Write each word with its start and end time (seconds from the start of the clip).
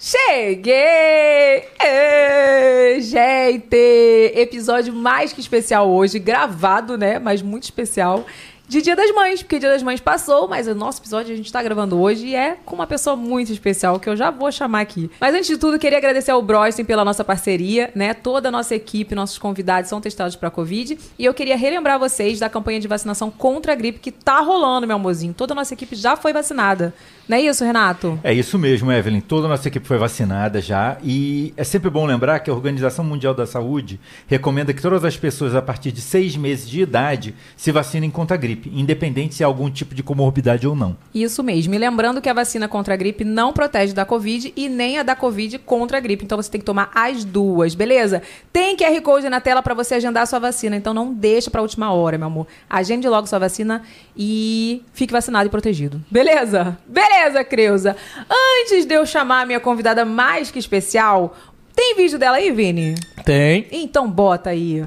Cheguei! 0.00 1.64
Ê, 1.80 3.00
gente! 3.00 4.32
Episódio 4.32 4.94
mais 4.94 5.32
que 5.32 5.40
especial 5.40 5.90
hoje, 5.90 6.20
gravado, 6.20 6.96
né? 6.96 7.18
Mas 7.18 7.42
muito 7.42 7.64
especial. 7.64 8.24
De 8.68 8.80
Dia 8.80 8.94
das 8.94 9.12
Mães, 9.12 9.42
porque 9.42 9.58
Dia 9.58 9.70
das 9.70 9.82
Mães 9.82 9.98
passou, 9.98 10.46
mas 10.46 10.68
o 10.68 10.74
nosso 10.74 11.00
episódio 11.00 11.34
a 11.34 11.36
gente 11.36 11.50
tá 11.50 11.60
gravando 11.60 12.00
hoje 12.00 12.28
e 12.28 12.36
é 12.36 12.56
com 12.64 12.76
uma 12.76 12.86
pessoa 12.86 13.16
muito 13.16 13.50
especial 13.50 13.98
que 13.98 14.08
eu 14.08 14.14
já 14.14 14.30
vou 14.30 14.52
chamar 14.52 14.82
aqui. 14.82 15.10
Mas 15.18 15.34
antes 15.34 15.48
de 15.48 15.56
tudo, 15.56 15.80
queria 15.80 15.98
agradecer 15.98 16.30
ao 16.30 16.42
Broisten 16.42 16.84
pela 16.84 17.04
nossa 17.04 17.24
parceria, 17.24 17.90
né? 17.92 18.14
Toda 18.14 18.50
a 18.50 18.52
nossa 18.52 18.76
equipe, 18.76 19.16
nossos 19.16 19.38
convidados 19.38 19.90
são 19.90 20.00
testados 20.00 20.36
para 20.36 20.48
Covid. 20.48 20.96
E 21.18 21.24
eu 21.24 21.34
queria 21.34 21.56
relembrar 21.56 21.98
vocês 21.98 22.38
da 22.38 22.48
campanha 22.48 22.78
de 22.78 22.86
vacinação 22.86 23.32
contra 23.32 23.72
a 23.72 23.74
gripe 23.74 23.98
que 23.98 24.12
tá 24.12 24.38
rolando, 24.38 24.86
meu 24.86 24.94
amorzinho. 24.94 25.34
Toda 25.34 25.54
a 25.54 25.56
nossa 25.56 25.74
equipe 25.74 25.96
já 25.96 26.14
foi 26.14 26.32
vacinada. 26.32 26.94
Não 27.28 27.36
é 27.36 27.42
isso, 27.42 27.62
Renato? 27.62 28.18
É 28.24 28.32
isso 28.32 28.58
mesmo, 28.58 28.90
Evelyn. 28.90 29.20
Toda 29.20 29.46
a 29.46 29.50
nossa 29.50 29.68
equipe 29.68 29.86
foi 29.86 29.98
vacinada 29.98 30.62
já. 30.62 30.96
E 31.04 31.52
é 31.58 31.62
sempre 31.62 31.90
bom 31.90 32.06
lembrar 32.06 32.38
que 32.40 32.48
a 32.48 32.54
Organização 32.54 33.04
Mundial 33.04 33.34
da 33.34 33.46
Saúde 33.46 34.00
recomenda 34.26 34.72
que 34.72 34.80
todas 34.80 35.04
as 35.04 35.14
pessoas 35.14 35.54
a 35.54 35.60
partir 35.60 35.92
de 35.92 36.00
seis 36.00 36.34
meses 36.36 36.66
de 36.66 36.80
idade 36.80 37.34
se 37.54 37.70
vacinem 37.70 38.10
contra 38.10 38.34
a 38.34 38.38
gripe, 38.40 38.72
independente 38.74 39.34
se 39.34 39.44
há 39.44 39.46
algum 39.46 39.70
tipo 39.70 39.94
de 39.94 40.02
comorbidade 40.02 40.66
ou 40.66 40.74
não. 40.74 40.96
Isso 41.14 41.42
mesmo. 41.42 41.74
E 41.74 41.78
lembrando 41.78 42.22
que 42.22 42.30
a 42.30 42.32
vacina 42.32 42.66
contra 42.66 42.94
a 42.94 42.96
gripe 42.96 43.24
não 43.24 43.52
protege 43.52 43.92
da 43.92 44.06
Covid 44.06 44.54
e 44.56 44.66
nem 44.70 44.98
a 44.98 45.02
da 45.02 45.14
Covid 45.14 45.58
contra 45.58 45.98
a 45.98 46.00
gripe. 46.00 46.24
Então 46.24 46.40
você 46.40 46.50
tem 46.50 46.60
que 46.60 46.64
tomar 46.64 46.90
as 46.94 47.24
duas, 47.24 47.74
beleza? 47.74 48.22
Tem 48.50 48.74
QR 48.74 49.02
Code 49.02 49.28
na 49.28 49.38
tela 49.38 49.62
para 49.62 49.74
você 49.74 49.96
agendar 49.96 50.22
a 50.22 50.26
sua 50.26 50.38
vacina. 50.38 50.76
Então 50.76 50.94
não 50.94 51.12
deixa 51.12 51.50
para 51.50 51.60
a 51.60 51.62
última 51.62 51.92
hora, 51.92 52.16
meu 52.16 52.28
amor. 52.28 52.46
Agende 52.70 53.06
logo 53.06 53.26
sua 53.26 53.38
vacina 53.38 53.82
e 54.16 54.82
fique 54.94 55.12
vacinado 55.12 55.46
e 55.46 55.50
protegido. 55.50 56.02
Beleza? 56.10 56.78
Beleza! 56.86 57.17
Beleza, 57.18 57.42
Creuza. 57.42 57.96
Antes 58.30 58.86
de 58.86 58.94
eu 58.94 59.04
chamar 59.04 59.40
a 59.40 59.46
minha 59.46 59.58
convidada 59.58 60.04
mais 60.04 60.52
que 60.52 60.58
especial, 60.60 61.34
tem 61.74 61.96
vídeo 61.96 62.16
dela 62.16 62.36
aí, 62.36 62.52
Vini? 62.52 62.94
Tem. 63.24 63.66
Então 63.72 64.08
bota 64.08 64.50
aí. 64.50 64.84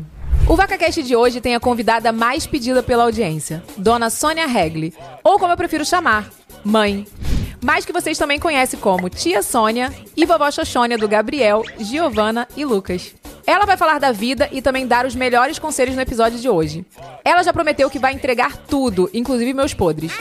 O 0.48 0.56
VacaCast 0.56 1.04
de 1.04 1.14
hoje 1.14 1.42
tem 1.42 1.56
a 1.56 1.60
convidada 1.60 2.14
mais 2.14 2.48
pedida 2.48 2.82
pela 2.82 3.04
audiência, 3.04 3.62
Dona 3.76 4.10
Sônia 4.10 4.48
Regli, 4.48 4.94
ou 5.22 5.38
como 5.38 5.52
eu 5.52 5.58
prefiro 5.58 5.84
chamar, 5.84 6.30
mãe. 6.64 7.06
Mas 7.62 7.84
que 7.84 7.92
vocês 7.92 8.18
também 8.18 8.40
conhecem 8.40 8.80
como 8.80 9.10
Tia 9.10 9.44
Sônia 9.44 9.94
e 10.16 10.26
Vovó 10.26 10.50
Xoxônia 10.50 10.98
do 10.98 11.10
Gabriel, 11.10 11.64
Giovana 11.80 12.48
e 12.56 12.64
Lucas. 12.64 13.14
Ela 13.46 13.66
vai 13.66 13.76
falar 13.76 14.00
da 14.00 14.14
vida 14.14 14.48
e 14.54 14.62
também 14.62 14.88
dar 14.88 15.06
os 15.06 15.16
melhores 15.16 15.60
conselhos 15.60 15.96
no 15.96 16.02
episódio 16.02 16.40
de 16.40 16.48
hoje. 16.48 16.86
Ela 17.26 17.44
já 17.44 17.52
prometeu 17.52 17.90
que 17.90 18.00
vai 18.00 18.14
entregar 18.14 18.56
tudo, 18.56 19.10
inclusive 19.14 19.54
meus 19.54 19.74
podres. 19.74 20.14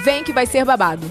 Vem 0.00 0.22
que 0.22 0.32
vai 0.32 0.44
ser 0.44 0.66
babado. 0.66 1.10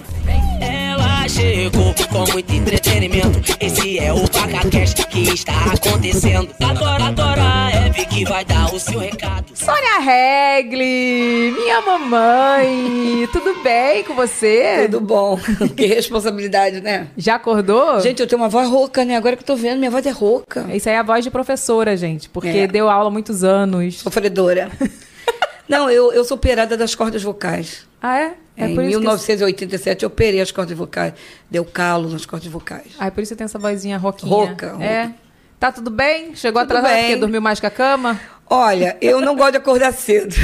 Chegou 1.28 1.94
com 2.12 2.32
muito 2.32 2.52
entretenimento. 2.52 3.40
Esse 3.58 3.98
é 3.98 4.12
o 4.12 4.28
PacaCast 4.28 5.06
que 5.06 5.22
está 5.22 5.72
acontecendo. 5.72 6.54
Agora, 6.62 7.04
agora, 7.04 7.70
é 7.72 7.86
Eve 7.86 8.04
que 8.06 8.24
vai 8.24 8.44
dar 8.44 8.72
o 8.74 8.78
seu 8.78 8.98
recado. 8.98 9.46
Sônia 9.54 10.00
Regli, 10.00 11.52
minha 11.52 11.80
mamãe, 11.80 13.28
tudo 13.32 13.62
bem 13.62 14.04
com 14.04 14.14
você? 14.14 14.86
Tudo 14.90 15.00
bom. 15.00 15.38
que 15.74 15.86
responsabilidade, 15.86 16.80
né? 16.80 17.08
Já 17.16 17.36
acordou? 17.36 18.00
Gente, 18.00 18.20
eu 18.20 18.26
tenho 18.26 18.42
uma 18.42 18.48
voz 18.48 18.68
rouca, 18.68 19.04
né? 19.04 19.16
Agora 19.16 19.34
que 19.34 19.42
eu 19.42 19.46
tô 19.46 19.56
vendo, 19.56 19.78
minha 19.78 19.90
voz 19.90 20.04
é 20.06 20.10
rouca. 20.10 20.66
Isso 20.74 20.88
aí 20.88 20.94
é 20.94 20.98
a 20.98 21.02
voz 21.02 21.24
de 21.24 21.30
professora, 21.30 21.96
gente, 21.96 22.28
porque 22.28 22.48
É. 22.48 22.66
deu 22.66 22.90
aula 22.90 23.08
há 23.08 23.12
muitos 23.12 23.42
anos. 23.42 24.00
Sofredora. 24.00 24.70
Não, 25.66 25.88
eu, 25.90 26.12
eu 26.12 26.24
sou 26.24 26.36
operada 26.36 26.76
das 26.76 26.94
cordas 26.94 27.22
vocais. 27.22 27.86
Ah, 28.00 28.20
é? 28.20 28.34
É 28.56 28.66
em 28.68 28.74
por 28.74 28.82
isso 28.84 28.92
que... 28.92 28.98
1987 29.00 30.02
eu 30.04 30.06
operei 30.08 30.40
as 30.40 30.50
cordas 30.52 30.76
vocais. 30.76 31.12
Deu 31.50 31.64
calo 31.64 32.08
nas 32.08 32.24
cordas 32.26 32.48
vocais. 32.48 32.86
Ah, 32.98 33.10
por 33.10 33.20
isso 33.22 33.30
você 33.30 33.36
tem 33.36 33.44
essa 33.46 33.58
vozinha 33.58 33.98
roquinha. 33.98 34.30
Rouca, 34.32 34.70
rouca. 34.70 34.84
É. 34.84 35.10
Tá 35.58 35.72
tudo 35.72 35.90
bem? 35.90 36.34
Chegou 36.36 36.60
Tudo 36.62 36.72
atrasado 36.76 36.92
bem. 36.94 37.04
porque 37.04 37.16
dormiu 37.16 37.40
mais 37.40 37.58
que 37.58 37.66
a 37.66 37.70
cama? 37.70 38.20
Olha, 38.48 38.96
eu 39.00 39.20
não 39.20 39.34
gosto 39.34 39.52
de 39.52 39.56
acordar 39.58 39.92
cedo. 39.92 40.34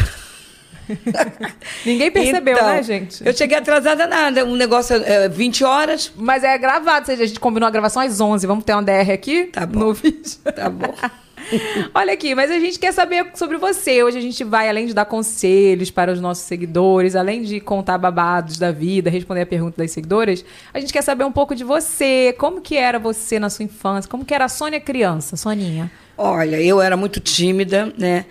Ninguém 1.85 2.11
percebeu, 2.11 2.55
Então, 2.55 2.67
né, 2.69 2.83
gente? 2.83 3.25
Eu 3.25 3.33
cheguei 3.33 3.57
atrasada 3.59 4.07
nada. 4.07 4.45
Um 4.45 4.57
negócio 4.57 4.97
é 4.97 5.29
20 5.29 5.63
horas. 5.65 6.13
Mas 6.17 6.43
é 6.43 6.57
gravado, 6.59 7.01
ou 7.01 7.07
seja, 7.07 7.23
a 7.25 7.27
gente 7.27 7.39
combinou 7.41 7.67
a 7.67 7.71
gravação 7.71 8.03
às 8.03 8.21
11. 8.21 8.47
Vamos 8.47 8.65
ter 8.65 8.73
uma 8.73 8.83
DR 8.83 9.11
aqui 9.13 9.45
Tá 9.45 9.67
bom. 9.67 9.79
no 9.81 9.95
vídeo. 9.95 10.23
Tá 10.55 10.69
bom. 10.69 10.93
Olha 11.95 12.13
aqui, 12.13 12.35
mas 12.35 12.51
a 12.51 12.59
gente 12.59 12.79
quer 12.79 12.93
saber 12.93 13.31
sobre 13.35 13.57
você. 13.57 14.03
Hoje 14.03 14.19
a 14.19 14.21
gente 14.21 14.43
vai, 14.45 14.69
além 14.69 14.87
de 14.87 14.95
dar 14.95 15.05
conselhos 15.05 15.91
para 15.91 16.13
os 16.13 16.21
nossos 16.21 16.45
seguidores, 16.45 17.17
além 17.17 17.43
de 17.43 17.61
contar 17.61 17.99
babados 17.99 18.59
da 18.59 18.71
vida, 18.71 19.11
responder 19.11 19.43
a 19.43 19.47
pergunta 19.47 19.77
das 19.79 19.91
seguidoras, 19.91 20.45
a 20.73 20.81
gente 20.81 20.93
quer 20.93 21.03
saber 21.03 21.25
um 21.25 21.33
pouco 21.33 21.55
de 21.55 21.65
você. 21.65 22.35
Como 22.39 22.61
que 22.61 22.77
era 22.77 22.99
você 22.99 23.39
na 23.39 23.51
sua 23.51 23.65
infância? 23.65 24.11
Como 24.11 24.25
que 24.25 24.35
era 24.35 24.45
a 24.45 24.49
Sônia 24.49 24.81
criança, 24.81 25.37
Soninha? 25.37 25.91
Olha, 26.17 26.61
eu 26.61 26.81
era 26.81 26.97
muito 26.97 27.21
tímida, 27.21 27.93
né? 27.97 28.27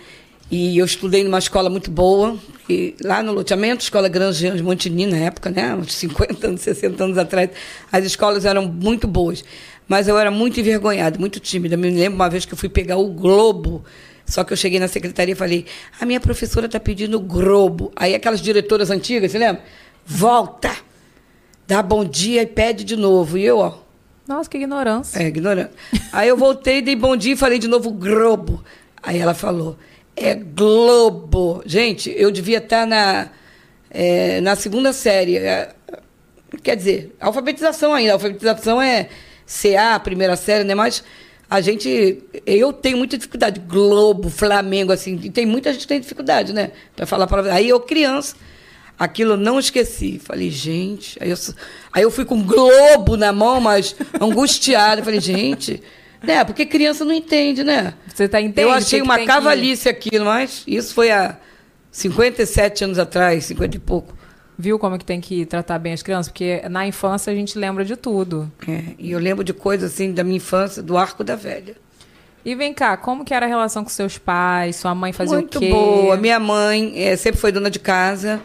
E 0.51 0.77
eu 0.79 0.85
estudei 0.85 1.23
numa 1.23 1.37
escola 1.37 1.69
muito 1.69 1.91
boa, 1.91 2.35
e 2.67 2.95
lá 3.03 3.21
no 3.21 3.31
loteamento, 3.33 3.83
Escola 3.83 4.07
Grande 4.07 4.49
de 4.51 4.63
Montigny, 4.63 5.05
na 5.05 5.17
época, 5.17 5.51
né? 5.51 5.75
Uns 5.75 5.93
50 5.93 6.47
anos, 6.47 6.61
60 6.61 7.03
anos 7.03 7.17
atrás, 7.19 7.51
as 7.91 8.03
escolas 8.03 8.45
eram 8.45 8.65
muito 8.65 9.07
boas. 9.07 9.43
Mas 9.89 10.07
eu 10.07 10.17
era 10.19 10.29
muito 10.29 10.59
envergonhada, 10.59 11.17
muito 11.19 11.39
tímida. 11.39 11.75
Me 11.75 11.89
lembro 11.89 12.15
uma 12.15 12.29
vez 12.29 12.45
que 12.45 12.53
eu 12.53 12.57
fui 12.57 12.69
pegar 12.69 12.97
o 12.97 13.07
Globo, 13.09 13.83
só 14.23 14.43
que 14.43 14.53
eu 14.53 14.57
cheguei 14.57 14.79
na 14.79 14.87
secretaria 14.87 15.33
e 15.33 15.35
falei: 15.35 15.65
a 15.99 16.05
minha 16.05 16.19
professora 16.19 16.67
está 16.67 16.79
pedindo 16.79 17.17
o 17.17 17.19
Globo. 17.19 17.91
Aí 17.95 18.13
aquelas 18.13 18.39
diretoras 18.39 18.91
antigas, 18.91 19.31
você 19.31 19.39
lembra? 19.39 19.63
Volta! 20.05 20.71
Dá 21.67 21.81
bom 21.81 22.05
dia 22.05 22.43
e 22.43 22.45
pede 22.45 22.83
de 22.83 22.95
novo. 22.95 23.37
E 23.37 23.43
eu, 23.45 23.57
ó, 23.57 23.79
Nossa, 24.27 24.47
que 24.49 24.57
ignorância. 24.57 25.21
é, 25.21 25.27
ignorante. 25.27 25.71
Aí 26.13 26.29
eu 26.29 26.37
voltei, 26.37 26.81
dei 26.81 26.95
bom 26.95 27.15
dia 27.17 27.33
e 27.33 27.37
falei 27.37 27.57
de 27.59 27.67
novo 27.67 27.91
Globo. 27.91 28.63
Aí 29.01 29.17
ela 29.19 29.33
falou, 29.33 29.75
é 30.15 30.35
Globo. 30.35 31.63
Gente, 31.65 32.13
eu 32.15 32.29
devia 32.31 32.59
estar 32.59 32.85
na, 32.85 33.29
é, 33.89 34.39
na 34.41 34.55
segunda 34.55 34.93
série. 34.93 35.37
É, 35.37 35.73
quer 36.63 36.75
dizer, 36.75 37.15
alfabetização 37.19 37.93
ainda. 37.93 38.13
Alfabetização 38.13 38.81
é 38.81 39.09
CA, 39.49 39.99
primeira 39.99 40.35
série, 40.35 40.63
né? 40.63 40.75
Mas 40.75 41.03
a 41.49 41.59
gente. 41.59 42.23
Eu 42.45 42.71
tenho 42.71 42.97
muita 42.97 43.17
dificuldade. 43.17 43.59
Globo, 43.59 44.29
Flamengo, 44.29 44.91
assim. 44.91 45.19
E 45.23 45.29
tem 45.31 45.45
muita 45.45 45.71
gente 45.73 45.81
que 45.81 45.87
tem 45.87 45.99
dificuldade, 45.99 46.53
né? 46.53 46.71
Para 46.95 47.07
falar 47.07 47.25
para 47.25 47.51
Aí 47.53 47.67
eu, 47.67 47.79
criança. 47.79 48.35
Aquilo 48.97 49.33
eu 49.33 49.37
não 49.37 49.57
esqueci. 49.57 50.19
Falei, 50.23 50.51
gente. 50.51 51.17
Aí 51.21 51.31
eu, 51.31 51.37
aí 51.91 52.03
eu 52.03 52.11
fui 52.11 52.25
com 52.25 52.35
um 52.35 52.43
globo 52.43 53.17
na 53.17 53.33
mão, 53.33 53.59
mas 53.59 53.95
angustiada. 54.21 55.01
Falei, 55.03 55.19
gente. 55.19 55.81
Né? 56.21 56.43
Porque 56.43 56.65
criança 56.65 57.03
não 57.05 57.13
entende, 57.13 57.63
né? 57.63 57.93
Você 58.13 58.27
tá 58.27 58.41
entendendo? 58.41 58.65
Eu 58.67 58.71
achei 58.71 58.99
que 58.99 59.03
uma 59.05 59.17
que- 59.17 59.25
cavalice 59.25 59.87
aquilo, 59.87 60.25
mas 60.25 60.63
isso 60.67 60.93
foi 60.93 61.09
há 61.11 61.37
57 61.89 62.83
anos 62.83 62.99
atrás, 62.99 63.45
50 63.45 63.77
e 63.77 63.79
pouco. 63.79 64.18
Viu 64.61 64.77
como 64.77 64.97
que 64.97 65.05
tem 65.05 65.21
que 65.21 65.45
tratar 65.45 65.79
bem 65.79 65.93
as 65.93 66.03
crianças? 66.03 66.29
Porque 66.29 66.61
na 66.69 66.85
infância 66.85 67.31
a 67.31 67.35
gente 67.35 67.57
lembra 67.57 67.85
de 67.85 67.95
tudo. 67.95 68.51
É, 68.67 68.93
e 68.99 69.11
eu 69.11 69.17
lembro 69.17 69.41
de 69.41 69.53
coisas 69.53 69.93
assim 69.93 70.11
da 70.11 70.21
minha 70.21 70.35
infância, 70.35 70.83
do 70.83 70.97
Arco 70.97 71.23
da 71.23 71.37
Velha. 71.37 71.77
E 72.43 72.53
vem 72.55 72.73
cá, 72.73 72.97
como 72.97 73.23
que 73.23 73.33
era 73.33 73.45
a 73.45 73.49
relação 73.49 73.85
com 73.85 73.89
seus 73.89 74.17
pais? 74.17 74.75
Sua 74.75 74.93
mãe 74.93 75.13
fazia 75.13 75.37
Muito 75.37 75.59
o 75.59 75.61
quê? 75.61 75.69
boa. 75.69 76.17
Minha 76.17 76.41
mãe 76.41 76.91
eh, 76.95 77.15
sempre 77.15 77.39
foi 77.39 77.53
dona 77.53 77.69
de 77.69 77.79
casa 77.79 78.41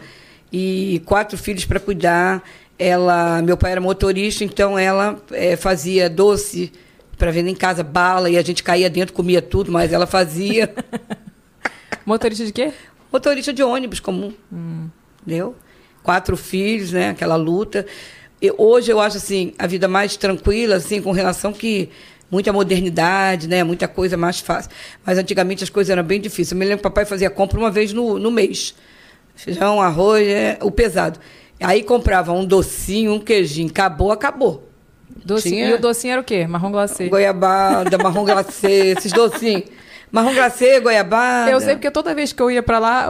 e 0.53 1.01
quatro 1.05 1.37
filhos 1.37 1.65
para 1.65 1.81
cuidar. 1.81 2.41
Ela, 2.79 3.41
meu 3.41 3.57
pai 3.57 3.73
era 3.73 3.81
motorista, 3.81 4.45
então 4.45 4.79
ela 4.79 5.21
eh, 5.33 5.57
fazia 5.57 6.09
doce 6.09 6.71
para 7.17 7.29
vender 7.29 7.51
em 7.51 7.55
casa, 7.55 7.83
bala 7.83 8.29
e 8.29 8.37
a 8.37 8.41
gente 8.41 8.63
caía 8.63 8.89
dentro, 8.89 9.13
comia 9.13 9.41
tudo, 9.41 9.69
mas 9.69 9.91
ela 9.91 10.07
fazia. 10.07 10.73
Motorista 12.05 12.45
de 12.45 12.53
quê? 12.53 12.71
motorista 13.11 13.53
de 13.53 13.63
ônibus 13.63 13.99
comum, 14.01 14.33
entendeu? 15.21 15.55
Quatro 16.05 16.37
filhos, 16.37 16.91
né? 16.91 17.09
Aquela 17.09 17.35
luta. 17.35 17.85
E 18.41 18.53
hoje 18.57 18.91
eu 18.91 18.99
acho 19.01 19.17
assim 19.17 19.53
a 19.57 19.65
vida 19.65 19.87
mais 19.87 20.15
tranquila, 20.15 20.75
assim, 20.75 21.01
com 21.01 21.11
relação 21.11 21.51
que 21.51 21.89
muita 22.29 22.53
modernidade, 22.53 23.47
né? 23.47 23.63
Muita 23.63 23.87
coisa 23.87 24.15
mais 24.15 24.39
fácil. 24.39 24.69
Mas 25.03 25.17
antigamente 25.17 25.63
as 25.63 25.69
coisas 25.71 25.89
eram 25.89 26.03
bem 26.03 26.21
difíceis. 26.21 26.51
Eu 26.51 26.57
me 26.59 26.63
lembro 26.65 26.77
que 26.83 26.87
o 26.87 26.91
papai 26.91 27.05
fazia 27.05 27.29
compra 27.29 27.57
uma 27.59 27.71
vez 27.71 27.91
no, 27.91 28.19
no 28.19 28.29
mês. 28.29 28.75
Feijão, 29.35 29.81
arroz, 29.81 30.27
é, 30.27 30.59
o 30.61 30.69
pesado. 30.69 31.19
Aí 31.59 31.81
comprava 31.81 32.31
um 32.33 32.45
docinho, 32.45 33.13
um 33.13 33.19
queijinho. 33.19 33.69
Acabou, 33.69 34.11
acabou. 34.11 34.69
Docinho. 35.25 35.55
Tinha- 35.55 35.69
E 35.69 35.73
o 35.73 35.79
docinho 35.81 36.11
era 36.11 36.21
o 36.21 36.23
quê? 36.23 36.45
Marrom 36.45 36.71
glacê. 36.71 37.07
Goiabada, 37.09 37.97
marrom 37.97 38.25
glacê, 38.25 38.93
esses 38.97 39.11
docinhos. 39.11 39.63
Marrom 40.11 40.33
glacê, 40.33 40.79
goiabada. 40.79 41.51
Eu 41.51 41.59
sei 41.59 41.75
porque 41.75 41.91
toda 41.91 42.13
vez 42.13 42.31
que 42.31 42.41
eu 42.41 42.49
ia 42.49 42.63
pra 42.63 42.79
lá, 42.79 43.09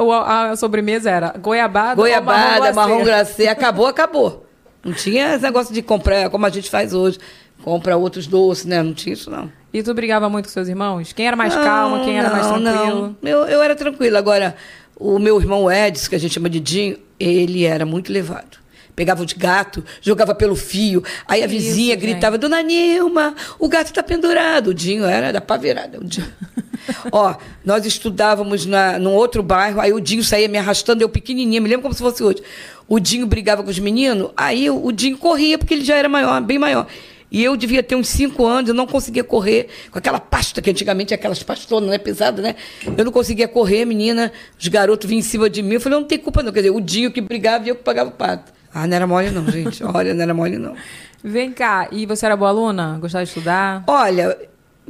a, 0.51 0.55
sobremesa 0.55 1.09
era 1.09 1.33
goiabada, 1.37 1.95
Goiabada, 1.95 2.73
marrom 2.73 3.03
glacê. 3.03 3.47
acabou, 3.47 3.87
acabou. 3.87 4.45
Não 4.83 4.93
tinha 4.93 5.33
esse 5.33 5.43
negócio 5.43 5.73
de 5.73 5.81
comprar, 5.81 6.29
como 6.29 6.45
a 6.45 6.49
gente 6.49 6.69
faz 6.69 6.93
hoje. 6.93 7.17
Compra 7.63 7.97
outros 7.97 8.27
doces, 8.27 8.65
né? 8.65 8.83
Não 8.83 8.93
tinha 8.93 9.13
isso, 9.13 9.31
não. 9.31 9.51
E 9.73 9.81
tu 9.81 9.93
brigava 9.93 10.29
muito 10.29 10.45
com 10.45 10.51
seus 10.51 10.67
irmãos? 10.67 11.11
Quem 11.11 11.27
era 11.27 11.35
mais 11.35 11.53
calma, 11.53 12.03
quem 12.05 12.17
era 12.17 12.29
mais 12.29 12.47
não, 12.47 12.61
tranquilo? 12.61 13.15
Não. 13.21 13.29
Eu, 13.29 13.45
eu 13.45 13.63
era 13.63 13.75
tranquila. 13.75 14.19
Agora, 14.19 14.55
o 14.95 15.17
meu 15.19 15.39
irmão 15.39 15.71
Edson, 15.71 16.09
que 16.09 16.15
a 16.15 16.19
gente 16.19 16.33
chama 16.33 16.49
de 16.49 16.59
Dinho, 16.59 16.97
ele 17.19 17.65
era 17.65 17.85
muito 17.85 18.13
levado. 18.13 18.57
Pegava 18.95 19.23
os 19.23 19.33
gatos, 19.33 19.83
jogava 20.01 20.33
pelo 20.33 20.55
fio. 20.55 21.03
Aí 21.27 21.43
a 21.43 21.47
Que 21.47 21.53
vizinha 21.53 21.95
isso, 21.95 22.01
gritava, 22.01 22.37
Dona 22.37 22.61
Nilma, 22.61 23.35
o 23.59 23.67
gato 23.67 23.87
está 23.87 24.01
pendurado. 24.01 24.69
O 24.69 24.73
Dinho 24.73 25.05
era 25.05 25.31
da 25.33 25.41
pá 25.41 25.57
virada. 25.57 25.99
O 25.99 26.03
Dinho. 26.03 26.31
Ó, 27.11 27.35
nós 27.63 27.85
estudávamos 27.85 28.65
na, 28.65 28.99
num 28.99 29.13
outro 29.13 29.41
bairro, 29.41 29.81
aí 29.81 29.91
o 29.91 29.99
Dinho 29.99 30.23
saía 30.23 30.47
me 30.47 30.57
arrastando, 30.57 31.01
eu 31.01 31.09
pequenininha, 31.09 31.59
me 31.59 31.67
lembro 31.67 31.83
como 31.83 31.93
se 31.93 32.01
fosse 32.01 32.23
hoje. 32.23 32.41
O 32.87 32.99
Dinho 32.99 33.25
brigava 33.25 33.63
com 33.63 33.69
os 33.69 33.79
meninos, 33.79 34.29
aí 34.37 34.69
o, 34.69 34.85
o 34.85 34.91
Dinho 34.91 35.17
corria, 35.17 35.57
porque 35.57 35.73
ele 35.73 35.83
já 35.83 35.95
era 35.95 36.07
maior, 36.07 36.41
bem 36.41 36.59
maior. 36.59 36.87
E 37.31 37.43
eu 37.43 37.57
devia 37.57 37.81
ter 37.81 37.95
uns 37.95 38.07
cinco 38.07 38.45
anos, 38.45 38.69
eu 38.69 38.75
não 38.75 38.85
conseguia 38.85 39.23
correr 39.23 39.67
com 39.91 39.97
aquela 39.97 40.19
pasta, 40.19 40.61
que 40.61 40.69
antigamente 40.69 41.13
é 41.13 41.15
aquelas 41.15 41.41
pastonas, 41.41 41.89
né? 41.89 41.97
Pesada, 41.97 42.41
né? 42.41 42.55
Eu 42.97 43.03
não 43.03 43.11
conseguia 43.11 43.47
correr, 43.47 43.83
menina, 43.83 44.31
os 44.57 44.67
garotos 44.67 45.09
vinham 45.09 45.19
em 45.19 45.23
cima 45.23 45.49
de 45.49 45.61
mim. 45.61 45.73
Eu 45.73 45.81
falei, 45.81 45.99
não 45.99 46.07
tem 46.07 46.17
culpa 46.17 46.43
não. 46.43 46.53
Quer 46.53 46.61
dizer, 46.61 46.71
o 46.71 46.79
Dinho 46.79 47.11
que 47.11 47.19
brigava 47.19 47.65
e 47.65 47.69
eu 47.69 47.75
que 47.75 47.83
pagava 47.83 48.09
o 48.09 48.13
pato. 48.13 48.53
Ah, 48.75 48.85
não 48.85 48.95
era 48.97 49.07
mole 49.07 49.31
não, 49.31 49.49
gente. 49.49 49.81
Olha, 49.81 50.13
não 50.13 50.21
era 50.21 50.33
mole 50.33 50.57
não. 50.57 50.75
Vem 51.23 51.53
cá, 51.53 51.87
e 51.93 52.05
você 52.05 52.25
era 52.25 52.35
boa 52.35 52.49
aluna? 52.49 52.97
Gostava 52.99 53.23
de 53.23 53.29
estudar? 53.29 53.85
Olha, 53.87 54.37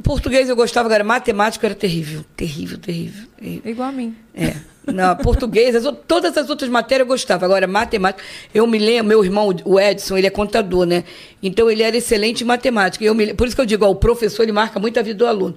português 0.02 0.48
eu 0.48 0.56
gostava, 0.56 0.88
agora 0.88 1.04
matemática 1.04 1.68
era 1.68 1.74
terrível. 1.74 2.24
Terrível, 2.36 2.78
terrível. 2.78 3.28
terrível. 3.38 3.70
Igual 3.70 3.90
a 3.90 3.92
mim. 3.92 4.16
É. 4.34 4.56
Na 4.92 5.14
português, 5.14 5.76
as 5.76 5.84
todas 6.08 6.36
as 6.36 6.50
outras 6.50 6.68
matérias 6.68 7.06
eu 7.06 7.06
gostava. 7.06 7.44
Agora, 7.44 7.68
matemática, 7.68 8.24
eu 8.52 8.66
me 8.66 8.76
lembro, 8.76 9.06
meu 9.06 9.24
irmão, 9.24 9.54
o 9.64 9.78
Edson, 9.78 10.16
ele 10.16 10.26
é 10.26 10.30
contador, 10.30 10.84
né? 10.84 11.04
Então 11.40 11.70
ele 11.70 11.84
era 11.84 11.96
excelente 11.96 12.42
em 12.42 12.46
matemática. 12.46 13.04
Eu 13.04 13.14
me, 13.14 13.34
por 13.34 13.46
isso 13.46 13.54
que 13.54 13.62
eu 13.62 13.66
digo, 13.66 13.84
ó, 13.84 13.90
o 13.90 13.96
professor 13.96 14.42
ele 14.42 14.52
marca 14.52 14.80
muito 14.80 14.98
a 14.98 15.02
vida 15.02 15.18
do 15.18 15.26
aluno. 15.28 15.54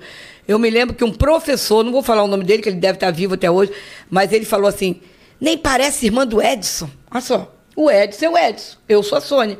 Eu 0.47 0.59
me 0.59 0.69
lembro 0.69 0.95
que 0.95 1.03
um 1.03 1.11
professor, 1.11 1.83
não 1.83 1.91
vou 1.91 2.03
falar 2.03 2.21
o 2.21 2.27
nome 2.27 2.43
dele, 2.43 2.61
que 2.61 2.69
ele 2.69 2.79
deve 2.79 2.97
estar 2.97 3.09
vivo 3.09 3.33
até 3.33 3.49
hoje, 3.49 3.71
mas 4.07 4.31
ele 4.31 4.45
falou 4.45 4.67
assim: 4.67 5.01
nem 5.41 5.57
parece 5.57 6.05
irmã 6.05 6.27
do 6.27 6.39
Edson. 6.41 6.89
Olha 7.11 7.21
só, 7.21 7.58
o 7.79 7.89
Edson 7.89 8.25
é 8.25 8.29
o 8.29 8.37
Edson, 8.37 8.77
eu 8.89 9.01
sou 9.01 9.17
a 9.17 9.21
Sônia. 9.21 9.57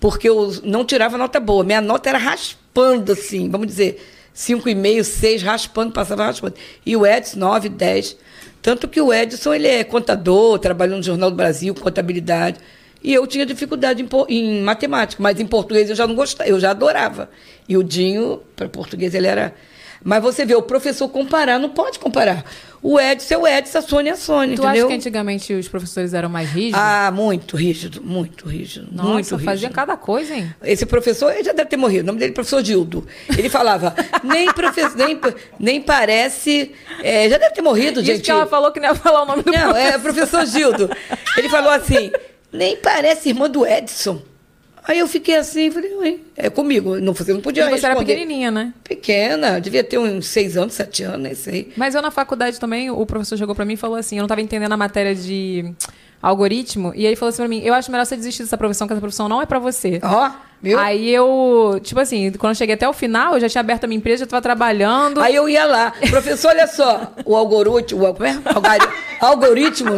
Porque 0.00 0.28
eu 0.28 0.50
não 0.64 0.84
tirava 0.84 1.16
nota 1.16 1.38
boa, 1.38 1.62
minha 1.62 1.80
nota 1.80 2.08
era 2.08 2.18
raspando, 2.18 3.12
assim, 3.12 3.48
vamos 3.48 3.66
dizer, 3.66 4.02
5,5, 4.34 5.04
6, 5.04 5.42
raspando, 5.42 5.92
passava 5.92 6.24
raspando. 6.24 6.54
E 6.84 6.96
o 6.96 7.06
Edson, 7.06 7.38
9, 7.38 7.68
10. 7.68 8.16
Tanto 8.62 8.88
que 8.88 9.00
o 9.00 9.12
Edson, 9.12 9.54
ele 9.54 9.68
é 9.68 9.84
contador, 9.84 10.58
trabalhou 10.58 10.96
no 10.96 11.02
Jornal 11.02 11.30
do 11.30 11.36
Brasil, 11.36 11.74
contabilidade. 11.74 12.58
E 13.02 13.14
eu 13.14 13.26
tinha 13.26 13.46
dificuldade 13.46 14.02
em, 14.02 14.34
em 14.34 14.62
matemática, 14.62 15.22
mas 15.22 15.38
em 15.38 15.46
português 15.46 15.88
eu 15.88 15.96
já 15.96 16.06
não 16.06 16.14
gostava, 16.14 16.48
eu 16.48 16.58
já 16.58 16.70
adorava. 16.70 17.30
E 17.68 17.76
o 17.76 17.84
Dinho, 17.84 18.42
para 18.56 18.68
português, 18.68 19.14
ele 19.14 19.26
era. 19.26 19.54
Mas 20.02 20.22
você 20.22 20.44
vê, 20.46 20.54
o 20.54 20.62
professor 20.62 21.08
comparar, 21.08 21.58
não 21.58 21.68
pode 21.70 21.98
comparar. 21.98 22.44
O 22.82 22.98
Edson 22.98 23.34
é 23.34 23.38
o 23.38 23.46
Edson, 23.46 23.78
a 23.78 23.82
Sônia 23.82 24.10
é 24.10 24.12
a 24.14 24.16
Sônia, 24.16 24.56
Tu 24.56 24.62
entendeu? 24.62 24.86
acha 24.86 24.86
que 24.86 24.94
antigamente 24.94 25.52
os 25.52 25.68
professores 25.68 26.14
eram 26.14 26.30
mais 26.30 26.48
rígidos? 26.48 26.80
Ah, 26.82 27.10
muito 27.14 27.54
rígido, 27.54 28.02
muito 28.02 28.48
rígido. 28.48 28.88
Nossa, 28.90 29.08
muito 29.10 29.30
rígido. 29.34 29.44
fazia 29.44 29.68
cada 29.68 29.98
coisa, 29.98 30.34
hein? 30.34 30.54
Esse 30.62 30.86
professor, 30.86 31.30
ele 31.34 31.44
já 31.44 31.52
deve 31.52 31.68
ter 31.68 31.76
morrido. 31.76 32.04
O 32.04 32.06
nome 32.06 32.18
dele 32.18 32.30
é 32.30 32.34
professor 32.34 32.64
Gildo. 32.64 33.06
Ele 33.36 33.50
falava, 33.50 33.94
nem, 34.24 34.50
profe- 34.54 34.88
nem, 34.96 35.20
nem 35.58 35.82
parece. 35.82 36.72
é, 37.02 37.28
já 37.28 37.36
deve 37.36 37.54
ter 37.54 37.60
morrido, 37.60 38.00
Isso 38.00 38.12
gente. 38.12 38.22
que 38.22 38.30
ela 38.30 38.46
falou 38.46 38.72
que 38.72 38.80
não 38.80 38.88
ia 38.88 38.94
falar 38.94 39.24
o 39.24 39.26
nome 39.26 39.42
do 39.42 39.52
Não, 39.52 39.76
é 39.76 39.98
professor 39.98 40.46
Gildo. 40.46 40.88
Ele 41.36 41.50
falou 41.50 41.70
assim, 41.70 42.10
nem 42.50 42.78
parece 42.78 43.28
irmã 43.28 43.50
do 43.50 43.66
Edson. 43.66 44.22
Aí 44.90 44.98
eu 44.98 45.06
fiquei 45.06 45.36
assim, 45.36 45.70
falei, 45.70 45.94
ué, 45.98 46.16
é 46.36 46.50
comigo. 46.50 46.98
Não, 46.98 47.14
você 47.14 47.32
não 47.32 47.40
podia 47.40 47.62
E 47.64 47.70
você 47.70 47.86
era 47.86 47.94
responder. 47.94 48.12
pequenininha, 48.14 48.50
né? 48.50 48.74
Pequena, 48.82 49.60
devia 49.60 49.84
ter 49.84 49.98
uns 49.98 50.26
seis 50.26 50.56
anos, 50.56 50.74
sete 50.74 51.04
anos, 51.04 51.20
nem 51.20 51.32
sei. 51.32 51.72
Mas 51.76 51.94
eu 51.94 52.02
na 52.02 52.10
faculdade 52.10 52.58
também, 52.58 52.90
o 52.90 53.06
professor 53.06 53.38
chegou 53.38 53.54
pra 53.54 53.64
mim 53.64 53.74
e 53.74 53.76
falou 53.76 53.96
assim, 53.96 54.16
eu 54.16 54.22
não 54.22 54.28
tava 54.28 54.40
entendendo 54.40 54.72
a 54.72 54.76
matéria 54.76 55.14
de 55.14 55.72
algoritmo, 56.20 56.92
e 56.96 57.06
aí 57.06 57.14
falou 57.16 57.30
assim 57.30 57.38
pra 57.38 57.48
mim, 57.48 57.62
eu 57.64 57.72
acho 57.72 57.90
melhor 57.90 58.04
você 58.04 58.16
desistir 58.16 58.42
dessa 58.42 58.58
profissão, 58.58 58.86
que 58.86 58.92
essa 58.92 59.00
profissão 59.00 59.28
não 59.28 59.40
é 59.40 59.46
pra 59.46 59.58
você. 59.60 60.00
Ó, 60.02 60.30
viu? 60.60 60.76
Aí, 60.78 60.84
Aí 60.98 61.10
eu, 61.14 61.80
tipo 61.82 61.98
assim, 62.00 62.30
quando 62.32 62.50
eu 62.50 62.56
cheguei 62.56 62.74
até 62.74 62.88
o 62.88 62.92
final, 62.92 63.34
eu 63.34 63.40
já 63.40 63.48
tinha 63.48 63.60
aberto 63.60 63.84
a 63.84 63.86
minha 63.86 63.96
empresa, 63.98 64.24
já 64.24 64.26
tava 64.26 64.42
trabalhando. 64.42 65.24
eu 65.24 65.48
ia 65.48 65.64
lá, 65.66 65.92
professor, 66.10 66.48
olha 66.48 66.66
só, 66.66 67.14
o 67.24 67.36
algoritmo, 67.36 68.04
o, 68.06 68.12
como 68.12 68.26
é? 68.26 68.38
Algari- 68.44 68.88
algoritmo, 69.20 69.92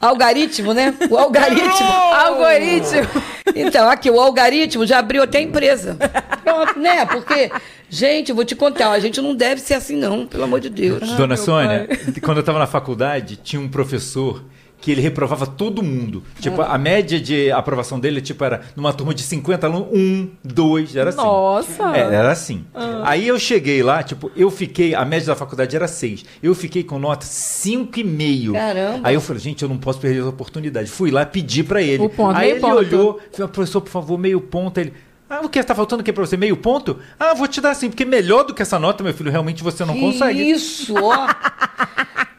algari- 0.00 0.40
algoritmo, 0.40 0.74
né? 0.74 0.94
O 1.10 1.16
algoritmo. 1.16 1.86
Algoritmo! 1.86 3.22
Então, 3.54 3.88
aqui, 3.88 4.10
o 4.10 4.20
algoritmo 4.20 4.86
já 4.86 4.98
abriu 4.98 5.22
até 5.22 5.38
a 5.38 5.42
empresa. 5.42 5.96
Pronto, 6.44 6.78
né? 6.78 7.04
Porque, 7.06 7.50
gente, 7.88 8.30
eu 8.30 8.36
vou 8.36 8.44
te 8.44 8.54
contar, 8.54 8.90
a 8.90 9.00
gente 9.00 9.20
não 9.20 9.34
deve 9.34 9.60
ser 9.60 9.74
assim, 9.74 9.96
não, 9.96 10.26
pelo 10.26 10.44
amor 10.44 10.60
de 10.60 10.68
Deus. 10.68 11.00
Dona 11.12 11.28
meu 11.28 11.36
Sônia, 11.36 11.88
quando 12.22 12.38
eu 12.38 12.40
estava 12.40 12.58
na 12.58 12.66
faculdade, 12.66 13.36
tinha 13.36 13.60
um 13.60 13.68
professor 13.68 14.44
que 14.80 14.90
ele 14.92 15.00
reprovava 15.00 15.46
todo 15.46 15.82
mundo. 15.82 16.22
Tipo, 16.40 16.62
a 16.62 16.76
média 16.78 17.20
de 17.20 17.50
aprovação 17.50 17.98
dele, 17.98 18.20
tipo, 18.20 18.44
era 18.44 18.60
numa 18.76 18.92
turma 18.92 19.14
de 19.14 19.22
50 19.22 19.66
alunos, 19.66 19.88
um, 19.92 20.28
dois, 20.44 20.94
era 20.94 21.10
assim. 21.10 21.18
Nossa! 21.18 21.96
É, 21.96 22.00
era 22.00 22.30
assim. 22.30 22.64
Aí 23.04 23.26
eu 23.26 23.38
cheguei 23.38 23.82
lá, 23.82 24.02
tipo, 24.02 24.30
eu 24.36 24.50
fiquei, 24.50 24.94
a 24.94 25.04
média 25.04 25.26
da 25.26 25.34
faculdade 25.36 25.74
era 25.74 25.88
6. 25.88 26.24
Eu 26.42 26.54
fiquei 26.54 26.84
com 26.84 26.98
nota 26.98 27.26
5,5. 27.26 28.52
Caramba. 28.52 29.00
Aí 29.02 29.14
eu 29.14 29.20
falei, 29.20 29.42
gente, 29.42 29.62
eu 29.62 29.68
não 29.68 29.78
posso 29.78 29.98
perder 29.98 30.20
essa 30.20 30.28
oportunidade. 30.28 30.90
Fui 30.90 31.10
lá 31.10 31.24
pedir 31.26 31.64
pra 31.64 31.82
ele. 31.82 32.04
O 32.04 32.08
ponto, 32.08 32.36
Aí 32.36 32.50
ele 32.50 32.60
ponto. 32.60 32.74
olhou, 32.76 33.20
falou, 33.32 33.48
professor, 33.48 33.80
por 33.80 33.90
favor, 33.90 34.18
meio 34.18 34.40
ponto. 34.40 34.78
Aí 34.78 34.86
Ele, 34.86 34.92
ah, 35.28 35.40
o 35.42 35.48
que? 35.48 35.62
Tá 35.62 35.74
faltando 35.74 36.02
o 36.02 36.04
que 36.04 36.12
pra 36.12 36.24
você? 36.24 36.36
Meio 36.36 36.56
ponto? 36.56 36.98
Ah, 37.18 37.34
vou 37.34 37.48
te 37.48 37.60
dar 37.60 37.74
sim, 37.74 37.88
porque 37.88 38.04
melhor 38.04 38.44
do 38.44 38.54
que 38.54 38.62
essa 38.62 38.78
nota, 38.78 39.02
meu 39.02 39.12
filho, 39.14 39.30
realmente 39.30 39.62
você 39.62 39.84
não 39.84 39.94
Que 39.94 40.00
consegue. 40.00 40.50
Isso, 40.50 40.94
ó. 40.96 41.26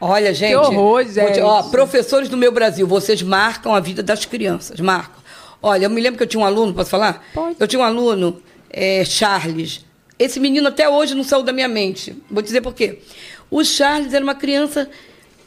Olha, 0.00 0.32
gente. 0.32 0.54
horror, 0.54 0.72
vou 0.74 1.04
te- 1.04 1.12
gente. 1.12 1.40
Ó, 1.40 1.62
professores 1.64 2.28
do 2.28 2.36
meu 2.36 2.52
Brasil, 2.52 2.86
vocês 2.86 3.20
marcam 3.22 3.74
a 3.74 3.80
vida 3.80 4.02
das 4.02 4.24
crianças, 4.24 4.78
marcam. 4.80 5.18
Olha, 5.60 5.86
eu 5.86 5.90
me 5.90 6.00
lembro 6.00 6.16
que 6.16 6.22
eu 6.22 6.26
tinha 6.28 6.40
um 6.40 6.46
aluno, 6.46 6.72
posso 6.72 6.90
falar? 6.90 7.24
Pode. 7.34 7.56
Eu 7.58 7.66
tinha 7.66 7.80
um 7.80 7.84
aluno, 7.84 8.40
é, 8.70 9.04
Charles. 9.04 9.84
Esse 10.18 10.38
menino 10.38 10.68
até 10.68 10.88
hoje 10.88 11.14
não 11.14 11.24
saiu 11.24 11.42
da 11.42 11.52
minha 11.52 11.68
mente. 11.68 12.16
Vou 12.30 12.42
dizer 12.42 12.60
por 12.60 12.74
quê. 12.74 13.00
O 13.50 13.64
Charles 13.64 14.14
era 14.14 14.22
uma 14.22 14.34
criança, 14.34 14.88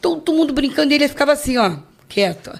todo 0.01 0.33
mundo 0.33 0.53
brincando, 0.53 0.91
e 0.91 0.95
ele 0.95 1.07
ficava 1.07 1.31
assim, 1.31 1.57
ó, 1.57 1.77
quieto. 2.09 2.51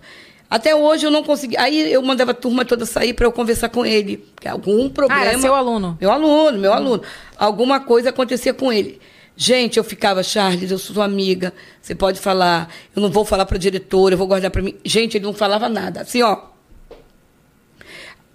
Até 0.52 0.76
hoje 0.76 1.06
eu 1.06 1.12
não 1.12 1.24
consegui. 1.24 1.56
Aí 1.56 1.94
eu 1.94 2.02
mandava 2.02 2.32
a 2.32 2.34
turma 2.34 2.66
toda 2.66 2.86
sair 2.86 3.14
para 3.14 3.26
eu 3.26 3.32
conversar 3.32 3.70
com 3.70 3.86
ele. 3.86 4.18
porque 4.18 4.50
Algum 4.50 4.90
problema. 4.90 5.24
Ah, 5.24 5.28
era 5.28 5.40
seu 5.40 5.56
aluno? 5.56 5.98
Meu 6.02 6.12
aluno, 6.12 6.58
meu 6.60 6.74
aluno. 6.74 7.02
Alguma 7.38 7.80
coisa 7.80 8.10
acontecia 8.10 8.54
com 8.54 8.72
ele. 8.72 9.00
Gente, 9.34 9.78
eu 9.78 9.84
ficava, 9.84 10.22
Charles, 10.22 10.70
eu 10.70 10.78
sou 10.78 10.94
sua 10.94 11.06
amiga, 11.06 11.54
você 11.82 11.96
pode 11.96 12.20
falar, 12.20 12.70
eu 12.94 13.02
não 13.02 13.10
vou 13.10 13.24
falar 13.24 13.46
para 13.46 13.56
a 13.56 13.60
diretora, 13.60 14.14
eu 14.14 14.18
vou 14.18 14.28
guardar 14.28 14.52
para 14.52 14.62
mim. 14.62 14.76
Gente, 14.84 15.16
ele 15.16 15.24
não 15.24 15.34
falava 15.34 15.70
nada. 15.70 16.02
Assim, 16.02 16.22
ó. 16.22 16.38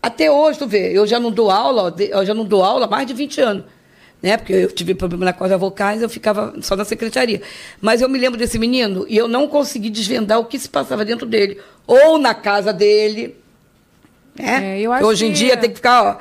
Até 0.02 0.30
hoje, 0.30 0.58
tu 0.58 0.66
vê, 0.66 0.96
eu 0.96 1.06
já 1.06 1.20
não 1.20 1.30
dou 1.30 1.50
aula, 1.50 1.94
eu 1.98 2.24
já 2.24 2.32
não 2.32 2.46
dou 2.46 2.64
aula 2.64 2.86
há 2.86 2.88
mais 2.88 3.06
de 3.06 3.12
20 3.12 3.40
anos. 3.42 3.64
Né? 4.23 4.37
Porque 4.37 4.53
eu 4.53 4.73
tive 4.73 4.94
problema 4.94 5.25
na 5.27 5.32
corda 5.32 5.58
vocais, 5.58 6.01
eu 6.03 6.08
ficava 6.08 6.55
só 6.63 6.75
na 6.75 6.85
secretaria. 6.85 7.43
Mas 7.81 8.01
eu 8.01 8.08
me 8.08 8.19
lembro 8.19 8.39
desse 8.39 8.58
menino 8.58 9.05
e 9.08 9.17
eu 9.17 9.29
não 9.29 9.46
consegui 9.46 9.91
desvendar 9.91 10.39
o 10.41 10.44
que 10.46 10.58
se 10.58 10.69
passava 10.69 11.05
dentro 11.05 11.27
dele. 11.27 11.61
Ou 11.87 12.19
na 12.19 12.35
casa 12.35 12.73
dele. 12.73 13.37
Né? 14.39 14.77
É, 14.77 14.81
eu 14.81 14.93
acho 14.93 15.05
Hoje 15.06 15.27
em 15.27 15.32
que- 15.32 15.39
dia 15.39 15.56
tem 15.56 15.70
que 15.70 15.77
ficar, 15.77 16.03
ó. 16.03 16.17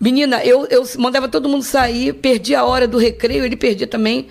Menina, 0.00 0.42
eu, 0.44 0.64
eu 0.66 0.84
mandava 0.98 1.28
todo 1.28 1.48
mundo 1.48 1.62
sair, 1.64 2.12
perdia 2.14 2.60
a 2.60 2.64
hora 2.64 2.86
do 2.86 2.98
recreio, 2.98 3.44
ele 3.44 3.56
perdia 3.56 3.86
também 3.86 4.28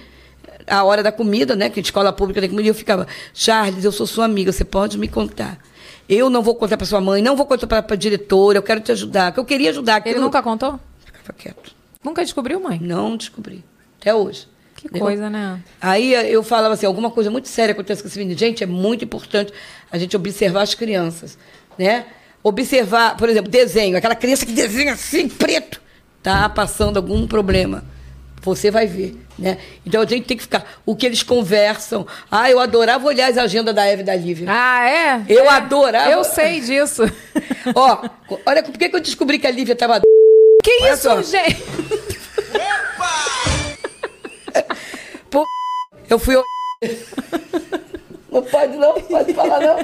a 0.66 0.84
hora 0.84 1.04
da 1.04 1.12
comida, 1.12 1.56
né? 1.56 1.70
Que 1.70 1.80
escola 1.82 2.12
pública 2.14 2.40
tem 2.42 2.50
comida, 2.50 2.68
e 2.68 2.72
eu 2.72 2.76
ficava, 2.76 3.06
Charles, 3.34 3.84
eu 3.84 3.92
sou 3.92 4.08
sua 4.08 4.26
amiga, 4.26 4.52
você 4.52 4.64
pode 4.64 4.98
me 4.98 5.08
contar. 5.08 5.60
Eu 6.08 6.30
não 6.30 6.42
vou 6.42 6.56
contar 6.56 6.78
para 6.78 6.86
sua 6.86 7.02
mãe, 7.02 7.22
não 7.22 7.36
vou 7.36 7.46
contar 7.46 7.68
para 7.68 7.94
a 7.94 7.98
diretora, 7.98 8.58
eu 8.58 8.64
quero 8.64 8.80
te 8.80 8.92
ajudar, 8.94 9.34
que 9.34 9.40
eu 9.40 9.46
queria 9.46 9.70
ajudar. 9.72 9.94
Ele 9.98 10.10
aquilo- 10.12 10.22
nunca 10.26 10.42
contou? 10.42 10.80
Ficava 11.06 11.34
quieto. 11.38 11.76
Nunca 12.04 12.24
descobriu, 12.24 12.60
mãe? 12.60 12.80
Não 12.82 13.18
descobri. 13.18 13.64
Até 14.00 14.14
hoje. 14.14 14.48
Que 14.76 14.88
Entendeu? 14.88 15.08
coisa, 15.08 15.30
né? 15.30 15.60
Aí 15.82 16.14
eh, 16.14 16.30
eu 16.30 16.44
falava 16.44 16.76
assim, 16.76 16.86
alguma 16.86 17.10
coisa 17.10 17.32
muito 17.32 17.48
séria 17.48 17.72
acontece 17.74 18.02
com 18.02 18.08
esse 18.08 18.20
menino. 18.20 18.38
Gente, 18.38 18.64
é 18.64 18.68
muito 18.68 19.04
importante 19.04 19.52
a 19.92 19.98
gente 19.98 20.16
observar 20.16 20.62
as 20.62 20.76
crianças, 20.76 21.38
né? 21.80 22.06
Observar, 22.44 23.18
por 23.18 23.28
exemplo, 23.28 23.50
desenho. 23.50 23.98
Aquela 23.98 24.16
criança 24.16 24.46
que 24.46 24.52
desenha 24.52 24.94
assim, 24.94 25.28
preto, 25.28 25.82
tá 26.22 26.48
passando 26.48 26.98
algum 26.98 27.26
problema. 27.28 27.84
Você 28.44 28.70
vai 28.70 28.86
ver, 28.86 29.18
né? 29.38 29.58
Então 29.84 30.00
a 30.00 30.06
gente 30.06 30.26
tem 30.26 30.38
que 30.38 30.44
ficar. 30.44 30.64
O 30.86 30.96
que 30.96 31.08
eles 31.08 31.24
conversam. 31.24 32.06
Ah, 32.30 32.50
eu 32.50 32.60
adorava 32.60 33.06
olhar 33.08 33.30
as 33.32 33.38
agendas 33.38 33.74
da 33.74 33.86
Eve 33.86 34.04
e 34.04 34.06
da 34.06 34.16
Lívia. 34.16 34.46
Ah, 34.48 34.88
é? 34.88 35.22
Eu 35.28 35.46
É. 35.46 35.50
adorava. 35.50 36.12
Eu 36.12 36.24
sei 36.24 36.62
disso. 36.62 37.02
Ó, 37.76 38.08
olha, 38.46 38.62
por 38.64 38.78
que, 38.78 38.88
que 38.88 38.96
eu 38.96 39.02
descobri 39.02 39.40
que 39.40 39.48
a 39.48 39.52
Lívia 39.52 39.76
tava. 39.76 40.02
Que 40.68 40.84
Olha 40.84 40.94
isso, 40.94 41.04
só. 41.04 41.22
gente? 41.22 41.64
Pô, 45.30 45.46
eu 46.10 46.20
fui. 46.20 46.36
Não 48.30 48.44
pode 48.44 48.76
não, 48.76 49.02
pode 49.02 49.34
falar 49.34 49.62
não. 49.62 49.78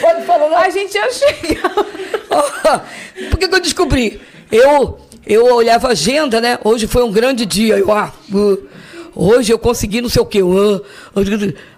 Pode 0.00 0.24
falar 0.24 0.48
não. 0.48 0.56
A 0.56 0.70
gente 0.70 0.94
ia 0.94 1.12
chegar. 1.12 1.74
Por 3.28 3.38
que, 3.38 3.48
que 3.48 3.54
eu 3.54 3.60
descobri? 3.60 4.18
Eu, 4.50 4.98
eu 5.26 5.54
olhava 5.54 5.88
a 5.88 5.90
agenda, 5.90 6.40
né? 6.40 6.58
Hoje 6.64 6.86
foi 6.86 7.02
um 7.02 7.12
grande 7.12 7.44
dia. 7.44 7.76
Eu, 7.76 7.92
ah, 7.92 8.14
uh, 8.32 8.66
hoje 9.14 9.52
eu 9.52 9.58
consegui 9.58 10.00
não 10.00 10.08
sei 10.08 10.22
o 10.22 10.26
quê. 10.26 10.40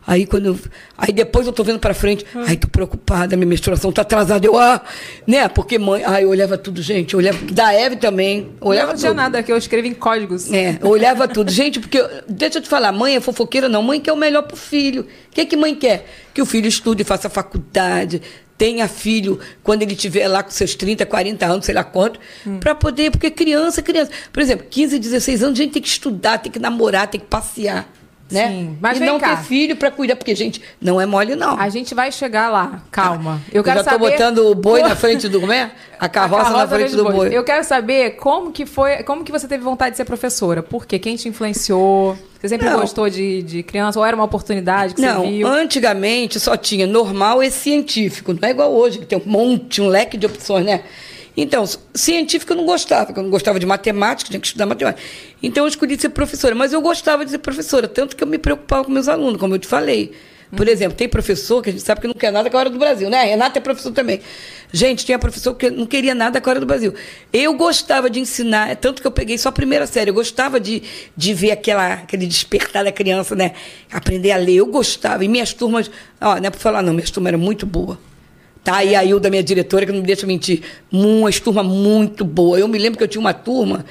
Aí 0.07 0.27
quando 0.27 0.47
eu, 0.47 0.59
aí 0.99 1.13
depois 1.13 1.47
eu 1.47 1.53
tô 1.53 1.63
vendo 1.63 1.79
para 1.79 1.95
frente, 1.95 2.27
ai, 2.35 2.57
tô 2.57 2.67
preocupada, 2.67 3.37
minha 3.37 3.47
menstruação 3.47 3.93
tá 3.93 4.03
atrasada. 4.03 4.45
Eu, 4.47 4.59
ah, 4.59 4.81
né? 5.27 5.49
Porque 5.49 5.79
mãe, 5.79 6.03
ai, 6.05 6.25
eu 6.25 6.29
olhava 6.29 6.59
tudo, 6.59 6.83
gente, 6.83 7.15
eu 7.15 7.19
olhava 7.19 7.39
da 7.53 7.73
Eve 7.73 7.97
também, 7.97 8.51
olhava 8.61 8.93
não 8.93 8.99
tinha 8.99 9.11
tudo. 9.11 9.19
nada 9.19 9.43
que 9.43 9.53
eu 9.53 9.57
escrevo 9.57 9.87
em 9.87 9.95
códigos. 9.95 10.53
É, 10.53 10.79
eu 10.81 10.89
olhava 10.89 11.29
tudo. 11.29 11.51
Gente, 11.51 11.79
porque, 11.79 12.03
deixa 12.29 12.59
eu 12.59 12.63
te 12.63 12.69
falar, 12.69 12.91
mãe 12.91 13.17
é 13.17 13.21
fofoqueira, 13.21 13.69
não. 13.69 13.83
Mãe 13.83 14.01
quer 14.01 14.13
o 14.13 14.17
melhor 14.17 14.43
pro 14.43 14.57
filho. 14.57 15.03
O 15.03 15.35
que, 15.35 15.47
que 15.47 15.57
mãe 15.57 15.75
quer? 15.75 16.07
Que 16.35 16.43
o 16.43 16.47
filho 16.47 16.67
estude, 16.67 17.05
faça 17.05 17.29
faculdade, 17.29 18.21
tenha 18.63 18.87
filho 18.87 19.41
quando 19.65 19.83
ele 19.83 19.97
tiver 19.97 20.29
lá 20.29 20.41
com 20.41 20.51
seus 20.51 20.77
30, 20.77 21.05
40 21.05 21.45
anos, 21.47 21.65
sei 21.67 21.75
lá 21.75 21.83
quanto, 21.83 22.21
Hum. 22.47 22.61
pra 22.61 22.77
poder, 22.77 23.11
porque 23.11 23.29
criança, 23.29 23.83
criança. 23.83 24.13
Por 24.33 24.41
exemplo, 24.41 24.65
15, 24.71 25.01
16 25.01 25.43
anos, 25.43 25.59
a 25.59 25.63
gente 25.65 25.73
tem 25.73 25.83
que 25.83 25.89
estudar, 25.89 26.39
tem 26.39 26.53
que 26.53 26.61
namorar, 26.61 27.09
tem 27.09 27.21
que 27.21 27.27
passear. 27.27 27.89
Né? 28.31 28.49
Sim, 28.49 28.79
mas 28.81 28.99
e 28.99 29.01
não 29.05 29.19
cá. 29.19 29.37
ter 29.37 29.43
filho 29.43 29.75
pra 29.77 29.91
cuidar, 29.91 30.15
porque, 30.15 30.33
gente, 30.35 30.63
não 30.81 31.01
é 31.01 31.05
mole, 31.05 31.35
não. 31.35 31.59
A 31.61 31.69
gente 31.69 31.93
vai 31.93 32.13
chegar 32.13 32.49
lá, 32.51 32.83
calma. 32.91 33.43
Eu 33.53 33.59
Eu 33.59 33.65
quero 33.65 33.79
já 33.81 33.85
tô 33.85 33.91
saber... 33.91 34.11
botando 34.13 34.39
o 34.47 34.55
boi 34.55 34.81
na 34.81 34.95
frente 34.95 35.29
do. 35.29 35.41
Como 35.41 35.53
é? 35.53 35.73
A 35.99 36.09
carroça, 36.09 36.51
A 36.51 36.59
na 36.59 36.69
frente 36.69 36.95
do 36.95 37.03
bois. 37.03 37.17
boi. 37.17 37.29
Eu 37.37 37.43
quero 37.45 37.65
saber 37.65 38.13
como 38.13 38.53
que 38.53 38.65
foi, 38.65 39.03
como 39.03 39.23
que 39.25 39.33
você 39.33 39.47
teve 39.49 39.63
vontade 39.65 39.91
de 39.91 39.97
ser 39.99 40.05
professora? 40.05 40.63
Por 40.63 40.87
quê? 40.87 40.99
Quem 41.01 41.17
te 41.17 41.29
influenciou? 41.29 42.17
Você 42.43 42.49
sempre 42.49 42.69
Não. 42.69 42.81
gostou 42.81 43.09
de, 43.09 43.41
de 43.41 43.63
criança? 43.63 44.01
Ou 44.01 44.05
era 44.05 44.17
uma 44.17 44.25
oportunidade 44.25 44.95
que 44.95 45.01
Não, 45.01 45.23
você 45.23 45.31
viu? 45.31 45.47
antigamente 45.47 46.41
só 46.41 46.57
tinha 46.57 46.89
normal 46.89 47.41
e 47.41 47.49
científico. 47.53 48.33
Não 48.33 48.49
é 48.49 48.51
igual 48.51 48.73
hoje, 48.75 48.99
que 48.99 49.07
tem 49.07 49.17
um 49.17 49.31
monte, 49.31 49.81
um 49.81 49.87
leque 49.87 50.17
de 50.17 50.27
opções, 50.27 50.67
né? 50.67 50.83
Então, 51.37 51.65
científico 51.95 52.53
eu 52.53 52.57
não 52.57 52.67
gostava, 52.67 53.07
porque 53.07 53.21
eu 53.21 53.23
não 53.23 53.31
gostava 53.31 53.61
de 53.61 53.65
matemática, 53.65 54.29
tinha 54.29 54.41
que 54.41 54.47
estudar 54.49 54.67
matemática. 54.67 55.01
Então 55.41 55.63
eu 55.63 55.69
escolhi 55.69 55.97
ser 55.97 56.09
professora, 56.09 56.53
mas 56.53 56.73
eu 56.73 56.83
gostava 56.83 57.25
de 57.25 57.31
ser 57.31 57.39
professora, 57.39 57.87
tanto 57.87 58.17
que 58.17 58.25
eu 58.25 58.29
me 58.29 58.39
preocupava 58.39 58.85
com 58.85 58.91
meus 58.91 59.07
alunos, 59.07 59.39
como 59.39 59.55
eu 59.55 59.59
te 59.61 59.69
falei. 59.69 60.11
Por 60.55 60.69
exemplo, 60.69 60.95
tem 60.95 61.09
professor 61.09 61.63
que 61.63 61.71
a 61.71 61.73
gente 61.73 61.83
sabe 61.83 62.03
que 62.03 62.07
não 62.07 62.13
quer 62.13 62.31
nada 62.31 62.51
com 62.51 62.57
a 62.59 62.61
hora 62.61 62.69
do 62.69 62.79
Brasil, 62.79 63.09
né? 63.09 63.25
Renata 63.25 63.59
é 63.59 63.63
professor 63.63 63.91
também. 63.91 64.21
Gente, 64.71 65.05
tinha 65.05 65.19
professor 65.19 65.55
que 65.55 65.71
não 65.71 65.87
queria 65.87 66.15
nada 66.15 66.43
com 66.43 66.51
a 66.51 66.53
hora 66.53 66.61
do 66.61 66.67
Brasil. 66.67 66.95
Eu 67.33 67.55
gostava 67.55 68.11
de 68.11 68.21
ensinar, 68.21 68.71
é 68.71 68.75
tanto 68.75 69.01
que 69.01 69.07
eu 69.09 69.11
peguei 69.11 69.39
só 69.39 69.49
a 69.49 69.53
primeira 69.53 69.87
série. 69.87 70.11
Eu 70.11 70.15
gostava 70.15 70.61
de, 70.61 70.83
de 71.17 71.33
ver 71.33 71.53
aquela, 71.53 71.95
aquele 71.95 72.27
despertar 72.27 72.85
da 72.85 72.93
criança, 72.93 73.35
né? 73.35 73.53
Aprender 73.91 74.31
a 74.31 74.37
ler. 74.37 74.57
Eu 74.57 74.67
gostava. 74.67 75.25
E 75.25 75.29
minhas 75.29 75.55
turmas, 75.55 75.91
ó, 76.21 76.37
não 76.37 76.47
é 76.47 76.51
para 76.51 76.61
falar 76.61 76.83
não, 76.83 76.93
minhas 76.93 77.11
turmas 77.11 77.31
eram 77.31 77.39
muito 77.39 77.65
boas. 77.65 77.97
Tá? 78.63 78.85
E 78.85 78.95
a 78.95 79.03
Hilda, 79.03 79.31
minha 79.31 79.43
diretora, 79.43 79.87
que 79.87 79.93
não 79.93 80.01
me 80.01 80.07
deixa 80.07 80.27
mentir, 80.27 80.63
uma 80.93 81.33
turma 81.33 81.63
muito 81.63 82.27
boa. 82.27 82.59
Eu 82.59 82.69
me 82.69 82.79
lembro 82.79 82.99
que 82.99 83.05
eu 83.05 83.09
tinha 83.09 83.21
uma 83.21 83.33
turma 83.33 83.87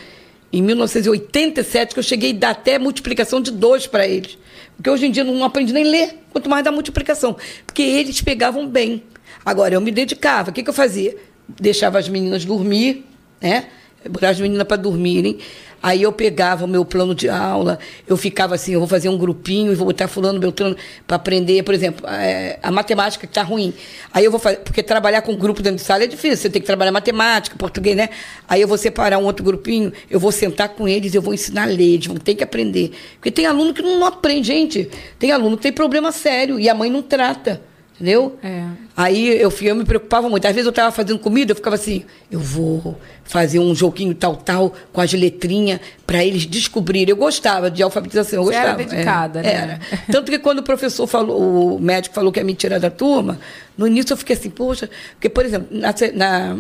em 0.53 0.62
1987 0.62 1.96
que 1.96 2.00
eu 2.00 2.03
cheguei 2.03 2.32
a 2.32 2.36
dar 2.36 2.50
até 2.51 2.77
multiplicação 2.77 3.41
de 3.41 3.50
dois 3.50 3.88
para 3.88 4.08
eles. 4.08 4.38
Porque 4.81 4.89
hoje 4.89 5.05
em 5.05 5.11
dia 5.11 5.23
não 5.23 5.43
aprendi 5.43 5.71
nem 5.71 5.83
ler, 5.83 6.17
quanto 6.31 6.50
mais 6.50 6.63
dar 6.63 6.71
multiplicação. 6.71 7.38
Porque 7.67 7.83
eles 7.83 8.19
pegavam 8.19 8.67
bem. 8.67 9.03
Agora, 9.45 9.75
eu 9.75 9.81
me 9.81 9.91
dedicava. 9.91 10.50
O 10.50 10.53
que, 10.53 10.63
que 10.63 10.69
eu 10.71 10.73
fazia? 10.73 11.15
Deixava 11.47 12.00
as 12.00 12.09
meninas 12.09 12.43
dormir, 12.43 13.05
né? 13.39 13.67
Botava 14.10 14.31
as 14.31 14.39
meninas 14.39 14.67
para 14.67 14.77
dormirem. 14.77 15.39
Aí 15.84 16.03
eu 16.03 16.12
pegava 16.12 16.65
o 16.65 16.67
meu 16.67 16.86
plano 16.86 17.15
de 17.15 17.27
aula, 17.27 17.79
eu 18.08 18.15
ficava 18.15 18.53
assim, 18.53 18.74
eu 18.74 18.79
vou 18.79 18.88
fazer 18.88 19.10
um 19.10 19.17
grupinho 19.17 19.72
e 19.72 19.75
vou 19.75 19.88
botar 19.88 20.08
fulano, 20.08 20.39
beltrano, 20.39 20.77
para 21.08 21.15
aprender, 21.15 21.63
por 21.63 21.74
exemplo, 21.74 22.08
é, 22.08 22.60
a 22.62 22.70
matemática 22.70 23.25
que 23.25 23.31
está 23.31 23.41
ruim. 23.41 23.74
Aí 24.13 24.24
eu 24.24 24.29
vou 24.29 24.39
fazer, 24.39 24.58
porque 24.58 24.84
trabalhar 24.84 25.24
com 25.24 25.36
grupo 25.36 25.60
dentro 25.63 25.77
de 25.77 25.81
sala 25.81 26.03
é 26.03 26.08
difícil, 26.08 26.38
você 26.38 26.50
tem 26.51 26.62
que 26.62 26.67
trabalhar 26.67 26.91
matemática, 26.91 27.55
português, 27.58 27.98
né? 27.98 28.10
Aí 28.48 28.62
eu 28.62 28.67
vou 28.67 28.77
separar 28.77 29.17
um 29.17 29.25
outro 29.25 29.43
grupinho, 29.43 29.91
eu 30.08 30.20
vou 30.20 30.31
sentar 30.31 30.70
com 30.70 30.88
eles, 30.88 31.15
eu 31.15 31.22
vou 31.22 31.34
ensinar 31.34 31.63
a 31.63 31.65
ler, 31.65 31.96
eles 31.96 32.05
vão 32.05 32.17
ter 32.17 32.36
que 32.36 32.43
aprender. 32.43 32.91
Porque 33.15 33.31
tem 33.31 33.48
aluno 33.48 33.74
que 33.74 33.81
não 33.81 34.05
aprende, 34.05 34.48
gente. 34.48 34.88
Tem 35.17 35.31
aluno 35.31 35.58
que 35.58 35.63
tem 35.63 35.72
problema 35.72 36.12
sério 36.12 36.60
e 36.60 36.70
a 36.70 36.75
mãe 36.75 36.91
não 36.91 37.01
trata. 37.01 37.60
Entendeu? 38.01 38.39
É. 38.41 38.63
Aí 38.98 39.39
eu, 39.39 39.53
eu 39.62 39.75
me 39.75 39.86
preocupava 39.86 40.27
muito. 40.27 40.43
Às 40.48 40.53
vezes 40.53 40.65
eu 40.65 40.72
estava 40.72 40.91
fazendo 40.91 41.20
comida, 41.20 41.51
eu 41.51 41.55
ficava 41.55 41.75
assim, 41.75 42.03
eu 42.31 42.39
vou 42.39 43.00
fazer 43.24 43.60
um 43.60 43.75
joguinho 43.75 44.15
tal, 44.15 44.36
tal, 44.36 44.74
com 44.91 45.00
as 45.00 45.13
letrinhas, 45.13 45.79
para 46.08 46.25
eles 46.25 46.48
descobrirem. 46.48 47.12
Eu 47.12 47.15
gostava 47.15 47.70
de 47.70 47.84
alfabetização, 47.84 48.39
eu 48.39 48.46
Você 48.46 48.55
era 48.55 48.74
gostava. 48.74 48.89
dedicada, 48.89 49.39
é, 49.41 49.43
né? 49.43 49.51
Era. 49.51 49.79
Tanto 50.12 50.31
que 50.31 50.39
quando 50.39 50.60
o 50.60 50.63
professor 50.63 51.05
falou, 51.05 51.75
o 51.75 51.79
médico 51.79 52.15
falou 52.15 52.31
que 52.31 52.39
ia 52.39 52.43
me 52.43 52.55
tirar 52.55 52.79
da 52.79 52.89
turma, 52.89 53.39
no 53.77 53.86
início 53.86 54.13
eu 54.13 54.17
fiquei 54.17 54.36
assim, 54.36 54.50
poxa, 54.50 54.89
porque, 55.12 55.29
por 55.29 55.46
exemplo, 55.46 55.67
na, 55.70 55.93
na, 56.15 56.58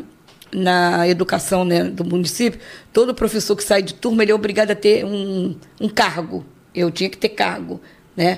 na 0.53 1.07
educação 1.07 1.65
né, 1.65 1.85
do 1.85 2.05
município, 2.05 2.59
todo 2.93 3.15
professor 3.15 3.55
que 3.55 3.63
sai 3.63 3.81
de 3.81 3.95
turma, 3.95 4.21
ele 4.21 4.31
é 4.31 4.35
obrigado 4.35 4.69
a 4.69 4.75
ter 4.75 5.03
um, 5.03 5.55
um 5.79 5.89
cargo. 5.89 6.45
Eu 6.73 6.91
tinha 6.91 7.09
que 7.09 7.17
ter 7.17 7.29
cargo, 7.29 7.81
né? 8.15 8.37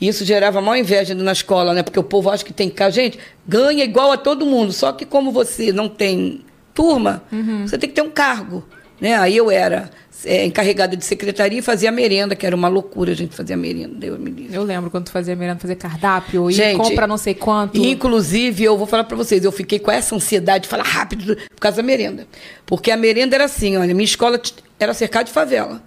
Isso 0.00 0.24
gerava 0.24 0.60
maior 0.60 0.76
inveja 0.76 1.14
na 1.14 1.32
escola, 1.32 1.72
né? 1.72 1.82
Porque 1.82 1.98
o 1.98 2.04
povo 2.04 2.30
acha 2.30 2.44
que 2.44 2.52
tem 2.52 2.68
cargo. 2.68 2.94
Gente, 2.94 3.18
ganha 3.46 3.84
igual 3.84 4.12
a 4.12 4.16
todo 4.16 4.44
mundo. 4.44 4.72
Só 4.72 4.92
que 4.92 5.04
como 5.04 5.30
você 5.30 5.72
não 5.72 5.88
tem 5.88 6.40
turma, 6.74 7.22
você 7.66 7.78
tem 7.78 7.88
que 7.88 7.94
ter 7.94 8.02
um 8.02 8.10
cargo. 8.10 8.64
Né? 9.00 9.14
Aí 9.16 9.36
eu 9.36 9.50
era 9.50 9.90
é, 10.24 10.44
encarregada 10.44 10.96
de 10.96 11.04
secretaria 11.04 11.58
e 11.58 11.62
fazia 11.62 11.90
merenda, 11.90 12.34
que 12.34 12.46
era 12.46 12.54
uma 12.54 12.68
loucura 12.68 13.12
a 13.12 13.14
gente 13.14 13.34
fazia 13.34 13.56
merenda. 13.56 13.94
Deus 13.94 14.18
me 14.18 14.30
livre. 14.30 14.54
Eu 14.54 14.62
lembro 14.62 14.90
quando 14.90 15.04
tu 15.06 15.10
fazia 15.10 15.34
merenda, 15.36 15.58
fazer 15.58 15.76
cardápio, 15.76 16.50
e 16.50 16.54
Gente, 16.54 16.76
compra 16.76 17.06
não 17.06 17.18
sei 17.18 17.34
quanto. 17.34 17.76
Inclusive, 17.78 18.64
eu 18.64 18.76
vou 18.76 18.86
falar 18.86 19.04
para 19.04 19.16
vocês, 19.16 19.44
eu 19.44 19.52
fiquei 19.52 19.78
com 19.78 19.90
essa 19.90 20.14
ansiedade 20.14 20.64
de 20.64 20.68
falar 20.68 20.84
rápido 20.84 21.36
por 21.36 21.60
causa 21.60 21.78
da 21.78 21.82
merenda. 21.82 22.26
Porque 22.64 22.90
a 22.90 22.96
merenda 22.96 23.36
era 23.36 23.44
assim, 23.44 23.76
olha, 23.76 23.94
minha 23.94 24.04
escola 24.04 24.40
era 24.78 24.94
cercada 24.94 25.24
de 25.24 25.32
favela. 25.32 25.82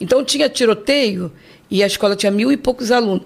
Então 0.00 0.24
tinha 0.24 0.48
tiroteio 0.48 1.30
e 1.70 1.82
a 1.82 1.86
escola 1.86 2.16
tinha 2.16 2.32
mil 2.32 2.50
e 2.50 2.56
poucos 2.56 2.90
alunos. 2.90 3.24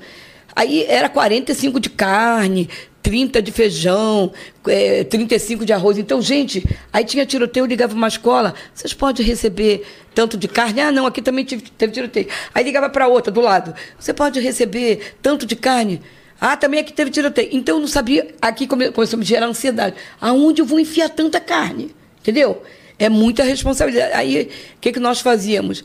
Aí 0.54 0.84
era 0.88 1.08
45 1.08 1.78
de 1.80 1.90
carne, 1.90 2.68
30 3.02 3.42
de 3.42 3.52
feijão, 3.52 4.32
eh, 4.68 5.04
35 5.04 5.64
de 5.64 5.72
arroz. 5.72 5.98
Então, 5.98 6.20
gente, 6.22 6.64
aí 6.92 7.04
tinha 7.04 7.26
tiroteio, 7.26 7.66
ligava 7.66 7.94
uma 7.94 8.08
escola, 8.08 8.54
vocês 8.74 8.92
podem 8.94 9.24
receber 9.24 9.86
tanto 10.14 10.36
de 10.36 10.48
carne? 10.48 10.80
Ah, 10.80 10.90
não, 10.90 11.06
aqui 11.06 11.20
também 11.20 11.44
tive, 11.44 11.62
teve 11.70 11.92
tiroteio. 11.92 12.26
Aí 12.54 12.64
ligava 12.64 12.88
para 12.88 13.06
outra, 13.06 13.30
do 13.30 13.40
lado, 13.40 13.74
você 13.98 14.12
pode 14.14 14.40
receber 14.40 15.14
tanto 15.22 15.46
de 15.46 15.54
carne? 15.56 16.00
Ah, 16.40 16.56
também 16.56 16.80
aqui 16.80 16.92
teve 16.92 17.10
tiroteio. 17.10 17.48
Então 17.52 17.76
eu 17.76 17.80
não 17.80 17.88
sabia, 17.88 18.34
aqui 18.42 18.66
come- 18.66 18.90
começou 18.90 19.16
a 19.16 19.20
me 19.20 19.24
gerar 19.24 19.46
ansiedade. 19.46 19.96
Aonde 20.20 20.60
eu 20.62 20.66
vou 20.66 20.80
enfiar 20.80 21.08
tanta 21.10 21.38
carne? 21.40 21.94
Entendeu? 22.20 22.62
É 22.98 23.08
muita 23.08 23.42
responsabilidade. 23.42 24.12
Aí, 24.14 24.50
o 24.76 24.80
que, 24.80 24.92
que 24.92 25.00
nós 25.00 25.20
fazíamos? 25.20 25.84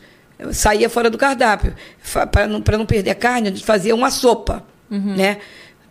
Saía 0.52 0.88
fora 0.88 1.08
do 1.10 1.18
cardápio. 1.18 1.74
Para 2.30 2.46
não, 2.46 2.60
pra 2.62 2.76
não 2.78 2.86
perder 2.86 3.10
a 3.10 3.14
carne, 3.14 3.48
a 3.48 3.50
gente 3.50 3.64
fazia 3.64 3.94
uma 3.94 4.10
sopa, 4.10 4.64
né? 4.90 5.38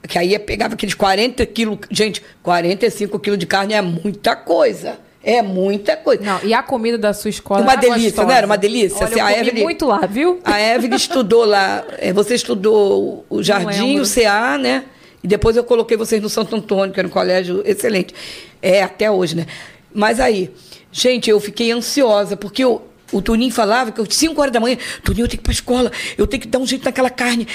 Que 0.07 0.17
aí 0.17 0.37
pegava 0.39 0.73
aqueles 0.73 0.95
40 0.95 1.45
quilos. 1.45 1.77
Gente, 1.89 2.23
45 2.41 3.19
quilos 3.19 3.37
de 3.39 3.45
carne 3.45 3.73
é 3.73 3.81
muita 3.81 4.35
coisa. 4.35 4.99
É 5.23 5.41
muita 5.43 5.95
coisa. 5.95 6.23
Não, 6.23 6.39
e 6.43 6.51
a 6.51 6.63
comida 6.63 6.97
da 6.97 7.13
sua 7.13 7.29
escola 7.29 7.61
Uma 7.61 7.73
era 7.73 7.81
delícia, 7.81 8.03
gostosa. 8.09 8.27
não 8.27 8.33
era 8.35 8.45
uma 8.47 8.57
delícia? 8.57 8.97
Olha, 8.97 9.05
Assim, 9.07 9.19
eu 9.19 9.25
a 9.27 9.31
Evelyn- 9.33 9.61
muito 9.63 9.85
lá, 9.85 9.99
viu? 10.07 10.39
A 10.43 10.59
Evelyn 10.59 10.95
estudou 10.97 11.45
lá. 11.45 11.83
é, 11.99 12.11
Você 12.11 12.33
estudou 12.33 13.23
o 13.29 13.43
Jardim, 13.43 13.99
o 13.99 14.03
CA, 14.07 14.57
né? 14.57 14.85
E 15.23 15.27
depois 15.27 15.55
eu 15.55 15.63
coloquei 15.63 15.95
vocês 15.95 16.19
no 16.19 16.27
Santo 16.29 16.55
Antônio, 16.55 16.91
que 16.91 16.99
era 16.99 17.07
um 17.07 17.11
colégio 17.11 17.61
excelente. 17.63 18.15
É, 18.59 18.81
até 18.81 19.11
hoje, 19.11 19.35
né? 19.35 19.45
Mas 19.93 20.19
aí, 20.19 20.49
gente, 20.91 21.29
eu 21.29 21.39
fiquei 21.39 21.71
ansiosa, 21.71 22.35
porque 22.35 22.63
eu- 22.63 22.81
o 23.11 23.21
Toninho 23.21 23.51
falava 23.51 23.91
que 23.91 23.99
eu, 23.99 24.09
5 24.09 24.39
horas 24.39 24.53
da 24.53 24.59
manhã, 24.59 24.77
Toninho, 25.03 25.25
eu 25.25 25.27
tenho 25.27 25.41
que 25.41 25.43
ir 25.43 25.43
para 25.43 25.51
a 25.51 25.53
escola, 25.53 25.91
eu 26.17 26.27
tenho 26.27 26.41
que 26.41 26.47
dar 26.47 26.59
um 26.59 26.65
jeito 26.65 26.85
naquela 26.85 27.09
carne. 27.09 27.47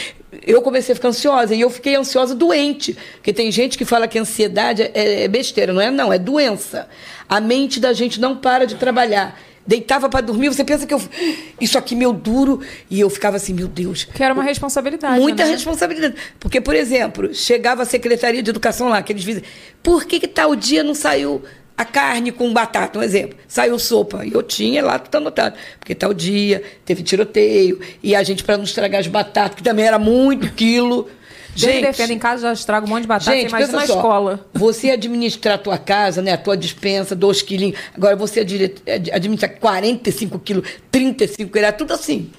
Eu 0.47 0.61
comecei 0.63 0.93
a 0.93 0.97
ficar 0.97 1.09
ansiosa 1.09 1.55
e 1.55 1.61
eu 1.61 1.71
fiquei 1.71 1.97
ansiosa 1.97 2.35
doente. 2.35 2.97
Porque 3.15 3.33
tem 3.33 3.51
gente 3.51 3.79
que 3.79 3.85
fala 3.85 4.07
que 4.07 4.19
ansiedade 4.19 4.83
é, 4.83 5.25
é 5.25 5.29
besteira, 5.29 5.73
não 5.73 5.81
é? 5.81 5.91
Não, 5.91 6.13
é 6.13 6.19
doença. 6.19 6.89
A 7.29 7.41
mente 7.41 7.81
da 7.81 7.93
gente 7.93 8.21
não 8.21 8.37
para 8.37 8.67
de 8.67 8.75
trabalhar. 8.75 9.39
Deitava 9.67 10.09
para 10.09 10.21
dormir, 10.21 10.49
você 10.49 10.63
pensa 10.63 10.87
que 10.87 10.95
eu. 10.95 11.03
Isso 11.61 11.77
aqui 11.77 11.97
meu 11.97 12.13
duro. 12.13 12.61
E 12.89 13.01
eu 13.01 13.11
ficava 13.11 13.37
assim, 13.37 13.53
meu 13.53 13.67
Deus. 13.67 14.05
Que 14.05 14.23
era 14.23 14.33
uma 14.33 14.45
responsabilidade. 14.45 15.21
Muita 15.21 15.45
né? 15.45 15.51
responsabilidade. 15.51 16.15
Porque, 16.39 16.61
por 16.61 16.77
exemplo, 16.77 17.35
chegava 17.35 17.83
a 17.83 17.85
Secretaria 17.85 18.43
de 18.43 18.51
Educação 18.51 18.89
lá, 18.89 19.03
que 19.03 19.13
eles 19.13 19.25
dizem, 19.25 19.43
por 19.83 20.05
que, 20.05 20.21
que 20.21 20.29
tal 20.29 20.55
dia 20.55 20.85
não 20.85 20.95
saiu 20.95 21.43
a 21.77 21.85
carne 21.85 22.33
com 22.33 22.53
batata, 22.53 22.99
um 22.99 23.03
exemplo? 23.03 23.37
Saiu 23.47 23.79
sopa. 23.79 24.25
E 24.25 24.33
eu 24.33 24.43
tinha 24.43 24.83
lá, 24.85 24.99
tudo 24.99 25.17
anotado. 25.17 25.57
Porque 25.79 25.95
tal 25.95 26.15
dia 26.15 26.63
teve 26.85 27.03
tiroteio, 27.03 27.81
e 28.03 28.15
a 28.15 28.23
gente, 28.23 28.43
para 28.43 28.57
não 28.57 28.65
estragar 28.65 29.01
as 29.01 29.07
batatas, 29.07 29.57
que 29.57 29.63
também 29.63 29.85
era 29.85 29.99
muito 29.99 30.51
quilo. 30.53 31.09
Gente, 31.55 31.87
defenda 31.87 32.13
em 32.13 32.19
casa, 32.19 32.49
já 32.49 32.53
estraga 32.53 32.85
um 32.85 32.89
monte 32.91 33.03
de 33.03 33.09
batata. 33.09 33.31
Gente, 33.35 33.51
pensa 33.51 33.73
na 33.73 33.87
só, 33.87 33.95
escola. 33.97 34.47
Você 34.53 34.91
administrar 34.91 35.55
a 35.55 35.59
tua 35.59 35.79
casa, 35.79 36.21
né, 36.21 36.33
a 36.33 36.37
tua 36.37 36.55
dispensa, 36.55 37.15
dois 37.17 37.41
quilinhos. 37.41 37.79
Agora 37.95 38.15
você 38.15 38.41
adire- 38.41 38.75
ad- 38.87 39.11
administra 39.11 39.49
45 39.49 40.39
quilos, 40.39 40.69
35, 40.91 41.57
era 41.57 41.73
tudo 41.73 41.95
assim. 41.95 42.31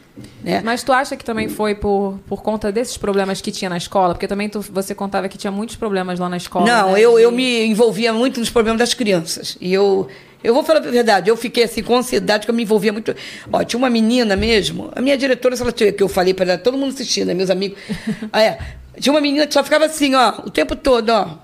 Né? 0.44 0.62
Mas 0.64 0.84
tu 0.84 0.92
acha 0.94 1.16
que 1.16 1.24
também 1.26 1.48
foi 1.50 1.76
por, 1.76 2.20
por 2.28 2.42
conta 2.42 2.72
desses 2.72 2.98
problemas 2.98 3.42
que 3.42 3.52
tinha 3.52 3.70
na 3.70 3.78
escola? 3.78 4.14
Porque 4.14 4.28
também 4.28 4.50
tu- 4.50 4.62
você 4.62 4.96
contava 4.96 5.28
que 5.30 5.38
tinha 5.38 5.52
muitos 5.52 5.76
problemas 5.76 6.20
lá 6.20 6.28
na 6.30 6.38
escola. 6.38 6.66
Não, 6.66 6.94
né? 6.94 7.00
eu, 7.02 7.20
eu 7.20 7.32
me 7.32 7.66
envolvia 7.66 8.12
muito 8.14 8.40
nos 8.40 8.50
problemas 8.50 8.80
das 8.80 8.94
crianças. 8.94 9.58
E 9.62 9.74
eu, 9.74 10.08
Eu 10.44 10.54
vou 10.54 10.64
falar 10.64 10.80
a 10.80 10.92
verdade, 10.92 11.30
eu 11.30 11.36
fiquei 11.36 11.64
assim 11.64 11.82
com 11.84 11.96
ansiedade, 11.98 12.46
que 12.46 12.52
eu 12.52 12.56
me 12.56 12.64
envolvia 12.64 12.94
muito. 12.94 13.16
Ó, 13.52 13.64
tinha 13.64 13.78
uma 13.78 13.90
menina 13.90 14.36
mesmo, 14.36 14.90
a 14.96 15.02
minha 15.02 15.18
diretora, 15.18 15.56
se 15.56 15.62
ela 15.64 15.72
tinha, 15.72 15.92
que 15.92 16.02
eu 16.02 16.08
falei 16.08 16.34
para 16.34 16.46
ela, 16.54 16.58
todo 16.58 16.78
mundo 16.78 16.94
assistindo, 16.94 17.28
né, 17.28 17.34
meus 17.34 17.50
amigos. 17.50 17.78
Ah, 18.32 18.42
é, 18.44 18.58
tinha 19.00 19.12
uma 19.14 19.20
menina 19.22 19.46
que 19.48 19.54
só 19.54 19.64
ficava 19.64 19.86
assim, 19.86 20.14
ó, 20.16 20.42
o 20.46 20.50
tempo 20.52 20.76
todo, 20.76 21.10
ó. 21.10 21.38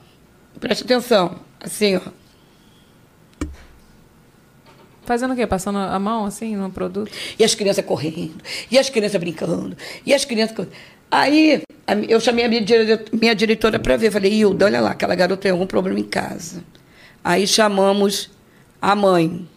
Presta 0.59 0.85
atenção, 0.85 1.35
assim, 1.59 1.97
ó. 1.97 2.01
Fazendo 5.05 5.33
o 5.33 5.35
quê? 5.35 5.45
Passando 5.45 5.77
a 5.77 5.99
mão 5.99 6.25
assim 6.25 6.55
no 6.55 6.69
produto? 6.71 7.11
E 7.37 7.43
as 7.43 7.53
crianças 7.53 7.85
correndo, 7.85 8.35
e 8.71 8.77
as 8.77 8.89
crianças 8.89 9.19
brincando, 9.19 9.75
e 10.05 10.13
as 10.13 10.25
crianças. 10.25 10.67
Aí 11.11 11.61
eu 12.07 12.19
chamei 12.19 12.45
a 12.45 12.49
minha, 12.49 12.61
minha 13.11 13.35
diretora 13.35 13.77
para 13.77 13.97
ver. 13.97 14.11
Falei, 14.11 14.33
Hilda, 14.33 14.65
olha 14.65 14.81
lá, 14.81 14.91
aquela 14.91 15.13
garota 15.13 15.43
tem 15.43 15.51
algum 15.51 15.67
problema 15.67 15.99
em 15.99 16.03
casa. 16.03 16.63
Aí 17.23 17.45
chamamos 17.45 18.31
a 18.81 18.95
mãe. 18.95 19.47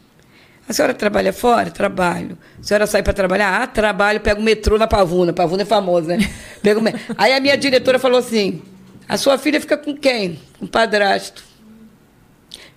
A 0.69 0.73
senhora 0.73 0.93
trabalha 0.93 1.33
fora? 1.33 1.71
Trabalho. 1.71 2.37
A 2.61 2.63
senhora 2.63 2.87
sai 2.87 3.03
para 3.03 3.13
trabalhar? 3.13 3.63
Ah, 3.63 3.67
trabalho, 3.67 4.21
pego 4.21 4.41
o 4.41 4.45
metrô 4.45 4.77
na 4.77 4.87
Pavuna. 4.87 5.33
Pavuna 5.33 5.63
é 5.63 5.65
famosa, 5.65 6.17
né? 6.17 6.29
Pego 6.61 6.81
Aí 7.17 7.33
a 7.33 7.41
minha 7.41 7.57
diretora 7.57 7.99
falou 7.99 8.19
assim: 8.19 8.61
a 9.09 9.17
sua 9.17 9.39
filha 9.39 9.61
fica 9.61 9.77
com 9.77 9.97
quem? 9.97 10.41
Com 10.59 10.65
o 10.65 10.69
padrasto. 10.69 11.45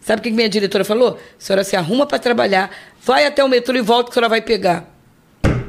Sabe 0.10 0.22
o 0.22 0.24
que 0.24 0.32
minha 0.32 0.50
diretora 0.50 0.84
falou? 0.84 1.20
A 1.20 1.20
senhora 1.38 1.64
se 1.64 1.76
arruma 1.76 2.04
para 2.04 2.18
trabalhar, 2.18 2.72
vai 3.00 3.28
até 3.28 3.44
o 3.44 3.48
metrô 3.48 3.76
e 3.78 3.82
volta 3.82 4.06
que 4.06 4.14
a 4.14 4.14
senhora 4.16 4.28
vai 4.28 4.42
pegar. 4.42 4.92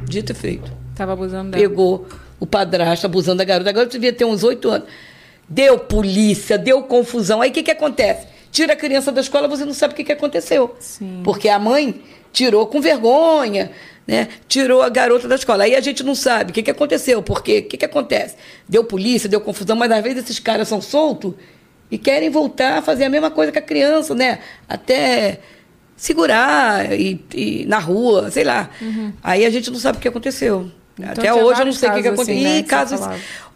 Dito 0.05 0.33
e 0.33 0.35
feito. 0.35 0.73
Tava 0.97 1.13
abusando 1.13 1.51
dela. 1.51 1.63
Pegou 1.63 2.09
o 2.39 2.47
padrasto 2.47 3.05
abusando 3.05 3.37
da 3.37 3.45
garota. 3.45 3.69
A 3.69 3.73
garota 3.75 3.93
devia 3.93 4.15
ter 4.15 4.25
uns 4.25 4.43
oito 4.43 4.71
anos. 4.71 4.89
Deu 5.47 5.79
polícia, 5.79 6.57
deu 6.57 6.83
confusão. 6.85 7.43
Aí 7.43 7.51
o 7.51 7.53
que, 7.53 7.63
que 7.63 7.71
acontece? 7.71 8.29
Tira 8.51 8.73
a 8.73 8.77
criança 8.77 9.13
da 9.13 9.21
escola, 9.21 9.47
você 9.47 9.67
não 9.67 9.75
sabe 9.75 9.93
o 9.93 9.97
que, 9.97 10.05
que 10.05 10.13
aconteceu. 10.13 10.75
Sim. 10.81 11.21
Porque 11.23 11.51
a 11.51 11.59
mãe 11.59 12.01
tirou 12.33 12.67
com 12.67 12.81
vergonha, 12.81 13.71
né? 14.07 14.29
Tirou 14.49 14.81
a 14.81 14.89
garota 14.89 15.29
da 15.29 15.35
escola. 15.35 15.65
Aí 15.65 15.77
a 15.77 15.83
gente 15.83 16.03
não 16.03 16.15
sabe 16.15 16.51
o 16.51 16.55
que, 16.55 16.63
que 16.63 16.71
aconteceu. 16.71 17.23
Porque 17.23 17.59
o 17.59 17.65
que, 17.65 17.77
que 17.77 17.85
acontece? 17.85 18.37
Deu 18.67 18.85
polícia, 18.85 19.29
deu 19.29 19.43
confusão, 19.43 19.77
mas 19.77 19.93
às 19.93 20.03
vezes 20.03 20.25
esses 20.25 20.39
caras 20.39 20.67
são 20.67 20.81
soltos 20.81 21.35
e 21.91 21.99
querem 21.99 22.31
voltar 22.31 22.79
a 22.79 22.83
fazer 22.83 23.05
a 23.05 23.11
mesma 23.11 23.31
coisa 23.31 23.51
com 23.53 23.59
a 23.59 23.63
criança, 23.63 24.15
né? 24.15 24.39
Até 24.69 25.41
segurar 25.97 26.93
e, 26.99 27.23
e 27.35 27.65
na 27.67 27.79
rua, 27.79 28.31
sei 28.31 28.45
lá. 28.45 28.71
Aí 29.23 29.45
a 29.45 29.51
gente 29.51 29.71
não 29.71 29.79
sabe 29.79 29.99
o 29.99 30.01
que 30.01 30.09
aconteceu. 30.09 30.71
Então 30.99 31.13
Até 31.13 31.33
hoje 31.35 31.61
eu 31.61 31.67
não 31.67 31.73
sei 31.73 31.89
o 31.89 31.93
que, 31.95 32.03
que 32.03 32.09
casos 32.09 32.21
aconteceu. 32.21 32.35
assim, 32.37 32.45
né, 32.45 32.59
Ih, 32.59 32.63
que 32.63 32.69
casos. 32.69 33.01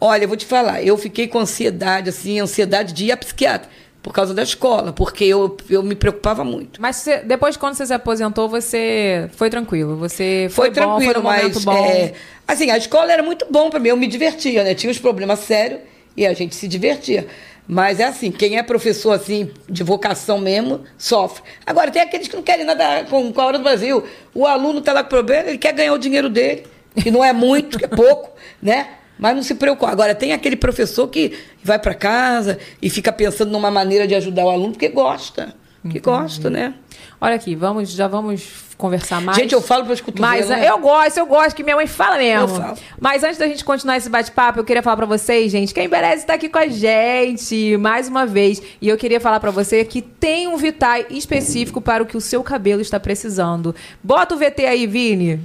Olha, 0.01 0.25
eu 0.25 0.29
vou 0.29 0.37
te 0.37 0.47
falar, 0.47 0.83
eu 0.83 0.97
fiquei 0.97 1.27
com 1.29 1.39
ansiedade, 1.39 2.09
assim, 2.09 2.41
ansiedade 2.41 2.93
de 2.93 3.07
ir 3.07 3.13
a 3.13 3.17
psiquiatra, 3.17 3.69
por 4.03 4.13
causa 4.13 4.33
da 4.35 4.43
escola, 4.43 4.93
porque 4.93 5.25
eu, 5.25 5.57
eu 5.69 5.83
me 5.83 5.95
preocupava 5.95 6.43
muito. 6.45 6.81
Mas 6.81 6.97
você- 6.97 7.19
depois, 7.19 7.57
quando 7.57 7.75
você 7.75 7.87
se 7.87 7.93
aposentou, 7.93 8.49
você 8.49 9.29
foi 9.37 9.49
tranquilo? 9.51 9.97
Você 9.97 10.49
Foi, 10.51 10.67
foi, 10.67 10.71
bom, 10.71 10.97
tranquilo, 10.99 11.13
foi 11.13 11.21
um 11.21 11.25
momento 11.25 11.55
mas. 11.57 11.65
bom? 11.65 11.73
é, 11.87 12.13
assim, 12.49 12.71
a 12.71 12.77
escola 12.79 13.13
era 13.13 13.23
muito 13.23 13.47
bom 13.51 13.69
para 13.71 13.79
mim, 13.81 13.89
eu 13.91 13.97
me 13.97 14.07
divertia, 14.07 14.65
né? 14.65 14.75
Tinha 14.75 14.91
os 14.91 14.99
problemas 14.99 15.41
sérios 15.41 15.81
e 16.17 16.27
a 16.27 16.33
gente 16.33 16.55
se 16.55 16.67
divertia. 16.69 17.27
Mas 17.67 17.99
é 17.99 18.05
assim, 18.05 18.31
quem 18.31 18.59
é 18.59 18.63
professor 18.63 19.13
assim, 19.13 19.51
de 19.69 19.83
vocação 19.83 20.39
mesmo, 20.39 20.83
sofre. 20.99 21.43
Agora, 21.65 21.91
tem 21.91 22.03
aqueles 22.03 22.29
que 22.29 22.37
não 22.37 22.43
querem 22.43 22.65
nada 22.65 23.05
com, 23.05 23.33
com 23.33 23.41
a 23.41 23.47
hora 23.47 23.59
do 23.59 23.65
Brasil. 23.65 24.05
O 24.35 24.47
aluno 24.47 24.81
está 24.81 24.93
lá 24.93 25.03
com 25.03 25.09
problema, 25.09 25.49
ele 25.49 25.59
quer 25.59 25.73
ganhar 25.73 25.95
o 25.95 25.99
dinheiro 25.99 26.29
dele, 26.29 26.67
que 26.95 27.11
não 27.11 27.25
é 27.25 27.33
muito, 27.33 27.79
que 27.79 27.87
é 27.87 27.89
pouco, 27.89 28.31
né? 28.61 28.89
Mas 29.19 29.35
não 29.35 29.43
se 29.43 29.55
preocupa. 29.55 29.91
Agora, 29.91 30.15
tem 30.15 30.33
aquele 30.33 30.57
professor 30.57 31.09
que 31.09 31.39
vai 31.63 31.79
para 31.79 31.95
casa 31.95 32.59
e 32.83 32.91
fica 32.91 33.13
pensando 33.13 33.51
numa 33.51 33.71
maneira 33.71 34.07
de 34.07 34.15
ajudar 34.15 34.45
o 34.45 34.51
aluno, 34.51 34.73
porque 34.73 34.89
gosta. 34.89 35.55
Que 35.91 36.01
gosta, 36.01 36.49
né? 36.49 36.75
Olha 37.21 37.35
aqui, 37.35 37.55
vamos, 37.55 37.91
já 37.91 38.09
vamos 38.09 38.65
conversar 38.79 39.21
mais. 39.21 39.37
Gente, 39.37 39.53
eu 39.53 39.61
falo 39.61 39.85
para 39.85 39.93
os 39.93 40.01
cotovelos. 40.01 40.49
Mas 40.49 40.49
né? 40.49 40.69
eu 40.69 40.79
gosto, 40.79 41.19
eu 41.19 41.27
gosto, 41.27 41.55
que 41.55 41.63
minha 41.63 41.77
mãe 41.77 41.87
fala 41.87 42.17
mesmo. 42.17 42.57
Eu 42.57 42.63
falo. 42.63 42.79
Mas 42.99 43.23
antes 43.23 43.37
da 43.37 43.47
gente 43.47 43.63
continuar 43.65 43.99
esse 43.99 44.09
bate-papo, 44.09 44.59
eu 44.61 44.65
queria 44.65 44.83
falar 44.83 44.97
pra 44.97 45.07
vocês, 45.07 45.53
gente, 45.53 45.75
quem 45.75 45.87
merece 45.87 46.23
estar 46.23 46.35
aqui 46.35 46.49
com 46.49 46.59
a 46.59 46.67
gente 46.67 47.77
mais 47.77 48.09
uma 48.09 48.25
vez. 48.25 48.63
E 48.81 48.89
eu 48.89 48.97
queria 48.97 49.21
falar 49.21 49.41
pra 49.41 49.51
você 49.51 49.85
que 49.85 50.01
tem 50.01 50.49
um 50.49 50.57
Vitae 50.57 51.07
específico 51.11 51.81
para 51.81 52.03
o 52.03 52.07
que 52.07 52.17
o 52.17 52.21
seu 52.21 52.43
cabelo 52.43 52.81
está 52.81 52.99
precisando. 52.99 53.75
Bota 54.03 54.35
o 54.35 54.39
VT 54.39 54.65
aí, 54.65 54.87
Vini. 54.87 55.41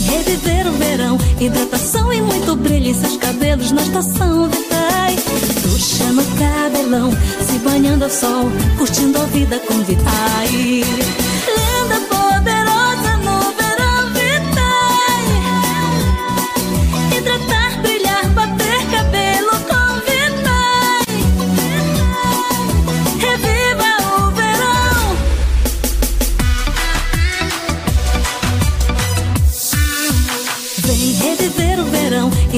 Reviver 0.00 0.66
o 0.66 0.72
verão, 0.72 1.18
hidratação 1.40 2.12
e 2.12 2.20
muito 2.20 2.54
brilho 2.56 2.88
em 2.88 2.94
seus 2.94 3.16
cabelos 3.16 3.72
na 3.72 3.82
estação 3.82 4.48
Vitai. 4.48 5.16
Ducha 5.62 6.04
no 6.12 6.22
cabelão, 6.38 7.10
se 7.40 7.58
banhando 7.58 8.04
ao 8.04 8.10
sol, 8.10 8.50
curtindo 8.76 9.18
a 9.18 9.24
vida 9.24 9.58
com 9.60 9.74
Vitai. 9.84 10.84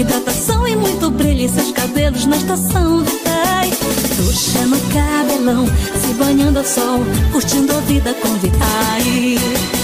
Hidratação 0.01 0.67
e 0.67 0.77
muito 0.77 1.11
brilho 1.11 1.43
em 1.43 1.49
seus 1.49 1.73
cabelos 1.73 2.25
na 2.27 2.37
estação 2.37 3.03
Vitai. 3.05 3.71
Ducha 4.17 4.67
no 4.67 4.79
cabelão, 4.93 5.67
se 5.67 6.15
banhando 6.15 6.59
ao 6.59 6.65
sol, 6.65 7.01
curtindo 7.33 7.77
a 7.77 7.81
vida 7.81 8.15
com 8.15 8.29
Vitai. 8.35 9.78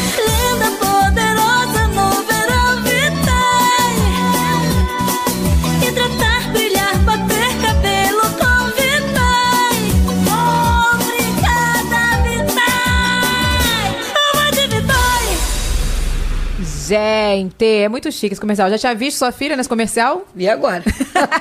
Gente, 16.88 17.64
é 17.64 17.88
muito 17.88 18.10
chique 18.12 18.32
esse 18.34 18.40
comercial. 18.40 18.68
Já 18.70 18.78
tinha 18.78 18.94
visto 18.94 19.18
sua 19.18 19.32
filha 19.32 19.56
nesse 19.56 19.68
comercial? 19.68 20.26
E 20.36 20.48
agora? 20.48 20.82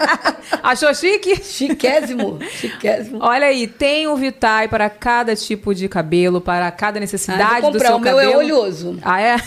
Achou 0.63 0.93
chique? 0.93 1.43
Chiquésimo, 1.43 2.39
chiquésimo. 2.59 3.19
Olha 3.21 3.47
aí, 3.47 3.67
tem 3.67 4.07
um 4.07 4.15
Vitae 4.15 4.67
para 4.67 4.89
cada 4.89 5.35
tipo 5.35 5.73
de 5.75 5.87
cabelo, 5.89 6.39
para 6.39 6.69
cada 6.71 6.99
necessidade 6.99 7.41
Ah, 7.43 7.59
vou 7.61 7.71
do 7.71 7.77
comprar, 7.77 7.87
seu 7.89 7.97
o 7.97 7.99
meu 7.99 8.15
cabelo. 8.15 8.31
é 8.31 8.37
oleoso. 8.37 8.97
Ah, 9.01 9.21
é? 9.21 9.35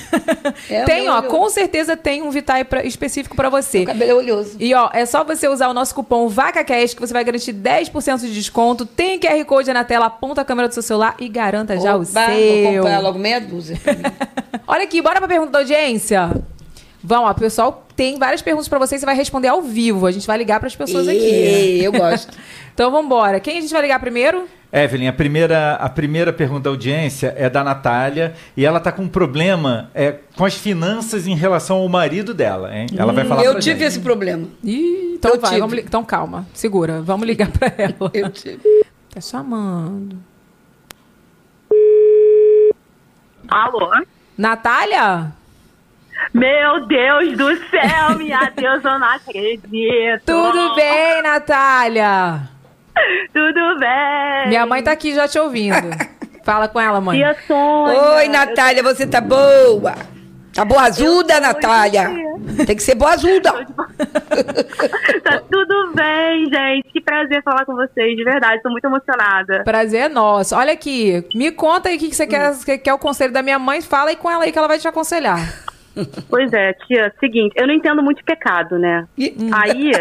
É, 0.70 0.85
tem, 0.85 1.02
meu 1.04 1.12
é 1.12 1.14
ó, 1.14 1.18
oleoso. 1.18 1.37
com 1.37 1.48
certeza 1.50 1.96
tem 1.96 2.22
um 2.22 2.30
Vitae 2.30 2.64
pra- 2.64 2.85
específico 2.85 3.35
para 3.37 3.48
você. 3.48 3.82
O 3.82 3.87
cabelo 3.87 4.11
é 4.11 4.14
oleoso. 4.14 4.56
E 4.59 4.74
ó, 4.74 4.90
é 4.92 5.04
só 5.06 5.22
você 5.24 5.48
usar 5.48 5.68
o 5.68 5.74
nosso 5.74 5.94
cupom 5.94 6.28
VACACAST 6.28 6.94
que 6.96 7.00
você 7.00 7.12
vai 7.12 7.24
garantir 7.24 7.52
10% 7.52 8.20
de 8.20 8.32
desconto. 8.35 8.85
Tem 8.85 9.18
QR 9.18 9.44
Code 9.44 9.72
na 9.72 9.85
tela, 9.85 10.06
aponta 10.06 10.40
a 10.40 10.44
câmera 10.44 10.68
do 10.68 10.74
seu 10.74 10.82
celular 10.82 11.14
e 11.18 11.28
garanta 11.28 11.78
já 11.78 11.96
o 11.96 12.04
seu. 12.04 12.20
Vou 12.22 12.74
comprar 12.74 13.00
logo 13.00 13.18
meia 13.18 13.40
dúzia. 13.40 13.78
Olha 14.68 14.82
aqui, 14.82 15.00
bora 15.00 15.18
pra 15.20 15.28
pergunta 15.28 15.52
da 15.52 15.59
audiência. 15.61 15.86
Vamos, 17.03 17.31
ó, 17.31 17.35
pessoal, 17.35 17.87
tem 17.94 18.18
várias 18.18 18.42
perguntas 18.42 18.66
pra 18.68 18.79
você, 18.79 18.99
você 18.99 19.07
vai 19.07 19.14
responder 19.14 19.49
ao 19.49 19.62
vivo. 19.62 20.07
A 20.07 20.11
gente 20.11 20.27
vai 20.27 20.37
ligar 20.37 20.59
pras 20.59 20.75
pessoas 20.75 21.07
aqui. 21.07 21.18
Ê, 21.18 21.87
Eu 21.87 21.92
gosto. 21.92 22.37
Então 22.77 22.90
vambora. 22.90 23.40
Quem 23.40 23.57
a 23.57 23.61
gente 23.62 23.72
vai 23.72 23.81
ligar 23.81 23.99
primeiro? 23.99 24.46
Evelyn, 24.70 25.09
a 25.09 25.12
primeira, 25.14 25.77
a 25.77 25.88
primeira 25.88 26.31
pergunta 26.31 26.64
da 26.64 26.68
audiência 26.70 27.33
é 27.35 27.49
da 27.49 27.64
Natália 27.64 28.35
e 28.55 28.66
ela 28.66 28.79
tá 28.79 28.92
com 28.92 29.05
um 29.05 29.09
problema 29.09 29.90
é, 29.94 30.16
com 30.37 30.44
as 30.44 30.55
finanças 30.55 31.27
em 31.27 31.35
relação 31.35 31.79
ao 31.79 31.88
marido 31.88 32.35
dela, 32.35 32.77
hein? 32.77 32.87
Ela 32.94 33.14
vai 33.14 33.25
falar 33.25 33.44
eu 33.44 33.53
pra 33.53 33.61
tive 33.62 33.79
gente. 33.79 33.88
esse 33.88 34.01
problema. 34.01 34.46
Ih, 34.62 35.14
então 35.14 35.33
Eu 35.33 35.40
vai, 35.40 35.51
tive. 35.53 35.61
vamos 35.62 35.79
então 35.79 36.05
calma, 36.05 36.46
segura, 36.53 37.01
vamos 37.01 37.27
ligar 37.27 37.51
pra 37.51 37.72
ela. 37.79 38.11
Eu 38.12 38.29
tive. 38.29 38.61
Tá 39.14 39.22
chamando. 39.22 40.18
Alô? 43.49 43.90
Natália? 44.37 45.33
Meu 46.33 46.87
Deus 46.87 47.37
do 47.37 47.57
céu, 47.68 48.16
minha 48.16 48.50
Deus, 48.57 48.85
eu 48.85 48.98
não 48.98 49.09
acredito. 49.09 50.24
Tudo 50.26 50.74
bem, 50.74 51.22
Natália? 51.22 52.40
Tudo 53.33 53.79
bem. 53.79 54.48
Minha 54.48 54.66
mãe 54.66 54.83
tá 54.83 54.92
aqui 54.92 55.14
já 55.14 55.29
te 55.29 55.38
ouvindo. 55.38 55.90
Fala 56.44 56.68
com 56.68 56.81
ela, 56.81 57.00
mãe. 57.00 57.18
Tia 57.18 57.37
Sônia. 57.46 58.00
Oi, 58.16 58.29
Natália, 58.29 58.83
você 58.83 59.07
tá 59.07 59.20
boa? 59.20 59.94
Tá 60.55 60.64
boazuda, 60.64 61.38
Natália? 61.38 62.11
Tem 62.66 62.74
que 62.74 62.83
ser 62.83 62.94
boazuda. 62.94 63.52
Tá 65.22 65.40
tudo 65.50 65.92
bem, 65.94 66.44
gente. 66.46 66.92
Que 66.92 67.00
prazer 67.00 67.42
falar 67.42 67.64
com 67.64 67.74
vocês, 67.74 68.16
de 68.16 68.22
verdade. 68.22 68.62
Tô 68.62 68.70
muito 68.70 68.85
emocionada. 68.85 69.64
Prazer 69.64 70.02
é 70.02 70.09
nosso. 70.09 70.55
Olha 70.55 70.72
aqui, 70.72 71.24
me 71.35 71.50
conta 71.50 71.88
aí 71.88 71.96
o 71.96 71.98
que, 71.98 72.09
que 72.09 72.14
você 72.14 72.26
quer, 72.26 72.57
que 72.64 72.79
quer 72.79 72.94
o 72.94 72.98
conselho 72.98 73.33
da 73.33 73.42
minha 73.42 73.59
mãe. 73.59 73.81
Fala 73.81 74.11
aí 74.11 74.16
com 74.16 74.31
ela 74.31 74.44
aí 74.44 74.52
que 74.52 74.59
ela 74.59 74.68
vai 74.68 74.79
te 74.79 74.87
aconselhar. 74.87 75.65
Pois 76.28 76.52
é, 76.52 76.72
tia, 76.72 77.12
seguinte, 77.18 77.54
eu 77.56 77.66
não 77.66 77.74
entendo 77.74 78.02
muito 78.02 78.24
pecado, 78.24 78.78
né? 78.78 79.06
Aí, 79.52 79.92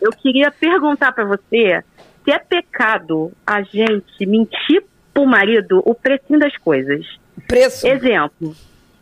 eu 0.00 0.10
queria 0.10 0.50
perguntar 0.50 1.12
pra 1.12 1.24
você 1.24 1.82
se 2.24 2.32
é 2.32 2.38
pecado 2.38 3.32
a 3.46 3.62
gente 3.62 4.26
mentir 4.26 4.82
pro 5.12 5.26
marido 5.26 5.82
o 5.84 5.94
precinho 5.94 6.38
das 6.38 6.56
coisas. 6.56 7.06
Preço. 7.46 7.86
Exemplo. 7.86 8.54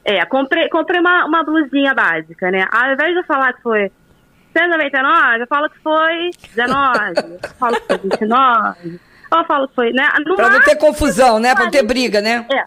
É, 0.05 0.25
comprei, 0.27 0.69
comprei 0.69 1.01
uma, 1.01 1.25
uma 1.25 1.45
blusinha 1.45 1.95
básica, 1.95 2.51
né? 2.51 2.67
Ao 2.73 2.93
invés 2.93 3.13
de 3.13 3.21
eu 3.21 3.25
falar 3.25 3.53
que 3.53 3.63
foi 3.63 3.91
199, 4.53 5.43
eu 5.43 5.47
falo 5.47 5.71
que 5.71 5.79
foi 5.79 6.31
19, 6.55 6.99
eu 7.45 7.51
falo 7.59 7.81
que 7.81 7.87
foi 7.87 7.99
29, 7.99 9.01
eu 9.33 9.45
falo 9.45 9.69
que 9.69 9.75
foi, 9.75 9.93
né? 9.93 10.09
No 10.27 10.35
Pra 10.35 10.51
não 10.51 10.61
ter 10.61 10.77
confusão, 10.77 11.39
né? 11.39 11.55
Pra 11.55 11.65
não 11.65 11.71
ter 11.71 11.85
briga, 11.85 12.21
né? 12.21 12.45
É. 12.51 12.65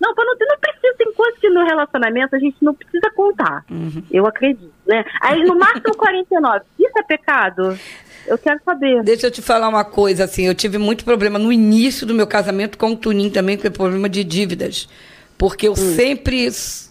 Não, 0.00 0.14
não, 0.16 0.24
não 0.24 0.58
precisa, 0.58 0.94
tem 0.96 1.12
coisas 1.12 1.38
que 1.38 1.50
no 1.50 1.64
relacionamento 1.64 2.34
a 2.34 2.38
gente 2.38 2.56
não 2.62 2.74
precisa 2.74 3.10
contar. 3.14 3.64
Uhum. 3.70 4.02
Eu 4.10 4.26
acredito, 4.26 4.72
né? 4.86 5.04
Aí 5.20 5.42
no 5.44 5.58
máximo 5.58 5.94
49. 5.96 6.64
Isso 6.78 6.98
é 6.98 7.02
pecado? 7.02 7.78
Eu 8.26 8.38
quero 8.38 8.60
saber. 8.64 9.02
Deixa 9.02 9.26
eu 9.26 9.30
te 9.30 9.42
falar 9.42 9.68
uma 9.68 9.84
coisa, 9.84 10.24
assim, 10.24 10.46
eu 10.46 10.54
tive 10.54 10.78
muito 10.78 11.04
problema 11.04 11.38
no 11.38 11.52
início 11.52 12.06
do 12.06 12.14
meu 12.14 12.26
casamento 12.26 12.78
com 12.78 12.92
o 12.92 12.96
Tuninho 12.96 13.30
também, 13.30 13.56
com 13.56 13.70
problema 13.70 14.08
de 14.08 14.24
dívidas. 14.24 14.88
Porque 15.36 15.68
eu 15.68 15.74
sempre, 15.74 16.48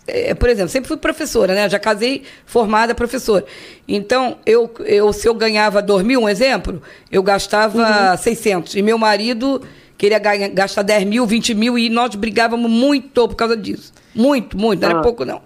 eh, 0.08 0.34
por 0.34 0.50
exemplo, 0.50 0.70
sempre 0.70 0.88
fui 0.88 0.98
professora, 0.98 1.54
né? 1.54 1.70
Já 1.70 1.78
casei 1.78 2.24
formada 2.48 2.96
professora. 2.96 3.46
Então, 3.88 4.38
eu, 4.44 4.74
eu, 4.86 5.14
se 5.14 5.28
eu 5.28 5.36
ganhava 5.36 5.84
2 5.84 6.04
mil, 6.04 6.22
um 6.22 6.28
exemplo, 6.28 6.82
eu 7.12 7.22
gastava 7.22 8.18
600. 8.18 8.76
E 8.76 8.82
meu 8.82 8.98
marido 8.98 9.62
queria 10.00 10.18
gastar 10.18 10.82
10 10.82 11.04
mil, 11.06 11.28
20 11.28 11.54
mil, 11.54 11.78
e 11.78 11.90
nós 11.90 12.16
brigávamos 12.16 12.72
muito 12.72 13.28
por 13.28 13.36
causa 13.36 13.56
disso. 13.56 13.94
Muito, 14.16 14.58
muito, 14.58 14.82
não 14.82 14.90
era 14.90 15.00
Ah. 15.00 15.04
pouco 15.04 15.24
não. 15.26 15.42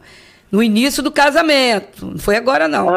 No 0.52 0.62
início 0.62 1.02
do 1.02 1.12
casamento, 1.12 2.06
não 2.06 2.20
foi 2.20 2.36
agora 2.38 2.68
não. 2.68 2.88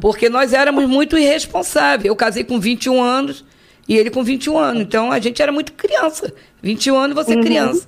Porque 0.00 0.30
nós 0.30 0.54
éramos 0.54 0.88
muito 0.88 1.16
irresponsáveis. 1.18 2.06
Eu 2.06 2.16
casei 2.16 2.42
com 2.42 2.58
21 2.58 3.02
anos 3.02 3.44
e 3.86 3.94
ele 3.98 4.08
com 4.10 4.24
21 4.24 4.56
anos. 4.58 4.82
Então 4.82 5.12
a 5.12 5.20
gente 5.20 5.42
era 5.42 5.52
muito 5.52 5.74
criança. 5.74 6.32
21 6.62 6.96
anos 6.96 7.14
você 7.14 7.34
é 7.34 7.36
criança. 7.42 7.86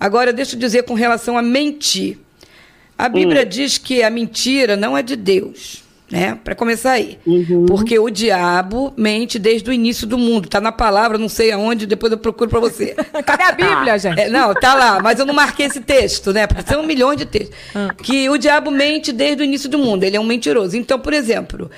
Agora, 0.00 0.32
deixa 0.32 0.56
eu 0.56 0.58
dizer 0.58 0.84
com 0.84 0.94
relação 0.94 1.36
a 1.36 1.42
mentir. 1.42 2.16
A 2.96 3.06
Bíblia 3.10 3.44
diz 3.44 3.76
que 3.76 4.02
a 4.02 4.08
mentira 4.08 4.74
não 4.76 4.96
é 4.96 5.02
de 5.02 5.14
Deus. 5.16 5.83
Né? 6.14 6.38
Para 6.44 6.54
começar 6.54 6.92
aí. 6.92 7.18
Porque 7.66 7.98
o 7.98 8.08
diabo 8.08 8.92
mente 8.96 9.36
desde 9.36 9.68
o 9.68 9.72
início 9.72 10.06
do 10.06 10.16
mundo. 10.16 10.44
Está 10.44 10.60
na 10.60 10.70
palavra, 10.70 11.18
não 11.18 11.28
sei 11.28 11.50
aonde, 11.50 11.86
depois 11.86 12.12
eu 12.12 12.18
procuro 12.18 12.48
para 12.48 12.60
você. 12.60 12.94
Cadê 13.26 13.42
a 13.42 13.52
Bíblia, 13.52 13.98
gente? 13.98 14.20
É, 14.20 14.28
não, 14.28 14.54
tá 14.54 14.74
lá, 14.74 15.00
mas 15.02 15.18
eu 15.18 15.26
não 15.26 15.34
marquei 15.34 15.66
esse 15.66 15.80
texto, 15.80 16.32
né? 16.32 16.46
Porque 16.46 16.62
são 16.62 16.84
milhões 16.84 17.18
de 17.18 17.26
textos. 17.26 17.56
Que 18.00 18.28
o 18.28 18.38
diabo 18.38 18.70
mente 18.70 19.12
desde 19.12 19.42
o 19.42 19.44
início 19.44 19.68
do 19.68 19.76
mundo, 19.76 20.04
ele 20.04 20.16
é 20.16 20.20
um 20.20 20.24
mentiroso. 20.24 20.76
Então, 20.76 21.00
por 21.00 21.12
exemplo, 21.12 21.68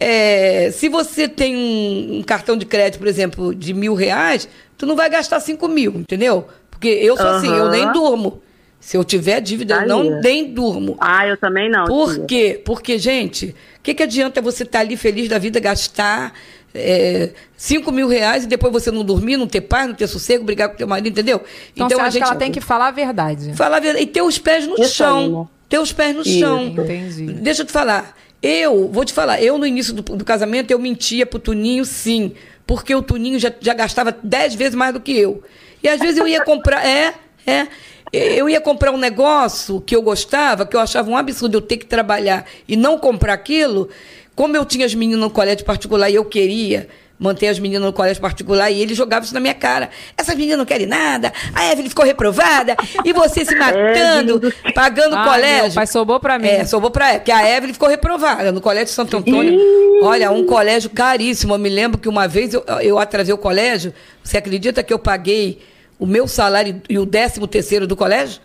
é, 0.00 0.70
se 0.72 0.88
você 0.88 1.28
tem 1.28 1.56
um, 1.56 2.18
um 2.18 2.22
cartão 2.22 2.56
de 2.56 2.66
crédito, 2.66 2.98
por 2.98 3.08
exemplo, 3.08 3.54
de 3.54 3.72
mil 3.72 3.94
reais, 3.94 4.48
tu 4.76 4.84
não 4.84 4.96
vai 4.96 5.08
gastar 5.08 5.38
cinco 5.40 5.68
mil, 5.68 5.94
entendeu? 5.96 6.46
Porque 6.70 6.88
eu 6.88 7.16
sou 7.16 7.26
assim, 7.28 7.48
eu 7.48 7.70
nem 7.70 7.90
durmo. 7.92 8.42
Se 8.86 8.96
eu 8.96 9.02
tiver 9.02 9.40
dívida, 9.40 9.82
eu 9.82 9.88
não 9.88 10.02
Aí. 10.02 10.20
nem 10.22 10.44
durmo. 10.44 10.96
Ah, 11.00 11.26
eu 11.26 11.36
também 11.36 11.68
não. 11.68 11.86
Por 11.86 12.14
tia. 12.14 12.24
quê? 12.24 12.62
Porque, 12.64 12.96
gente, 13.00 13.46
o 13.80 13.82
que, 13.82 13.92
que 13.92 14.02
adianta 14.04 14.40
você 14.40 14.62
estar 14.62 14.78
ali 14.78 14.96
feliz 14.96 15.28
da 15.28 15.38
vida, 15.38 15.58
gastar 15.58 16.32
é, 16.72 17.30
5 17.56 17.90
mil 17.90 18.06
reais 18.06 18.44
e 18.44 18.46
depois 18.46 18.72
você 18.72 18.92
não 18.92 19.02
dormir, 19.04 19.38
não 19.38 19.48
ter 19.48 19.62
paz, 19.62 19.88
não 19.88 19.94
ter 19.96 20.06
sossego, 20.06 20.44
brigar 20.44 20.68
com 20.68 20.76
teu 20.76 20.86
marido, 20.86 21.08
entendeu? 21.08 21.42
Então, 21.74 21.88
você 21.88 22.00
acha 22.00 22.18
que 22.18 22.22
ela 22.22 22.36
tem 22.36 22.52
que 22.52 22.60
falar 22.60 22.86
a 22.86 22.90
verdade. 22.92 23.52
Falar 23.54 23.78
a 23.78 23.80
verdade. 23.80 24.04
E 24.04 24.06
ter 24.06 24.22
os 24.22 24.38
pés 24.38 24.64
no 24.68 24.74
Isso 24.74 24.82
aí, 24.82 24.88
chão. 24.88 25.40
né? 25.40 25.48
Ter 25.68 25.78
os 25.80 25.92
pés 25.92 26.14
no 26.14 26.22
Isso. 26.22 26.38
chão. 26.38 26.62
Entendi. 26.62 27.26
Deixa 27.32 27.62
eu 27.62 27.66
te 27.66 27.72
falar. 27.72 28.16
Eu, 28.40 28.88
vou 28.92 29.04
te 29.04 29.12
falar, 29.12 29.42
eu 29.42 29.58
no 29.58 29.66
início 29.66 29.92
do, 29.94 30.02
do 30.02 30.24
casamento, 30.24 30.70
eu 30.70 30.78
mentia 30.78 31.26
pro 31.26 31.40
Tuninho, 31.40 31.84
sim. 31.84 32.34
Porque 32.64 32.94
o 32.94 33.02
Tuninho 33.02 33.40
já, 33.40 33.52
já 33.60 33.74
gastava 33.74 34.16
dez 34.22 34.54
vezes 34.54 34.76
mais 34.76 34.94
do 34.94 35.00
que 35.00 35.10
eu. 35.10 35.42
E 35.82 35.88
às 35.88 35.98
vezes 35.98 36.18
eu 36.18 36.28
ia 36.28 36.44
comprar. 36.44 36.86
É, 36.86 37.14
é. 37.44 37.66
Eu 38.12 38.48
ia 38.48 38.60
comprar 38.60 38.92
um 38.92 38.96
negócio 38.96 39.80
que 39.80 39.94
eu 39.94 40.02
gostava, 40.02 40.64
que 40.64 40.76
eu 40.76 40.80
achava 40.80 41.10
um 41.10 41.16
absurdo 41.16 41.58
eu 41.58 41.60
ter 41.60 41.76
que 41.76 41.86
trabalhar 41.86 42.44
e 42.68 42.76
não 42.76 42.98
comprar 42.98 43.32
aquilo. 43.34 43.88
Como 44.34 44.56
eu 44.56 44.64
tinha 44.64 44.86
as 44.86 44.94
meninas 44.94 45.20
no 45.20 45.30
colégio 45.30 45.64
particular 45.64 46.10
e 46.10 46.14
eu 46.14 46.24
queria 46.24 46.88
manter 47.18 47.48
as 47.48 47.58
meninas 47.58 47.86
no 47.86 47.92
colégio 47.92 48.20
particular 48.20 48.70
e 48.70 48.80
ele 48.80 48.94
jogava 48.94 49.24
isso 49.24 49.34
na 49.34 49.40
minha 49.40 49.54
cara. 49.54 49.88
Essas 50.16 50.34
meninas 50.34 50.58
não 50.58 50.66
querem 50.66 50.86
nada, 50.86 51.32
a 51.54 51.72
Evelyn 51.72 51.88
ficou 51.88 52.04
reprovada 52.04 52.76
e 53.04 53.12
você 53.12 53.44
se 53.44 53.54
matando, 53.56 54.38
do 54.38 54.52
pagando 54.74 55.16
Ai, 55.16 55.24
colégio. 55.28 55.64
meu 55.64 55.72
pai 55.74 55.86
sobrou 55.86 56.20
pra 56.20 56.38
mim. 56.38 56.46
É, 56.46 56.64
sobrou 56.64 56.90
pra 56.90 57.08
ela, 57.10 57.18
porque 57.18 57.32
a 57.32 57.56
Evelyn 57.56 57.72
ficou 57.72 57.88
reprovada 57.88 58.52
no 58.52 58.60
Colégio 58.60 58.92
Santo 58.92 59.16
Antônio. 59.16 59.58
Olha, 60.02 60.30
um 60.30 60.44
colégio 60.44 60.90
caríssimo. 60.90 61.54
Eu 61.54 61.58
me 61.58 61.70
lembro 61.70 61.98
que 61.98 62.08
uma 62.08 62.28
vez 62.28 62.52
eu, 62.52 62.62
eu 62.82 62.98
atrasei 62.98 63.32
o 63.32 63.38
colégio. 63.38 63.94
Você 64.22 64.36
acredita 64.36 64.82
que 64.82 64.92
eu 64.92 64.98
paguei 64.98 65.58
o 65.98 66.06
meu 66.06 66.26
salário 66.28 66.80
e 66.88 66.98
o 66.98 67.06
décimo 67.06 67.46
terceiro 67.46 67.86
do 67.86 67.96
colégio? 67.96 68.40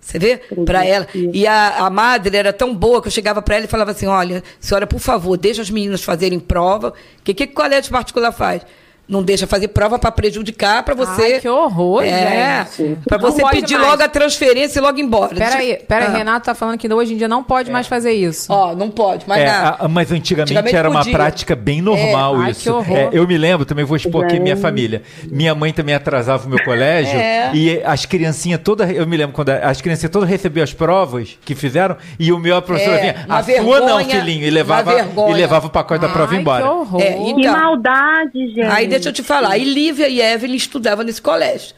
Você 0.00 0.18
vê? 0.18 0.38
Pra 0.64 0.84
ela. 0.84 1.06
E 1.14 1.46
a, 1.46 1.86
a 1.86 1.90
madre 1.90 2.36
era 2.36 2.52
tão 2.52 2.74
boa 2.74 3.00
que 3.00 3.06
eu 3.06 3.12
chegava 3.12 3.40
pra 3.40 3.54
ela 3.56 3.64
e 3.66 3.68
falava 3.68 3.92
assim: 3.92 4.06
olha, 4.06 4.42
senhora, 4.58 4.86
por 4.86 4.98
favor, 4.98 5.36
deixa 5.36 5.62
as 5.62 5.70
meninas 5.70 6.02
fazerem 6.02 6.40
prova. 6.40 6.88
O 6.88 7.22
que, 7.22 7.32
que 7.32 7.44
o 7.44 7.52
colégio 7.52 7.92
particular 7.92 8.32
faz? 8.32 8.62
Não 9.08 9.22
deixa 9.22 9.46
fazer 9.46 9.68
prova 9.68 9.98
pra 9.98 10.10
prejudicar, 10.12 10.82
pra 10.84 10.94
você. 10.94 11.34
Ai, 11.34 11.40
que 11.40 11.48
horror, 11.48 12.02
é, 12.02 12.64
gente. 12.76 12.98
Pra 13.06 13.18
Não 13.18 13.30
você 13.30 13.44
pedir 13.50 13.76
mais. 13.76 13.88
logo 13.90 14.02
a 14.02 14.08
transferência 14.08 14.78
e 14.78 14.82
logo 14.82 14.96
ir 14.98 15.02
embora. 15.02 15.34
Peraí, 15.34 15.76
peraí, 15.86 16.06
Ah. 16.08 16.16
Renato 16.16 16.46
tá 16.46 16.54
falando 16.54 16.78
que 16.78 16.90
hoje 16.92 17.12
em 17.12 17.16
dia 17.16 17.28
não 17.28 17.42
pode 17.42 17.70
mais 17.70 17.86
fazer 17.86 18.12
isso. 18.12 18.50
Ó, 18.50 18.74
não 18.74 18.88
pode, 18.90 19.24
mas 19.26 19.40
É, 19.40 19.46
na- 19.46 19.76
a- 19.80 19.88
mas 19.88 20.10
antigamente, 20.12 20.52
Antigamente 20.52 20.76
era 20.76 20.88
uma 20.88 21.00
podia. 21.00 21.12
prática 21.12 21.54
bem 21.56 21.82
normal 21.82 22.40
É, 22.40 22.44
ai, 22.44 22.50
isso. 22.52 22.62
que 22.62 22.70
horror. 22.70 22.96
É, 22.96 23.08
eu 23.12 23.26
me 23.26 23.36
lembro, 23.36 23.66
também 23.66 23.84
vou 23.84 23.96
expor 23.96 24.24
aqui 24.24 24.38
minha 24.40 24.56
família. 24.56 25.02
Minha 25.30 25.54
mãe 25.54 25.72
também 25.72 25.94
atrasava 25.94 26.46
o 26.46 26.48
meu 26.48 26.62
colégio 26.64 27.18
É. 27.18 27.50
e 27.52 27.82
as 27.84 28.06
criancinhas 28.06 28.60
todas, 28.62 28.88
eu 28.90 29.06
me 29.06 29.16
lembro 29.16 29.34
quando 29.34 29.50
as 29.50 29.80
criancinhas 29.80 30.10
todas 30.12 30.28
recebiam 30.28 30.62
as 30.64 30.72
provas 30.72 31.36
que 31.44 31.54
fizeram 31.54 31.96
e 32.18 32.32
o 32.32 32.38
meu 32.38 32.56
a 32.56 32.62
professora 32.62 32.96
É, 32.96 33.00
vinha, 33.00 33.26
uma 33.26 33.38
a 33.38 33.42
sua 33.42 33.54
não, 33.80 33.96
vergonha, 33.98 34.04
filhinho, 34.20 34.44
e 34.44 34.48
uma 34.48 34.54
levava 34.54 34.94
vergonha. 34.94 35.32
e 35.32 35.34
levava 35.40 35.66
o 35.66 35.70
pacote 35.70 36.00
da 36.00 36.08
prova 36.08 36.32
Ai, 36.32 36.40
embora. 36.40 36.62
que 36.62 36.68
horror. 36.70 37.02
É, 37.02 37.12
Que 37.12 37.30
Então. 37.30 37.52
maldade, 37.52 38.46
gente. 38.54 38.62
Aí 38.62 38.91
deixa 38.92 39.08
eu 39.08 39.12
te 39.12 39.22
falar, 39.22 39.52
aí 39.52 39.64
Lívia 39.64 40.08
e 40.08 40.20
Evelyn 40.20 40.56
estudavam 40.56 41.04
nesse 41.04 41.20
colégio. 41.20 41.74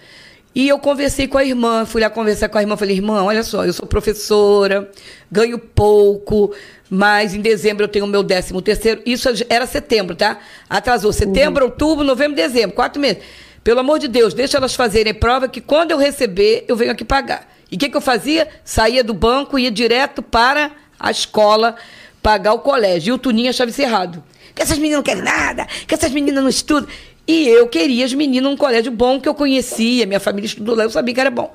E 0.55 0.69
eu 0.69 0.79
conversei 0.79 1.27
com 1.27 1.37
a 1.37 1.45
irmã, 1.45 1.85
fui 1.85 2.01
lá 2.01 2.09
conversar 2.09 2.49
com 2.49 2.57
a 2.57 2.61
irmã, 2.61 2.77
falei, 2.77 2.95
irmã, 2.95 3.25
olha 3.25 3.43
só, 3.43 3.65
eu 3.65 3.73
sou 3.73 3.89
professora, 3.89 4.89
ganho 5.31 5.59
pouco, 5.59 6.55
mas 6.89 7.35
em 7.35 7.41
dezembro 7.41 7.85
eu 7.85 7.89
tenho 7.89 8.05
o 8.05 8.09
meu 8.09 8.23
décimo 8.23 8.63
terceiro. 8.63 9.03
Isso 9.05 9.29
era 9.49 9.67
setembro, 9.67 10.15
tá? 10.15 10.39
Atrasou 10.71 11.13
setembro, 11.13 11.65
outubro, 11.65 12.05
novembro, 12.05 12.37
dezembro, 12.37 12.77
quatro 12.77 13.03
meses. 13.03 13.21
Pelo 13.65 13.81
amor 13.81 13.99
de 13.99 14.07
Deus, 14.07 14.33
deixa 14.33 14.59
elas 14.59 14.77
fazerem 14.77 15.13
prova 15.13 15.49
que 15.49 15.61
quando 15.61 15.91
eu 15.91 15.99
receber, 15.99 16.65
eu 16.69 16.77
venho 16.77 16.93
aqui 16.93 17.05
pagar. 17.05 17.53
E 17.73 17.75
o 17.75 17.79
que, 17.79 17.89
que 17.89 17.97
eu 17.97 18.01
fazia? 18.01 18.47
Saía 18.63 19.03
do 19.03 19.13
banco, 19.13 19.59
ia 19.59 19.71
direto 19.71 20.23
para 20.23 20.71
a 21.01 21.11
escola 21.11 21.75
pagar 22.23 22.53
o 22.53 22.61
colégio. 22.61 23.11
E 23.11 23.13
o 23.13 23.19
Tuninho 23.19 23.51
achava 23.51 23.71
isso 23.71 23.83
errado. 23.83 24.23
Que 24.55 24.63
essas 24.63 24.79
meninas 24.79 24.99
não 24.99 25.03
querem 25.03 25.23
nada, 25.23 25.67
que 25.87 25.95
essas 25.95 26.13
meninas 26.13 26.43
não 26.43 26.49
estudam. 26.49 26.89
E 27.27 27.49
eu 27.49 27.67
queria 27.69 28.05
as 28.05 28.13
meninas 28.13 28.51
num 28.51 28.57
colégio 28.57 28.93
bom 28.93 29.19
que 29.19 29.29
eu 29.29 29.35
conhecia, 29.35 30.07
minha 30.07 30.21
família 30.21 30.47
estudou 30.47 30.77
lá, 30.77 30.85
eu 30.85 30.91
sabia 30.91 31.15
que 31.15 31.21
era 31.21 31.31
bom. 31.31 31.53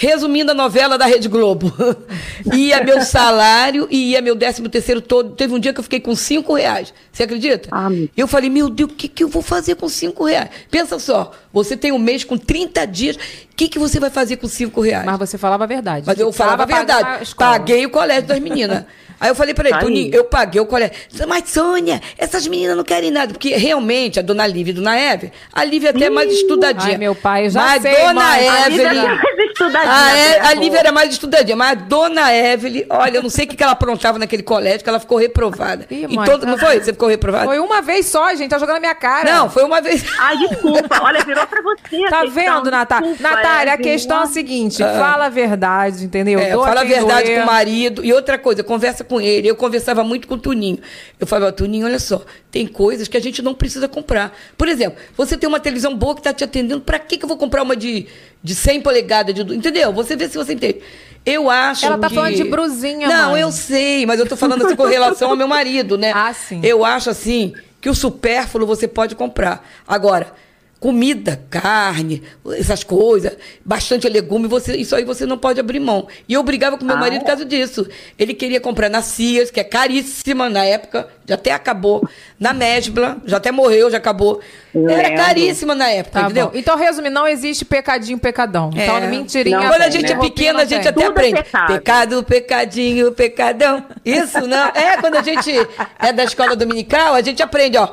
Resumindo 0.00 0.52
a 0.52 0.54
novela 0.54 0.96
da 0.96 1.06
Rede 1.06 1.26
Globo, 1.26 1.74
ia 2.54 2.84
meu 2.84 3.00
salário 3.00 3.88
e 3.90 4.12
ia 4.12 4.22
meu 4.22 4.36
décimo 4.36 4.68
terceiro 4.68 5.00
todo. 5.00 5.30
Teve 5.30 5.52
um 5.52 5.58
dia 5.58 5.72
que 5.72 5.80
eu 5.80 5.82
fiquei 5.82 5.98
com 5.98 6.14
cinco 6.14 6.54
reais. 6.54 6.94
Você 7.10 7.24
acredita? 7.24 7.68
Ah, 7.72 7.88
eu 8.16 8.28
falei, 8.28 8.48
meu 8.48 8.70
Deus, 8.70 8.92
o 8.92 8.94
que, 8.94 9.08
que 9.08 9.24
eu 9.24 9.28
vou 9.28 9.42
fazer 9.42 9.74
com 9.74 9.88
cinco 9.88 10.24
reais? 10.24 10.50
Pensa 10.70 11.00
só, 11.00 11.32
você 11.52 11.76
tem 11.76 11.90
um 11.90 11.98
mês 11.98 12.22
com 12.22 12.38
30 12.38 12.86
dias, 12.86 13.16
o 13.16 13.20
que, 13.56 13.66
que 13.68 13.76
você 13.76 13.98
vai 13.98 14.10
fazer 14.10 14.36
com 14.36 14.46
cinco 14.46 14.80
reais? 14.80 15.04
Mas 15.04 15.18
você 15.18 15.36
falava 15.36 15.64
a 15.64 15.66
verdade. 15.66 16.06
Mas 16.06 16.16
eu 16.16 16.32
falava 16.32 16.62
a 16.62 16.66
verdade. 16.66 17.34
Paguei 17.34 17.84
o 17.84 17.90
colégio 17.90 18.28
das 18.28 18.38
meninas. 18.38 18.84
Aí 19.20 19.28
eu 19.30 19.34
falei 19.34 19.52
pra 19.54 19.68
ele, 19.68 19.74
Aí. 19.76 19.80
Toninho, 19.82 20.14
eu 20.14 20.24
paguei 20.24 20.60
o 20.60 20.66
colégio. 20.66 20.94
Mas, 21.26 21.48
Sônia, 21.50 22.00
essas 22.16 22.46
meninas 22.46 22.76
não 22.76 22.84
querem 22.84 23.10
nada. 23.10 23.32
Porque 23.32 23.56
realmente, 23.56 24.18
a 24.18 24.22
dona 24.22 24.46
Lívia 24.46 24.70
e 24.72 24.74
a 24.74 24.76
dona 24.76 24.96
Eve, 24.98 25.32
a 25.52 25.64
Lívia 25.64 25.90
até 25.90 26.04
é 26.04 26.10
mais 26.10 26.30
estudadinha. 26.32 26.92
Ai, 26.92 26.98
meu 26.98 27.14
pai, 27.14 27.46
eu 27.46 27.50
já 27.50 27.60
mas 27.60 27.82
sei, 27.82 27.94
dona 27.96 28.14
mãe. 28.14 28.48
A 28.48 28.68
Lívia 28.68 28.84
Evelyn. 28.86 29.00
é 29.00 29.08
mais 29.08 29.50
estudadinha. 29.50 29.92
A, 29.92 30.16
E- 30.16 30.38
a. 30.38 30.54
Lívia 30.54 30.78
era 30.78 30.92
mais 30.92 31.10
estudadinha, 31.12 31.56
mas 31.56 31.72
a 31.72 31.74
dona 31.74 32.32
Evelyn, 32.34 32.84
olha, 32.90 33.16
eu 33.18 33.22
não 33.22 33.30
sei 33.30 33.44
o 33.44 33.48
que 33.48 33.56
que 33.56 33.62
ela 33.62 33.72
aprontava 33.72 34.18
naquele 34.18 34.42
colégio, 34.42 34.82
que 34.82 34.88
ela 34.88 35.00
ficou 35.00 35.18
reprovada. 35.18 35.86
Ih, 35.90 36.06
e 36.08 36.16
mãe, 36.16 36.24
todo, 36.28 36.42
tá- 36.42 36.46
não 36.46 36.58
foi? 36.58 36.80
Você 36.80 36.92
ficou 36.92 37.08
reprovada? 37.08 37.44
Foi 37.46 37.58
uma 37.58 37.82
vez 37.82 38.06
só, 38.06 38.34
gente. 38.34 38.50
Tá 38.50 38.58
jogando 38.58 38.74
na 38.76 38.80
minha 38.80 38.94
cara. 38.94 39.30
Não, 39.32 39.50
foi 39.50 39.64
uma 39.64 39.80
vez. 39.80 40.04
Ai, 40.18 40.36
desculpa. 40.38 41.00
Olha, 41.02 41.24
virou 41.24 41.46
pra 41.46 41.60
você. 41.62 42.08
Tá 42.08 42.20
questão. 42.22 42.30
vendo, 42.30 42.70
Natália? 42.70 43.08
Desculpa, 43.08 43.34
Natália, 43.34 43.72
a 43.72 43.74
Evelyn. 43.74 43.90
quesão 43.92 44.20
é 44.20 44.22
a 44.22 44.26
seguinte: 44.26 44.78
fala 44.78 45.26
a 45.26 45.28
verdade, 45.28 46.04
entendeu? 46.04 46.38
É, 46.38 46.50
fala 46.52 46.80
a 46.80 46.84
verdade 46.84 47.24
doer. 47.24 47.38
com 47.38 47.42
o 47.42 47.46
marido. 47.46 48.04
E 48.04 48.12
outra 48.12 48.38
coisa, 48.38 48.62
conversa 48.62 49.04
com 49.08 49.20
ele. 49.20 49.48
Eu 49.48 49.56
conversava 49.56 50.04
muito 50.04 50.28
com 50.28 50.34
o 50.34 50.38
Tuninho. 50.38 50.78
Eu 51.18 51.26
falava, 51.26 51.50
Tuninho, 51.52 51.86
olha 51.86 51.98
só, 51.98 52.22
tem 52.50 52.66
coisas 52.66 53.08
que 53.08 53.16
a 53.16 53.20
gente 53.20 53.42
não 53.42 53.54
precisa 53.54 53.88
comprar. 53.88 54.36
Por 54.56 54.68
exemplo, 54.68 54.98
você 55.16 55.36
tem 55.36 55.48
uma 55.48 55.58
televisão 55.58 55.96
boa 55.96 56.14
que 56.14 56.20
está 56.20 56.32
te 56.32 56.44
atendendo, 56.44 56.80
para 56.80 56.98
que, 56.98 57.16
que 57.16 57.24
eu 57.24 57.28
vou 57.28 57.36
comprar 57.38 57.62
uma 57.62 57.74
de, 57.74 58.06
de 58.42 58.54
100 58.54 58.82
polegadas? 58.82 59.34
De, 59.34 59.42
entendeu? 59.42 59.92
Você 59.92 60.14
vê 60.14 60.28
se 60.28 60.36
você 60.36 60.52
entende. 60.52 60.80
Eu 61.24 61.50
acho 61.50 61.84
Ela 61.84 61.98
tá 61.98 62.08
que... 62.08 62.14
falando 62.14 62.34
de 62.34 62.44
brusinha, 62.44 63.08
Não, 63.08 63.32
mãe. 63.32 63.42
eu 63.42 63.50
sei, 63.52 64.06
mas 64.06 64.20
eu 64.20 64.26
tô 64.26 64.36
falando 64.36 64.64
assim 64.64 64.76
com 64.76 64.84
relação 64.86 65.30
ao 65.30 65.36
meu 65.36 65.48
marido, 65.48 65.98
né? 65.98 66.12
Ah, 66.18 66.32
sim. 66.32 66.60
Eu 66.62 66.84
acho 66.84 67.10
assim 67.10 67.52
que 67.80 67.88
o 67.88 67.94
supérfluo 67.94 68.66
você 68.66 68.88
pode 68.88 69.14
comprar. 69.14 69.66
Agora, 69.86 70.32
comida, 70.80 71.40
carne, 71.50 72.22
essas 72.56 72.84
coisas, 72.84 73.36
bastante 73.64 74.08
legume, 74.08 74.46
você, 74.46 74.76
isso 74.76 74.94
aí 74.94 75.04
você 75.04 75.26
não 75.26 75.36
pode 75.36 75.58
abrir 75.58 75.80
mão. 75.80 76.06
E 76.28 76.34
eu 76.34 76.42
brigava 76.42 76.78
com 76.78 76.84
meu 76.84 76.96
Ah, 76.96 77.00
marido 77.00 77.16
é? 77.16 77.20
por 77.20 77.26
causa 77.26 77.44
disso. 77.44 77.86
Ele 78.18 78.32
queria 78.32 78.60
comprar 78.60 78.88
na 78.88 79.02
Cias, 79.02 79.50
que 79.50 79.58
é 79.58 79.64
caríssima 79.64 80.48
na 80.48 80.64
época, 80.64 81.08
já 81.26 81.34
até 81.34 81.52
acabou. 81.52 82.08
Na 82.38 82.52
Mesbla, 82.52 83.16
já 83.26 83.38
até 83.38 83.50
morreu, 83.50 83.90
já 83.90 83.98
acabou. 83.98 84.40
Era 84.88 85.16
caríssima 85.16 85.74
na 85.74 85.88
época, 85.90 86.20
Tá 86.20 86.26
entendeu? 86.26 86.46
bom. 86.46 86.52
Então, 86.54 86.76
resumindo, 86.76 87.14
não 87.14 87.26
existe 87.26 87.64
pecadinho, 87.64 88.18
pecadão. 88.18 88.70
Então, 88.72 88.98
É. 88.98 89.06
mentirinha. 89.08 89.58
Não 89.58 89.68
Quando 89.68 89.82
a 89.82 89.90
gente 89.90 90.04
né? 90.12 90.12
é 90.12 90.20
pequena, 90.20 90.60
a 90.62 90.64
gente 90.64 90.86
até 90.86 90.92
Tudo 90.92 91.02
é 91.02 91.06
aprende. 91.08 91.42
pecado. 91.42 91.72
Pecado, 91.72 92.22
pecadinho, 92.22 93.12
pecadão. 93.12 93.84
Isso 94.04 94.46
não. 94.46 94.68
É, 94.68 94.96
quando 95.00 95.16
a 95.16 95.22
gente 95.22 95.50
é 95.98 96.12
da 96.12 96.22
escola 96.24 96.54
dominical, 96.54 97.14
a 97.14 97.22
gente 97.22 97.42
aprende, 97.42 97.76
ó. 97.76 97.88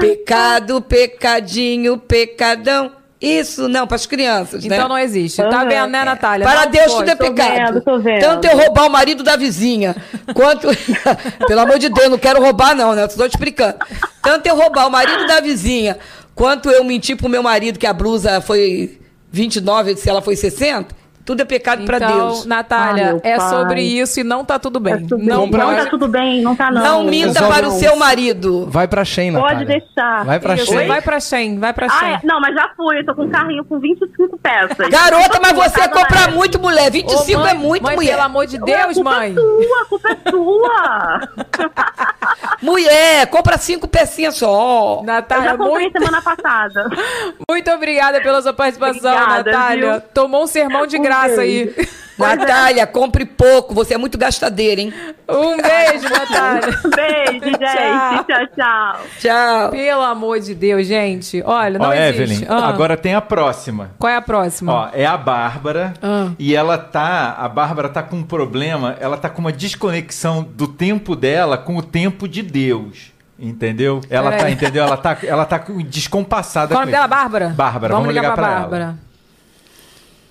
Pecado, 0.00 0.80
pecadinho, 0.82 1.98
pecadão. 1.98 2.92
Isso 3.20 3.68
não, 3.68 3.86
para 3.86 3.96
as 3.96 4.06
crianças, 4.06 4.64
né? 4.64 4.76
Então 4.76 4.88
não 4.88 4.96
existe. 4.96 5.36
Tá 5.42 5.60
Aham. 5.60 5.68
vendo, 5.68 5.90
né, 5.90 6.04
Natália? 6.04 6.46
Para 6.46 6.64
Não 6.64 6.70
Deus 6.70 6.94
tudo 6.94 7.10
é 7.10 7.14
tô 7.14 7.24
pecado. 7.24 7.54
vendo, 7.54 7.80
tô 7.82 7.98
vendo. 7.98 8.20
Tanto 8.20 8.46
eu 8.46 8.56
roubar 8.56 8.86
o 8.86 8.90
marido 8.90 9.22
da 9.22 9.36
vizinha, 9.36 9.94
quanto. 10.34 10.68
Pelo 11.46 11.60
amor 11.60 11.78
de 11.78 11.90
Deus, 11.90 12.08
não 12.08 12.16
quero 12.16 12.40
roubar, 12.42 12.74
não, 12.74 12.94
né? 12.94 13.04
Estou 13.04 13.28
te 13.28 13.32
explicando. 13.32 13.76
Tanto 14.22 14.46
eu 14.46 14.56
roubar 14.56 14.86
o 14.86 14.90
marido 14.90 15.26
da 15.26 15.38
vizinha, 15.38 15.98
quanto 16.34 16.70
eu 16.70 16.82
mentir 16.82 17.14
pro 17.14 17.28
meu 17.28 17.42
marido 17.42 17.78
que 17.78 17.86
a 17.86 17.92
blusa 17.92 18.40
foi 18.40 18.98
29, 19.30 19.96
se 19.96 20.08
ela 20.08 20.22
foi 20.22 20.34
60, 20.34 20.94
tudo 21.24 21.42
é 21.42 21.44
pecado 21.44 21.84
para 21.84 21.96
Então, 21.98 22.16
Deus. 22.28 22.46
Natália, 22.46 23.20
Ah, 23.22 23.28
é 23.28 23.36
pai. 23.36 23.48
sobre 23.50 23.82
isso 23.82 24.20
e 24.20 24.24
não 24.24 24.44
tá 24.44 24.58
tudo 24.58 24.80
bem. 24.80 24.94
Tá 24.94 25.00
tudo 25.08 25.18
não 25.24 25.48
bem. 25.48 25.58
não 25.60 25.66
pode. 25.68 25.84
tá 25.84 25.90
tudo 25.90 26.08
bem, 26.08 26.42
não 26.42 26.56
tá 26.56 26.70
não. 26.70 26.82
Não 26.82 27.04
minta 27.04 27.28
Resolve 27.40 27.54
para 27.54 27.68
o 27.68 27.70
seu 27.72 27.96
marido. 27.96 28.66
Vai 28.68 28.88
pra 28.88 29.04
Pode 29.04 29.30
Natália. 29.30 29.66
deixar. 29.66 30.24
Vai 30.24 30.40
pra 30.40 30.56
Shein. 30.56 30.86
vai 30.88 31.02
pra 31.02 31.20
Shen, 31.20 31.58
vai 31.58 31.72
pra 31.72 31.86
Ah, 31.86 31.98
Shen. 31.98 32.08
é? 32.14 32.20
Não, 32.24 32.40
mas 32.40 32.54
já 32.54 32.70
fui. 32.76 32.98
Eu 33.00 33.06
tô 33.06 33.14
com 33.14 33.22
um 33.24 33.28
carrinho 33.30 33.64
com 33.64 33.78
25 33.78 34.38
peças. 34.38 34.88
Garota, 34.88 35.38
mas 35.40 35.52
você 35.52 35.88
compra 35.88 36.30
muito, 36.30 36.58
mulher. 36.60 36.90
25 36.90 37.38
Ô, 37.40 37.42
mãe, 37.42 37.50
é 37.50 37.54
muito, 37.54 37.82
mãe, 37.82 37.94
mulher. 37.96 38.10
pelo 38.12 38.22
amor 38.22 38.46
de 38.46 38.56
Ué, 38.56 38.64
Deus, 38.64 38.80
a 38.90 38.94
culpa 38.94 39.10
mãe. 39.10 39.30
É 39.30 39.34
sua, 39.34 39.82
a 39.82 39.84
culpa 39.86 40.08
é 40.10 40.30
sua. 40.30 41.20
Mulher, 42.62 43.26
compra 43.28 43.56
cinco 43.58 43.88
pecinhas 43.88 44.36
só. 44.36 44.98
Eu 45.00 45.04
Natália, 45.06 45.50
já 45.50 45.56
comprei 45.56 45.72
muito, 45.84 45.98
semana 45.98 46.22
passada. 46.22 46.88
muito 47.50 47.70
obrigada 47.70 48.20
pela 48.20 48.42
sua 48.42 48.52
participação, 48.52 49.12
Obrigada, 49.12 49.50
Natália. 49.50 49.92
viu? 49.92 50.00
Tomou 50.12 50.44
um 50.44 50.46
sermão 50.46 50.86
de 50.86 50.96
Um 50.98 51.02
graça 51.10 51.40
aí. 51.40 51.74
Natália, 52.20 52.86
compre 52.86 53.24
pouco. 53.24 53.72
Você 53.74 53.94
é 53.94 53.96
muito 53.98 54.18
gastadeira, 54.18 54.78
hein? 54.78 54.92
Um 55.26 55.56
beijo, 55.56 56.04
Natália. 56.12 56.78
Beijo, 56.94 57.44
gente. 57.46 57.58
Tchau. 57.58 58.24
Tchau, 58.24 58.46
tchau. 58.54 59.00
Tchau. 59.18 59.70
Pelo 59.70 60.02
amor 60.02 60.38
de 60.38 60.54
Deus, 60.54 60.86
gente. 60.86 61.42
Olha, 61.46 61.78
não 61.78 61.88
Ó, 61.88 61.92
existe. 61.94 62.22
Evelyn, 62.42 62.46
Ah, 62.46 62.68
agora 62.68 62.94
tem 62.98 63.14
a 63.14 63.22
próxima. 63.22 63.92
Qual 63.98 64.12
é 64.12 64.16
a 64.16 64.20
próxima? 64.20 64.70
Ó, 64.72 64.88
é 64.92 65.06
a 65.06 65.16
Bárbara. 65.16 65.94
Ah. 66.02 66.28
E 66.38 66.54
ela 66.54 66.76
tá. 66.76 67.36
A 67.38 67.48
Bárbara 67.48 67.88
tá 67.88 68.02
com 68.02 68.16
um 68.16 68.22
problema. 68.22 68.96
Ela 69.00 69.16
tá 69.16 69.30
com 69.30 69.40
uma 69.40 69.52
desconexão 69.52 70.42
do 70.42 70.68
tempo 70.68 71.16
dela 71.16 71.56
com 71.56 71.76
o 71.78 71.82
tempo 71.82 72.28
de 72.28 72.42
Deus. 72.42 73.12
Entendeu? 73.38 74.02
Ela 74.10 74.32
tá, 74.32 74.50
entendeu? 74.50 74.84
Ela 74.84 74.98
tá, 74.98 75.16
ela 75.22 75.46
tá 75.46 75.58
com- 75.58 75.78
descompassada. 75.82 76.74
Qual 76.74 76.82
é 76.82 76.82
o 76.82 76.86
nome 76.86 76.92
dela? 76.92 77.08
Bárbara? 77.08 77.48
Bárbara, 77.48 77.94
vamos, 77.94 78.12
ligar, 78.14 78.34
pra, 78.34 78.46
ela. 78.46 78.60
Bárbara. 78.60 78.94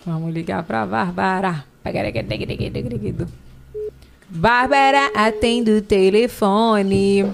Vamos 0.05 0.33
ligar 0.33 0.63
pra 0.63 0.85
Bárbara. 0.85 1.63
Bárbara, 4.29 5.11
atende 5.15 5.71
o 5.71 5.81
telefone. 5.81 7.25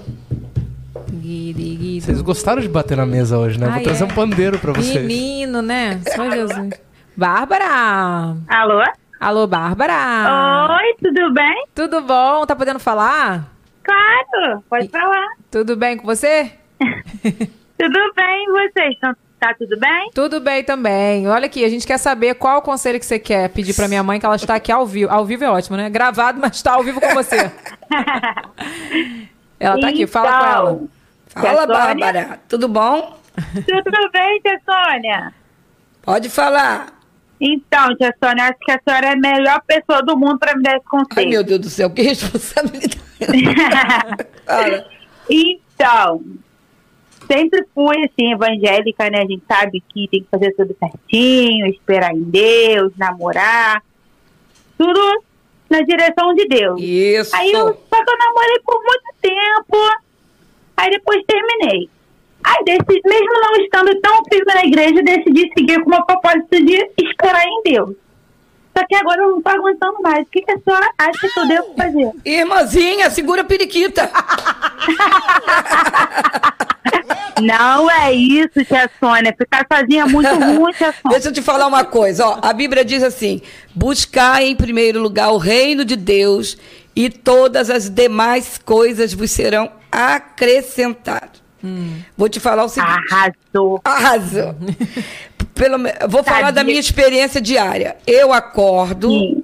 Vocês 2.02 2.22
gostaram 2.22 2.62
de 2.62 2.68
bater 2.70 2.98
na 2.98 3.06
mesa 3.06 3.38
hoje, 3.38 3.60
né? 3.60 3.68
Ai, 3.68 3.74
Vou 3.76 3.84
trazer 3.84 4.04
é. 4.04 4.08
um 4.08 4.10
pandeiro 4.16 4.60
pra 4.60 4.74
vocês. 4.74 5.06
Menino, 5.06 5.62
né? 5.62 6.02
Só 6.16 6.30
Jesus. 6.30 6.70
Bárbara! 7.16 8.36
Alô? 8.48 8.84
Alô, 9.20 9.48
Bárbara! 9.48 10.78
Oi, 10.78 10.96
tudo 11.02 11.34
bem? 11.34 11.66
Tudo 11.74 12.02
bom? 12.02 12.46
Tá 12.46 12.56
podendo 12.56 12.80
falar? 12.80 13.52
Claro, 13.84 14.64
pode 14.70 14.88
falar. 14.90 15.28
Tudo 15.50 15.76
bem 15.76 15.98
com 15.98 16.06
você? 16.06 16.52
Tudo 17.78 18.00
bem, 18.16 18.46
e 18.46 18.52
vocês? 18.52 19.00
Tão- 19.00 19.14
Tá 19.40 19.54
tudo 19.54 19.78
bem? 19.80 20.10
Tudo 20.14 20.40
bem 20.40 20.64
também. 20.64 21.28
Olha 21.28 21.46
aqui, 21.46 21.64
a 21.66 21.70
gente 21.70 21.86
quer 21.86 21.98
saber 21.98 22.36
qual 22.36 22.60
o 22.60 22.62
conselho 22.62 23.00
que 23.00 23.06
você 23.06 23.20
quer 23.20 23.50
pedir 23.50 23.76
pra 23.76 23.88
minha 23.88 24.02
mãe, 24.02 24.20
que 24.20 24.26
ela 24.26 24.36
está 24.38 24.56
aqui 24.56 24.72
ao 24.72 24.86
vivo. 24.86 25.12
Ao 25.12 25.26
vivo 25.26 25.44
é 25.44 25.50
ótimo, 25.50 25.76
né? 25.78 25.90
Gravado, 25.90 26.40
mas 26.40 26.56
está 26.56 26.74
ao 26.74 26.84
vivo 26.84 27.00
com 27.02 27.14
você. 27.14 27.52
Ela 29.60 29.80
tá 29.80 29.88
aqui, 29.88 30.06
fala 30.06 30.32
com 30.40 30.46
ela. 30.46 30.72
Então, 31.32 31.44
Fala? 31.44 31.66
Bárbara. 31.66 32.40
Tudo 32.48 32.68
bom? 32.68 33.18
Tudo 33.36 34.12
bem, 34.12 34.42
tia 34.42 34.60
Sônia? 34.66 35.34
Pode 36.02 36.30
falar. 36.30 36.94
Então, 37.40 37.96
tia 37.96 38.14
Sônia, 38.22 38.46
acho 38.46 38.60
que 38.60 38.72
a 38.72 38.80
senhora 38.86 39.08
é 39.08 39.14
a 39.14 39.16
melhor 39.16 39.62
pessoa 39.66 40.02
do 40.04 40.18
mundo 40.18 40.38
para 40.40 40.56
me 40.56 40.64
dar 40.64 40.76
esse 40.76 40.86
Ai, 40.94 41.04
conselho. 41.06 41.30
meu 41.30 41.44
Deus 41.44 41.60
do 41.62 41.70
céu, 41.70 41.90
que 41.90 42.02
responsabilidade. 42.04 43.02
Então, 45.28 46.22
sempre 47.28 47.66
fui 47.74 47.98
assim, 48.06 48.34
evangélica, 48.34 49.10
né? 49.10 49.20
A 49.20 49.26
gente 49.26 49.44
sabe 49.48 49.82
que 49.90 50.08
tem 50.08 50.24
que 50.24 50.30
fazer 50.30 50.54
tudo 50.54 50.76
certinho, 50.80 51.68
esperar 51.68 52.14
em 52.14 52.24
Deus, 52.24 52.94
namorar, 52.98 53.84
tudo 54.78 55.24
na 55.70 55.82
direção 55.82 56.34
de 56.34 56.48
Deus. 56.48 56.82
Isso. 56.82 57.36
Aí 57.36 57.52
eu, 57.52 57.68
só 57.68 58.04
que 58.04 58.10
eu 58.10 58.18
namorei 58.18 58.60
por 58.66 58.82
muito 58.84 59.14
tempo, 59.22 59.78
aí 60.78 60.90
depois 60.92 61.24
terminei. 61.26 61.90
Aí, 62.44 62.64
desse, 62.64 63.02
mesmo 63.04 63.42
não 63.42 63.56
estando 63.56 64.00
tão 64.02 64.24
firme 64.26 64.54
na 64.54 64.66
igreja, 64.66 65.02
decidi 65.02 65.50
seguir 65.58 65.84
com 65.84 65.90
uma 65.90 66.06
propósito 66.06 66.64
de 66.64 66.92
esperar 67.02 67.44
em 67.44 67.64
Deus. 67.64 67.96
Só 68.78 68.86
que 68.86 68.94
agora 68.94 69.24
eu 69.24 69.32
não 69.32 69.42
tô 69.42 69.50
aguentando 69.50 70.00
mais. 70.02 70.28
O 70.28 70.30
que, 70.30 70.42
que 70.42 70.52
a 70.52 70.60
senhora 70.60 70.88
acha 70.98 71.28
que 71.28 71.40
eu 71.40 71.48
devo 71.48 71.74
fazer? 71.76 72.12
Irmãzinha, 72.24 73.10
segura 73.10 73.42
a 73.42 73.46
periquita. 73.46 74.12
Não 77.42 77.90
é 77.92 78.14
isso, 78.14 78.64
tia 78.66 78.90
Sônia. 79.00 79.36
Ficar 79.38 79.66
sozinha 79.72 80.04
é 80.04 80.08
muito 80.08 80.30
ruim, 80.34 80.72
tia 80.74 80.94
Sônia. 80.94 81.12
Deixa 81.12 81.30
eu 81.30 81.34
te 81.34 81.42
falar 81.42 81.68
uma 81.68 81.84
coisa, 81.84 82.26
ó. 82.26 82.40
A 82.42 82.54
Bíblia 82.54 82.86
diz 82.86 83.04
assim: 83.04 83.42
buscar 83.74 84.42
em 84.42 84.56
primeiro 84.56 85.02
lugar 85.02 85.32
o 85.32 85.38
reino 85.38 85.84
de 85.84 85.96
Deus 85.96 86.58
e 86.96 87.10
todas 87.10 87.70
as 87.70 87.90
demais 87.90 88.60
coisas 88.64 89.14
vos 89.14 89.32
serão 89.32 89.70
acrescentadas. 89.92 91.44
Vou 92.16 92.30
te 92.30 92.40
falar 92.40 92.66
o 92.66 92.70
seguinte. 92.70 92.94
Arrasou. 93.12 93.82
Arrasou. 93.84 94.56
Pelo, 95.56 95.78
vou 96.10 96.24
falar 96.24 96.38
Tadinha. 96.38 96.52
da 96.52 96.64
minha 96.64 96.80
experiência 96.80 97.42
diária. 97.42 97.96
Eu 98.06 98.32
acordo, 98.32 99.10
Sim. 99.10 99.44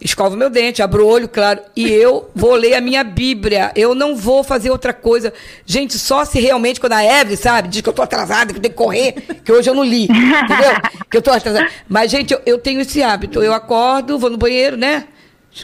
Escovo 0.00 0.36
meu 0.36 0.48
dente, 0.48 0.82
abro 0.82 1.04
o 1.04 1.08
olho, 1.08 1.28
claro, 1.28 1.60
e 1.76 1.86
eu 1.88 2.30
vou 2.34 2.54
ler 2.54 2.74
a 2.74 2.80
minha 2.80 3.04
Bíblia. 3.04 3.70
Eu 3.76 3.94
não 3.94 4.16
vou 4.16 4.42
fazer 4.42 4.70
outra 4.70 4.92
coisa. 4.92 5.32
Gente, 5.66 5.98
só 5.98 6.24
se 6.24 6.40
realmente, 6.40 6.80
quando 6.80 6.94
a 6.94 7.02
Eve, 7.02 7.36
sabe, 7.36 7.68
diz 7.68 7.82
que 7.82 7.88
eu 7.88 7.92
tô 7.92 8.02
atrasada, 8.02 8.52
que 8.52 8.58
eu 8.58 8.62
tenho 8.62 8.72
que 8.72 8.78
correr, 8.78 9.12
que 9.44 9.52
hoje 9.52 9.68
eu 9.68 9.74
não 9.74 9.84
li, 9.84 10.04
entendeu? 10.04 10.72
Que 11.10 11.16
eu 11.16 11.22
tô 11.22 11.30
atrasada. 11.30 11.68
Mas, 11.88 12.10
gente, 12.10 12.32
eu, 12.32 12.40
eu 12.46 12.58
tenho 12.58 12.80
esse 12.80 13.02
hábito. 13.02 13.42
Eu 13.42 13.52
acordo, 13.52 14.18
vou 14.18 14.30
no 14.30 14.38
banheiro, 14.38 14.76
né? 14.76 15.06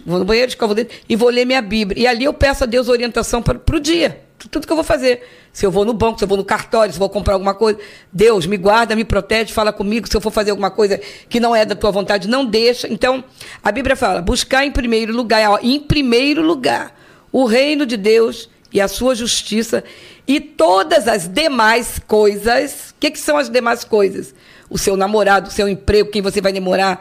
Vou 0.04 0.18
no 0.18 0.24
banheiro, 0.24 0.48
escovo 0.48 0.72
o 0.72 0.74
dente 0.74 1.02
e 1.08 1.16
vou 1.16 1.30
ler 1.30 1.44
minha 1.46 1.62
Bíblia. 1.62 2.02
E 2.02 2.06
ali 2.06 2.24
eu 2.24 2.34
peço 2.34 2.64
a 2.64 2.66
Deus 2.66 2.88
orientação 2.88 3.42
para 3.42 3.76
o 3.76 3.80
dia. 3.80 4.25
Tudo 4.38 4.66
que 4.66 4.72
eu 4.72 4.76
vou 4.76 4.84
fazer. 4.84 5.22
Se 5.52 5.64
eu 5.64 5.70
vou 5.70 5.84
no 5.84 5.94
banco, 5.94 6.18
se 6.18 6.24
eu 6.24 6.28
vou 6.28 6.36
no 6.36 6.44
cartório, 6.44 6.92
se 6.92 6.98
eu 6.98 7.00
vou 7.00 7.08
comprar 7.08 7.34
alguma 7.34 7.54
coisa. 7.54 7.78
Deus, 8.12 8.46
me 8.46 8.56
guarda, 8.56 8.94
me 8.94 9.04
protege, 9.04 9.52
fala 9.52 9.72
comigo. 9.72 10.06
Se 10.06 10.16
eu 10.16 10.20
for 10.20 10.30
fazer 10.30 10.50
alguma 10.50 10.70
coisa 10.70 11.00
que 11.28 11.40
não 11.40 11.56
é 11.56 11.64
da 11.64 11.74
tua 11.74 11.90
vontade, 11.90 12.28
não 12.28 12.44
deixa. 12.44 12.86
Então, 12.86 13.24
a 13.62 13.72
Bíblia 13.72 13.96
fala: 13.96 14.20
buscar 14.20 14.66
em 14.66 14.70
primeiro 14.70 15.14
lugar, 15.14 15.50
ó, 15.50 15.58
em 15.62 15.80
primeiro 15.80 16.42
lugar, 16.42 16.94
o 17.32 17.44
reino 17.44 17.86
de 17.86 17.96
Deus 17.96 18.50
e 18.72 18.80
a 18.80 18.88
sua 18.88 19.14
justiça 19.14 19.82
e 20.26 20.40
todas 20.40 21.08
as 21.08 21.26
demais 21.26 21.98
coisas. 22.06 22.90
O 22.90 22.94
que, 23.00 23.10
que 23.10 23.18
são 23.18 23.36
as 23.36 23.48
demais 23.48 23.84
coisas? 23.84 24.34
O 24.68 24.76
seu 24.76 24.96
namorado, 24.96 25.48
o 25.48 25.52
seu 25.52 25.68
emprego, 25.68 26.10
quem 26.10 26.20
você 26.20 26.40
vai 26.40 26.52
namorar, 26.52 27.00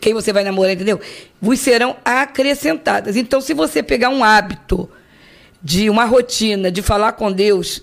quem 0.00 0.12
você 0.12 0.32
vai 0.32 0.44
namorar, 0.44 0.72
entendeu? 0.72 1.00
Vos 1.40 1.58
serão 1.58 1.96
acrescentadas. 2.04 3.16
Então, 3.16 3.40
se 3.40 3.54
você 3.54 3.82
pegar 3.82 4.10
um 4.10 4.22
hábito 4.22 4.88
de 5.62 5.90
uma 5.90 6.04
rotina 6.04 6.70
de 6.70 6.82
falar 6.82 7.12
com 7.12 7.32
Deus 7.32 7.82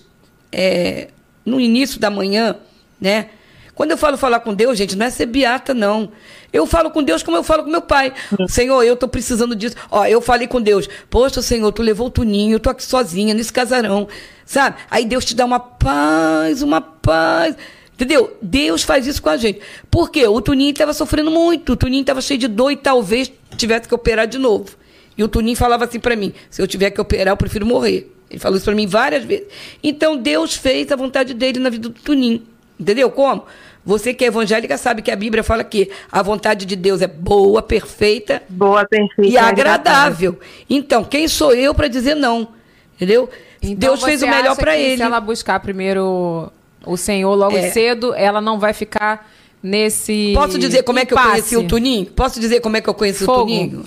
é, 0.50 1.08
no 1.44 1.60
início 1.60 2.00
da 2.00 2.10
manhã, 2.10 2.56
né? 3.00 3.28
Quando 3.74 3.90
eu 3.90 3.98
falo 3.98 4.16
falar 4.16 4.40
com 4.40 4.54
Deus, 4.54 4.78
gente, 4.78 4.96
não 4.96 5.06
é 5.06 5.10
ser 5.10 5.26
beata, 5.26 5.74
não. 5.74 6.12
Eu 6.52 6.64
falo 6.64 6.90
com 6.90 7.02
Deus 7.02 7.24
como 7.24 7.36
eu 7.36 7.42
falo 7.42 7.64
com 7.64 7.70
meu 7.70 7.82
pai. 7.82 8.12
Senhor, 8.48 8.82
eu 8.84 8.96
tô 8.96 9.08
precisando 9.08 9.56
disso. 9.56 9.74
Ó, 9.90 10.06
eu 10.06 10.20
falei 10.20 10.46
com 10.46 10.60
Deus. 10.60 10.88
Poxa, 11.10 11.42
Senhor, 11.42 11.72
tu 11.72 11.82
levou 11.82 12.06
o 12.06 12.10
Tuninho, 12.10 12.54
eu 12.54 12.60
tô 12.60 12.70
aqui 12.70 12.84
sozinha 12.84 13.34
nesse 13.34 13.52
casarão. 13.52 14.06
Sabe? 14.46 14.76
Aí 14.88 15.04
Deus 15.04 15.24
te 15.24 15.34
dá 15.34 15.44
uma 15.44 15.58
paz, 15.58 16.62
uma 16.62 16.80
paz. 16.80 17.56
Entendeu? 17.94 18.36
Deus 18.40 18.84
faz 18.84 19.06
isso 19.08 19.20
com 19.20 19.28
a 19.28 19.36
gente. 19.36 19.60
Por 19.90 20.10
quê? 20.10 20.26
O 20.28 20.40
Tuninho 20.40 20.70
estava 20.70 20.92
sofrendo 20.92 21.30
muito. 21.30 21.72
O 21.72 21.76
Tuninho 21.76 22.02
estava 22.02 22.20
cheio 22.20 22.38
de 22.38 22.46
dor 22.46 22.70
e 22.70 22.76
talvez 22.76 23.32
tivesse 23.56 23.88
que 23.88 23.94
operar 23.94 24.28
de 24.28 24.38
novo. 24.38 24.76
E 25.16 25.22
o 25.22 25.28
Tuninho 25.28 25.56
falava 25.56 25.84
assim 25.84 26.00
para 26.00 26.16
mim: 26.16 26.32
se 26.50 26.60
eu 26.60 26.66
tiver 26.66 26.90
que 26.90 27.00
operar, 27.00 27.32
eu 27.32 27.36
prefiro 27.36 27.64
morrer. 27.66 28.10
Ele 28.30 28.40
falou 28.40 28.56
isso 28.56 28.64
para 28.64 28.74
mim 28.74 28.86
várias 28.86 29.24
vezes. 29.24 29.46
Então 29.82 30.16
Deus 30.16 30.54
fez 30.54 30.90
a 30.90 30.96
vontade 30.96 31.34
dele 31.34 31.58
na 31.60 31.70
vida 31.70 31.88
do 31.88 31.94
Tuninho. 31.94 32.42
Entendeu 32.80 33.10
como? 33.10 33.44
Você 33.86 34.14
que 34.14 34.24
é 34.24 34.28
evangélica 34.28 34.78
sabe 34.78 35.02
que 35.02 35.10
a 35.10 35.16
Bíblia 35.16 35.44
fala 35.44 35.62
que 35.62 35.90
a 36.10 36.22
vontade 36.22 36.64
de 36.64 36.74
Deus 36.74 37.02
é 37.02 37.06
boa, 37.06 37.60
perfeita 37.62 38.42
Boa, 38.48 38.84
perfeita. 38.86 39.30
e 39.30 39.36
agradável. 39.36 40.38
Então, 40.70 41.04
quem 41.04 41.28
sou 41.28 41.52
eu 41.54 41.74
para 41.74 41.86
dizer 41.86 42.14
não? 42.14 42.48
Entendeu? 42.96 43.28
Então 43.62 43.90
Deus 43.90 44.02
fez 44.02 44.22
o 44.22 44.26
melhor 44.26 44.56
para 44.56 44.76
ele. 44.76 44.96
Se 44.96 45.02
ela 45.02 45.20
buscar 45.20 45.60
primeiro 45.60 46.50
o 46.86 46.96
Senhor 46.96 47.34
logo 47.34 47.56
É. 47.56 47.70
cedo, 47.70 48.14
ela 48.14 48.40
não 48.40 48.58
vai 48.58 48.72
ficar 48.72 49.30
nesse. 49.62 50.32
Posso 50.34 50.58
dizer 50.58 50.82
como 50.82 50.98
é 50.98 51.04
que 51.04 51.12
eu 51.12 51.18
impasse. 51.18 51.30
conheci 51.32 51.56
o 51.58 51.64
Tuninho? 51.66 52.06
Posso 52.06 52.40
dizer 52.40 52.60
como 52.60 52.76
é 52.76 52.80
que 52.80 52.88
eu 52.88 52.94
conheci 52.94 53.24
Fogo. 53.24 53.42
o 53.42 53.44
Tuninho? 53.44 53.84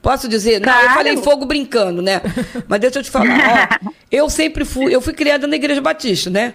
Posso 0.00 0.28
dizer? 0.28 0.60
Não, 0.60 0.72
eu 0.72 0.80
Claro. 0.80 0.94
falei 0.94 1.16
fogo 1.18 1.44
brincando, 1.44 2.00
né? 2.00 2.20
Mas 2.66 2.80
deixa 2.80 2.98
eu 2.98 3.02
te 3.02 3.10
falar. 3.10 3.78
ó, 3.84 3.90
eu 4.10 4.30
sempre 4.30 4.64
fui, 4.64 4.94
eu 4.94 5.00
fui 5.00 5.12
criada 5.12 5.46
na 5.46 5.56
Igreja 5.56 5.80
Batista, 5.80 6.30
né? 6.30 6.54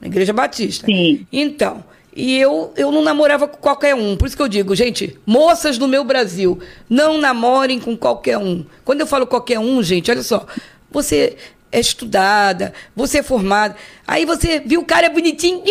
Na 0.00 0.08
Igreja 0.08 0.32
Batista. 0.32 0.86
Sim. 0.86 1.26
Então, 1.32 1.84
e 2.14 2.36
eu, 2.38 2.72
eu 2.76 2.90
não 2.90 3.02
namorava 3.02 3.46
com 3.46 3.56
qualquer 3.58 3.94
um. 3.94 4.16
Por 4.16 4.26
isso 4.26 4.36
que 4.36 4.42
eu 4.42 4.48
digo, 4.48 4.74
gente, 4.74 5.18
moças 5.24 5.78
do 5.78 5.86
meu 5.86 6.04
Brasil, 6.04 6.58
não 6.90 7.18
namorem 7.18 7.78
com 7.78 7.96
qualquer 7.96 8.36
um. 8.36 8.64
Quando 8.84 9.00
eu 9.00 9.06
falo 9.06 9.26
qualquer 9.26 9.58
um, 9.58 9.82
gente, 9.82 10.10
olha 10.10 10.22
só, 10.22 10.44
você 10.90 11.36
é 11.70 11.80
estudada, 11.80 12.74
você 12.94 13.18
é 13.18 13.22
formada, 13.22 13.76
aí 14.06 14.26
você 14.26 14.60
viu 14.60 14.80
o 14.80 14.84
cara 14.84 15.06
é 15.06 15.08
bonitinho, 15.10 15.62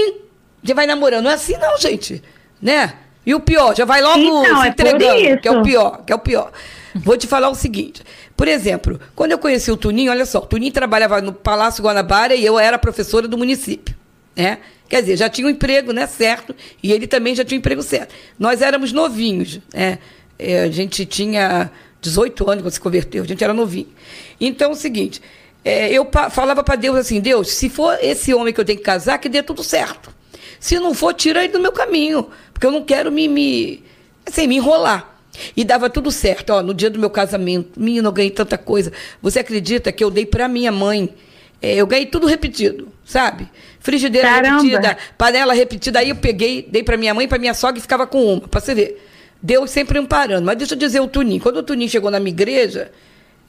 já 0.63 0.73
vai 0.73 0.87
namorando. 0.87 1.25
Não 1.25 1.31
é 1.31 1.35
assim 1.35 1.57
não, 1.57 1.77
gente, 1.77 2.23
né? 2.61 2.93
E 3.23 3.35
o 3.35 3.39
pior, 3.39 3.75
já 3.75 3.85
vai 3.85 4.01
logo 4.01 4.17
Então, 4.17 4.61
se 4.61 4.67
é 4.67 4.69
entregando, 4.69 5.41
que 5.41 5.47
é 5.47 5.51
o 5.51 5.61
pior, 5.61 6.03
que 6.05 6.11
é 6.11 6.15
o 6.15 6.19
pior. 6.19 6.51
Vou 6.95 7.17
te 7.17 7.27
falar 7.27 7.49
o 7.49 7.55
seguinte. 7.55 8.01
Por 8.35 8.47
exemplo, 8.47 8.99
quando 9.15 9.31
eu 9.31 9.37
conheci 9.37 9.71
o 9.71 9.77
Tuninho, 9.77 10.11
olha 10.11 10.25
só, 10.25 10.39
o 10.39 10.45
Tuninho 10.45 10.71
trabalhava 10.71 11.21
no 11.21 11.33
Palácio 11.33 11.83
Guanabara 11.83 12.35
e 12.35 12.45
eu 12.45 12.59
era 12.59 12.77
professora 12.77 13.27
do 13.27 13.37
município, 13.37 13.95
né? 14.35 14.59
Quer 14.89 15.01
dizer, 15.01 15.17
já 15.17 15.29
tinha 15.29 15.47
um 15.47 15.49
emprego, 15.49 15.93
né, 15.93 16.05
certo, 16.05 16.53
e 16.83 16.91
ele 16.91 17.07
também 17.07 17.33
já 17.33 17.45
tinha 17.45 17.57
um 17.57 17.59
emprego 17.59 17.81
certo. 17.81 18.13
Nós 18.37 18.61
éramos 18.61 18.91
novinhos, 18.91 19.61
né? 19.73 19.99
É, 20.37 20.63
a 20.63 20.71
gente 20.71 21.05
tinha 21.05 21.71
18 22.01 22.49
anos 22.49 22.63
quando 22.63 22.73
se 22.73 22.79
converteu, 22.79 23.23
a 23.23 23.27
gente 23.27 23.43
era 23.43 23.53
novinho. 23.53 23.87
Então, 24.39 24.71
é 24.71 24.73
o 24.73 24.75
seguinte, 24.75 25.21
é, 25.63 25.91
eu 25.93 26.09
falava 26.31 26.63
para 26.63 26.75
Deus 26.75 26.97
assim, 26.97 27.21
Deus, 27.21 27.51
se 27.51 27.69
for 27.69 27.97
esse 28.01 28.33
homem 28.33 28.53
que 28.53 28.59
eu 28.59 28.65
tenho 28.65 28.79
que 28.79 28.83
casar, 28.83 29.17
que 29.19 29.29
dê 29.29 29.41
tudo 29.41 29.63
certo. 29.63 30.13
Se 30.59 30.77
não 30.79 30.93
for, 30.93 31.13
tira 31.13 31.43
ele 31.43 31.53
do 31.53 31.59
meu 31.59 31.71
caminho, 31.71 32.27
porque 32.53 32.65
eu 32.65 32.71
não 32.71 32.83
quero 32.83 33.11
me, 33.11 33.27
me, 33.27 33.83
assim, 34.25 34.47
me 34.47 34.57
enrolar. 34.57 35.10
E 35.55 35.63
dava 35.63 35.89
tudo 35.89 36.11
certo. 36.11 36.51
Ó, 36.51 36.61
no 36.61 36.73
dia 36.73 36.89
do 36.89 36.99
meu 36.99 37.09
casamento, 37.09 37.79
menino, 37.79 38.07
eu 38.07 38.11
ganhei 38.11 38.31
tanta 38.31 38.57
coisa. 38.57 38.91
Você 39.21 39.39
acredita 39.39 39.91
que 39.91 40.03
eu 40.03 40.11
dei 40.11 40.25
para 40.25 40.47
minha 40.47 40.71
mãe? 40.71 41.09
É, 41.61 41.75
eu 41.75 41.85
ganhei 41.85 42.07
tudo 42.07 42.25
repetido, 42.25 42.87
sabe? 43.05 43.47
Frigideira 43.79 44.27
Caramba. 44.27 44.63
repetida, 44.63 44.97
panela 45.17 45.53
repetida. 45.53 45.99
Aí 45.99 46.09
eu 46.09 46.15
peguei, 46.15 46.67
dei 46.67 46.81
para 46.83 46.97
minha 46.97 47.13
mãe, 47.13 47.27
para 47.27 47.37
minha 47.37 47.53
sogra 47.53 47.77
e 47.77 47.81
ficava 47.81 48.07
com 48.07 48.33
uma, 48.33 48.47
para 48.47 48.59
você 48.59 48.73
ver. 48.73 49.07
Deus 49.41 49.69
sempre 49.69 49.97
amparando. 49.99 50.45
Mas 50.45 50.57
deixa 50.57 50.73
eu 50.73 50.77
dizer 50.77 50.99
o 50.99 51.07
Tuninho. 51.07 51.41
Quando 51.41 51.57
o 51.57 51.63
Tuninho 51.63 51.89
chegou 51.89 52.09
na 52.09 52.19
minha 52.19 52.31
igreja, 52.31 52.91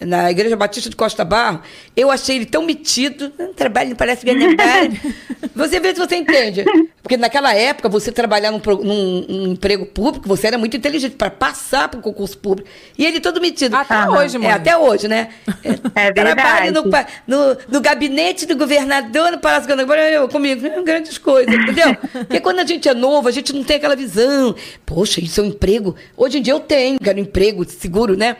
na 0.06 0.30
Igreja 0.30 0.56
Batista 0.56 0.88
de 0.90 0.96
Costa 0.96 1.24
Barro, 1.24 1.60
eu 1.96 2.10
achei 2.10 2.36
ele 2.36 2.46
tão 2.46 2.64
metido. 2.64 3.30
Trabalho 3.56 3.90
não 3.90 3.96
parece 3.96 4.24
ganhar 4.24 4.48
Você 5.54 5.78
vê 5.80 5.94
se 5.94 6.00
você 6.00 6.16
entende. 6.16 6.64
Porque 7.02 7.16
naquela 7.16 7.52
época, 7.54 7.88
você 7.88 8.10
trabalhar 8.12 8.50
num, 8.50 8.60
num- 8.82 9.26
num 9.28 9.52
emprego 9.52 9.84
público, 9.84 10.26
você 10.26 10.46
era 10.46 10.56
muito 10.56 10.76
inteligente 10.76 11.16
para 11.16 11.30
passar 11.30 11.88
para 11.88 11.98
o 12.00 12.02
concurso 12.02 12.38
público. 12.38 12.68
E 12.96 13.04
ele 13.04 13.20
todo 13.20 13.40
metido. 13.40 13.74
Até 13.76 13.94
Aham. 13.94 14.18
hoje, 14.18 14.38
mãe. 14.38 14.48
É, 14.48 14.52
até 14.52 14.76
hoje, 14.76 15.08
né? 15.08 15.28
É 15.94 16.10
Trabalho 16.12 16.72
no, 16.72 16.82
verdade. 16.82 17.12
no, 17.26 17.56
no 17.68 17.80
gabinete 17.80 18.46
do 18.46 18.56
governador, 18.56 19.32
no 19.32 19.38
Palácio 19.38 19.68
do 19.68 19.76
Governador, 19.86 20.28
comigo, 20.30 20.66
é, 20.66 20.82
grandes 20.82 21.18
coisas, 21.18 21.52
entendeu? 21.54 21.94
Porque 21.96 22.40
quando 22.40 22.60
a 22.60 22.64
gente 22.66 22.88
é 22.88 22.94
novo, 22.94 23.28
a 23.28 23.30
gente 23.30 23.52
não 23.52 23.62
tem 23.62 23.76
aquela 23.76 23.96
visão. 23.96 24.54
Poxa, 24.86 25.20
isso 25.20 25.40
é 25.40 25.44
um 25.44 25.48
emprego. 25.48 25.94
Hoje 26.16 26.38
em 26.38 26.42
dia 26.42 26.52
eu 26.54 26.60
tenho, 26.60 26.98
quero 26.98 27.18
um 27.18 27.22
emprego 27.22 27.64
seguro, 27.68 28.16
né? 28.16 28.36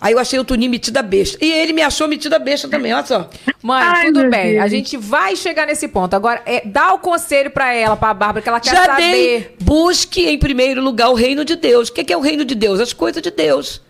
Aí 0.00 0.12
eu 0.14 0.18
achei 0.18 0.38
o 0.38 0.44
Tuninho 0.44 0.70
metida 0.70 1.02
besta. 1.02 1.36
E 1.44 1.52
ele 1.52 1.72
me 1.74 1.82
achou 1.82 2.08
metida 2.08 2.38
besta 2.38 2.66
também, 2.68 2.92
olha 2.94 3.04
só. 3.04 3.28
Mãe, 3.62 3.82
Ai, 3.84 4.06
tudo 4.06 4.30
bem. 4.30 4.52
Deus. 4.52 4.64
A 4.64 4.68
gente 4.68 4.96
vai 4.96 5.36
chegar 5.36 5.66
nesse 5.66 5.86
ponto. 5.88 6.14
Agora, 6.14 6.40
é, 6.46 6.62
dá 6.64 6.94
o 6.94 6.98
conselho 6.98 7.50
pra 7.50 7.74
ela, 7.74 7.96
pra 7.96 8.14
Bárbara, 8.14 8.40
que 8.42 8.48
ela 8.48 8.60
quer 8.60 8.70
Já 8.74 8.86
saber. 8.86 9.02
dei. 9.12 9.54
Busque 9.60 10.26
em 10.26 10.38
primeiro 10.38 10.80
lugar 10.80 11.10
o 11.10 11.14
reino 11.14 11.44
de 11.44 11.54
Deus. 11.56 11.88
O 11.88 11.92
que 11.92 12.00
é, 12.00 12.04
que 12.04 12.12
é 12.12 12.16
o 12.16 12.20
reino 12.20 12.44
de 12.46 12.54
Deus? 12.54 12.80
As 12.80 12.94
coisas 12.94 13.22
de 13.22 13.30
Deus. 13.30 13.82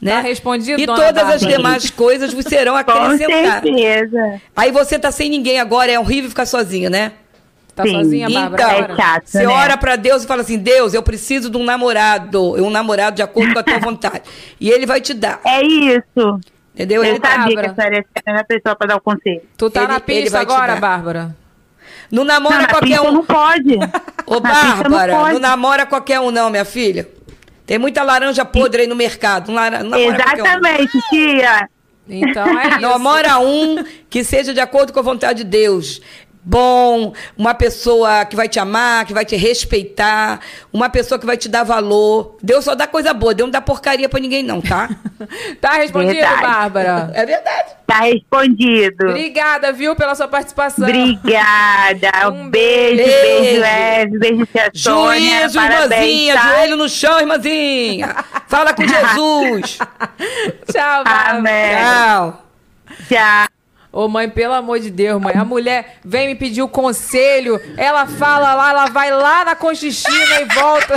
Né? 0.00 0.12
Tá 0.12 0.20
respondido, 0.20 0.78
E 0.80 0.86
dona 0.86 0.98
todas 0.98 1.22
as 1.24 1.42
Bárbara? 1.42 1.56
demais 1.56 1.90
coisas 1.90 2.32
vos 2.32 2.44
serão 2.44 2.74
Com 2.84 2.92
acrescentadas. 2.92 3.62
certeza. 3.62 4.40
Aí 4.54 4.70
você 4.70 4.98
tá 4.98 5.10
sem 5.10 5.28
ninguém 5.30 5.58
agora, 5.58 5.90
é 5.90 5.98
horrível 5.98 6.28
ficar 6.30 6.46
sozinha, 6.46 6.88
né? 6.90 7.12
Tá 7.76 7.82
Sim. 7.84 7.92
sozinha, 7.92 8.30
Bárbara? 8.30 8.62
Então? 8.80 8.94
É 8.94 8.96
chato, 8.96 9.22
Você 9.26 9.46
né? 9.46 9.52
ora 9.52 9.76
pra 9.76 9.96
Deus 9.96 10.24
e 10.24 10.26
fala 10.26 10.40
assim: 10.40 10.56
Deus, 10.58 10.94
eu 10.94 11.02
preciso 11.02 11.50
de 11.50 11.58
um 11.58 11.62
namorado, 11.62 12.54
um 12.54 12.70
namorado 12.70 13.16
de 13.16 13.22
acordo 13.22 13.52
com 13.52 13.58
a 13.58 13.62
tua 13.62 13.78
vontade. 13.84 14.22
E 14.58 14.70
ele 14.70 14.86
vai 14.86 14.98
te 15.00 15.12
dar. 15.12 15.40
É 15.44 15.62
isso. 15.62 16.40
Entendeu? 16.74 17.04
Eu 17.04 17.10
Ele 17.10 17.20
tá- 17.20 17.30
sabia 17.32 17.54
Bárbara. 17.54 17.74
que 17.74 17.80
essa 17.80 18.22
era 18.26 18.40
a 18.40 18.44
pessoa 18.44 18.74
para 18.76 18.86
dar 18.88 18.96
o 18.96 19.00
conselho. 19.00 19.42
Tu 19.58 19.68
tá 19.70 19.82
Ele- 19.84 19.92
na 19.92 20.00
pista 20.00 20.40
agora. 20.40 20.76
Bárbara? 20.76 21.36
Não 22.10 22.24
Não, 22.24 22.34
namora 22.34 22.62
na 22.62 22.68
qualquer 22.68 23.00
um. 23.00 23.12
não 23.12 23.24
pode. 23.24 23.74
Ô, 24.26 24.40
Bárbara, 24.40 25.12
não 25.12 25.18
não, 25.20 25.24
pode. 25.28 25.38
namora 25.40 25.86
qualquer 25.86 26.20
um, 26.20 26.30
não, 26.30 26.48
minha 26.50 26.64
filha. 26.64 27.08
Tem 27.66 27.78
muita 27.78 28.02
laranja 28.02 28.44
podre 28.44 28.82
aí 28.82 28.86
no 28.86 28.94
mercado. 28.96 29.50
Não, 29.52 29.70
não 29.70 29.90
qualquer 29.90 30.42
um. 30.42 30.46
Exatamente, 30.46 30.98
tia. 31.10 31.68
Então 32.08 32.46
é 32.60 32.68
isso. 32.78 32.80
Namora 32.80 33.38
um 33.40 33.84
que 34.08 34.22
seja 34.22 34.54
de 34.54 34.60
acordo 34.60 34.92
com 34.92 35.00
a 35.00 35.02
vontade 35.02 35.42
de 35.42 35.50
Deus. 35.50 36.00
Bom, 36.48 37.12
uma 37.36 37.54
pessoa 37.54 38.24
que 38.24 38.36
vai 38.36 38.48
te 38.48 38.60
amar, 38.60 39.04
que 39.04 39.12
vai 39.12 39.24
te 39.24 39.34
respeitar, 39.34 40.38
uma 40.72 40.88
pessoa 40.88 41.18
que 41.18 41.26
vai 41.26 41.36
te 41.36 41.48
dar 41.48 41.64
valor. 41.64 42.36
Deus 42.40 42.64
só 42.64 42.76
dá 42.76 42.86
coisa 42.86 43.12
boa, 43.12 43.34
Deus 43.34 43.48
não 43.48 43.50
dá 43.52 43.60
porcaria 43.60 44.08
pra 44.08 44.20
ninguém, 44.20 44.44
não, 44.44 44.60
tá? 44.60 44.88
Tá 45.60 45.72
respondido, 45.72 46.12
Verdade. 46.14 46.42
Bárbara? 46.42 47.10
É 47.14 47.24
verdade. 47.26 47.70
Tá 47.86 48.00
respondido. 48.00 49.08
Obrigada, 49.08 49.72
viu, 49.72 49.96
pela 49.96 50.14
sua 50.14 50.28
participação. 50.28 50.86
Obrigada. 50.86 52.10
Um 52.32 52.48
beijo, 52.48 52.96
beijo. 52.96 53.40
beijo, 53.40 53.64
Eve. 53.64 54.18
Beijo, 54.18 54.46
tia 54.46 54.70
Sônia. 54.74 55.40
Juízo, 55.42 55.58
Parabéns, 55.58 55.90
irmãzinha, 56.02 56.34
tá? 56.34 56.42
joelho 56.42 56.76
no 56.76 56.88
chão, 56.88 57.18
irmãzinha. 57.20 58.24
Fala 58.46 58.72
com 58.72 58.82
Jesus. 58.86 59.78
Tchau, 60.70 61.04
Bárbara. 61.04 61.38
Amém. 61.38 61.76
Tchau. 61.76 62.42
Tchau. 63.08 63.55
Ô, 63.96 64.08
mãe, 64.08 64.28
pelo 64.28 64.52
amor 64.52 64.78
de 64.78 64.90
Deus, 64.90 65.18
mãe. 65.22 65.32
A 65.34 65.42
mulher 65.42 65.96
vem 66.04 66.26
me 66.26 66.34
pedir 66.34 66.60
o 66.60 66.68
conselho. 66.68 67.58
Ela 67.78 68.06
fala 68.06 68.52
lá, 68.52 68.68
ela 68.68 68.86
vai 68.88 69.10
lá 69.10 69.42
na 69.42 69.56
Conchichina 69.56 70.42
e 70.42 70.44
volta. 70.44 70.96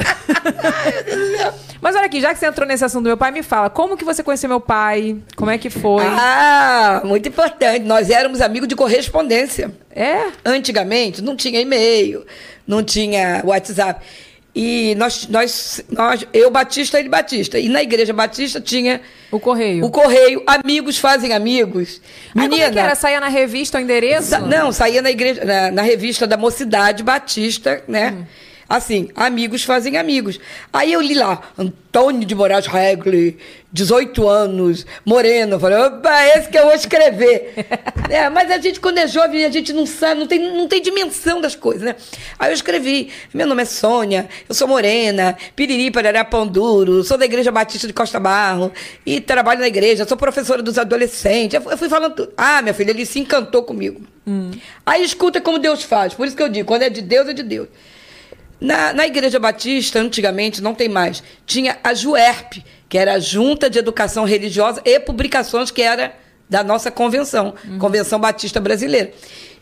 Mas 1.79 1.95
olha 1.95 2.07
aqui, 2.07 2.19
já 2.19 2.33
que 2.33 2.39
você 2.41 2.47
entrou 2.47 2.67
nesse 2.67 2.83
assunto 2.83 3.03
do 3.03 3.07
meu 3.07 3.15
pai, 3.15 3.31
me 3.31 3.41
fala, 3.41 3.69
como 3.69 3.95
que 3.95 4.03
você 4.03 4.21
conheceu 4.21 4.49
meu 4.49 4.59
pai? 4.59 5.15
Como 5.37 5.49
é 5.49 5.57
que 5.57 5.69
foi? 5.69 6.03
Ah, 6.05 7.01
muito 7.05 7.29
importante. 7.29 7.85
Nós 7.85 8.09
éramos 8.09 8.41
amigos 8.41 8.67
de 8.67 8.75
correspondência. 8.75 9.73
É? 9.95 10.25
Antigamente 10.43 11.21
não 11.21 11.37
tinha 11.37 11.61
e-mail, 11.61 12.25
não 12.67 12.83
tinha 12.83 13.41
WhatsApp. 13.45 14.05
E 14.55 14.95
nós, 14.95 15.27
nós, 15.27 15.81
nós, 15.91 16.25
eu 16.33 16.49
Batista, 16.49 16.99
ele 16.99 17.07
Batista. 17.07 17.59
E 17.59 17.69
na 17.69 17.83
igreja 17.83 18.11
Batista 18.11 18.59
tinha 18.59 18.99
O 19.31 19.39
correio. 19.39 19.85
o 19.85 19.91
correio, 19.91 20.43
amigos 20.47 20.97
fazem 20.97 21.33
amigos. 21.33 22.01
Aí, 22.35 22.43
como 22.49 22.55
é 22.55 22.57
que 22.57 22.63
Menina, 22.65 22.81
era? 22.81 22.95
Saía 22.95 23.19
na 23.19 23.27
revista 23.27 23.77
o 23.77 23.81
endereço? 23.81 24.29
Sa- 24.29 24.39
não, 24.39 24.71
saía 24.71 25.01
na 25.01 25.11
igreja, 25.11 25.45
na, 25.45 25.71
na 25.71 25.81
revista 25.83 26.25
da 26.25 26.35
Mocidade 26.35 27.03
Batista, 27.03 27.83
né? 27.87 28.11
Hum. 28.11 28.25
Assim, 28.69 29.09
amigos 29.15 29.63
fazem 29.63 29.97
amigos. 29.97 30.39
Aí 30.71 30.93
eu 30.93 31.01
li 31.01 31.15
lá, 31.15 31.41
Antônio 31.57 32.23
de 32.23 32.35
Moraes 32.35 32.67
Regli, 32.67 33.35
18 33.73 34.29
anos, 34.29 34.85
moreno. 35.03 35.55
Eu 35.55 35.59
falei, 35.59 35.77
opa, 35.79 36.23
esse 36.37 36.49
que 36.49 36.57
eu 36.59 36.65
vou 36.65 36.73
escrever. 36.73 37.55
É, 38.09 38.27
mas 38.27 38.49
a 38.49 38.57
gente, 38.57 38.79
quando 38.79 38.97
é 38.97 39.05
jovem, 39.07 39.45
a 39.45 39.51
gente 39.51 39.71
não 39.71 39.85
sabe, 39.85 40.19
não 40.19 40.25
tem, 40.25 40.39
não 40.57 40.67
tem 40.67 40.81
dimensão 40.81 41.39
das 41.39 41.53
coisas, 41.55 41.83
né? 41.83 41.95
Aí 42.39 42.49
eu 42.49 42.55
escrevi, 42.55 43.11
meu 43.31 43.45
nome 43.45 43.61
é 43.61 43.65
Sônia, 43.65 44.27
eu 44.49 44.55
sou 44.55 44.67
morena, 44.67 45.37
piriri, 45.55 45.91
parará, 45.91 46.25
pão 46.25 46.47
duro, 46.47 47.03
sou 47.03 47.19
da 47.19 47.25
Igreja 47.25 47.51
Batista 47.51 47.85
de 47.85 47.93
Costa 47.93 48.19
Barro 48.19 48.71
e 49.05 49.21
trabalho 49.21 49.59
na 49.59 49.67
igreja, 49.67 50.07
sou 50.07 50.17
professora 50.17 50.63
dos 50.63 50.79
adolescentes. 50.79 51.53
Eu 51.63 51.77
fui- 51.77 51.87
falando 51.87 52.15
tudo. 52.15 52.33
Ah, 52.35 52.63
minha 52.63 52.73
filha, 52.73 52.89
ele 52.89 53.05
se 53.05 53.19
encantou 53.19 53.61
comigo. 53.61 54.01
Aí 54.83 55.03
escuta 55.03 55.39
como 55.39 55.59
Deus 55.59 55.83
faz. 55.83 56.15
Por 56.15 56.25
isso 56.25 56.35
que 56.35 56.41
eu 56.41 56.49
digo, 56.49 56.67
quando 56.67 56.81
é 56.81 56.89
de 56.89 57.03
Deus, 57.03 57.27
é 57.29 57.33
de 57.33 57.43
Deus. 57.43 57.67
Na, 58.59 58.93
na 58.93 59.07
Igreja 59.07 59.39
Batista, 59.39 59.99
antigamente, 59.99 60.61
não 60.61 60.75
tem 60.75 60.89
mais, 60.89 61.23
tinha 61.45 61.77
a 61.83 61.93
JUERP, 61.93 62.63
que 62.89 62.97
era 62.97 63.13
a 63.13 63.19
Junta 63.19 63.69
de 63.69 63.79
Educação 63.79 64.25
Religiosa 64.25 64.81
e 64.83 64.99
Publicações, 64.99 65.71
que 65.71 65.81
era 65.81 66.13
da 66.49 66.63
nossa 66.63 66.89
convenção, 66.91 67.53
Convenção 67.79 68.19
Batista 68.19 68.59
Brasileira. 68.59 69.11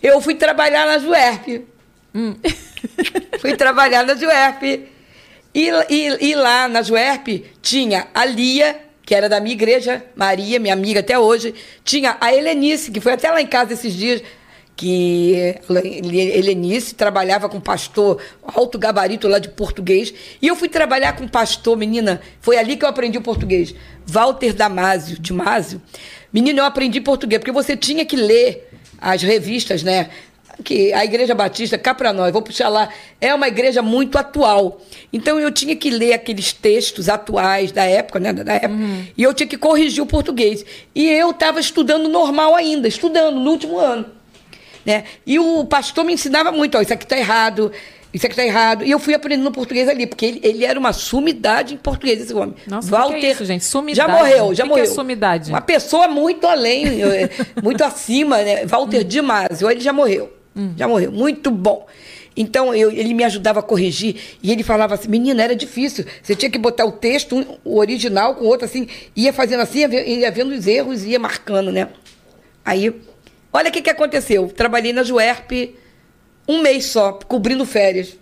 Eu 0.01 0.21
fui 0.21 0.35
trabalhar 0.35 0.85
na 0.85 0.97
JUERP. 0.97 1.65
Fui 3.39 3.55
trabalhar 3.55 4.05
na 4.05 4.15
Juerp. 4.15 4.63
E, 4.63 5.69
e, 5.89 6.29
e 6.29 6.35
lá 6.35 6.67
na 6.67 6.81
Juerp 6.81 7.27
tinha 7.61 8.07
a 8.13 8.25
Lia, 8.25 8.79
que 9.03 9.15
era 9.15 9.29
da 9.29 9.39
minha 9.39 9.53
igreja, 9.53 10.03
Maria, 10.15 10.59
minha 10.59 10.73
amiga 10.73 10.99
até 10.99 11.17
hoje. 11.17 11.53
Tinha 11.83 12.17
a 12.19 12.33
Helenice, 12.33 12.91
que 12.91 12.99
foi 12.99 13.13
até 13.13 13.31
lá 13.31 13.41
em 13.41 13.47
casa 13.47 13.73
esses 13.73 13.93
dias, 13.93 14.21
que 14.77 15.55
Helenice 16.07 16.93
trabalhava 16.93 17.49
com 17.49 17.59
pastor 17.59 18.21
alto 18.43 18.77
gabarito 18.77 19.27
lá 19.27 19.39
de 19.39 19.49
português. 19.49 20.13
E 20.39 20.47
eu 20.47 20.55
fui 20.55 20.69
trabalhar 20.69 21.15
com 21.17 21.27
pastor, 21.27 21.75
menina, 21.75 22.21
foi 22.39 22.57
ali 22.57 22.77
que 22.77 22.85
eu 22.85 22.89
aprendi 22.89 23.17
o 23.17 23.21
português. 23.21 23.73
Walter 24.05 24.53
Damásio, 24.53 25.19
de 25.19 25.33
Másio. 25.33 25.81
Menina, 26.31 26.59
eu 26.59 26.65
aprendi 26.65 27.01
português, 27.01 27.39
porque 27.39 27.51
você 27.51 27.75
tinha 27.75 28.05
que 28.05 28.15
ler 28.15 28.69
as 29.01 29.23
revistas, 29.23 29.81
né? 29.81 30.09
que 30.63 30.91
a 30.91 31.05
Igreja 31.05 31.35
Batista, 31.35 31.77
cá 31.77 31.93
para 31.93 32.11
nós, 32.11 32.31
vou 32.33 32.41
puxar 32.41 32.69
lá, 32.69 32.89
é 33.21 33.33
uma 33.33 33.47
igreja 33.47 33.81
muito 33.83 34.17
atual. 34.17 34.81
Então 35.13 35.39
eu 35.39 35.51
tinha 35.51 35.75
que 35.75 35.89
ler 35.89 36.13
aqueles 36.13 36.51
textos 36.51 37.09
atuais 37.09 37.71
da 37.71 37.83
época, 37.83 38.19
né? 38.19 38.33
Da 38.33 38.53
época, 38.53 38.73
E 39.15 39.21
eu 39.21 39.33
tinha 39.35 39.47
que 39.47 39.57
corrigir 39.57 40.01
o 40.01 40.07
português. 40.07 40.65
E 40.95 41.07
eu 41.07 41.29
estava 41.29 41.59
estudando 41.59 42.09
normal 42.09 42.55
ainda, 42.55 42.87
estudando 42.87 43.39
no 43.39 43.51
último 43.51 43.77
ano. 43.77 44.16
Né? 44.87 45.03
E 45.25 45.37
o 45.37 45.65
pastor 45.65 46.05
me 46.05 46.13
ensinava 46.13 46.49
muito, 46.49 46.77
ó, 46.77 46.81
isso 46.81 46.93
aqui 46.93 47.03
está 47.03 47.17
errado, 47.17 47.73
isso 48.13 48.25
aqui 48.25 48.31
está 48.31 48.45
errado. 48.45 48.85
E 48.85 48.89
eu 48.91 48.97
fui 48.99 49.13
aprendendo 49.13 49.51
português 49.51 49.89
ali, 49.89 50.07
porque 50.07 50.25
ele, 50.25 50.39
ele 50.41 50.63
era 50.63 50.79
uma 50.79 50.93
sumidade 50.93 51.73
em 51.73 51.77
português, 51.77 52.21
esse 52.21 52.33
homem. 52.33 52.55
Nossa, 52.65 52.87
o 53.05 53.13
que 53.13 53.19
que 53.19 53.25
é 53.25 53.31
isso, 53.31 53.43
gente? 53.43 53.65
Sumidade. 53.65 54.09
Já 54.11 54.17
morreu, 54.17 54.53
já 54.55 54.63
que 54.63 54.69
que 54.69 54.75
morreu. 54.75 54.83
é 54.85 54.87
sumidade? 54.87 55.49
Uma 55.51 55.59
pessoa 55.59 56.07
muito 56.07 56.47
além, 56.47 56.85
eh, 57.03 57.29
muito 57.61 57.83
acima, 57.83 58.37
né? 58.41 58.65
Walter 58.65 59.03
Hum. 59.05 59.69
Ele 59.69 59.79
já 59.81 59.91
morreu. 59.91 60.33
Já 60.77 60.87
morreu. 60.87 61.11
Muito 61.11 61.51
bom. 61.51 61.85
Então, 62.35 62.73
eu- 62.73 62.89
ele 62.91 63.13
me 63.13 63.23
ajudava 63.25 63.59
a 63.59 63.63
corrigir 63.63 64.15
e 64.41 64.51
ele 64.53 64.63
falava 64.63 64.93
assim: 64.95 65.09
menina, 65.09 65.43
era 65.43 65.55
difícil. 65.55 66.05
Você 66.23 66.33
tinha 66.33 66.49
que 66.49 66.57
botar 66.57 66.85
o 66.85 66.91
texto, 66.93 67.35
um- 67.35 67.57
o 67.65 67.77
original, 67.77 68.35
com 68.35 68.45
o 68.45 68.47
outro 68.47 68.63
assim, 68.65 68.87
ia 69.15 69.33
fazendo 69.33 69.59
assim, 69.61 69.79
ia, 69.79 69.87
ve- 69.89 70.05
ia 70.05 70.31
vendo 70.31 70.51
os 70.53 70.65
erros 70.65 71.03
ia 71.03 71.19
marcando, 71.19 71.71
né? 71.73 71.89
Aí, 72.63 72.93
olha 73.57 73.69
o 73.69 73.71
que, 73.71 73.81
que 73.81 73.89
aconteceu. 73.89 74.47
Trabalhei 74.49 74.93
na 74.93 75.03
Juerp 75.03 75.51
um 76.47 76.61
mês 76.61 76.85
só, 76.85 77.13
cobrindo 77.13 77.65
férias. 77.65 78.15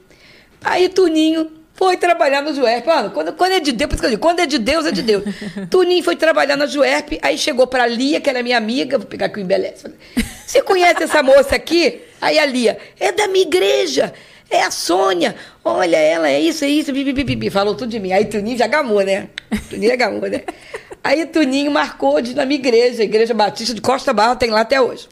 Aí 0.63 0.89
Tuninho 0.89 1.51
foi 1.73 1.97
trabalhar 1.97 2.41
no 2.41 2.53
Juerp. 2.53 2.87
Mano, 2.87 3.11
quando, 3.11 3.33
quando 3.33 3.51
é 3.51 3.59
de 3.59 3.71
Deus, 3.71 3.89
por 3.89 3.95
isso 3.95 4.01
que 4.01 4.05
eu 4.07 4.11
digo, 4.11 4.21
quando 4.21 4.39
é 4.39 4.45
de 4.45 4.57
Deus, 4.57 4.85
é 4.85 4.91
de 4.91 5.03
Deus. 5.03 5.23
Tuninho 5.69 6.03
foi 6.03 6.15
trabalhar 6.15 6.55
na 6.55 6.65
Juerp, 6.65 7.19
aí 7.21 7.37
chegou 7.37 7.67
pra 7.67 7.85
Lia, 7.85 8.19
que 8.19 8.29
era 8.29 8.41
minha 8.41 8.57
amiga, 8.57 8.97
vou 8.97 9.05
pegar 9.05 9.27
aqui 9.27 9.39
o 9.39 9.41
embeleze. 9.41 9.83
Falei, 9.83 9.97
Você 10.47 10.61
conhece 10.61 11.03
essa 11.03 11.21
moça 11.21 11.55
aqui? 11.55 12.01
Aí 12.21 12.39
a 12.39 12.45
Lia, 12.45 12.77
é 12.99 13.11
da 13.11 13.27
minha 13.27 13.45
igreja. 13.45 14.13
É 14.49 14.61
a 14.61 14.71
Sônia. 14.71 15.35
Olha, 15.63 15.97
ela 15.97 16.29
é 16.29 16.39
isso, 16.39 16.63
é 16.63 16.67
isso. 16.67 16.93
Bi, 16.93 17.03
bi, 17.03 17.13
bi, 17.13 17.23
bi, 17.23 17.35
bi. 17.35 17.49
Falou 17.49 17.75
tudo 17.75 17.89
de 17.89 17.99
mim. 17.99 18.11
Aí 18.13 18.25
Tuninho 18.25 18.57
já 18.57 18.67
gamou, 18.67 19.01
né? 19.01 19.27
Tuninho 19.69 19.89
já 19.89 19.95
gamou, 19.95 20.29
né? 20.29 20.43
Aí 21.05 21.23
Tuninho 21.27 21.69
marcou 21.69 22.19
de, 22.19 22.33
na 22.33 22.45
minha 22.45 22.59
igreja, 22.59 23.03
a 23.03 23.05
Igreja 23.05 23.31
Batista 23.31 23.75
de 23.75 23.79
Costa 23.79 24.11
Barra, 24.11 24.35
tem 24.35 24.49
lá 24.49 24.61
até 24.61 24.81
hoje. 24.81 25.07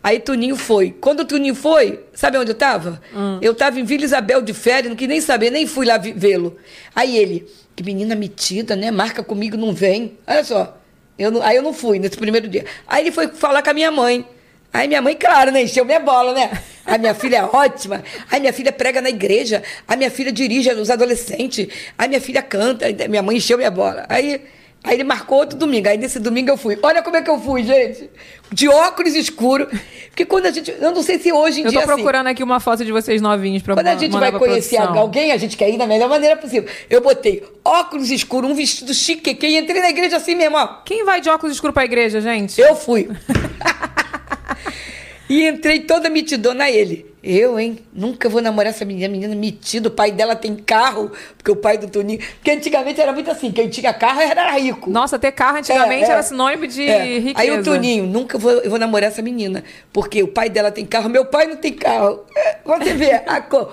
Aí 0.00 0.20
Tuninho 0.20 0.54
foi. 0.54 0.94
Quando 1.00 1.20
o 1.20 1.24
Tuninho 1.24 1.52
foi, 1.56 1.98
sabe 2.14 2.38
onde 2.38 2.52
eu 2.52 2.54
estava? 2.54 3.02
Eu 3.42 3.50
estava 3.50 3.80
em 3.80 3.82
Vila 3.84 4.04
Isabel 4.04 4.40
de 4.40 4.54
férias, 4.54 4.88
não 4.88 4.94
quis 4.96 5.08
nem 5.08 5.20
saber, 5.20 5.50
nem 5.50 5.66
fui 5.66 5.84
lá 5.84 5.98
vê-lo. 5.98 6.56
Aí 6.94 7.18
ele, 7.18 7.44
que 7.74 7.82
menina 7.82 8.14
metida, 8.14 8.76
né? 8.76 8.92
Marca 8.92 9.20
comigo, 9.24 9.56
não 9.56 9.72
vem. 9.74 10.16
Olha 10.28 10.44
só. 10.44 10.78
Eu 11.18 11.32
não- 11.32 11.42
aí 11.42 11.56
eu 11.56 11.62
não 11.62 11.72
fui 11.72 11.98
nesse 11.98 12.16
primeiro 12.16 12.46
dia. 12.46 12.64
Aí 12.86 13.02
ele 13.02 13.10
foi 13.10 13.26
falar 13.26 13.62
com 13.62 13.70
a 13.70 13.74
minha 13.74 13.90
mãe. 13.90 14.24
Aí 14.72 14.86
minha 14.86 15.02
mãe, 15.02 15.16
claro, 15.16 15.50
né? 15.50 15.62
Encheu 15.62 15.84
minha 15.84 15.98
bola, 15.98 16.34
né? 16.34 16.50
A 16.84 16.96
minha 16.98 17.14
filha 17.14 17.38
é 17.38 17.42
ótima. 17.42 18.04
Aí 18.30 18.38
minha 18.38 18.52
filha 18.52 18.70
prega 18.70 19.00
na 19.00 19.08
igreja. 19.08 19.60
A 19.88 19.96
minha 19.96 20.10
filha 20.10 20.30
dirige 20.30 20.70
os 20.70 20.88
adolescentes. 20.88 21.66
Aí 21.98 22.06
minha 22.06 22.20
filha 22.20 22.42
canta. 22.42 22.86
Minha 23.08 23.22
mãe 23.24 23.38
encheu 23.38 23.56
minha 23.58 23.70
bola. 23.72 24.06
Aí, 24.08 24.40
aí 24.84 24.96
ele 24.96 25.04
marcou 25.04 25.38
outro 25.38 25.58
domingo. 25.58 25.88
Aí 25.88 25.98
nesse 25.98 26.18
domingo 26.18 26.50
eu 26.50 26.56
fui. 26.56 26.78
Olha 26.82 27.02
como 27.02 27.16
é 27.16 27.22
que 27.22 27.30
eu 27.30 27.40
fui, 27.40 27.64
gente. 27.64 28.08
De 28.52 28.68
óculos 28.68 29.14
escuro. 29.14 29.68
Porque 30.08 30.24
quando 30.24 30.46
a 30.46 30.50
gente. 30.50 30.70
Eu 30.70 30.92
não 30.92 31.02
sei 31.02 31.18
se 31.18 31.32
hoje 31.32 31.60
em 31.60 31.64
Eu 31.64 31.70
dia. 31.70 31.80
tô 31.80 31.86
assim, 31.86 31.96
procurando 31.96 32.28
aqui 32.28 32.42
uma 32.42 32.60
foto 32.60 32.84
de 32.84 32.92
vocês 32.92 33.20
novinhos 33.20 33.62
pra 33.62 33.74
quando 33.74 33.88
a 33.88 33.96
gente 33.96 34.12
vai 34.12 34.32
conhecer 34.32 34.76
produção. 34.76 35.02
alguém, 35.02 35.32
a 35.32 35.36
gente 35.36 35.56
quer 35.56 35.68
ir 35.68 35.76
da 35.76 35.86
melhor 35.86 36.08
maneira 36.08 36.36
possível. 36.36 36.68
Eu 36.88 37.00
botei 37.00 37.42
óculos 37.64 38.10
escuros, 38.10 38.50
um 38.50 38.54
vestido 38.54 38.94
chique, 38.94 39.36
e 39.42 39.58
entrei 39.58 39.80
na 39.80 39.90
igreja 39.90 40.16
assim 40.16 40.34
mesmo, 40.34 40.56
ó. 40.56 40.66
Quem 40.84 41.04
vai 41.04 41.20
de 41.20 41.28
óculos 41.28 41.54
escuros 41.54 41.74
pra 41.74 41.84
igreja, 41.84 42.20
gente? 42.20 42.60
Eu 42.60 42.76
fui. 42.76 43.08
e 45.28 45.46
entrei 45.46 45.80
toda 45.80 46.08
metidona 46.08 46.64
a 46.64 46.70
ele. 46.70 47.06
Eu, 47.28 47.58
hein? 47.58 47.80
Nunca 47.92 48.28
vou 48.28 48.40
namorar 48.40 48.72
essa 48.72 48.84
menina, 48.84 49.08
menina 49.08 49.34
metida. 49.34 49.88
O 49.88 49.90
pai 49.90 50.12
dela 50.12 50.36
tem 50.36 50.54
carro, 50.54 51.10
porque 51.36 51.50
o 51.50 51.56
pai 51.56 51.76
do 51.76 51.88
Toninho. 51.88 52.20
Porque 52.20 52.52
antigamente 52.52 53.00
era 53.00 53.12
muito 53.12 53.28
assim: 53.28 53.50
quem 53.50 53.68
tinha 53.68 53.92
carro 53.92 54.20
era 54.20 54.48
rico. 54.52 54.88
Nossa, 54.88 55.18
ter 55.18 55.32
carro 55.32 55.58
antigamente 55.58 56.04
É, 56.04 56.08
é. 56.08 56.10
era 56.12 56.22
sinônimo 56.22 56.68
de 56.68 56.88
É. 56.88 57.18
riqueza. 57.18 57.40
Aí 57.40 57.50
o 57.50 57.64
Toninho, 57.64 58.06
nunca 58.06 58.38
vou, 58.38 58.52
eu 58.52 58.70
vou 58.70 58.78
namorar 58.78 59.10
essa 59.10 59.22
menina, 59.22 59.64
porque 59.92 60.22
o 60.22 60.28
pai 60.28 60.48
dela 60.48 60.70
tem 60.70 60.86
carro, 60.86 61.10
meu 61.10 61.24
pai 61.24 61.48
não 61.48 61.56
tem 61.56 61.72
carro. 61.72 62.24
É, 62.36 62.58
Você 62.64 62.94
vê, 62.94 63.20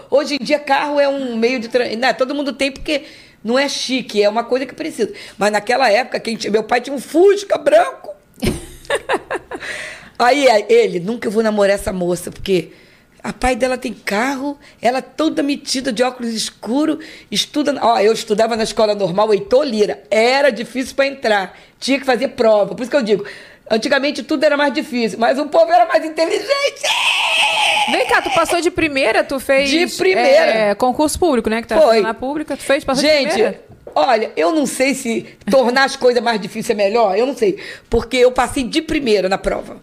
hoje 0.09 0.37
em 0.41 0.43
dia 0.43 0.57
carro 0.57 0.99
é 0.99 1.07
um 1.07 1.35
meio 1.35 1.59
de... 1.59 1.67
Tra... 1.67 1.85
Não, 1.95 2.13
todo 2.15 2.33
mundo 2.33 2.53
tem 2.53 2.71
porque 2.71 3.03
não 3.43 3.59
é 3.59 3.69
chique, 3.69 4.23
é 4.23 4.27
uma 4.27 4.43
coisa 4.43 4.65
que 4.65 4.73
precisa. 4.73 5.13
Mas 5.37 5.51
naquela 5.51 5.91
época, 5.91 6.19
quem 6.19 6.35
tinha, 6.35 6.49
meu 6.49 6.63
pai 6.63 6.81
tinha 6.81 6.95
um 6.95 6.99
Fusca 6.99 7.55
branco. 7.59 8.09
Aí 10.17 10.47
é, 10.47 10.65
ele, 10.73 10.99
nunca 10.99 11.29
vou 11.29 11.43
namorar 11.43 11.75
essa 11.75 11.93
moça, 11.93 12.31
porque 12.31 12.71
a 13.23 13.31
pai 13.31 13.55
dela 13.55 13.77
tem 13.77 13.93
carro, 13.93 14.57
ela 14.81 15.01
toda 15.01 15.41
metida 15.41 15.93
de 15.93 16.03
óculos 16.03 16.33
escuros, 16.33 16.97
estuda. 17.31 17.73
Ó, 17.81 17.97
eu 17.99 18.11
estudava 18.11 18.57
na 18.57 18.63
escola 18.63 18.93
normal, 18.93 19.33
Heitor 19.33 19.63
Lira. 19.63 20.03
Era 20.11 20.51
difícil 20.51 20.93
para 20.93 21.07
entrar, 21.07 21.57
tinha 21.79 21.97
que 21.97 22.05
fazer 22.05 22.29
prova. 22.29 22.75
Por 22.75 22.81
isso 22.81 22.91
que 22.91 22.97
eu 22.97 23.01
digo, 23.01 23.25
antigamente 23.71 24.23
tudo 24.23 24.43
era 24.43 24.57
mais 24.57 24.73
difícil, 24.73 25.17
mas 25.17 25.39
o 25.39 25.45
povo 25.45 25.71
era 25.71 25.85
mais 25.85 26.03
inteligente. 26.03 26.83
Vem 27.91 28.05
cá, 28.07 28.21
tu 28.21 28.29
passou 28.31 28.59
de 28.59 28.69
primeira, 28.69 29.23
tu 29.23 29.39
fez... 29.39 29.69
De 29.69 29.87
primeira. 29.97 30.51
é, 30.51 30.75
concurso 30.75 31.17
público, 31.17 31.49
né? 31.49 31.61
Que 31.61 31.67
tá 31.69 31.79
Foi. 31.79 32.01
na 32.01 32.13
pública, 32.13 32.57
tu 32.57 32.63
fez, 32.63 32.83
passou 32.83 33.03
de 33.03 33.09
Gente, 33.09 33.31
primeira. 33.31 33.61
olha, 33.95 34.31
eu 34.35 34.51
não 34.53 34.65
sei 34.65 34.93
se 34.93 35.25
tornar 35.49 35.85
as 35.85 35.95
coisas 35.95 36.21
mais 36.21 36.41
difíceis 36.41 36.77
é 36.77 36.83
melhor, 36.83 37.17
eu 37.17 37.25
não 37.25 37.35
sei. 37.35 37.57
Porque 37.89 38.17
eu 38.17 38.31
passei 38.33 38.63
de 38.63 38.81
primeira 38.81 39.29
na 39.29 39.37
prova. 39.37 39.77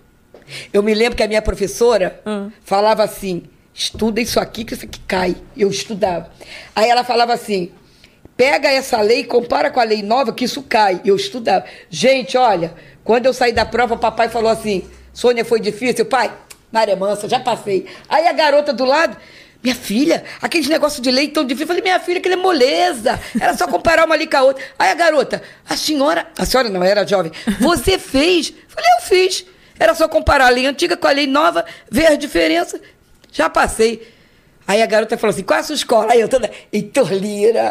Eu 0.72 0.82
me 0.82 0.94
lembro 0.94 1.16
que 1.16 1.22
a 1.22 1.28
minha 1.28 1.42
professora 1.42 2.20
falava 2.64 3.03
assim: 3.03 3.44
estuda 3.74 4.20
isso 4.20 4.38
aqui, 4.40 4.64
que 4.64 4.74
isso 4.74 4.84
aqui 4.84 5.01
cai. 5.07 5.36
Eu 5.57 5.70
estudava. 5.70 6.30
Aí 6.74 6.88
ela 6.88 7.05
falava 7.05 7.32
assim: 7.32 7.72
pega 8.36 8.68
essa 8.68 9.01
lei 9.01 9.20
e 9.20 9.24
compara 9.24 9.70
com 9.70 9.80
a 9.80 9.84
lei 9.84 10.03
nova, 10.03 10.32
que 10.32 10.44
isso 10.44 10.62
cai. 10.62 11.01
Eu 11.05 11.16
estudava. 11.16 11.64
Gente, 11.88 12.36
olha, 12.36 12.74
quando 13.05 13.26
eu 13.26 13.32
saí 13.34 13.53
da 13.53 13.64
prova, 13.64 13.96
papai 13.96 14.28
falou 14.28 14.51
assim: 14.51 14.84
Sônia, 15.12 15.44
foi 15.44 15.61
difícil? 15.61 16.07
Pai, 16.07 16.32
Maria 16.72 16.96
Mansa, 16.96 17.28
já 17.28 17.40
passei. 17.40 17.86
Aí 18.09 18.26
a 18.26 18.32
garota 18.32 18.72
do 18.72 18.84
lado. 18.84 19.16
Minha 19.62 19.74
filha, 19.74 20.24
aqueles 20.40 20.66
negócios 20.68 21.03
de 21.03 21.11
lei 21.11 21.28
tão 21.28 21.44
difícil. 21.44 21.64
Eu 21.64 21.68
falei, 21.68 21.82
minha 21.82 22.01
filha, 22.01 22.18
aquilo 22.18 22.32
é 22.32 22.36
moleza. 22.38 23.20
Era 23.38 23.55
só 23.55 23.68
comparar 23.68 24.07
uma 24.07 24.14
ali 24.14 24.26
com 24.26 24.38
a 24.38 24.42
outra. 24.42 24.64
Aí 24.78 24.90
a 24.90 24.94
garota, 24.94 25.42
a 25.68 25.76
senhora, 25.76 26.26
a 26.38 26.46
senhora 26.46 26.70
não 26.70 26.82
era 26.82 27.07
jovem, 27.07 27.30
você 27.61 27.98
fez? 27.98 28.48
Eu 28.48 28.55
falei, 28.68 28.90
eu 28.96 29.03
fiz. 29.03 29.44
Era 29.81 29.95
só 29.95 30.07
comparar 30.07 30.47
a 30.47 30.51
lei 30.51 30.66
antiga 30.66 30.97
com 30.97 31.09
a 31.09 31.11
lei 31.11 31.26
nova, 31.26 31.64
ver 31.91 32.09
a 32.09 32.14
diferença. 32.14 32.78
Já 33.33 33.49
passei. 33.49 34.07
Aí 34.68 34.83
a 34.83 34.87
garota 34.87 35.16
falou 35.16 35.33
assim: 35.33 35.43
qual 35.43 35.57
é 35.57 35.61
a 35.61 35.64
sua 35.64 35.74
escola? 35.74 36.12
Aí 36.12 36.20
eu 36.20 36.28
toda, 36.28 36.49
Heitor 36.72 37.12
Lira, 37.12 37.70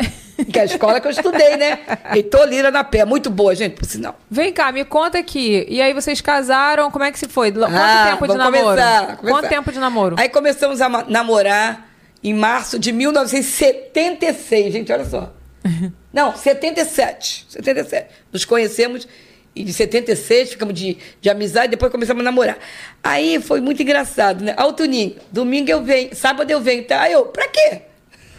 que 0.52 0.58
é 0.58 0.64
a 0.64 0.66
escola 0.66 1.00
que 1.00 1.06
eu 1.08 1.12
estudei, 1.12 1.56
né? 1.56 1.80
Heitor 2.14 2.46
Lira 2.48 2.72
na 2.72 2.84
pé, 2.84 3.06
muito 3.06 3.30
boa, 3.30 3.56
gente, 3.56 3.76
por 3.76 3.86
sinal. 3.86 4.20
Vem 4.30 4.52
cá, 4.52 4.72
me 4.72 4.84
conta 4.84 5.20
aqui. 5.20 5.66
E 5.70 5.82
aí 5.82 5.94
vocês 5.94 6.20
casaram, 6.20 6.90
como 6.92 7.06
é 7.06 7.12
que 7.12 7.20
se 7.20 7.28
foi? 7.30 7.52
Quanto 7.52 7.72
Ah, 7.74 8.08
tempo 8.12 8.28
de 8.28 8.38
namoro? 8.38 8.64
começar, 8.64 9.02
começar. 9.18 9.22
Quanto 9.40 9.50
tempo 9.50 9.72
de 9.72 9.80
namoro? 9.80 10.16
Aí 10.20 10.28
começamos 10.30 10.82
a 10.82 10.90
namorar 11.08 11.88
em 12.24 12.34
março 12.34 12.78
de 12.80 12.92
1976, 12.92 14.74
gente, 14.74 14.92
olha 14.92 15.06
só. 15.06 15.32
Não, 16.12 16.36
77. 16.36 17.46
77. 17.50 18.08
Nos 18.34 18.44
conhecemos 18.46 19.08
e 19.56 19.64
de 19.64 19.74
76, 19.74 20.52
ficamos 20.52 20.74
de, 20.74 20.98
de 21.20 21.30
amizade, 21.30 21.70
depois 21.70 21.92
começamos 21.92 22.22
a 22.22 22.24
namorar. 22.24 22.58
Aí 23.04 23.42
foi 23.42 23.60
muito 23.62 23.82
engraçado, 23.82 24.44
né? 24.44 24.54
Ao 24.56 24.72
Tuninho, 24.74 25.16
domingo 25.32 25.70
eu 25.70 25.84
venho, 25.84 26.16
sábado 26.16 26.50
eu 26.52 26.62
venho, 26.62 26.84
tá? 26.86 27.02
Aí 27.02 27.14
eu, 27.14 27.26
pra 27.26 27.48
quê? 27.48 27.82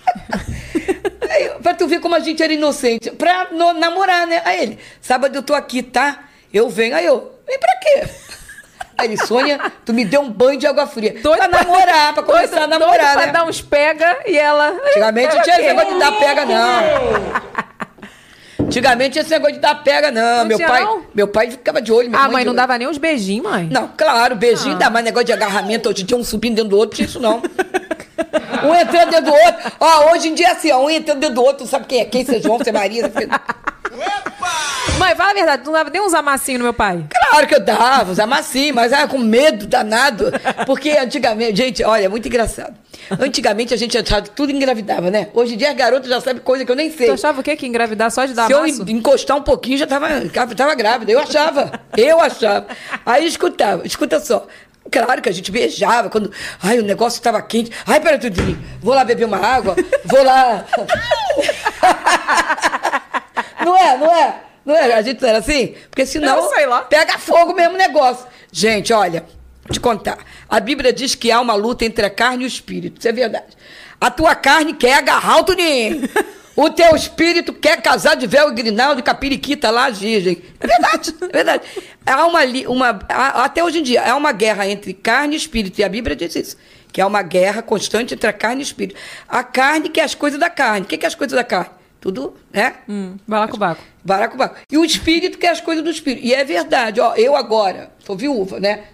Aí, 1.30 1.50
pra 1.62 1.74
tu 1.74 1.86
ver 1.86 2.00
como 2.00 2.14
a 2.14 2.20
gente 2.20 2.42
era 2.42 2.52
inocente. 2.52 3.10
Pra 3.12 3.48
no- 3.52 3.72
namorar, 3.74 4.26
né? 4.26 4.42
Aí 4.44 4.62
ele, 4.62 4.78
sábado 5.00 5.34
eu 5.36 5.42
tô 5.42 5.54
aqui, 5.54 5.82
tá? 5.82 6.24
Eu 6.52 6.68
venho. 6.68 6.96
Aí 6.96 7.06
eu, 7.06 7.32
vem 7.46 7.58
pra 7.58 7.76
quê? 7.80 8.08
Aí 8.98 9.06
ele, 9.06 9.16
Sônia, 9.16 9.58
tu 9.84 9.94
me 9.94 10.04
deu 10.04 10.20
um 10.22 10.30
banho 10.30 10.58
de 10.58 10.66
água 10.66 10.86
fria. 10.86 11.14
Doido 11.22 11.38
pra 11.38 11.48
namorar, 11.48 12.12
pra 12.14 12.22
começar 12.22 12.64
a 12.64 12.66
Doido 12.66 12.80
namorar, 12.80 13.12
pra 13.14 13.26
né? 13.26 13.32
dar 13.32 13.44
uns 13.46 13.62
pega 13.62 14.18
e 14.26 14.36
ela... 14.36 14.70
Antigamente 14.70 15.34
não 15.36 15.42
tinha 15.42 15.56
esse 15.56 15.66
negócio 15.68 15.92
de 15.94 15.98
dar 16.00 16.12
pega, 16.18 16.44
não. 16.44 17.69
Antigamente 18.70 19.10
tinha 19.12 19.22
esse 19.22 19.30
negócio 19.32 19.54
de 19.54 19.60
dar 19.60 19.74
pega, 19.82 20.12
não. 20.12 20.38
Não 20.38 20.44
meu, 20.46 20.56
tinha, 20.56 20.68
pai, 20.68 20.84
não? 20.84 21.02
meu 21.12 21.26
pai 21.26 21.50
ficava 21.50 21.82
de 21.82 21.90
olho. 21.92 22.08
Ah, 22.12 22.28
mãe, 22.28 22.44
não 22.44 22.52
olho. 22.52 22.56
dava 22.56 22.78
nem 22.78 22.86
uns 22.86 22.98
beijinhos, 22.98 23.44
mãe? 23.50 23.68
Não, 23.70 23.90
claro, 23.96 24.36
beijinho 24.36 24.76
Ah. 24.76 24.78
dá, 24.78 24.90
mas 24.90 25.02
negócio 25.04 25.26
de 25.26 25.32
agarramento, 25.32 25.88
hoje 25.88 26.02
em 26.02 26.06
dia 26.06 26.16
um 26.16 26.22
subindo 26.22 26.54
dentro 26.54 26.70
do 26.70 26.76
outro, 26.78 26.94
tinha 26.96 27.06
isso 27.06 27.18
não. 27.18 27.42
Um 28.62 28.74
entrando 28.74 29.10
dentro 29.10 29.24
do 29.26 29.32
outro. 29.32 29.72
Ó, 29.80 30.12
hoje 30.12 30.28
em 30.28 30.34
dia 30.34 30.48
é 30.48 30.50
assim, 30.52 30.70
ó, 30.70 30.84
um 30.84 30.90
entrando 30.90 31.18
dentro 31.18 31.34
do 31.34 31.42
outro, 31.42 31.64
não 31.64 31.70
sabe 31.70 31.86
quem 31.86 32.00
é 32.00 32.04
quem, 32.04 32.24
se 32.24 32.36
é 32.36 32.40
João, 32.40 32.58
se 32.62 32.68
é 32.68 32.72
Maria. 32.72 33.10
se 33.10 33.24
é- 33.24 33.28
Mãe, 34.98 35.14
fala 35.16 35.30
a 35.30 35.34
verdade, 35.34 35.62
tu 35.62 35.66
não 35.66 35.72
dava 35.72 35.90
nem 35.90 36.00
uns 36.00 36.14
amassinhos 36.14 36.58
no 36.58 36.64
meu 36.64 36.74
pai. 36.74 37.04
Claro 37.30 37.46
que 37.46 37.54
eu 37.54 37.60
dava, 37.60 38.12
usava 38.12 38.36
assim, 38.36 38.72
mas 38.72 38.92
era 38.92 39.08
com 39.08 39.18
medo 39.18 39.66
danado. 39.66 40.30
Porque 40.66 40.90
antigamente, 40.90 41.56
gente, 41.56 41.82
olha, 41.84 42.04
é 42.04 42.08
muito 42.08 42.28
engraçado. 42.28 42.74
Antigamente 43.18 43.74
a 43.74 43.76
gente 43.76 43.96
achava 43.98 44.22
que 44.22 44.30
tudo 44.30 44.52
engravidava, 44.52 45.10
né? 45.10 45.28
Hoje 45.34 45.54
em 45.54 45.56
dia 45.56 45.70
as 45.70 45.76
garotas 45.76 46.08
já 46.08 46.20
sabem 46.20 46.42
coisa 46.42 46.64
que 46.64 46.70
eu 46.70 46.76
nem 46.76 46.90
sei. 46.90 47.08
Tu 47.08 47.12
achava 47.14 47.40
o 47.40 47.42
quê? 47.42 47.56
Que 47.56 47.66
engravidar 47.66 48.10
só 48.10 48.24
de 48.24 48.34
dar 48.34 48.46
Se 48.46 48.52
eu 48.52 48.58
amasso? 48.58 48.82
en- 48.86 48.92
encostar 48.92 49.36
um 49.36 49.42
pouquinho, 49.42 49.78
já 49.78 49.86
tava, 49.86 50.08
tava 50.56 50.74
grávida. 50.74 51.10
Eu 51.10 51.18
achava. 51.20 51.72
Eu 51.96 52.20
achava. 52.20 52.66
Aí 53.04 53.26
escutava, 53.26 53.84
escuta 53.86 54.20
só. 54.20 54.46
Claro 54.90 55.22
que 55.22 55.28
a 55.28 55.32
gente 55.32 55.50
beijava 55.50 56.08
quando. 56.08 56.30
Ai, 56.62 56.78
o 56.78 56.82
negócio 56.84 57.20
tava 57.22 57.40
quente. 57.42 57.70
Ai, 57.86 58.00
pera, 58.00 58.18
Tudinho. 58.18 58.58
Vou 58.80 58.94
lá 58.94 59.04
beber 59.04 59.24
uma 59.24 59.38
água. 59.38 59.74
Vou 60.04 60.22
lá. 60.22 60.64
não 63.64 63.76
é, 63.76 63.96
não 63.96 64.14
é? 64.14 64.40
Não 64.64 64.74
é? 64.76 64.92
A 64.92 65.02
gente 65.02 65.20
não 65.20 65.28
era 65.28 65.38
assim? 65.38 65.74
Porque 65.90 66.06
senão. 66.06 66.36
Pega 66.82 67.18
fogo 67.18 67.54
mesmo 67.54 67.74
o 67.74 67.78
negócio. 67.78 68.26
Gente, 68.52 68.92
olha, 68.92 69.24
vou 69.64 69.72
te 69.72 69.80
contar. 69.80 70.18
A 70.48 70.60
Bíblia 70.60 70.92
diz 70.92 71.14
que 71.14 71.30
há 71.30 71.40
uma 71.40 71.54
luta 71.54 71.84
entre 71.84 72.04
a 72.04 72.10
carne 72.10 72.44
e 72.44 72.46
o 72.46 72.48
espírito. 72.48 72.98
Isso 72.98 73.08
é 73.08 73.12
verdade. 73.12 73.56
A 74.00 74.10
tua 74.10 74.34
carne 74.34 74.74
quer 74.74 74.94
agarrar 74.94 75.38
o 75.38 75.44
Tuninho. 75.44 76.08
O 76.56 76.68
teu 76.68 76.94
espírito 76.94 77.52
quer 77.52 77.80
casar 77.80 78.16
de 78.16 78.26
véu 78.26 78.50
e 78.50 78.54
grinaldo, 78.54 79.02
capiriquita 79.02 79.70
lá, 79.70 79.88
virgem. 79.88 80.42
É 80.58 80.66
verdade, 80.66 81.14
é 81.20 81.28
verdade. 81.28 81.68
Há 82.04 82.26
uma, 82.26 82.40
uma, 82.68 82.88
até 83.44 83.64
hoje 83.64 83.78
em 83.78 83.82
dia, 83.82 84.02
há 84.02 84.16
uma 84.16 84.32
guerra 84.32 84.66
entre 84.66 84.92
carne 84.92 85.34
e 85.34 85.38
espírito. 85.38 85.80
E 85.80 85.84
a 85.84 85.88
Bíblia 85.88 86.14
diz 86.16 86.34
isso. 86.34 86.56
Que 86.92 87.00
há 87.00 87.06
uma 87.06 87.22
guerra 87.22 87.62
constante 87.62 88.14
entre 88.14 88.28
a 88.28 88.32
carne 88.32 88.60
e 88.60 88.64
o 88.64 88.66
espírito. 88.66 88.98
A 89.28 89.42
carne 89.42 89.88
quer 89.88 90.02
as 90.02 90.14
coisas 90.14 90.38
da 90.38 90.50
carne. 90.50 90.84
O 90.84 90.88
que 90.88 90.98
que 90.98 91.06
é 91.06 91.08
as 91.08 91.14
coisas 91.14 91.36
da 91.36 91.44
carne? 91.44 91.79
Tudo, 92.00 92.34
né? 92.52 92.76
Hum, 92.88 93.16
balacobaco. 93.28 93.82
Baracobaco. 94.02 94.56
E 94.70 94.78
o 94.78 94.84
espírito 94.84 95.36
quer 95.36 95.50
as 95.50 95.60
coisas 95.60 95.84
do 95.84 95.90
espírito. 95.90 96.24
E 96.24 96.34
é 96.34 96.42
verdade, 96.42 97.00
ó, 97.00 97.14
eu 97.14 97.36
agora, 97.36 97.90
sou 98.04 98.16
viúva, 98.16 98.58
né? 98.58 98.84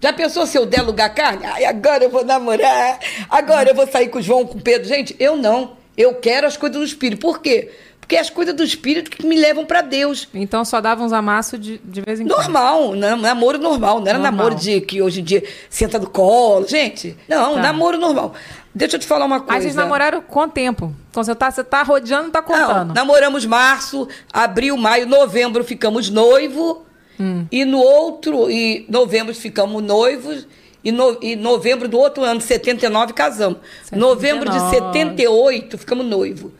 Já 0.00 0.12
pensou 0.12 0.46
se 0.46 0.58
eu 0.58 0.66
der 0.66 0.82
lugar 0.82 1.06
à 1.06 1.10
carne? 1.10 1.44
Ai, 1.44 1.64
agora 1.64 2.04
eu 2.04 2.10
vou 2.10 2.24
namorar, 2.24 2.98
agora 3.28 3.70
eu 3.70 3.74
vou 3.74 3.86
sair 3.86 4.08
com 4.08 4.18
o 4.18 4.22
João, 4.22 4.46
com 4.46 4.58
o 4.58 4.62
Pedro. 4.62 4.88
Gente, 4.88 5.14
eu 5.18 5.36
não. 5.36 5.76
Eu 5.96 6.14
quero 6.14 6.46
as 6.46 6.56
coisas 6.56 6.78
do 6.78 6.84
espírito. 6.84 7.20
Por 7.20 7.40
quê? 7.40 7.70
Porque 7.70 7.74
é 8.16 8.20
as 8.20 8.30
coisas 8.30 8.54
do 8.54 8.62
espírito 8.64 9.10
que 9.10 9.26
me 9.26 9.36
levam 9.36 9.64
para 9.64 9.80
Deus. 9.82 10.28
Então 10.34 10.64
só 10.64 10.80
dava 10.80 11.02
uns 11.02 11.12
amassos 11.12 11.58
de, 11.60 11.78
de 11.84 12.00
vez 12.00 12.20
em 12.20 12.26
quando. 12.26 12.38
Normal, 12.38 12.94
nam- 12.94 13.16
namoro 13.16 13.58
normal. 13.58 14.00
Não 14.00 14.06
era 14.08 14.18
Normal. 14.18 14.32
namoro 14.32 14.54
de 14.54 14.80
que 14.80 15.00
hoje 15.02 15.20
em 15.20 15.24
dia 15.24 15.42
senta 15.68 15.98
no 15.98 16.08
colo. 16.08 16.66
Gente, 16.68 17.16
não, 17.28 17.54
Tá. 17.54 17.60
namoro 17.62 17.98
normal. 17.98 18.34
Deixa 18.74 18.96
eu 18.96 19.00
te 19.00 19.06
falar 19.06 19.24
uma 19.24 19.40
coisa. 19.40 19.54
Aí 19.54 19.62
vocês 19.62 19.74
namoraram 19.74 20.20
quanto 20.22 20.52
tempo? 20.52 20.94
Então 21.10 21.24
você 21.24 21.34
tá, 21.34 21.50
você 21.50 21.64
tá 21.64 21.82
rodeando, 21.82 22.30
tá 22.30 22.40
contando. 22.40 22.88
Não, 22.88 22.94
namoramos 22.94 23.44
março, 23.44 24.06
abril, 24.32 24.76
maio, 24.76 25.06
novembro 25.06 25.64
ficamos 25.64 26.08
noivo. 26.08 26.84
Hum. 27.18 27.46
E 27.50 27.64
no 27.64 27.78
outro, 27.78 28.50
e 28.50 28.86
novembro 28.88 29.34
ficamos 29.34 29.82
noivos. 29.82 30.46
E, 30.82 30.90
no, 30.90 31.18
e 31.20 31.36
novembro 31.36 31.86
do 31.88 31.98
outro 31.98 32.22
ano, 32.24 32.40
79, 32.40 33.12
casamos. 33.12 33.58
79. 33.84 33.96
Novembro 34.00 34.48
de 34.50 34.58
78, 34.70 35.76
ficamos 35.76 36.06
noivo. 36.06 36.52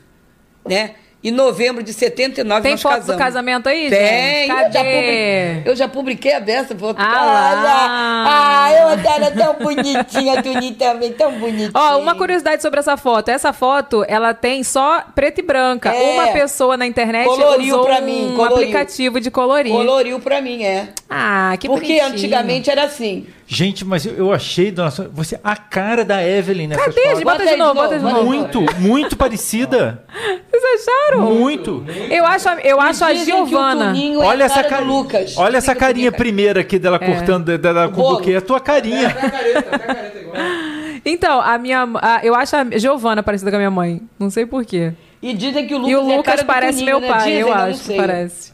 Né? 0.69 0.97
E 1.23 1.31
novembro 1.31 1.83
de 1.83 1.93
79 1.93 2.63
Tem 2.63 2.71
nós 2.73 2.81
foto 2.83 3.05
do 3.05 3.15
casamento 3.17 3.69
aí, 3.69 3.91
Tem, 3.91 4.49
gente? 4.49 4.51
eu 4.51 4.57
já, 4.57 4.63
Cadê? 4.65 4.79
publiquei, 4.79 5.63
eu 5.67 5.77
já 5.77 5.89
publiquei 5.89 6.33
a 6.35 6.39
dessa 6.39 6.75
foto. 6.75 6.97
Ah 6.99 7.25
lá. 7.25 8.25
Ah, 8.27 8.73
eu 8.73 8.89
era 9.13 9.31
tão 9.31 9.55
bonitinha, 9.63 10.41
Tuni 10.43 10.73
também, 10.73 11.13
tão 11.13 11.33
bonitinha. 11.33 11.71
Ó, 11.75 11.99
uma 11.99 12.15
curiosidade 12.15 12.63
sobre 12.63 12.81
essa 12.81 12.97
foto. 12.97 13.29
Essa 13.29 13.53
foto, 13.53 14.03
ela 14.09 14.33
tem 14.33 14.63
só 14.65 15.03
preto 15.15 15.41
e 15.41 15.43
branca. 15.43 15.91
É. 15.95 16.13
Uma 16.15 16.29
pessoa 16.29 16.79
na 16.79 16.87
internet 16.87 17.27
Coloriu 17.27 17.75
usou 17.75 17.85
pra 17.87 18.01
mim, 18.01 18.29
um 18.33 18.37
coloriu. 18.37 18.57
aplicativo 18.57 19.21
de 19.21 19.31
colorir. 19.31 19.73
Coloriu 19.73 20.21
pra 20.21 20.41
mim, 20.41 20.63
é. 20.65 20.89
Ah, 21.09 21.55
que 21.61 21.69
Porque 21.69 21.87
bonitinho. 21.87 22.07
antigamente 22.15 22.71
era 22.71 22.85
assim. 22.85 23.27
Gente, 23.53 23.85
mas 23.85 24.07
eu, 24.07 24.15
eu 24.15 24.33
achei, 24.33 24.71
dona 24.71 24.93
Sônia, 24.93 25.11
você 25.13 25.37
a 25.43 25.57
cara 25.57 26.05
da 26.05 26.23
Evelyn 26.25 26.69
nessa 26.69 26.85
Cadê? 26.85 27.01
foto. 27.17 27.25
Bota, 27.25 27.45
de 27.47 27.57
novo, 27.57 27.75
bota 27.75 27.99
de 27.99 28.05
novo. 28.05 28.23
Muito, 28.25 28.65
muito 28.79 29.17
parecida. 29.17 30.05
Vocês 30.53 30.87
acharam? 30.89 31.23
Muito. 31.35 31.85
Eu 32.09 32.25
acho, 32.25 32.49
a- 32.49 32.61
eu 32.61 32.81
acho 32.81 33.05
a 33.05 33.13
Giovana. 33.13 33.93
É 33.99 34.17
Olha 34.19 34.45
a 34.45 34.47
essa 34.47 34.63
cara. 34.63 34.85
Lucas. 34.85 35.37
Olha 35.37 35.57
essa 35.57 35.75
carinha 35.75 36.09
é- 36.09 36.13
primeira 36.13 36.61
aqui 36.61 36.79
dela 36.79 36.97
cortando 37.01 37.59
dela 37.59 37.89
com 37.89 38.01
o 38.01 38.11
buquê. 38.19 38.35
É 38.35 38.37
a 38.37 38.41
tua 38.41 38.61
carinha. 38.61 39.17
Então, 41.05 41.41
a 41.41 41.59
minha. 41.59 41.89
a- 42.01 42.21
eu 42.23 42.37
acho 42.37 42.55
a 42.55 42.65
Giovana 42.79 43.21
parecida 43.21 43.51
com 43.51 43.57
a 43.57 43.59
minha 43.59 43.71
mãe. 43.71 44.01
Não 44.17 44.31
sei 44.31 44.47
porquê. 44.47 44.93
E 45.23 45.35
dizem 45.35 45.67
que 45.67 45.75
o 45.75 45.79
Lucas, 45.79 45.91
E 45.93 45.97
o 45.97 45.99
é 45.99 46.03
a 46.03 46.17
Lucas 46.17 46.25
cara 46.25 46.43
do 46.43 46.47
parece 46.47 46.85
meu 46.85 47.01
né? 47.01 47.09
pai, 47.09 47.19
Dizem, 47.25 47.41
eu 47.41 47.53
acho 47.53 47.83
que 47.83 47.97
parece. 47.97 48.50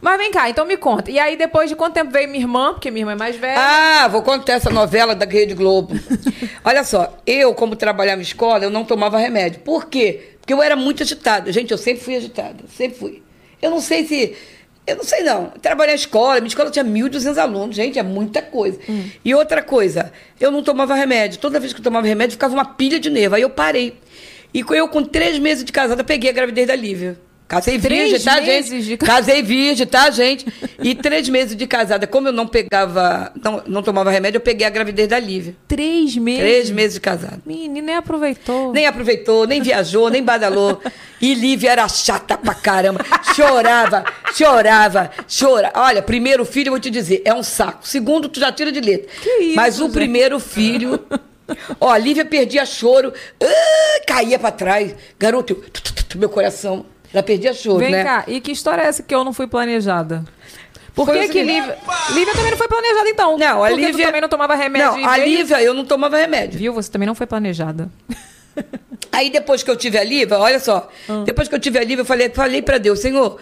Mas 0.00 0.18
vem 0.18 0.30
cá, 0.30 0.48
então 0.48 0.64
me 0.64 0.76
conta. 0.76 1.10
E 1.10 1.18
aí, 1.18 1.36
depois 1.36 1.68
de 1.68 1.76
quanto 1.76 1.94
tempo 1.94 2.10
veio 2.10 2.28
minha 2.28 2.42
irmã? 2.42 2.72
Porque 2.72 2.90
minha 2.90 3.02
irmã 3.02 3.12
é 3.12 3.16
mais 3.16 3.36
velha. 3.36 3.58
Ah, 3.58 4.08
vou 4.08 4.22
contar 4.22 4.54
essa 4.54 4.70
novela 4.70 5.14
da 5.14 5.26
Rede 5.26 5.54
Globo. 5.54 5.94
Olha 6.64 6.84
só, 6.84 7.18
eu, 7.26 7.54
como 7.54 7.76
trabalhava 7.76 8.20
em 8.20 8.22
escola, 8.22 8.64
eu 8.64 8.70
não 8.70 8.84
tomava 8.84 9.18
remédio. 9.18 9.60
Por 9.60 9.86
quê? 9.86 10.36
Porque 10.40 10.52
eu 10.52 10.62
era 10.62 10.76
muito 10.76 11.02
agitada. 11.02 11.52
Gente, 11.52 11.70
eu 11.72 11.78
sempre 11.78 12.02
fui 12.02 12.16
agitada. 12.16 12.64
Sempre 12.68 12.98
fui. 12.98 13.22
Eu 13.60 13.70
não 13.70 13.80
sei 13.80 14.06
se. 14.06 14.36
Eu 14.86 14.96
não 14.96 15.04
sei, 15.04 15.22
não. 15.22 15.46
Trabalhei 15.60 15.94
na 15.94 16.00
escola, 16.00 16.36
minha 16.36 16.46
escola 16.46 16.70
tinha 16.70 16.84
1.200 16.84 17.36
alunos. 17.38 17.74
Gente, 17.74 17.98
é 17.98 18.02
muita 18.02 18.40
coisa. 18.40 18.78
E 19.24 19.34
outra 19.34 19.62
coisa, 19.62 20.12
eu 20.38 20.50
não 20.50 20.62
tomava 20.62 20.94
remédio. 20.94 21.40
Toda 21.40 21.58
vez 21.58 21.72
que 21.72 21.80
eu 21.80 21.84
tomava 21.84 22.06
remédio, 22.06 22.32
ficava 22.32 22.54
uma 22.54 22.64
pilha 22.64 23.00
de 23.00 23.10
nervo. 23.10 23.34
Aí 23.34 23.42
eu 23.42 23.50
parei. 23.50 23.98
E 24.54 24.64
eu, 24.70 24.88
com 24.88 25.02
três 25.02 25.38
meses 25.38 25.64
de 25.64 25.72
casada, 25.72 26.04
peguei 26.04 26.30
a 26.30 26.32
gravidez 26.32 26.68
da 26.68 26.76
Lívia. 26.76 27.18
Casei 27.48 27.78
Três 27.78 28.10
virgem, 28.10 28.24
tá, 28.26 28.40
gente? 28.42 28.82
de 28.82 28.96
ca- 28.96 29.06
Casei 29.06 29.40
virgem, 29.42 29.86
tá, 29.86 30.10
gente? 30.10 30.44
E 30.82 30.96
três 30.96 31.28
meses 31.28 31.54
de 31.54 31.64
casada. 31.64 32.04
Como 32.04 32.26
eu 32.26 32.32
não 32.32 32.44
pegava, 32.46 33.32
não, 33.40 33.62
não 33.68 33.82
tomava 33.84 34.10
remédio, 34.10 34.38
eu 34.38 34.40
peguei 34.42 34.66
a 34.66 34.70
gravidez 34.70 35.06
da 35.06 35.18
Lívia. 35.20 35.54
Três 35.68 36.16
meses. 36.16 36.40
Três 36.40 36.70
meses 36.70 36.94
de 36.94 37.00
casada. 37.00 37.40
Menina, 37.46 37.86
nem 37.86 37.94
aproveitou. 37.94 38.72
Nem 38.72 38.86
aproveitou, 38.86 39.46
nem 39.46 39.62
viajou, 39.62 40.10
nem 40.10 40.24
badalou. 40.24 40.82
E 41.20 41.34
Lívia 41.34 41.70
era 41.70 41.88
chata 41.88 42.36
pra 42.36 42.52
caramba. 42.52 43.04
Chorava, 43.36 44.04
chorava, 44.34 45.10
chora. 45.38 45.70
Olha, 45.76 46.02
primeiro 46.02 46.44
filho, 46.44 46.68
eu 46.68 46.72
vou 46.72 46.80
te 46.80 46.90
dizer, 46.90 47.22
é 47.24 47.32
um 47.32 47.44
saco. 47.44 47.86
Segundo, 47.86 48.28
tu 48.28 48.40
já 48.40 48.50
tira 48.50 48.72
de 48.72 48.80
letra. 48.80 49.08
Que 49.22 49.30
isso, 49.44 49.56
Mas 49.56 49.78
o 49.78 49.84
gente? 49.84 49.92
primeiro 49.92 50.40
filho. 50.40 50.98
Ó, 51.80 51.88
a 51.90 51.96
Lívia 51.96 52.24
perdia 52.24 52.66
choro, 52.66 53.12
ah, 53.40 54.00
caía 54.04 54.36
pra 54.36 54.50
trás. 54.50 54.96
Garoto, 55.16 55.52
eu- 55.52 55.64
meu 56.18 56.28
coração. 56.28 56.84
Ela 57.16 57.22
perdia 57.22 57.54
choro, 57.54 57.78
Vem 57.78 57.90
né? 57.92 58.04
cá, 58.04 58.24
e 58.26 58.40
que 58.42 58.52
história 58.52 58.82
é 58.82 58.86
essa 58.86 59.02
que 59.02 59.14
eu 59.14 59.24
não 59.24 59.32
fui 59.32 59.46
planejada? 59.46 60.22
Por 60.94 61.06
que 61.10 61.28
que 61.28 61.42
Lívia... 61.42 61.78
Lívia 62.10 62.34
também 62.34 62.50
não 62.50 62.58
foi 62.58 62.68
planejada, 62.68 63.08
então? 63.08 63.38
Não, 63.38 63.64
a 63.64 63.68
Porque 63.68 63.82
tu 63.84 63.86
Lívia. 63.92 64.06
também 64.06 64.20
não 64.20 64.28
tomava 64.28 64.54
remédio 64.54 64.88
Não, 64.92 64.98
e 65.00 65.04
a 65.04 65.12
veio- 65.14 65.24
Lívia, 65.38 65.62
eu 65.62 65.72
não 65.72 65.84
tomava 65.86 66.16
remédio. 66.18 66.58
Viu? 66.58 66.72
Você 66.74 66.90
também 66.90 67.06
não 67.06 67.14
foi 67.14 67.26
planejada. 67.26 67.90
Aí 69.12 69.30
depois 69.30 69.62
que 69.62 69.70
eu 69.70 69.76
tive 69.76 69.96
a 69.98 70.04
Lívia, 70.04 70.38
olha 70.38 70.58
só, 70.60 70.90
Ah. 71.08 71.22
depois 71.24 71.48
que 71.48 71.54
eu 71.54 71.58
tive 71.58 71.78
a 71.78 71.82
Lívia, 71.82 72.02
eu 72.02 72.04
falei, 72.06 72.28
falei 72.30 72.60
para 72.62 72.76
Deus, 72.78 72.98
Senhor, 73.00 73.38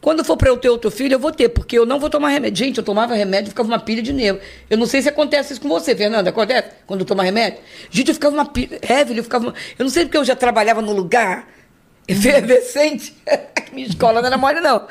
quando 0.00 0.24
for 0.24 0.36
para 0.36 0.48
eu 0.48 0.56
ter 0.56 0.68
outro 0.70 0.90
filho, 0.90 1.14
eu 1.14 1.18
vou 1.18 1.32
ter, 1.32 1.48
porque 1.50 1.78
eu 1.78 1.84
não 1.84 1.98
vou 1.98 2.08
tomar 2.08 2.28
remédio. 2.30 2.64
Gente, 2.64 2.78
eu 2.78 2.84
tomava 2.84 3.14
remédio, 3.14 3.50
ficava 3.50 3.68
uma 3.68 3.78
pilha 3.78 4.00
de 4.02 4.12
nervo. 4.12 4.40
Eu 4.70 4.78
não 4.78 4.86
sei 4.86 5.02
se 5.02 5.08
acontece 5.08 5.52
isso 5.52 5.60
com 5.60 5.68
você, 5.68 5.94
Fernanda, 5.94 6.30
acontece? 6.30 6.68
Quando 6.86 7.00
eu 7.00 7.06
tomar 7.06 7.24
remédio? 7.24 7.58
Gente, 7.90 8.08
eu 8.08 8.14
ficava 8.14 8.34
uma 8.34 8.46
pilha, 8.46 8.78
Evelyn, 8.82 9.18
eu 9.18 9.24
ficava, 9.24 9.46
uma- 9.46 9.54
eu 9.78 9.82
não 9.84 9.90
sei 9.90 10.04
porque 10.04 10.16
eu 10.16 10.24
já 10.24 10.36
trabalhava 10.36 10.80
num 10.80 10.92
lugar 10.92 11.46
efervescente, 12.08 13.14
minha 13.72 13.86
escola 13.86 14.20
não 14.20 14.26
era 14.26 14.38
mole 14.38 14.60
não. 14.60 14.86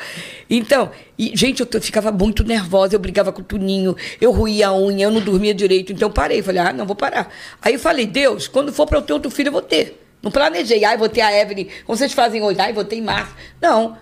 Então, 0.49 0.91
e, 1.17 1.35
gente, 1.35 1.59
eu 1.61 1.81
ficava 1.81 2.11
muito 2.11 2.43
nervosa, 2.43 2.95
eu 2.95 2.99
brigava 2.99 3.33
com 3.33 3.41
o 3.41 3.43
Tuninho, 3.43 3.95
eu 4.21 4.31
ruía 4.31 4.67
a 4.67 4.77
unha, 4.77 5.05
eu 5.07 5.11
não 5.11 5.19
dormia 5.19 5.53
direito, 5.53 5.91
então 5.91 6.07
eu 6.07 6.13
parei, 6.13 6.41
falei, 6.41 6.61
ah, 6.61 6.71
não, 6.71 6.85
vou 6.85 6.95
parar. 6.95 7.33
Aí 7.61 7.73
eu 7.73 7.79
falei, 7.79 8.05
Deus, 8.05 8.47
quando 8.47 8.71
for 8.71 8.85
para 8.85 8.99
eu 8.99 9.01
ter 9.01 9.13
outro 9.13 9.31
filho, 9.31 9.47
eu 9.47 9.51
vou 9.53 9.61
ter. 9.61 10.03
Não 10.21 10.31
planejei, 10.31 10.83
ai, 10.85 10.97
vou 10.97 11.09
ter 11.09 11.21
a 11.21 11.35
Evelyn, 11.35 11.67
como 11.85 11.97
vocês 11.97 12.13
fazem 12.13 12.41
hoje, 12.41 12.59
ai, 12.59 12.71
vou 12.73 12.85
ter 12.85 12.95
em 12.97 13.01
março. 13.01 13.33
Não. 13.61 13.97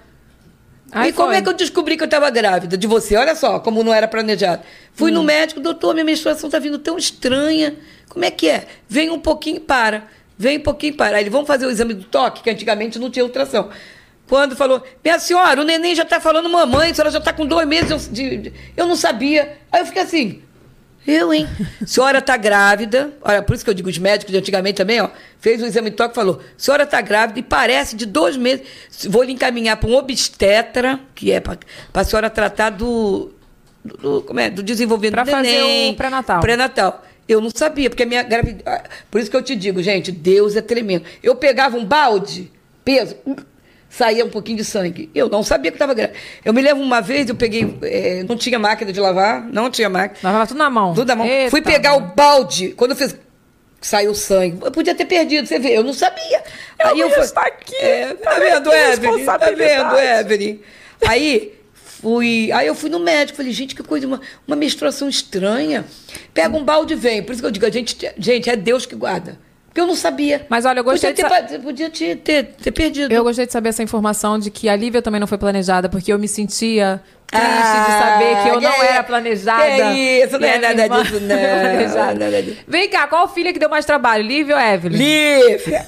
Aí 0.91 1.09
e 1.09 1.13
como 1.13 1.29
foi. 1.29 1.37
é 1.37 1.41
que 1.41 1.49
eu 1.49 1.53
descobri 1.53 1.97
que 1.97 2.03
eu 2.03 2.05
estava 2.05 2.29
grávida 2.29 2.77
de 2.77 2.87
você? 2.87 3.15
Olha 3.15 3.35
só, 3.35 3.59
como 3.59 3.83
não 3.83 3.93
era 3.93 4.07
planejado. 4.07 4.61
Fui 4.93 5.11
Hum. 5.11 5.15
no 5.15 5.23
médico, 5.23 5.59
doutor, 5.59 5.93
minha 5.93 6.05
menstruação 6.05 6.47
está 6.47 6.59
vindo 6.59 6.77
tão 6.79 6.97
estranha. 6.97 7.75
Como 8.07 8.23
é 8.23 8.31
que 8.31 8.47
é? 8.47 8.65
Vem 8.87 9.09
um 9.09 9.19
pouquinho 9.19 9.57
e 9.57 9.59
para. 9.59 10.07
Vem 10.37 10.57
um 10.57 10.61
pouquinho 10.61 10.93
e 10.93 10.95
para. 10.97 11.17
Aí 11.17 11.23
eles 11.23 11.31
vão 11.31 11.45
fazer 11.45 11.65
o 11.65 11.69
exame 11.71 11.93
do 11.93 12.03
toque, 12.03 12.43
que 12.43 12.49
antigamente 12.49 12.99
não 12.99 13.09
tinha 13.09 13.23
ultrassom. 13.23 13.69
Quando 14.27 14.55
falou, 14.55 14.83
minha 15.03 15.19
senhora, 15.19 15.61
o 15.61 15.63
neném 15.63 15.93
já 15.95 16.01
está 16.03 16.19
falando 16.19 16.49
mamãe, 16.49 16.89
a 16.91 16.93
senhora 16.93 17.11
já 17.11 17.19
está 17.19 17.31
com 17.31 17.45
dois 17.45 17.67
meses 17.67 18.09
de, 18.11 18.37
de- 18.37 18.53
Eu 18.75 18.87
não 18.87 18.95
sabia. 18.95 19.57
Aí 19.71 19.81
eu 19.81 19.85
fiquei 19.85 20.01
assim, 20.01 20.41
eu, 21.07 21.31
hein? 21.31 21.47
Senhora 21.85 22.17
está 22.17 22.35
grávida. 22.35 23.13
Olha, 23.21 23.43
por 23.43 23.53
isso 23.55 23.63
que 23.63 23.69
eu 23.69 23.73
digo 23.75 23.87
os 23.87 23.97
médicos 23.99 24.31
de 24.31 24.39
antigamente 24.39 24.77
também, 24.77 24.99
ó. 24.99 25.09
Fez 25.39 25.61
o 25.61 25.65
exame 25.67 25.91
de 25.91 25.95
toque 25.95 26.13
e 26.13 26.15
falou: 26.15 26.41
senhora 26.57 26.81
está 26.81 26.99
grávida 26.99 27.39
e 27.39 27.43
parece 27.43 27.95
de 27.95 28.07
dois 28.07 28.35
meses. 28.35 28.65
Vou 29.07 29.21
lhe 29.21 29.31
encaminhar 29.31 29.77
para 29.77 29.87
um 29.87 29.93
obstetra, 29.95 30.99
que 31.13 31.31
é 31.31 31.39
para 31.39 31.59
a 31.93 32.03
senhora 32.03 32.27
tratar 32.27 32.71
do. 32.71 33.31
do- 33.83 34.23
como 34.23 34.39
é? 34.39 34.49
Do 34.49 34.63
desenvolvimento 34.63 35.13
Pra 35.13 35.23
do 35.25 35.29
fazer 35.29 35.51
neném. 35.51 35.91
o 35.91 35.95
pré-natal. 35.95 36.39
Pré-natal. 36.41 37.05
Eu 37.27 37.41
não 37.41 37.49
sabia, 37.53 37.89
porque 37.89 38.03
a 38.03 38.05
minha 38.05 38.21
gravidez. 38.23 38.63
Por 39.09 39.19
isso 39.19 39.31
que 39.31 39.35
eu 39.37 39.41
te 39.41 39.55
digo, 39.55 39.81
gente, 39.81 40.11
Deus 40.11 40.55
é 40.55 40.61
tremendo. 40.61 41.05
Eu 41.23 41.35
pegava 41.35 41.75
um 41.77 41.83
balde, 41.83 42.51
peso, 42.83 43.15
hum, 43.25 43.35
saía 43.89 44.23
um 44.23 44.29
pouquinho 44.29 44.57
de 44.57 44.63
sangue. 44.65 45.09
Eu 45.15 45.27
não 45.27 45.41
sabia 45.41 45.71
que 45.71 45.75
estava 45.75 45.93
grávida. 45.95 46.17
Eu 46.43 46.53
me 46.53 46.61
lembro 46.61 46.83
uma 46.83 47.01
vez, 47.01 47.27
eu 47.27 47.35
peguei. 47.35 47.77
eh, 47.81 48.23
não 48.29 48.35
tinha 48.37 48.59
máquina 48.59 48.91
de 48.93 48.99
lavar, 48.99 49.43
não 49.51 49.71
tinha 49.71 49.89
máquina. 49.89 50.19
Lavava 50.23 50.45
tudo 50.47 50.57
na 50.57 50.69
mão. 50.69 50.93
Tudo 50.93 51.07
na 51.07 51.15
mão. 51.15 51.25
Eita, 51.25 51.49
Fui 51.49 51.61
pegar 51.63 51.93
mano. 51.93 52.11
o 52.11 52.15
balde. 52.15 52.69
Quando 52.77 52.91
eu 52.91 52.97
fiz. 52.97 53.15
Saiu 53.81 54.15
sangue. 54.15 54.57
Eu 54.63 54.71
podia 54.71 54.95
ter 54.95 55.05
perdido, 55.05 55.47
você 55.47 55.59
vê. 55.59 55.77
Eu 55.77 55.83
não 55.83 55.93
sabia. 55.93 56.43
Eu 56.79 56.87
Aí 56.87 56.99
eu 56.99 57.09
fui- 57.11 57.23
estar 57.23 57.41
aqui. 57.45 57.75
É, 57.75 58.13
tá 58.15 58.33
Olha 58.33 58.55
vendo, 58.55 58.73
Evelyn? 58.73 59.25
Tá 59.25 59.37
vendo, 59.37 59.97
Evelyn? 59.99 60.59
Aí 61.07 61.53
fui. 62.01 62.51
Aí 62.51 62.67
eu 62.67 62.75
fui 62.75 62.89
no 62.89 62.99
médico. 62.99 63.37
Falei, 63.37 63.51
gente, 63.51 63.75
que 63.75 63.83
coisa, 63.83 64.05
uma, 64.07 64.21
uma 64.47 64.55
menstruação 64.55 65.07
estranha. 65.09 65.85
Pega 66.33 66.55
um 66.55 66.63
balde 66.63 66.93
e 66.93 66.95
vem. 66.97 67.23
Por 67.23 67.31
isso 67.33 67.41
que 67.41 67.47
eu 67.47 67.51
digo, 67.51 67.65
a 67.65 67.69
gente, 67.69 67.97
gente, 68.17 68.49
é 68.49 68.55
Deus 68.55 68.85
que 68.85 68.95
guarda. 68.95 69.37
Porque 69.67 69.81
eu 69.81 69.87
não 69.87 69.95
sabia. 69.95 70.45
Mas 70.49 70.63
olha, 70.65 70.79
eu 70.79 70.83
gostei 70.85 71.11
podia 71.13 71.29
de 71.29 71.47
ter, 71.47 71.57
pa- 71.57 71.63
Podia 71.63 71.89
te- 71.89 72.15
ter, 72.15 72.43
ter 72.61 72.71
perdido. 72.71 73.11
Eu 73.13 73.23
gostei 73.23 73.45
de 73.45 73.51
saber 73.51 73.69
essa 73.69 73.83
informação 73.83 74.39
de 74.39 74.49
que 74.49 74.69
a 74.69 74.75
Lívia 74.75 75.01
também 75.01 75.19
não 75.19 75.27
foi 75.27 75.37
planejada, 75.37 75.89
porque 75.89 76.13
eu 76.13 76.17
me 76.17 76.29
sentia 76.29 77.01
triste 77.27 77.43
de 77.45 77.51
Ah, 77.51 77.99
saber 78.13 78.41
que 78.43 78.49
eu 78.55 78.61
não 78.61 78.71
que- 78.71 78.85
era 78.85 79.03
planejada. 79.03 79.65
que 79.65 79.99
isso, 80.23 80.39
não 80.39 80.47
E 80.47 80.51
é 80.51 80.55
a 80.55 80.59
minha 80.59 80.73
nada 80.87 81.03
disso, 81.03 81.19
não. 81.19 81.27
planejada. 81.35 82.13
Nada 82.13 82.41
disso. 82.41 82.57
Vem 82.65 82.87
cá, 82.89 83.05
qual 83.07 83.27
filha 83.27 83.51
que 83.51 83.59
deu 83.59 83.67
mais 83.69 83.83
trabalho, 83.83 84.23
Lívia 84.23 84.55
ou 84.55 84.61
Evelyn? 84.61 84.97
Lívia! 84.97 85.85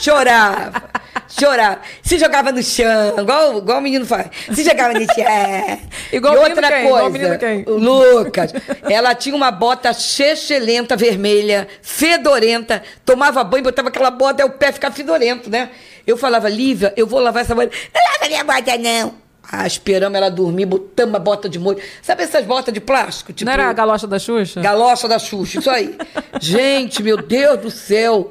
Chorava, 0.00 0.82
chorava. 1.28 1.80
Se 2.02 2.18
jogava 2.18 2.52
no 2.52 2.62
chão, 2.62 3.18
igual, 3.18 3.58
igual 3.58 3.78
o 3.78 3.80
menino 3.80 4.06
faz. 4.06 4.28
Se 4.52 4.64
jogava 4.64 4.94
no 4.94 5.04
chão. 5.06 5.78
Igual 6.10 6.34
e 6.34 6.38
outra 6.38 6.68
quem? 6.68 6.86
Igual 6.86 7.10
coisa, 7.10 7.38
quem? 7.38 7.64
o 7.66 7.76
Lucas, 7.76 8.52
ela 8.88 9.14
tinha 9.14 9.36
uma 9.36 9.50
bota 9.50 9.92
chechelenta, 9.92 10.96
vermelha, 10.96 11.68
fedorenta, 11.82 12.82
tomava 13.04 13.44
banho, 13.44 13.64
botava 13.64 13.88
aquela 13.88 14.10
bota, 14.10 14.42
aí 14.42 14.48
o 14.48 14.52
pé 14.52 14.72
ficava 14.72 14.94
fedorento, 14.94 15.50
né? 15.50 15.68
Eu 16.06 16.16
falava, 16.16 16.48
Lívia, 16.48 16.94
eu 16.96 17.06
vou 17.06 17.20
lavar 17.20 17.42
essa 17.42 17.54
bota. 17.54 17.70
Não 17.94 18.02
lava 18.12 18.26
minha 18.26 18.42
bota, 18.44 18.78
não. 18.78 19.28
Ah, 19.50 19.66
esperamos 19.66 20.14
ela 20.16 20.30
dormir, 20.30 20.66
botamos 20.66 21.14
a 21.14 21.18
bota 21.18 21.48
de 21.48 21.58
molho. 21.58 21.78
Sabe 22.02 22.22
essas 22.22 22.44
botas 22.44 22.72
de 22.72 22.80
plástico? 22.80 23.32
Tipo, 23.32 23.46
Não 23.46 23.52
era 23.52 23.68
a 23.68 23.72
galocha 23.72 24.06
da 24.06 24.18
Xuxa? 24.18 24.60
Galocha 24.60 25.08
da 25.08 25.18
Xuxa, 25.18 25.58
isso 25.58 25.70
aí. 25.70 25.96
Gente, 26.38 27.02
meu 27.02 27.16
Deus 27.16 27.58
do 27.58 27.70
céu. 27.70 28.30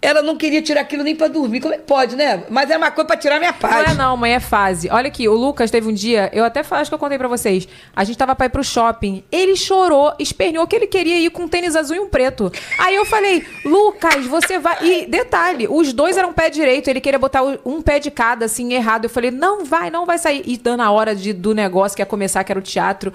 Ela 0.00 0.22
não 0.22 0.36
queria 0.36 0.62
tirar 0.62 0.82
aquilo 0.82 1.02
nem 1.02 1.16
pra 1.16 1.26
dormir. 1.26 1.60
Como 1.60 1.74
é 1.74 1.76
que 1.78 1.82
pode, 1.82 2.14
né? 2.14 2.44
Mas 2.48 2.70
era 2.70 2.78
uma 2.78 2.90
coisa 2.90 3.06
pra 3.06 3.16
tirar 3.16 3.40
minha 3.40 3.50
Não 3.50 3.58
paz. 3.58 3.90
é 3.90 3.94
não, 3.94 4.16
mãe, 4.16 4.32
é 4.32 4.38
fase. 4.40 4.88
Olha 4.90 5.08
aqui, 5.08 5.28
o 5.28 5.34
Lucas 5.34 5.72
teve 5.72 5.88
um 5.88 5.92
dia, 5.92 6.30
eu 6.32 6.44
até 6.44 6.60
acho 6.60 6.88
que 6.88 6.94
eu 6.94 6.98
contei 6.98 7.18
pra 7.18 7.26
vocês. 7.26 7.66
A 7.96 8.04
gente 8.04 8.16
tava 8.16 8.36
pra 8.36 8.46
ir 8.46 8.50
pro 8.50 8.62
shopping. 8.62 9.24
Ele 9.30 9.56
chorou, 9.56 10.12
esperneou 10.20 10.68
que 10.68 10.76
ele 10.76 10.86
queria 10.86 11.18
ir 11.18 11.30
com 11.30 11.42
um 11.42 11.48
tênis 11.48 11.74
azul 11.74 11.96
e 11.96 12.00
um 12.00 12.08
preto. 12.08 12.52
Aí 12.78 12.94
eu 12.94 13.04
falei, 13.04 13.44
Lucas, 13.64 14.24
você 14.26 14.58
vai. 14.60 14.76
E 14.84 15.06
detalhe, 15.06 15.66
os 15.68 15.92
dois 15.92 16.16
eram 16.16 16.32
pé 16.32 16.48
direito, 16.48 16.88
ele 16.88 17.00
queria 17.00 17.18
botar 17.18 17.42
um 17.42 17.82
pé 17.82 17.98
de 17.98 18.10
cada, 18.10 18.44
assim, 18.44 18.72
errado. 18.74 19.06
Eu 19.06 19.10
falei, 19.10 19.32
não 19.32 19.64
vai, 19.64 19.90
não 19.90 20.06
vai 20.06 20.18
sair. 20.18 20.42
E 20.46 20.56
dando 20.56 20.82
a 20.82 20.90
hora 20.92 21.12
de, 21.12 21.32
do 21.32 21.52
negócio 21.54 21.96
que 21.96 22.02
ia 22.02 22.06
começar, 22.06 22.44
que 22.44 22.52
era 22.52 22.58
o 22.58 22.62
teatro. 22.62 23.12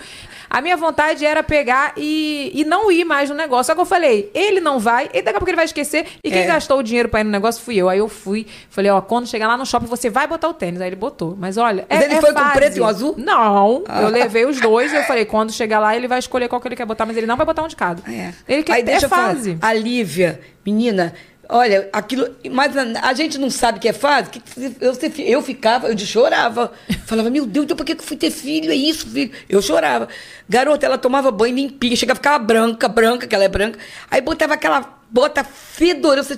A 0.54 0.62
minha 0.62 0.78
vontade 0.78 1.26
era 1.26 1.42
pegar 1.42 1.94
e, 1.98 2.52
e 2.54 2.64
não 2.64 2.92
ir 2.92 3.04
mais 3.04 3.28
no 3.30 3.36
negócio. 3.36 3.66
Só 3.66 3.74
que 3.76 3.82
eu 3.82 3.86
falei, 3.86 4.30
ele 4.36 4.60
não 4.62 4.78
vai, 4.80 5.10
e 5.12 5.22
daqui 5.24 5.30
a 5.38 5.40
pouco 5.40 5.50
ele 5.50 5.56
vai 5.56 5.66
esquecer. 5.66 6.06
E 6.24 6.30
quem 6.30 6.44
É. 6.44 6.46
gastou 6.46 6.78
o 6.78 6.84
dinheiro 6.84 7.10
pra 7.10 7.22
ir 7.22 7.24
no 7.24 7.32
negócio 7.32 7.62
fui 7.64 7.76
eu. 7.76 7.90
Aí 7.90 7.98
eu 7.98 8.08
fui, 8.08 8.46
falei, 8.70 8.92
ó, 8.92 9.02
quando 9.02 9.28
chegar 9.28 9.48
lá 9.48 9.58
no 9.58 9.66
shopping, 9.66 9.88
você 9.88 10.12
vai 10.12 10.28
botar 10.28 10.48
o 10.48 10.54
tênis. 10.54 10.80
Aí 10.80 10.88
ele 10.90 10.96
botou. 10.96 11.36
Mas 11.40 11.58
olha. 11.58 11.86
Mas 11.90 12.02
é, 12.02 12.06
ele 12.06 12.14
é 12.14 12.22
foi 12.22 12.32
com 12.34 12.40
fase. 12.40 12.54
preto 12.54 12.78
e 12.78 12.82
um 12.82 12.86
azul? 12.86 13.16
Não. 13.18 13.84
Eu 14.02 14.10
levei 14.10 14.46
os 14.46 14.62
dois 14.62 14.94
e 14.94 14.96
eu 14.96 15.04
falei, 15.04 15.26
quando 15.26 15.52
chegar 15.52 15.80
lá, 15.80 15.96
ele 15.96 16.08
vai 16.08 16.20
escolher 16.20 16.48
qual 16.48 16.62
que 16.62 16.68
ele 16.68 16.76
quer 16.76 16.86
botar, 16.86 17.06
mas 17.08 17.18
ele 17.18 17.26
não 17.26 17.36
vai 17.36 17.46
botar 17.48 17.64
um 17.64 17.68
de 17.68 17.76
cada. 17.76 18.04
É. 18.12 18.32
Ele 18.48 18.62
quer 18.62 18.74
Aí 18.74 18.82
é 18.82 18.84
deixa 18.84 19.06
eu 19.08 19.10
fase. 19.10 19.58
falar. 19.60 19.72
A 19.72 19.74
Lívia, 19.74 20.40
menina, 20.64 21.14
olha, 21.54 21.88
aquilo. 21.94 22.36
Mas 22.52 22.76
a, 22.76 23.08
a 23.08 23.14
gente 23.14 23.38
não 23.38 23.50
sabe 23.50 23.80
que 23.80 23.88
é 23.88 23.94
fase. 23.94 24.32
Que 24.32 24.42
eu, 24.82 24.94
eu 25.20 25.42
ficava, 25.42 25.88
eu 25.88 25.98
chorava. 25.98 26.74
Falava, 27.06 27.30
meu 27.30 27.46
Deus, 27.46 27.68
por 27.68 27.86
que 27.86 27.94
eu 27.94 28.00
fui 28.00 28.18
ter 28.18 28.32
filho? 28.32 28.72
É 28.72 28.76
isso, 28.76 29.08
filho. 29.08 29.32
Eu 29.48 29.62
chorava. 29.62 30.10
Garota, 30.50 30.86
ela 30.86 30.98
tomava 30.98 31.32
banho 31.32 31.56
limpinha, 31.56 31.96
chegava, 31.96 32.18
ficava 32.18 32.44
branca, 32.44 32.88
branca, 32.88 33.28
que 33.28 33.36
ela 33.36 33.44
é 33.44 33.50
branca. 33.50 33.78
Aí 34.10 34.20
botava 34.20 34.56
aquela 34.56 35.00
bota 35.10 35.44
fedorenta, 35.44 36.38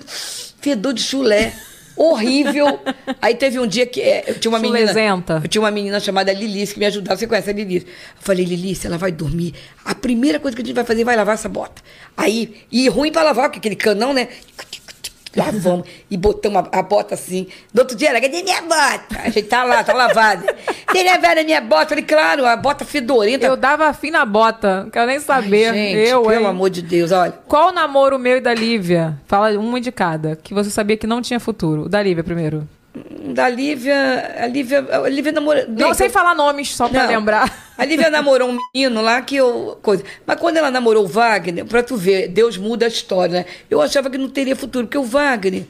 fedor 0.60 0.94
de 0.94 1.02
chulé. 1.02 1.54
Horrível. 1.96 2.78
Aí 3.22 3.36
teve 3.36 3.58
um 3.58 3.66
dia 3.66 3.86
que 3.86 4.02
é, 4.02 4.26
eu 4.28 4.38
tinha 4.38 4.52
uma 4.52 4.60
menina. 4.60 4.80
Chulezenta. 4.80 5.40
Eu 5.42 5.48
tinha 5.48 5.62
uma 5.62 5.72
menina 5.72 6.00
chamada 6.00 6.32
Lilice 6.34 6.74
que 6.74 6.80
me 6.80 6.86
ajudava. 6.86 7.18
Você 7.18 7.26
conhece 7.26 7.50
a 7.50 7.54
Lilice? 7.54 7.86
Eu 7.86 7.94
falei, 8.20 8.46
Lilice, 8.46 8.86
ela 8.86 8.98
vai 8.98 9.12
dormir. 9.12 9.54
A 9.84 9.96
primeira 9.96 10.40
coisa 10.40 10.56
que 10.56 10.62
a 10.62 10.66
gente 10.66 10.76
vai 10.76 10.84
fazer 10.84 11.06
vai 11.06 11.16
lavar 11.16 11.36
essa 11.36 11.48
bota. 11.48 11.82
Aí, 12.18 12.66
e 12.70 12.90
ruim 12.90 13.12
pra 13.12 13.24
lavar, 13.24 13.46
porque 13.46 13.60
aquele 13.60 13.78
canão, 13.78 14.14
né? 14.14 14.28
Lavamos 15.36 15.88
e 16.10 16.16
botamos 16.16 16.64
a, 16.72 16.80
a 16.80 16.82
bota 16.82 17.14
assim. 17.14 17.48
No 17.74 17.82
outro 17.82 17.96
dia, 17.96 18.10
ela, 18.10 18.22
cadê 18.22 18.42
minha 18.42 18.62
bota? 18.62 19.20
A 19.20 19.30
gente 19.30 19.44
tá 19.44 19.64
lá, 19.64 19.84
tá 19.84 19.94
lavada. 19.94 20.56
Você 20.90 21.04
lavaram 21.04 21.42
a 21.42 21.44
minha 21.44 21.62
bota? 21.62 21.84
Eu 21.84 21.90
falei, 21.90 22.04
claro, 22.04 22.46
a 22.46 22.56
bota 22.56 22.86
fedorenta. 22.86 23.46
Eu 23.46 23.58
dava 23.58 23.92
fim 23.94 24.12
na 24.12 24.26
bota, 24.26 24.84
não 24.84 24.90
quero 24.90 25.08
nem 25.08 25.18
Ai, 25.18 25.22
saber. 25.22 25.74
gente, 25.74 26.10
eu, 26.10 26.22
pelo 26.24 26.42
hein? 26.42 26.48
amor 26.48 26.70
de 26.70 26.82
Deus, 26.82 27.12
olha. 27.12 27.34
Qual 27.48 27.70
o 27.70 27.74
namoro 27.74 28.18
meu 28.18 28.38
e 28.38 28.42
da 28.42 28.54
Lívia? 28.54 29.20
Fala 29.28 29.58
uma 29.60 29.82
de 29.82 29.92
cada, 29.92 30.36
que 30.36 30.54
você 30.54 30.70
sabia 30.70 30.96
que 30.96 31.08
não 31.08 31.22
tinha 31.22 31.40
futuro. 31.40 31.84
O 31.84 31.90
da 31.90 32.02
Lívia 32.02 32.24
primeiro. 32.24 32.68
Da 33.34 33.50
Lívia, 33.50 34.36
a 34.40 34.48
Lívia, 34.48 34.86
a 34.90 35.10
Lívia 35.10 35.32
namorou. 35.32 35.64
Não, 35.68 35.94
sem 35.94 36.10
falar 36.10 36.34
nomes, 36.34 36.74
só 36.74 36.88
pra 36.88 37.04
Não. 37.04 37.10
lembrar. 37.10 37.74
A 37.78 37.84
Lívia 37.84 38.10
namorou 38.10 38.50
um 38.50 38.58
menino 38.74 39.02
lá 39.02 39.22
que 39.22 39.36
eu. 39.36 39.78
Coisa. 39.82 40.04
Mas 40.26 40.40
quando 40.40 40.56
ela 40.58 40.72
namorou 40.72 41.04
o 41.04 41.08
Wagner, 41.08 41.66
pra 41.66 41.84
tu 41.84 41.98
ver, 41.98 42.30
Deus 42.30 42.58
muda 42.58 42.86
a 42.86 42.88
história, 42.88 43.40
né? 43.40 43.46
Eu 43.70 43.82
achava 43.82 44.10
que 44.10 44.18
não 44.18 44.30
teria 44.30 44.56
futuro, 44.56 44.86
porque 44.88 44.98
o 44.98 45.04
Wagner, 45.04 45.64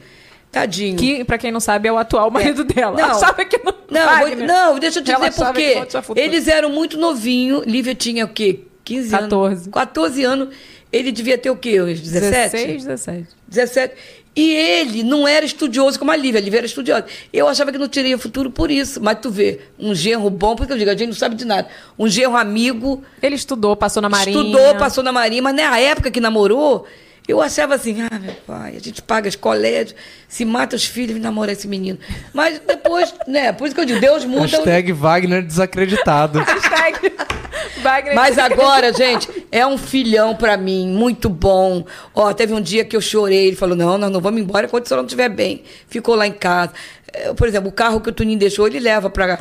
tadinho. 0.52 0.96
Que, 0.96 1.24
pra 1.24 1.36
quem 1.36 1.50
não 1.50 1.58
sabe, 1.58 1.88
é 1.88 1.92
o 1.92 1.98
atual 1.98 2.30
marido 2.30 2.62
dela. 2.62 2.96
Não. 2.96 3.10
Achava 3.16 3.44
que 3.44 3.58
não. 3.64 3.74
Não, 3.90 4.04
Wagner. 4.04 4.46
não, 4.46 4.78
deixa 4.78 5.00
eu 5.00 5.04
te 5.04 5.12
dizer 5.12 5.32
por 5.32 5.52
quê. 5.52 5.82
Eles 6.14 6.46
eram 6.46 6.70
muito 6.70 6.96
novinhos. 6.96 7.64
Lívia 7.66 7.94
tinha 7.94 8.24
o 8.24 8.28
quê? 8.28 8.60
15 8.84 9.14
anos. 9.14 9.24
14. 9.28 9.70
14 9.70 10.24
anos. 10.24 10.48
Ele 10.92 11.10
devia 11.10 11.36
ter 11.36 11.50
o 11.50 11.56
quê? 11.56 11.82
Uns 11.82 12.00
17? 12.00 12.50
16, 12.56 12.84
17. 12.84 13.26
17. 13.48 13.94
E 14.36 14.52
ele 14.52 15.02
não 15.02 15.26
era 15.26 15.46
estudioso 15.46 15.98
como 15.98 16.10
a 16.10 16.16
Lívia. 16.16 16.38
A 16.38 16.44
Lívia 16.44 16.58
era 16.58 16.66
estudiosa. 16.66 17.06
Eu 17.32 17.48
achava 17.48 17.72
que 17.72 17.78
não 17.78 17.88
teria 17.88 18.18
futuro 18.18 18.50
por 18.50 18.70
isso. 18.70 19.00
Mas 19.02 19.18
tu 19.20 19.30
vê, 19.30 19.60
um 19.78 19.94
genro 19.94 20.28
bom, 20.28 20.54
porque 20.54 20.74
eu 20.74 20.76
digo, 20.76 20.90
a 20.90 20.94
gente 20.94 21.06
não 21.08 21.14
sabe 21.14 21.34
de 21.34 21.46
nada. 21.46 21.66
Um 21.98 22.06
genro 22.06 22.36
amigo, 22.36 23.02
Ele 23.22 23.34
estudou, 23.34 23.74
passou 23.74 24.02
na 24.02 24.10
Marinha. 24.10 24.38
estudou, 24.38 24.74
passou 24.74 25.02
na 25.02 25.10
Marinha, 25.10 25.40
mas 25.40 25.56
na 25.56 25.78
época 25.78 26.10
que 26.10 26.20
namorou, 26.20 26.86
eu 27.28 27.40
achava 27.40 27.74
assim, 27.74 28.02
ah, 28.02 28.18
meu 28.18 28.34
pai, 28.46 28.76
a 28.76 28.80
gente 28.80 29.02
paga 29.02 29.28
os 29.28 29.36
colégios, 29.36 29.94
se 30.28 30.44
mata 30.44 30.76
os 30.76 30.84
filhos 30.84 31.16
e 31.16 31.20
namora 31.20 31.52
esse 31.52 31.66
menino. 31.68 31.98
Mas 32.32 32.60
depois, 32.60 33.12
né, 33.26 33.52
por 33.52 33.66
isso 33.66 33.74
que 33.74 33.80
eu 33.80 33.84
digo, 33.84 34.00
Deus 34.00 34.24
muda. 34.24 34.42
o- 34.42 34.46
Hashtag 34.46 34.92
Wagner 34.92 35.42
desacreditado. 35.42 36.38
Hashtag 36.46 37.12
Wagner. 37.82 38.14
Mas 38.14 38.38
agora, 38.38 38.92
gente, 38.92 39.28
é 39.50 39.66
um 39.66 39.76
filhão 39.78 40.34
pra 40.34 40.56
mim, 40.56 40.88
muito 40.88 41.28
bom. 41.28 41.84
Ó, 42.14 42.32
teve 42.32 42.52
um 42.52 42.60
dia 42.60 42.84
que 42.84 42.96
eu 42.96 43.00
chorei, 43.00 43.46
ele 43.48 43.56
falou: 43.56 43.76
não, 43.76 43.96
nós 43.98 44.10
não 44.10 44.20
vamos 44.20 44.40
embora 44.40 44.66
enquanto 44.66 44.84
o 44.86 44.88
senhor 44.88 44.98
não 44.98 45.06
estiver 45.06 45.28
bem. 45.28 45.62
Ficou 45.88 46.14
lá 46.14 46.26
em 46.26 46.32
casa. 46.32 46.72
Eh, 47.12 47.32
Por 47.34 47.46
exemplo, 47.46 47.68
o 47.68 47.72
carro 47.72 48.00
que 48.00 48.08
o 48.08 48.12
Tuninho 48.12 48.38
deixou, 48.38 48.66
ele 48.66 48.80
leva 48.80 49.08
pra 49.10 49.38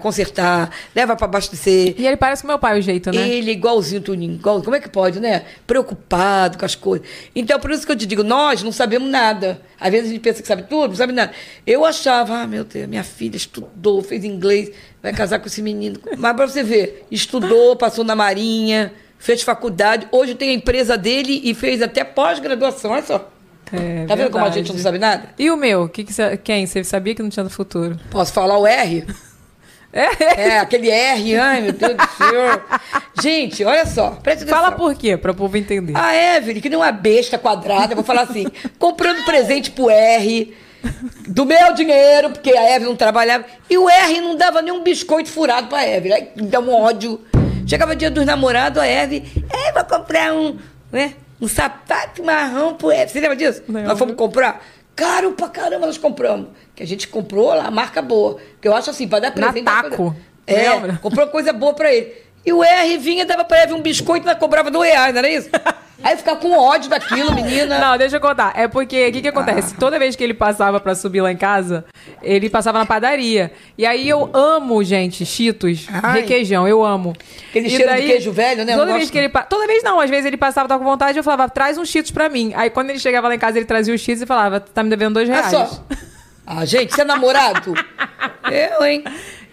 consertar, 0.00 0.70
leva 0.94 1.16
pra 1.16 1.26
abastecer. 1.26 1.94
E 1.98 2.06
ele 2.06 2.16
parece 2.16 2.42
com 2.42 2.48
meu 2.48 2.58
pai, 2.58 2.78
o 2.78 2.82
jeito, 2.82 3.10
né? 3.10 3.28
Ele 3.28 3.50
igualzinho 3.52 4.00
o 4.00 4.04
Tuninho, 4.04 4.34
igual, 4.34 4.62
como 4.62 4.76
é 4.76 4.80
que 4.80 4.88
pode, 4.88 5.20
né? 5.20 5.44
Preocupado 5.66 6.58
com 6.58 6.64
as 6.64 6.74
coisas. 6.74 7.06
Então, 7.34 7.58
por 7.60 7.70
isso 7.70 7.84
que 7.86 7.92
eu 7.92 7.96
te 7.96 8.06
digo, 8.06 8.22
nós 8.22 8.62
não 8.62 8.72
sabemos 8.72 9.10
nada. 9.10 9.60
Às 9.78 9.90
vezes 9.90 10.08
a 10.08 10.12
gente 10.12 10.22
pensa 10.22 10.42
que 10.42 10.48
sabe 10.48 10.62
tudo, 10.64 10.88
não 10.88 10.96
sabe 10.96 11.12
nada. 11.12 11.32
Eu 11.66 11.84
achava, 11.84 12.38
ah, 12.42 12.46
meu 12.46 12.64
Deus, 12.64 12.88
minha 12.88 13.04
filha 13.04 13.36
estudou, 13.36 14.02
fez 14.02 14.24
inglês, 14.24 14.70
vai 15.02 15.12
casar 15.12 15.38
com 15.38 15.46
esse 15.46 15.62
menino. 15.62 15.98
Mas 16.16 16.34
pra 16.34 16.46
você 16.48 16.62
ver, 16.62 17.04
estudou, 17.10 17.76
passou 17.76 18.04
na 18.04 18.14
Marinha, 18.16 18.92
fez 19.18 19.42
faculdade, 19.42 20.06
hoje 20.10 20.34
tem 20.34 20.50
a 20.50 20.54
empresa 20.54 20.96
dele 20.96 21.40
e 21.44 21.54
fez 21.54 21.82
até 21.82 22.04
pós-graduação, 22.04 22.92
olha 22.92 23.02
só. 23.02 23.30
É, 23.72 24.06
tá 24.06 24.14
vendo 24.14 24.30
como 24.30 24.44
a 24.44 24.50
gente 24.50 24.72
não 24.72 24.78
sabe 24.78 24.98
nada? 24.98 25.30
E 25.38 25.50
o 25.50 25.56
meu? 25.56 25.88
Que 25.88 26.04
que 26.04 26.12
cê- 26.12 26.36
quem? 26.36 26.66
Você 26.66 26.84
sabia 26.84 27.14
que 27.14 27.22
não 27.22 27.30
tinha 27.30 27.48
futuro? 27.48 27.98
Posso 28.10 28.32
falar 28.32 28.58
o 28.58 28.66
R? 28.66 29.04
É. 29.92 30.50
É, 30.50 30.58
aquele 30.58 30.90
R, 30.90 31.36
ai 31.38 31.60
meu 31.62 31.72
Deus 31.72 31.94
do 31.96 32.06
céu. 32.18 32.62
Gente, 33.22 33.64
olha 33.64 33.86
só, 33.86 34.10
presta 34.10 34.44
atenção. 34.44 34.62
Fala 34.62 34.72
por 34.76 34.94
quê, 34.94 35.16
pra 35.16 35.32
o 35.32 35.34
povo 35.34 35.56
entender. 35.56 35.96
A 35.96 36.14
Evelyn, 36.36 36.60
que 36.60 36.68
nem 36.68 36.78
uma 36.78 36.92
besta 36.92 37.38
quadrada, 37.38 37.92
eu 37.92 37.96
vou 37.96 38.04
falar 38.04 38.22
assim, 38.22 38.46
comprando 38.78 39.24
presente 39.24 39.70
pro 39.70 39.88
R, 39.88 40.54
do 41.26 41.46
meu 41.46 41.72
dinheiro, 41.72 42.28
porque 42.30 42.50
a 42.50 42.70
Evelyn 42.74 42.90
não 42.90 42.96
trabalhava, 42.96 43.46
e 43.70 43.78
o 43.78 43.88
R 43.88 44.20
não 44.20 44.36
dava 44.36 44.60
nenhum 44.60 44.82
biscoito 44.82 45.30
furado 45.30 45.68
pra 45.68 45.88
Evelyn. 45.88 46.14
Aí 46.14 46.28
dá 46.42 46.60
um 46.60 46.70
ódio. 46.74 47.20
Chegava 47.66 47.96
dia 47.96 48.10
dos 48.10 48.26
namorados, 48.26 48.80
a 48.82 48.86
Evelyn, 48.86 49.24
é, 49.50 49.72
vou 49.72 49.84
comprar 49.84 50.32
um, 50.34 50.58
né, 50.92 51.14
um 51.40 51.48
sapato 51.48 52.22
marrom 52.24 52.74
pro 52.74 52.90
Evelyn. 52.90 53.08
Você 53.08 53.20
lembra 53.20 53.36
disso? 53.36 53.62
Lembro. 53.68 53.88
Nós 53.88 53.98
fomos 53.98 54.14
comprar. 54.14 54.64
Caro 54.94 55.32
pra 55.32 55.48
caramba 55.48 55.86
nós 55.86 55.98
compramos. 55.98 56.48
Que 56.74 56.82
a 56.82 56.86
gente 56.86 57.08
comprou 57.08 57.48
lá, 57.48 57.70
marca 57.70 58.00
boa. 58.00 58.36
Porque 58.52 58.66
eu 58.66 58.74
acho 58.74 58.90
assim, 58.90 59.06
pra 59.06 59.20
dar 59.20 59.32
presente... 59.32 59.64
Taco. 59.64 60.16
É, 60.46 60.70
Lembra? 60.70 60.98
comprou 61.02 61.26
coisa 61.26 61.52
boa 61.52 61.74
pra 61.74 61.92
ele. 61.92 62.14
E 62.46 62.52
o 62.52 62.62
R 62.62 62.96
vinha, 62.98 63.26
dava 63.26 63.44
pra 63.44 63.58
Eve 63.58 63.72
um 63.72 63.82
biscoito 63.82 64.28
e 64.28 64.34
cobrava 64.36 64.70
dois 64.70 64.88
reais, 64.88 65.12
não 65.12 65.18
era 65.18 65.28
isso? 65.28 65.50
Aí 66.04 66.12
eu 66.12 66.18
ficava 66.18 66.38
com 66.38 66.52
ódio 66.52 66.90
daquilo, 66.90 67.34
menina. 67.34 67.78
Não, 67.78 67.98
deixa 67.98 68.16
eu 68.16 68.20
contar. 68.20 68.52
É 68.54 68.68
porque 68.68 69.08
o 69.08 69.12
que, 69.12 69.22
que 69.22 69.28
acontece? 69.28 69.74
Ah. 69.74 69.80
Toda 69.80 69.98
vez 69.98 70.14
que 70.14 70.22
ele 70.22 70.34
passava 70.34 70.78
pra 70.78 70.94
subir 70.94 71.22
lá 71.22 71.32
em 71.32 71.36
casa, 71.36 71.84
ele 72.22 72.48
passava 72.50 72.78
na 72.78 72.86
padaria. 72.86 73.50
E 73.76 73.84
aí 73.84 74.08
eu 74.08 74.30
amo, 74.32 74.84
gente, 74.84 75.24
Cheetos, 75.24 75.88
Ai. 75.90 76.20
requeijão, 76.20 76.68
eu 76.68 76.84
amo. 76.84 77.16
Aquele 77.48 77.66
E 77.66 77.70
cheiro 77.70 77.94
de 77.94 78.02
queijo 78.02 78.30
velho, 78.30 78.64
né? 78.64 78.76
Toda 78.76 78.92
vez 78.92 79.10
que 79.10 79.18
ele 79.18 79.30
Toda 79.48 79.66
vez 79.66 79.82
não, 79.82 79.98
às 79.98 80.10
vezes 80.10 80.26
ele 80.26 80.36
passava, 80.36 80.68
tava 80.68 80.84
com 80.84 80.88
vontade, 80.88 81.18
eu 81.18 81.24
falava, 81.24 81.48
traz 81.48 81.78
um 81.78 81.84
Cheetos 81.84 82.10
pra 82.10 82.28
mim. 82.28 82.52
Aí 82.54 82.68
quando 82.70 82.90
ele 82.90 82.98
chegava 83.00 83.26
lá 83.26 83.34
em 83.34 83.38
casa, 83.38 83.58
ele 83.58 83.66
trazia 83.66 83.94
os 83.94 84.00
Cheetos 84.00 84.22
e 84.22 84.26
falava, 84.26 84.60
tá 84.60 84.82
me 84.84 84.90
devendo 84.90 85.14
dois 85.14 85.28
Olha 85.28 85.40
reais. 85.40 85.50
só. 85.50 85.82
Ah, 86.46 86.64
gente, 86.64 86.94
você 86.94 87.00
é 87.00 87.04
namorado? 87.04 87.74
eu, 88.52 88.84
hein? 88.84 89.02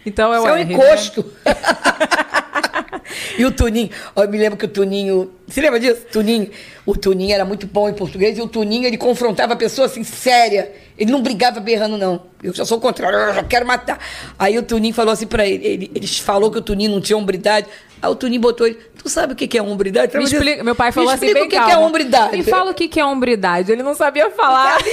Então 0.05 0.33
é 0.33 0.39
o 0.39 0.43
Você 0.43 0.49
é 0.49 0.61
R, 0.61 0.65
né? 0.65 0.73
encosto. 0.73 1.25
e 3.37 3.45
o 3.45 3.51
Tuninho, 3.51 3.89
eu 4.15 4.29
me 4.29 4.37
lembro 4.37 4.57
que 4.57 4.65
o 4.65 4.67
Tuninho. 4.67 5.31
Você 5.47 5.61
lembra 5.61 5.79
disso? 5.79 6.01
Tuninho. 6.11 6.49
O 6.85 6.95
Tuninho 6.97 7.33
era 7.33 7.45
muito 7.45 7.65
bom 7.67 7.87
em 7.87 7.93
português 7.93 8.37
e 8.37 8.41
o 8.41 8.47
Tuninho 8.47 8.85
ele 8.85 8.97
confrontava 8.97 9.53
a 9.53 9.55
pessoa 9.55 9.85
assim, 9.87 10.03
séria. 10.03 10.71
Ele 10.97 11.11
não 11.11 11.21
brigava 11.21 11.59
berrando, 11.59 11.97
não. 11.97 12.23
Eu 12.41 12.53
já 12.53 12.65
sou 12.65 12.77
o 12.77 12.81
contrário, 12.81 13.17
eu 13.17 13.33
já 13.33 13.43
quero 13.43 13.65
matar. 13.65 13.99
Aí 14.37 14.57
o 14.57 14.63
Tuninho 14.63 14.93
falou 14.93 15.13
assim 15.13 15.25
pra 15.25 15.45
ele, 15.45 15.89
ele, 15.95 16.07
falou 16.07 16.51
que 16.51 16.57
o 16.57 16.61
Tuninho 16.61 16.91
não 16.91 17.01
tinha 17.01 17.17
hombridade. 17.17 17.67
Aí 18.01 18.09
o 18.09 18.15
Tuninho 18.15 18.41
botou 18.41 18.67
ele, 18.67 18.77
tu 19.01 19.07
sabe 19.09 19.31
o 19.31 19.35
que 19.35 19.57
é 19.57 19.61
hombridade? 19.61 20.15
Me 20.17 20.25
explica- 20.25 20.61
meu 20.63 20.75
pai 20.75 20.91
falou 20.91 21.09
Me 21.09 21.15
assim, 21.15 21.27
explica 21.27 21.39
bem 21.39 21.47
o 21.47 21.49
que, 21.49 21.55
calmo. 21.55 21.71
que 21.71 21.75
é 21.75 21.87
hombridade. 21.87 22.37
Me 22.37 22.43
fala 22.43 22.71
o 22.71 22.73
que, 22.73 22.87
que 22.89 22.99
é 22.99 23.05
hombridade. 23.05 23.71
Ele 23.71 23.81
não 23.81 23.95
sabia 23.95 24.29
falar. 24.31 24.77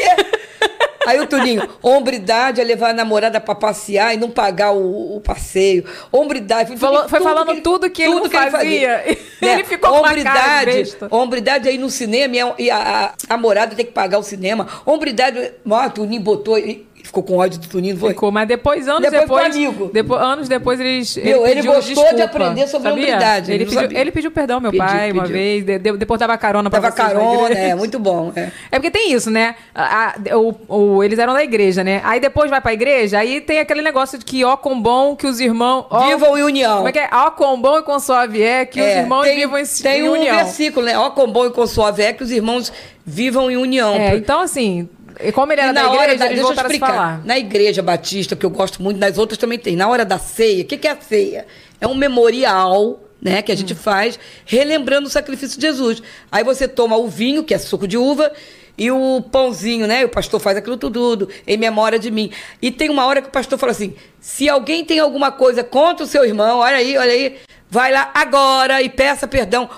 Aí 1.06 1.18
o 1.20 1.26
Tuninho, 1.26 1.66
hombridade 1.82 2.60
é 2.60 2.64
levar 2.64 2.90
a 2.90 2.92
namorada 2.92 3.40
pra 3.40 3.54
passear 3.54 4.14
e 4.14 4.16
não 4.18 4.30
pagar 4.30 4.72
o, 4.72 5.16
o 5.16 5.20
passeio. 5.20 5.84
Hombridade. 6.12 6.76
Falou- 6.76 7.08
foi 7.08 7.18
tudo 7.20 7.28
falando 7.28 7.60
tudo 7.62 7.90
que 7.90 8.02
ele 8.02 8.28
fazia. 8.28 8.98
Né? 8.98 9.16
Ele 9.54 9.64
ficou 9.64 9.88
com 9.90 9.96
uma 10.00 10.02
cara 10.02 10.14
de 10.14 10.20
hombridade, 10.28 10.66
besta. 10.76 11.08
hombridade 11.10 11.68
é 11.68 11.72
ir 11.72 11.78
no 11.78 11.88
cinema 11.88 12.54
e 12.58 12.70
a, 12.70 12.76
a- 12.76 13.04
a 13.06 13.14
namorada 13.30 13.74
tem 13.74 13.86
que 13.86 13.92
pagar 13.92 14.18
o 14.18 14.22
cinema. 14.22 14.68
Hombridade, 14.84 15.52
ó, 15.68 15.86
o 15.86 15.90
Tuninho 15.90 16.20
botou, 16.20 16.58
ele 16.58 16.86
ficou 17.04 17.22
com 17.22 17.36
ódio 17.38 17.58
do 17.58 17.68
Tuninho, 17.68 17.94
não 17.94 18.00
foi? 18.00 18.10
Ficou, 18.10 18.30
mas 18.32 18.46
depois, 18.48 18.88
anos 18.88 19.02
Depois 19.02 19.22
depois. 19.22 19.54
amigo. 19.56 19.90
depois- 19.92 20.20
anos 20.22 20.48
depois, 20.48 20.80
eles. 20.80 21.16
Meu, 21.16 21.46
ele 21.46 21.56
pediu 21.56 21.72
gostou 21.72 21.94
desculpa, 21.94 22.14
de 22.14 22.22
aprender 22.22 22.66
sobre 22.68 22.88
sabia? 22.88 23.04
hombridade, 23.04 23.52
Ele 23.52 23.64
pediu, 23.66 23.98
ele 23.98 24.10
pediu 24.10 24.30
perdão, 24.30 24.60
meu 24.60 24.70
Pediu, 24.70 24.86
pai, 24.86 25.12
uma 25.12 25.22
pediu. 25.22 25.36
vez. 25.36 25.64
de- 25.64 25.78
de- 25.78 25.96
depois 25.96 26.18
dava 26.20 26.36
carona 26.38 26.70
pra 26.70 26.80
vocês 26.80 26.94
na 26.94 27.04
carona, 27.04 27.54
é, 27.54 27.74
muito 27.74 27.98
bom. 27.98 28.32
É. 28.36 28.50
É 28.72 28.76
porque 28.78 28.90
tem 28.90 29.12
isso, 29.12 29.30
né? 29.30 29.54
A- 29.74 30.14
a- 30.30 30.36
o, 30.38 30.54
o- 30.68 31.04
eles 31.04 31.18
eram 31.18 31.32
da 31.32 31.42
igreja, 31.42 31.82
né? 31.84 32.00
Aí 32.04 32.20
depois 32.20 32.48
vai 32.50 32.60
pra 32.60 32.72
igreja, 32.72 33.18
aí 33.18 33.40
tem 33.40 33.58
aquele 33.58 33.82
negócio 33.82 34.18
de 34.18 34.24
que 34.24 34.44
ó 34.44 34.56
com 34.56 34.80
bom 34.80 35.14
que 35.16 35.26
os 35.26 35.40
irmãos. 35.40 35.86
Ó, 35.90 36.06
Vivam 36.08 36.36
em 36.38 36.42
união. 36.42 36.76
Como 36.76 36.88
é 36.88 36.92
que 36.92 36.98
é? 36.98 37.08
Ó 37.12 37.30
com 37.30 37.60
bom 37.60 37.78
e 37.78 37.82
com 37.82 37.98
suave 37.98 38.42
é 38.42 38.64
que 38.64 38.80
os 38.80 38.86
É, 38.86 39.00
irmãos 39.00 39.22
tem, 39.24 39.36
vivam 39.36 39.58
em, 39.58 39.64
tem 39.64 40.00
em 40.00 40.08
um 40.08 40.12
união. 40.12 40.36
versículo, 40.36 40.86
né? 40.86 40.98
Ó, 40.98 41.10
com 41.10 41.26
bom 41.30 41.46
e 41.46 41.50
com 41.50 41.66
suave 41.66 42.02
é 42.02 42.12
que 42.12 42.22
os 42.22 42.30
irmãos 42.30 42.72
vivam 43.04 43.50
em 43.50 43.56
união. 43.56 43.94
É, 43.94 44.14
então 44.16 44.40
assim, 44.40 44.88
e 45.22 45.32
como 45.32 45.52
ele 45.52 45.60
era 45.60 45.70
E 45.70 45.74
da 45.74 45.82
na 45.82 45.90
hora 45.90 46.02
igreja, 46.14 46.18
da, 46.18 46.26
eles 46.26 46.38
deixa 46.38 46.52
eu 46.52 46.56
explicar. 46.56 46.86
falar. 46.86 47.24
Na 47.24 47.38
igreja 47.38 47.82
batista, 47.82 48.36
que 48.36 48.44
eu 48.46 48.50
gosto 48.50 48.82
muito, 48.82 48.98
nas 48.98 49.18
outras 49.18 49.38
também 49.38 49.58
tem. 49.58 49.76
Na 49.76 49.88
hora 49.88 50.04
da 50.04 50.18
ceia, 50.18 50.62
o 50.62 50.66
que, 50.66 50.76
que 50.76 50.88
é 50.88 50.92
a 50.92 50.96
ceia? 51.00 51.46
É 51.80 51.86
um 51.86 51.94
memorial, 51.94 53.00
né, 53.20 53.42
que 53.42 53.52
a 53.52 53.54
Hum. 53.54 53.58
gente 53.58 53.74
faz, 53.74 54.18
relembrando 54.46 55.06
o 55.06 55.10
sacrifício 55.10 55.58
de 55.60 55.66
Jesus. 55.66 56.02
Aí 56.30 56.42
você 56.44 56.66
toma 56.68 56.96
o 56.96 57.08
vinho, 57.08 57.44
que 57.44 57.52
é 57.54 57.58
suco 57.58 57.86
de 57.86 57.96
uva, 57.98 58.30
e 58.78 58.90
o 58.90 59.22
pãozinho, 59.30 59.86
né? 59.86 60.04
O 60.06 60.08
pastor 60.08 60.40
faz 60.40 60.56
aquilo 60.56 60.76
tudo 60.78 61.28
em 61.46 61.56
memória 61.58 61.98
de 61.98 62.10
mim. 62.10 62.30
E 62.62 62.70
tem 62.70 62.88
uma 62.88 63.04
hora 63.04 63.20
que 63.20 63.28
o 63.28 63.30
pastor 63.30 63.58
fala 63.58 63.72
assim: 63.72 63.94
se 64.20 64.48
alguém 64.48 64.84
tem 64.84 64.98
alguma 64.98 65.30
coisa 65.30 65.62
contra 65.62 66.04
o 66.04 66.08
seu 66.08 66.24
irmão, 66.24 66.60
olha 66.60 66.76
aí, 66.76 66.96
olha 66.96 67.12
aí, 67.12 67.36
vai 67.68 67.92
lá 67.92 68.10
agora 68.14 68.80
e 68.80 68.88
peça 68.88 69.28
perdão. 69.28 69.68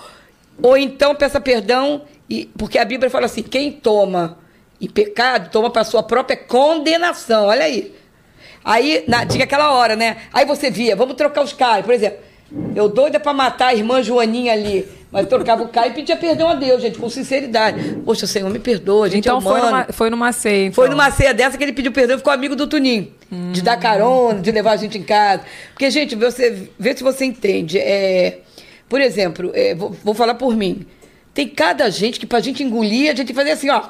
Ou 0.63 0.77
então 0.77 1.15
peça 1.17 1.41
perdão, 1.41 2.03
e, 2.31 2.47
porque 2.57 2.79
a 2.79 2.85
Bíblia 2.85 3.11
fala 3.11 3.27
assim: 3.27 3.43
quem 3.43 3.73
toma 3.73 4.39
em 4.83 4.89
pecado, 4.89 5.49
toma 5.51 5.71
para 5.71 5.85
sua 5.85 6.03
própria 6.03 6.37
condenação. 6.37 7.47
Olha 7.47 7.65
aí. 7.65 7.95
Aí, 8.65 9.05
na, 9.07 9.25
tinha 9.25 9.45
aquela 9.45 9.73
hora, 9.73 9.95
né? 9.95 10.17
Aí 10.33 10.45
você 10.45 10.71
via, 10.71 10.97
vamos 10.97 11.15
trocar 11.15 11.43
os 11.43 11.53
caras. 11.53 11.85
Por 11.85 11.95
exemplo, 11.95 12.19
eu 12.75 12.89
doida 12.89 13.21
para 13.21 13.33
matar 13.33 13.69
a 13.69 13.75
irmã 13.75 14.03
Joaninha 14.03 14.53
ali. 14.53 14.87
Mas 15.11 15.27
trocava 15.27 15.63
o 15.63 15.69
cara 15.69 15.89
e 15.89 15.93
pedia 15.93 16.17
perdão 16.17 16.49
a 16.49 16.55
Deus, 16.55 16.81
gente, 16.81 16.99
com 16.99 17.09
sinceridade. 17.09 17.99
Poxa, 18.05 18.27
Senhor, 18.27 18.49
me 18.49 18.59
perdoa, 18.59 19.07
a 19.07 19.09
gente 19.11 19.27
Então 19.27 19.39
é 19.39 19.41
foi 19.43 19.53
humano. 19.53 19.67
numa, 19.67 19.87
foi 19.93 20.11
numa 20.11 20.33
ceia. 20.33 20.67
Então. 20.67 20.75
Foi 20.75 20.89
numa 20.89 21.11
ceia 21.11 21.35
dessa 21.35 21.59
que 21.59 21.63
ele 21.63 21.73
pediu 21.75 21.93
perdão 21.93 22.17
e 22.17 22.19
ficou 22.19 22.33
amigo 22.33 22.57
do 22.57 22.67
Tuninho. 22.67 23.13
De 23.53 23.61
dar 23.61 23.77
carona, 23.77 24.41
de 24.41 24.51
levar 24.51 24.73
a 24.73 24.77
gente 24.77 24.97
em 24.97 25.03
casa. 25.03 25.43
Porque, 25.75 25.91
gente, 25.91 26.17
você 26.17 26.69
vê 26.79 26.97
se 26.97 27.03
você 27.03 27.27
entende. 27.27 27.79
É, 27.79 28.39
por 28.89 29.01
exemplo, 29.03 29.51
é, 29.55 29.75
vou, 29.75 29.95
vou 30.03 30.15
falar 30.15 30.35
por 30.35 30.57
mim. 30.57 30.87
Tem 31.35 31.47
cada 31.47 31.91
gente 31.91 32.19
que 32.19 32.27
pra 32.27 32.41
gente 32.41 32.63
engolir, 32.63 33.05
a 33.05 33.15
gente 33.15 33.19
tem 33.19 33.27
que 33.27 33.35
fazer 33.35 33.51
assim, 33.51 33.69
ó. 33.69 33.83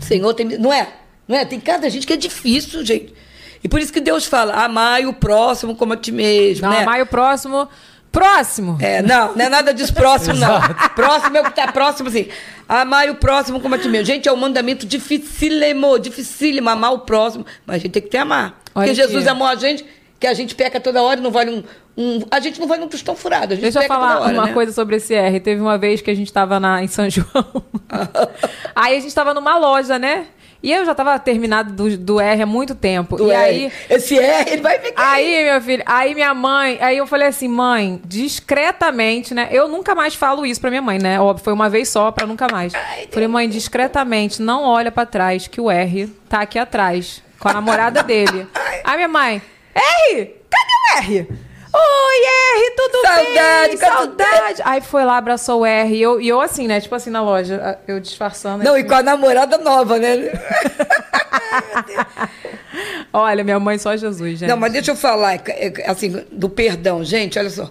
Senhor, 0.00 0.32
tem, 0.34 0.46
não 0.58 0.72
é? 0.72 0.88
Não 1.26 1.36
é? 1.36 1.44
Tem 1.44 1.60
cada 1.60 1.88
gente 1.88 2.06
que 2.06 2.12
é 2.12 2.16
difícil, 2.16 2.84
gente. 2.84 3.14
E 3.62 3.68
por 3.68 3.80
isso 3.80 3.92
que 3.92 4.00
Deus 4.00 4.26
fala, 4.26 4.64
amai 4.64 5.06
o 5.06 5.12
próximo 5.12 5.76
como 5.76 5.92
a 5.92 5.96
ti 5.96 6.10
mesmo, 6.10 6.66
Não, 6.66 6.72
né? 6.72 6.84
maio 6.84 7.06
próximo. 7.06 7.68
Próximo! 8.10 8.76
É, 8.78 9.00
não, 9.00 9.34
não 9.34 9.46
é 9.46 9.48
nada 9.48 9.72
disso 9.72 9.94
próximo, 9.94 10.34
não. 10.34 10.60
próximo 10.94 11.34
é 11.38 11.40
o 11.40 11.44
que 11.44 11.56
tá 11.56 11.72
próximo, 11.72 12.10
assim. 12.10 12.28
Amar 12.68 13.08
o 13.08 13.14
próximo 13.14 13.58
como 13.58 13.74
a 13.74 13.78
ti 13.78 13.88
mesmo. 13.88 14.04
Gente, 14.04 14.28
é 14.28 14.32
um 14.32 14.36
mandamento 14.36 14.84
dificílimo, 14.84 15.98
dificílimo 15.98 16.68
amar 16.68 16.92
o 16.92 16.98
próximo, 17.00 17.46
mas 17.64 17.76
a 17.76 17.78
gente 17.78 17.92
tem 17.92 18.02
que 18.02 18.08
ter 18.08 18.18
amar. 18.18 18.60
Olha 18.74 18.86
Porque 18.86 18.94
Jesus 18.94 19.26
amou 19.26 19.46
a 19.46 19.54
gente, 19.54 19.86
que 20.22 20.26
a 20.28 20.34
gente 20.34 20.54
peca 20.54 20.78
toda 20.80 21.02
hora 21.02 21.18
e 21.18 21.22
não 21.22 21.32
vale 21.32 21.50
um, 21.50 21.64
um- 21.96 22.22
A 22.30 22.38
gente 22.40 22.60
não 22.60 22.68
vale 22.68 22.82
um 22.84 22.88
tostão 22.88 23.14
furado, 23.16 23.56
Deixa 23.56 23.82
eu 23.82 23.86
falar 23.88 24.20
hora, 24.20 24.32
uma 24.32 24.46
né? 24.46 24.52
coisa 24.52 24.72
sobre 24.72 24.96
esse 24.96 25.12
R. 25.14 25.40
Teve 25.40 25.60
uma 25.60 25.76
vez 25.76 26.00
que 26.00 26.10
a 26.10 26.14
gente 26.14 26.32
tava 26.32 26.60
na, 26.60 26.82
em 26.82 26.86
São 26.86 27.10
João. 27.10 27.26
aí 28.74 28.96
a 28.96 29.00
gente 29.00 29.14
tava 29.14 29.34
numa 29.34 29.56
loja, 29.58 29.98
né? 29.98 30.26
E 30.62 30.70
eu 30.72 30.84
já 30.86 30.94
tava 30.94 31.18
terminado 31.18 31.72
do, 31.72 31.98
do 31.98 32.20
R 32.20 32.40
há 32.42 32.46
muito 32.46 32.72
tempo. 32.76 33.16
Do 33.16 33.26
e 33.26 33.30
R. 33.32 33.36
aí. 33.36 33.72
Esse 33.90 34.16
R, 34.16 34.48
ele 34.52 34.62
vai 34.62 34.78
ficar. 34.78 35.10
Aí, 35.14 35.44
meu 35.50 35.60
filho, 35.60 35.82
aí 35.84 36.14
minha 36.14 36.32
mãe, 36.32 36.78
aí 36.80 36.98
eu 36.98 37.06
falei 37.08 37.26
assim, 37.26 37.48
mãe, 37.48 38.00
discretamente, 38.04 39.34
né? 39.34 39.48
Eu 39.50 39.66
nunca 39.66 39.92
mais 39.94 40.14
falo 40.14 40.46
isso 40.46 40.60
pra 40.60 40.70
minha 40.70 40.80
mãe, 40.82 40.98
né? 41.00 41.18
Óbvio, 41.20 41.42
foi 41.42 41.52
uma 41.52 41.68
vez 41.68 41.88
só 41.88 42.12
pra 42.12 42.26
nunca 42.28 42.46
mais. 42.50 42.72
falei, 43.10 43.26
mãe, 43.26 43.48
discretamente, 43.48 44.40
não 44.40 44.62
olha 44.62 44.92
pra 44.92 45.04
trás, 45.04 45.48
que 45.48 45.60
o 45.60 45.68
R 45.68 46.06
tá 46.28 46.42
aqui 46.42 46.60
atrás, 46.60 47.20
com 47.40 47.48
a 47.48 47.54
namorada 47.54 48.02
dele. 48.04 48.46
Aí 48.84 48.96
minha 48.96 49.08
mãe, 49.08 49.42
R, 49.74 50.36
cadê 50.50 50.72
o 50.72 50.98
R? 50.98 51.28
Oi, 51.74 52.26
R, 52.26 52.70
tudo 52.76 53.00
Saudade, 53.00 53.68
bem? 53.68 53.78
quanto 53.78 53.96
Saudade. 53.96 54.62
Aí 54.62 54.82
foi 54.82 55.04
lá, 55.04 55.16
abraçou 55.16 55.60
o 55.60 55.66
R. 55.66 55.94
E 55.94 56.02
eu, 56.02 56.20
e 56.20 56.28
eu 56.28 56.38
assim, 56.40 56.66
né? 56.66 56.80
Tipo 56.80 56.94
assim, 56.94 57.08
na 57.08 57.22
loja, 57.22 57.78
eu 57.88 57.98
disfarçando. 57.98 58.62
Não, 58.62 58.74
assim. 58.74 58.82
e 58.82 58.84
com 58.84 58.94
a 58.94 59.02
namorada 59.02 59.56
nova, 59.56 59.98
né? 59.98 60.30
Olha, 63.12 63.42
minha 63.42 63.58
mãe 63.58 63.78
só 63.78 63.96
Jesus, 63.96 64.38
gente. 64.38 64.48
Não, 64.48 64.56
mas 64.56 64.72
deixa 64.72 64.90
eu 64.90 64.96
falar, 64.96 65.34
é, 65.34 65.42
é, 65.46 65.90
assim, 65.90 66.24
do 66.30 66.48
perdão. 66.48 67.02
Gente, 67.04 67.38
olha 67.38 67.50
só. 67.50 67.70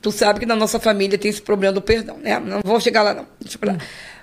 Tu 0.00 0.10
sabe 0.12 0.40
que 0.40 0.46
na 0.46 0.56
nossa 0.56 0.80
família 0.80 1.18
tem 1.18 1.28
esse 1.28 1.42
problema 1.42 1.72
do 1.72 1.82
perdão, 1.82 2.18
né? 2.18 2.38
Não 2.38 2.60
vou 2.64 2.80
chegar 2.80 3.02
lá, 3.02 3.12
não. 3.14 3.26
Deixa 3.40 3.58
pra 3.58 3.72
lá. 3.72 3.78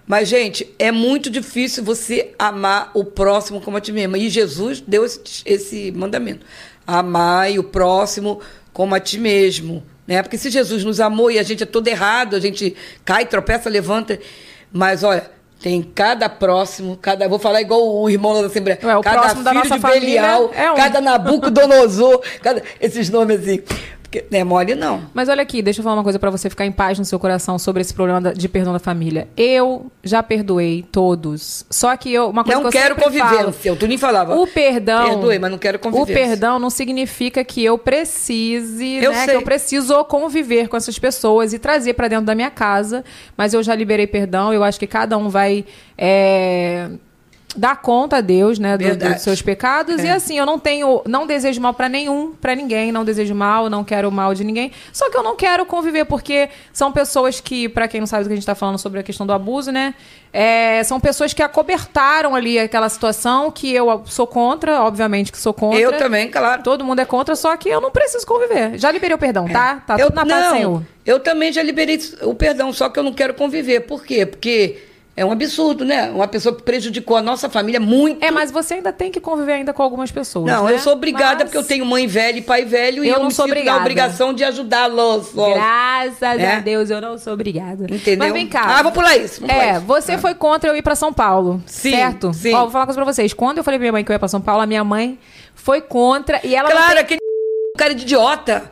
Mas, 0.05 0.29
gente, 0.29 0.73
é 0.79 0.89
muito 0.89 1.29
difícil 1.29 1.83
você 1.83 2.33
amar 2.39 2.91
o 2.93 3.03
próximo 3.03 3.59
como 3.59 3.75
a 3.77 3.81
ti 3.81 3.91
mesma. 3.91 4.17
E 4.17 4.29
Jesus 4.29 4.79
deu 4.79 5.05
esse, 5.05 5.19
esse 5.45 5.91
mandamento. 5.91 6.45
Amai 6.87 7.59
o 7.59 7.63
próximo 7.63 8.39
como 8.71 8.95
a 8.95 8.99
ti 8.99 9.19
mesmo. 9.19 9.83
Né? 10.07 10.23
Porque 10.23 10.37
se 10.37 10.49
Jesus 10.49 10.83
nos 10.83 10.99
amou 11.01 11.29
e 11.29 11.37
a 11.37 11.43
gente 11.43 11.63
é 11.63 11.65
todo 11.65 11.87
errado, 11.87 12.35
a 12.35 12.39
gente 12.39 12.75
cai, 13.03 13.25
tropeça, 13.25 13.69
levanta. 13.69 14.17
Mas, 14.71 15.03
olha, 15.03 15.29
tem 15.61 15.81
cada 15.81 16.29
próximo, 16.29 16.95
cada. 16.95 17.27
Vou 17.27 17.39
falar 17.39 17.61
igual 17.61 17.81
o 17.83 18.09
irmão 18.09 18.31
lá 18.31 18.41
da 18.41 18.47
Assembleia. 18.47 18.79
Ué, 18.83 19.01
cada 19.01 19.29
filho 19.29 19.61
de 19.63 19.79
família 19.79 20.21
Belial, 20.21 20.51
é 20.53 20.71
um. 20.71 20.75
cada 20.75 21.01
Nabucodonosor, 21.01 22.21
cada, 22.41 22.61
esses 22.79 23.09
nomes 23.09 23.41
assim. 23.41 23.63
Porque 24.09 24.25
não 24.31 24.39
é 24.39 24.43
mole, 24.43 24.73
não. 24.73 25.01
Mas 25.13 25.27
olha 25.27 25.41
aqui, 25.41 25.61
deixa 25.61 25.81
eu 25.81 25.83
falar 25.83 25.97
uma 25.97 26.03
coisa 26.03 26.17
pra 26.17 26.29
você 26.29 26.49
ficar 26.49 26.65
em 26.65 26.71
paz 26.71 26.97
no 26.97 27.03
seu 27.03 27.19
coração 27.19 27.59
sobre 27.59 27.81
esse 27.81 27.93
problema 27.93 28.33
de 28.33 28.47
perdão 28.47 28.71
da 28.71 28.79
família. 28.79 29.27
Eu 29.35 29.91
já 30.01 30.23
perdoei 30.23 30.85
todos. 30.89 31.65
Só 31.69 31.95
que 31.97 32.13
eu, 32.13 32.29
uma 32.29 32.43
coisa 32.45 32.61
Não 32.61 32.69
que 32.69 32.77
eu 32.77 32.81
quero 32.81 32.95
sempre 32.95 33.19
falo, 33.19 33.35
convivência. 33.35 33.73
O 33.73 33.75
Tuninho 33.75 33.99
falava. 33.99 34.35
O 34.37 34.47
perdão. 34.47 35.09
Perdoe, 35.09 35.39
mas 35.39 35.51
não 35.51 35.57
quero 35.57 35.75
O 35.77 35.79
convivência. 35.81 36.13
perdão 36.15 36.57
não 36.57 36.69
significa 36.69 37.43
que 37.43 37.63
eu 37.65 37.77
precise, 37.77 38.95
Eu 39.03 39.11
né? 39.11 39.17
sei. 39.25 39.27
Que 39.27 39.35
eu 39.35 39.41
preciso 39.41 40.03
conviver 40.05 40.69
com 40.69 40.77
essas 40.77 40.97
pessoas 40.97 41.51
e 41.51 41.59
trazer 41.59 41.93
pra 41.93 42.07
dentro 42.07 42.25
da 42.25 42.33
minha 42.35 42.49
casa. 42.49 43.03
Mas 43.35 43.53
eu 43.53 43.61
já 43.61 43.75
liberei 43.75 44.07
perdão. 44.07 44.53
Eu 44.53 44.63
acho 44.63 44.79
que 44.79 44.87
cada 44.87 45.17
um 45.17 45.27
vai. 45.27 45.65
é, 45.97 46.89
dá 47.57 47.75
conta 47.75 48.17
a 48.17 48.21
Deus, 48.21 48.59
né, 48.59 48.77
do- 48.77 48.95
dos 48.95 49.21
seus 49.21 49.41
pecados. 49.41 50.03
E 50.03 50.07
É. 50.07 50.11
assim, 50.11 50.37
eu 50.37 50.45
não 50.45 50.59
tenho, 50.59 51.01
não 51.07 51.25
desejo 51.25 51.59
mal 51.59 51.73
pra 51.73 51.89
nenhum, 51.89 52.31
pra 52.39 52.53
ninguém, 52.55 52.91
não 52.91 53.03
desejo 53.03 53.33
mal, 53.33 53.69
não 53.69 53.83
quero 53.83 54.11
mal 54.11 54.33
de 54.33 54.43
ninguém. 54.43 54.71
Só 54.93 55.09
que 55.09 55.17
eu 55.17 55.23
não 55.23 55.35
quero 55.35 55.65
conviver 55.65 56.05
porque 56.05 56.49
são 56.71 56.91
pessoas 56.91 57.41
que, 57.41 57.67
pra 57.67 57.87
quem 57.87 57.99
não 57.99 58.07
sabe 58.07 58.23
do 58.23 58.27
que 58.27 58.33
a 58.33 58.35
gente 58.35 58.45
tá 58.45 58.55
falando 58.55 58.77
sobre 58.77 58.99
a 58.99 59.03
questão 59.03 59.25
do 59.25 59.33
abuso, 59.33 59.71
né, 59.71 59.93
é, 60.31 60.83
são 60.83 60.99
pessoas 60.99 61.33
que 61.33 61.41
acobertaram 61.41 62.35
ali 62.35 62.59
aquela 62.59 62.89
situação 62.89 63.49
que 63.49 63.73
eu 63.73 64.03
sou 64.05 64.27
contra, 64.27 64.83
obviamente 64.83 65.31
que 65.31 65.37
sou 65.37 65.53
contra. 65.53 65.79
Eu 65.79 65.97
também, 65.97 66.29
claro. 66.29 66.61
Todo 66.61 66.85
mundo 66.85 66.99
é 66.99 67.05
contra, 67.05 67.35
só 67.35 67.57
que 67.57 67.69
eu 67.69 67.81
não 67.81 67.89
preciso 67.91 68.25
conviver. 68.25 68.77
Já 68.77 68.91
liberei 68.91 69.15
o 69.15 69.17
perdão, 69.17 69.47
tá? 69.47 69.81
Tá 69.87 69.95
eu, 69.97 70.07
tudo 70.07 70.15
na 70.15 70.25
paz 70.25 70.45
não, 70.45 70.55
Senhor. 70.55 70.83
Eu 71.05 71.19
também 71.19 71.51
já 71.51 71.63
liberei 71.63 71.99
o 72.21 72.35
perdão, 72.35 72.71
só 72.71 72.89
que 72.89 72.99
eu 72.99 73.03
não 73.03 73.13
quero 73.13 73.33
conviver. 73.33 73.81
Por 73.81 74.03
quê? 74.05 74.25
Porque 74.25 74.77
é 75.17 75.25
um 75.25 75.31
absurdo, 75.31 75.83
né? 75.83 76.11
Uma 76.11 76.27
pessoa 76.27 76.55
que 76.55 76.61
prejudicou 76.61 77.17
a 77.17 77.21
nossa 77.23 77.49
família 77.49 77.79
muito. 77.79 78.23
É, 78.23 78.29
mas 78.29 78.51
você 78.51 78.75
ainda 78.75 78.93
tem 78.93 79.11
que 79.11 79.19
conviver 79.19 79.53
ainda 79.53 79.73
com 79.73 79.81
algumas 79.81 80.11
pessoas. 80.11 80.45
Não, 80.45 80.65
né? 80.65 80.73
eu 80.75 80.79
sou 80.79 80.93
obrigada 80.93 81.37
Mas- 81.39 81.43
porque 81.45 81.57
eu 81.57 81.63
tenho 81.63 81.83
mãe 81.87 82.05
velha 82.05 82.37
e 82.37 82.41
pai 82.43 82.63
velho 82.65 83.03
e 83.03 83.07
Eu 83.07 83.15
eu, 83.15 83.19
não 83.21 83.25
me 83.29 83.33
sou 83.33 83.45
obrigada. 83.45 83.77
na 83.77 83.81
obrigação 83.81 84.31
de 84.31 84.43
ajudá-los. 84.43 85.33
Graças 85.33 86.39
É? 86.39 86.55
a 86.57 86.59
Deus, 86.59 86.91
eu 86.91 87.01
não 87.01 87.17
sou 87.17 87.33
obrigada. 87.33 87.85
Entendeu? 87.91 88.19
Mas 88.27 88.31
vem 88.31 88.47
cá. 88.47 88.77
Ah, 88.77 88.83
vou 88.83 88.91
pular 88.91 89.17
isso. 89.17 89.39
vou 89.41 89.49
pular 89.49 89.63
É, 89.65 89.71
isso. 89.77 89.81
você 89.87 90.17
foi 90.19 90.35
contra 90.35 90.69
eu 90.69 90.75
ir 90.77 90.83
pra 90.83 90.93
São 90.93 91.11
Paulo, 91.11 91.63
Sim, 91.65 91.91
certo? 91.91 92.31
sim. 92.31 92.53
Ó, 92.53 92.59
vou 92.61 92.69
falar 92.69 92.81
uma 92.83 92.85
coisa 92.87 93.01
pra 93.03 93.11
vocês. 93.11 93.33
Quando 93.33 93.57
eu 93.57 93.63
falei 93.63 93.79
pra 93.79 93.83
minha 93.85 93.91
mãe 93.93 94.03
que 94.03 94.11
eu 94.11 94.13
ia 94.13 94.19
pra 94.19 94.27
São 94.27 94.39
Paulo, 94.39 94.61
a 94.61 94.67
minha 94.67 94.83
mãe 94.83 95.17
foi 95.55 95.81
contra 95.81 96.39
e 96.43 96.55
ela... 96.55 96.69
Claro, 96.69 96.91
tem- 96.93 96.99
aquele 96.99 97.19
cara 97.75 97.95
de 97.95 98.03
idiota. 98.03 98.69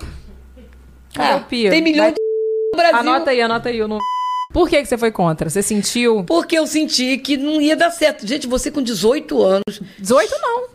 Pio. 1.49 1.69
Tem 1.71 1.81
milhões 1.81 2.13
de 2.13 2.19
no 2.71 2.77
Brasil. 2.77 2.99
Anota 2.99 3.31
aí, 3.31 3.41
anota 3.41 3.69
aí. 3.69 3.77
Eu 3.77 3.87
não... 3.87 3.97
Por 4.55 4.69
que, 4.69 4.81
que 4.81 4.85
você 4.85 4.97
foi 4.97 5.11
contra? 5.11 5.49
Você 5.49 5.61
sentiu? 5.61 6.23
Porque 6.23 6.57
eu 6.57 6.65
senti 6.65 7.17
que 7.17 7.35
não 7.35 7.59
ia 7.59 7.75
dar 7.75 7.91
certo. 7.91 8.25
Gente, 8.25 8.47
você 8.47 8.71
com 8.71 8.81
18 8.81 9.43
anos. 9.43 9.81
18 9.99 10.33
não. 10.41 10.67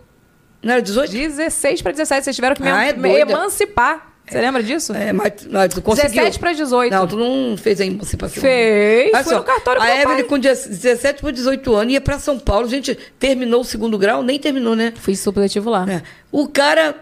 Não 0.62 0.72
era 0.74 0.82
18? 0.82 1.10
16 1.10 1.80
pra 1.80 1.90
17. 1.90 2.24
Vocês 2.24 2.36
tiveram 2.36 2.54
que 2.54 2.62
me, 2.62 2.68
Ah, 2.68 2.84
é 2.84 2.92
me 2.92 3.18
emancipar. 3.18 4.12
Você 4.28 4.38
lembra 4.38 4.62
disso? 4.62 4.92
É, 4.92 5.14
mas, 5.14 5.32
mas 5.50 5.72
tu 5.72 5.80
conseguiu. 5.80 6.10
17 6.10 6.38
pra 6.38 6.52
18. 6.52 6.92
Não, 6.92 7.06
tu 7.06 7.16
não 7.16 7.56
fez 7.56 7.80
a 7.80 7.86
emancipação. 7.86 8.42
Fez. 8.42 9.14
Olha 9.14 9.24
Fui 9.24 9.32
só, 9.32 9.38
no 9.38 9.44
cartório 9.46 9.80
A 9.80 9.96
Evelyn 9.96 10.24
com 10.24 10.38
17 10.38 11.22
por 11.22 11.32
18 11.32 11.74
anos 11.74 11.92
ia 11.94 12.02
pra 12.02 12.18
São 12.18 12.38
Paulo. 12.38 12.68
Gente, 12.68 12.94
terminou 13.18 13.62
o 13.62 13.64
segundo 13.64 13.96
grau? 13.96 14.22
Nem 14.22 14.38
terminou, 14.38 14.76
né? 14.76 14.92
Fui 14.94 15.16
supletivo 15.16 15.70
lá. 15.70 15.90
É. 15.90 16.02
O 16.30 16.46
cara 16.46 16.94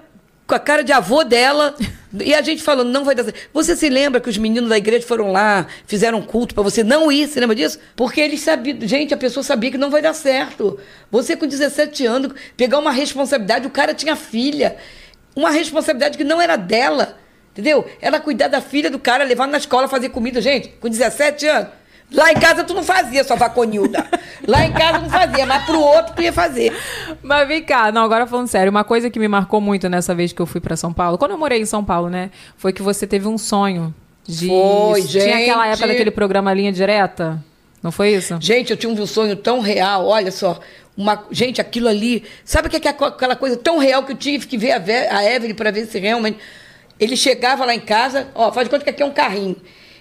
com 0.49 0.55
a 0.55 0.59
cara 0.59 0.83
de 0.83 0.93
avô 0.93 1.23
dela 1.23 1.75
e 2.25 2.35
a 2.35 2.41
gente 2.41 2.63
falando, 2.63 2.89
não 2.89 3.05
vai 3.05 3.15
dar 3.15 3.23
certo. 3.23 3.39
Você 3.53 3.77
se 3.77 3.91
lembra 3.91 4.19
que 4.19 4.31
os 4.31 4.39
meninos 4.39 4.71
da 4.71 4.79
igreja 4.79 5.07
foram 5.07 5.31
lá, 5.31 5.67
fizeram 5.87 6.23
culto 6.23 6.55
pra 6.55 6.65
você 6.65 6.83
não 6.83 7.13
ir? 7.13 7.29
Você 7.29 7.39
lembra 7.39 7.55
disso? 7.55 7.79
Porque 7.95 8.19
eles 8.19 8.41
sabiam, 8.41 8.79
gente, 8.81 9.13
a 9.13 9.17
pessoa 9.19 9.45
sabia 9.45 9.71
que 9.71 9.77
não 9.77 9.91
vai 9.91 10.01
dar 10.01 10.15
certo. 10.15 10.81
Você 11.11 11.37
com 11.37 11.47
17 11.47 12.07
anos, 12.07 12.33
pegar 12.57 12.79
uma 12.79 12.91
responsabilidade, 12.91 13.67
o 13.67 13.71
cara 13.71 13.93
tinha 13.93 14.17
filha, 14.17 14.79
uma 15.37 15.51
responsabilidade 15.51 16.17
que 16.17 16.25
não 16.25 16.41
era 16.41 16.57
dela. 16.57 17.19
Entendeu? 17.53 17.87
Ela 18.01 18.19
cuidar 18.19 18.49
da 18.49 18.63
filha 18.63 18.91
do 18.91 18.99
cara, 18.99 19.25
levar 19.25 19.47
na 19.47 19.59
escola, 19.59 19.87
fazer 19.87 20.09
comida. 20.09 20.41
Gente, 20.41 20.71
com 20.81 20.89
17 20.89 21.47
anos. 21.47 21.69
Lá 22.13 22.33
em 22.33 22.37
casa 22.37 22.65
tu 22.65 22.73
não 22.75 22.83
fazia, 22.83 23.23
sua 23.23 23.37
vaconilda. 23.37 24.07
Lá 24.47 24.65
em 24.65 24.73
casa 24.73 24.99
não 24.99 25.11
fazia, 25.11 25.45
mas 25.45 25.65
pro 25.65 25.79
outro 25.79 26.15
tu 26.15 26.23
ia 26.23 26.33
fazer. 26.33 26.73
Mas 27.23 27.47
vem 27.47 27.63
cá, 27.63 27.93
não, 27.93 28.03
agora 28.03 28.27
falando 28.27 28.49
sério, 28.49 28.71
uma 28.71 28.83
coisa 28.85 29.11
que 29.11 29.19
me 29.19 29.29
marcou 29.29 29.61
muito 29.61 29.89
nessa 29.91 30.15
vez 30.15 30.33
que 30.33 30.41
eu 30.41 30.47
fui 30.47 30.61
pra 30.61 30.75
São 30.77 30.93
Paulo, 30.93 31.19
quando 31.19 31.33
eu 31.33 31.39
morei 31.39 31.61
em 31.61 31.67
São 31.67 31.85
Paulo, 31.85 32.09
né, 32.09 32.31
foi 32.57 32.73
que 32.73 32.81
você 32.83 33.07
teve 33.07 33.29
um 33.29 33.37
sonho 33.37 33.95
de 34.27 34.49
Foi, 34.49 35.03
tinha 35.03 35.37
aquela 35.37 35.65
gente. 35.65 35.73
época 35.75 35.89
daquele 35.89 36.11
programa 36.11 36.53
Linha 36.55 36.73
Direta? 36.73 37.43
Não 37.83 37.93
foi 37.93 38.15
isso? 38.15 38.37
Gente, 38.41 38.71
eu 38.71 38.77
tinha 38.77 38.93
um 38.93 39.07
sonho 39.07 39.37
tão 39.37 39.61
real, 39.61 40.07
olha 40.07 40.31
só. 40.33 40.59
Uma, 40.97 41.23
gente, 41.31 41.61
aquilo 41.61 41.89
ali. 41.89 42.25
Sabe 42.45 42.67
o 42.67 42.71
que 42.71 42.89
é 42.89 42.91
aquela- 42.91 43.37
coisa 43.37 43.57
tão 43.57 43.79
real 43.79 44.03
que 44.03 44.13
eu 44.13 44.17
tive 44.17 44.47
que 44.47 44.59
ver 44.59 44.73
a, 44.73 45.19
a 45.19 45.25
Evelyn 45.25 45.55
para 45.55 45.71
ver 45.71 45.87
se 45.87 45.99
realmente. 45.99 46.39
Ele 46.99 47.17
chegava 47.17 47.65
lá 47.65 47.73
em 47.75 47.79
casa, 47.81 48.29
ó, 48.35 48.51
faz 48.51 48.67
de 48.67 48.71
conta 48.71 48.83
que 48.83 48.91
aqui 48.91 49.03
é 49.03 49.07
um 49.07 49.13
carrinho. 49.13 49.55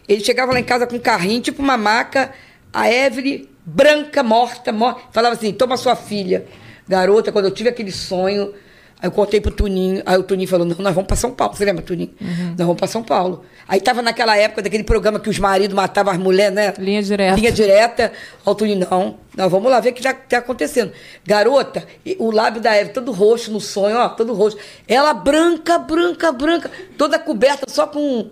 Ele 0.07 0.23
chegava 0.23 0.51
lá 0.53 0.59
em 0.59 0.63
casa 0.63 0.87
com 0.87 0.95
um 0.95 0.99
carrinho, 0.99 1.41
tipo 1.41 1.61
uma 1.61 1.77
maca, 1.77 2.31
a 2.71 2.91
Evelyn, 2.91 3.45
branca, 3.65 4.23
morta, 4.23 4.71
morta, 4.71 5.01
falava 5.11 5.35
assim: 5.35 5.51
toma 5.51 5.75
sua 5.77 5.95
filha. 5.95 6.45
Garota, 6.87 7.31
quando 7.31 7.45
eu 7.45 7.51
tive 7.51 7.67
aquele 7.67 7.91
sonho, 7.91 8.53
aí 9.01 9.07
eu 9.07 9.11
contei 9.11 9.41
pro 9.41 9.51
Tuninho, 9.51 10.01
aí 10.05 10.17
o 10.17 10.23
Tuninho 10.23 10.47
falou: 10.47 10.65
não, 10.65 10.77
nós 10.77 10.95
vamos 10.95 11.07
para 11.07 11.17
São 11.17 11.31
Paulo. 11.31 11.53
Você 11.53 11.65
lembra, 11.65 11.83
Tuninho? 11.83 12.13
Nós 12.21 12.65
vamos 12.65 12.77
para 12.77 12.87
São 12.87 13.03
Paulo. 13.03 13.43
Aí 13.67 13.81
tava 13.81 14.01
naquela 14.01 14.37
época 14.37 14.61
daquele 14.61 14.85
programa 14.85 15.19
que 15.19 15.29
os 15.29 15.37
maridos 15.37 15.75
matavam 15.75 16.13
as 16.13 16.19
mulheres, 16.19 16.55
né? 16.55 16.73
Linha 16.79 17.03
direta. 17.03 17.35
Linha 17.35 17.51
direta. 17.51 18.13
Ao 18.45 18.55
Tuninho, 18.55 18.87
não. 18.89 19.17
Não, 19.35 19.49
vamos 19.49 19.69
lá 19.69 19.81
ver 19.81 19.89
o 19.89 19.93
que 19.93 20.01
já 20.01 20.13
tá 20.13 20.37
acontecendo. 20.37 20.93
Garota, 21.25 21.85
o 22.17 22.31
lábio 22.31 22.61
da 22.61 22.73
Eve 22.73 22.91
todo 22.91 23.11
roxo 23.11 23.51
no 23.51 23.59
sonho, 23.59 23.97
ó, 23.97 24.07
todo 24.07 24.33
roxo. 24.33 24.57
Ela 24.87 25.13
branca, 25.13 25.77
branca, 25.77 26.31
branca, 26.31 26.71
toda 26.97 27.19
coberta 27.19 27.65
só 27.69 27.85
com, 27.85 28.31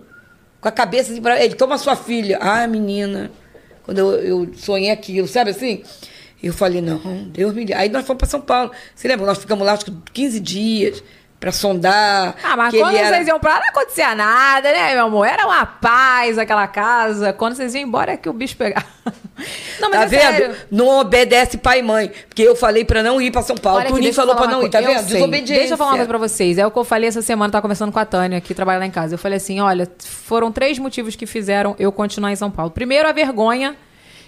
com 0.66 0.68
a 0.68 0.72
cabeça 0.72 1.12
assim 1.12 1.22
pra 1.22 1.42
ele. 1.42 1.54
Toma 1.54 1.78
sua 1.78 1.94
filha. 1.94 2.38
Ah, 2.40 2.66
menina. 2.66 3.30
Quando 3.84 3.98
eu, 3.98 4.10
eu 4.14 4.54
sonhei 4.56 4.90
aquilo, 4.90 5.28
sabe 5.28 5.50
assim? 5.50 5.84
Eu 6.42 6.52
falei, 6.52 6.80
não, 6.80 6.98
Deus 7.28 7.54
me 7.54 7.60
livre. 7.60 7.74
Aí 7.74 7.88
nós 7.88 8.04
fomos 8.04 8.18
para 8.18 8.28
São 8.28 8.40
Paulo. 8.40 8.72
Você 8.94 9.06
lembra? 9.06 9.24
Nós 9.24 9.38
ficamos 9.38 9.64
lá 9.64 9.74
acho 9.74 9.84
que 9.84 9.94
15 10.12 10.40
dias 10.40 11.04
para 11.38 11.52
sondar. 11.52 12.34
Ah, 12.42 12.56
mas 12.56 12.74
quando 12.74 12.96
era- 12.96 13.08
vocês 13.16 13.28
iam 13.28 13.38
pra 13.38 13.54
lá 13.54 13.60
não 13.60 13.68
acontecia 13.68 14.14
nada, 14.14 14.72
né, 14.72 14.94
meu 14.94 15.04
amor? 15.06 15.26
Era 15.26 15.46
uma 15.46 15.66
paz 15.66 16.38
aquela 16.38 16.66
casa. 16.66 17.32
Quando 17.32 17.54
vocês 17.54 17.74
iam 17.74 17.82
embora 17.82 18.12
é 18.12 18.16
que 18.16 18.28
o 18.28 18.32
bicho 18.32 18.56
pegava. 18.56 18.86
Não, 19.78 19.90
mas 19.90 19.98
Tá 19.98 20.04
é 20.04 20.06
vendo? 20.06 20.20
sério. 20.38 20.56
Não 20.70 20.88
obedece 20.98 21.58
pai 21.58 21.80
e 21.80 21.82
mãe. 21.82 22.10
Porque 22.26 22.40
eu 22.42 22.56
falei 22.56 22.86
pra 22.86 23.02
não 23.02 23.20
ir 23.20 23.30
pra 23.30 23.42
São 23.42 23.54
Paulo. 23.54 23.80
Olha 23.80 23.90
Tuninho 23.90 24.14
falou 24.14 24.34
pra 24.34 24.46
não 24.46 24.62
ir, 24.62 24.70
tá. 24.70 24.80
Eu 24.80 24.86
vendo? 24.88 25.00
sei. 25.00 25.12
Desobediência. 25.18 25.56
Deixa 25.58 25.74
eu 25.74 25.76
falar 25.76 25.90
uma 25.90 25.96
coisa 25.98 26.08
pra 26.08 26.16
vocês. 26.18 26.56
É 26.56 26.66
o 26.66 26.70
que 26.70 26.78
eu 26.78 26.84
falei 26.84 27.06
essa 27.06 27.20
semana, 27.20 27.52
tava 27.52 27.60
conversando 27.60 27.92
com 27.92 27.98
a 27.98 28.06
Tânia, 28.06 28.40
que 28.40 28.54
trabalha 28.54 28.78
lá 28.78 28.86
em 28.86 28.90
casa. 28.90 29.12
Eu 29.14 29.18
falei 29.18 29.36
assim: 29.36 29.60
olha, 29.60 29.86
foram 30.02 30.50
três 30.50 30.78
motivos 30.78 31.14
que 31.16 31.26
fizeram 31.26 31.76
eu 31.78 31.92
continuar 31.92 32.32
em 32.32 32.36
São 32.36 32.50
Paulo. 32.50 32.70
Primeiro, 32.70 33.06
a 33.06 33.12
vergonha 33.12 33.76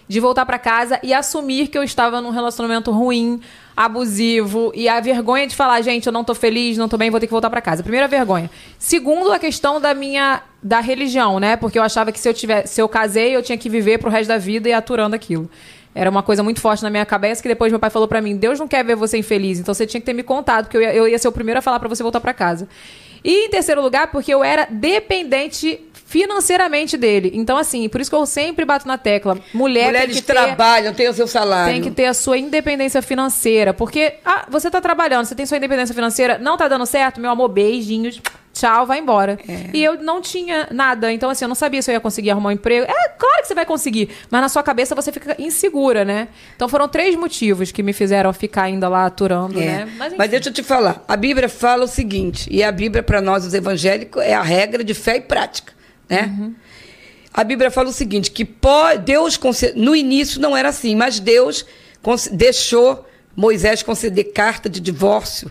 de 0.08 0.18
voltar 0.20 0.46
pra 0.46 0.58
casa 0.58 0.98
e 1.02 1.12
assumir 1.12 1.68
que 1.68 1.76
eu 1.76 1.82
estava 1.82 2.20
num 2.20 2.30
relacionamento 2.30 2.90
ruim, 2.90 3.40
abusivo, 3.76 4.72
e 4.74 4.88
a 4.88 4.98
vergonha 5.00 5.46
de 5.46 5.54
falar, 5.54 5.80
gente, 5.82 6.06
eu 6.06 6.12
não 6.12 6.24
tô 6.24 6.34
feliz, 6.34 6.78
não 6.78 6.88
tô 6.88 6.96
bem, 6.96 7.10
vou 7.10 7.20
ter 7.20 7.26
que 7.26 7.32
voltar 7.32 7.50
pra 7.50 7.60
casa. 7.60 7.82
Primeira 7.82 8.08
vergonha. 8.08 8.50
Segundo, 8.78 9.30
a 9.30 9.38
questão 9.38 9.80
da 9.80 9.94
minha 9.94 10.42
da 10.62 10.80
religião, 10.80 11.38
né? 11.38 11.56
Porque 11.56 11.78
eu 11.78 11.82
achava 11.82 12.10
que 12.10 12.18
se 12.18 12.28
eu 12.28 12.34
tiver, 12.34 12.66
se 12.66 12.80
eu 12.80 12.88
casei, 12.88 13.36
eu 13.36 13.42
tinha 13.42 13.56
que 13.58 13.68
viver 13.68 13.98
pro 13.98 14.10
resto 14.10 14.28
da 14.28 14.38
vida 14.38 14.68
e 14.68 14.72
aturando 14.72 15.14
aquilo. 15.14 15.48
Era 15.94 16.10
uma 16.10 16.22
coisa 16.22 16.42
muito 16.42 16.60
forte 16.60 16.82
na 16.82 16.90
minha 16.90 17.04
cabeça 17.06 17.42
que 17.42 17.48
depois 17.48 17.70
meu 17.70 17.78
pai 17.78 17.90
falou 17.90 18.08
pra 18.08 18.20
mim: 18.20 18.36
Deus 18.36 18.58
não 18.58 18.66
quer 18.66 18.84
ver 18.84 18.96
você 18.96 19.18
infeliz, 19.18 19.58
então 19.58 19.74
você 19.74 19.86
tinha 19.86 20.00
que 20.00 20.06
ter 20.06 20.12
me 20.12 20.22
contado, 20.22 20.64
porque 20.64 20.76
eu 20.76 20.82
ia, 20.82 20.94
eu 20.94 21.08
ia 21.08 21.18
ser 21.18 21.28
o 21.28 21.32
primeiro 21.32 21.58
a 21.58 21.62
falar 21.62 21.78
pra 21.78 21.88
você 21.88 22.02
voltar 22.02 22.20
pra 22.20 22.32
casa. 22.32 22.68
E 23.24 23.46
em 23.46 23.50
terceiro 23.50 23.82
lugar, 23.82 24.08
porque 24.10 24.32
eu 24.32 24.44
era 24.44 24.66
dependente 24.70 25.80
financeiramente 26.08 26.96
dele. 26.96 27.30
Então, 27.34 27.56
assim, 27.58 27.86
por 27.88 28.00
isso 28.00 28.10
que 28.10 28.16
eu 28.16 28.24
sempre 28.24 28.64
bato 28.64 28.88
na 28.88 28.96
tecla: 28.96 29.38
mulher 29.52 29.82
tem 29.84 29.92
Mulheres 29.92 30.16
que 30.16 30.22
ter- 30.22 30.32
trabalham, 30.32 30.94
têm 30.94 31.08
o 31.08 31.12
seu 31.12 31.28
salário. 31.28 31.72
tem 31.72 31.82
que 31.82 31.90
ter 31.90 32.06
a 32.06 32.14
sua 32.14 32.38
independência 32.38 33.02
financeira. 33.02 33.74
Porque 33.74 34.14
ah, 34.24 34.46
você 34.48 34.70
tá 34.70 34.80
trabalhando, 34.80 35.26
você 35.26 35.34
tem 35.34 35.44
sua 35.44 35.58
independência 35.58 35.94
financeira, 35.94 36.38
não 36.38 36.56
tá 36.56 36.66
dando 36.66 36.86
certo, 36.86 37.20
meu 37.20 37.30
amor, 37.30 37.48
beijinhos, 37.48 38.20
tchau, 38.54 38.86
vai 38.86 38.98
embora. 38.98 39.38
É. 39.46 39.68
E 39.74 39.84
eu 39.84 40.02
não 40.02 40.20
tinha 40.22 40.66
nada. 40.70 41.12
Então, 41.12 41.28
assim, 41.28 41.44
eu 41.44 41.48
não 41.48 41.54
sabia 41.54 41.82
se 41.82 41.90
eu 41.90 41.92
ia 41.92 42.00
conseguir 42.00 42.30
arrumar 42.30 42.48
um 42.48 42.52
emprego. 42.52 42.86
É 42.90 43.08
claro 43.10 43.42
que 43.42 43.46
você 43.48 43.54
vai 43.54 43.66
conseguir, 43.66 44.08
mas 44.30 44.40
na 44.40 44.48
sua 44.48 44.62
cabeça 44.62 44.94
você 44.94 45.12
fica 45.12 45.36
insegura, 45.38 46.06
né? 46.06 46.28
Então 46.56 46.68
foram 46.70 46.88
três 46.88 47.14
motivos 47.16 47.70
que 47.70 47.82
me 47.82 47.92
fizeram 47.92 48.32
ficar 48.32 48.62
ainda 48.62 48.88
lá 48.88 49.04
aturando, 49.04 49.60
É. 49.60 49.64
né? 49.66 49.92
Mas, 49.98 50.12
enfim. 50.14 50.28
deixa 50.30 50.48
eu 50.48 50.52
te 50.54 50.62
falar. 50.62 51.04
A 51.06 51.16
Bíblia 51.16 51.48
fala 51.50 51.84
o 51.84 51.88
seguinte, 51.88 52.48
e 52.50 52.62
a 52.62 52.72
Bíblia, 52.72 53.02
para 53.02 53.20
nós, 53.20 53.44
os 53.44 53.52
evangélicos, 53.52 54.22
é 54.22 54.34
a 54.34 54.42
regra 54.42 54.82
de 54.82 54.94
fé 54.94 55.16
e 55.16 55.20
prática. 55.20 55.76
Né? 56.08 56.34
Uhum. 56.38 56.54
A 57.32 57.44
Bíblia 57.44 57.70
fala 57.70 57.88
o 57.88 57.92
seguinte: 57.92 58.30
que 58.30 58.48
Deus, 59.04 59.38
no 59.74 59.94
início 59.94 60.40
não 60.40 60.56
era 60.56 60.68
assim, 60.68 60.94
mas 60.94 61.20
Deus 61.20 61.64
deixou 62.32 63.06
Moisés 63.36 63.82
conceder 63.82 64.32
carta 64.32 64.68
de 64.68 64.80
divórcio. 64.80 65.50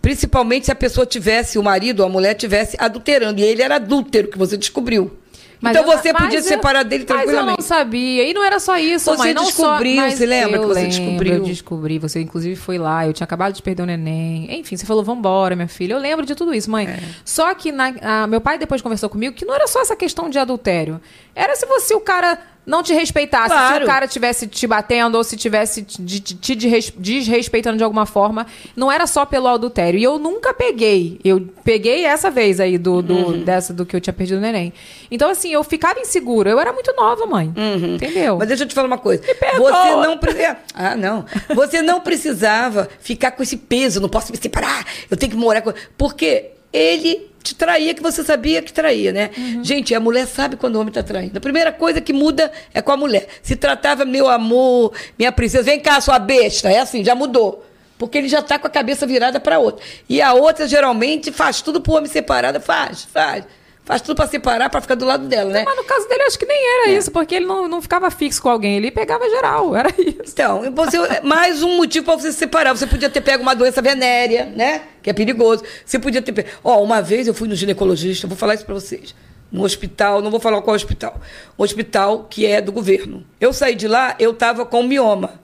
Principalmente 0.00 0.66
se 0.66 0.72
a 0.72 0.76
pessoa 0.76 1.04
tivesse, 1.04 1.58
o 1.58 1.62
marido 1.62 2.00
ou 2.00 2.06
a 2.06 2.08
mulher 2.08 2.34
tivesse 2.34 2.76
adulterando. 2.78 3.40
E 3.40 3.44
ele 3.44 3.62
era 3.62 3.76
adúltero, 3.76 4.28
que 4.28 4.38
você 4.38 4.56
descobriu. 4.56 5.18
Mas 5.60 5.76
então 5.76 5.90
eu- 5.90 5.98
você 5.98 6.12
podia 6.14 6.38
eu- 6.38 6.42
se 6.42 6.48
separar 6.48 6.84
dele 6.84 7.02
Mas 7.02 7.10
eu 7.10 7.16
tranquilamente. 7.16 7.58
não 7.60 7.66
sabia. 7.66 8.28
E 8.30 8.32
não 8.34 8.44
era 8.44 8.60
só 8.60 8.78
isso, 8.78 9.10
Você 9.10 9.16
mãe. 9.18 9.34
Descobriu, 9.34 10.02
só, 10.02 10.10
você 10.10 10.26
lembra 10.26 10.58
que 10.60 10.66
você 10.66 10.74
lembro, 10.80 10.88
descobriu? 10.90 11.34
Eu 11.34 11.40
descobri. 11.42 11.98
Você, 11.98 12.20
inclusive, 12.20 12.54
foi 12.56 12.78
lá. 12.78 13.06
Eu 13.06 13.12
tinha 13.12 13.24
acabado 13.24 13.52
de 13.54 13.62
perder 13.62 13.82
o 13.82 13.86
neném. 13.86 14.46
Enfim, 14.60 14.76
você 14.76 14.86
falou, 14.86 15.02
vambora, 15.02 15.56
minha 15.56 15.66
filha. 15.68 15.94
Eu 15.94 15.98
lembro 15.98 16.24
de 16.24 16.34
tudo 16.34 16.54
isso, 16.54 16.70
mãe. 16.70 16.86
É. 16.86 16.98
Só 17.24 17.52
que 17.54 17.72
na- 17.72 17.94
a- 18.02 18.26
meu 18.26 18.40
pai 18.40 18.56
depois 18.58 18.80
conversou 18.80 19.08
comigo 19.08 19.34
que 19.34 19.44
não 19.44 19.54
era 19.54 19.66
só 19.66 19.80
essa 19.80 19.96
questão 19.96 20.30
de 20.30 20.38
adultério. 20.38 21.00
Era 21.34 21.56
se 21.56 21.66
você, 21.66 21.92
o 21.94 22.00
cara 22.00 22.38
não 22.68 22.82
te 22.82 22.92
respeitasse, 22.92 23.48
se 23.48 23.54
Claro. 23.54 23.84
o 23.84 23.86
cara 23.86 24.06
tivesse 24.06 24.46
te 24.46 24.66
batendo 24.66 25.16
ou 25.16 25.24
se 25.24 25.36
tivesse 25.36 25.82
te, 25.82 26.20
te- 26.20 26.34
te 26.36 26.54
desres- 26.54 26.92
desrespeitando 26.96 27.78
de 27.78 27.82
alguma 27.82 28.04
forma, 28.06 28.46
não 28.76 28.92
era 28.92 29.06
só 29.06 29.24
pelo 29.24 29.48
adultério. 29.48 29.98
E 29.98 30.02
eu 30.04 30.18
nunca 30.18 30.52
peguei. 30.54 31.18
Eu 31.24 31.48
peguei 31.64 32.04
essa 32.04 32.30
vez 32.30 32.60
aí 32.60 32.76
do, 32.78 33.00
do 33.02 33.14
Uhum. 33.14 33.42
dessa 33.44 33.72
do 33.72 33.84
que 33.86 33.96
eu 33.96 34.00
tinha 34.00 34.12
perdido 34.12 34.36
o 34.38 34.40
neném. 34.40 34.72
Então 35.10 35.30
assim, 35.30 35.50
eu 35.52 35.64
ficava 35.64 35.98
insegura. 35.98 36.50
Eu 36.50 36.60
era 36.60 36.72
muito 36.72 36.92
nova, 36.94 37.24
mãe. 37.26 37.52
Entendeu? 37.94 38.36
Mas 38.38 38.48
deixa 38.48 38.64
eu 38.64 38.68
te 38.68 38.74
falar 38.74 38.86
uma 38.86 38.98
coisa. 38.98 39.22
Você 39.56 39.96
não 39.96 40.18
precisa. 40.18 40.56
Ah, 40.74 40.94
não. 40.94 41.24
Você 41.54 41.80
não 41.82 42.00
precisava 42.00 42.88
ficar 43.00 43.30
com 43.32 43.42
esse 43.42 43.56
peso, 43.56 44.00
não 44.00 44.08
posso 44.08 44.30
me 44.30 44.36
separar, 44.38 44.84
eu 45.10 45.16
tenho 45.16 45.32
que 45.32 45.38
morar 45.38 45.62
com. 45.62 45.72
Porque 45.96 46.50
ele 46.72 47.26
te 47.48 47.54
traía 47.54 47.94
que 47.94 48.02
você 48.02 48.22
sabia 48.22 48.62
que 48.62 48.72
traía, 48.72 49.12
né? 49.12 49.30
Uhum. 49.36 49.64
Gente, 49.64 49.94
a 49.94 50.00
mulher 50.00 50.26
sabe 50.26 50.56
quando 50.56 50.76
o 50.76 50.80
homem 50.80 50.92
tá 50.92 51.02
traindo. 51.02 51.38
A 51.38 51.40
primeira 51.40 51.72
coisa 51.72 52.00
que 52.00 52.12
muda 52.12 52.52
é 52.74 52.82
com 52.82 52.92
a 52.92 52.96
mulher. 52.96 53.26
Se 53.42 53.56
tratava 53.56 54.04
meu 54.04 54.28
amor, 54.28 54.92
minha 55.18 55.32
princesa, 55.32 55.64
vem 55.64 55.80
cá, 55.80 56.00
sua 56.00 56.18
besta. 56.18 56.70
É 56.70 56.80
assim, 56.80 57.04
já 57.04 57.14
mudou. 57.14 57.64
Porque 57.96 58.18
ele 58.18 58.28
já 58.28 58.40
tá 58.40 58.58
com 58.58 58.66
a 58.66 58.70
cabeça 58.70 59.06
virada 59.06 59.40
para 59.40 59.58
outra. 59.58 59.84
E 60.08 60.22
a 60.22 60.32
outra 60.32 60.68
geralmente 60.68 61.32
faz 61.32 61.60
tudo 61.60 61.80
pro 61.80 61.94
homem 61.94 62.08
separado, 62.08 62.60
faz, 62.60 63.04
faz. 63.04 63.44
Faz 63.88 64.02
tudo 64.02 64.16
para 64.16 64.26
separar, 64.26 64.68
para 64.68 64.82
ficar 64.82 64.96
do 64.96 65.06
lado 65.06 65.26
dela, 65.26 65.50
né? 65.50 65.64
Mas 65.64 65.74
no 65.74 65.82
caso 65.82 66.06
dele, 66.06 66.24
acho 66.24 66.38
que 66.38 66.44
nem 66.44 66.62
era 66.74 66.90
isso, 66.90 67.10
porque 67.10 67.36
ele 67.36 67.46
não, 67.46 67.66
não 67.66 67.80
ficava 67.80 68.10
fixo 68.10 68.42
com 68.42 68.50
alguém, 68.50 68.76
ele 68.76 68.90
pegava 68.90 69.26
geral, 69.30 69.72
era 69.74 69.88
isso. 69.96 70.30
Então, 70.30 70.70
você, 70.72 70.98
mais 71.22 71.62
um 71.62 71.78
motivo 71.78 72.04
para 72.04 72.16
você 72.16 72.30
se 72.30 72.36
separar. 72.36 72.76
Você 72.76 72.86
podia 72.86 73.08
ter 73.08 73.22
pego 73.22 73.42
uma 73.42 73.54
doença 73.54 73.80
venérea, 73.80 74.44
né? 74.54 74.82
Que 75.02 75.08
é 75.08 75.14
perigoso. 75.14 75.64
Você 75.86 75.98
podia 75.98 76.20
ter 76.20 76.32
pego. 76.32 76.50
Ó, 76.62 76.82
uma 76.82 77.00
vez 77.00 77.26
eu 77.26 77.32
fui 77.32 77.48
no 77.48 77.54
ginecologista, 77.54 78.26
vou 78.26 78.36
falar 78.36 78.56
isso 78.56 78.66
para 78.66 78.74
vocês. 78.74 79.14
No 79.50 79.64
hospital, 79.64 80.20
não 80.20 80.30
vou 80.30 80.38
falar 80.38 80.60
qual 80.60 80.76
hospital. 80.76 81.18
Um 81.58 81.62
hospital 81.62 82.26
que 82.28 82.44
é 82.44 82.60
do 82.60 82.70
governo. 82.70 83.24
Eu 83.40 83.54
saí 83.54 83.74
de 83.74 83.88
lá, 83.88 84.14
eu 84.18 84.32
estava 84.32 84.66
com 84.66 84.82
mioma. 84.82 85.40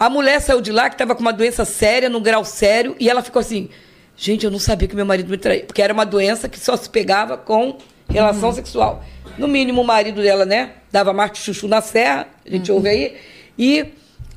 A 0.00 0.08
mulher 0.08 0.40
saiu 0.40 0.62
de 0.62 0.72
lá 0.72 0.88
que 0.88 0.94
estava 0.94 1.14
com 1.14 1.20
uma 1.20 1.30
doença 1.30 1.66
séria, 1.66 2.08
num 2.08 2.22
grau 2.22 2.42
sério, 2.42 2.96
e 2.98 3.10
ela 3.10 3.20
ficou 3.20 3.40
assim: 3.40 3.68
gente, 4.16 4.44
eu 4.44 4.50
não 4.50 4.58
sabia 4.58 4.88
que 4.88 4.96
meu 4.96 5.06
marido 5.06 5.30
me 5.30 5.38
traía. 5.38 5.64
Porque 5.64 5.82
era 5.82 5.92
uma 5.92 6.04
doença 6.04 6.48
que 6.48 6.58
só 6.58 6.76
se 6.76 6.88
pegava 6.88 7.36
com 7.36 7.78
relação 8.08 8.52
sexual. 8.52 9.04
No 9.38 9.48
mínimo, 9.48 9.80
o 9.80 9.84
marido 9.84 10.22
dela, 10.22 10.44
né? 10.44 10.72
Dava 10.90 11.12
marca 11.12 11.36
chuchu 11.36 11.68
na 11.68 11.80
serra, 11.80 12.28
a 12.46 12.50
gente 12.50 12.70
ouve 12.70 12.88
aí. 12.88 13.16
E 13.58 13.86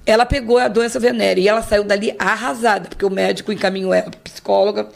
ela 0.06 0.26
pegou 0.26 0.58
a 0.58 0.68
doença 0.68 1.00
venérea 1.00 1.42
e 1.42 1.48
ela 1.48 1.62
saiu 1.62 1.84
dali 1.84 2.16
arrasada, 2.20 2.90
porque 2.90 3.06
o 3.06 3.10
médico 3.10 3.52
encaminhou 3.52 3.94
ela, 3.94 4.08
a 4.08 4.30
psicóloga 4.30 4.88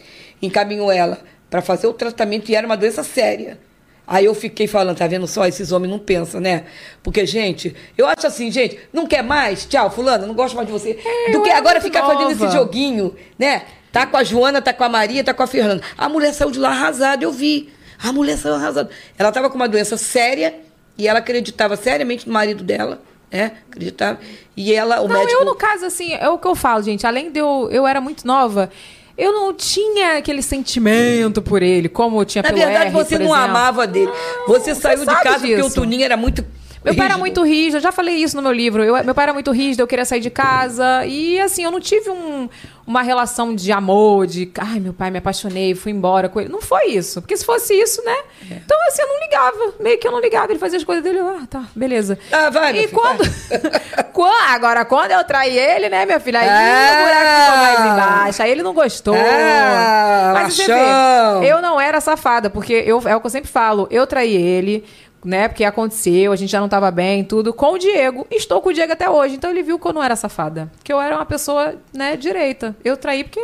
encaminhou 0.42 0.92
ela 0.92 1.20
para 1.50 1.62
fazer 1.62 1.88
o 1.88 1.94
tratamento 1.94 2.50
e 2.50 2.56
era 2.56 2.66
uma 2.66 2.78
doença 2.78 3.04
séria. 3.04 3.58
Aí 4.06 4.26
eu 4.26 4.34
fiquei 4.34 4.66
falando, 4.66 4.98
tá 4.98 5.06
vendo 5.06 5.28
só? 5.28 5.46
Esses 5.46 5.72
homens 5.72 5.92
não 5.92 6.00
pensam, 6.00 6.42
né? 6.42 6.64
Porque, 7.04 7.28
gente, 7.28 7.76
eu 7.96 8.08
acho 8.08 8.26
assim, 8.26 8.50
gente, 8.52 8.80
não 8.92 9.06
quer 9.06 9.22
mais? 9.22 9.68
Tchau, 9.68 9.92
fulano, 9.92 10.26
não 10.26 10.34
gosto 10.34 10.56
mais 10.56 10.66
de 10.66 10.74
você. 10.74 10.94
Do 11.28 11.38
eu 11.38 11.42
que 11.44 11.52
agora 11.52 11.80
ficar 11.80 12.04
fazendo 12.06 12.32
esse 12.32 12.42
nova. 12.42 12.52
joguinho, 12.52 13.16
né? 13.38 13.64
Tá 13.92 14.06
com 14.06 14.18
a 14.18 14.24
Joana, 14.24 14.62
tá 14.62 14.72
com 14.74 14.84
a 14.84 14.90
Maria, 14.90 15.24
tá 15.24 15.34
com 15.34 15.42
a 15.44 15.48
Fernanda. 15.48 15.82
A 15.98 16.08
mulher 16.10 16.34
saiu 16.34 16.52
de 16.52 16.60
lá 16.60 16.70
arrasada, 16.70 17.24
eu 17.24 17.32
vi. 17.32 17.70
A 18.02 18.12
mulher 18.14 18.38
saiu 18.38 18.56
arrasada. 18.56 18.90
Ela 19.18 19.32
tava 19.32 19.50
com 19.50 19.56
uma 19.56 19.68
doença 19.68 19.98
séria 19.98 20.56
e 20.98 21.08
ela 21.08 21.20
acreditava 21.20 21.76
seriamente 21.76 22.28
no 22.28 22.34
marido 22.34 22.64
dela, 22.64 23.02
né? 23.32 23.54
Acreditava. 23.70 24.20
E 24.56 24.74
ela, 24.74 25.02
o 25.02 25.08
Não, 25.08 25.20
médico. 25.20 25.40
eu 25.42 25.46
no 25.46 25.56
caso, 25.56 25.86
assim, 25.86 26.14
é 26.14 26.30
o 26.30 26.38
que 26.38 26.48
eu 26.48 26.56
falo, 26.56 26.84
gente. 26.84 27.06
Além 27.08 27.32
de 27.32 27.40
eu, 27.40 27.68
eu 27.72 27.88
era 27.88 28.00
muito 28.00 28.26
nova, 28.28 28.70
eu 29.18 29.34
não 29.34 29.54
tinha 29.54 30.18
aquele 30.18 30.42
sentimento 30.42 31.42
por 31.42 31.62
ele, 31.62 31.90
como 31.90 32.22
eu 32.22 32.26
tinha 32.26 32.42
Na 32.42 32.50
pelo 32.50 32.60
verdade, 32.62 32.86
R, 32.88 32.92
você 32.92 33.18
não 33.18 33.26
exemplo. 33.26 33.44
amava 33.44 33.88
dele. 33.88 34.12
Você 34.48 34.76
você 34.76 34.82
saiu 34.82 35.00
de 35.00 35.06
sabe 35.06 35.24
casa 35.24 35.40
porque 35.40 35.56
o 35.56 35.64
disso. 35.64 35.76
Tuninho 35.82 36.04
era 36.04 36.16
muito. 36.16 36.46
Meu 36.84 36.96
pai 36.96 37.08
era 37.08 37.18
muito 37.18 37.44
rígido, 37.44 37.78
eu 37.78 37.82
já 37.82 37.92
falei 37.92 38.16
isso 38.16 38.36
no 38.38 38.42
meu 38.42 38.52
livro. 38.54 38.84
Eu- 38.84 39.04
meu 39.04 39.14
pai 39.14 39.24
era 39.24 39.34
muito 39.34 39.52
rígido, 39.52 39.82
eu 39.82 39.88
queria 39.88 40.06
sair 40.06 40.22
de 40.22 40.30
casa. 40.30 41.06
E 41.06 41.40
assim, 41.40 41.64
eu 41.64 41.72
não 41.72 41.80
tive 41.80 42.10
um- 42.10 42.48
uma 42.88 43.02
relação 43.02 43.54
de 43.54 43.72
amor, 43.72 44.26
de 44.26 44.50
ai, 44.58 44.80
meu 44.80 44.94
pai, 44.94 45.12
me 45.12 45.18
apaixonei, 45.20 45.76
fui 45.76 45.92
embora 45.92 46.30
com 46.30 46.40
ele. 46.40 46.50
Não 46.50 46.62
foi 46.62 46.86
isso. 46.88 47.22
Porque 47.22 47.36
se 47.36 47.44
fosse 47.46 47.74
isso, 47.74 48.02
né? 48.06 48.16
É. 48.50 48.56
Então, 48.56 48.78
assim, 48.88 49.02
eu 49.02 49.08
não 49.10 49.20
ligava. 49.20 49.74
Meio 49.80 50.00
que 50.00 50.08
eu 50.08 50.12
não 50.12 50.22
ligava. 50.22 50.52
Ele 50.52 50.58
fazia 50.60 50.78
as 50.78 50.84
coisas 50.84 51.04
dele, 51.04 51.20
ah, 51.20 51.46
tá, 51.50 51.64
beleza. 51.76 52.18
Ah, 52.32 52.50
vai, 52.50 52.76
E 52.78 52.88
quando. 52.88 53.20
Qua- 54.14 54.48
Agora, 54.50 54.84
quando 54.86 55.12
eu 55.12 55.24
traí 55.24 55.58
ele, 55.58 55.90
né, 55.90 56.06
minha 56.06 56.20
filha? 56.20 56.40
Aí 56.40 56.48
Ah! 56.50 57.00
o 57.00 57.04
buraco 57.06 57.42
ficou 57.44 57.58
mais 57.58 57.94
embaixo. 57.94 58.42
Aí 58.44 58.52
ele 58.52 58.64
não 58.64 58.74
gostou. 58.74 59.16
Ah, 59.16 60.32
Mas 60.34 60.54
você 60.56 60.66
vê, 60.66 61.52
eu 61.52 61.62
não 61.62 61.80
era 61.80 62.00
safada, 62.02 62.50
porque 62.50 62.74
eu, 62.74 63.02
é 63.06 63.16
o 63.16 63.20
que 63.22 63.26
eu 63.28 63.32
sempre 63.32 63.50
falo. 63.50 63.88
Eu 63.92 64.08
traí 64.08 64.36
ele, 64.36 64.84
né? 65.24 65.48
Porque 65.48 65.64
aconteceu, 65.64 66.32
a 66.32 66.36
gente 66.36 66.50
já 66.52 66.60
não 66.60 66.70
tava 66.70 66.90
bem, 66.92 67.24
tudo, 67.24 67.54
com 67.54 67.74
o 67.74 67.78
Diego. 67.78 68.26
Estou 68.32 68.62
com 68.62 68.70
o 68.70 68.74
Diego 68.74 68.94
até 68.94 69.10
hoje. 69.10 69.36
Então 69.36 69.50
ele 69.50 69.62
viu 69.64 69.78
que 69.80 69.86
eu 69.88 69.94
não 69.94 70.04
era 70.04 70.16
safada. 70.16 70.72
Que 70.84 70.92
eu 70.94 71.00
era 71.02 71.16
uma 71.16 71.26
pessoa, 71.26 71.76
né, 71.94 72.16
direita. 72.16 72.76
Eu 72.84 72.96
traí 72.98 73.24
porque. 73.24 73.40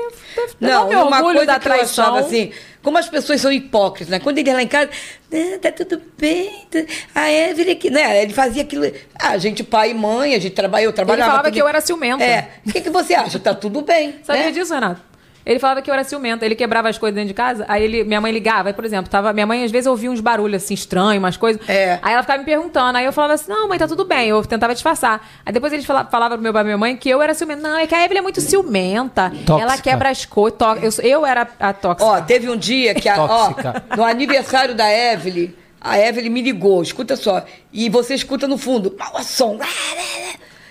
Não, 0.60 0.88
meu 0.90 1.08
uma 1.08 1.18
orgulho 1.18 1.36
coisa 1.38 1.46
da 1.54 1.60
que 1.60 1.68
eu 1.68 1.74
traição. 1.74 2.06
achava 2.06 2.20
assim, 2.20 2.52
como 2.82 2.98
as 2.98 3.08
pessoas 3.10 3.42
são 3.42 3.52
hipócritas, 3.52 4.10
né? 4.10 4.20
Quando 4.20 4.38
ele 4.38 4.50
ia 4.50 4.56
lá 4.56 4.62
em 4.64 4.68
casa, 4.68 4.90
"Ah, 5.34 5.60
tá 5.62 5.72
tudo 5.72 6.02
bem, 6.18 6.50
tá- 6.72 6.86
a 7.14 7.32
Evelyn 7.32 7.72
aqui, 7.74 7.90
né? 7.90 8.22
Ele 8.24 8.34
fazia 8.34 8.62
aquilo, 8.64 8.86
ah, 9.20 9.30
a 9.30 9.38
gente 9.38 9.64
pai 9.64 9.92
e 9.92 9.94
mãe, 9.94 10.34
a 10.36 10.40
gente 10.40 10.54
trabalha, 10.54 10.84
eu 10.84 10.94
trabalhava. 10.94 11.30
falava 11.32 11.44
todo 11.46 11.54
que 11.54 11.62
eu 11.62 11.68
era 11.68 11.82
ciumenta. 11.82 12.24
É, 12.24 12.50
o 12.66 12.72
que, 12.72 12.82
que 12.82 12.90
você 12.90 13.14
acha? 13.16 13.40
Tá 13.40 13.54
tudo 13.54 13.82
bem, 13.82 14.16
Sabia 14.24 14.44
né? 14.46 14.52
disso, 14.52 14.74
Renato? 14.74 15.02
Ele 15.46 15.60
falava 15.60 15.82
que 15.82 15.90
eu 15.90 15.94
era 15.94 16.04
ciumenta, 16.04 16.44
ele 16.44 16.56
quebrava 16.56 16.90
as 16.90 16.98
coisas 16.98 17.14
dentro 17.14 17.28
de 17.28 17.34
casa, 17.34 17.66
aí 17.68 17.84
ele, 17.84 18.04
minha 18.04 18.20
mãe 18.20 18.32
ligava, 18.32 18.70
aí, 18.70 18.74
por 18.74 18.84
exemplo, 18.84 19.12
tava, 19.12 19.32
minha 19.32 19.46
mãe 19.46 19.64
às 19.64 19.70
vezes 19.70 19.86
ouvia 19.86 20.10
uns 20.10 20.20
barulhos 20.20 20.64
assim 20.64 20.74
estranhos, 20.74 21.20
umas 21.20 21.38
coisas. 21.38 21.62
É. 21.70 22.00
Aí 22.02 22.14
ela 22.14 22.24
ficava 22.24 22.40
me 22.40 22.46
perguntando, 22.46 22.98
aí 22.98 23.06
eu 23.06 23.14
falava 23.14 23.34
assim: 23.34 23.52
"Não, 23.52 23.68
mãe, 23.68 23.78
tá 23.78 23.88
tudo 23.88 24.06
bem". 24.06 24.30
Eu 24.30 24.44
tentava 24.44 24.74
disfarçar. 24.74 25.28
Aí 25.46 25.54
depois 25.54 25.72
eles 25.72 25.86
falavam 25.86 26.10
falava 26.10 26.36
pro 26.36 26.42
meu 26.44 26.52
pai 26.52 26.64
e 26.64 26.66
minha 26.66 26.78
mãe 26.78 26.98
que 26.98 27.10
eu 27.10 27.22
era 27.22 27.34
ciumenta. 27.34 27.62
Não, 27.62 27.78
é 27.78 27.86
que 27.86 27.94
a 27.94 28.04
Evelyn 28.04 28.20
é 28.20 28.22
muito 28.24 28.42
ciumenta. 28.42 29.32
Tóxica. 29.46 29.62
Ela 29.62 29.78
quebra 29.78 30.10
as 30.10 30.26
coisas, 30.26 31.00
eu, 31.00 31.06
eu 31.06 31.26
era 31.26 31.48
a 31.60 31.74
tóxica. 31.74 32.10
Ó, 32.10 32.22
teve 32.22 32.50
um 32.50 32.58
dia 32.58 32.96
que, 32.96 33.08
a, 33.08 33.22
ó, 33.22 33.28
Tóxica. 33.28 33.84
no 33.96 34.04
aniversário 34.04 34.74
da 34.74 34.92
Evelyn, 34.92 35.54
a 35.80 36.00
Evelyn 36.00 36.30
me 36.32 36.42
ligou, 36.42 36.82
escuta 36.82 37.16
só, 37.16 37.46
e 37.72 37.90
você 37.90 38.16
escuta 38.16 38.48
no 38.48 38.58
fundo, 38.58 38.96
mau 38.98 39.22
som. 39.24 39.60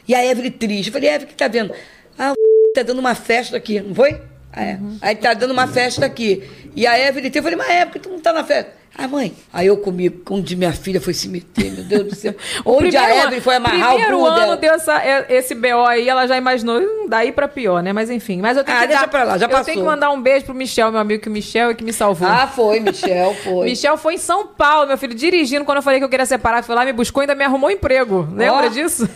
E 0.06 0.14
a 0.14 0.24
Evelyn 0.24 0.50
triste. 0.50 0.88
Eu 0.88 0.92
falei, 0.92 1.10
Evelyn, 1.10 1.26
o 1.26 1.28
que 1.28 1.34
tá 1.34 1.48
vendo? 1.48 1.72
Ah, 2.18 2.32
o 2.32 2.72
tá 2.74 2.82
dando 2.82 2.98
uma 2.98 3.14
festa 3.14 3.56
aqui, 3.56 3.80
não 3.80 3.94
foi? 3.94 4.20
É. 4.56 4.78
Aí 5.00 5.14
tá 5.16 5.34
dando 5.34 5.50
uma 5.52 5.66
festa 5.66 6.06
aqui. 6.06 6.42
E 6.76 6.86
a 6.86 6.98
Evelyn 6.98 7.30
eu 7.34 7.42
falei, 7.42 7.56
mas 7.56 7.68
é, 7.70 7.84
porque 7.84 7.98
tu 8.00 8.08
não 8.08 8.18
tá 8.20 8.32
na 8.32 8.44
festa? 8.44 8.70
Ah, 8.96 9.08
mãe. 9.08 9.34
Aí 9.52 9.66
eu 9.66 9.76
comi, 9.76 10.22
onde 10.30 10.54
minha 10.54 10.72
filha 10.72 11.00
foi 11.00 11.12
se 11.12 11.28
meter, 11.28 11.72
meu 11.72 11.82
Deus 11.82 12.04
do 12.04 12.14
céu. 12.14 12.32
Onde 12.64 12.96
a 12.96 13.00
primeiro 13.00 13.22
Evelyn 13.22 13.32
ano- 13.34 13.42
foi 13.42 13.56
amarrar 13.56 13.90
o 13.90 13.94
primeiro 13.96 14.24
ano 14.24 14.36
dela. 14.40 14.56
deu 14.56 14.72
essa, 14.74 15.02
é, 15.04 15.26
esse 15.30 15.52
BO 15.52 15.84
aí, 15.84 16.08
ela 16.08 16.28
já 16.28 16.36
imaginou, 16.36 16.78
hum, 16.80 17.06
daí 17.08 17.32
pra 17.32 17.48
pior, 17.48 17.82
né? 17.82 17.92
Mas 17.92 18.08
enfim. 18.08 18.40
Mas 18.40 18.56
eu 18.56 18.62
tenho 18.62 18.78
Ah, 18.78 18.82
que 18.82 18.86
deixa 18.86 19.02
dar, 19.02 19.08
pra 19.08 19.24
lá, 19.24 19.36
já 19.36 19.46
Eu 19.46 19.50
passou. 19.50 19.64
tenho 19.64 19.78
que 19.80 19.84
mandar 19.84 20.10
um 20.12 20.22
beijo 20.22 20.44
pro 20.46 20.54
Michel, 20.54 20.92
meu 20.92 21.00
amigo, 21.00 21.20
que 21.20 21.28
o 21.28 21.32
Michel 21.32 21.70
é 21.70 21.74
que 21.74 21.82
me 21.82 21.92
salvou. 21.92 22.28
Ah, 22.28 22.46
foi, 22.46 22.78
Michel, 22.78 23.34
foi. 23.42 23.64
Michel 23.66 23.96
foi 23.96 24.14
em 24.14 24.18
São 24.18 24.46
Paulo, 24.46 24.86
meu 24.86 24.96
filho, 24.96 25.12
dirigindo 25.12 25.64
quando 25.64 25.78
eu 25.78 25.82
falei 25.82 25.98
que 25.98 26.04
eu 26.04 26.08
queria 26.08 26.24
separar. 26.26 26.62
Foi 26.62 26.76
lá, 26.76 26.84
me 26.84 26.92
buscou 26.92 27.20
e 27.20 27.24
ainda 27.24 27.34
me 27.34 27.42
arrumou 27.42 27.70
um 27.70 27.72
emprego. 27.72 28.28
Lembra 28.32 28.66
Ó. 28.66 28.68
disso? 28.68 29.08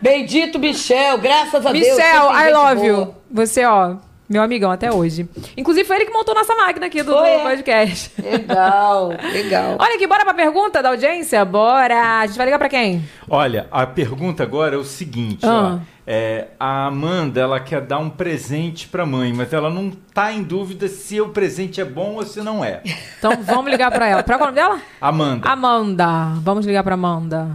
Bendito 0.00 0.58
Michel, 0.58 1.18
graças 1.18 1.64
a 1.64 1.70
Deus. 1.70 1.86
Michel, 1.96 2.28
I 2.32 2.52
love 2.52 2.74
boa. 2.74 2.86
you. 2.88 3.14
Você, 3.30 3.64
ó, 3.64 3.94
meu 4.32 4.42
amigão 4.42 4.70
até 4.70 4.90
hoje. 4.90 5.28
Inclusive, 5.56 5.86
foi 5.86 5.96
ele 5.96 6.06
que 6.06 6.12
montou 6.12 6.34
nossa 6.34 6.54
máquina 6.56 6.86
aqui 6.86 7.02
do, 7.02 7.12
Foi, 7.12 7.20
do 7.22 7.26
é. 7.26 7.42
podcast. 7.42 8.10
Legal, 8.22 9.08
legal. 9.32 9.76
Olha 9.78 9.94
aqui, 9.94 10.06
bora 10.06 10.24
pra 10.24 10.34
pergunta 10.34 10.82
da 10.82 10.88
audiência? 10.88 11.44
Bora! 11.44 12.20
A 12.20 12.26
gente 12.26 12.36
vai 12.36 12.46
ligar 12.46 12.58
pra 12.58 12.68
quem? 12.68 13.04
Olha, 13.28 13.66
a 13.70 13.86
pergunta 13.86 14.42
agora 14.42 14.74
é 14.74 14.78
o 14.78 14.84
seguinte, 14.84 15.44
Ah. 15.46 15.78
ó. 15.78 15.92
É, 16.04 16.48
a 16.58 16.86
Amanda, 16.86 17.40
ela 17.40 17.60
quer 17.60 17.80
dar 17.80 17.98
um 18.00 18.10
presente 18.10 18.88
pra 18.88 19.06
mãe, 19.06 19.32
mas 19.32 19.52
ela 19.52 19.70
não 19.70 19.88
tá 20.12 20.32
em 20.32 20.42
dúvida 20.42 20.88
se 20.88 21.20
o 21.20 21.28
presente 21.28 21.80
é 21.80 21.84
bom 21.84 22.14
ou 22.16 22.24
se 22.24 22.40
não 22.42 22.64
é. 22.64 22.82
Então 23.18 23.40
vamos 23.42 23.70
ligar 23.70 23.88
pra 23.92 24.08
ela. 24.08 24.22
Pra 24.24 24.36
qual 24.36 24.48
é 24.48 24.52
o 24.52 24.54
nome 24.56 24.68
dela? 24.68 24.82
Amanda. 25.00 25.48
Amanda. 25.48 26.06
Vamos 26.42 26.66
ligar 26.66 26.82
pra 26.82 26.94
Amanda. 26.94 27.50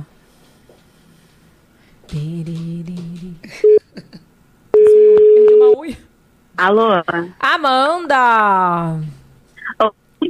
Perdi 2.08 3.34
uma 5.58 5.78
unha. 5.80 5.98
Alô? 6.58 6.90
Amanda! 7.40 9.00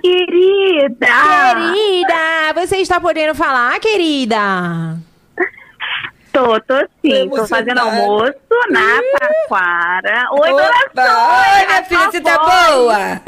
Querida! 0.01 1.07
Querida, 1.07 2.53
você 2.53 2.78
está 2.78 2.99
podendo 2.99 3.34
falar, 3.34 3.80
querida? 3.80 4.97
Tô, 6.38 6.59
tô 6.61 6.75
sim. 7.03 7.27
Tô 7.29 7.38
Tô 7.38 7.47
fazendo 7.47 7.79
almoço 7.79 8.31
na 8.69 9.01
Taquara. 9.19 10.27
Oi, 10.33 10.49
dona 10.51 10.69
Opa! 10.69 11.03
Sônia! 11.03 11.59
Oi, 11.59 11.65
minha 11.65 11.83
filha, 11.83 12.11
você 12.11 12.21
tá 12.21 12.38
boa? 12.38 13.21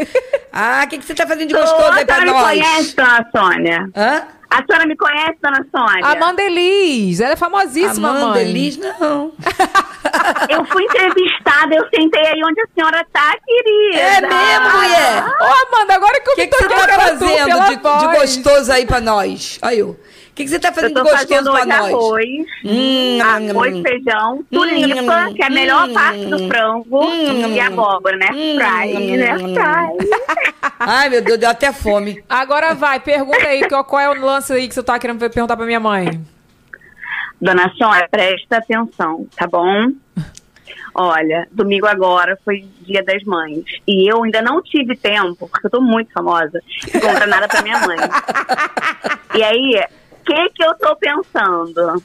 Ah, 0.53 0.81
o 0.85 0.87
que, 0.87 0.99
que 0.99 1.05
você 1.05 1.15
tá 1.15 1.25
fazendo 1.25 1.47
de 1.47 1.55
Tô, 1.55 1.59
gostoso 1.59 1.91
aí 1.91 2.03
a 2.03 2.05
pra 2.05 2.15
senhora 2.17 2.25
me 2.25 2.31
nós? 2.31 2.59
conhece, 2.59 2.95
dona 2.95 3.29
Sônia? 3.35 3.89
Hã? 3.95 4.23
A 4.51 4.63
senhora 4.63 4.85
me 4.87 4.95
conhece, 4.95 5.37
dona 5.41 5.65
Sônia? 5.75 6.05
Amanda 6.05 6.41
Elis, 6.43 7.19
ela 7.19 7.33
é 7.33 7.35
famosíssima, 7.35 8.09
Amanda 8.09 8.25
mãe. 8.27 8.41
Elis, 8.41 8.77
não. 8.77 9.31
Eu 10.49 10.65
fui 10.65 10.83
entrevistada, 10.83 11.75
eu 11.75 11.87
sentei 11.93 12.25
aí 12.25 12.41
onde 12.43 12.61
a 12.61 12.65
senhora 12.75 13.05
tá, 13.11 13.33
querida. 13.45 13.99
É 13.99 14.21
mesmo, 14.21 14.77
mulher? 14.77 15.23
Ô, 15.39 15.75
Amanda, 15.75 15.95
agora 15.95 16.19
que 16.21 16.29
eu 16.29 16.33
O 16.33 16.35
que, 16.35 16.41
me 16.41 16.47
que 16.47 16.57
você 16.57 16.67
tá 16.67 16.99
fazendo 16.99 17.65
de, 17.65 18.07
de 18.07 18.17
gostoso 18.17 18.71
aí 18.71 18.85
pra 18.85 18.99
nós? 19.01 19.59
Olha 19.61 19.75
eu. 19.75 19.99
O 20.39 20.41
que, 20.41 20.45
que 20.45 20.51
você 20.51 20.59
tá 20.59 20.69
Eu 20.69 20.73
fazendo 20.73 20.93
tô 20.93 21.03
gostoso 21.03 21.51
hoje 21.51 21.65
nós? 21.67 21.93
arroz, 21.93 22.25
Hum, 22.63 23.19
arroz, 23.21 23.75
hum, 23.75 23.83
feijão, 23.83 24.45
tulipa, 24.49 25.27
hum, 25.27 25.33
que 25.33 25.43
é 25.43 25.47
a 25.47 25.49
melhor 25.49 25.89
hum, 25.89 25.93
parte 25.93 26.25
do 26.29 26.47
frango, 26.47 27.05
hum, 27.09 27.53
e 27.53 27.59
abóbora, 27.59 28.15
né? 28.15 28.27
hum, 28.31 28.55
Fry, 28.55 29.17
né? 29.17 29.37
Fry. 29.37 30.09
Ai, 30.79 31.09
meu 31.09 31.21
Deus, 31.21 31.37
deu 31.39 31.49
até 31.49 31.73
fome. 31.73 32.23
Agora 32.29 32.73
vai, 32.73 33.01
pergunta 33.01 33.45
aí 33.45 33.67
qual, 33.67 33.83
qual 33.83 34.01
é 34.01 34.09
o 34.09 34.13
lance 34.25 34.53
aí 34.53 34.69
que 34.69 34.73
você 34.75 34.81
tá 34.81 34.97
querendo 34.97 35.19
perguntar 35.29 35.57
pra 35.57 35.65
minha 35.65 35.79
mãe. 35.81 36.07
Dona 37.41 37.69
Sônia, 37.77 38.07
presta 38.09 38.59
atenção, 38.59 39.27
tá 39.35 39.45
bom? 39.45 39.89
Olha, 40.95 41.49
domingo 41.51 41.85
agora 41.85 42.37
foi 42.45 42.65
dia 42.81 43.03
das 43.03 43.21
mães. 43.23 43.65
E 43.85 44.09
eu 44.09 44.23
ainda 44.23 44.41
não 44.41 44.61
tive 44.61 44.95
tempo, 44.95 45.49
porque 45.49 45.67
eu 45.67 45.71
tô 45.71 45.81
muito 45.81 46.13
famosa, 46.13 46.61
de 46.85 46.91
comprar 46.93 47.27
nada 47.27 47.47
pra 47.49 47.61
minha 47.61 47.79
mãe. 47.79 47.97
E 49.35 49.43
aí, 49.43 49.79
que 50.35 50.49
que 50.49 50.63
eu 50.63 50.73
tô 50.75 50.95
pensando? 50.95 52.03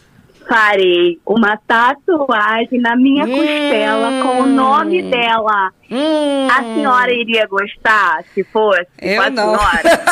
Farei 0.48 1.18
uma 1.26 1.56
tatuagem 1.66 2.78
na 2.80 2.94
minha 2.96 3.26
costela 3.26 4.10
com 4.22 4.40
o 4.42 4.46
nome 4.46 5.02
dela. 5.02 5.70
Hum, 5.90 6.48
A 6.50 6.62
senhora 6.62 7.12
iria 7.12 7.46
gostar 7.46 8.22
se 8.34 8.44
fosse? 8.44 8.86
Eu 9.00 9.16
com 9.22 9.26
a 9.26 9.30
não. 9.30 9.56
senhora? 9.58 10.02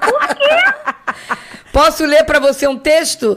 Por 0.00 0.28
quê? 0.36 1.34
Posso 1.72 2.04
ler 2.06 2.24
pra 2.24 2.38
você 2.38 2.66
um 2.68 2.76
texto? 2.78 3.36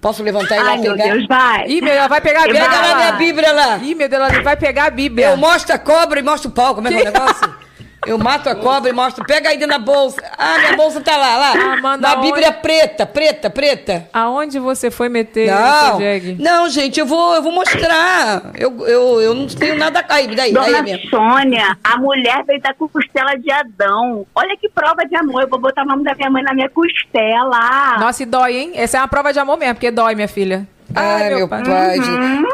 Posso 0.00 0.22
levantar 0.22 0.56
e 0.56 0.62
lá 0.62 0.70
Ai, 0.70 0.78
meu 0.78 0.92
pegar? 0.94 1.12
Deus, 1.12 1.26
vai. 1.26 1.66
Ih, 1.68 1.80
meu, 1.82 1.92
ela 1.92 2.08
vai 2.08 2.20
pegar 2.22 2.40
a 2.40 2.44
Bíblia. 2.44 2.64
Pega 2.64 2.80
lá 2.80 2.88
lá. 2.88 2.96
minha 2.96 3.12
Bíblia 3.12 3.52
lá. 3.52 3.76
Ih, 3.78 3.94
meu 3.94 4.08
Deus, 4.08 4.22
ela 4.22 4.42
vai 4.42 4.56
pegar 4.56 4.84
a 4.86 4.90
Bíblia. 4.90 5.26
Eu 5.30 5.36
mostro 5.36 5.74
a 5.74 5.78
cobra 5.78 6.20
e 6.20 6.22
mostro 6.22 6.50
o 6.50 6.52
pau. 6.54 6.74
Como 6.74 6.88
é 6.88 6.90
que 6.90 6.96
é 6.98 7.02
o 7.02 7.12
negócio? 7.12 7.54
Eu 8.06 8.16
mato 8.18 8.48
a 8.48 8.54
cobra 8.54 8.88
e 8.88 8.92
mostro. 8.92 9.24
Pega 9.24 9.50
aí 9.50 9.58
dentro 9.58 9.76
da 9.76 9.78
bolsa. 9.78 10.22
Ah, 10.38 10.58
minha 10.58 10.76
bolsa 10.76 11.00
tá 11.00 11.16
lá, 11.16 11.36
lá. 11.36 11.52
Ah, 11.52 11.80
manda 11.80 12.08
Na 12.08 12.14
onde? 12.16 12.26
Bíblia 12.28 12.50
preta, 12.52 13.04
preta, 13.04 13.50
preta. 13.50 14.08
Aonde 14.12 14.58
você 14.58 14.90
foi 14.90 15.08
meter 15.10 15.50
Não, 15.50 15.96
o 15.96 16.00
Jeg? 16.00 16.36
não, 16.38 16.68
gente, 16.70 16.98
eu 16.98 17.04
vou, 17.06 17.34
eu 17.34 17.42
vou 17.42 17.52
mostrar. 17.52 18.52
Eu, 18.56 18.86
eu, 18.86 19.20
eu 19.20 19.34
não 19.34 19.46
tenho 19.46 19.76
nada. 19.76 20.04
Aí, 20.08 20.34
daí, 20.34 20.52
Dona 20.52 20.82
daí. 20.82 21.06
Sônia, 21.08 21.76
a 21.84 21.96
mulher 21.98 22.42
veio 22.46 22.60
da 22.60 22.72
costela 22.72 23.36
de 23.36 23.50
Adão. 23.52 24.26
Olha 24.34 24.56
que 24.56 24.68
prova 24.70 25.04
de 25.06 25.14
amor. 25.16 25.42
Eu 25.42 25.48
vou 25.48 25.58
botar 25.60 25.82
o 25.82 25.86
nome 25.86 26.02
da 26.02 26.14
minha 26.14 26.30
mãe 26.30 26.42
na 26.42 26.54
minha 26.54 26.70
costela. 26.70 27.98
Nossa, 27.98 28.22
e 28.22 28.26
dói, 28.26 28.56
hein? 28.56 28.72
Essa 28.76 28.96
é 28.96 29.00
uma 29.00 29.08
prova 29.08 29.32
de 29.32 29.38
amor 29.38 29.58
mesmo, 29.58 29.74
porque 29.74 29.90
dói, 29.90 30.14
minha 30.14 30.28
filha. 30.28 30.66
Ai, 30.94 31.34
meu 31.34 31.46
pai. 31.48 31.62
gente. 31.96 32.08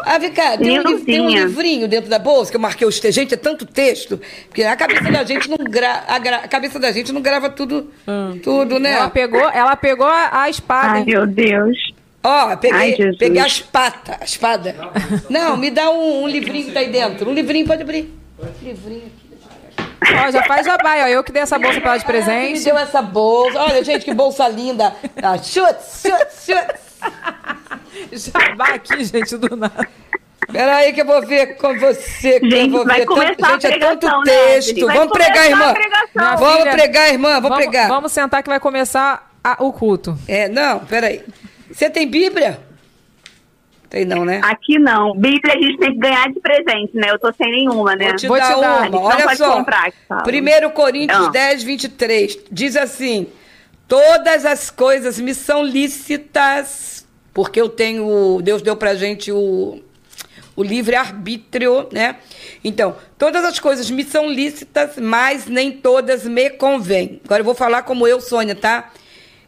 Ah, 0.05 0.19
vem 0.19 0.31
cá, 0.33 0.57
tem 0.59 0.79
um, 0.79 0.83
li- 0.83 1.01
tem 1.05 1.21
um 1.21 1.29
livrinho 1.31 1.89
dentro 1.89 2.11
da 2.11 2.19
bolsa 2.19 2.51
que 2.51 2.57
eu 2.57 2.61
marquei 2.61 2.87
os 2.87 3.01
textos. 3.01 3.15
Gente, 3.15 3.35
é 3.35 3.37
tanto 3.37 3.65
texto, 3.65 4.21
porque 4.49 4.63
a 4.63 4.77
cabeça 4.77 5.11
da 5.11 5.25
gente 5.25 5.49
não 5.49 5.57
gra... 5.59 6.05
a, 6.07 6.19
gra- 6.19 6.37
a 6.45 6.49
cabeça 6.49 6.79
da 6.79 6.93
gente 6.93 7.13
não 7.13 7.21
grava 7.23 7.49
tudo, 7.49 7.91
tudo, 8.43 8.79
né? 8.79 8.93
Ela 8.93 9.11
pegou, 9.11 9.49
ela 9.51 9.75
pegou 9.77 10.07
a, 10.07 10.49
espada. 10.51 10.89
Ai, 10.93 10.99
hein? 11.01 11.05
meu 11.07 11.27
Deus. 11.27 11.77
Ó, 12.23 12.57
peguei, 12.57 12.77
Ai, 12.79 12.95
Jesus. 12.95 13.19
peguei 13.19 13.41
a 13.41 13.47
espada, 13.47 14.19
a 14.21 14.25
espada. 14.25 14.75
Não, 15.31 15.57
me 15.57 15.71
dá 15.71 15.91
um, 15.91 16.25
um 16.25 16.29
livrinho 16.29 16.67
que 16.67 16.73
tá 16.73 16.81
aí 16.81 16.91
dentro. 16.91 17.31
Um 17.31 17.33
livrinho, 17.33 17.67
pode 17.67 17.83
abrir. 17.83 18.13
Livrinho 18.63 19.03
aqui. 19.07 19.27
Ó, 20.27 20.31
já 20.31 20.43
faz 20.43 20.67
jabá, 20.67 20.95
ó. 21.05 21.07
Eu 21.09 21.23
que 21.25 21.33
dei 21.33 21.43
essa 21.43 21.59
bolsa 21.59 21.81
pra 21.81 21.91
ela 21.93 21.99
de 21.99 22.05
Ah, 22.05 22.07
que 22.07 22.13
me 22.13 22.23
presente. 22.25 22.65
deu 22.65 22.77
essa 22.77 23.01
bolsa. 23.01 23.59
Olha, 23.61 23.83
gente, 23.83 24.05
que 24.05 24.13
bolsa 24.13 24.47
linda. 24.49 24.93
Ah, 25.23 25.39
chutz, 25.39 26.03
chutz, 26.03 26.45
chutz. 26.47 26.87
Jabá 28.13 28.75
aqui, 28.75 29.05
gente, 29.05 29.37
do 29.37 29.57
nada. 29.57 29.89
Peraí 30.53 30.93
que 30.93 31.01
eu 31.01 31.05
vou 31.07 31.27
ver 31.27 31.57
com 31.57 31.77
você. 31.79 32.39
Que 32.39 32.49
Gente, 32.51 32.67
eu 32.67 32.71
vou 32.79 32.85
vai 32.87 33.01
ver 33.01 33.07
começar 33.07 33.35
tanto, 33.37 33.63
gente, 33.63 33.67
a 33.67 33.77
é 33.77 33.79
tanto 33.97 34.07
né, 34.07 34.23
texto. 34.55 34.87
Vai 34.87 34.97
vamos 34.97 35.13
pregar, 35.13 35.47
irmã. 35.51 35.75
Minha 36.15 36.37
Vamos 36.37 36.59
filha, 36.59 36.73
pregar, 36.73 37.09
irmã. 37.13 37.29
Vamos, 37.35 37.43
vamos, 37.49 37.57
pregar. 37.65 37.89
Vamos 37.89 38.13
sentar 38.13 38.43
que 38.43 38.49
vai 38.49 38.61
começar 38.61 39.31
a- 39.43 39.57
o 39.61 39.73
culto. 39.73 40.17
É, 40.29 40.49
não, 40.49 40.81
peraí. 40.81 41.23
Você 41.71 41.91
tem 41.91 42.09
Bíblia? 42.09 42.61
Tem 43.91 44.05
não, 44.05 44.25
né? 44.25 44.41
Aqui 44.45 44.79
não. 44.79 45.15
Bíblia 45.15 45.55
a 45.55 45.61
gente 45.61 45.79
tem 45.79 45.93
que 45.93 45.99
ganhar 45.99 46.29
de 46.29 46.41
presente, 46.41 46.91
né? 46.95 47.11
Eu 47.11 47.19
tô 47.19 47.33
sem 47.33 47.51
nenhuma, 47.51 47.95
né? 47.97 48.09
Vou 48.09 48.17
te 48.17 48.27
Vou 48.29 48.37
te 48.37 48.43
dar 48.43 48.57
dar. 48.61 48.67
A 48.67 48.77
uma. 48.77 48.83
gente 48.85 48.93
não 48.93 49.03
Olha 49.03 49.25
pode 49.25 49.37
só. 49.39 49.53
comprar, 49.57 49.93
fala. 50.09 50.23
1 50.23 50.71
Coríntios 50.71 51.27
Ah. 51.27 51.31
10, 51.31 51.63
23. 51.65 52.39
Diz 52.51 52.77
assim: 52.77 53.29
Todas 53.89 54.45
as 54.45 54.71
coisas 54.71 55.19
me 55.21 55.33
são 55.35 55.63
lícitas, 55.63 57.06
porque 57.37 57.61
eu 57.61 57.69
tenho. 57.69 58.41
Deus 58.43 58.63
deu 58.63 58.75
pra 58.75 58.95
gente 58.95 59.31
o, 59.31 59.79
o 60.57 60.63
livre-arbítrio, 60.63 61.87
né? 61.93 62.17
Então, 62.65 62.97
todas 63.19 63.45
as 63.45 63.61
coisas 63.61 63.91
me 63.91 64.05
são 64.05 64.27
lícitas, 64.31 64.97
mas 64.97 65.45
nem 65.47 65.71
todas 65.71 66.25
me 66.25 66.49
convêm. 66.49 67.21
Agora 67.27 67.43
eu 67.43 67.45
vou 67.45 67.55
falar 67.55 67.83
como 67.83 68.09
eu, 68.09 68.23
Sônia, 68.23 68.55
tá? 68.55 68.91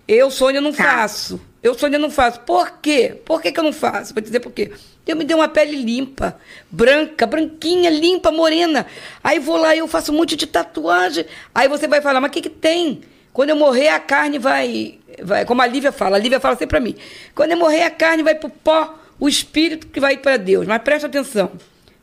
Eu, 0.07 0.31
Sônia, 0.31 0.61
não 0.61 0.71
Tá. 0.71 0.85
faço. 0.85 1.41
Eu, 1.63 1.73
Sônia, 1.73 1.99
não 1.99 2.11
faço. 2.11 2.41
Por 2.41 2.73
quê? 2.83 3.17
Por 3.25 3.41
que, 3.41 3.51
que 3.51 3.59
eu 3.59 3.65
não 3.65 3.73
faço? 3.73 4.13
Vou 4.13 4.23
dizer 4.23 4.41
por 4.41 4.53
quê. 4.53 4.71
Deus 5.07 5.19
me 5.19 5.25
deu 5.25 5.39
uma 5.39 5.49
pele 5.49 5.83
limpa, 5.83 6.39
branca, 6.71 7.25
branquinha, 7.27 7.89
limpa, 7.89 8.31
morena. 8.31 8.85
Aí 9.25 9.39
vou 9.39 9.57
lá 9.57 9.75
e 9.75 9.79
eu 9.79 9.89
faço 9.89 10.13
um 10.13 10.17
monte 10.17 10.37
de 10.37 10.47
tatuagem. 10.47 11.25
Aí 11.55 11.69
você 11.69 11.89
vai 11.89 12.03
falar, 12.03 12.21
mas 12.21 12.29
o 12.29 12.33
que, 12.35 12.43
que 12.43 12.51
tem? 12.51 13.01
Quando 13.33 13.49
eu 13.49 13.57
morrer, 13.57 13.89
a 13.89 13.99
carne 13.99 14.39
vai, 14.39 14.98
vai. 15.23 15.45
Como 15.45 15.63
a 15.63 15.67
Lívia 15.67 15.93
fala, 15.93 16.17
a 16.17 16.21
Lívia 16.21 16.41
fala 16.41 16.55
sempre 16.55 16.69
pra 16.69 16.81
mim. 16.81 16.95
Quando 17.35 17.53
eu 17.53 17.59
morrer, 17.59 17.83
a 17.83 17.91
carne 17.91 18.23
vai 18.23 18.35
pro 18.35 18.51
pó, 18.51 18.99
o 19.19 19.29
espírito 19.29 19.87
que 19.87 20.01
vai 20.01 20.17
para 20.17 20.37
Deus. 20.37 20.67
Mas 20.67 20.83
presta 20.83 21.07
atenção. 21.07 21.53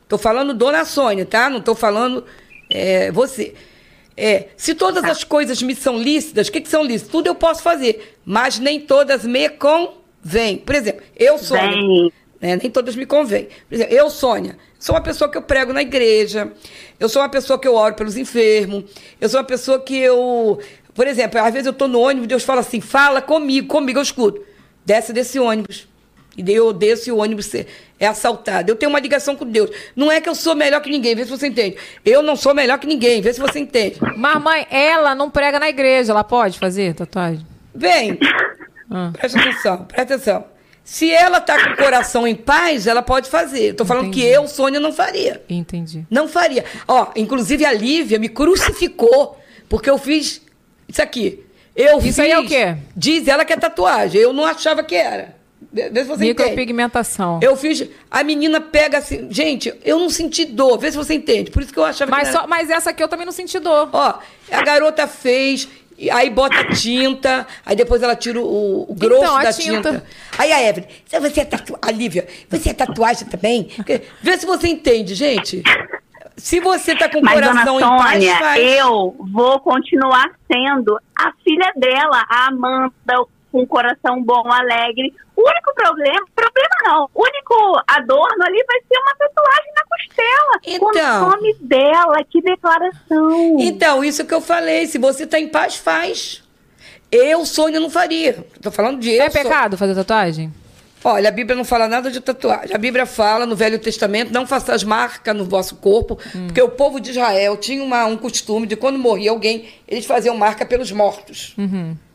Tô 0.08 0.16
falando 0.16 0.54
Dona 0.54 0.84
Sônia, 0.84 1.26
tá? 1.26 1.50
Não 1.50 1.60
tô 1.60 1.74
falando 1.74 2.24
é, 2.70 3.10
você. 3.10 3.54
É, 4.16 4.48
se 4.56 4.74
todas 4.74 5.04
as 5.04 5.24
coisas 5.24 5.60
me 5.60 5.74
são 5.74 5.98
lícitas, 5.98 6.48
o 6.48 6.52
que, 6.52 6.60
que 6.60 6.68
são 6.68 6.82
lícitas? 6.82 7.12
Tudo 7.12 7.26
eu 7.26 7.34
posso 7.34 7.62
fazer, 7.62 8.16
mas 8.24 8.58
nem 8.58 8.80
todas 8.80 9.24
me 9.24 9.48
convêm. 9.50 10.56
Por 10.58 10.74
exemplo, 10.74 11.02
eu, 11.14 11.36
Sônia, 11.38 12.10
né, 12.40 12.56
nem 12.56 12.70
todas 12.70 12.96
me 12.96 13.04
convêm. 13.04 13.48
Por 13.68 13.74
exemplo, 13.74 13.94
eu, 13.94 14.08
Sônia, 14.08 14.56
sou 14.78 14.94
uma 14.94 15.02
pessoa 15.02 15.30
que 15.30 15.36
eu 15.36 15.42
prego 15.42 15.72
na 15.72 15.82
igreja, 15.82 16.50
eu 16.98 17.08
sou 17.10 17.20
uma 17.20 17.28
pessoa 17.28 17.58
que 17.58 17.68
eu 17.68 17.74
oro 17.74 17.94
pelos 17.94 18.16
enfermos, 18.16 18.84
eu 19.20 19.28
sou 19.28 19.38
uma 19.40 19.46
pessoa 19.46 19.80
que 19.80 19.98
eu. 19.98 20.58
Por 20.96 21.06
exemplo, 21.06 21.38
às 21.40 21.52
vezes 21.52 21.66
eu 21.66 21.72
tô 21.72 21.86
no 21.86 22.00
ônibus, 22.00 22.26
Deus 22.26 22.42
fala 22.42 22.60
assim: 22.62 22.80
fala 22.80 23.20
comigo, 23.22 23.68
comigo 23.68 23.98
eu 23.98 24.02
escuto. 24.02 24.42
Desce 24.84 25.12
desse 25.12 25.38
ônibus. 25.38 25.86
E 26.36 26.42
daí 26.42 26.54
eu 26.54 26.72
desço 26.72 27.08
e 27.08 27.12
o 27.12 27.16
ônibus 27.18 27.54
é- 27.54 27.66
assaltado. 28.06 28.70
Eu 28.70 28.76
tenho 28.76 28.90
uma 28.90 29.00
ligação 29.00 29.34
com 29.36 29.46
Deus. 29.46 29.70
Não 29.94 30.12
é 30.12 30.20
que 30.20 30.28
eu 30.28 30.34
sou 30.34 30.54
melhor 30.54 30.80
que 30.82 30.90
ninguém, 30.90 31.14
vê 31.14 31.24
se 31.24 31.30
você 31.30 31.46
entende. 31.46 31.76
Eu 32.04 32.20
não 32.22 32.36
sou 32.36 32.54
melhor 32.54 32.78
que 32.78 32.86
ninguém, 32.86 33.20
vê 33.22 33.32
se 33.32 33.40
você 33.40 33.58
entende. 33.58 33.98
Mas, 34.16 34.42
mãe, 34.42 34.66
ela 34.70 35.14
não 35.14 35.30
prega 35.30 35.58
na 35.58 35.68
igreja. 35.68 36.12
Ela 36.12 36.22
pode 36.24 36.58
fazer 36.58 36.94
tatuagem? 36.94 37.46
Bem, 37.74 38.18
Ah. 38.90 39.10
presta 39.12 39.40
atenção, 39.40 39.84
presta 39.84 40.14
atenção. 40.14 40.44
Se 40.84 41.10
ela 41.10 41.40
tá 41.40 41.60
com 41.64 41.70
o 41.72 41.76
coração 41.76 42.24
em 42.28 42.34
paz, 42.36 42.86
ela 42.86 43.02
pode 43.02 43.28
fazer. 43.28 43.72
Tô 43.74 43.84
falando 43.84 44.10
que 44.12 44.22
eu, 44.22 44.46
Sônia, 44.46 44.78
não 44.78 44.92
faria. 44.92 45.42
Entendi. 45.48 46.06
Não 46.08 46.28
faria. 46.28 46.64
Ó, 46.86 47.08
inclusive 47.16 47.64
a 47.64 47.72
Lívia 47.72 48.18
me 48.20 48.28
crucificou 48.28 49.36
porque 49.68 49.90
eu 49.90 49.98
fiz 49.98 50.40
isso 50.88 51.02
aqui. 51.02 51.42
Eu 51.74 51.98
Isso 51.98 52.06
fiz, 52.06 52.18
aí 52.20 52.30
é 52.30 52.38
o 52.38 52.46
quê? 52.46 52.74
Diz 52.96 53.28
ela 53.28 53.44
que 53.44 53.52
é 53.52 53.56
tatuagem. 53.56 54.18
Eu 54.20 54.32
não 54.32 54.44
achava 54.46 54.82
que 54.82 54.94
era. 54.94 55.36
Vê 55.70 55.90
se 55.90 56.04
você 56.04 56.24
entende. 56.24 56.28
Micropigmentação. 56.50 57.38
Eu 57.42 57.54
fiz. 57.54 57.86
A 58.10 58.24
menina 58.24 58.60
pega 58.62 58.96
assim. 58.98 59.28
Gente, 59.30 59.74
eu 59.84 59.98
não 59.98 60.08
senti 60.08 60.46
dor. 60.46 60.78
Vê 60.78 60.90
se 60.90 60.96
você 60.96 61.12
entende. 61.14 61.50
Por 61.50 61.62
isso 61.62 61.72
que 61.72 61.78
eu 61.78 61.84
achava 61.84 62.10
Mas, 62.10 62.28
que 62.30 62.34
era. 62.34 62.40
só, 62.40 62.46
mas 62.46 62.70
essa 62.70 62.90
aqui 62.90 63.02
eu 63.02 63.08
também 63.08 63.26
não 63.26 63.32
senti 63.32 63.58
dor. 63.58 63.90
Ó, 63.92 64.14
a 64.50 64.62
garota 64.62 65.06
fez, 65.06 65.68
aí 66.10 66.30
bota 66.30 66.64
tinta, 66.74 67.46
aí 67.64 67.76
depois 67.76 68.02
ela 68.02 68.16
tira 68.16 68.40
o, 68.40 68.86
o 68.90 68.94
grosso 68.94 69.22
Então, 69.24 69.42
da 69.42 69.52
tinta. 69.52 69.92
tinta. 69.92 70.04
Aí 70.38 70.52
a 70.52 70.62
Evelyn, 70.68 70.86
você 71.10 71.40
é 71.40 71.44
tatuagem. 71.44 71.78
A 71.82 71.90
Lívia, 71.90 72.26
você 72.48 72.70
é 72.70 72.72
tatuagem 72.74 73.28
também? 73.28 73.68
Vê 74.22 74.38
se 74.38 74.46
você 74.46 74.68
entende, 74.68 75.14
gente. 75.14 75.62
Se 76.36 76.60
você 76.60 76.94
tá 76.94 77.08
com 77.08 77.18
o 77.18 77.22
coração 77.22 77.78
dona 77.78 77.86
em 77.86 77.98
paz, 77.98 78.12
Sônia, 78.12 78.38
faz. 78.38 78.78
eu 78.78 79.16
vou 79.32 79.58
continuar 79.60 80.30
sendo 80.50 80.98
a 81.18 81.32
filha 81.42 81.72
dela, 81.76 82.24
a 82.28 82.48
Amanda, 82.48 83.24
com 83.50 83.62
um 83.62 83.66
coração 83.66 84.22
bom, 84.22 84.52
alegre. 84.52 85.14
O 85.34 85.40
único 85.40 85.74
problema, 85.74 86.26
problema 86.34 86.76
não, 86.84 87.10
o 87.14 87.22
único 87.22 87.82
adorno 87.86 88.44
ali 88.44 88.64
vai 88.66 88.80
ser 88.80 88.98
uma 88.98 89.14
tatuagem 89.16 89.72
na 89.74 89.84
costela. 89.88 90.60
Então. 90.66 91.20
Com 91.20 91.26
o 91.26 91.30
nome 91.30 91.56
dela, 91.60 92.24
que 92.30 92.42
declaração. 92.42 93.56
Então, 93.58 94.04
isso 94.04 94.26
que 94.26 94.34
eu 94.34 94.40
falei. 94.40 94.86
Se 94.86 94.98
você 94.98 95.26
tá 95.26 95.38
em 95.38 95.48
paz, 95.48 95.76
faz. 95.76 96.42
Eu, 97.10 97.46
Sônia, 97.46 97.80
não 97.80 97.88
faria. 97.88 98.44
Tô 98.60 98.70
falando 98.70 99.00
de 99.00 99.12
eu. 99.12 99.22
É 99.22 99.30
pecado 99.30 99.78
fazer 99.78 99.94
tatuagem? 99.94 100.52
Olha, 101.04 101.28
a 101.28 101.32
Bíblia 101.32 101.54
não 101.56 101.64
fala 101.64 101.86
nada 101.86 102.10
de 102.10 102.20
tatuagem. 102.20 102.74
A 102.74 102.78
Bíblia 102.78 103.06
fala 103.06 103.46
no 103.46 103.54
Velho 103.54 103.78
Testamento, 103.78 104.32
não 104.32 104.46
faças 104.46 104.82
marca 104.82 105.32
no 105.32 105.44
vosso 105.44 105.76
corpo, 105.76 106.18
porque 106.46 106.60
o 106.60 106.68
povo 106.68 106.98
de 106.98 107.10
Israel 107.10 107.56
tinha 107.56 107.82
uma- 107.82 108.04
um 108.06 108.16
costume 108.16 108.66
de 108.66 108.74
quando 108.74 108.98
morria 108.98 109.30
alguém, 109.30 109.66
eles 109.86 110.04
faziam 110.04 110.36
marca 110.36 110.66
pelos 110.66 110.90
mortos. 110.90 111.54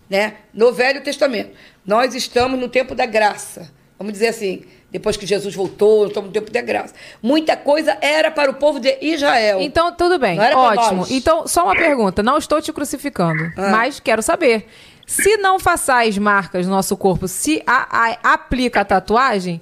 Né? 0.10 0.34
No 0.54 0.74
Velho 0.74 1.02
Testamento. 1.02 1.52
Nós 1.86 2.14
estamos 2.14 2.60
no 2.60 2.68
tempo 2.68 2.94
da 2.94 3.06
graça. 3.06 3.72
Vamos 3.98 4.12
dizer 4.14 4.28
assim, 4.30 4.64
depois 4.92 5.16
que 5.16 5.26
Jesus 5.26 5.56
voltou, 5.56 6.08
estamos 6.08 6.28
no 6.30 6.34
tempo 6.34 6.52
da 6.52 6.60
graça. 6.62 6.94
Muita 7.24 7.56
coisa 7.56 7.98
era 8.02 8.30
para 8.30 8.52
o 8.52 8.56
povo 8.56 8.78
de 8.80 8.98
Israel. 9.00 9.62
Então, 9.62 9.94
tudo 9.94 10.20
bem. 10.20 10.38
Ótimo. 10.58 11.06
Então, 11.10 11.48
só 11.48 11.64
uma 11.64 11.76
pergunta. 11.76 12.22
Não 12.22 12.38
estou 12.38 12.62
te 12.62 12.74
crucificando, 12.74 13.44
Ah. 13.56 13.70
mas 13.70 14.00
quero 14.02 14.22
saber. 14.22 14.68
Se 15.12 15.38
não 15.38 15.60
façais 15.60 16.18
marcas 16.18 16.66
no 16.66 16.72
nosso 16.74 16.96
corpo, 16.96 17.28
se 17.28 17.62
a- 17.68 17.88
a- 18.24 18.34
aplica 18.34 18.82
a 18.82 18.86
tatuagem, 18.86 19.62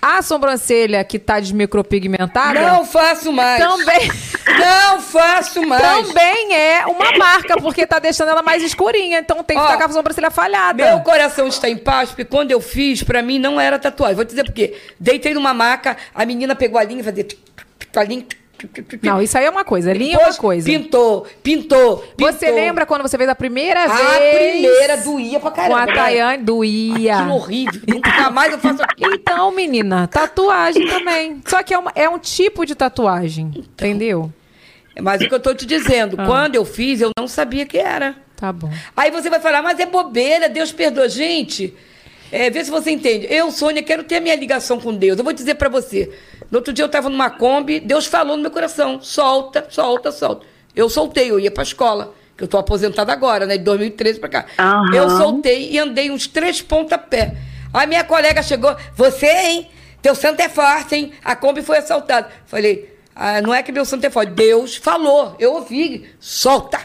a 0.00 0.22
sobrancelha 0.22 1.02
que 1.02 1.18
tá 1.18 1.40
desmicropigmentada 1.40 2.60
Não 2.60 2.84
faço 2.84 3.32
mais. 3.32 3.58
também, 3.60 4.08
Não 4.58 5.00
faço 5.00 5.66
mais. 5.66 5.82
também 5.82 6.54
é 6.54 6.86
uma 6.86 7.16
marca, 7.18 7.56
porque 7.60 7.86
tá 7.86 7.98
deixando 7.98 8.28
ela 8.30 8.42
mais 8.42 8.62
escurinha. 8.62 9.18
Então 9.18 9.42
tem 9.42 9.56
que 9.56 9.62
Ó, 9.62 9.66
ficar 9.72 9.84
com 9.84 9.90
a 9.90 9.94
sobrancelha 9.94 10.30
falhada. 10.30 10.84
Meu 10.84 11.00
coração 11.00 11.48
está 11.48 11.68
em 11.68 11.76
paz, 11.76 12.10
porque 12.10 12.24
quando 12.24 12.52
eu 12.52 12.60
fiz, 12.60 13.02
pra 13.02 13.22
mim 13.22 13.38
não 13.38 13.60
era 13.60 13.78
tatuagem. 13.78 14.14
Vou 14.16 14.24
te 14.24 14.28
dizer 14.30 14.44
por 14.44 14.52
quê. 14.52 14.76
Deitei 15.00 15.34
numa 15.34 15.52
maca, 15.52 15.96
a 16.14 16.24
menina 16.24 16.54
pegou 16.54 16.78
a 16.78 16.84
linha 16.84 17.00
e 17.00 17.04
fazia... 17.04 17.26
a 17.96 18.04
linha, 18.04 18.24
Não, 19.02 19.20
isso 19.20 19.36
aí 19.36 19.44
é 19.44 19.50
uma 19.50 19.64
coisa. 19.64 19.92
Linha 19.92 20.16
é 20.16 20.18
uma 20.26 20.34
coisa. 20.34 20.66
Pintou, 20.66 21.26
pintou, 21.42 21.98
pintou. 22.16 22.32
Você 22.32 22.50
lembra 22.50 22.86
quando 22.86 23.02
você 23.02 23.16
fez 23.18 23.28
a 23.28 23.34
primeira 23.34 23.84
A 23.84 23.88
vez? 24.18 24.36
primeira 24.60 24.96
doía 24.98 25.38
pra 25.40 25.50
Com 25.50 25.56
caramba. 25.56 25.80
a 25.82 25.86
né? 25.86 25.92
Tayane, 25.94 26.42
doía. 26.42 27.16
Aquilo 27.18 27.34
horrível. 27.34 27.80
Nunca 27.86 28.30
mais 28.30 28.52
eu 28.52 28.58
faço 28.58 28.82
aquilo. 28.82 29.14
Então, 29.14 29.50
menina, 29.52 30.06
tatuagem 30.08 30.86
também. 30.88 31.40
Só 31.46 31.62
que 31.62 31.74
é, 31.74 31.78
uma- 31.78 31.92
é 31.94 32.08
um 32.08 32.18
tipo 32.18 32.64
de 32.64 32.74
tatuagem, 32.74 33.46
Então. 33.50 33.64
entendeu? 33.88 34.32
Mas 35.00 35.20
o 35.20 35.28
que 35.28 35.34
eu 35.34 35.40
tô 35.40 35.54
te 35.54 35.66
dizendo, 35.66 36.16
Ah. 36.18 36.24
quando 36.24 36.54
eu 36.54 36.64
fiz, 36.64 37.00
eu 37.02 37.10
não 37.18 37.28
sabia 37.28 37.66
que 37.66 37.76
era. 37.76 38.16
Tá 38.34 38.50
bom. 38.52 38.70
Aí 38.96 39.10
você 39.10 39.28
vai 39.28 39.40
falar, 39.40 39.60
mas 39.62 39.78
é 39.78 39.84
bobeira, 39.86 40.48
Deus 40.48 40.72
perdoa. 40.72 41.08
Gente, 41.08 41.74
é, 42.32 42.48
vê 42.50 42.64
se 42.64 42.70
você 42.70 42.90
entende. 42.90 43.26
Eu, 43.30 43.50
Sônia, 43.50 43.82
quero 43.82 44.04
ter 44.04 44.16
a 44.16 44.20
minha 44.20 44.34
ligação 44.34 44.80
com 44.80 44.94
Deus. 44.94 45.18
Eu 45.18 45.24
vou 45.24 45.32
dizer 45.34 45.54
pra 45.56 45.68
você. 45.68 46.10
No 46.50 46.58
outro 46.58 46.72
dia 46.72 46.84
eu 46.84 46.88
tava 46.88 47.08
numa 47.08 47.30
Kombi, 47.30 47.80
Deus 47.80 48.06
falou 48.06 48.36
no 48.36 48.42
meu 48.42 48.50
coração: 48.50 49.00
solta, 49.00 49.66
solta, 49.68 50.12
solta. 50.12 50.46
Eu 50.74 50.88
soltei, 50.88 51.30
eu 51.30 51.40
ia 51.40 51.50
pra 51.50 51.62
escola. 51.62 52.14
Que 52.36 52.44
eu 52.44 52.48
tô 52.48 52.58
aposentada 52.58 53.12
agora, 53.12 53.46
né? 53.46 53.56
De 53.56 53.64
2013 53.64 54.20
pra 54.20 54.28
cá. 54.28 54.46
Aham. 54.58 54.94
Eu 54.94 55.08
soltei 55.08 55.70
e 55.70 55.78
andei 55.78 56.10
uns 56.10 56.26
três 56.26 56.60
pontapé. 56.60 57.34
Aí 57.72 57.86
minha 57.86 58.04
colega 58.04 58.42
chegou, 58.42 58.76
você, 58.94 59.26
hein? 59.26 59.70
Teu 60.02 60.14
santo 60.14 60.40
é 60.40 60.48
forte, 60.48 60.94
hein? 60.94 61.12
A 61.24 61.34
Kombi 61.34 61.62
foi 61.62 61.78
assaltada. 61.78 62.28
Falei, 62.44 62.94
ah, 63.14 63.40
não 63.40 63.54
é 63.54 63.62
que 63.62 63.72
meu 63.72 63.86
santo 63.86 64.04
é 64.04 64.10
forte. 64.10 64.32
Deus 64.32 64.76
falou, 64.76 65.34
eu 65.38 65.54
ouvi. 65.54 66.10
Solta. 66.20 66.78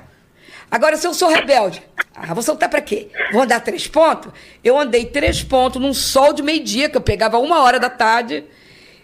Agora, 0.71 0.95
se 0.95 1.05
eu 1.05 1.13
sou 1.13 1.27
rebelde, 1.27 1.83
ah, 2.15 2.33
vou 2.33 2.41
soltar 2.41 2.69
pra 2.69 2.79
quê? 2.79 3.09
Vou 3.33 3.41
andar 3.41 3.59
três 3.59 3.87
pontos? 3.87 4.31
Eu 4.63 4.79
andei 4.79 5.05
três 5.05 5.43
pontos 5.43 5.81
num 5.81 5.93
sol 5.93 6.31
de 6.31 6.41
meio-dia, 6.41 6.89
que 6.89 6.95
eu 6.95 7.01
pegava 7.01 7.37
uma 7.37 7.61
hora 7.61 7.77
da 7.77 7.89
tarde. 7.89 8.45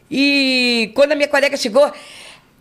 E 0.09 0.91
quando 0.95 1.11
a 1.11 1.15
minha 1.15 1.27
colega 1.27 1.57
chegou, 1.57 1.91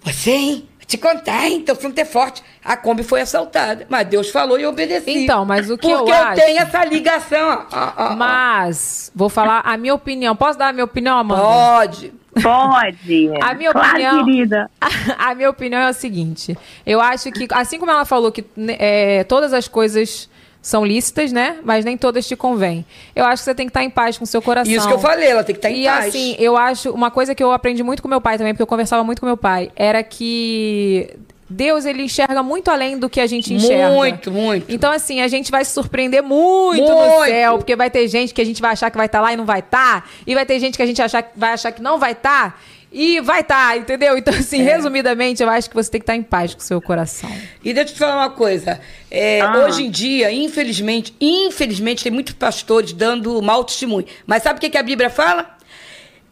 você, 0.03 0.31
hein? 0.33 0.69
Vou 0.79 0.87
te 0.87 0.99
contar, 0.99 1.49
hein? 1.49 1.63
Teu 1.63 1.75
santo 1.75 1.99
é 1.99 2.05
forte. 2.05 2.43
A 2.65 2.77
Kombi 2.77 3.03
foi 3.03 3.21
assaltada. 3.21 3.87
Mas 3.89 4.07
Deus 4.07 4.31
falou 4.31 4.59
e 4.59 4.63
eu 4.63 4.71
obedeci. 4.71 5.11
Então, 5.25 5.45
mas 5.45 5.69
o 5.71 5.77
que 5.77 5.89
Porque 5.89 6.11
eu 6.13 6.15
eu, 6.15 6.25
acho- 6.25 6.41
tenho 6.41 6.59
essa 6.61 6.85
ligação. 6.85 7.67
ó, 7.73 7.77
ó, 7.77 7.93
ó. 8.13 8.17
Mas, 8.17 9.11
vou 9.15 9.29
falar 9.29 9.63
a 9.65 9.77
minha 9.77 9.95
opinião. 9.95 10.37
Posso 10.37 10.59
dar 10.59 10.69
a 10.69 10.73
minha 10.73 10.85
opinião, 10.85 11.19
Amanda? 11.19 11.43
Pode. 11.43 12.13
Pode. 12.43 13.31
A 13.41 13.55
minha 13.55 13.73
claro, 13.73 13.89
opinião. 13.93 14.25
querida. 14.25 14.71
A 15.19 15.35
minha 15.35 15.49
opinião 15.49 15.81
é 15.81 15.89
o 15.91 15.95
seguinte: 15.95 16.57
eu 16.85 17.01
acho 17.01 17.33
que, 17.33 17.49
assim 17.51 17.79
como 17.79 17.91
ela 17.91 18.05
falou 18.05 18.31
que 18.31 18.45
né, 18.55 18.77
é, 18.79 19.25
todas 19.25 19.55
as 19.55 19.67
coisas 19.69 20.29
são 20.67 20.85
lícitas, 20.85 21.31
né? 21.31 21.59
Mas 21.63 21.85
nem 21.85 21.97
todas 21.97 22.27
te 22.27 22.35
convêm. 22.35 22.85
Eu 23.15 23.25
acho 23.25 23.41
que 23.41 23.45
você 23.45 23.55
tem 23.55 23.67
que 23.67 23.71
estar 23.71 23.85
em 23.85 23.89
paz 23.89 24.19
com 24.19 24.25
o 24.25 24.27
seu 24.27 24.43
coração. 24.43 24.73
Isso 24.73 24.89
que 24.89 24.93
eu 24.93 24.99
falei, 24.99 25.29
ela 25.29 25.45
tem 25.45 25.55
que 25.55 25.61
estar 25.61 25.71
em 25.71 25.83
e 25.83 25.85
paz. 25.85 26.09
assim, 26.09 26.35
eu 26.41 26.57
acho. 26.57 26.91
Uma 26.91 27.09
coisa 27.09 27.37
que 27.37 27.43
eu 27.43 27.53
aprendi 27.53 27.85
muito 27.85 28.03
com 28.03 28.09
meu 28.09 28.21
pai 28.21 28.37
também, 28.37 28.53
porque 28.53 28.65
eu 28.65 28.67
conversava 28.67 29.05
muito 29.05 29.21
com 29.21 29.27
meu 29.27 29.37
pai, 29.37 29.71
era 29.77 30.03
que. 30.03 31.09
Deus, 31.49 31.85
ele 31.85 32.03
enxerga 32.03 32.43
muito 32.43 32.69
além 32.69 32.99
do 32.99 33.09
que 33.09 33.21
a 33.21 33.29
gente 33.29 33.55
enxerga. 33.55 33.95
Muito, 33.95 34.33
muito. 34.33 34.67
Então, 34.69 34.91
assim, 34.91 35.21
a 35.21 35.29
gente 35.29 35.53
vai 35.53 35.65
se 35.65 35.71
surpreender 35.71 36.21
muito, 36.21 36.83
no 36.83 36.97
Muito. 36.97 37.27
céu, 37.27 37.59
porque 37.59 37.77
vai 37.77 37.89
ter 37.89 38.09
gente 38.09 38.35
que 38.35 38.41
a 38.41 38.45
gente 38.45 38.61
vai 38.61 38.73
achar 38.73 38.91
que 38.91 38.97
vai 38.97 39.07
estar 39.07 39.21
lá 39.21 39.33
e 39.33 39.37
não 39.37 39.45
vai 39.47 39.61
estar, 39.61 40.11
e 40.27 40.35
vai 40.35 40.45
ter 40.45 40.59
gente 40.59 40.77
que 40.77 40.83
a 40.83 40.87
gente 40.87 41.01
achar, 41.01 41.31
vai 41.37 41.53
achar 41.53 41.71
que 41.71 41.81
não 41.81 42.01
vai 42.01 42.11
estar, 42.11 42.61
e 42.93 43.21
vai 43.21 43.41
estar, 43.41 43.77
entendeu? 43.77 44.17
Então, 44.17 44.33
assim, 44.35 44.61
É. 44.61 44.65
resumidamente, 44.65 45.43
eu 45.43 45.49
acho 45.51 45.69
que 45.69 45.77
você 45.77 45.91
tem 45.91 46.01
que 46.01 46.05
estar 46.05 46.17
em 46.17 46.23
paz 46.23 46.55
com 46.55 46.61
o 46.61 46.65
seu 46.65 46.81
coração. 46.81 47.31
E 47.65 47.75
deixa 47.75 47.91
eu 47.91 47.95
te 47.95 47.99
falar 47.99 48.17
uma 48.17 48.31
coisa. 48.31 48.81
É, 49.11 49.41
Ah. 49.41 49.65
Hoje 49.67 49.85
em 49.85 49.91
dia, 49.91 50.33
infelizmente, 50.33 51.15
infelizmente, 51.21 52.03
tem 52.05 52.13
muitos 52.13 52.35
pastores 52.35 52.93
dando 52.93 53.41
mau 53.43 53.65
testemunho. 53.65 54.07
Mas 54.27 54.43
sabe 54.43 54.59
o 54.59 54.61
que, 54.61 54.71
que 54.71 54.79
a 54.79 54.83
Bíblia 54.83 55.11
fala? 55.11 55.57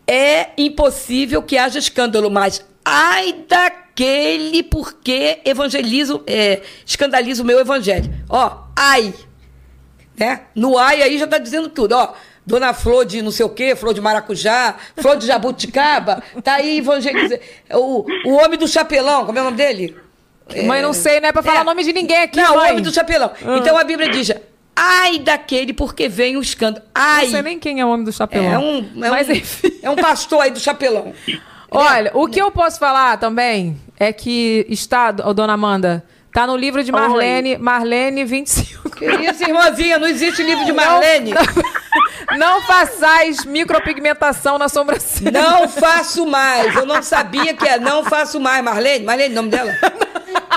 É 0.06 0.48
impossível 0.58 1.42
que 1.42 1.56
haja 1.58 1.78
escândalo, 1.78 2.30
mas 2.30 2.64
ai 2.84 3.34
daquele 3.48 4.62
porque 4.62 5.40
evangelizo, 5.44 6.22
é, 6.26 6.60
escandaliza 6.84 7.42
o 7.42 7.46
meu 7.46 7.58
evangelho. 7.58 8.12
Ó, 8.28 8.58
ai. 8.76 9.12
Né? 10.16 10.42
No 10.54 10.78
ai 10.78 11.02
aí 11.02 11.18
já 11.18 11.26
tá 11.26 11.38
dizendo 11.38 11.68
tudo, 11.68 11.92
ó. 11.92 12.12
Dona 12.46 12.74
Flor 12.74 13.04
de 13.06 13.22
não 13.22 13.30
sei 13.30 13.46
o 13.46 13.48
quê, 13.48 13.74
Flor 13.74 13.94
de 13.94 14.00
Maracujá, 14.00 14.74
Flor 14.96 15.16
de 15.16 15.26
Jabuticaba, 15.26 16.22
tá 16.42 16.54
aí 16.56 16.78
evangelizando. 16.78 17.40
O, 17.72 18.04
o 18.26 18.32
homem 18.34 18.58
do 18.58 18.68
chapelão, 18.68 19.24
como 19.24 19.38
é 19.38 19.40
o 19.40 19.44
nome 19.44 19.56
dele? 19.56 19.96
Mãe, 20.66 20.82
não 20.82 20.92
sei, 20.92 21.20
não 21.20 21.28
é 21.30 21.32
pra 21.32 21.42
falar 21.42 21.60
É. 21.60 21.62
o 21.62 21.64
nome 21.64 21.82
de 21.82 21.92
ninguém 21.92 22.18
aqui, 22.22 22.36
Não, 22.36 22.54
mãe. 22.54 22.66
o 22.68 22.70
homem 22.72 22.82
do 22.82 22.92
chapelão. 22.92 23.30
Então 23.58 23.78
a 23.78 23.82
Bíblia 23.84 24.10
diz: 24.10 24.30
ai 24.76 25.18
daquele 25.18 25.72
porque 25.72 26.06
vem 26.06 26.36
o 26.36 26.42
escândalo. 26.42 26.84
Ai. 26.94 27.24
Não 27.24 27.30
sei 27.30 27.42
nem 27.42 27.58
quem 27.58 27.80
é 27.80 27.86
o 27.86 27.88
homem 27.88 28.04
do 28.04 28.12
chapelão. 28.12 28.52
É 28.52 28.58
um, 28.58 29.04
é, 29.04 29.08
Mas, 29.10 29.26
um, 29.28 29.32
enfim. 29.32 29.72
é 29.82 29.88
um 29.88 29.96
pastor 29.96 30.42
aí 30.42 30.50
do 30.50 30.60
chapelão. 30.60 31.14
Olha, 31.70 32.10
o 32.14 32.28
que 32.28 32.40
eu 32.40 32.50
posso 32.50 32.78
falar 32.78 33.16
também 33.16 33.80
é 33.98 34.12
que 34.12 34.66
está, 34.68 35.14
ô, 35.24 35.32
dona 35.32 35.54
Amanda, 35.54 36.04
tá 36.30 36.46
no 36.46 36.56
livro 36.56 36.84
de. 36.84 36.92
Marlene, 36.92 37.56
Marlene 37.56 38.22
25. 38.26 38.90
Que 38.90 39.06
isso, 39.06 39.42
irmãzinha? 39.44 39.98
Não 39.98 40.06
existe 40.06 40.42
livro 40.42 40.64
de 40.66 40.72
Marlene. 40.74 41.30
Não 41.32 41.40
façais 42.62 43.44
micropigmentação 43.44 44.58
na 44.58 44.68
sobrancelha. 44.68 45.30
Não 45.40 45.68
faço 45.68 46.26
mais. 46.26 46.74
Eu 46.74 46.86
não 46.86 47.02
sabia 47.02 47.54
que 47.54 47.66
é. 47.68 47.78
Não 47.78 48.04
faço 48.04 48.40
mais. 48.40 48.62
Marlene? 48.64 49.04
Marlene, 49.04 49.32
o 49.32 49.36
nome 49.36 49.48
dela? 49.50 49.72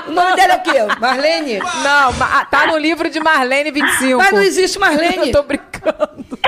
O 0.07 0.11
nome 0.11 0.35
dela 0.35 0.53
é 0.53 0.57
o 0.57 0.61
quê? 0.61 0.99
Marlene? 0.99 1.59
Não, 1.59 2.13
ma- 2.13 2.45
tá 2.45 2.67
no 2.67 2.77
livro 2.77 3.09
de 3.09 3.19
Marlene 3.19 3.71
25. 3.71 4.17
Mas 4.17 4.31
não 4.31 4.41
existe 4.41 4.79
Marlene. 4.79 5.27
Eu 5.27 5.31
tô 5.31 5.43
brincando. 5.43 6.39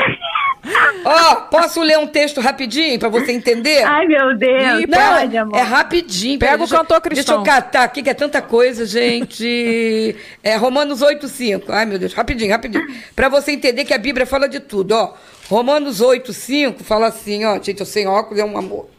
Ó, 1.06 1.36
posso 1.50 1.82
ler 1.82 1.98
um 1.98 2.08
texto 2.08 2.40
rapidinho 2.42 3.00
pra 3.00 3.10
você 3.10 3.32
entender? 3.32 3.84
Ai, 3.84 4.06
meu 4.06 4.38
Deus. 4.38 4.82
Ih, 4.82 4.88
pode, 4.88 5.36
Não, 5.36 5.42
amor. 5.44 5.58
é 5.58 5.62
rapidinho. 5.62 6.38
Pega 6.40 6.56
o 6.56 6.58
deixa 6.60 6.76
eu- 6.76 6.80
cantor 6.80 7.02
Deixa 7.02 7.10
cristão. 7.16 7.38
eu 7.40 7.44
catar 7.44 7.84
aqui, 7.84 8.04
que 8.04 8.10
é 8.10 8.14
tanta 8.14 8.42
coisa, 8.42 8.86
gente. 8.86 10.16
É 10.44 10.56
Romanos 10.56 11.02
8,5. 11.02 11.72
Ai, 11.72 11.86
meu 11.86 11.98
Deus, 12.00 12.14
rapidinho, 12.14 12.52
rapidinho. 12.52 12.86
Pra 13.16 13.30
você 13.30 13.52
entender 13.52 13.86
que 13.86 13.94
a 13.94 13.98
Bíblia 13.98 14.26
fala 14.26 14.48
de 14.50 14.60
tudo, 14.60 14.92
ó. 14.94 15.14
Romanos 15.50 16.02
8,5 16.02 16.84
fala 16.84 17.08
assim, 17.08 17.46
ó. 17.46 17.56
Gente, 17.62 17.80
eu 17.80 17.86
sem 17.86 18.08
óculos 18.08 18.40
é 18.40 18.46
um 18.46 18.58
amor. 18.58 18.90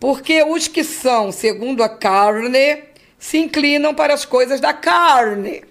Porque 0.00 0.42
os 0.44 0.68
que 0.68 0.84
são 0.84 1.32
segundo 1.32 1.82
a 1.82 1.88
carne 1.88 2.84
se 3.18 3.38
inclinam 3.38 3.94
para 3.94 4.14
as 4.14 4.24
coisas 4.24 4.60
da 4.60 4.72
carne. 4.72 5.64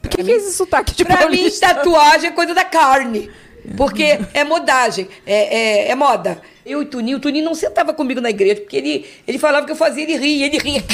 Por 0.00 0.08
que, 0.08 0.22
que 0.24 0.32
é 0.32 0.36
esse 0.36 0.52
sotaque 0.52 0.94
de 0.94 1.04
Pra 1.04 1.28
mim, 1.28 1.48
tatuagem 1.60 2.28
é 2.30 2.32
coisa 2.32 2.54
da 2.54 2.64
carne. 2.64 3.30
Porque 3.76 4.18
é 4.34 4.44
modagem, 4.44 5.08
é, 5.26 5.86
é, 5.86 5.90
é 5.90 5.94
moda. 5.94 6.42
Eu 6.64 6.82
e 6.82 6.86
Tuninho, 6.86 7.16
o 7.16 7.20
Tuninho 7.20 7.44
não 7.44 7.54
sentava 7.54 7.92
comigo 7.92 8.20
na 8.20 8.30
igreja, 8.30 8.60
porque 8.60 8.76
ele, 8.76 9.06
ele 9.26 9.38
falava 9.38 9.66
que 9.66 9.72
eu 9.72 9.76
fazia, 9.76 10.02
ele 10.02 10.16
ria, 10.16 10.46
ele 10.46 10.58
ria. 10.58 10.84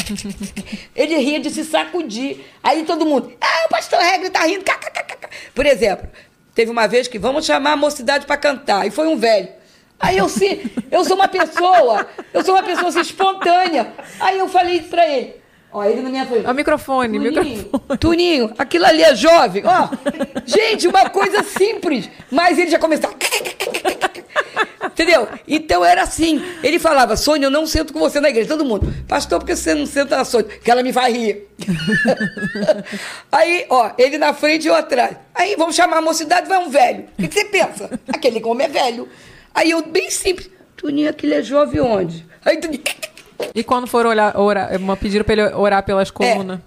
ele 0.94 1.16
ria 1.18 1.40
de 1.40 1.50
se 1.50 1.64
sacudir. 1.64 2.38
Aí 2.62 2.84
todo 2.84 3.04
mundo, 3.04 3.32
ah, 3.40 3.66
o 3.66 3.68
pastor 3.68 3.98
Regre 3.98 4.30
tá 4.30 4.44
rindo. 4.44 4.64
Por 5.54 5.66
exemplo, 5.66 6.08
teve 6.54 6.70
uma 6.70 6.86
vez 6.86 7.08
que 7.08 7.18
vamos 7.18 7.44
chamar 7.44 7.72
a 7.72 7.76
mocidade 7.76 8.26
para 8.26 8.36
cantar, 8.36 8.86
e 8.86 8.90
foi 8.90 9.06
um 9.08 9.16
velho. 9.16 9.48
Aí 10.00 10.16
eu, 10.16 10.28
se, 10.28 10.70
eu 10.90 11.04
sou 11.04 11.16
uma 11.16 11.26
pessoa, 11.26 12.06
eu 12.32 12.44
sou 12.44 12.54
uma 12.54 12.62
pessoa 12.62 12.88
assim, 12.88 13.00
espontânea. 13.00 13.92
Aí 14.20 14.38
eu 14.38 14.48
falei 14.48 14.80
pra 14.82 15.06
ele, 15.08 15.34
ó, 15.72 15.84
ele 15.84 16.02
na 16.02 16.10
minha 16.10 16.26
frente. 16.26 16.46
É 16.46 16.50
o 16.50 16.54
microfone, 16.54 17.18
Tuninho, 17.18 17.32
microfone. 17.32 17.98
Tuninho, 17.98 18.54
aquilo 18.58 18.86
ali 18.86 19.02
é 19.02 19.14
jovem. 19.14 19.62
Ó, 19.64 19.88
gente, 20.44 20.88
uma 20.88 21.08
coisa 21.10 21.42
simples. 21.42 22.08
Mas 22.30 22.58
ele 22.58 22.70
já 22.70 22.78
começava. 22.78 23.14
Entendeu? 24.86 25.28
Então 25.46 25.84
era 25.84 26.02
assim. 26.02 26.42
Ele 26.62 26.78
falava, 26.78 27.16
Sônia, 27.16 27.46
eu 27.46 27.50
não 27.50 27.66
sento 27.66 27.92
com 27.92 28.00
você 28.00 28.20
na 28.20 28.30
igreja. 28.30 28.48
Todo 28.48 28.64
mundo, 28.64 28.92
pastor, 29.06 29.38
por 29.38 29.46
que 29.46 29.54
você 29.54 29.72
não 29.74 29.86
senta 29.86 30.16
na 30.16 30.24
Sônia? 30.24 30.48
Que 30.58 30.70
ela 30.70 30.82
me 30.82 30.90
vai 30.90 31.12
rir. 31.12 31.48
Aí, 33.30 33.66
ó, 33.70 33.92
ele 33.96 34.18
na 34.18 34.34
frente 34.34 34.64
e 34.64 34.68
eu 34.68 34.74
atrás. 34.74 35.16
Aí, 35.34 35.54
vamos 35.56 35.76
chamar 35.76 35.98
a 35.98 36.02
mocidade, 36.02 36.48
vai 36.48 36.58
um 36.58 36.68
velho. 36.68 37.04
O 37.16 37.22
que, 37.22 37.28
que 37.28 37.34
você 37.34 37.44
pensa? 37.44 37.90
Aquele 38.08 38.42
homem 38.42 38.66
é 38.66 38.70
velho. 38.70 39.08
Aí 39.54 39.70
eu, 39.70 39.82
bem 39.86 40.10
simples. 40.10 40.50
Tuninho, 40.76 41.10
aquele 41.10 41.34
é 41.34 41.42
jovem 41.42 41.80
onde? 41.80 42.26
Aí 42.44 42.56
Tuninho. 42.56 42.82
E 43.54 43.62
quando 43.62 43.86
for 43.86 44.04
olhar, 44.06 44.36
orar, 44.38 44.76
uma- 44.76 44.96
pediram 44.96 45.24
pra 45.24 45.32
ele 45.34 45.42
orar 45.54 45.82
pelas 45.84 46.10
colunas. 46.10 46.60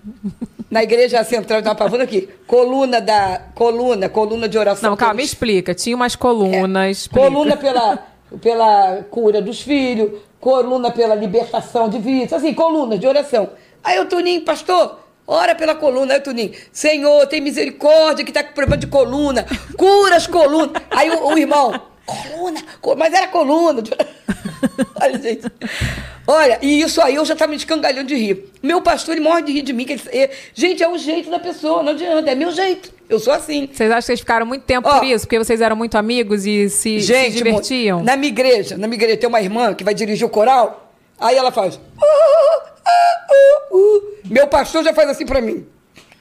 Na 0.69 0.81
igreja 0.83 1.23
central 1.23 1.61
da 1.61 1.75
Pavuna 1.75 2.03
aqui, 2.03 2.29
coluna 2.47 3.01
da 3.01 3.41
coluna, 3.53 4.07
coluna 4.07 4.47
de 4.47 4.57
oração. 4.57 4.89
Não, 4.91 4.97
calma, 4.97 5.15
me 5.15 5.23
explica. 5.23 5.73
Tinha 5.75 5.95
umas 5.95 6.15
colunas. 6.15 6.97
explica. 6.99 7.27
coluna 7.27 7.57
pela 7.57 7.99
pela 8.41 9.03
cura 9.11 9.41
dos 9.41 9.61
filhos, 9.61 10.11
coluna 10.39 10.89
pela 10.89 11.13
libertação 11.13 11.89
de 11.89 11.99
vícios, 11.99 12.31
assim, 12.31 12.53
colunas 12.53 12.97
de 12.97 13.05
oração. 13.05 13.49
Aí 13.83 13.99
o 13.99 14.05
Toninho, 14.05 14.41
pastor, 14.41 14.99
Ora 15.27 15.53
pela 15.55 15.75
coluna. 15.75 16.13
Aí 16.15 16.19
o 16.19 16.23
Tuninho, 16.23 16.51
Senhor, 16.73 17.25
tem 17.27 17.39
misericórdia 17.41 18.25
que 18.25 18.31
tá 18.31 18.43
com 18.43 18.53
problema 18.53 18.75
de 18.77 18.87
coluna. 18.87 19.45
Cura 19.77 20.15
as 20.15 20.27
colunas. 20.27 20.71
Aí 20.89 21.09
o, 21.09 21.27
o 21.27 21.37
irmão, 21.37 21.79
coluna, 22.11 22.61
co- 22.81 22.95
mas 22.95 23.13
era 23.13 23.27
coluna. 23.27 23.81
Olha, 25.01 25.19
gente. 25.21 25.47
Olha, 26.27 26.59
e 26.61 26.81
isso 26.81 27.01
aí 27.01 27.15
eu 27.15 27.25
já 27.25 27.35
tava 27.35 27.49
me 27.51 27.57
escangalhando 27.57 28.07
de 28.07 28.15
rir. 28.15 28.51
Meu 28.61 28.81
pastor, 28.81 29.15
ele 29.15 29.23
morre 29.23 29.41
de 29.41 29.51
rir 29.51 29.61
de 29.63 29.73
mim. 29.73 29.85
Que 29.85 29.93
ele, 29.93 30.29
gente, 30.53 30.83
é 30.83 30.87
o 30.87 30.97
jeito 30.97 31.29
da 31.29 31.39
pessoa, 31.39 31.81
não 31.83 31.91
adianta, 31.93 32.29
é 32.29 32.35
meu 32.35 32.51
jeito. 32.51 32.91
Eu 33.09 33.19
sou 33.19 33.33
assim. 33.33 33.67
Vocês 33.71 33.89
acham 33.89 33.99
que 34.01 34.05
vocês 34.05 34.19
ficaram 34.19 34.45
muito 34.45 34.63
tempo 34.63 34.87
Ó. 34.87 34.99
por 34.99 35.05
isso? 35.05 35.25
Porque 35.25 35.37
vocês 35.39 35.59
eram 35.61 35.75
muito 35.75 35.97
amigos 35.97 36.45
e 36.45 36.69
se, 36.69 36.99
se 36.99 37.01
Gente, 37.01 37.37
divertiam? 37.37 37.99
mo- 37.99 38.05
na 38.05 38.15
minha 38.15 38.31
igreja, 38.31 38.77
na 38.77 38.87
minha 38.87 38.97
igreja 38.97 39.17
tem 39.17 39.27
uma 39.27 39.41
irmã 39.41 39.73
que 39.73 39.83
vai 39.83 39.93
dirigir 39.93 40.25
o 40.25 40.29
coral, 40.29 40.93
aí 41.19 41.35
ela 41.35 41.51
faz. 41.51 41.75
"Uh, 41.75 41.79
uh, 41.99 43.75
uh, 43.75 43.77
uh". 43.77 44.01
Meu 44.25 44.47
pastor 44.47 44.83
já 44.83 44.93
faz 44.93 45.09
assim 45.09 45.25
pra 45.25 45.41
mim. 45.41 45.65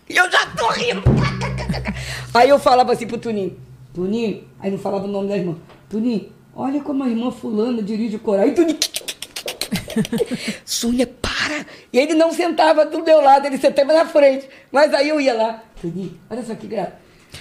E 0.09 0.17
eu 0.17 0.29
já 0.31 0.47
tô 0.47 0.67
rindo. 0.69 1.03
Aí 2.35 2.49
eu 2.49 2.59
falava 2.59 2.93
assim 2.93 3.07
pro 3.07 3.19
Tuninho, 3.19 3.57
Tuninho, 3.95 4.45
aí 4.61 4.71
não 4.71 4.79
falava 4.79 5.05
o 5.05 5.09
nome 5.09 5.29
da 5.29 5.37
irmã. 5.37 5.57
Tuninho, 5.91 6.33
olha 6.55 6.81
como 6.81 7.03
a 7.03 7.09
irmã 7.09 7.33
fulana 7.33 7.83
dirige 7.83 8.15
o 8.15 8.21
coral. 8.21 8.47
E 8.47 8.53
Tuninho. 8.53 8.79
Sônia, 10.65 11.05
para! 11.21 11.67
E 11.93 11.99
ele 11.99 12.15
não 12.15 12.33
sentava 12.33 12.87
do 12.87 13.03
meu 13.03 13.21
lado, 13.21 13.47
ele 13.47 13.59
sentava 13.59 13.93
na 13.93 14.07
frente. 14.07 14.49
Mas 14.71 14.95
aí 14.95 15.09
eu 15.09 15.21
ia 15.21 15.35
lá. 15.35 15.65
Tuninho, 15.81 16.17
olha 16.31 16.45
só 16.45 16.55
que 16.55 16.69
graça. 16.69 16.93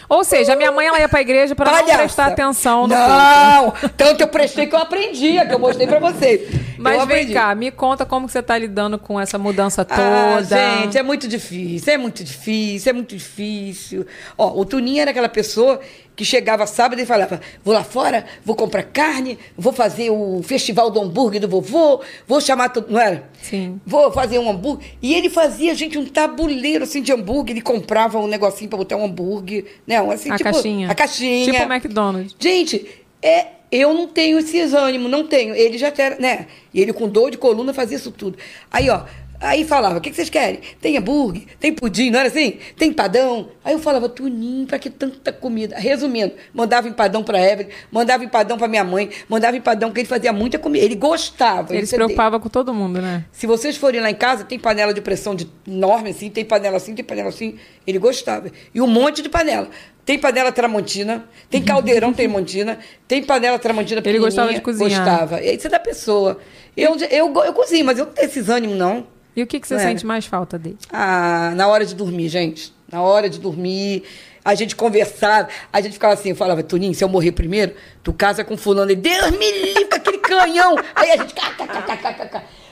Ou 0.09 0.23
seja, 0.23 0.53
a 0.53 0.55
minha 0.55 0.71
mãe 0.71 0.87
ela 0.87 0.99
ia 0.99 1.07
pra 1.07 1.21
igreja 1.21 1.53
pra 1.55 1.65
não 1.67 1.73
Palhaça. 1.79 1.97
prestar 1.99 2.25
atenção 2.25 2.87
no 2.87 2.95
culto. 2.95 3.09
Não! 3.09 3.73
Tanto 3.95 4.21
eu 4.21 4.27
prestei 4.27 4.65
que 4.65 4.73
eu 4.75 4.79
aprendia, 4.79 5.45
que 5.45 5.53
eu 5.53 5.59
mostrei 5.59 5.85
pra 5.85 5.99
vocês. 5.99 6.49
Mas 6.79 6.93
eu 6.99 7.05
vem 7.05 7.17
aprendi. 7.17 7.33
cá, 7.33 7.53
me 7.53 7.69
conta 7.69 8.05
como 8.05 8.25
que 8.25 8.31
você 8.31 8.41
tá 8.41 8.57
lidando 8.57 8.97
com 8.97 9.19
essa 9.19 9.37
mudança 9.37 9.85
toda. 9.85 10.01
Ah, 10.01 10.41
gente, 10.41 10.97
é 10.97 11.03
muito 11.03 11.27
difícil, 11.27 11.93
é 11.93 11.97
muito 11.97 12.23
difícil, 12.23 12.89
é 12.89 12.93
muito 12.93 13.15
difícil. 13.15 14.07
Ó, 14.37 14.59
o 14.59 14.65
Tuninho 14.65 15.01
era 15.01 15.11
aquela 15.11 15.29
pessoa 15.29 15.79
que 16.15 16.25
chegava 16.25 16.65
sábado 16.67 16.99
e 16.99 17.05
falava: 17.05 17.39
vou 17.63 17.73
lá 17.73 17.83
fora, 17.83 18.25
vou 18.43 18.55
comprar 18.55 18.83
carne, 18.83 19.37
vou 19.57 19.71
fazer 19.71 20.09
o 20.09 20.41
festival 20.43 20.89
do 20.89 21.01
hambúrguer 21.01 21.39
do 21.39 21.47
vovô, 21.47 22.01
vou 22.27 22.41
chamar 22.41 22.69
todo. 22.69 22.91
Não 22.91 22.99
era? 22.99 23.23
Sim. 23.41 23.79
Vou 23.85 24.11
fazer 24.11 24.39
um 24.39 24.49
hambúrguer. 24.49 24.87
E 25.01 25.13
ele 25.13 25.29
fazia, 25.29 25.73
gente, 25.75 25.97
um 25.97 26.05
tabuleiro 26.05 26.83
assim 26.83 27.01
de 27.01 27.11
hambúrguer. 27.11 27.55
Ele 27.55 27.61
comprava 27.61 28.19
um 28.19 28.27
negocinho 28.27 28.69
pra 28.69 28.77
botar 28.77 28.95
um 28.95 29.05
hambúrguer. 29.05 29.65
Não, 30.01 30.11
assim, 30.11 30.31
a 30.31 30.37
tipo. 30.37 30.51
caixinha. 30.51 30.89
A 30.89 30.95
caixinha. 30.95 31.45
Tipo 31.45 31.63
o 31.63 31.73
McDonald's. 31.73 32.35
Gente, 32.39 32.87
é, 33.21 33.47
eu 33.71 33.93
não 33.93 34.07
tenho 34.07 34.39
esses 34.39 34.73
ânimos, 34.73 35.11
não 35.11 35.27
tenho. 35.27 35.53
Ele 35.55 35.77
já 35.77 35.93
era, 35.95 36.17
né? 36.19 36.47
E 36.73 36.81
ele 36.81 36.93
com 36.93 37.07
dor 37.07 37.31
de 37.31 37.37
coluna 37.37 37.73
fazia 37.73 37.97
isso 37.97 38.11
tudo. 38.11 38.37
Aí, 38.71 38.89
ó, 38.89 39.03
aí 39.39 39.63
falava, 39.63 39.97
o 39.97 40.01
que, 40.01 40.09
que 40.09 40.15
vocês 40.15 40.29
querem? 40.29 40.59
Tem 40.81 40.97
hambúrguer, 40.97 41.43
tem 41.59 41.73
pudim, 41.73 42.09
não 42.09 42.19
era 42.19 42.29
assim? 42.29 42.57
Tem 42.77 42.89
empadão. 42.89 43.49
Aí 43.63 43.73
eu 43.73 43.79
falava, 43.79 44.09
Tuninho, 44.09 44.67
pra 44.67 44.79
que 44.79 44.89
tanta 44.89 45.31
comida? 45.31 45.77
Resumindo, 45.77 46.33
mandava 46.53 46.87
empadão 46.87 47.23
pra 47.23 47.39
Evelyn, 47.39 47.69
mandava 47.91 48.23
empadão 48.23 48.57
pra 48.57 48.67
minha 48.67 48.83
mãe, 48.83 49.09
mandava 49.27 49.55
empadão, 49.55 49.89
porque 49.89 50.01
ele 50.01 50.07
fazia 50.07 50.33
muita 50.33 50.59
comida. 50.59 50.83
Ele 50.83 50.95
gostava. 50.95 51.73
Ele 51.73 51.83
isso 51.83 51.91
se 51.91 51.97
dele. 51.97 52.05
preocupava 52.05 52.39
com 52.39 52.49
todo 52.49 52.73
mundo, 52.73 53.01
né? 53.01 53.25
Se 53.31 53.47
vocês 53.47 53.77
forem 53.77 54.01
lá 54.01 54.09
em 54.09 54.15
casa, 54.15 54.43
tem 54.43 54.59
panela 54.59 54.93
de 54.93 55.01
pressão 55.01 55.35
de 55.35 55.49
enorme 55.67 56.09
assim, 56.09 56.29
tem 56.29 56.43
panela 56.43 56.77
assim, 56.77 56.93
tem 56.93 57.05
panela 57.05 57.29
assim. 57.29 57.55
Ele 57.85 57.99
gostava. 57.99 58.51
E 58.73 58.81
um 58.81 58.87
monte 58.87 59.21
de 59.21 59.29
panela. 59.29 59.69
Tem 60.05 60.17
panela 60.17 60.51
tramontina, 60.51 61.25
tem 61.49 61.61
caldeirão 61.61 62.11
tramontina, 62.13 62.79
tem 63.07 63.23
panela 63.23 63.59
tramontina 63.59 64.01
Ele 64.03 64.17
gostava 64.17 64.53
de 64.53 64.59
cozinhar. 64.61 65.05
Gostava. 65.05 65.41
Isso 65.43 65.67
é 65.67 65.69
da 65.69 65.79
pessoa. 65.79 66.39
Eu, 66.75 66.95
eu, 67.11 67.33
eu 67.43 67.53
cozinho, 67.53 67.85
mas 67.85 67.99
eu 67.99 68.05
não 68.05 68.13
tenho 68.13 68.25
esses 68.27 68.49
ânimos, 68.49 68.75
não. 68.75 69.05
E 69.35 69.43
o 69.43 69.47
que, 69.47 69.59
que 69.59 69.67
você 69.67 69.75
É. 69.75 69.79
sente 69.79 70.05
mais 70.05 70.25
falta 70.25 70.57
dele? 70.57 70.77
Ah, 70.91 71.53
na 71.55 71.67
hora 71.67 71.85
de 71.85 71.95
dormir, 71.95 72.27
gente. 72.29 72.73
Na 72.91 73.01
hora 73.01 73.29
de 73.29 73.39
dormir, 73.39 74.03
a 74.43 74.55
gente 74.55 74.75
conversava, 74.75 75.47
a 75.71 75.79
gente 75.79 75.93
ficava 75.93 76.13
assim, 76.15 76.29
eu 76.29 76.35
falava, 76.35 76.63
Tuninho, 76.63 76.93
se 76.93 77.03
eu 77.03 77.07
morrer 77.09 77.31
primeiro, 77.31 77.73
tu 78.03 78.11
casa 78.11 78.43
com 78.43 78.57
fulano. 78.57 78.89
Ele, 78.91 78.99
Deus 78.99 79.31
me 79.31 79.51
livre, 79.61 79.87
aquele 79.95 80.17
canhão. 80.17 80.75
Aí 80.95 81.11
a 81.11 81.17
gente. 81.17 81.33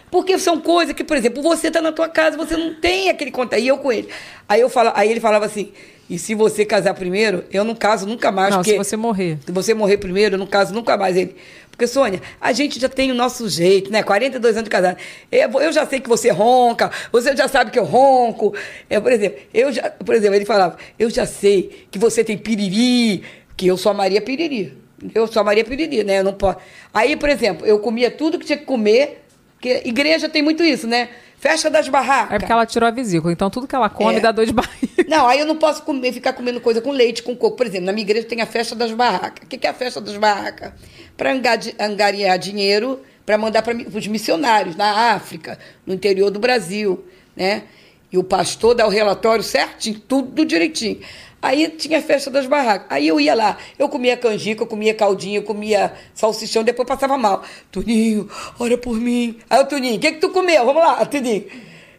Porque 0.09 0.39
são 0.39 0.59
coisas 0.61 0.95
que, 0.95 1.03
por 1.03 1.17
exemplo, 1.17 1.43
você 1.43 1.69
tá 1.69 1.81
na 1.81 1.91
tua 1.91 2.07
casa, 2.07 2.38
você 2.38 2.55
não 2.55 2.73
tem 2.75 3.09
aquele 3.09 3.29
contato. 3.31 3.59
E 3.59 3.67
eu 3.67 3.77
com 3.77 3.91
ele. 3.91 4.07
Aí, 4.47 4.61
eu 4.61 4.69
fala, 4.69 4.93
aí 4.95 5.11
ele 5.11 5.19
falava 5.19 5.45
assim, 5.45 5.71
e 6.09 6.17
se 6.17 6.34
você 6.34 6.63
casar 6.65 6.93
primeiro, 6.93 7.43
eu 7.51 7.65
não 7.65 7.75
caso 7.75 8.07
nunca 8.07 8.31
mais. 8.31 8.51
não, 8.51 8.59
porque 8.59 8.71
se 8.71 8.77
você 8.77 8.95
morrer. 8.95 9.38
se 9.45 9.51
você 9.51 9.73
morrer 9.73 9.97
primeiro, 9.97 10.35
eu 10.35 10.39
não 10.39 10.47
caso 10.47 10.73
nunca 10.73 10.95
mais 10.97 11.17
ele. 11.17 11.35
Porque, 11.77 11.85
Sônia, 11.85 12.19
a 12.41 12.51
gente 12.53 12.79
já 12.79 12.89
tem 12.89 13.11
o 13.11 13.13
nosso 13.13 13.47
jeito, 13.47 13.91
né? 13.91 14.01
42 14.01 14.55
anos 14.55 14.63
de 14.63 14.69
casado. 14.71 14.97
Eu, 15.31 15.61
eu 15.61 15.71
já 15.71 15.85
sei 15.85 15.99
que 15.99 16.09
você 16.09 16.31
ronca, 16.31 16.89
você 17.11 17.37
já 17.37 17.47
sabe 17.47 17.69
que 17.69 17.77
eu 17.77 17.83
ronco. 17.83 18.51
Eu, 18.89 18.99
por 18.99 19.11
exemplo, 19.11 19.37
eu 19.53 19.71
já, 19.71 19.91
por 19.91 20.15
exemplo, 20.15 20.35
ele 20.35 20.45
falava, 20.45 20.75
eu 20.97 21.07
já 21.07 21.27
sei 21.27 21.85
que 21.91 21.99
você 21.99 22.23
tem 22.23 22.35
piriri, 22.35 23.23
que 23.55 23.67
eu 23.67 23.77
sou 23.77 23.91
a 23.91 23.93
Maria 23.93 24.19
Piriri. 24.19 24.75
Eu 25.13 25.27
sou 25.27 25.39
a 25.39 25.43
Maria 25.43 25.63
Piriri, 25.63 26.03
né? 26.03 26.17
Eu 26.17 26.23
não 26.23 26.33
posso. 26.33 26.57
Aí, 26.91 27.15
por 27.15 27.29
exemplo, 27.29 27.63
eu 27.63 27.77
comia 27.77 28.09
tudo 28.09 28.39
que 28.39 28.45
tinha 28.47 28.57
que 28.57 28.65
comer, 28.65 29.23
porque 29.53 29.83
igreja 29.85 30.27
tem 30.27 30.41
muito 30.41 30.63
isso, 30.63 30.87
né? 30.87 31.09
Festa 31.39 31.69
das 31.69 31.88
barracas. 31.88 32.35
É 32.35 32.39
porque 32.39 32.51
ela 32.51 32.65
tirou 32.65 32.88
a 32.88 32.91
vesícula. 32.91 33.31
Então 33.31 33.49
tudo 33.49 33.68
que 33.68 33.76
ela 33.76 33.89
come 33.89 34.15
É. 34.15 34.19
dá 34.19 34.31
dor 34.31 34.45
de 34.45 34.53
barriga. 34.53 35.05
Não, 35.07 35.27
aí 35.27 35.39
eu 35.39 35.45
não 35.45 35.55
posso 35.55 35.84
comer, 35.84 36.11
ficar 36.11 36.34
comendo 36.34 36.59
coisa 36.59 36.81
com 36.81 36.91
leite, 36.91 37.22
com 37.23 37.35
coco. 37.35 37.55
Por 37.55 37.65
exemplo, 37.65 37.85
na 37.85 37.93
minha 37.93 38.03
igreja 38.03 38.27
tem 38.27 38.41
a 38.41 38.45
festa 38.45 38.76
das 38.76 38.91
barracas. 38.91 39.45
O 39.45 39.47
que 39.47 39.65
é 39.65 39.69
a 39.69 39.73
festa 39.73 40.01
das 40.01 40.18
barracas? 40.18 40.73
Para 41.15 41.31
angariar 41.80 42.38
dinheiro 42.39 43.01
para 43.27 43.38
mandar 43.38 43.61
para 43.61 43.76
os 43.76 44.07
missionários 44.07 44.77
na 44.77 45.11
África, 45.11 45.59
no 45.85 45.93
interior 45.93 46.31
do 46.31 46.39
Brasil, 46.39 47.05
né? 47.35 47.64
E 48.09 48.18
o 48.18 48.23
pastor 48.23 48.73
dá 48.73 48.88
o 48.88 48.89
relatório 48.89 49.43
certinho, 49.43 49.99
tudo 49.99 50.45
direitinho. 50.45 51.01
Aí 51.41 51.69
tinha 51.69 51.99
a 51.99 52.01
festa 52.01 52.31
das 52.31 52.45
barracas. 52.45 52.88
Aí 52.89 53.07
eu 53.07 53.19
ia 53.19 53.35
lá, 53.35 53.57
eu 53.77 53.88
comia 53.88 54.18
canjica, 54.18 54.64
eu 54.64 54.68
comia 54.68 54.93
caldinho, 54.93 55.38
eu 55.38 55.43
comia 55.43 55.93
salsichão, 56.14 56.64
depois 56.64 56.88
passava 56.88 57.18
mal. 57.18 57.43
Tuninho, 57.72 58.30
ora 58.59 58.77
por 58.77 58.99
mim. 58.99 59.38
Aí 59.49 59.61
o 59.61 59.65
Tuninho, 59.65 59.97
o 59.97 59.99
que 59.99 60.14
que 60.14 60.19
tu 60.19 60.30
comeu? 60.30 60.65
Vamos 60.65 60.81
lá, 60.81 61.05
Tuninho. 61.05 61.45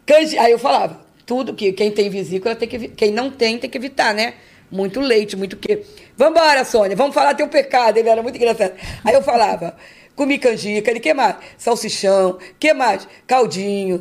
Canji... 0.04 0.38
Aí 0.38 0.52
eu 0.52 0.58
falava, 0.58 1.00
tudo 1.24 1.54
que 1.54 1.72
quem 1.72 1.90
tem 1.90 2.10
vesícula 2.10 2.56
tem 2.56 2.68
que 2.68 2.88
quem 2.88 3.12
não 3.12 3.30
tem 3.30 3.58
tem 3.58 3.68
que 3.68 3.78
evitar, 3.78 4.14
né? 4.14 4.34
Muito 4.70 5.00
leite, 5.00 5.36
muito 5.36 5.56
que. 5.56 5.82
Vambora, 6.16 6.64
Sônia, 6.64 6.96
vamos 6.96 7.14
falar 7.14 7.34
teu 7.34 7.48
pecado. 7.48 7.96
Ele 7.96 8.08
era 8.08 8.22
muito 8.22 8.36
engraçado. 8.36 8.74
Aí 9.04 9.14
eu 9.14 9.22
falava, 9.22 9.76
comi 10.18 10.36
canjica, 10.36 10.90
ele, 10.90 10.98
que 10.98 11.14
mais? 11.14 11.36
Salsichão, 11.56 12.38
que 12.58 12.74
mais? 12.74 13.06
Caldinho. 13.24 14.00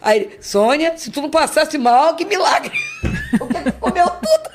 Aí 0.00 0.30
Sônia, 0.40 0.96
se 0.96 1.10
tu 1.10 1.20
não 1.20 1.28
passasse 1.28 1.76
mal, 1.76 2.16
que 2.16 2.24
milagre. 2.24 2.72
Tu 3.32 3.72
comeu 3.80 4.06
tudo. 4.06 4.50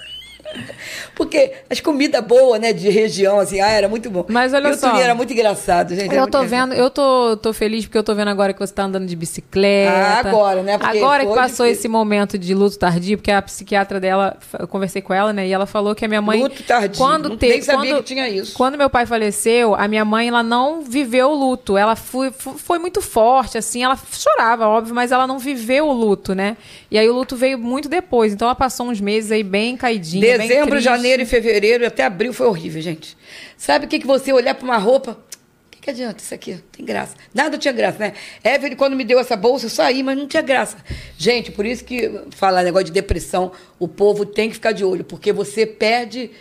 Porque 1.15 1.53
as 1.69 1.79
comidas 1.79 2.23
boas, 2.23 2.59
né, 2.59 2.73
de 2.73 2.89
região, 2.89 3.39
assim, 3.39 3.59
ah, 3.59 3.69
era 3.69 3.87
muito 3.87 4.09
bom. 4.09 4.25
Mas 4.27 4.53
olha 4.53 4.69
e 4.69 4.71
o 4.71 4.75
só. 4.75 4.89
Tuninho 4.89 5.03
era 5.03 5.15
muito 5.15 5.33
engraçado, 5.33 5.95
gente. 5.95 6.13
Eu 6.13 6.27
tô 6.27 6.43
vendo, 6.43 6.73
eu 6.73 6.89
tô, 6.89 7.37
tô 7.37 7.53
feliz 7.53 7.85
porque 7.85 7.97
eu 7.97 8.03
tô 8.03 8.13
vendo 8.13 8.29
agora 8.29 8.53
que 8.53 8.59
você 8.59 8.73
tá 8.73 8.83
andando 8.83 9.05
de 9.05 9.15
bicicleta. 9.15 9.91
Ah, 9.91 10.19
agora, 10.19 10.61
né? 10.61 10.77
Porque 10.77 10.97
agora 10.97 11.25
que 11.25 11.33
passou 11.33 11.65
difícil. 11.65 11.67
esse 11.67 11.87
momento 11.87 12.37
de 12.37 12.53
luto 12.53 12.77
tardio, 12.77 13.17
porque 13.17 13.31
a 13.31 13.41
psiquiatra 13.41 13.99
dela, 13.99 14.37
eu 14.59 14.67
conversei 14.67 15.01
com 15.01 15.13
ela, 15.13 15.33
né? 15.33 15.47
E 15.47 15.51
ela 15.51 15.65
falou 15.65 15.95
que 15.95 16.05
a 16.05 16.07
minha 16.07 16.21
mãe. 16.21 16.41
Luto 16.41 16.61
tardio, 16.63 16.97
Quando 16.97 17.29
não- 17.29 17.37
teve, 17.37 17.53
nem 17.53 17.61
sabia 17.61 17.91
quando, 17.91 18.03
que 18.03 18.03
tinha 18.03 18.29
isso. 18.29 18.53
Quando 18.53 18.77
meu 18.77 18.89
pai 18.89 19.05
faleceu, 19.05 19.75
a 19.75 19.87
minha 19.87 20.05
mãe, 20.05 20.27
ela 20.27 20.43
não 20.43 20.81
viveu 20.81 21.29
o 21.29 21.35
luto. 21.35 21.77
Ela 21.77 21.95
foi, 21.95 22.31
foi, 22.31 22.77
muito 22.77 23.01
forte, 23.01 23.57
assim. 23.57 23.83
Ela 23.83 23.97
chorava, 24.11 24.67
óbvio, 24.67 24.93
mas 24.93 25.11
ela 25.11 25.25
não 25.25 25.39
viveu 25.39 25.87
o 25.87 25.93
luto, 25.93 26.35
né? 26.35 26.57
E 26.91 26.97
aí 26.97 27.09
o 27.09 27.13
luto 27.13 27.35
veio 27.35 27.57
muito 27.57 27.89
depois. 27.89 28.33
Então 28.33 28.47
ela 28.47 28.55
passou 28.55 28.87
uns 28.87 29.01
meses 29.01 29.31
aí 29.31 29.43
bem 29.43 29.75
caidinha. 29.75 30.21
bem 30.21 30.36
Dezembro, 30.37 30.79
janeiro 30.79 31.21
e 31.21 31.25
fevereiro, 31.25 31.85
até 31.85 32.03
abril 32.03 32.33
foi 32.33 32.47
horrível, 32.47 32.81
gente. 32.81 33.17
Sabe 33.55 33.85
o 33.85 33.87
que, 33.87 33.99
que 33.99 34.07
você 34.07 34.31
olhar 34.33 34.53
para 34.55 34.65
uma 34.65 34.77
roupa? 34.77 35.11
O 35.11 35.69
que, 35.71 35.81
que 35.81 35.89
adianta 35.89 36.21
isso 36.21 36.33
aqui? 36.33 36.59
Tem 36.71 36.85
graça. 36.85 37.15
Nada 37.33 37.57
tinha 37.57 37.71
graça, 37.71 37.97
né? 37.99 38.13
Evelyn, 38.43 38.75
quando 38.75 38.95
me 38.95 39.03
deu 39.03 39.19
essa 39.19 39.35
bolsa, 39.35 39.65
eu 39.65 39.69
saí, 39.69 40.03
mas 40.03 40.17
não 40.17 40.27
tinha 40.27 40.41
graça. 40.41 40.77
Gente, 41.17 41.51
por 41.51 41.65
isso 41.65 41.83
que 41.83 42.11
falar 42.31 42.63
negócio 42.63 42.85
de 42.85 42.91
depressão, 42.91 43.51
o 43.79 43.87
povo 43.87 44.25
tem 44.25 44.49
que 44.49 44.55
ficar 44.55 44.71
de 44.71 44.83
olho, 44.83 45.03
porque 45.03 45.31
você 45.31 45.65
perde, 45.65 46.31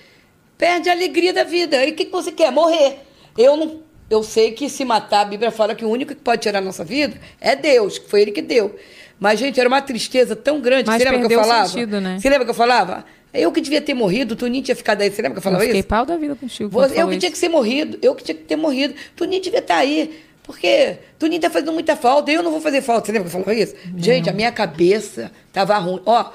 perde 0.56 0.88
a 0.88 0.92
alegria 0.92 1.32
da 1.32 1.44
vida. 1.44 1.84
E 1.84 1.92
o 1.92 1.94
que, 1.94 2.04
que 2.06 2.12
você 2.12 2.32
quer? 2.32 2.50
Morrer. 2.50 2.98
Eu 3.36 3.56
não. 3.56 3.86
Eu 4.08 4.22
sei 4.22 4.52
que 4.52 4.70
se 4.70 4.84
matar, 4.84 5.22
a 5.22 5.24
Bíblia 5.24 5.50
fala 5.50 5.74
que 5.74 5.84
o 5.84 5.88
único 5.88 6.14
que 6.14 6.20
pode 6.20 6.40
tirar 6.40 6.60
a 6.60 6.62
nossa 6.62 6.84
vida 6.84 7.20
é 7.40 7.56
Deus, 7.56 7.98
que 7.98 8.08
foi 8.08 8.22
Ele 8.22 8.30
que 8.30 8.40
deu. 8.40 8.76
Mas, 9.18 9.38
gente, 9.38 9.58
era 9.58 9.68
uma 9.68 9.80
tristeza 9.80 10.36
tão 10.36 10.60
grande. 10.60 10.86
Mas 10.86 11.02
você 11.02 11.10
lembra 11.10 11.28
que 11.28 11.34
eu 11.34 11.40
falava? 11.40 11.68
sentido, 11.68 12.00
né? 12.00 12.18
Você 12.18 12.28
lembra 12.28 12.44
que 12.44 12.50
eu 12.50 12.54
falava? 12.54 13.04
Eu 13.34 13.52
que 13.52 13.60
devia 13.60 13.80
ter 13.82 13.92
morrido, 13.94 14.32
o 14.34 14.36
Tuninho 14.36 14.62
tinha 14.64 14.74
ficado 14.76 15.02
aí. 15.02 15.10
Você 15.10 15.20
lembra 15.20 15.34
que 15.34 15.38
eu 15.38 15.40
Eu 15.40 15.42
falava 15.42 15.62
fiquei 15.64 15.80
isso? 15.80 15.88
pau 15.88 16.06
da 16.06 16.16
vida 16.16 16.34
contigo. 16.34 16.70
Você- 16.70 17.00
eu 17.00 17.08
que 17.08 17.18
tinha 17.18 17.28
isso. 17.28 17.32
que 17.32 17.38
ser 17.38 17.48
morrido, 17.50 17.98
eu 18.00 18.14
que 18.14 18.24
tinha 18.24 18.34
que 18.34 18.44
ter 18.44 18.56
morrido. 18.56 18.94
Tuninho 19.14 19.42
devia 19.42 19.58
estar 19.60 19.76
aí. 19.76 20.22
Porque 20.42 20.98
Tuninho 21.18 21.40
tá 21.40 21.50
fazendo 21.50 21.72
muita 21.72 21.96
falta, 21.96 22.30
eu 22.30 22.42
não 22.42 22.50
vou 22.52 22.60
fazer 22.60 22.80
falta. 22.80 23.06
Você 23.06 23.12
lembra 23.12 23.28
que 23.28 23.36
eu 23.36 23.42
falava 23.42 23.60
isso? 23.60 23.74
Gente, 23.96 24.30
a 24.30 24.32
minha 24.32 24.50
cabeça 24.52 25.30
tava 25.52 25.76
ruim. 25.76 26.00
Ó, 26.06 26.30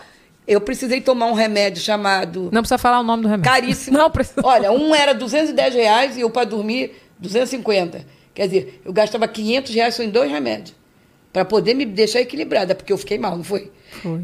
eu 0.47 0.59
precisei 0.61 0.99
tomar 1.01 1.27
um 1.27 1.34
remédio 1.34 1.81
chamado. 1.81 2.49
Não 2.51 2.61
precisa 2.61 2.77
falar 2.77 2.99
o 2.99 3.03
nome 3.03 3.23
do 3.23 3.30
remédio. 3.30 3.51
Caríssimo. 3.51 3.97
Não 3.97 4.11
precisa. 4.11 4.41
Olha, 4.43 4.72
um 4.72 4.93
era 4.93 5.13
210 5.13 5.73
reais 5.73 6.18
e 6.18 6.22
eu 6.22 6.30
para 6.30 6.43
dormir 6.45 6.91
250. 7.18 8.05
Quer 8.34 8.47
dizer, 8.47 8.81
eu 8.85 8.91
gastava 8.93 9.27
500 9.27 9.73
reais 9.73 9.95
só 9.95 10.03
em 10.03 10.09
dois 10.09 10.30
remédios. 10.30 10.76
Pra 11.31 11.45
poder 11.45 11.73
me 11.73 11.85
deixar 11.85 12.19
equilibrada, 12.19 12.76
porque 12.76 12.91
eu 12.91 12.97
fiquei 12.97 13.18
mal, 13.18 13.38
não 13.38 13.43
foi? 13.45 13.72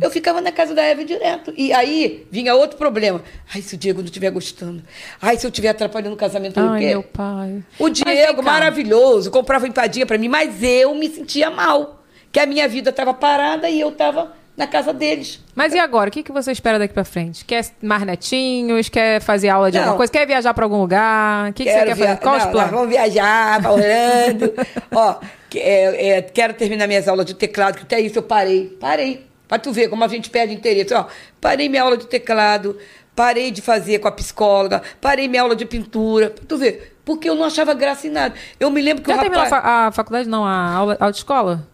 Eu 0.02 0.10
ficava 0.10 0.42
na 0.42 0.52
casa 0.52 0.74
da 0.74 0.82
Eva 0.82 1.04
direto. 1.04 1.54
E 1.58 1.72
aí 1.74 2.26
vinha 2.32 2.56
outro 2.56 2.78
problema. 2.78 3.22
Ai, 3.54 3.62
se 3.62 3.76
o 3.76 3.78
Diego 3.78 4.00
não 4.00 4.06
estiver 4.06 4.32
gostando. 4.32 4.82
Ai, 5.22 5.38
se 5.38 5.46
eu 5.46 5.50
estiver 5.50 5.70
atrapalhando 5.70 6.14
o 6.16 6.18
casamento 6.18 6.60
Ai, 6.60 6.86
meu 6.86 7.04
pai. 7.04 7.64
O 7.78 7.90
Diego, 7.90 8.42
maravilhoso, 8.44 9.30
comprava 9.32 9.68
empadinha 9.68 10.06
pra 10.06 10.18
mim, 10.18 10.28
mas 10.30 10.62
eu 10.64 10.94
me 10.96 11.10
sentia 11.10 11.50
mal. 11.50 12.04
Que 12.32 12.40
a 12.40 12.46
minha 12.46 12.68
vida 12.68 12.90
estava 12.90 13.14
parada 13.14 13.70
e 13.70 13.80
eu 13.80 13.90
estava 13.90 14.34
na 14.56 14.66
casa 14.66 14.92
deles. 14.92 15.40
Mas 15.56 15.74
e 15.74 15.78
agora? 15.80 16.10
O 16.10 16.12
que, 16.12 16.24
que 16.24 16.32
você 16.32 16.52
espera 16.52 16.80
daqui 16.80 16.94
pra 16.94 17.04
frente? 17.04 17.46
Quer 17.46 17.64
mais 17.82 18.04
netinhos? 18.04 18.90
Quer 18.90 19.22
fazer 19.22 19.50
aula 19.50 19.70
de 19.70 19.78
Não. 19.78 19.84
alguma 19.84 19.98
coisa? 19.98 20.12
Quer 20.12 20.26
viajar 20.26 20.52
pra 20.54 20.66
algum 20.66 20.80
lugar? 20.80 21.52
O 21.52 21.54
que, 21.54 21.64
que 21.64 21.70
você 21.72 21.78
quer 21.86 21.96
via- 21.96 22.08
fazer? 22.08 22.20
Qual 22.20 22.36
os 22.38 22.44
Não, 22.46 22.52
planos? 22.52 22.72
Nós 22.72 22.80
vamos 22.80 22.96
viajar 22.96 23.62
pra 23.62 23.72
Orlando. 23.72 24.54
Ó, 24.92 25.16
é, 25.56 26.08
é, 26.10 26.22
quero 26.24 26.54
terminar 26.56 26.88
minhas 26.88 27.08
aulas 27.08 27.26
de 27.26 27.36
teclado, 27.36 27.78
que 27.78 27.84
até 27.84 28.00
isso 28.00 28.18
eu 28.18 28.24
parei. 28.24 28.66
Parei. 28.80 29.27
Pra 29.48 29.58
tu 29.58 29.72
ver 29.72 29.88
como 29.90 30.04
a 30.04 30.08
gente 30.08 30.30
perde 30.30 30.54
interesse. 30.54 30.94
Ó, 30.94 31.06
parei 31.40 31.70
minha 31.70 31.84
aula 31.84 31.98
de 31.98 32.06
teclado, 32.08 32.78
parei 33.16 33.50
de 33.52 33.62
fazer 33.62 34.00
com 34.00 34.08
a 34.08 34.12
psicóloga, 34.12 34.82
parei 35.00 35.28
minha 35.28 35.42
aula 35.42 35.56
de 35.56 35.66
pintura. 35.66 36.30
Pra 36.30 36.44
tu 36.46 36.58
ver. 36.58 36.98
Porque 37.06 37.30
eu 37.30 37.36
não 37.36 37.46
achava 37.46 37.74
graça 37.74 38.06
em 38.08 38.10
nada. 38.10 38.36
Eu 38.60 38.70
me 38.70 38.82
lembro 38.82 39.02
que 39.02 39.10
Já 39.10 39.16
o 39.16 39.20
a, 39.20 39.24
rapaz... 39.24 39.54
a 39.54 39.92
faculdade? 39.94 40.28
Não, 40.28 40.44
a 40.44 40.74
aula, 40.74 40.98
a 41.00 41.06
autoescola? 41.06 41.66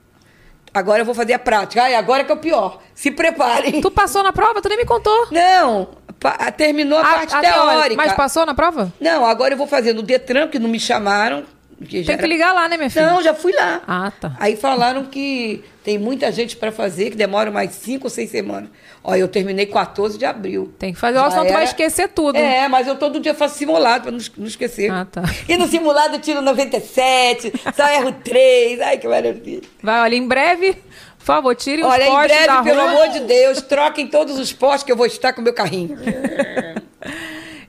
Agora 0.71 1.01
eu 1.01 1.05
vou 1.05 1.15
fazer 1.15 1.33
a 1.33 1.39
prática. 1.39 1.83
Ai, 1.83 1.95
agora 1.95 2.23
que 2.23 2.31
é 2.31 2.35
o 2.35 2.37
pior. 2.37 2.79
Se 2.95 3.11
preparem. 3.11 3.81
Tu 3.81 3.91
passou 3.91 4.23
na 4.23 4.31
prova? 4.31 4.61
Tu 4.61 4.69
nem 4.69 4.77
me 4.77 4.85
contou. 4.85 5.27
Não, 5.31 5.89
pa- 6.19 6.51
terminou 6.51 6.97
a, 6.97 7.03
parte 7.03 7.39
teórica. 7.39 7.95
Mas 7.95 8.13
passou 8.13 8.45
na 8.45 8.55
prova? 8.55 8.91
Não, 8.99 9.25
agora 9.25 9.53
eu 9.53 9.57
vou 9.57 9.67
fazer 9.67 9.93
no 9.93 10.01
Detran, 10.01 10.47
que 10.47 10.57
não 10.57 10.69
me 10.69 10.79
chamaram. 10.79 11.43
Que 11.79 12.03
Tem 12.03 12.03
que 12.03 12.11
era- 12.11 12.27
ligar 12.27 12.53
lá, 12.53 12.67
né, 12.67 12.77
minha 12.77 12.89
filha? 12.89 13.07
Não, 13.11 13.21
já 13.21 13.33
fui 13.33 13.51
lá. 13.53 13.81
Ah, 13.87 14.11
tá. 14.19 14.35
Aí 14.39 14.55
falaram 14.55 15.05
que 15.05 15.63
tem 15.83 15.97
muita 15.97 16.31
gente 16.31 16.55
para 16.55 16.71
fazer, 16.71 17.09
que 17.11 17.17
demora 17.17 17.51
mais 17.51 17.71
cinco 17.71 18.05
ou 18.05 18.09
seis 18.09 18.29
semanas. 18.29 18.69
Ó, 19.03 19.13
eu 19.15 19.27
terminei 19.27 19.65
14 19.65 20.17
de 20.17 20.25
abril. 20.25 20.73
Tem 20.79 20.93
que 20.93 20.99
fazer, 20.99 21.17
ó, 21.17 21.29
senão 21.29 21.43
tu 21.45 21.49
vai 21.51 21.61
era- 21.63 21.63
esquecer 21.65 22.07
tudo. 22.09 22.37
É, 22.37 22.67
mas 22.69 22.87
eu 22.87 22.95
todo 22.95 23.19
dia 23.19 23.33
faço 23.33 23.57
simulado 23.57 24.03
para 24.03 24.11
não, 24.11 24.17
es- 24.17 24.31
não 24.37 24.47
esquecer. 24.47 24.89
Ah, 24.91 25.05
tá. 25.09 25.23
E 25.49 25.57
no 25.57 25.67
simulado 25.67 26.15
eu 26.15 26.21
tiro 26.21 26.41
97, 26.41 27.51
só 27.75 27.89
erro 27.89 28.13
3. 28.23 28.79
Ai, 28.81 28.97
que 28.97 29.07
maravilha. 29.07 29.61
Vai, 29.81 29.99
olha, 30.01 30.15
em 30.15 30.25
breve, 30.27 30.73
por 31.19 31.25
favor, 31.25 31.53
tire 31.55 31.81
os 31.83 31.87
Olha, 31.89 32.03
em 32.07 32.11
postes 32.11 32.43
breve, 32.45 32.63
pelo 32.63 32.81
rua. 32.81 32.89
amor 32.91 33.07
de 33.09 33.19
Deus, 33.21 33.61
troquem 33.61 34.07
todos 34.07 34.39
os 34.39 34.53
postes 34.53 34.83
que 34.83 34.91
eu 34.91 34.95
vou 34.97 35.05
estar 35.05 35.33
com 35.33 35.41
o 35.41 35.43
meu 35.43 35.53
carrinho. 35.53 35.97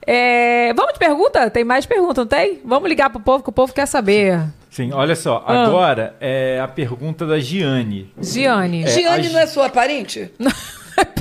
É, 0.06 0.72
vamos 0.74 0.93
de 0.94 0.98
pergunta? 0.98 1.48
Tem 1.51 1.64
mais 1.64 1.86
pergunta, 1.86 2.20
não 2.22 2.28
tem? 2.28 2.60
Vamos 2.64 2.89
ligar 2.89 3.10
pro 3.10 3.20
povo, 3.20 3.43
que 3.43 3.48
o 3.51 3.52
povo 3.52 3.72
quer 3.72 3.86
saber. 3.86 4.40
Sim, 4.70 4.93
olha 4.93 5.14
só. 5.16 5.43
Ah. 5.47 5.64
Agora 5.66 6.14
é 6.20 6.60
a 6.60 6.68
pergunta 6.68 7.24
da 7.26 7.39
Giane. 7.39 8.12
Giane. 8.20 8.86
Giane 8.89 9.28
a- 9.28 9.31
não 9.31 9.40
é 9.40 9.47
sua 9.47 9.68
parente? 9.70 10.31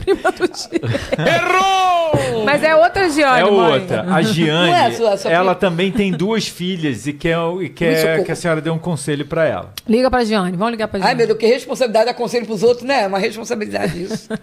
prima 0.03 0.31
do 0.31 0.47
Diego. 0.47 0.87
Errou! 1.17 2.43
Mas 2.45 2.61
é 2.63 2.75
outra 2.75 3.09
Giane, 3.09 3.47
É 3.47 3.51
mãe. 3.51 3.73
outra. 3.81 4.03
A 4.13 4.21
Giane, 4.21 4.69
Não 4.71 4.75
é 4.77 4.85
a 4.87 4.91
sua- 4.91 5.13
a 5.13 5.17
sua 5.17 5.31
ela 5.31 5.55
também 5.55 5.91
tem 5.91 6.11
duas 6.11 6.47
filhas 6.47 7.07
e 7.07 7.13
quer, 7.13 7.37
e 7.61 7.69
quer 7.69 8.23
que 8.23 8.31
a 8.31 8.35
senhora 8.35 8.59
dê 8.61 8.69
um 8.69 8.77
conselho 8.77 9.25
para 9.25 9.45
ela. 9.45 9.73
Liga 9.87 10.11
pra 10.11 10.23
Giane, 10.23 10.57
vamos 10.57 10.71
ligar 10.71 10.87
pra 10.87 10.99
Giane. 10.99 11.11
Ai, 11.11 11.15
meu 11.15 11.25
Deus, 11.27 11.39
que 11.39 11.47
responsabilidade 11.47 12.05
dar 12.07 12.13
conselho 12.13 12.45
pros 12.45 12.61
outros, 12.63 12.85
né? 12.87 13.03
É 13.03 13.07
uma 13.07 13.17
responsabilidade 13.19 14.03
isso. 14.03 14.29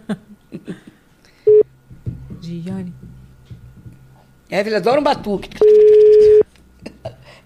Giane. 2.41 2.93
Evelyn 4.51 4.77
adora 4.77 5.01
um 5.01 5.02
batuque. 5.02 5.48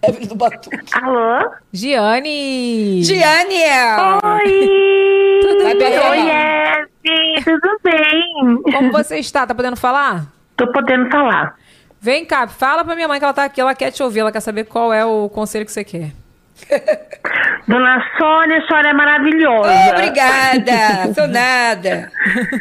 Evelyn 0.03 0.27
do 0.27 0.35
batuque. 0.35 0.79
Alô? 0.93 1.51
Giane! 1.73 3.03
Giane! 3.03 3.63
Oi! 4.25 5.41
Tudo 5.43 5.65
Vai 5.65 5.75
bem? 5.75 5.99
Oi, 5.99 6.19
lá. 6.19 6.87
Eve, 7.05 7.45
tudo 7.45 7.79
bem? 7.83 8.63
Como 8.73 8.93
você 8.93 9.19
está? 9.19 9.47
Tá 9.47 9.55
podendo 9.55 9.77
falar? 9.77 10.27
Tô 10.57 10.71
podendo 10.73 11.11
falar. 11.11 11.57
Vem 12.01 12.25
cá, 12.25 12.47
fala 12.47 12.85
pra 12.85 12.95
minha 12.95 13.09
mãe 13.09 13.19
que 13.19 13.25
ela 13.25 13.35
tá 13.35 13.45
aqui, 13.45 13.61
ela 13.61 13.75
quer 13.75 13.91
te 13.91 14.03
ouvir, 14.03 14.21
ela 14.21 14.33
quer 14.33 14.41
saber 14.41 14.65
qual 14.65 14.93
é 14.93 15.05
o 15.05 15.29
conselho 15.29 15.65
que 15.65 15.73
você 15.73 15.85
quer. 15.85 16.13
Dona 17.67 18.03
Sônia, 18.19 18.59
a 18.59 18.67
senhora 18.67 18.91
é 18.91 18.93
maravilhosa. 18.93 19.91
Obrigada! 19.91 21.15
Sou 21.15 21.27
nada. 21.29 22.11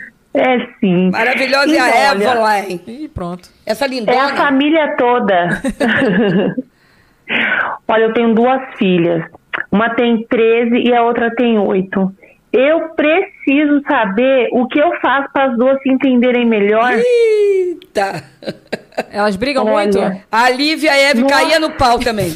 É 0.33 0.57
sim. 0.79 1.11
Maravilhosa 1.11 1.75
é 1.75 1.79
a 2.07 2.15
Então, 2.15 2.41
olha, 2.41 2.59
Evelyn. 2.59 2.79
Ih, 2.87 3.07
pronto. 3.09 3.49
Essa 3.65 3.85
É 3.85 3.87
a 3.87 3.89
lindona. 3.91 4.35
família 4.35 4.95
toda. 4.97 5.61
Olha, 7.87 8.03
eu 8.03 8.13
tenho 8.13 8.33
duas 8.33 8.61
filhas. 8.77 9.23
Uma 9.71 9.89
tem 9.95 10.25
13 10.27 10.75
e 10.87 10.93
a 10.93 11.03
outra 11.03 11.33
tem 11.35 11.57
8. 11.59 12.15
Eu 12.51 12.89
preciso 12.89 13.81
saber 13.87 14.49
o 14.51 14.67
que 14.67 14.79
eu 14.79 14.91
faço 15.01 15.27
para 15.33 15.51
as 15.51 15.57
duas 15.57 15.81
se 15.81 15.89
entenderem 15.89 16.45
melhor. 16.45 16.91
Eita! 16.93 18.23
Elas 19.11 19.35
brigam 19.35 19.65
Olha. 19.65 19.85
muito? 20.01 20.21
A 20.31 20.49
Lívia 20.49 20.87
e 20.87 20.89
a 20.89 21.09
Eve 21.11 21.21
Nossa. 21.21 21.33
caía 21.35 21.59
no 21.59 21.71
pau 21.71 21.99
também. 21.99 22.35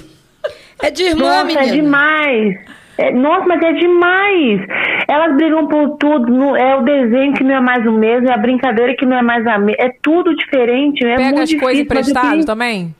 É 0.81 0.89
de 0.89 1.03
irmã, 1.03 1.43
Nossa, 1.43 1.43
menina. 1.45 1.65
é 1.67 1.71
demais. 1.71 2.59
É, 2.97 3.11
nossa, 3.13 3.45
mas 3.45 3.61
é 3.61 3.73
demais. 3.73 4.61
Elas 5.07 5.35
brigam 5.35 5.67
por 5.67 5.97
tudo. 5.97 6.31
no- 6.31 6.55
é 6.55 6.75
o 6.75 6.81
desenho 6.81 7.33
que 7.33 7.43
não 7.43 7.55
é 7.55 7.61
mais 7.61 7.85
o 7.85 7.91
mesmo, 7.91 8.27
é 8.29 8.33
a 8.33 8.37
brincadeira 8.37 8.95
que 8.97 9.05
não 9.05 9.17
é 9.17 9.21
mais 9.21 9.45
a 9.45 9.57
mesma. 9.59 9.83
É 9.85 9.91
tudo 10.01 10.35
diferente. 10.35 11.05
É 11.05 11.15
Pega 11.15 11.23
muito 11.37 11.41
as 11.43 11.53
coisas 11.53 11.83
emprestadas 11.83 12.45
também? 12.45 12.93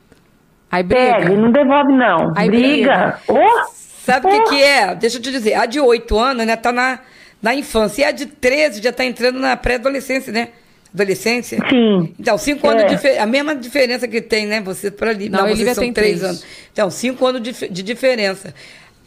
Aí 0.72 0.84
briga. 0.84 1.16
Pega, 1.18 1.30
não 1.36 1.52
devolve, 1.52 1.94
não. 1.94 2.34
Aí 2.36 2.50
briga. 2.50 3.20
Oh, 3.28 3.66
Sabe 3.72 4.28
o 4.28 4.30
que, 4.30 4.38
oh. 4.38 4.44
que 4.50 4.64
é? 4.64 4.96
Deixa 4.96 5.18
eu 5.18 5.22
te 5.22 5.32
dizer. 5.32 5.54
A 5.56 5.66
de 5.66 5.80
8 5.80 6.18
anos, 6.18 6.46
né, 6.46 6.56
tá 6.56 6.72
na, 6.72 7.00
na 7.42 7.56
infância. 7.56 8.02
E 8.04 8.06
a 8.06 8.12
de 8.12 8.26
13 8.26 8.82
já 8.82 8.92
tá 8.94 9.04
entrando 9.04 9.40
na 9.40 9.58
pré-adolescência, 9.58 10.32
né? 10.32 10.50
Adolescência. 10.94 11.60
Sim. 11.70 12.14
Então, 12.20 12.38
cinco 12.38 12.66
É. 12.68 12.70
anos 12.70 13.02
de 13.02 13.08
A 13.18 13.26
mesma 13.26 13.54
diferença 13.56 14.08
que 14.08 14.22
tem, 14.22 14.46
né? 14.46 14.62
Você 14.62 14.90
para 14.90 15.10
ali. 15.12 15.30
Não, 15.30 15.42
Não, 15.42 15.56
vocês 15.56 15.74
são 15.76 15.92
três 15.92 16.24
anos. 16.24 16.46
Então, 16.72 16.90
cinco 16.90 17.26
anos 17.26 17.42
de, 17.42 17.52
de 17.70 17.84
diferença. 17.84 18.54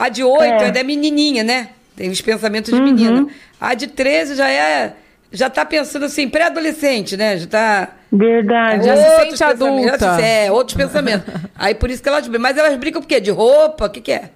A 0.00 0.08
de 0.08 0.24
oito 0.24 0.42
É. 0.42 0.64
ainda 0.66 0.80
é 0.80 0.82
menininha, 0.82 1.44
né? 1.44 1.68
Tem 1.96 2.08
os 2.10 2.20
pensamentos 2.20 2.72
de 2.72 2.78
Uhum. 2.80 2.86
menina. 2.86 3.26
A 3.60 3.74
de 3.74 3.86
13 3.88 4.34
já 4.34 4.50
é. 4.50 4.94
Já 5.32 5.48
tá 5.48 5.64
pensando 5.64 6.06
assim, 6.06 6.28
pré-adolescente, 6.28 7.16
né? 7.16 7.36
Já 7.38 7.46
tá. 7.46 7.88
Verdade. 8.10 8.84
Já 8.86 8.96
se 8.96 9.02
outros 9.02 9.38
sente 9.38 9.52
pensamentos, 9.52 10.02
adulta. 10.02 10.20
já 10.20 10.26
É, 10.26 10.50
outros 10.50 10.76
pensamentos. 10.76 11.32
Aí 11.56 11.74
por 11.74 11.88
isso 11.90 12.02
que 12.02 12.08
elas 12.08 12.22
brigam. 12.26 12.40
Mas 12.42 12.56
elas 12.56 12.76
brigam 12.76 13.00
por 13.00 13.06
quê? 13.06 13.20
De 13.20 13.30
roupa? 13.30 13.84
O 13.86 13.90
que, 13.90 14.00
que 14.00 14.10
é? 14.12 14.30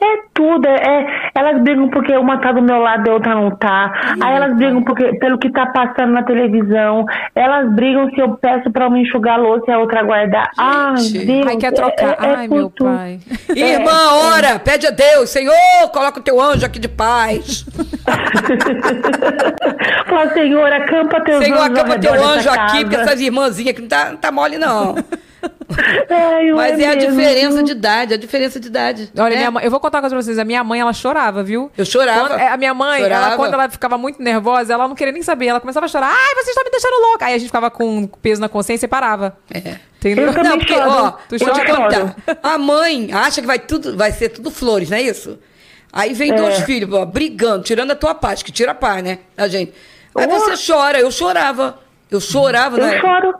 É 0.00 0.16
tudo, 0.34 0.66
é, 0.68 1.30
elas 1.34 1.62
brigam 1.62 1.88
porque 1.88 2.14
uma 2.16 2.38
tá 2.38 2.52
do 2.52 2.60
meu 2.60 2.78
lado 2.78 3.06
e 3.06 3.10
a 3.10 3.14
outra 3.14 3.34
não 3.34 3.50
tá. 3.56 3.92
Aí 4.22 4.34
elas 4.36 4.54
brigam 4.56 4.82
porque, 4.84 5.14
pelo 5.18 5.38
que 5.38 5.50
tá 5.50 5.66
passando 5.66 6.12
na 6.12 6.22
televisão. 6.22 7.06
Elas 7.34 7.72
brigam 7.74 8.08
se 8.10 8.20
eu 8.20 8.34
peço 8.36 8.70
pra 8.70 8.88
uma 8.88 8.98
enxugar 8.98 9.34
a 9.34 9.38
louça 9.38 9.64
e 9.68 9.72
a 9.72 9.78
outra 9.78 10.02
guardar. 10.02 10.50
Ai, 10.58 10.96
Gente. 10.98 11.26
Deus. 11.26 11.46
Ai, 11.46 11.56
quer 11.56 11.72
trocar. 11.72 12.16
é- 12.22 12.26
é 12.26 12.34
Ai, 12.36 12.48
por 12.48 12.58
meu 12.58 12.70
tudo. 12.70 12.90
pai. 12.94 13.18
Irmã, 13.54 14.12
ora, 14.34 14.58
pede 14.58 14.86
a 14.86 14.90
Deus, 14.90 15.30
Senhor, 15.30 15.54
coloca 15.92 16.20
o 16.20 16.22
teu 16.22 16.40
anjo 16.40 16.66
aqui 16.66 16.78
de 16.78 16.88
paz. 16.88 17.64
Fala, 20.06 20.30
Senhor, 20.32 20.72
acampa 20.72 21.20
teus 21.22 21.44
Senhor, 21.44 21.58
anjos 21.58 21.78
ao 21.78 21.84
acampa 21.84 21.98
teu 21.98 22.14
anjo 22.14 22.48
aqui, 22.50 22.56
casa. 22.58 22.80
porque 22.82 22.96
essas 22.96 23.20
irmãzinhas 23.20 23.70
aqui 23.72 23.82
não 23.82 23.88
tá, 23.88 24.10
não 24.10 24.16
tá 24.16 24.32
mole, 24.32 24.58
não. 24.58 24.94
Ai, 26.08 26.50
Mas 26.52 26.78
é, 26.78 26.86
a 26.86 26.94
mesmo. 26.96 27.10
diferença 27.10 27.62
de 27.62 27.72
idade, 27.72 28.14
a 28.14 28.16
diferença 28.16 28.58
de 28.60 28.68
idade. 28.68 29.10
Olha, 29.16 29.30
né? 29.30 29.36
minha 29.36 29.50
mãe, 29.50 29.64
eu 29.64 29.70
vou 29.70 29.78
contar 29.80 29.98
uma 29.98 30.02
coisa 30.02 30.16
pra 30.16 30.22
vocês. 30.22 30.38
A 30.38 30.44
minha 30.44 30.62
mãe, 30.64 30.80
ela 30.80 30.92
chorava, 30.92 31.42
viu? 31.42 31.70
Eu 31.76 31.84
chorava. 31.84 32.28
Quando- 32.28 32.40
é, 32.40 32.48
a 32.48 32.56
minha 32.56 32.72
mãe, 32.74 33.02
ela, 33.02 33.14
Chorava. 33.16 33.36
quando 33.36 33.54
ela 33.54 33.68
ficava 33.68 33.98
muito 33.98 34.22
nervosa, 34.22 34.72
ela 34.72 34.88
não 34.88 34.94
queria 34.94 35.12
nem 35.12 35.22
saber. 35.22 35.46
Ela 35.46 35.60
começava 35.60 35.86
a 35.86 35.88
chorar. 35.88 36.08
Ai, 36.12 36.34
vocês 36.34 36.48
estão 36.48 36.64
me 36.64 36.70
deixando 36.70 37.00
louca. 37.10 37.26
Aí 37.26 37.34
a 37.34 37.38
gente 37.38 37.48
ficava 37.48 37.70
com 37.70 38.06
peso 38.06 38.40
na 38.40 38.48
consciência 38.48 38.86
e 38.86 38.88
parava. 38.88 39.36
É. 39.52 39.76
Entendeu? 39.98 40.26
Eu 40.26 40.44
Não, 40.44 40.58
porque, 40.58 40.74
choro. 40.74 40.90
ó, 40.90 41.10
Tu 41.28 41.36
te 41.38 41.44
chora? 41.44 41.64
contar. 41.74 42.16
A 42.42 42.58
mãe 42.58 43.10
acha 43.12 43.40
que 43.40 43.46
vai, 43.46 43.58
tudo, 43.58 43.96
vai 43.96 44.12
ser 44.12 44.28
tudo 44.30 44.50
flores, 44.50 44.88
não 44.90 44.96
é 44.98 45.02
isso? 45.02 45.38
Aí 45.92 46.12
vem 46.12 46.34
dois 46.34 46.60
filhos, 46.60 46.92
ó, 46.92 47.04
brigando, 47.04 47.62
tirando 47.64 47.90
a 47.90 47.96
tua 47.96 48.14
paz, 48.14 48.42
que 48.42 48.52
tira 48.52 48.72
a 48.72 48.74
paz, 48.74 49.02
né? 49.02 49.18
A 49.36 49.48
gente. 49.48 49.72
Aí 50.16 50.26
Oh. 50.26 50.30
você 50.38 50.72
chora, 50.72 50.98
eu 51.00 51.10
chorava. 51.10 51.78
Eu 52.10 52.20
chorava, 52.20 52.76
né? 52.76 52.96
Eu 52.96 53.00
choro. 53.00 53.34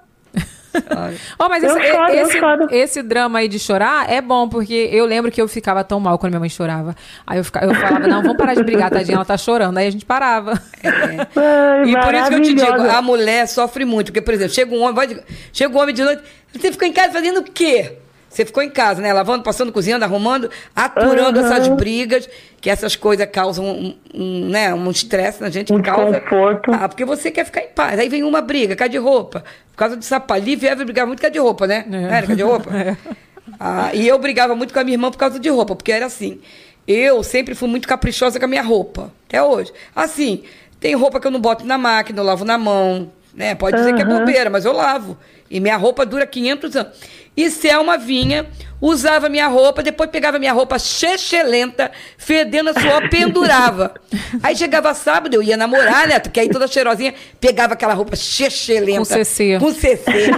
Ó, 1.39 1.49
mas 1.49 1.63
esse, 1.63 1.75
choro, 1.93 2.13
esse, 2.23 2.39
esse 2.71 3.03
drama 3.03 3.39
aí 3.39 3.49
de 3.49 3.59
chorar 3.59 4.11
é 4.11 4.21
bom, 4.21 4.49
porque 4.49 4.89
eu 4.93 5.05
lembro 5.07 5.31
que 5.31 5.41
eu 5.41 5.49
ficava 5.49 5.83
tão 5.85 5.99
mal 6.01 6.19
quando 6.19 6.33
minha 6.33 6.41
mãe 6.41 6.49
chorava. 6.49 6.95
Aí 7.27 7.39
eu, 7.39 7.45
fica- 7.45 7.65
eu 7.65 7.75
falava, 7.75 8.07
não, 8.07 8.23
vamos 8.23 8.37
parar 8.37 8.55
de 8.55 8.63
brigar, 8.65 8.91
tadinha, 8.91 9.17
ela 9.17 9.25
tá 9.25 9.37
chorando. 9.37 9.77
Aí 9.79 9.87
a 9.87 9.91
gente 9.91 10.05
parava. 10.05 10.61
Ai, 10.85 11.89
E 11.89 11.93
por 12.05 12.15
isso 12.15 12.29
que 12.29 12.35
eu 12.35 12.43
te 12.43 12.55
digo, 12.55 12.91
a 12.91 13.03
mulher 13.03 13.47
sofre 13.49 13.85
muito. 13.85 14.07
Porque, 14.07 14.21
por 14.21 14.35
exemplo, 14.35 14.55
chega 14.55 14.75
um 14.75 14.81
homem, 14.83 14.95
vai 14.95 15.07
de- 15.07 15.21
chega 15.53 15.77
um 15.77 15.81
homem 15.81 15.95
de 15.95 16.03
noite, 16.03 16.23
você 16.53 16.71
ficou 16.73 16.87
em 16.87 16.93
casa 16.93 17.13
fazendo 17.13 17.41
o 17.41 17.45
quê? 17.45 17.99
Você 18.29 18.45
ficou 18.45 18.63
em 18.63 18.71
casa, 18.71 19.01
né? 19.01 19.13
Lavando, 19.13 19.43
passando, 19.43 19.73
cozinhando, 19.73 20.05
arrumando, 20.05 20.51
aturando 20.75 21.39
Aham. 21.39 21.47
essas 21.49 21.69
brigas, 21.69 22.29
que 22.61 22.69
essas 22.69 22.95
coisas 22.95 23.27
causam 23.31 23.65
um, 23.65 23.97
um, 24.13 24.49
né, 24.49 24.75
um 24.75 24.91
estresse 24.91 25.41
na 25.41 25.49
gente. 25.49 25.73
Um 25.73 25.81
causa, 25.81 26.13
desconforto. 26.13 26.71
Ah, 26.73 26.89
porque 26.89 27.05
você 27.05 27.31
quer 27.31 27.45
ficar 27.45 27.63
em 27.63 27.69
paz. 27.69 27.99
Aí 27.99 28.09
vem 28.09 28.23
uma 28.23 28.41
briga, 28.41 28.77
cai 28.77 28.89
de 28.89 28.99
roupa. 28.99 29.45
Por 29.71 29.77
causa 29.77 29.97
de 29.97 30.05
sapato. 30.05 30.43
Lívia 30.43 30.71
Eva 30.71 30.85
brigavam 30.85 31.09
muito 31.09 31.21
com 31.21 31.27
a 31.27 31.31
de 31.31 31.39
roupa, 31.39 31.67
né? 31.67 31.87
É. 31.91 32.17
Era 32.17 32.27
com 32.27 32.33
a 32.33 32.37
de 32.37 32.43
roupa? 32.43 32.71
Ah, 33.59 33.91
e 33.95 34.07
eu 34.07 34.19
brigava 34.19 34.55
muito 34.55 34.75
com 34.75 34.81
a 34.81 34.85
minha 34.85 34.97
irmã 34.97 35.11
por 35.11 35.19
causa 35.19 35.39
de 35.39 35.49
roupa, 35.49 35.75
porque 35.77 35.93
era 35.93 36.07
assim. 36.07 36.41
eu 36.87 37.23
sempre 37.23 37.55
fui 37.55 37.69
muito 37.69 37.89
caprichosa 37.89 38.39
com 38.39 38.45
a 38.45 38.49
minha 38.49 38.63
roupa, 38.63 39.13
até 39.27 39.43
hoje. 39.43 39.73
Assim, 39.95 40.43
tem 40.81 40.95
roupa 40.95 41.21
que 41.21 41.27
eu 41.27 41.31
não 41.31 41.41
boto 41.41 41.65
na 41.65 41.79
máquina, 41.79 42.21
eu 42.21 42.25
lavo 42.25 42.45
na 42.45 42.59
mão, 42.59 43.11
né? 43.35 43.55
Pode 43.55 43.77
dizer 43.77 43.95
que 43.95 44.03
é 44.03 44.05
bobeira, 44.05 44.51
mas 44.51 44.65
eu 44.65 44.73
lavo. 44.73 45.17
E 45.51 45.61
minha 45.61 45.77
roupa 45.77 46.05
dura 46.07 46.27
500 46.27 46.77
anos. 46.77 46.93
E 47.37 47.51
Selma 47.51 47.99
vinha, 47.99 48.47
usava 48.81 49.29
minha 49.29 49.47
roupa, 49.47 49.83
depois 49.83 50.09
pegava 50.09 50.39
minha 50.39 50.55
roupa 50.55 50.79
chechelenta, 50.79 51.91
fedendo 52.17 52.71
a 52.71 52.73
suor, 52.73 53.09
pendurava. 53.11 53.95
Aí 54.43 54.57
chegava 54.57 54.95
sábado, 54.95 55.35
eu 55.35 55.43
ia 55.43 55.55
namorar, 55.55 56.09
né? 56.09 56.19
Porque 56.19 56.41
aí 56.41 56.49
toda 56.49 56.67
cheirosinha, 56.67 57.13
pegava 57.39 57.75
aquela 57.75 57.93
roupa 57.93 58.17
chechelenta. 58.17 58.99
Com 59.01 59.05
CC. 59.05 59.59
Com 59.61 59.71
CC. 59.75 60.31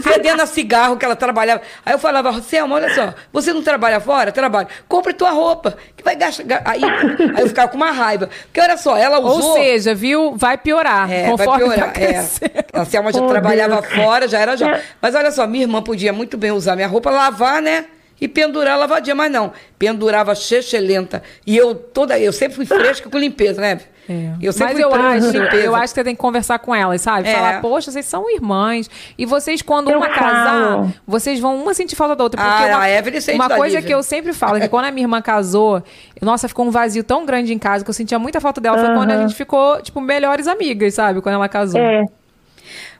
fedendo 0.00 0.42
a 0.42 0.46
cigarro 0.46 0.96
que 0.96 1.04
ela 1.04 1.16
trabalhava. 1.16 1.60
Aí 1.84 1.92
eu 1.92 1.98
falava, 1.98 2.40
Selma, 2.40 2.76
olha 2.76 2.94
só, 2.94 3.12
você 3.32 3.52
não 3.52 3.62
trabalha 3.62 3.98
fora? 3.98 4.30
Trabalho. 4.30 4.68
Compre 4.88 5.12
tua 5.12 5.30
roupa, 5.30 5.76
que 5.96 6.04
vai 6.04 6.14
gastar... 6.14 6.44
ga- 6.44 6.62
Aí, 6.64 6.82
aí 6.84 7.40
eu 7.42 7.48
ficava 7.48 7.66
com 7.66 7.76
uma 7.76 7.90
raiva. 7.90 8.28
Porque 8.44 8.60
olha 8.60 8.76
só, 8.76 8.96
ela 8.96 9.18
usou... 9.18 9.50
Ou 9.50 9.54
seja, 9.56 9.92
viu? 9.92 10.36
Vai 10.36 10.56
piorar. 10.56 11.10
É, 11.10 11.22
vai 11.34 11.46
conforme 11.46 11.64
piorar. 11.74 11.92
tá 11.92 12.00
É. 12.00 12.24
A 12.72 12.84
Selma 12.84 13.12
já 13.12 13.20
Oh, 13.20 13.26
trabalhava 13.28 13.80
Deus. 13.82 13.92
fora, 13.94 14.28
já 14.28 14.38
era 14.38 14.53
já. 14.56 14.80
Mas 15.00 15.14
olha 15.14 15.30
só, 15.30 15.46
minha 15.46 15.64
irmã 15.64 15.82
podia 15.82 16.12
muito 16.12 16.36
bem 16.36 16.50
usar 16.50 16.74
minha 16.76 16.88
roupa, 16.88 17.10
lavar, 17.10 17.60
né? 17.62 17.86
E 18.20 18.28
pendurar 18.28 18.78
lavadinha, 18.78 19.14
mas 19.14 19.30
não. 19.30 19.52
Pendurava 19.78 20.34
chechelenta. 20.34 21.22
E 21.46 21.56
eu 21.56 21.74
toda, 21.74 22.18
eu 22.18 22.32
sempre 22.32 22.54
fui 22.56 22.64
fresca 22.64 23.10
com 23.10 23.18
limpeza, 23.18 23.60
né? 23.60 23.80
É. 24.08 24.32
Eu 24.40 24.52
sempre 24.52 24.74
Mas 24.74 24.82
fui 24.82 24.84
eu 24.84 24.90
fresca 24.90 25.08
acho, 25.16 25.26
com 25.32 25.38
limpeza. 25.44 25.64
eu 25.64 25.74
acho 25.74 25.84
que 25.84 26.00
você 26.00 26.04
tem 26.04 26.14
que 26.14 26.20
conversar 26.20 26.58
com 26.58 26.74
elas, 26.74 27.00
sabe? 27.00 27.28
É. 27.28 27.34
Falar, 27.34 27.60
poxa, 27.60 27.90
vocês 27.90 28.04
são 28.06 28.30
irmãs. 28.30 28.88
E 29.18 29.26
vocês, 29.26 29.62
quando 29.62 29.90
Eu 29.90 29.96
uma 29.96 30.08
casar, 30.08 30.60
falo. 30.76 30.94
vocês 31.06 31.40
vão 31.40 31.56
uma 31.60 31.74
sentir 31.74 31.96
falta 31.96 32.14
da 32.14 32.22
outra. 32.22 32.40
Porque 32.40 32.64
Ah, 32.64 32.76
uma, 32.76 32.82
a 32.84 32.90
Evelyn 32.90 33.20
sente 33.20 33.34
uma 33.36 33.48
coisa 33.48 33.76
Lívia. 33.76 33.82
que 33.82 33.94
eu 33.94 34.02
sempre 34.02 34.32
falo 34.32 34.58
é 34.58 34.60
que 34.60 34.68
quando 34.68 34.84
a 34.84 34.90
minha 34.90 35.04
irmã 35.04 35.20
casou, 35.20 35.82
nossa, 36.22 36.46
ficou 36.48 36.66
um 36.66 36.70
vazio 36.70 37.02
tão 37.02 37.24
grande 37.26 37.52
em 37.52 37.58
casa 37.58 37.82
que 37.82 37.90
eu 37.90 37.94
sentia 37.94 38.18
muita 38.18 38.40
falta 38.40 38.60
dela. 38.60 38.78
Foi 38.78 38.94
quando 38.94 39.10
a 39.10 39.22
gente 39.22 39.34
ficou, 39.34 39.80
tipo, 39.82 40.00
melhores 40.00 40.46
amigas, 40.46 40.94
sabe? 40.94 41.20
Quando 41.20 41.34
ela 41.34 41.48
casou. 41.48 41.80
É. 41.80 42.04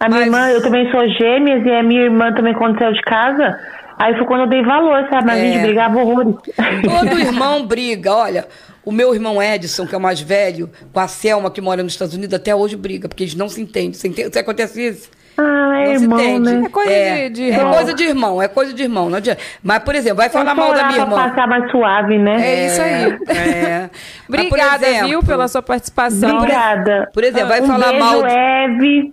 A 0.04 0.08
minha 0.08 0.20
Mas- 0.20 0.26
irmã, 0.26 0.48
eu 0.50 0.62
também 0.62 0.90
sou 0.90 1.08
gêmeas 1.08 1.64
e 1.64 1.70
a 1.70 1.82
minha 1.82 2.02
irmã 2.02 2.32
também 2.32 2.54
quando 2.54 2.78
saiu 2.78 2.92
de 2.92 3.02
casa, 3.02 3.58
aí 3.98 4.14
foi 4.16 4.26
quando 4.26 4.42
eu 4.42 4.48
dei 4.48 4.62
valor, 4.62 5.06
sabe? 5.10 5.26
Mas 5.26 5.36
a 5.40 5.44
É. 5.44 5.52
gente 5.52 5.62
brigava 5.62 5.98
horrores. 5.98 6.34
Todo 6.44 7.18
irmão 7.20 7.66
briga. 7.66 8.12
Olha, 8.14 8.46
o 8.84 8.92
meu 8.92 9.14
irmão 9.14 9.42
Edson, 9.42 9.86
que 9.86 9.94
é 9.94 9.98
o 9.98 10.00
mais 10.00 10.20
velho, 10.20 10.70
com 10.92 11.00
a 11.00 11.08
Selma, 11.08 11.50
que 11.50 11.60
mora 11.60 11.82
nos 11.82 11.92
Estados 11.92 12.14
Unidos, 12.14 12.34
até 12.34 12.54
hoje 12.54 12.76
briga, 12.76 13.08
porque 13.08 13.24
eles 13.24 13.34
não 13.34 13.48
se 13.48 13.60
entendem. 13.62 13.92
Você, 13.94 14.08
entende? 14.08 14.32
Você 14.32 14.38
acontece 14.40 14.86
isso? 14.88 15.10
Ah, 15.36 15.80
é 15.80 15.84
não 15.86 15.92
irmão, 15.94 16.18
se 16.18 16.24
entende. 16.26 16.40
né? 16.52 16.62
É 16.64 16.68
coisa 16.68 16.90
de- 16.92 17.28
de 17.30 17.42
é 17.42 17.46
irmão. 17.48 17.72
coisa 17.72 17.94
de 17.94 18.04
irmão, 18.04 18.42
é 18.42 18.46
coisa 18.46 18.72
de 18.72 18.82
irmão. 18.84 19.10
Não 19.10 19.16
adianta. 19.16 19.40
Mas, 19.64 19.78
por 19.82 19.94
exemplo, 19.96 20.18
vai 20.18 20.28
falar 20.28 20.54
mal 20.54 20.72
da 20.72 20.84
minha 20.84 21.04
pra 21.06 21.16
irmã. 21.16 21.28
passar 21.28 21.48
mais 21.48 21.68
suave, 21.72 22.18
né? 22.18 22.36
É 22.40 22.66
isso 22.66 22.80
aí. 22.80 23.18
É. 23.36 23.90
Mas, 24.28 24.40
por 24.42 24.46
Obrigada, 24.58 24.86
exemplo, 24.86 25.08
viu, 25.08 25.22
pela 25.24 25.48
sua 25.48 25.60
participação. 25.60 26.36
Obrigada. 26.36 27.10
Por 27.12 27.24
exemplo, 27.24 27.48
vai 27.48 27.60
um 27.62 27.66
falar 27.66 27.88
beijo, 27.88 28.04
mal. 28.04 28.22
de- 28.22 28.28
Eve. 28.32 29.12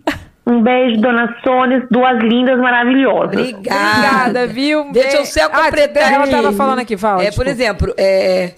Um 0.52 0.61
beijo, 0.61 0.99
dona 1.02 1.36
Sônia. 1.44 1.88
Duas 1.90 2.19
lindas 2.23 2.60
maravilhosas. 2.60 3.28
Obrigada. 3.34 3.90
Obrigada, 3.90 4.48
viu? 4.48 4.91
Deixa 4.91 5.18
eu 5.18 5.26
só 5.26 5.45
Ah, 5.45 5.49
completar 5.65 6.11
Ela 6.14 6.23
aqui. 6.23 6.32
tava 6.32 6.52
falando 6.53 6.80
aqui, 6.80 6.98
fala. 6.98 7.23
É, 7.23 7.32
por 7.32 7.48
exemplo, 7.48 7.94
é, 7.98 8.52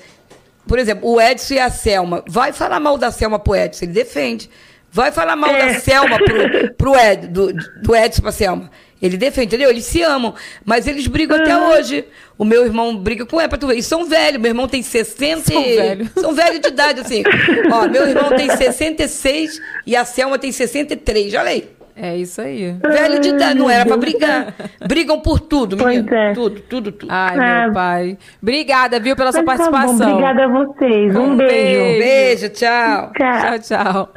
por 0.68 0.80
exemplo, 0.80 1.10
o 1.10 1.22
Edson 1.22 1.53
e 1.56 1.60
a 1.60 1.70
Selma. 1.70 2.24
Vai 2.28 2.52
falar 2.53 2.80
mal 2.80 2.98
da 2.98 3.11
Selma 3.11 3.38
pro 3.40 3.56
Edson, 3.56 3.86
ele 3.86 3.94
defende. 3.94 4.49
Vai 4.91 5.11
falar 5.11 5.36
mal 5.36 5.52
da 5.52 5.74
Selma 5.80 6.18
pro, 6.18 6.74
pro 6.76 6.95
Ed, 6.95 7.28
do, 7.28 7.52
do 7.82 7.95
Edson 7.95 8.22
pra 8.22 8.32
Selma. 8.32 8.70
Ele 9.02 9.18
defende, 9.18 9.48
entendeu? 9.48 9.70
Eles 9.70 9.84
se 9.86 10.02
amam. 10.02 10.34
Mas 10.64 10.88
eles 10.88 11.07
brigam 11.07 11.36
até 11.36 11.57
hoje. 11.57 12.06
O 12.38 12.45
meu 12.45 12.64
irmão 12.64 12.95
briga 12.95 13.26
com 13.26 13.38
ela 13.38 13.49
pra 13.49 13.57
tu 13.57 13.68
ver. 13.68 13.76
E 13.76 13.84
são 13.84 14.06
velhos. 14.06 14.40
Meu 14.40 14.52
irmão 14.52 14.65
tem 14.65 14.82
60. 14.82 15.52
São 15.52 15.61
velhos. 15.61 16.10
São 16.15 16.34
velhos 16.34 16.61
de 16.61 16.68
idade, 16.70 17.02
assim. 17.02 17.22
Ó, 17.70 17.86
meu 17.90 18.07
irmão 18.07 18.30
tem 18.30 18.49
66 18.56 19.60
e 19.86 19.94
a 19.95 20.06
Selma 20.06 20.40
tem 20.40 20.53
63. 20.53 21.34
Olha 21.34 21.49
aí. 21.49 21.70
É 21.95 22.18
isso 22.18 22.41
aí. 22.41 22.76
Velho 22.82 23.20
de 23.20 23.30
idade, 23.30 23.60
não 23.60 23.70
era 23.70 23.86
pra 23.86 23.95
brigar. 23.98 24.53
Brigam 24.88 25.20
por 25.20 25.40
tudo, 25.40 25.78
Pois 25.78 25.98
menino. 25.98 26.15
é. 26.15 26.34
Tudo, 26.34 26.60
tudo, 26.61 26.91
tudo. 26.91 27.11
Ai, 27.11 27.38
Ah. 27.38 27.64
meu 27.65 27.74
pai. 27.74 28.18
Obrigada, 28.41 28.99
viu, 28.99 29.15
pela 29.15 29.32
sua 29.32 29.44
tá 29.44 29.56
bom, 29.56 29.57
participação. 29.72 30.10
Obrigada 30.11 30.44
a 30.44 30.48
vocês. 30.48 31.15
Um, 31.15 31.22
Um 31.22 31.38
beijo. 31.38 31.53
beijo. 31.53 31.99
Beijo, 32.03 32.49
tchau. 32.49 33.11
Tchau. 33.15 33.41
Tchau, 33.41 33.60
tchau. 33.60 34.10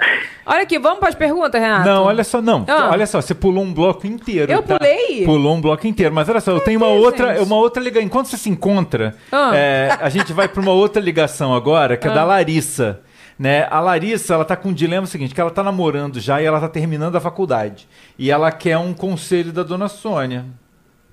Olha 0.46 0.62
aqui, 0.62 0.78
vamos 0.78 1.00
para 1.00 1.08
as 1.08 1.14
perguntas, 1.14 1.60
Renato? 1.60 1.86
Não, 1.88 2.04
olha 2.04 2.24
só, 2.24 2.40
não. 2.40 2.64
Ah. 2.68 2.90
Olha 2.92 3.06
só, 3.06 3.20
você 3.20 3.34
pulou 3.34 3.62
um 3.64 3.74
bloco 3.74 4.06
inteiro. 4.06 4.50
Eu 4.50 4.62
tá? 4.62 4.78
pulei? 4.78 5.24
Pulou 5.24 5.54
um 5.56 5.60
bloco 5.60 5.86
inteiro. 5.86 6.14
Mas 6.14 6.28
olha 6.28 6.40
só, 6.40 6.52
eu 6.52 6.60
tenho 6.60 6.78
uma 6.80 6.88
outra, 6.88 7.34
gente. 7.34 7.44
uma 7.46 7.56
outra 7.56 7.82
ligação. 7.82 8.06
Enquanto 8.06 8.26
você 8.26 8.36
se 8.36 8.48
encontra, 8.48 9.14
Ah. 9.30 9.50
é, 9.54 9.90
a 10.00 10.08
gente 10.08 10.32
vai 10.32 10.48
para 10.48 10.62
uma 10.62 10.72
outra 10.72 11.02
ligação 11.02 11.54
agora, 11.54 11.96
que 11.96 12.06
é 12.08 12.10
da 12.10 12.24
Larissa. 12.24 13.00
Né? 13.38 13.66
A 13.70 13.80
Larissa, 13.80 14.32
ela 14.34 14.44
tá 14.44 14.56
com 14.56 14.70
um 14.70 14.72
dilema 14.72 15.06
seguinte, 15.06 15.34
que 15.34 15.40
ela 15.40 15.50
tá 15.50 15.62
namorando 15.62 16.18
já 16.18 16.40
e 16.40 16.44
ela 16.46 16.58
tá 16.60 16.68
terminando 16.68 17.16
a 17.16 17.20
faculdade. 17.20 17.86
E 18.18 18.30
ela 18.30 18.50
quer 18.50 18.78
um 18.78 18.94
conselho 18.94 19.52
da 19.52 19.62
dona 19.62 19.88
Sônia. 19.88 20.44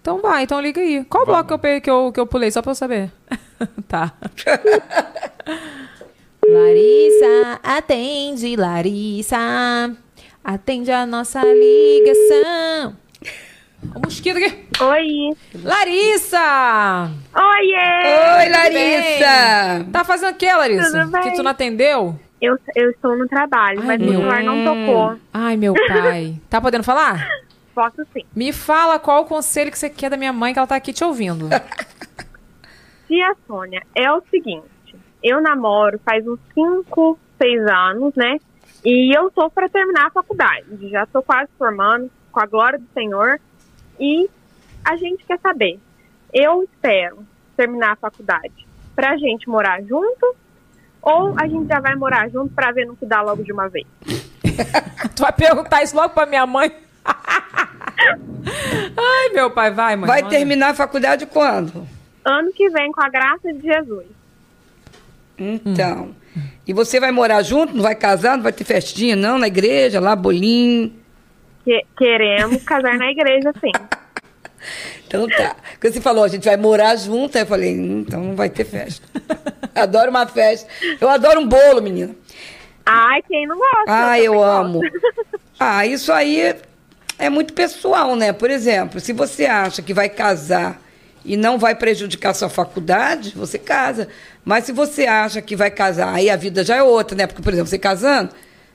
Então 0.02 0.22
vai, 0.22 0.44
então 0.44 0.60
liga 0.62 0.80
aí. 0.82 1.04
Qual 1.06 1.26
bloco 1.26 1.48
que 1.48 1.54
eu, 1.54 1.60
pe- 1.60 1.82
que, 1.82 1.90
eu, 1.90 2.12
que 2.14 2.20
eu 2.20 2.28
pulei, 2.28 2.50
só 2.52 2.62
pra 2.62 2.72
eu 2.72 2.76
saber? 2.76 3.12
tá. 3.88 4.14
Larissa, 6.46 7.60
atende, 7.64 8.56
Larissa. 8.56 9.38
Atende 10.44 10.92
a 10.92 11.06
nossa 11.06 11.42
ligação. 11.44 12.98
O 13.96 14.00
mosquito 14.00 14.38
aqui. 14.38 14.68
Oi. 14.82 15.38
Larissa! 15.64 17.10
Oiê! 17.36 18.40
Oi, 18.40 18.50
Larissa! 18.50 19.86
Tá 19.92 20.04
fazendo 20.04 20.34
o 20.34 20.38
que, 20.38 20.52
Larissa? 20.52 21.00
Tudo 21.00 21.12
bem? 21.12 21.22
Que 21.22 21.36
tu 21.36 21.44
não 21.44 21.52
atendeu? 21.52 22.20
Eu, 22.42 22.58
eu 22.76 22.90
estou 22.92 23.18
no 23.18 23.28
trabalho, 23.28 23.80
Ai, 23.82 23.88
mas 23.88 24.02
o 24.02 24.04
meu. 24.04 24.14
celular 24.20 24.44
não 24.44 24.66
tocou. 24.66 25.20
Ai, 25.34 25.56
meu 25.58 25.74
pai. 25.74 26.36
Tá 26.50 26.60
podendo 26.60 26.84
falar? 26.84 27.28
Posso 27.74 28.06
sim. 28.14 28.24
Me 28.36 28.52
fala 28.52 29.00
qual 29.00 29.22
o 29.24 29.26
conselho 29.26 29.72
que 29.72 29.80
você 29.80 29.90
quer 29.90 30.10
da 30.10 30.18
minha 30.18 30.34
mãe, 30.34 30.54
que 30.54 30.60
ela 30.60 30.68
tá 30.68 30.76
aqui 30.76 30.92
te 30.94 31.04
ouvindo. 31.04 31.48
Tia 33.08 33.34
Sônia, 33.48 33.82
é 33.96 34.12
o 34.12 34.22
seguinte. 34.30 34.66
Eu 35.24 35.42
namoro 35.42 36.00
faz 36.04 36.28
uns 36.28 36.40
5, 36.54 37.18
6 37.42 37.68
anos, 37.68 38.14
né? 38.16 38.38
E 38.84 39.18
eu 39.18 39.32
tô 39.32 39.50
para 39.50 39.70
terminar 39.70 40.08
a 40.08 40.12
faculdade. 40.12 40.66
Já 40.90 41.06
tô 41.06 41.22
quase 41.22 41.50
formando, 41.58 42.12
com 42.32 42.40
a 42.42 42.46
glória 42.46 42.78
do 42.78 42.88
Senhor. 42.94 43.40
E 44.00 44.30
a 44.84 44.96
gente 44.98 45.24
quer 45.26 45.40
saber. 45.40 45.80
Eu 46.34 46.64
espero 46.64 47.26
terminar 47.56 47.92
a 47.92 47.96
faculdade 47.96 48.68
pra 48.96 49.18
gente 49.18 49.48
morar 49.48 49.82
junto 49.84 50.36
ou 51.02 51.36
a 51.38 51.48
gente 51.48 51.68
já 51.68 51.80
vai 51.80 51.96
morar 51.96 52.30
junto 52.30 52.54
pra 52.54 52.72
ver 52.72 52.86
no 52.86 52.96
que 52.96 53.06
dá 53.06 53.22
logo 53.22 53.44
de 53.44 53.52
uma 53.52 53.68
vez? 53.68 53.86
tu 55.16 55.22
vai 55.22 55.34
perguntar 55.34 55.84
isso 55.84 55.96
logo 55.96 56.14
pra 56.14 56.26
minha 56.26 56.46
mãe? 56.46 56.72
Ai, 58.98 59.30
meu 59.34 59.52
pai, 59.52 59.72
vai, 59.72 59.96
mãe. 59.96 60.08
Vai 60.08 60.28
terminar 60.28 60.70
a 60.70 60.74
faculdade 60.74 61.26
quando? 61.26 61.88
Ano 62.24 62.52
que 62.54 62.70
vem, 62.70 62.92
com 62.92 63.02
a 63.02 63.10
graça 63.10 63.52
de 63.54 63.62
Jesus. 63.62 64.06
Então. 65.38 66.16
E 66.66 66.74
você 66.74 67.00
vai 67.00 67.12
morar 67.12 67.42
junto? 67.44 67.76
Não 67.76 67.84
vai 67.84 67.96
casar? 67.96 68.38
Não 68.38 68.44
vai 68.44 68.54
ter 68.54 68.64
festinha, 68.64 69.16
não? 69.16 69.38
Na 69.38 69.48
igreja, 69.48 70.00
lá, 70.00 70.16
bolinho? 70.16 70.94
Que- 71.64 71.86
queremos 71.98 72.64
casar 72.64 72.98
na 72.98 73.10
igreja, 73.12 73.52
sim. 73.62 73.72
Então 75.08 75.28
tá. 75.28 75.56
Quando 75.80 75.94
você 75.94 76.02
falou, 76.02 76.24
a 76.24 76.28
gente 76.28 76.46
vai 76.46 76.58
morar 76.58 76.96
junto, 76.96 77.38
eu 77.38 77.46
falei, 77.46 77.78
hum, 77.78 78.04
então 78.08 78.22
não 78.24 78.36
vai 78.36 78.50
ter 78.50 78.66
festa. 78.66 79.06
adoro 79.76 80.10
uma 80.10 80.26
festa. 80.26 80.70
Eu 81.00 81.10
adoro 81.10 81.40
um 81.40 81.48
bolo, 81.48 81.82
menina. 81.82 82.16
Ai, 82.86 83.22
quem 83.24 83.46
não 83.48 83.58
gosta? 83.58 83.84
Ah, 83.88 84.20
eu 84.20 84.34
gosto. 84.34 84.50
amo. 84.50 84.82
Ah, 85.60 85.86
isso 85.86 86.12
aí 86.12 86.56
é 87.18 87.30
muito 87.30 87.54
pessoal, 87.54 88.18
né? 88.18 88.34
Por 88.34 88.50
exemplo, 88.50 89.00
se 89.00 89.14
você 89.14 89.46
acha 89.46 89.82
que 89.82 89.94
vai 89.94 90.10
casar 90.10 90.82
e 91.24 91.38
não 91.38 91.58
vai 91.58 91.74
prejudicar 91.74 92.34
sua 92.34 92.50
faculdade, 92.50 93.32
você 93.34 93.58
casa. 93.58 94.10
Mas 94.44 94.66
se 94.66 94.74
você 94.74 95.06
acha 95.06 95.42
que 95.42 95.56
vai 95.56 95.72
casar, 95.72 96.14
aí 96.14 96.30
a 96.30 96.36
vida 96.36 96.66
já 96.66 96.76
é 96.76 96.84
outra, 96.84 97.16
né? 97.16 97.28
Porque, 97.28 97.42
por 97.42 97.54
exemplo, 97.54 97.70
você 97.70 97.78
casando, 97.80 98.32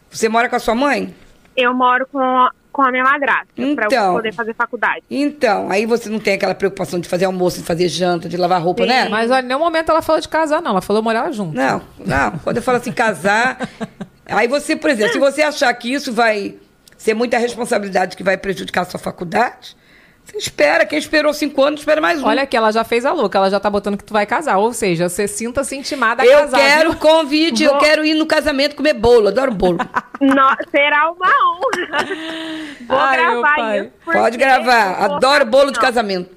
você 0.09 0.31
mora 0.31 0.48
com 0.48 0.56
a 0.56 0.60
sua 0.60 0.74
mãe? 0.74 1.15
Eu 1.55 1.74
moro 1.74 2.06
com 2.10 2.48
com 2.78 2.82
a 2.82 2.92
minha 2.92 3.02
madrasta, 3.02 3.48
pra 3.56 3.62
eu 3.64 3.72
Então. 3.88 4.14
poder 4.14 4.32
fazer 4.32 4.55
faculdade. 4.55 5.02
Então, 5.10 5.68
aí 5.68 5.84
você 5.84 6.09
não 6.09 6.20
tem 6.20 6.34
aquela 6.34 6.55
preocupação 6.55 7.00
de 7.00 7.09
fazer 7.09 7.24
almoço, 7.24 7.59
de 7.59 7.64
fazer 7.64 7.88
janta, 7.88 8.28
de 8.28 8.36
lavar 8.36 8.62
roupa, 8.62 8.84
Sim. 8.84 8.88
né? 8.88 9.09
Mas 9.09 9.32
olha, 9.32 9.42
em 9.44 9.48
nenhum 9.48 9.59
momento 9.59 9.90
ela 9.90 10.00
falou 10.00 10.20
de 10.20 10.28
casar, 10.28 10.62
não. 10.62 10.70
Ela 10.70 10.80
falou 10.80 11.02
morar 11.02 11.32
junto. 11.32 11.56
Não, 11.56 11.82
não. 12.06 12.38
Quando 12.38 12.59
eu 12.59 12.62
falo 12.62 12.78
assim, 12.78 12.92
casar. 12.92 13.68
aí 14.26 14.46
você, 14.46 14.76
por 14.76 14.90
exemplo, 14.90 15.12
se 15.12 15.18
você 15.18 15.42
achar 15.42 15.74
que 15.74 15.92
isso 15.92 16.12
vai 16.12 16.55
ser 16.96 17.14
muita 17.14 17.36
responsabilidade 17.36 18.16
que 18.16 18.22
vai 18.22 18.36
prejudicar 18.36 18.82
a 18.82 18.84
sua 18.84 19.00
faculdade, 19.00 19.76
você 20.30 20.38
espera. 20.38 20.84
Quem 20.86 20.98
esperou 20.98 21.32
cinco 21.32 21.62
anos, 21.62 21.80
espera 21.80 22.00
mais 22.00 22.22
um. 22.22 22.26
Olha 22.26 22.46
que 22.46 22.56
ela 22.56 22.70
já 22.70 22.84
fez 22.84 23.05
a 23.06 23.12
louca, 23.12 23.38
ela 23.38 23.50
já 23.50 23.59
tá 23.59 23.68
botando 23.70 23.96
que 23.96 24.05
tu 24.05 24.12
vai 24.12 24.26
casar. 24.26 24.59
Ou 24.59 24.72
seja, 24.72 25.09
você 25.09 25.26
sinta-se 25.26 25.74
intimada 25.76 26.22
a 26.22 26.26
eu 26.26 26.40
casar. 26.40 26.59
quero 26.59 26.90
viu? 26.90 26.98
convite, 27.00 27.64
eu 27.64 27.70
Vou- 27.72 27.80
quero 27.80 28.05
ir 28.05 28.14
no 28.14 28.26
casamento 28.26 28.76
comer 28.76 28.94
bolo. 28.94 29.28
Adoro 29.28 29.52
bolo. 29.52 29.78
No- 30.20 30.56
será 30.72 31.12
uma 31.12 31.28
honra. 31.28 32.05
Vou 32.88 32.98
Ai, 32.98 33.16
gravar 33.18 33.76
isso. 33.78 33.90
Pode 34.05 34.36
gravar. 34.36 34.98
eu 34.98 35.05
Adoro 35.14 35.34
ficar 35.34 35.44
bolo 35.44 35.70
de 35.70 35.78
assim, 35.78 35.86
casamento. 35.86 36.30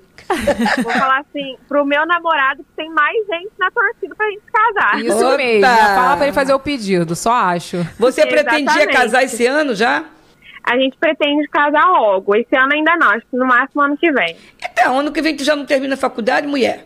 Vou 0.84 0.93
falar 0.93 1.19
assim, 1.22 1.57
pro 1.68 1.84
meu 1.84 2.05
namorado 2.05 2.59
que 2.63 2.69
tem 2.77 2.89
mais 2.91 3.18
gente 3.27 3.49
na 3.59 3.72
torcida 3.72 4.15
pra 4.15 4.27
gente 4.27 4.41
casar. 4.53 4.99
Isso 5.03 5.26
Opa! 5.27 5.35
mesmo. 5.38 5.65
Fala 5.68 6.15
pra 6.15 6.26
ele 6.27 6.34
fazer 6.34 6.53
o 6.53 6.59
pedido, 6.59 7.15
só 7.15 7.31
acho. 7.34 7.77
Você 7.97 8.23
pretendia 8.27 8.61
Exatamente. 8.61 8.93
casar 8.95 9.23
esse 9.23 9.45
ano 9.47 9.73
já? 9.73 10.03
A 10.63 10.77
gente 10.77 10.97
pretende 10.97 11.47
casar 11.47 11.85
logo. 11.88 12.35
Esse 12.35 12.55
ano 12.55 12.73
ainda 12.73 12.95
não, 12.97 13.09
acho 13.09 13.25
que 13.29 13.35
no 13.38 13.45
máximo 13.45 13.81
ano 13.81 13.97
que 13.97 14.11
vem. 14.11 14.35
Então, 14.71 14.99
ano 14.99 15.11
que 15.11 15.21
vem 15.21 15.35
tu 15.35 15.43
já 15.43 15.55
não 15.55 15.65
termina 15.65 15.95
a 15.95 15.97
faculdade, 15.97 16.47
mulher? 16.47 16.85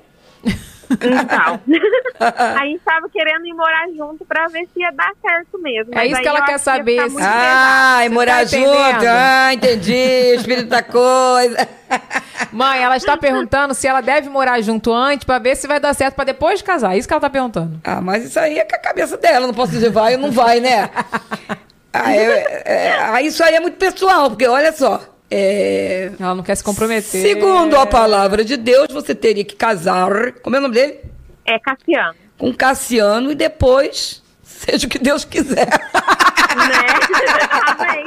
Então. 0.88 1.60
a 2.20 2.66
gente 2.66 2.80
tava 2.86 3.10
querendo 3.10 3.46
ir 3.46 3.54
morar 3.54 3.88
junto 3.96 4.24
pra 4.26 4.48
ver 4.48 4.68
se 4.74 4.80
ia 4.80 4.92
dar 4.92 5.12
certo 5.22 5.60
mesmo. 5.60 5.98
É 5.98 6.06
isso 6.06 6.16
aí 6.18 6.22
que 6.22 6.28
ela 6.28 6.42
quer 6.46 6.54
que 6.54 6.60
saber, 6.60 7.02
muito 7.10 7.20
Ah, 7.28 8.06
e 8.06 8.10
morar 8.10 8.38
tá 8.38 8.46
junto. 8.46 8.70
entendendo? 8.70 9.06
Ah, 9.08 9.54
entendi. 9.54 10.36
Espírito 10.36 10.68
da 10.70 10.84
coisa. 10.84 11.68
Mãe, 12.54 12.82
ela 12.84 12.98
está 12.98 13.18
perguntando 13.18 13.74
se 13.74 13.88
ela 13.88 14.02
deve 14.02 14.30
morar 14.30 14.62
junto 14.62 14.94
antes 14.94 15.26
pra 15.26 15.40
ver 15.40 15.56
se 15.56 15.68
vai 15.68 15.80
dar 15.80 15.94
certo 15.94 16.16
pra 16.16 16.24
depois 16.24 16.62
casar. 16.62 16.94
É 16.96 16.98
Isso 17.00 17.08
que 17.08 17.14
ela 17.14 17.22
tá 17.22 17.30
perguntando. 17.30 17.80
Ah, 17.84 18.00
mas 18.02 18.24
isso 18.24 18.40
aí 18.40 18.60
é 18.60 18.64
com 18.64 18.76
a 18.76 18.80
cabeça 18.80 19.18
dela. 19.18 19.48
Não 19.48 19.54
posso 19.54 19.72
dizer 19.72 19.90
vai 19.90 20.14
ou 20.16 20.22
não 20.22 20.32
vai, 20.32 20.60
né? 20.60 20.90
Ah, 22.04 22.14
é- 22.16 22.62
é- 22.66 22.98
ah, 23.00 23.22
isso 23.22 23.44
aí 23.44 23.56
é 23.56 23.60
muito 23.60 23.78
pessoal, 23.78 24.30
porque 24.30 24.48
olha 24.48 24.72
só. 24.74 25.02
é, 25.32 26.12
Ela 26.20 26.36
não 26.36 26.44
quer 26.44 26.56
se 26.56 26.64
comprometer. 26.64 27.22
segundo 27.22 27.76
a 27.78 27.86
palavra 27.86 28.44
de 28.46 28.58
Deus, 28.58 28.88
você 28.92 29.14
teria 29.16 29.44
que 29.44 29.56
casar. 29.56 30.34
Como 30.44 30.56
é 30.56 30.60
o 30.60 30.62
nome 30.62 30.76
dele? 30.76 31.00
É 31.46 31.58
Cassiano. 31.60 32.16
Com 32.38 32.54
Cassiano 32.54 33.32
e 33.32 33.36
depois, 33.36 34.22
seja 34.44 34.86
o 34.88 34.90
que 34.90 35.00
Deus 35.00 35.24
quiser. 35.26 35.68
né? 35.68 36.86
Amém. 37.80 38.06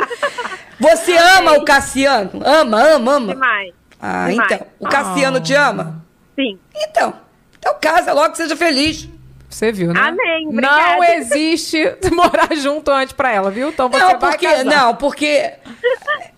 Você 0.80 1.16
ama 1.16 1.52
o 1.54 1.64
Cassiano? 1.64 2.30
Ama, 2.44 2.80
ama, 2.94 3.12
ama. 3.14 3.32
Demais. 3.34 3.74
Ah, 4.00 4.28
Demais. 4.28 4.52
então. 4.52 4.66
O 4.78 4.88
Cassiano 4.88 5.40
te 5.40 5.54
ama? 5.54 6.04
Sim. 6.36 6.58
Então. 6.74 7.14
Então 7.58 7.74
casa 7.80 8.12
logo, 8.12 8.34
seja 8.36 8.54
feliz. 8.56 9.08
Você 9.58 9.72
viu, 9.72 9.92
né? 9.92 10.00
Amém, 10.00 10.44
Não 10.52 10.52
obrigada. 10.52 11.16
existe 11.16 11.82
morar 12.14 12.54
junto 12.54 12.92
antes 12.92 13.12
pra 13.12 13.32
ela, 13.32 13.50
viu? 13.50 13.70
Então 13.70 13.88
você 13.88 13.98
não, 13.98 14.10
vai 14.10 14.30
porque. 14.30 14.46
casar. 14.46 14.64
Não, 14.64 14.94
porque. 14.94 15.26
é, 15.26 15.58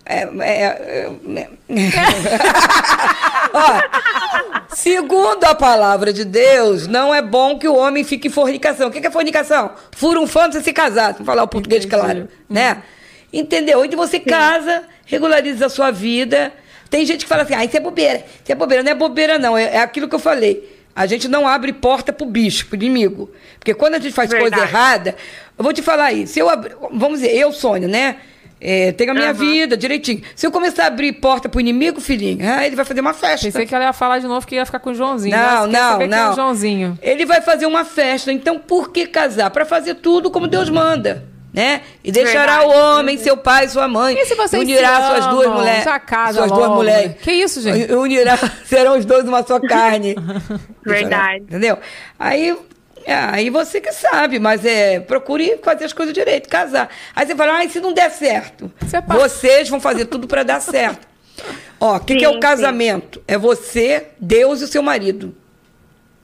é, 0.07 0.25
é, 0.41 1.11
é, 1.37 1.49
Ó, 3.53 4.75
segundo 4.75 5.45
a 5.45 5.55
palavra 5.55 6.15
de 6.15 6.25
Deus, 6.25 6.87
não 6.87 7.15
é 7.15 7.21
bom 7.21 7.59
que 7.59 7.69
o 7.69 7.77
homem 7.77 8.05
fique 8.05 8.29
em 8.29 8.31
fornicação. 8.31 8.89
O 8.89 8.91
que 8.91 9.07
é 9.07 9.11
fornicação? 9.11 9.73
Fura 9.93 10.19
um 10.19 10.27
fã 10.27 10.51
você 10.51 10.63
se 10.63 10.73
casar. 10.73 11.13
Vamos 11.13 11.27
falar 11.27 11.43
o 11.43 11.49
português 11.49 11.85
Entendi. 11.85 12.03
claro. 12.03 12.29
Né? 12.49 12.83
Entendeu? 13.31 13.81
Onde 13.81 13.97
você 13.97 14.19
casa, 14.19 14.85
regulariza 15.05 15.67
a 15.67 15.69
sua 15.69 15.91
vida. 15.91 16.55
Tem 16.89 17.05
gente 17.05 17.25
que 17.25 17.29
fala 17.29 17.43
assim, 17.43 17.55
ah, 17.55 17.67
isso 17.67 17.77
é 17.77 17.81
bobeira. 17.81 18.25
Isso 18.43 18.51
é 18.51 18.55
bobeira. 18.55 18.83
Não 18.83 18.93
é 18.93 18.95
bobeira, 18.95 19.39
não. 19.39 19.59
É, 19.59 19.77
é 19.77 19.79
aquilo 19.81 20.09
que 20.09 20.15
eu 20.15 20.19
falei. 20.19 20.70
A 20.95 21.07
gente 21.07 21.29
não 21.29 21.47
abre 21.47 21.73
porta 21.73 22.13
pro 22.13 22.27
bicho, 22.27 22.67
pro 22.67 22.77
inimigo. 22.77 23.31
Porque 23.59 23.75
quando 23.75 23.95
a 23.95 23.99
gente 23.99 24.13
faz 24.13 24.31
coisa 24.31 24.45
Verdade. 24.51 24.69
errada, 24.69 25.17
eu 25.57 25.63
vou 25.63 25.73
te 25.73 25.83
falar 25.83 26.07
aí. 26.07 26.27
Se 26.27 26.39
eu 26.39 26.49
abrir, 26.49 26.77
vamos 26.93 27.21
dizer, 27.21 27.35
eu, 27.35 27.53
Sônia, 27.53 27.89
né? 27.89 28.17
É, 28.61 28.93
tenho 28.93 29.13
a 29.13 29.15
minha 29.15 29.31
Aham. 29.31 29.39
vida 29.39 29.77
direitinho. 29.77 30.23
Se 30.37 30.47
eu 30.47 30.53
começar 30.53 30.85
a 30.85 30.87
abrir 30.89 31.13
porta 31.15 31.49
pro 31.49 31.61
inimigo, 31.61 31.99
filhinho, 31.99 32.39
ah, 32.47 32.67
ele 32.67 32.77
vai 32.77 32.85
fazer 32.85 33.01
uma 33.01 33.15
festa. 33.15 33.47
Pensei 33.47 33.65
que 33.65 33.75
ela 33.75 33.85
ia 33.85 33.93
falar 33.93 34.19
de 34.19 34.27
novo 34.27 34.47
que 34.47 34.55
ia 34.55 34.67
ficar 34.67 34.81
com 34.81 34.91
o 34.91 34.95
Joãozinho. 34.95 35.35
Não, 35.35 35.67
não, 35.67 36.03
é 36.03 36.07
não. 36.07 36.33
o 36.33 36.35
Joãozinho. 36.35 36.99
Ele 37.01 37.25
vai 37.25 37.41
fazer 37.41 37.65
uma 37.65 37.87
festa. 37.87 38.31
Então, 38.31 38.59
por 38.59 38.93
que 38.93 39.07
casar? 39.07 39.49
Para 39.51 39.65
fazer 39.65 39.95
tudo 39.95 40.31
como 40.31 40.47
Deus 40.47 40.69
manda, 40.69 41.25
né? 41.53 41.83
E 42.05 42.13
deixará 42.13 42.59
Verdade. 42.61 42.79
o 42.79 42.99
homem, 42.99 43.19
seu 43.19 43.37
pai, 43.37 43.69
sua 43.69 43.89
mãe. 43.89 44.17
E 44.19 44.25
se 44.27 44.35
vocês 44.35 44.63
unirá 44.63 45.01
se 45.01 45.07
suas 45.09 45.27
duas 45.27 45.47
amam? 45.47 45.59
mulheres. 45.59 45.85
Suas 45.85 46.35
duas 46.35 46.51
logo, 46.51 46.75
mulheres. 46.77 47.09
né? 47.11 47.17
Que 47.21 47.33
isso, 47.33 47.61
gente? 47.61 47.93
Unirá, 47.93 48.37
serão 48.65 48.97
os 48.99 49.05
dois 49.05 49.25
uma 49.27 49.43
só 49.43 49.59
carne. 49.61 50.15
Verdade. 50.85 51.45
Entendeu? 51.45 51.79
Aí, 52.19 52.57
é, 53.05 53.15
aí 53.15 53.51
você 53.51 53.81
que 53.81 53.91
sabe, 53.93 54.39
mas 54.39 54.65
é, 54.65 55.01
procure 55.01 55.59
fazer 55.63 55.85
as 55.87 55.93
coisas 55.93 56.15
direito, 56.15 56.49
casar. 56.49 56.89
Aí 57.17 57.27
você 57.27 57.35
fala, 57.35 57.57
ah, 57.57 57.65
e 57.65 57.71
se 57.71 57.81
não 57.81 57.93
der 57.93 58.11
certo? 58.11 58.71
Você 58.81 59.01
pa- 59.03 59.15
Vocês 59.17 59.69
vão 59.69 59.81
fazer 59.81 60.05
tudo 60.07 60.27
para 60.29 60.43
dar 60.43 60.61
certo. 60.61 61.09
Ó, 61.81 61.97
o 61.97 62.01
que, 62.01 62.17
que 62.17 62.25
é 62.25 62.29
Sim, 62.29 62.33
o 62.33 62.35
sim. 62.35 62.41
casamento? 62.41 63.23
É 63.27 63.39
você, 63.39 64.09
Deus 64.21 64.61
e 64.61 64.65
o 64.65 64.69
seu 64.69 64.83
marido. 64.83 65.35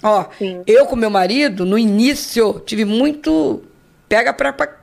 Ó, 0.02 0.26
Sim. 0.38 0.62
eu 0.66 0.84
com 0.84 0.94
meu 0.94 1.08
marido, 1.08 1.64
no 1.64 1.78
início, 1.78 2.62
tive 2.66 2.84
muito. 2.84 3.62
Pega 4.08 4.32
pra. 4.34 4.52
pra- 4.52 4.75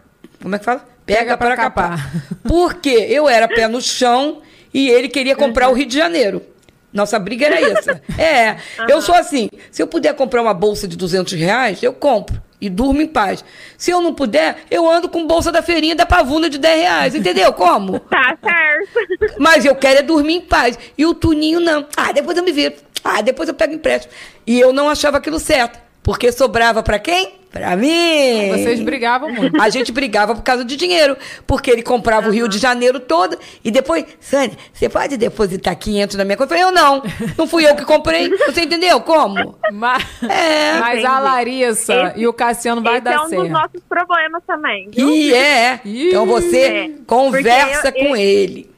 como 0.43 0.55
é 0.55 0.59
que 0.59 0.65
fala? 0.65 0.85
Pega 1.05 1.37
pra 1.37 1.55
capar. 1.55 1.97
capar. 1.97 2.11
Porque 2.43 2.89
eu 2.89 3.29
era 3.29 3.47
pé 3.47 3.65
no 3.67 3.81
chão 3.81 4.41
e 4.73 4.89
ele 4.89 5.07
queria 5.07 5.37
comprar 5.37 5.69
o 5.69 5.73
Rio 5.73 5.85
de 5.85 5.97
Janeiro. 5.97 6.43
Nossa 6.91 7.17
briga 7.17 7.45
era 7.45 7.71
essa. 7.71 8.01
É, 8.19 8.57
eu 8.89 9.01
sou 9.01 9.15
assim. 9.15 9.49
Se 9.71 9.81
eu 9.81 9.87
puder 9.87 10.13
comprar 10.15 10.41
uma 10.41 10.53
bolsa 10.53 10.85
de 10.85 10.97
200 10.97 11.33
reais, 11.33 11.81
eu 11.81 11.93
compro. 11.93 12.41
E 12.59 12.69
durmo 12.69 13.01
em 13.01 13.07
paz. 13.07 13.43
Se 13.77 13.89
eu 13.89 14.01
não 14.01 14.13
puder, 14.13 14.57
eu 14.69 14.89
ando 14.89 15.09
com 15.09 15.25
bolsa 15.25 15.51
da 15.51 15.61
feirinha 15.61 15.95
da 15.95 16.05
pavuna 16.05 16.49
de 16.49 16.57
10 16.57 16.81
reais. 16.81 17.15
Entendeu 17.15 17.53
como? 17.53 17.99
Tá 18.09 18.37
certo. 18.43 19.39
Mas 19.39 19.63
eu 19.63 19.75
quero 19.75 19.99
é 19.99 20.03
dormir 20.03 20.35
em 20.35 20.41
paz. 20.41 20.77
E 20.97 21.05
o 21.05 21.13
Tuninho 21.13 21.59
não. 21.61 21.87
Ah, 21.95 22.11
depois 22.11 22.37
eu 22.37 22.43
me 22.43 22.51
viro. 22.51 22.75
Ah, 23.01 23.21
depois 23.21 23.47
eu 23.47 23.55
pego 23.55 23.73
empréstimo. 23.73 24.13
E 24.45 24.59
eu 24.59 24.73
não 24.73 24.89
achava 24.89 25.17
aquilo 25.17 25.39
certo. 25.39 25.79
Porque 26.03 26.31
sobrava 26.33 26.83
pra 26.83 26.99
quem? 26.99 27.42
Pra 27.53 27.75
mim. 27.77 28.49
Vocês 28.49 28.79
brigavam 28.81 29.31
muito. 29.31 29.61
A 29.61 29.69
gente 29.69 29.91
brigava 29.91 30.33
por 30.33 30.41
causa 30.41 30.65
de 30.65 30.75
dinheiro. 30.75 31.15
Porque 31.45 31.69
ele 31.69 31.83
comprava 31.83 32.27
o 32.27 32.31
Rio 32.31 32.47
de 32.49 32.57
Janeiro 32.57 32.99
todo. 32.99 33.37
E 33.63 33.69
depois, 33.69 34.05
Sânia, 34.19 34.57
você 34.73 34.89
pode 34.89 35.17
depositar 35.17 35.75
500 35.77 36.15
na 36.17 36.25
minha 36.25 36.35
conta? 36.35 36.55
Eu 36.55 36.57
falei, 36.57 36.63
eu 36.63 36.71
não. 36.71 37.03
Não 37.37 37.47
fui 37.47 37.63
eu 37.69 37.75
que 37.75 37.85
comprei. 37.85 38.27
Você 38.47 38.61
entendeu 38.61 38.99
como? 39.01 39.55
Mas, 39.71 40.03
É. 40.23 40.79
mas 40.79 41.05
a. 41.05 41.19
Larissa 41.19 41.93
Esse- 42.09 42.19
e 42.21 42.27
o 42.27 42.33
Cassiano 42.33 42.81
vai 42.81 42.97
Esse 42.97 43.07
é 43.07 43.11
dar 43.11 43.23
um 43.23 43.29
certo. 43.29 43.41
dos 43.43 43.51
nossos 43.51 43.81
problemas 43.87 44.41
também. 44.47 44.89
viu? 44.89 45.09
E 45.11 45.31
é. 45.33 45.79
Então 45.85 46.25
você 46.25 46.57
É. 46.59 46.89
conversa 47.05 47.89
eu- 47.89 47.93
com 48.07 48.15
ele. 48.15 48.72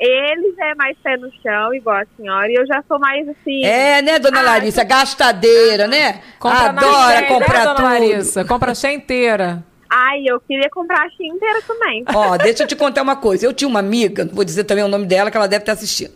Ele 0.00 0.54
já 0.56 0.68
é 0.68 0.74
mais 0.74 0.96
pé 1.02 1.16
no 1.18 1.30
chão, 1.42 1.74
igual 1.74 1.96
a 1.96 2.06
senhora, 2.16 2.50
e 2.50 2.54
eu 2.54 2.66
já 2.66 2.82
sou 2.88 2.98
mais 2.98 3.28
assim. 3.28 3.64
É, 3.64 4.00
né, 4.00 4.18
dona 4.18 4.40
Ah, 4.40 4.42
Larissa? 4.42 4.82
Gastadeira, 4.82 5.86
né? 5.86 6.22
Compra 6.38 6.70
Adora 6.70 7.16
cheia, 7.16 7.28
comprar 7.28 7.58
né, 7.58 7.64
dona 7.64 7.74
tudo. 7.74 7.84
Larissa? 7.84 8.44
Compra 8.46 8.72
a 8.72 8.74
cheia 8.74 8.94
inteira. 8.94 9.62
Ai, 9.92 10.22
eu 10.24 10.40
queria 10.40 10.70
comprar 10.70 11.04
a 11.04 11.10
Shein 11.10 11.30
inteira 11.34 11.60
também. 11.66 12.04
Ó, 12.14 12.36
deixa 12.38 12.62
eu 12.62 12.66
te 12.68 12.76
contar 12.76 13.02
uma 13.02 13.16
coisa. 13.16 13.44
Eu 13.44 13.52
tinha 13.52 13.66
uma 13.66 13.80
amiga, 13.80 14.28
vou 14.32 14.44
dizer 14.44 14.62
também 14.62 14.84
o 14.84 14.88
nome 14.88 15.04
dela, 15.04 15.32
que 15.32 15.36
ela 15.36 15.48
deve 15.48 15.62
estar 15.62 15.72
assistindo. 15.72 16.12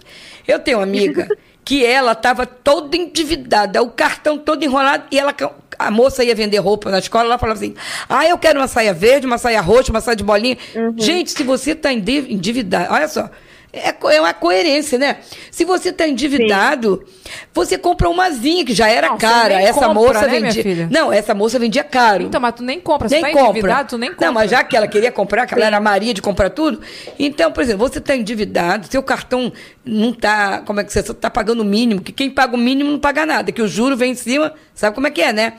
Eu 0.47 0.61
tenho 0.61 0.78
uma 0.78 0.85
amiga 0.85 1.27
que 1.65 1.85
ela 1.85 2.12
estava 2.12 2.47
toda 2.47 2.97
endividada, 2.97 3.82
o 3.82 3.90
cartão 3.90 4.39
todo 4.39 4.62
enrolado, 4.65 5.06
e 5.11 5.19
ela, 5.19 5.35
a 5.77 5.90
moça 5.90 6.23
ia 6.23 6.36
vender 6.36 6.59
roupa 6.59 6.89
na 6.89 7.01
escola, 7.01 7.24
ela 7.24 7.39
falava 7.39 7.59
assim: 7.59 7.74
ah, 8.09 8.24
eu 8.24 8.39
quero 8.39 8.61
uma 8.61 8.69
saia 8.69 8.94
verde, 8.94 9.27
uma 9.27 9.39
saia 9.39 9.61
roxa, 9.61 9.90
uma 9.90 10.01
saia 10.01 10.16
de 10.16 10.23
bolinha. 10.23 10.56
Gente, 10.97 11.32
se 11.32 11.43
você 11.43 11.73
está 11.73 11.93
endividado, 11.93 12.93
olha 12.94 13.09
só. 13.09 13.28
É, 13.75 13.95
é 14.17 14.21
uma 14.21 14.33
coerência, 14.33 14.97
né? 14.99 15.19
Se 15.51 15.65
você 15.65 15.89
está 15.89 16.07
endividado, 16.07 17.05
você 17.53 17.77
compra 17.77 18.09
uma 18.09 18.31
zinha, 18.31 18.65
que 18.65 18.73
já 18.73 18.89
era 18.89 19.09
Não, 19.09 19.19
cara. 19.19 19.61
Essa 19.61 19.89
compra, 19.89 19.95
moça 19.95 20.27
né, 20.27 20.41
vendia. 20.41 20.89
Não, 20.91 21.13
essa 21.13 21.35
moça 21.35 21.59
vendia 21.59 21.83
caro 21.83 22.23
Então, 22.23 22.41
mas 22.41 22.55
tu 22.55 22.63
nem 22.63 22.81
compra. 22.81 23.09
Você 23.09 23.17
nem 23.17 23.25
tá 23.25 23.31
compra. 23.33 23.51
endividado, 23.51 23.89
tu 23.89 23.99
nem 23.99 24.11
compra. 24.11 24.27
Não, 24.27 24.33
mas 24.33 24.51
já 24.51 24.63
que 24.63 24.77
ela 24.77 24.87
queria 24.87 25.11
comprar, 25.11 25.47
que 25.47 25.55
ela 25.55 25.67
era 25.67 25.81
Maria 25.81 26.15
de 26.15 26.23
comprar 26.23 26.51
tudo. 26.51 26.81
Então, 27.19 27.51
por 27.51 27.63
exemplo, 27.63 27.89
você 27.89 27.99
está 27.99 28.15
endividado, 28.15 28.87
seu 28.89 29.03
cartão 29.03 29.53
não 29.85 30.11
está. 30.11 30.61
Como 30.61 30.81
é 30.81 30.85
que 30.85 30.93
você 30.93 31.01
está 31.01 31.29
pagando 31.29 31.61
o 31.61 31.65
mínimo? 31.65 32.01
Que 32.01 32.13
quem 32.13 32.31
paga 32.31 32.55
o 32.55 32.59
mínimo 32.59 32.93
não 32.93 33.01
paga 33.01 33.27
nada, 33.27 33.51
que 33.51 33.61
o 33.61 33.67
juro 33.67 33.97
vem 33.97 34.13
em 34.13 34.17
cima. 34.17 34.55
Sabe 34.75 34.95
como 34.95 35.07
é 35.07 35.11
que 35.11 35.21
é, 35.21 35.33
né? 35.33 35.55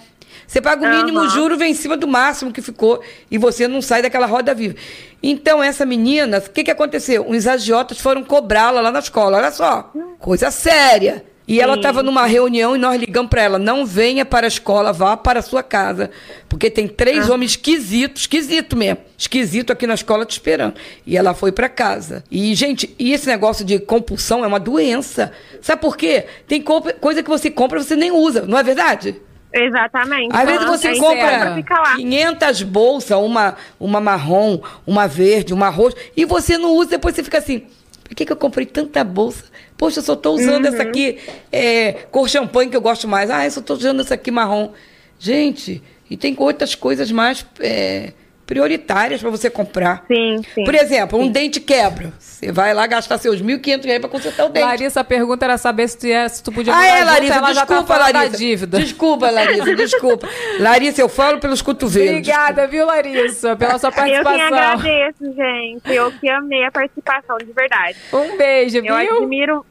Você 0.48 0.62
paga 0.62 0.86
o 0.86 0.90
mínimo, 0.90 1.20
Aham. 1.20 1.30
juro 1.30 1.58
vem 1.58 1.72
em 1.72 1.76
cima 1.76 1.98
do 1.98 2.08
máximo 2.08 2.52
que 2.52 2.62
ficou 2.62 3.02
e 3.30 3.38
você 3.38 3.68
não 3.68 3.82
sai 3.82 4.02
daquela 4.02 4.26
roda 4.26 4.54
viva. 4.54 4.76
Então, 5.22 5.64
essa 5.64 5.86
menina, 5.86 6.38
o 6.38 6.50
que, 6.50 6.64
que 6.64 6.72
aconteceu? 6.72 7.26
Uns 7.28 7.48
agiotas 7.48 8.00
foram 8.00 8.24
cobrá-la 8.24 8.82
lá 8.82 8.92
na 8.92 9.00
escola. 9.00 9.38
Olha 9.38 9.52
só, 9.52 9.92
coisa 10.20 10.52
séria. 10.52 11.26
E 11.48 11.62
ela 11.62 11.74
Sim. 11.74 11.80
estava 11.80 12.02
numa 12.02 12.26
reunião 12.26 12.76
e 12.76 12.80
nós 12.80 13.00
ligamos 13.00 13.30
para 13.30 13.44
ela: 13.44 13.60
não 13.60 13.86
venha 13.86 14.26
para 14.26 14.48
a 14.48 14.50
escola, 14.50 14.92
vá 14.92 15.16
para 15.16 15.40
a 15.40 15.44
sua 15.44 15.62
casa. 15.62 16.10
Porque 16.50 16.72
tem 16.72 16.88
três 16.88 17.30
homens 17.30 17.52
esquisitos, 17.52 18.24
esquisito 18.24 18.76
mesmo, 18.76 18.98
esquisito 19.18 19.72
aqui 19.72 19.86
na 19.86 19.94
escola 19.94 20.26
te 20.26 20.32
esperando. 20.32 20.74
E 21.06 21.16
ela 21.16 21.36
foi 21.36 21.52
para 21.52 21.70
casa. 21.70 22.24
E, 22.32 22.54
gente, 22.56 22.96
e 22.98 23.14
esse 23.14 23.28
negócio 23.28 23.64
de 23.64 23.78
compulsão 23.78 24.44
é 24.44 24.48
uma 24.48 24.60
doença. 24.60 25.32
Sabe 25.62 25.82
por 25.82 25.96
quê? 25.96 26.26
Tem 26.48 26.62
coisa 26.62 27.22
que 27.22 27.30
você 27.30 27.52
compra 27.52 27.80
e 27.80 27.84
você 27.84 27.96
nem 27.96 28.12
usa, 28.12 28.42
não 28.48 28.58
é 28.58 28.64
verdade? 28.64 29.22
Exatamente. 29.56 30.36
Às 30.36 30.46
vezes 30.46 30.62
Então, 30.62 30.78
você 30.78 30.88
aí 30.90 31.00
compra 31.00 31.56
Fica 31.56 31.80
lá. 31.80 31.96
500 31.96 32.64
bolsas, 32.64 33.18
uma, 33.18 33.56
uma 33.80 34.02
marrom, 34.02 34.60
uma 34.86 35.08
verde, 35.08 35.54
uma 35.54 35.70
roxa, 35.70 35.96
e 36.16 36.26
você 36.26 36.58
não 36.58 36.74
usa, 36.74 36.92
depois 36.92 37.16
você 37.16 37.24
fica 37.24 37.38
assim, 37.38 37.64
por 38.04 38.14
que, 38.14 38.26
que 38.26 38.32
eu 38.32 38.38
comprei 38.38 38.66
tanta 38.66 39.04
bolsa? 39.04 39.46
Poxa, 39.78 40.00
eu 40.00 40.04
só 40.04 40.14
estou 40.14 40.36
usando 40.36 40.66
essa 40.66 40.84
aqui, 40.84 41.18
é, 41.52 41.94
cor 42.12 42.30
champanhe 42.30 42.70
que 42.70 42.78
eu 42.78 42.82
gosto 42.82 43.08
mais. 43.08 43.30
Ah, 43.30 43.46
eu 43.46 43.52
só 43.52 43.60
estou 43.60 43.76
usando 43.76 44.02
essa 44.02 44.14
aqui 44.14 44.32
marrom. 44.32 44.72
Gente, 45.20 45.82
e 46.10 46.16
tem 46.16 46.36
outras 46.38 46.76
coisas 46.76 47.12
mais 47.12 47.46
é, 47.60 48.14
prioritárias 48.46 49.22
para 49.22 49.30
você 49.30 49.50
comprar. 49.50 50.04
Sim, 50.08 50.42
sim. 50.54 50.64
Por 50.64 50.76
exemplo, 50.76 51.20
um 51.20 51.30
dente 51.30 51.60
quebra. 51.60 52.14
Você 52.20 52.52
vai 52.52 52.74
lá 52.74 52.86
gastar 52.86 53.18
seus 53.18 53.42
1.500 53.42 53.86
reais 53.86 54.00
para 54.00 54.10
consertar 54.10 54.46
o 54.46 54.50
dente. 54.50 54.66
Larissa, 54.66 55.00
a 55.00 55.04
pergunta 55.04 55.46
era 55.46 55.58
saber 55.58 55.88
se 55.88 55.98
tu, 55.98 56.08
ia- 56.08 56.30
se 56.30 56.44
tu 56.44 56.52
podia 56.52 56.74
Ah, 56.76 56.86
é, 56.86 57.04
Larissa, 57.04 57.34
ela 57.36 57.54
já 57.54 57.66
tá 57.66 57.74
desculpa, 57.76 57.94
da 57.98 58.00
Larissa. 58.20 58.38
dívida. 58.38 58.80
Desculpa, 58.80 59.30
Larissa, 59.32 59.74
desculpa. 59.76 60.30
Larissa, 60.60 61.02
eu 61.02 61.10
falo 61.10 61.40
pelos 61.40 61.62
cotovelos. 61.62 62.10
Obrigada, 62.12 62.68
viu, 62.68 62.86
Larissa, 62.86 63.56
pela 63.56 63.80
sua 63.80 63.90
Eu 63.90 63.94
quem 63.94 64.04
participação. 64.24 64.58
agradeço, 64.58 65.24
gente. 65.36 65.92
Eu 65.92 66.12
que 66.12 66.30
amei 66.30 66.64
a 66.66 66.72
participação, 66.72 67.38
de 67.38 67.52
verdade. 67.52 67.98
Um 68.14 68.38
beijo, 68.38 68.82
viu? 68.82 68.98
Eu 69.00 69.18
admiro. 69.18 69.66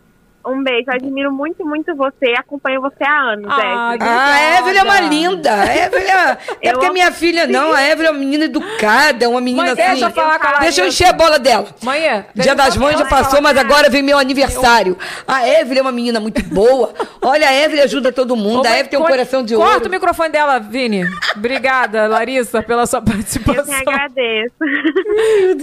Um 0.46 0.62
beijo, 0.62 0.84
eu 0.88 0.94
admiro 0.94 1.32
muito, 1.32 1.64
muito 1.64 1.94
você. 1.96 2.32
Acompanho 2.38 2.80
você 2.80 3.02
há 3.04 3.32
anos, 3.32 3.46
Ah, 3.50 3.94
Evelyn. 3.94 4.08
Ah, 4.10 4.34
a 4.34 4.58
Evelyn 4.58 4.78
é 4.78 4.82
uma 4.82 5.00
linda. 5.00 5.54
A 5.54 5.64
Evelyn 5.86 6.04
é... 6.10 6.38
é 6.62 6.68
Eu 6.68 6.72
porque 6.72 6.86
a 6.86 6.92
minha 6.92 7.10
filha 7.12 7.46
não. 7.46 7.72
A 7.72 7.82
Evelyn 7.82 8.08
é 8.08 8.10
uma 8.10 8.18
menina 8.20 8.44
educada, 8.44 9.28
uma 9.28 9.40
menina 9.40 9.62
Mãe, 9.62 9.72
assim. 9.72 9.90
deixa 9.92 10.06
eu 10.06 10.10
falar 10.10 10.38
com 10.38 10.60
Deixa 10.60 10.80
eu 10.82 10.86
encher 10.88 11.06
a 11.06 11.12
bola 11.12 11.38
dela. 11.38 11.66
Mãe, 11.82 12.00
deixa 12.00 12.24
Dia 12.34 12.52
eu 12.52 12.56
das 12.56 12.76
Mães 12.76 12.98
já 12.98 13.04
passou, 13.06 13.40
mas 13.40 13.56
agora 13.56 13.88
vem 13.88 14.02
meu 14.02 14.18
aniversário. 14.18 14.96
A 15.26 15.48
Evelyn 15.48 15.78
é 15.78 15.82
uma 15.82 15.92
menina 15.92 16.20
muito 16.20 16.42
boa. 16.44 16.92
Olha, 17.22 17.48
a 17.48 17.54
Evelyn 17.54 17.82
ajuda 17.82 18.12
todo 18.12 18.36
mundo. 18.36 18.64
Ô, 18.64 18.68
A 18.68 18.70
Evelyn 18.72 18.88
tem 18.88 18.98
um 18.98 19.02
co- 19.02 19.08
coração 19.08 19.42
de 19.42 19.54
Corta 19.54 19.74
ouro. 19.74 19.86
o 19.88 19.90
microfone 19.90 20.28
dela, 20.28 20.58
Vini. 20.58 21.04
Obrigada, 21.36 22.06
Larissa, 22.06 22.62
pela 22.62 22.86
sua 22.86 22.98
Eu 22.98 23.04
quem 23.04 23.12
participação. 23.14 23.74
agradeço. 23.80 24.54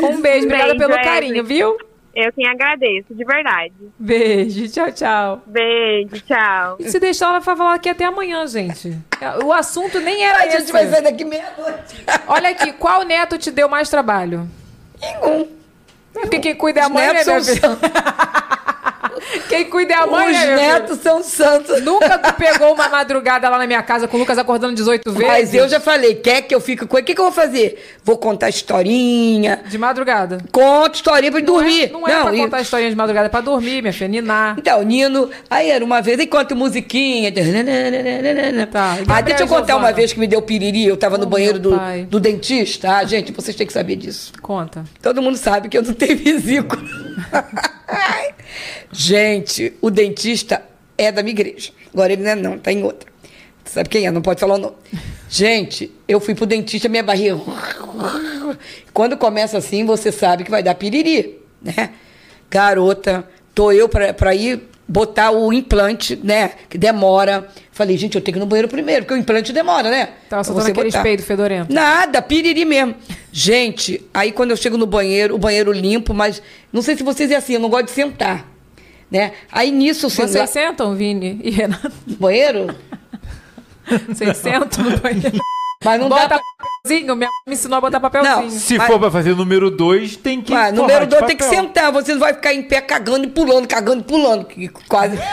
Um 0.02 0.22
beijo, 0.22 0.46
obrigada 0.46 0.76
pelo 0.76 0.94
Evelyn. 0.94 1.04
carinho, 1.04 1.44
viu? 1.44 1.78
Eu 2.14 2.32
quem 2.34 2.46
agradeço, 2.48 3.14
de 3.16 3.24
verdade. 3.24 3.74
Beijo, 3.98 4.68
tchau, 4.70 4.92
tchau. 4.92 5.42
Beijo, 5.48 6.20
tchau. 6.22 6.78
Se 6.82 7.00
deixar, 7.00 7.28
ela 7.28 7.40
vai 7.40 7.56
falar 7.56 7.76
aqui 7.76 7.88
até 7.90 8.04
amanhã, 8.06 8.46
gente. 8.48 8.98
O 9.44 9.54
assunto 9.54 10.00
nem 10.00 10.24
era 10.24 10.40
A 10.40 10.48
esse. 10.48 10.60
gente 10.60 10.72
vai 10.74 10.88
sair 10.88 11.04
daqui 11.04 11.24
meia-noite. 11.24 12.04
Olha 12.28 12.50
aqui, 12.50 12.74
qual 12.74 13.04
neto 13.04 13.38
te 13.38 13.50
deu 13.50 13.70
mais 13.70 13.90
trabalho? 13.90 14.48
Nenhum. 15.00 15.48
Porque 16.14 16.40
quem 16.40 16.56
cuida 16.56 16.82
é 16.82 16.84
a 16.84 16.88
Os 16.88 16.92
mãe, 16.94 17.14
né, 17.14 17.24
são. 17.24 17.38
Quem 19.50 19.66
cuida 19.70 19.94
é 19.94 19.98
a 19.98 20.08
mãe, 20.08 20.32
Os 20.32 20.38
minha 20.38 20.56
netos 20.56 21.00
são 21.00 21.24
santos. 21.24 21.82
Nunca 21.84 22.18
tu 22.18 22.34
pegou 22.34 22.74
uma 22.74 22.88
madrugada 22.90 23.48
lá 23.50 23.58
na 23.58 23.68
minha 23.68 23.82
casa 23.84 24.08
com 24.08 24.18
o 24.18 24.20
Lucas 24.20 24.38
acordando 24.38 24.74
18 24.76 25.12
vezes? 25.12 25.28
Mas 25.28 25.54
eu 25.54 25.68
já 25.70 25.80
falei, 25.80 26.16
quer 26.16 26.42
que 26.44 26.54
eu 26.54 26.60
fique 26.62 26.86
com 26.86 26.98
ele? 26.98 27.04
O 27.04 27.06
que, 27.06 27.14
que 27.16 27.20
eu 27.22 27.26
vou 27.26 27.34
fazer? 27.34 27.84
Vou 28.04 28.18
contar 28.18 28.50
historinha. 28.50 29.62
De 29.68 29.78
madrugada. 29.78 30.40
Conto 30.52 30.96
historinha 30.96 31.32
pra 31.32 31.40
ele 31.40 31.48
dormir. 31.48 31.92
Não 31.92 32.08
é 32.08 32.22
pra 32.22 32.34
e- 32.34 32.38
contar 32.38 32.62
historinha 32.62 32.90
de 32.90 32.96
madrugada, 32.96 33.26
é 33.28 33.30
pra 33.30 33.42
dormir, 33.42 33.82
minha 33.82 33.94
filha, 33.94 34.08
ninar. 34.08 34.56
Então, 34.58 34.82
Nino, 34.84 35.30
aí 35.50 35.70
era 35.70 35.84
uma 35.84 36.02
vez, 36.02 36.20
enquanto 36.20 36.56
musiquinha. 36.56 37.32
Tá, 38.72 38.98
ah, 39.08 39.22
deixa 39.22 39.44
eu 39.44 39.48
contar 39.48 39.76
uma 39.76 39.92
vez 39.92 40.14
que 40.14 40.20
me 40.20 40.28
deu 40.28 40.42
piriri, 40.42 40.86
eu 40.86 40.96
tava 40.98 41.18
no 41.18 41.26
Oh, 41.26 41.28
banheiro 41.30 41.60
meu 41.60 41.72
do, 41.72 42.06
do 42.08 42.20
dentista. 42.20 42.98
Ah, 42.98 43.04
gente, 43.04 43.32
vocês 43.32 43.56
têm 43.56 43.66
que 43.68 43.74
saber 43.74 43.96
disso. 43.96 44.32
Conta. 44.42 44.84
Todo 45.02 45.22
mundo 45.22 45.38
sabe 45.38 45.68
que 45.70 45.78
eu 45.78 45.82
não 45.84 45.94
tenho 45.94 46.18
vesícula. 46.18 46.82
gente, 48.92 49.74
o 49.82 49.90
dentista 49.90 50.64
é 50.98 51.12
da 51.12 51.24
minha 51.24 51.34
igreja. 51.34 51.72
Agora 51.94 52.14
ele 52.14 52.24
não 52.24 52.32
é 52.32 52.36
não, 52.36 52.58
tá 52.58 52.72
em 52.72 52.84
outra. 52.84 53.10
Sabe 53.66 53.90
quem 53.90 54.06
é? 54.06 54.12
Não 54.12 54.22
pode 54.22 54.40
falar 54.40 54.56
o 54.56 54.58
nome. 54.58 54.76
Gente, 55.30 55.92
eu 56.08 56.20
fui 56.20 56.36
pro 56.36 56.46
dentista, 56.46 56.90
minha 56.90 57.04
barriga... 57.04 57.40
Quando 58.94 59.18
começa 59.18 59.58
assim, 59.58 59.86
você 59.86 60.12
sabe 60.12 60.44
que 60.44 60.52
vai 60.52 60.62
dar 60.62 60.76
piriri, 60.76 61.40
né? 61.62 61.92
Garota, 62.50 63.26
tô 63.56 63.72
eu 63.72 63.88
pra, 63.88 64.14
pra 64.14 64.36
ir 64.36 64.62
botar 64.92 65.32
o 65.32 65.54
implante, 65.54 66.20
né? 66.22 66.52
Que 66.70 66.78
demora. 66.78 67.48
Falei, 67.72 67.98
gente, 67.98 68.16
eu 68.16 68.22
tenho 68.22 68.34
que 68.34 68.40
ir 68.40 68.42
no 68.42 68.46
banheiro 68.46 68.68
primeiro, 68.68 69.04
porque 69.04 69.14
o 69.14 69.18
implante 69.18 69.54
demora, 69.54 69.90
né? 69.90 70.10
Tava 70.30 70.44
soltando 70.44 70.74
botar. 70.74 71.02
peidos 71.02 71.26
fedorentos. 71.26 71.74
Nada, 71.74 72.22
piriri 72.22 72.66
mesmo. 72.66 72.96
Gente, 73.32 74.06
aí 74.14 74.34
quando 74.34 74.52
eu 74.52 74.58
chego 74.58 74.78
no 74.78 74.86
banheiro, 74.86 75.36
o 75.36 75.38
banheiro 75.38 75.72
limpo, 75.72 76.14
mas 76.14 76.42
não 76.74 76.82
sei 76.82 76.98
se 76.98 77.04
vocês 77.04 77.32
é 77.32 77.38
assim, 77.38 77.54
eu 77.54 77.60
não 77.62 77.70
gosto 77.70 77.86
de 77.86 77.92
sentar. 77.92 78.46
Né? 79.10 79.32
Aí 79.52 79.72
nisso, 79.72 80.10
Vocês 80.10 80.50
sentam, 80.50 80.96
Vini 80.96 81.40
e 81.44 81.50
Renato? 81.50 81.92
no 82.08 82.16
banheiro, 82.16 82.76
Vocês 84.08 84.38
sentam 84.38 84.84
no 84.86 84.98
banheiro? 84.98 85.40
Mas 85.84 86.00
não 86.00 86.10
dá 86.10 86.16
Bota 86.16 86.28
pra... 86.30 86.42
papelzinho? 86.58 87.16
Minha 87.16 87.30
mãe 87.30 87.44
me 87.48 87.54
ensinou 87.54 87.78
a 87.78 87.82
botar 87.82 88.00
papelzinho. 88.00 88.42
Não. 88.42 88.50
Se 88.50 88.78
Mas- 88.78 88.88
for 88.88 89.00
pra 89.00 89.12
fazer 89.12 89.36
número 89.36 89.72
2, 89.72 90.16
tem 90.18 90.42
que. 90.42 90.54
Ah, 90.54 90.72
número 90.72 91.06
de 91.06 91.12
dois 91.12 91.26
tem 91.26 91.36
que 91.36 91.44
sentar, 91.44 91.92
você 91.92 92.14
não 92.14 92.20
vai 92.20 92.34
ficar 92.34 92.54
em 92.54 92.64
pé 92.64 92.82
cagando 92.82 93.26
e 93.26 93.30
pulando, 93.30 93.68
cagando 93.68 94.02
e 94.02 94.04
pulando, 94.04 94.46
que 94.46 94.68
quase. 94.88 95.18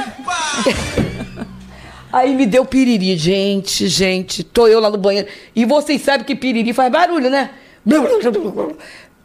Aí 2.10 2.34
me 2.34 2.46
deu 2.46 2.64
piriri, 2.64 3.16
gente, 3.18 3.86
gente, 3.86 4.42
tô 4.42 4.66
eu 4.66 4.80
lá 4.80 4.88
no 4.90 4.96
banheiro. 4.96 5.28
E 5.54 5.64
vocês 5.66 6.00
sabem 6.00 6.24
que 6.24 6.34
piriri 6.34 6.72
faz 6.72 6.90
barulho, 6.90 7.28
né? 7.28 7.50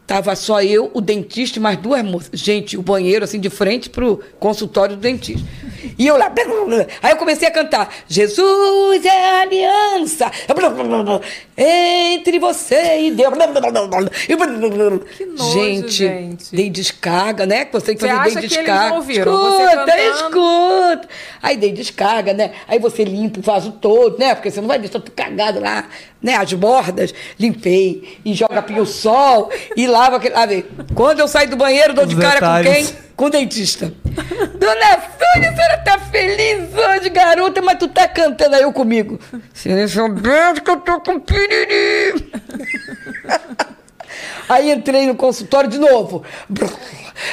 Tava 0.06 0.36
só 0.36 0.62
eu, 0.62 0.92
o 0.94 1.00
dentista 1.00 1.60
e 1.60 1.62
mais 1.62 1.78
duas 1.78 2.04
moças. 2.04 2.30
Gente, 2.34 2.78
o 2.78 2.82
banheiro 2.82 3.24
assim 3.24 3.40
de 3.40 3.50
frente 3.50 3.90
pro 3.90 4.20
consultório 4.38 4.98
do 4.98 5.02
dentista. 5.02 5.48
E 5.98 6.06
eu 6.06 6.18
lá. 6.18 6.32
Aí 7.02 7.12
eu 7.12 7.18
comecei 7.18 7.48
a 7.48 7.52
cantar: 7.52 7.90
Jesus 8.08 9.06
é 9.06 9.30
a 9.30 9.42
aliança 9.42 10.32
entre 11.58 12.40
você 12.40 13.00
e 13.02 13.12
Deus. 13.12 13.34
Que 15.16 15.26
nojo, 15.26 15.54
gente, 15.54 15.92
gente. 15.92 16.56
dei 16.56 16.70
descarga, 16.70 17.46
né? 17.46 17.66
Que 17.66 17.74
você 17.74 17.96
que 17.96 18.02
Você 18.02 18.08
fazer 18.08 18.40
dei 18.40 18.50
descarga. 18.50 19.00
Escuta, 19.00 20.00
escuta. 20.00 21.10
Aí 21.42 21.58
dei 21.58 21.72
descarga, 21.72 22.34
né? 22.34 22.52
Aí 22.68 22.80
você 22.80 23.04
limpa 23.04 23.40
o 23.40 23.44
vaso 23.44 23.72
todo, 23.72 24.18
né? 24.18 24.36
Porque 24.36 24.52
você 24.52 24.60
não 24.60 24.68
vai 24.68 24.80
deixar 24.80 25.00
tudo 25.00 25.12
cagado 25.12 25.60
lá, 25.60 25.88
né? 26.22 26.36
As 26.36 26.52
bordas, 26.54 27.14
limpei. 27.40 28.20
E 28.26 28.34
joga 28.34 28.62
pio-sol 28.62 29.50
e 29.76 29.86
lava. 29.94 30.20
Quando 30.96 31.20
eu 31.20 31.28
saio 31.28 31.50
do 31.50 31.56
banheiro, 31.56 31.94
dou 31.94 32.04
Os 32.04 32.10
de 32.10 32.16
cara 32.16 32.34
detalhes. 32.36 32.68
com 32.68 32.74
quem? 32.74 33.04
Com 33.16 33.26
o 33.26 33.30
dentista. 33.30 33.94
Dona 34.60 35.00
Sônia, 35.34 35.50
a 35.52 35.56
senhora 35.56 35.78
tá 35.86 36.00
feliz 36.00 36.70
hoje, 36.74 37.10
garota, 37.10 37.62
mas 37.62 37.78
tu 37.78 37.88
tá 37.88 38.08
cantando 38.08 38.56
aí 38.56 38.64
eu 38.64 38.74
comigo. 38.74 39.20
Vocês 39.54 39.92
sabendo 39.92 40.62
que 40.62 40.70
eu 40.72 40.78
tô 40.78 41.00
com 41.00 41.20
piriri. 41.20 42.32
Aí 44.50 44.72
entrei 44.72 45.08
no 45.08 45.16
consultório 45.16 45.70
de 45.70 45.78
novo. 45.80 46.24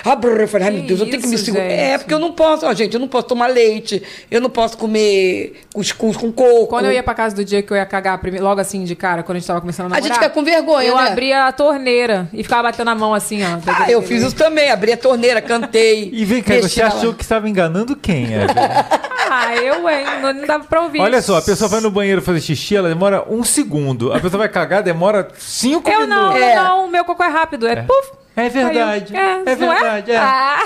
Abrir, 0.05 0.41
eu 0.43 0.49
falei, 0.49 0.69
ai 0.69 0.75
meu 0.75 0.83
Deus, 0.83 1.01
eu 1.01 1.07
tenho 1.09 1.23
que 1.23 1.29
me 1.29 1.39
segurar. 1.39 1.65
É, 1.65 1.97
porque 1.99 2.13
eu 2.13 2.19
não 2.19 2.33
posso, 2.33 2.67
ó, 2.67 2.75
gente, 2.75 2.93
eu 2.95 3.01
não 3.01 3.09
posso 3.09 3.27
tomar 3.29 3.47
leite, 3.47 4.03
eu 4.31 4.41
não 4.41 4.51
posso 4.51 4.77
comer 4.77 5.61
cuscuz 5.73 6.17
com 6.17 6.31
coco. 6.31 6.67
Quando 6.67 6.85
eu 6.87 6.93
ia 6.93 7.03
pra 7.03 7.15
casa 7.15 7.35
do 7.35 7.45
dia 7.45 7.63
que 7.63 7.73
eu 7.73 7.77
ia 7.77 7.87
cagar, 7.87 8.21
logo 8.41 8.61
assim 8.61 8.85
de 8.85 8.95
cara, 8.95 9.23
quando 9.23 9.37
a 9.37 9.41
gente 9.41 9.47
tava 9.47 9.61
começando 9.61 9.87
a 9.87 9.89
A 9.89 9.91
namorar. 10.01 10.07
gente 10.07 10.15
fica 10.23 10.31
com 10.31 10.45
vergonha, 10.45 10.89
Eu 10.89 10.97
né? 10.97 11.09
abria 11.09 11.47
a 11.47 11.53
torneira 11.53 12.29
e 12.33 12.43
ficava 12.43 12.65
batendo 12.65 12.91
a 12.91 12.95
mão 12.95 13.15
assim, 13.15 13.41
ó. 13.43 13.59
Ah, 13.67 13.91
eu 13.91 14.03
fiz 14.03 14.23
isso 14.23 14.37
também, 14.37 14.71
abri 14.71 14.93
a 14.93 14.97
torneira, 14.97 15.41
cantei. 15.41 16.11
E 16.21 16.25
vem 16.25 16.43
cá, 16.43 16.55
você 16.61 16.83
achou 16.83 17.15
que 17.15 17.23
estava 17.23 17.49
enganando 17.49 17.97
quem, 17.97 18.25
Evelyn? 18.35 18.49
Ah, 19.33 19.55
eu, 19.55 19.89
hein? 19.89 20.05
Não, 20.21 20.33
não 20.33 20.45
dava 20.45 20.65
pra 20.65 20.81
ouvir. 20.81 21.01
Olha 21.01 21.23
só, 21.23 21.39
a 21.39 21.43
pessoa 21.43 21.69
vai 21.69 21.79
no 21.81 21.89
banheiro 21.89 22.21
fazer 22.21 22.41
xixi, 22.41 22.75
ela 22.75 22.89
demora 22.89 23.25
um 23.31 23.45
segundo. 23.45 24.13
A 24.13 24.19
pessoa 24.19 24.39
vai 24.39 24.49
cagar, 24.49 24.83
demora 24.83 25.29
cinco 25.39 25.89
Eu 25.89 26.05
não, 26.05 26.33
minutos. 26.33 26.43
É. 26.43 26.57
eu 26.57 26.61
não, 26.71 26.85
o 26.87 26.89
meu 26.89 27.05
cocô 27.05 27.23
é 27.25 27.29
rápido. 27.29 27.67
É, 27.69 27.83
puf. 27.83 28.13
É 28.37 28.49
verdade. 28.49 29.13
Eu- 29.15 29.21
É 29.21 29.37
não 29.37 29.45
verdade, 29.45 30.13
é. 30.13 30.17
Ah, 30.17 30.65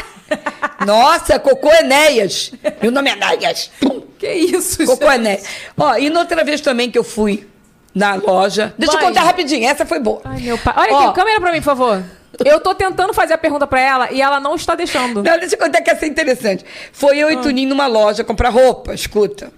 Nossa, 0.87 1.39
Cocô 1.39 1.71
Enéas. 1.73 2.53
Meu 2.81 2.91
nome 2.93 3.11
é 3.11 3.15
Enéas. 3.15 3.71
Que 4.19 4.33
isso, 4.33 4.85
Cocô 4.87 5.07
gente. 5.07 5.15
Enéas. 5.21 5.45
Ó, 5.77 5.97
e 5.97 6.09
noutra 6.11 6.45
vez 6.45 6.61
também 6.61 6.91
que 6.91 6.99
eu 6.99 7.05
fui 7.05 7.49
na 7.95 8.15
loja. 8.15 8.75
Deixa 8.79 8.95
Mãe. 8.95 9.03
eu 9.03 9.09
contar 9.09 9.23
rapidinho, 9.23 9.69
essa 9.69 9.85
foi 9.87 9.99
boa. 9.99 10.21
Ai, 10.25 10.41
meu 10.41 10.59
pai. 10.59 10.75
Olha 10.77 10.93
Ó. 10.93 11.05
aqui, 11.09 11.15
câmera 11.15 11.41
pra 11.41 11.51
mim, 11.53 11.59
por 11.59 11.65
favor. 11.65 12.03
Eu 12.45 12.59
tô 12.61 12.75
tentando 12.75 13.15
fazer 13.15 13.35
a 13.35 13.39
pergunta 13.39 13.67
pra 13.67 13.81
ela 13.81 14.11
e 14.11 14.21
ela 14.21 14.41
não 14.41 14.55
está 14.57 14.75
deixando. 14.75 15.23
Não, 15.23 15.39
deixa 15.39 15.55
eu 15.55 15.59
contar 15.59 15.81
que 15.83 15.91
essa 15.91 16.05
é 16.05 16.09
interessante. 16.09 16.65
Foi 16.93 17.17
Ah. 17.17 17.21
eu 17.23 17.31
e 17.31 17.37
Tuninho 17.39 17.69
numa 17.69 17.87
loja 17.87 18.25
comprar 18.25 18.49
roupa, 18.51 18.93
escuta. 18.95 19.53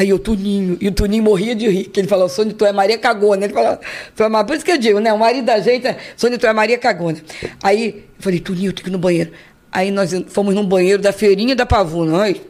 Aí 0.00 0.14
o 0.14 0.18
Tuninho, 0.18 0.78
e 0.80 0.88
o 0.88 0.92
Tuninho 0.92 1.22
morria 1.22 1.54
de 1.54 1.68
rir, 1.68 1.84
que 1.84 2.00
ele 2.00 2.08
falou, 2.08 2.26
Sônia, 2.26 2.54
tu 2.54 2.64
é 2.64 2.72
Maria 2.72 2.96
Cagona. 2.96 3.44
Ele 3.44 3.52
falou, 3.52 3.78
tu 4.16 4.22
é 4.22 4.28
Maria... 4.30 4.46
Por 4.46 4.56
isso 4.56 4.64
que 4.64 4.72
eu 4.72 4.78
digo, 4.78 4.98
né? 4.98 5.12
O 5.12 5.18
marido 5.18 5.44
da 5.44 5.60
gente, 5.60 5.86
é, 5.86 5.98
Sônia, 6.16 6.38
tu 6.38 6.46
é 6.46 6.52
Maria 6.54 6.78
Cagona. 6.78 7.18
Aí 7.62 8.06
eu 8.16 8.22
falei, 8.22 8.40
Tuninho, 8.40 8.70
eu 8.70 8.72
tenho 8.72 8.84
que 8.84 8.88
ir 8.88 8.92
no 8.92 8.98
banheiro. 8.98 9.30
Aí 9.70 9.90
nós 9.90 10.10
fomos 10.28 10.54
num 10.54 10.64
banheiro 10.64 11.02
da 11.02 11.12
feirinha 11.12 11.54
da 11.54 11.66
Pavuna. 11.66 12.22
Ai. 12.22 12.40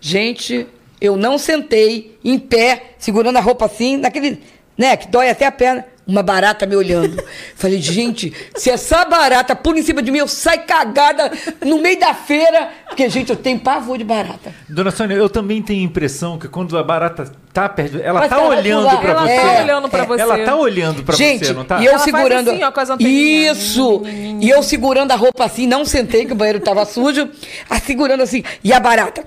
Gente, 0.00 0.66
eu 1.00 1.16
não 1.16 1.38
sentei 1.38 2.18
em 2.24 2.36
pé, 2.36 2.94
segurando 2.98 3.36
a 3.36 3.40
roupa 3.40 3.66
assim, 3.66 3.96
naquele, 3.96 4.40
né, 4.76 4.96
que 4.96 5.06
dói 5.06 5.30
até 5.30 5.46
a 5.46 5.52
perna. 5.52 5.86
Uma 6.06 6.22
barata 6.22 6.66
me 6.66 6.76
olhando. 6.76 7.20
Falei, 7.56 7.80
gente, 7.80 8.32
se 8.54 8.70
essa 8.70 9.04
barata 9.04 9.56
pula 9.56 9.78
em 9.78 9.82
cima 9.82 10.00
de 10.00 10.10
mim, 10.10 10.18
eu 10.18 10.28
saio 10.28 10.62
cagada 10.64 11.32
no 11.64 11.80
meio 11.80 11.98
da 11.98 12.14
feira. 12.14 12.70
Porque, 12.86 13.08
gente, 13.08 13.30
eu 13.30 13.36
tenho 13.36 13.58
pavor 13.58 13.98
de 13.98 14.04
barata. 14.04 14.54
Dona 14.68 14.92
Sônia, 14.92 15.16
eu 15.16 15.28
também 15.28 15.60
tenho 15.60 15.80
a 15.80 15.84
impressão 15.84 16.38
que 16.38 16.46
quando 16.48 16.78
a 16.78 16.82
barata 16.84 17.32
tá 17.60 17.68
perto, 17.68 17.98
ela 18.02 18.20
Mas 18.20 18.28
tá 18.30 18.36
ela 18.36 18.48
olhando 18.48 18.82
pular. 18.88 19.00
pra 19.00 19.10
Ela 19.10 19.20
você. 19.26 19.36
tá 19.36 19.60
olhando 19.62 19.88
pra 19.88 20.02
É. 20.02 20.06
você. 20.06 20.22
Ela 20.22 20.38
tá 20.44 20.56
olhando 20.56 21.02
pra 21.04 21.16
gente, 21.16 21.46
você, 21.46 21.52
não 21.52 21.64
tá? 21.64 21.80
e 21.80 21.84
eu 21.86 21.90
Ela 21.92 21.98
faz 21.98 22.04
segurando. 22.16 22.50
assim, 22.50 22.62
ó, 22.64 22.70
com 22.72 22.80
as 22.80 22.90
anteninhas. 22.90 23.58
Isso! 23.58 24.02
E 24.40 24.50
eu 24.50 24.62
segurando 24.62 25.10
a 25.12 25.16
roupa 25.16 25.44
assim, 25.44 25.66
não 25.66 25.84
sentei, 25.84 26.26
que 26.26 26.32
o 26.32 26.34
banheiro 26.36 26.60
tava 26.60 26.84
sujo, 26.84 27.28
a 27.70 27.78
segurando 27.80 28.22
assim. 28.22 28.42
E 28.62 28.72
a 28.72 28.78
barata. 28.80 29.24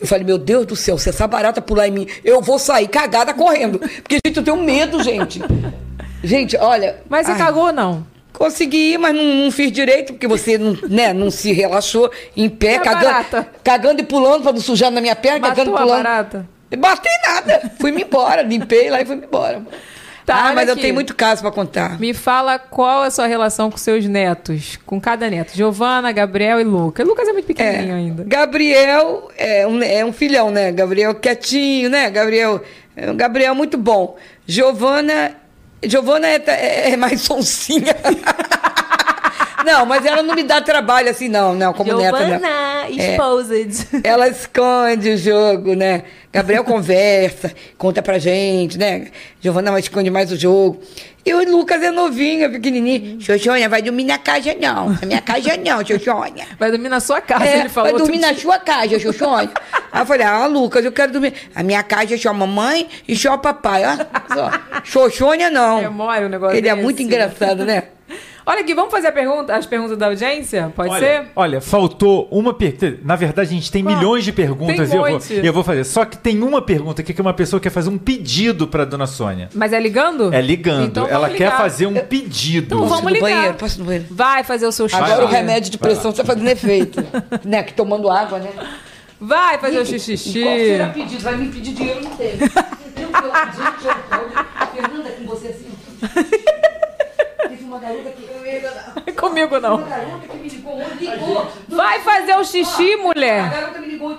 Eu 0.00 0.06
falei, 0.06 0.24
meu 0.24 0.38
Deus 0.38 0.64
do 0.66 0.74
céu, 0.76 0.96
se 0.98 1.08
essa 1.08 1.26
barata 1.26 1.60
pular 1.60 1.88
em 1.88 1.90
mim, 1.90 2.06
eu 2.24 2.40
vou 2.40 2.58
sair 2.58 2.88
cagada 2.88 3.34
correndo. 3.34 3.78
Porque, 3.78 4.18
gente, 4.26 4.36
eu 4.36 4.42
tenho 4.42 4.56
medo, 4.56 5.02
gente. 5.02 5.40
Gente, 6.22 6.56
olha. 6.56 6.96
Mas 7.08 7.26
você 7.26 7.32
ai, 7.32 7.38
cagou 7.38 7.66
ou 7.66 7.72
não? 7.72 8.06
Consegui 8.32 8.94
ir, 8.94 8.98
mas 8.98 9.14
não, 9.14 9.22
não 9.22 9.50
fiz 9.52 9.70
direito, 9.70 10.12
porque 10.14 10.26
você 10.26 10.58
não, 10.58 10.76
né, 10.88 11.12
não 11.12 11.30
se 11.30 11.52
relaxou 11.52 12.10
em 12.36 12.48
pé, 12.48 12.72
E 12.72 12.76
a 12.76 12.80
cagando, 12.80 13.46
cagando 13.62 14.00
e 14.00 14.04
pulando 14.04 14.42
pra 14.42 14.52
não 14.52 14.60
sujar 14.60 14.90
na 14.90 15.00
minha 15.00 15.14
perna, 15.14 15.48
cagando 15.50 15.70
Matou 15.70 15.74
e 15.74 15.76
a 15.76 15.86
pulando. 15.86 16.02
barata? 16.04 16.48
Batei 16.76 17.12
nada. 17.26 17.70
Fui-me 17.78 18.02
embora, 18.02 18.42
limpei 18.42 18.90
lá 18.90 19.00
e 19.00 19.04
fui-me 19.06 19.24
embora. 19.26 19.62
Tá, 20.26 20.48
ah, 20.48 20.52
mas 20.54 20.68
eu 20.68 20.72
aqui. 20.72 20.80
tenho 20.82 20.94
muito 20.94 21.14
caso 21.14 21.42
pra 21.42 21.50
contar. 21.50 22.00
Me 22.00 22.14
fala 22.14 22.58
qual 22.58 23.04
é 23.04 23.08
a 23.08 23.10
sua 23.10 23.26
relação 23.26 23.70
com 23.70 23.76
seus 23.76 24.06
netos, 24.06 24.78
com 24.86 24.98
cada 24.98 25.28
neto. 25.28 25.54
Giovana, 25.54 26.10
Gabriel 26.12 26.58
e 26.58 26.64
Lucas. 26.64 27.06
Lucas 27.06 27.28
é 27.28 27.32
muito 27.34 27.44
pequenininho 27.44 27.94
ainda. 27.94 28.24
Gabriel 28.24 29.30
é 29.36 29.66
um, 29.66 29.82
é 29.82 30.02
um 30.02 30.14
filhão, 30.14 30.50
né? 30.50 30.72
Gabriel 30.72 31.14
quietinho, 31.14 31.90
né? 31.90 32.08
Gabriel, 32.08 32.62
é 32.96 33.12
Gabriel 33.12 33.54
muito 33.54 33.76
bom. 33.76 34.16
Giovana, 34.46 35.32
Giovana 35.82 36.26
é, 36.26 36.42
é- 36.46 36.90
é 36.92 36.96
mais 36.96 37.20
sonsinha. 37.22 37.94
Não, 39.64 39.86
mas 39.86 40.04
ela 40.04 40.22
não 40.22 40.34
me 40.34 40.42
dá 40.42 40.60
trabalho 40.60 41.10
assim, 41.10 41.28
não, 41.28 41.54
não, 41.54 41.72
como 41.72 41.92
neta. 41.96 42.12
não. 42.20 42.26
Giovana, 42.28 42.84
É. 42.86 42.90
exposed. 42.90 43.86
Ela 44.04 44.28
esconde 44.28 45.10
o 45.10 45.16
jogo, 45.16 45.74
né? 45.74 46.04
Gabriel 46.32 46.62
conversa, 46.64 47.52
conta 47.78 48.02
pra 48.02 48.18
gente, 48.18 48.76
né? 48.78 49.06
Giovana 49.40 49.76
esconde 49.78 50.10
mais 50.10 50.30
o 50.30 50.36
jogo. 50.36 50.80
E 51.26 51.32
o 51.32 51.42
Lucas 51.50 51.82
é 51.82 51.90
novinho, 51.90 52.44
é 52.44 52.48
pequenininho. 52.50 53.18
Xoxônia, 53.18 53.66
vai 53.66 53.80
dormir 53.80 54.04
na 54.04 54.18
casa 54.18 54.54
não. 54.60 54.90
Na 54.90 55.06
minha 55.06 55.22
casa 55.22 55.56
não, 55.56 55.82
Xoxônia. 55.82 56.44
Vai 56.58 56.70
dormir 56.70 56.90
na 56.90 57.00
sua 57.00 57.22
casa, 57.22 57.46
É, 57.46 57.60
ele 57.60 57.68
falou. 57.70 57.90
vai 57.92 57.98
dormir 57.98 58.18
na 58.18 58.32
dia. 58.32 58.42
sua 58.42 58.58
casa, 58.58 58.98
Xoxônia. 58.98 59.50
Aí 59.90 60.02
eu 60.02 60.06
falei, 60.06 60.26
ah, 60.26 60.44
Lucas, 60.46 60.84
eu 60.84 60.92
quero 60.92 61.12
dormir. 61.12 61.32
A 61.54 61.62
minha 61.62 61.82
casa 61.82 62.14
é 62.14 62.18
só 62.18 62.28
a 62.28 62.34
mamãe 62.34 62.86
e 63.08 63.16
só 63.16 63.32
o 63.34 63.38
papai, 63.38 63.84
ó. 63.86 64.80
Xoxônia 64.84 65.48
não. 65.48 65.78
É 65.80 65.88
mole 65.88 66.26
o 66.26 66.28
negócio 66.28 66.56
Ele 66.56 66.68
é 66.68 66.72
desse. 66.72 66.82
muito 66.82 67.02
engraçado, 67.02 67.64
né? 67.64 67.84
Olha 68.46 68.60
aqui, 68.60 68.74
vamos 68.74 68.90
fazer 68.90 69.08
a 69.08 69.12
pergunta, 69.12 69.56
as 69.56 69.64
perguntas 69.64 69.96
da 69.96 70.06
audiência? 70.06 70.70
Pode 70.76 70.90
olha, 70.90 71.00
ser? 71.00 71.26
Olha, 71.34 71.60
faltou 71.62 72.28
uma 72.30 72.52
pergunta. 72.52 72.98
Na 73.02 73.16
verdade, 73.16 73.48
a 73.48 73.52
gente 73.52 73.72
tem 73.72 73.82
Qual? 73.82 73.96
milhões 73.96 74.22
de 74.22 74.32
perguntas 74.32 74.76
Tem 74.90 74.98
e 74.98 74.98
eu 74.98 75.08
vou, 75.18 75.44
eu 75.44 75.52
vou 75.52 75.64
fazer. 75.64 75.84
Só 75.84 76.04
que 76.04 76.18
tem 76.18 76.42
uma 76.42 76.60
pergunta 76.60 77.00
aqui 77.00 77.14
que 77.14 77.20
uma 77.22 77.32
pessoa 77.32 77.58
quer 77.58 77.70
fazer 77.70 77.88
um 77.88 77.96
pedido 77.96 78.68
pra 78.68 78.84
dona 78.84 79.06
Sônia. 79.06 79.48
Mas 79.54 79.72
é 79.72 79.80
ligando? 79.80 80.32
É 80.32 80.42
ligando. 80.42 80.84
Então 80.84 81.06
Ela 81.08 81.28
quer 81.28 81.44
ligar. 81.44 81.56
fazer 81.56 81.86
um 81.86 81.94
pedido. 81.94 82.74
Então 82.74 82.86
vamos 82.86 83.10
ligar. 83.10 83.30
banheiro? 83.30 83.54
Posso 83.54 83.76
ir 83.76 83.80
no 83.80 83.84
banheiro? 83.86 84.06
Vai 84.10 84.44
fazer 84.44 84.66
o 84.66 84.72
seu 84.72 84.88
xixi. 84.90 85.02
Agora 85.02 85.24
o 85.24 85.28
remédio 85.28 85.70
de 85.70 85.78
pressão 85.78 86.10
está 86.10 86.22
fazendo 86.22 86.48
efeito. 86.48 87.02
né? 87.44 87.62
Que 87.62 87.72
tomando 87.72 88.10
água, 88.10 88.38
né? 88.38 88.50
Vai 89.18 89.56
fazer 89.56 89.78
o 89.78 89.86
xixi. 89.86 90.12
E 90.38 90.42
qual 90.42 90.56
será 90.58 90.88
pedido? 90.88 91.22
Vai 91.22 91.36
me 91.38 91.48
pedir 91.48 91.72
dinheiro, 91.72 92.02
não 92.04 92.10
tem. 92.16 92.34
Entendeu? 92.34 93.08
Gente, 93.56 93.86
eu 93.86 93.94
falo, 94.10 94.28
Fernanda, 94.74 95.10
com 95.12 95.24
você 95.24 95.48
assim. 95.48 95.68
Teve 97.48 97.64
uma 97.64 97.78
garota 97.78 98.10
que. 98.10 98.23
Comigo 99.16 99.58
não. 99.60 99.76
Uma 99.76 99.86
garota 99.88 100.28
que 100.28 100.36
me 100.36 100.48
ligou 100.48 100.80
ontem. 100.80 101.10
Ligou. 101.10 101.46
Vai 101.68 102.00
fazer 102.00 102.36
o 102.36 102.44
xixi, 102.44 102.94
A 102.94 102.98
mulher. 102.98 103.50
garota 103.50 103.78
me 103.80 103.86
ligou. 103.88 104.18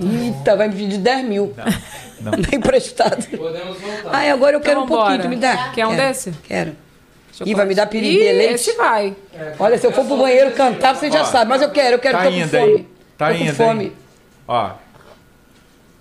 Eita, 0.00 0.56
vai 0.56 0.68
me 0.68 0.74
pedir 0.76 0.98
10 0.98 1.24
mil. 1.26 1.54
Não. 2.20 2.32
Bem 2.32 2.54
emprestado. 2.58 3.24
Podemos 3.36 3.78
voltar. 3.80 4.10
Ai, 4.12 4.30
agora 4.30 4.56
eu 4.56 4.60
quero 4.60 4.80
um 4.80 4.84
Então 4.84 4.96
pouquinho, 4.96 5.22
tu 5.22 5.28
me 5.28 5.36
dá? 5.36 5.70
Quer 5.74 5.86
um 5.86 5.90
Quero, 5.94 6.02
desse? 6.08 6.30
Quero. 6.44 6.76
Chocolate. 7.32 7.50
Ih, 7.50 7.54
vai 7.54 7.66
me 7.66 7.74
dar 7.74 7.84
Ih, 7.86 7.88
piriguelete? 7.88 8.54
esse 8.54 8.72
vai. 8.74 9.16
Olha, 9.58 9.78
se 9.78 9.86
eu 9.86 9.92
for 9.92 10.04
pro 10.04 10.16
banheiro 10.16 10.50
cantar, 10.52 10.94
você 10.94 11.10
já 11.10 11.24
sabe. 11.24 11.48
Mas 11.50 11.62
eu 11.62 11.70
quero, 11.70 11.96
eu 11.96 11.98
quero, 11.98 12.18
Tá 12.18 12.24
tô 12.24 12.30
com 12.30 12.36
indo 12.36 12.48
fome. 12.48 12.62
aí. 12.74 12.88
Tá 13.18 13.28
tô 13.28 13.34
com 13.36 13.40
indo 13.44 13.54
fome. 13.54 13.84
aí. 13.84 13.92
Ó, 14.48 14.70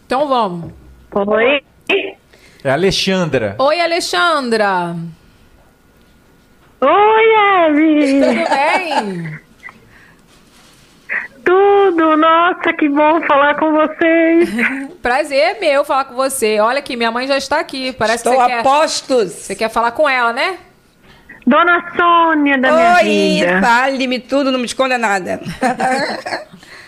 Então 0.05 0.27
vamos. 0.27 0.71
Oi? 1.13 1.61
é 2.63 2.69
a 2.69 2.73
Alexandra. 2.73 3.55
Oi, 3.59 3.79
Alexandra. 3.81 4.95
Oi, 6.83 7.25
Eve! 7.67 8.21
Tudo 8.21 8.49
bem? 8.49 9.39
Tudo! 11.45 12.17
Nossa, 12.17 12.73
que 12.73 12.89
bom 12.89 13.21
falar 13.27 13.55
com 13.59 13.71
vocês! 13.71 14.49
Prazer 15.01 15.39
é 15.39 15.59
meu 15.59 15.85
falar 15.85 16.05
com 16.05 16.15
você. 16.15 16.59
Olha 16.59 16.79
aqui, 16.79 16.95
minha 16.95 17.11
mãe 17.11 17.27
já 17.27 17.37
está 17.37 17.59
aqui. 17.59 17.93
Parece 17.93 18.17
Estou 18.27 18.33
que 18.33 18.39
a 18.39 18.43
você 18.45 18.49
quer, 18.55 18.63
postos. 18.63 19.31
você 19.31 19.55
quer 19.55 19.69
falar 19.69 19.91
com 19.91 20.09
ela, 20.09 20.33
né? 20.33 20.57
Dona 21.45 21.83
Sônia 21.95 22.57
da 22.57 22.71
minha 22.71 22.95
Oi, 22.97 23.03
vida! 23.03 23.61
fale-me 23.61 24.19
tudo, 24.19 24.51
não 24.51 24.59
me 24.59 24.65
esconda 24.65 24.97
nada. 24.97 25.39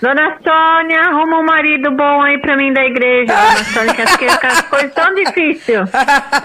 Dona 0.03 0.37
Sônia, 0.43 0.99
arruma 0.99 1.39
um 1.39 1.45
marido 1.45 1.89
bom 1.91 2.21
aí 2.21 2.37
pra 2.41 2.57
mim 2.57 2.73
da 2.73 2.83
igreja, 2.83 3.33
Dona 3.33 3.63
Sônia, 3.71 3.93
que 3.93 4.01
acho 4.01 4.17
que 4.17 4.25
as 4.25 4.61
coisas 4.63 4.93
tão 4.93 5.15
difíceis. 5.15 5.89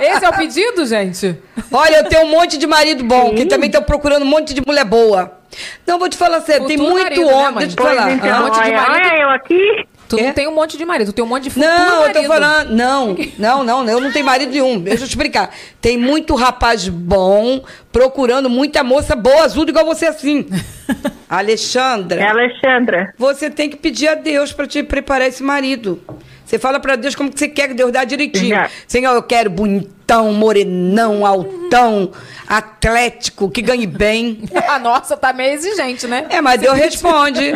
Esse 0.01 0.25
é 0.25 0.29
o 0.29 0.33
pedido, 0.37 0.87
gente? 0.87 1.37
Olha, 1.73 1.97
eu 1.97 2.05
tenho 2.05 2.23
um 2.23 2.31
monte 2.31 2.57
de 2.57 2.69
marido 2.69 3.03
bom, 3.03 3.35
que 3.35 3.47
também 3.47 3.67
estão 3.67 3.83
procurando 3.83 4.23
um 4.23 4.29
monte 4.29 4.55
de 4.55 4.63
mulher 4.65 4.85
boa. 4.85 5.41
Não, 5.85 5.99
vou 5.99 6.09
te 6.09 6.17
falar 6.17 6.41
sério, 6.43 6.69
tem 6.69 6.77
muito 6.77 7.03
marido, 7.03 7.27
né, 7.27 7.33
homem. 7.35 7.53
mãe? 7.53 7.67
deixa 7.67 7.81
eu 7.81 7.85
te 7.85 7.97
falar. 7.97 8.13
então, 8.13 8.29
um 8.29 8.45
monte 8.45 8.55
de 8.55 8.61
olha, 8.61 8.81
marido. 8.81 9.07
olha 9.09 9.23
eu 9.23 9.31
aqui. 9.31 9.89
Tu 10.09 10.17
Quê? 10.17 10.23
não 10.23 10.33
tem 10.33 10.49
um 10.49 10.55
monte 10.55 10.79
de 10.79 10.85
marido, 10.87 11.13
tu 11.13 11.17
tem 11.17 11.25
um 11.25 11.29
monte 11.29 11.45
de 11.45 11.51
futuro 11.51 11.71
Não, 11.71 12.07
eu 12.07 12.13
tô 12.13 12.23
marido. 12.23 12.27
falando. 12.29 12.71
Não, 12.71 13.17
não, 13.39 13.63
não, 13.63 13.89
eu 13.89 14.01
não 14.01 14.11
tenho 14.11 14.25
marido 14.25 14.51
nenhum. 14.51 14.81
Deixa 14.81 15.05
eu 15.05 15.07
te 15.07 15.11
explicar. 15.11 15.51
Tem 15.83 15.99
muito 15.99 16.35
rapaz 16.35 16.89
bom 16.89 17.63
procurando 17.93 18.49
muita 18.49 18.83
moça 18.83 19.15
boa, 19.15 19.43
azul, 19.45 19.67
igual 19.69 19.85
você 19.85 20.07
assim. 20.07 20.47
Alexandra, 21.29 22.21
É 22.21 22.27
Alexandra. 22.27 23.13
você 23.19 23.51
tem 23.51 23.69
que 23.69 23.77
pedir 23.77 24.09
a 24.09 24.15
Deus 24.15 24.53
para 24.53 24.67
te 24.67 24.83
preparar 24.83 25.29
esse 25.29 25.43
marido. 25.43 26.01
Você 26.45 26.59
fala 26.59 26.81
para 26.81 26.97
Deus 26.97 27.15
como 27.15 27.31
que 27.31 27.39
você 27.39 27.47
quer 27.49 27.69
que 27.69 27.75
Deus 27.75 27.93
dá 27.93 28.05
direitinho. 28.05 28.57
Já. 28.57 28.71
Senhor, 28.87 29.13
eu 29.15 29.23
quero 29.23 29.51
bonitão, 29.51 30.33
morenão, 30.33 31.27
altão, 31.27 32.11
atlético, 32.49 33.51
que 33.51 33.61
ganhe 33.61 33.87
bem. 33.87 34.43
A 34.69 34.79
nossa 34.79 35.17
tá 35.17 35.33
meio 35.33 35.53
exigente, 35.53 36.07
né? 36.07 36.27
É, 36.31 36.41
mas 36.41 36.61
Deus 36.61 36.77
responde. 36.77 37.53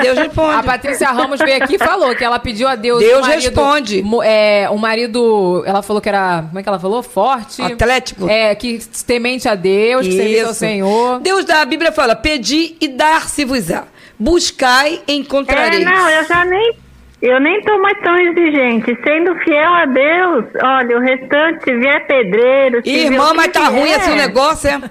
Deus 0.00 0.16
responde. 0.18 0.54
A 0.54 0.62
Patrícia 0.62 1.08
Ramos 1.10 1.40
veio 1.40 1.62
aqui 1.62 1.74
e 1.74 1.78
falou 1.78 2.14
que 2.14 2.24
ela 2.24 2.38
pediu 2.38 2.68
a 2.68 2.76
Deus 2.76 3.00
Deus 3.00 3.18
um 3.18 3.20
marido, 3.28 3.42
responde. 3.42 4.04
É, 4.24 4.68
um 4.70 4.78
marido, 4.78 5.62
ela 5.66 5.82
falou 5.82 6.00
que 6.00 6.08
era, 6.08 6.44
como 6.46 6.58
é 6.58 6.62
que 6.62 6.68
ela 6.68 6.78
falou? 6.78 7.02
Forte. 7.02 7.60
Atlético. 7.60 8.28
É, 8.28 8.54
que 8.54 8.78
temente 9.06 9.48
a 9.48 9.54
Deus, 9.54 10.06
que 10.06 10.12
serviço 10.12 10.44
ao 10.44 10.50
Isso. 10.50 10.60
Senhor. 10.60 11.20
Deus 11.20 11.44
da 11.44 11.64
Bíblia 11.64 11.90
fala: 11.90 12.14
pedi 12.14 12.76
e 12.80 12.88
dar-se-vos-á. 12.88 13.84
Buscai 14.18 15.00
e 15.06 15.12
É, 15.12 15.14
encontrareis. 15.14 15.84
não, 15.84 16.08
eu 16.10 16.24
já 16.24 16.44
nem. 16.44 16.76
Eu 17.20 17.40
nem 17.40 17.60
tô 17.62 17.76
mais 17.80 17.98
tão 18.00 18.16
exigente. 18.16 18.96
Sendo 19.04 19.34
fiel 19.40 19.72
a 19.74 19.86
Deus, 19.86 20.44
olha, 20.62 20.96
o 20.98 21.00
restante, 21.00 21.64
se 21.64 21.76
vier 21.76 22.06
pedreiro. 22.06 22.80
se 22.82 22.90
Irmã, 22.90 23.32
o 23.32 23.34
mas 23.36 23.48
tá 23.48 23.64
ruim 23.68 23.92
assim 23.92 24.12
o 24.12 24.16
negócio, 24.16 24.70
é? 24.70 24.78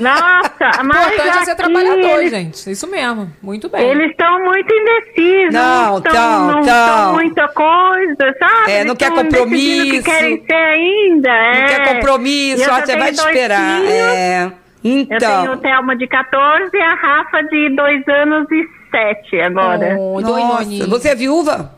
Nossa, 0.00 0.80
O 0.80 0.84
mas 0.86 1.12
importante 1.12 1.38
é 1.38 1.44
ser 1.44 1.54
trabalhador, 1.56 2.18
eles, 2.20 2.30
gente. 2.30 2.70
Isso 2.70 2.88
mesmo. 2.88 3.30
Muito 3.42 3.68
bem. 3.68 3.82
Eles 3.90 4.10
estão 4.10 4.40
muito 4.44 4.72
indecisos. 4.72 5.52
Não, 5.54 6.00
tão, 6.00 6.12
tão, 6.12 6.46
não 6.46 6.62
tão. 6.62 6.86
tão 6.88 7.12
muita 7.14 7.48
coisa, 7.48 8.36
sabe? 8.38 8.72
É, 8.72 8.84
não 8.84 8.92
Eles 8.92 8.98
quer 8.98 9.10
compromisso. 9.10 9.86
o 9.88 9.90
que 9.90 10.02
querem 10.02 10.44
ser 10.44 10.54
ainda. 10.54 11.28
Não 11.28 11.36
é. 11.36 11.64
quer 11.66 11.94
compromisso, 11.94 12.62
E 12.62 12.66
eu 12.66 12.72
ó, 12.72 12.76
já 12.78 12.86
você 12.86 12.96
vai 12.96 13.10
esperar. 13.10 13.76
filhos. 13.80 13.90
É. 13.92 14.44
Eu 14.44 14.50
tenho 14.84 15.06
Então. 15.10 15.52
o 15.54 15.56
Thelma 15.58 15.96
de 15.96 16.06
14 16.06 16.70
e 16.76 16.80
a 16.80 16.94
Rafa 16.94 17.42
de 17.44 17.70
2 17.74 18.08
anos 18.08 18.46
e 18.50 18.83
7 18.94 19.40
agora. 19.40 19.96
Oh, 19.98 20.20
Nossa, 20.20 20.86
você 20.86 21.08
é 21.08 21.14
viúva? 21.14 21.72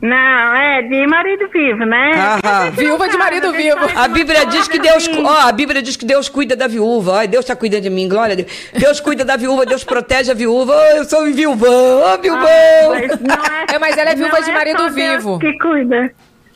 Não, 0.00 0.54
é 0.56 0.80
de 0.80 1.06
marido 1.06 1.46
vivo, 1.52 1.84
né? 1.84 2.12
Aham. 2.14 2.70
Viúva 2.70 3.06
de 3.06 3.18
marido 3.18 3.52
vivo. 3.52 3.76
A 3.94 4.08
Bíblia 4.08 4.46
diz 4.46 4.66
que 4.66 4.78
Deus, 4.78 5.06
ó, 5.22 5.48
a 5.48 5.52
Bíblia 5.52 5.82
diz 5.82 5.94
que 5.94 6.06
Deus 6.06 6.26
cuida 6.28 6.56
da 6.56 6.66
viúva. 6.66 7.20
Ó, 7.22 7.26
Deus 7.26 7.44
tá 7.44 7.54
cuidando 7.54 7.82
de 7.82 7.90
mim, 7.90 8.08
glória 8.08 8.32
a 8.32 8.36
Deus. 8.36 8.70
Deus 8.72 8.98
cuida 8.98 9.26
da 9.26 9.36
viúva, 9.36 9.66
Deus 9.66 9.84
protege 9.84 10.30
a 10.30 10.34
viúva. 10.34 10.72
Eu 10.96 11.04
sou 11.04 11.24
um 11.24 11.32
viúvão, 11.32 12.14
ô, 12.14 12.18
viúvão. 12.18 12.40
Mas, 12.90 13.20
não 13.20 13.34
é, 13.34 13.74
É, 13.74 13.78
mas 13.78 13.98
ela 13.98 14.10
é 14.10 14.14
viúva 14.14 14.38
não 14.38 14.44
de 14.44 14.50
é 14.50 14.54
marido 14.54 14.78
Deus 14.78 14.94
vivo. 14.94 15.38
Que 15.38 15.58
cuida. 15.58 16.10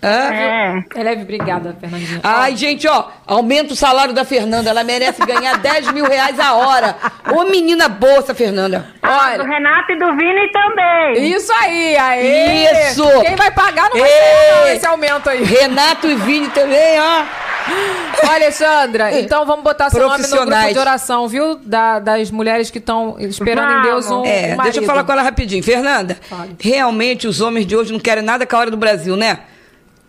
É. 0.06 0.84
É 0.94 1.12
obrigada, 1.12 1.76
Fernandinha. 1.80 2.20
Ai, 2.22 2.56
gente, 2.56 2.86
ó, 2.86 3.04
aumenta 3.26 3.72
o 3.72 3.76
salário 3.76 4.12
da 4.14 4.24
Fernanda. 4.24 4.70
Ela 4.70 4.84
merece 4.84 5.24
ganhar 5.24 5.56
10 5.58 5.92
mil 5.92 6.04
reais 6.04 6.38
a 6.38 6.54
hora. 6.54 6.96
Ô, 7.34 7.44
menina 7.44 7.88
boa 7.88 8.18
essa 8.18 8.34
Fernanda. 8.34 8.86
Ah, 9.02 9.36
do 9.36 9.42
Olha, 9.42 9.52
Renato 9.54 9.92
e 9.92 9.98
do 9.98 10.16
Vini 10.16 10.50
também. 10.52 11.34
isso 11.34 11.52
aí, 11.52 11.96
aí. 11.96 12.66
Isso. 12.88 13.04
Quem 13.22 13.36
vai 13.36 13.50
pagar 13.50 13.88
não 13.90 13.98
vai 13.98 14.08
ser 14.08 14.54
não, 14.54 14.66
esse 14.68 14.86
aumento 14.86 15.28
aí. 15.30 15.42
Renato 15.42 16.06
e 16.06 16.14
Vini 16.14 16.48
também, 16.48 16.98
ó. 17.00 17.24
Ó, 18.26 18.30
Alexandra, 18.34 19.18
então 19.18 19.46
vamos 19.46 19.64
botar 19.64 19.88
seu 19.88 20.06
nome 20.06 20.26
no 20.26 20.36
grupo 20.44 20.72
de 20.72 20.78
oração, 20.78 21.26
viu? 21.26 21.56
Da- 21.56 21.98
das 21.98 22.30
mulheres 22.30 22.70
que 22.70 22.76
estão 22.78 23.16
esperando 23.18 23.72
em 23.78 23.82
Deus 23.82 24.06
um, 24.06 24.16
Vamos. 24.16 24.28
É, 24.28 24.54
um 24.58 24.62
deixa 24.62 24.80
eu 24.80 24.84
falar 24.84 25.02
com 25.02 25.12
ela 25.12 25.22
rapidinho. 25.22 25.62
Fernanda, 25.62 26.16
Fale. 26.28 26.54
realmente 26.60 27.26
os 27.26 27.40
homens 27.40 27.66
de 27.66 27.74
hoje 27.74 27.90
não 27.92 27.98
querem 27.98 28.22
nada 28.22 28.44
com 28.46 28.54
a 28.54 28.58
hora 28.58 28.70
do 28.70 28.76
Brasil, 28.76 29.16
né? 29.16 29.38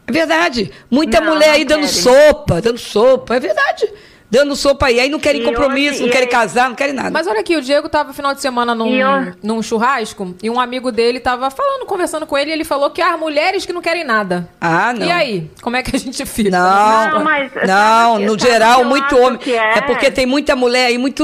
É 0.08 0.12
verdade. 0.12 0.72
Muita 0.90 1.20
Não, 1.20 1.34
mulher 1.34 1.48
não 1.48 1.54
aí 1.56 1.66
dando 1.66 1.88
querem. 1.88 2.02
sopa, 2.02 2.62
dando 2.62 2.78
sopa. 2.78 3.36
É 3.36 3.40
verdade. 3.40 3.88
dando 4.28 4.56
sopa 4.56 4.88
aí. 4.88 5.00
Aí 5.00 5.08
não 5.08 5.20
querem 5.20 5.42
E 5.42 5.46
compromisso, 5.46 5.94
hoje- 5.96 6.02
não 6.04 6.10
querem 6.10 6.26
aí- 6.28 6.32
casar, 6.32 6.68
não 6.68 6.76
querem 6.76 6.94
nada. 6.94 7.10
Mas 7.12 7.26
olha 7.26 7.40
aqui, 7.40 7.56
o 7.56 7.62
Diego 7.62 7.88
tava 7.88 8.12
final 8.12 8.34
de 8.34 8.42
semana 8.42 8.76
num, 8.76 8.94
eu- 8.94 9.34
num 9.42 9.62
churrasco 9.64 10.36
e 10.44 10.50
um 10.50 10.60
amigo 10.60 10.92
dele 10.92 11.20
tava 11.22 11.50
falando, 11.50 11.86
conversando 11.86 12.26
com 12.28 12.38
ele, 12.38 12.50
e 12.50 12.54
ele 12.54 12.66
falou 12.66 12.90
que 12.90 13.02
há 13.02 13.16
mulheres 13.16 13.66
que 13.66 13.72
não 13.72 13.82
querem 13.82 14.04
nada. 14.04 14.50
ah, 14.60 14.92
não. 14.94 15.06
E 15.08 15.12
aí, 15.12 15.52
como 15.62 15.78
é 15.78 15.84
que 15.84 15.96
a 15.96 16.00
gente 16.00 16.26
fica? 16.26 16.50
Não, 16.50 17.12
Não, 17.20 17.24
mas 17.24 17.52
não, 17.66 18.20
no 18.20 18.38
geral, 18.38 18.84
muito 18.84 19.16
homem. 19.18 19.40
é? 19.48 19.78
É 19.78 19.82
porque 19.82 20.12
tem 20.12 20.26
muita 20.26 20.54
mulher 20.56 20.88
aí 20.88 20.98
muito 20.98 21.24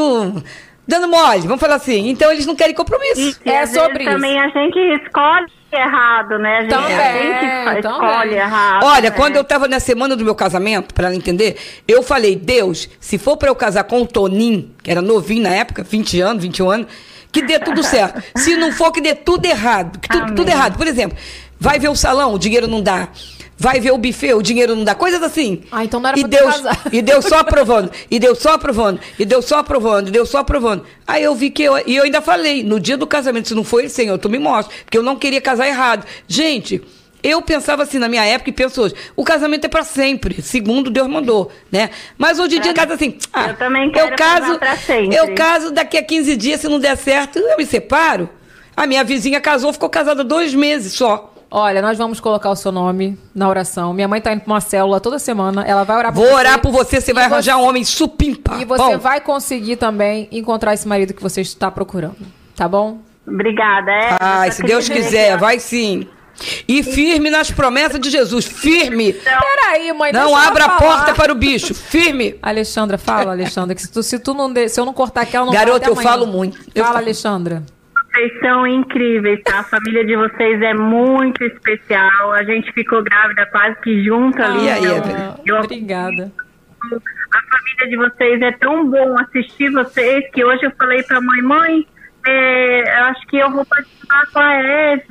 dando 0.88 1.08
mole, 1.08 1.42
vamos 1.42 1.60
falar 1.60 1.76
assim. 1.76 2.10
Então 2.10 2.32
eles 2.32 2.46
não 2.46 2.56
querem 2.56 2.76
compromisso. 2.76 3.40
E 3.46 3.50
É 3.50 3.66
sobre 3.66 4.00
vezes 4.00 4.14
também 4.14 4.40
a 4.40 4.48
gente 4.50 4.80
escolhe 5.04 5.48
errado, 5.72 6.38
né? 6.38 6.58
A 6.58 6.62
gente, 6.64 6.70
Também, 6.72 6.96
a 6.96 7.74
gente 7.74 7.84
também. 7.84 7.92
escolhe 7.92 8.36
errado. 8.36 8.84
Olha, 8.84 9.10
né? 9.10 9.16
quando 9.16 9.36
eu 9.38 9.44
tava 9.44 9.68
na 9.68 9.80
semana 9.80 10.16
do 10.16 10.24
meu 10.26 10.36
casamento, 10.36 10.94
pra 10.94 11.08
ela 11.08 11.16
entender, 11.16 11.58
eu 11.88 12.04
falei, 12.04 12.36
Deus, 12.36 12.90
se 13.00 13.18
for 13.18 13.38
pra 13.38 13.50
eu 13.50 13.56
casar 13.56 13.86
com 13.86 14.02
o 14.02 14.06
Toninho, 14.08 14.70
que 14.84 14.92
era 14.92 15.02
novinho 15.02 15.44
na 15.44 15.50
época, 15.50 15.84
20 15.84 16.20
anos, 16.20 16.44
21 16.44 16.70
anos, 16.70 16.88
que 17.32 17.42
dê 17.42 17.58
tudo 17.60 17.82
certo. 17.84 18.22
Se 18.36 18.58
não 18.58 18.74
for, 18.74 18.92
que 18.92 19.00
dê 19.00 19.16
tudo 19.16 19.46
errado. 19.46 19.98
Que 20.00 20.18
Amém. 20.18 20.36
tudo 20.36 20.50
errado. 20.50 20.78
Por 20.78 20.86
exemplo, 20.88 21.18
vai 21.58 21.80
ver 21.80 21.88
o 21.88 21.96
salão, 21.96 22.34
o 22.34 22.40
dinheiro 22.40 22.68
não 22.68 22.82
dá. 22.82 23.08
Vai 23.62 23.80
ver 23.80 23.92
o 23.92 23.98
buffet, 24.00 24.34
o 24.34 24.42
dinheiro 24.42 24.76
não 24.76 24.84
dá. 24.84 24.96
Coisas 24.96 25.22
assim. 25.22 25.62
Ah, 25.72 25.86
então 25.86 26.00
não 26.00 26.10
era 26.10 26.20
e 26.20 26.28
pra 26.28 26.40
Deus. 26.40 26.62
E 26.92 27.00
Deus 27.00 27.26
só 27.26 27.38
aprovando. 27.38 27.92
E 28.10 28.18
Deus 28.18 28.40
só 28.40 28.54
aprovando. 28.54 29.00
E 29.20 29.24
Deus 29.24 29.46
só 29.46 29.60
aprovando. 29.60 30.08
E 30.08 30.12
Deus 30.12 30.30
só 30.30 30.40
aprovando. 30.40 30.84
Aí 31.06 31.22
eu 31.22 31.36
vi 31.36 31.52
que 31.52 31.62
eu... 31.62 31.78
E 31.86 31.96
eu 31.96 32.04
ainda 32.04 32.22
falei, 32.22 32.64
no 32.64 32.80
dia 32.80 32.98
do 32.98 33.06
casamento, 33.06 33.50
se 33.50 33.54
não 33.54 33.64
for 33.64 33.82
ele, 33.82 33.90
Senhor, 33.90 34.18
tu 34.18 34.28
me 34.32 34.40
mostra. 34.40 34.76
Porque 34.84 34.98
eu 34.98 35.04
não 35.04 35.16
queria 35.16 35.40
casar 35.40 35.68
errado. 35.68 36.08
Gente... 36.28 36.82
Eu 37.24 37.40
pensava 37.44 37.84
assim 37.84 38.00
na 38.00 38.10
minha 38.10 38.26
época 38.26 38.50
e 38.50 38.54
penso 38.54 38.82
hoje, 38.82 38.96
o 39.16 39.24
casamento 39.24 39.66
é 39.66 39.68
pra 39.68 39.84
sempre, 39.84 40.42
segundo 40.42 40.90
Deus 40.90 41.08
mandou, 41.08 41.52
né? 41.72 41.92
Mas 42.18 42.40
hoje 42.40 42.58
em 42.58 42.62
dia 42.62 42.74
casa 42.74 42.96
assim, 42.96 43.16
ah, 43.32 43.50
Eu 43.50 43.58
também 43.58 43.92
quero 43.92 44.16
casar 44.16 44.58
pra 44.58 44.76
sempre. 44.76 45.16
eu 45.16 45.36
caso 45.36 45.70
daqui 45.70 46.00
a 46.00 46.04
15 46.04 46.36
dias, 46.36 46.62
se 46.62 46.68
não 46.68 46.80
der 46.80 46.98
certo, 46.98 47.38
eu 47.38 47.58
me 47.58 47.66
separo. 47.68 48.28
A 48.76 48.88
minha 48.88 49.04
vizinha 49.04 49.40
casou, 49.40 49.72
ficou 49.72 49.88
casada 49.88 50.24
dois 50.24 50.56
meses 50.56 50.94
só. 50.94 51.31
Olha, 51.54 51.82
nós 51.82 51.98
vamos 51.98 52.22
colocar 52.22 52.50
o 52.50 52.56
seu 52.56 52.72
nome 52.72 53.20
na 53.36 53.50
oração. 53.50 53.94
Minha 53.94 54.08
mãe 54.08 54.22
tá 54.22 54.32
indo 54.32 54.42
pra 54.42 54.54
uma 54.54 54.62
célula 54.62 55.02
toda 55.02 55.20
semana. 55.20 55.66
Ela 55.68 55.84
vai 55.84 55.98
orar 55.98 56.14
por 56.14 56.20
Vou 56.22 56.28
você. 56.30 56.34
orar 56.34 56.60
por 56.60 56.72
você, 56.72 57.02
você 57.02 57.14
vai 57.14 57.24
E 57.24 57.26
arranjar 57.26 57.58
um 57.58 57.68
homem 57.68 57.84
supimpa. 57.84 58.56
E 58.58 58.64
você 58.64 58.82
Bom, 58.82 58.98
vai 58.98 59.20
conseguir 59.20 59.76
também 59.76 60.30
encontrar 60.32 60.74
esse 60.74 60.88
marido 60.88 61.14
que 61.14 61.22
você 61.22 61.42
está 61.42 61.70
procurando. 61.70 62.16
Tá 62.56 62.70
bom? 62.70 63.00
Obrigada. 63.28 63.92
É, 63.92 64.18
Ai, 64.20 64.52
se 64.52 64.64
Deus 64.64 64.88
quiser, 64.88 65.38
vai 65.38 65.60
sim. 65.60 66.08
E 66.68 66.82
firme 66.82 67.30
nas 67.30 67.52
promessas 67.52 68.00
de 68.00 68.10
Jesus, 68.10 68.46
firme. 68.46 69.12
Peraí, 69.14 69.92
mãe. 69.94 70.14
Não 70.14 70.34
abra 70.36 70.66
a 70.66 70.70
porta 70.70 71.14
para 71.14 71.32
o 71.34 71.36
bicho, 71.36 71.76
firme. 71.76 72.36
Alexandra, 72.42 72.98
fala, 72.98 73.32
Alexandra, 73.34 73.76
que 73.76 73.82
se 73.82 73.92
tu, 73.92 74.02
se 74.02 74.18
tu 74.18 74.34
não 74.34 74.52
de- 74.52 74.70
se 74.70 74.80
eu 74.80 74.86
não 74.86 74.94
cortar 74.94 75.22
aquela, 75.22 75.46
não 75.46 75.54
Garota, 75.54 75.88
eu 75.90 75.96
falo 75.98 76.26
muito. 76.26 76.58
Eu 76.74 76.84
Fala, 76.84 76.96
falo. 76.96 77.06
Alexandra. 77.06 77.64
Vocês 78.14 78.40
são 78.42 78.68
incríveis, 78.68 79.42
tá? 79.44 79.60
A 79.60 79.64
família 79.64 80.06
de 80.06 80.16
vocês 80.18 80.62
é 80.62 80.74
muito 80.74 81.44
especial. 81.44 82.34
A 82.34 82.44
gente 82.44 82.72
ficou 82.74 83.02
grávida 83.04 83.46
quase 83.48 83.80
que 83.82 84.04
junto 84.04 84.42
ali. 84.42 84.66
E 84.66 84.70
aí, 84.70 84.84
então, 84.84 84.98
Evelyn? 84.98 85.34
eu- 85.46 85.56
Obrigada. 85.58 86.32
a 86.84 87.42
família 87.42 87.88
de 87.90 87.96
vocês 87.98 88.42
é 88.42 88.52
tão 88.54 88.90
bom 88.90 89.18
assistir 89.20 89.72
vocês 89.72 90.30
que 90.32 90.44
hoje 90.44 90.64
eu 90.66 90.72
falei 90.72 91.02
pra 91.04 91.22
mãe, 91.22 91.42
mãe, 91.42 91.88
é, 92.28 93.00
eu 93.00 93.06
acho 93.06 93.26
que 93.28 93.38
eu 93.38 93.50
vou 93.50 93.66
participar 93.66 94.26
com 94.34 94.40
a 94.40 94.54
Eve. 94.56 95.06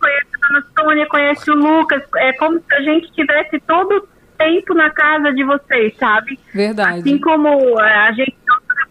conhece 0.00 0.26
a 0.34 0.46
Dona 0.48 0.64
Sônia, 0.78 1.06
conhece 1.06 1.50
o 1.50 1.54
Lucas. 1.54 2.02
É 2.16 2.32
como 2.34 2.58
se 2.58 2.74
a 2.74 2.80
gente 2.82 3.10
tivesse 3.12 3.58
todo 3.66 3.92
o 3.96 4.08
tempo 4.36 4.74
na 4.74 4.90
casa 4.90 5.32
de 5.32 5.42
vocês, 5.42 5.96
sabe? 5.96 6.38
Verdade. 6.54 6.98
Assim 7.00 7.18
como 7.18 7.78
a 7.80 8.12
gente 8.12 8.36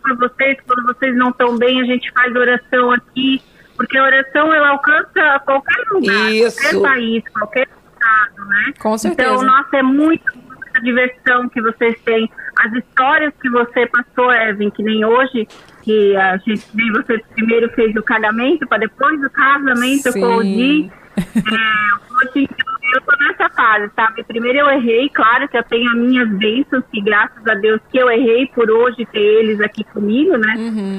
por 0.05 0.29
vocês, 0.29 0.57
quando 0.67 0.85
vocês 0.85 1.15
não 1.15 1.29
estão 1.29 1.57
bem, 1.57 1.81
a 1.81 1.85
gente 1.85 2.11
faz 2.11 2.35
oração 2.35 2.91
aqui, 2.91 3.41
porque 3.75 3.97
a 3.97 4.03
oração 4.03 4.53
ela 4.53 4.69
alcança 4.69 5.39
qualquer 5.45 5.83
lugar, 5.91 6.31
Isso. 6.31 6.61
qualquer 6.61 6.81
país, 6.81 7.23
qualquer 7.29 7.67
estado, 7.67 8.47
né? 8.47 8.73
Com 8.79 8.97
certeza. 8.97 9.33
Então, 9.33 9.43
nossa, 9.43 9.77
é 9.77 9.83
muito 9.83 10.45
muita 10.75 10.81
diversão 10.81 11.49
que 11.49 11.61
vocês 11.61 11.99
têm. 12.01 12.29
As 12.59 12.73
histórias 12.73 13.33
que 13.41 13.49
você 13.49 13.87
passou, 13.87 14.31
Evan, 14.31 14.69
que 14.71 14.83
nem 14.83 15.05
hoje, 15.05 15.47
que 15.85 16.15
a 16.17 16.35
gente 16.37 16.65
nem 16.73 16.91
você 16.91 17.19
primeiro 17.35 17.69
fez 17.73 17.95
o 17.95 18.01
casamento, 18.01 18.67
para 18.67 18.79
depois 18.79 19.23
o 19.23 19.29
casamento 19.29 20.11
Sim. 20.11 20.19
com 20.19 20.35
o 20.37 20.43
Di. 20.43 20.91
É, 21.15 22.15
hoje 22.15 22.49
eu 22.93 23.01
tô 23.01 23.15
nessa 23.23 23.49
fase, 23.51 23.89
sabe? 23.95 24.23
Primeiro 24.23 24.59
eu 24.59 24.69
errei, 24.69 25.07
claro 25.09 25.47
que 25.47 25.57
eu 25.57 25.63
tenho 25.63 25.89
as 25.91 25.97
minhas 25.97 26.29
bênçãos, 26.37 26.83
que 26.91 26.99
graças 27.01 27.47
a 27.47 27.53
Deus 27.53 27.79
que 27.91 27.97
eu 27.99 28.09
errei 28.09 28.47
por 28.47 28.69
hoje 28.69 29.05
ter 29.05 29.19
eles 29.19 29.61
aqui 29.61 29.83
comigo, 29.85 30.35
né? 30.35 30.55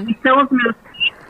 E 0.08 0.16
são 0.22 0.44
os 0.44 0.50
meus 0.50 0.74
filhos. 0.94 1.26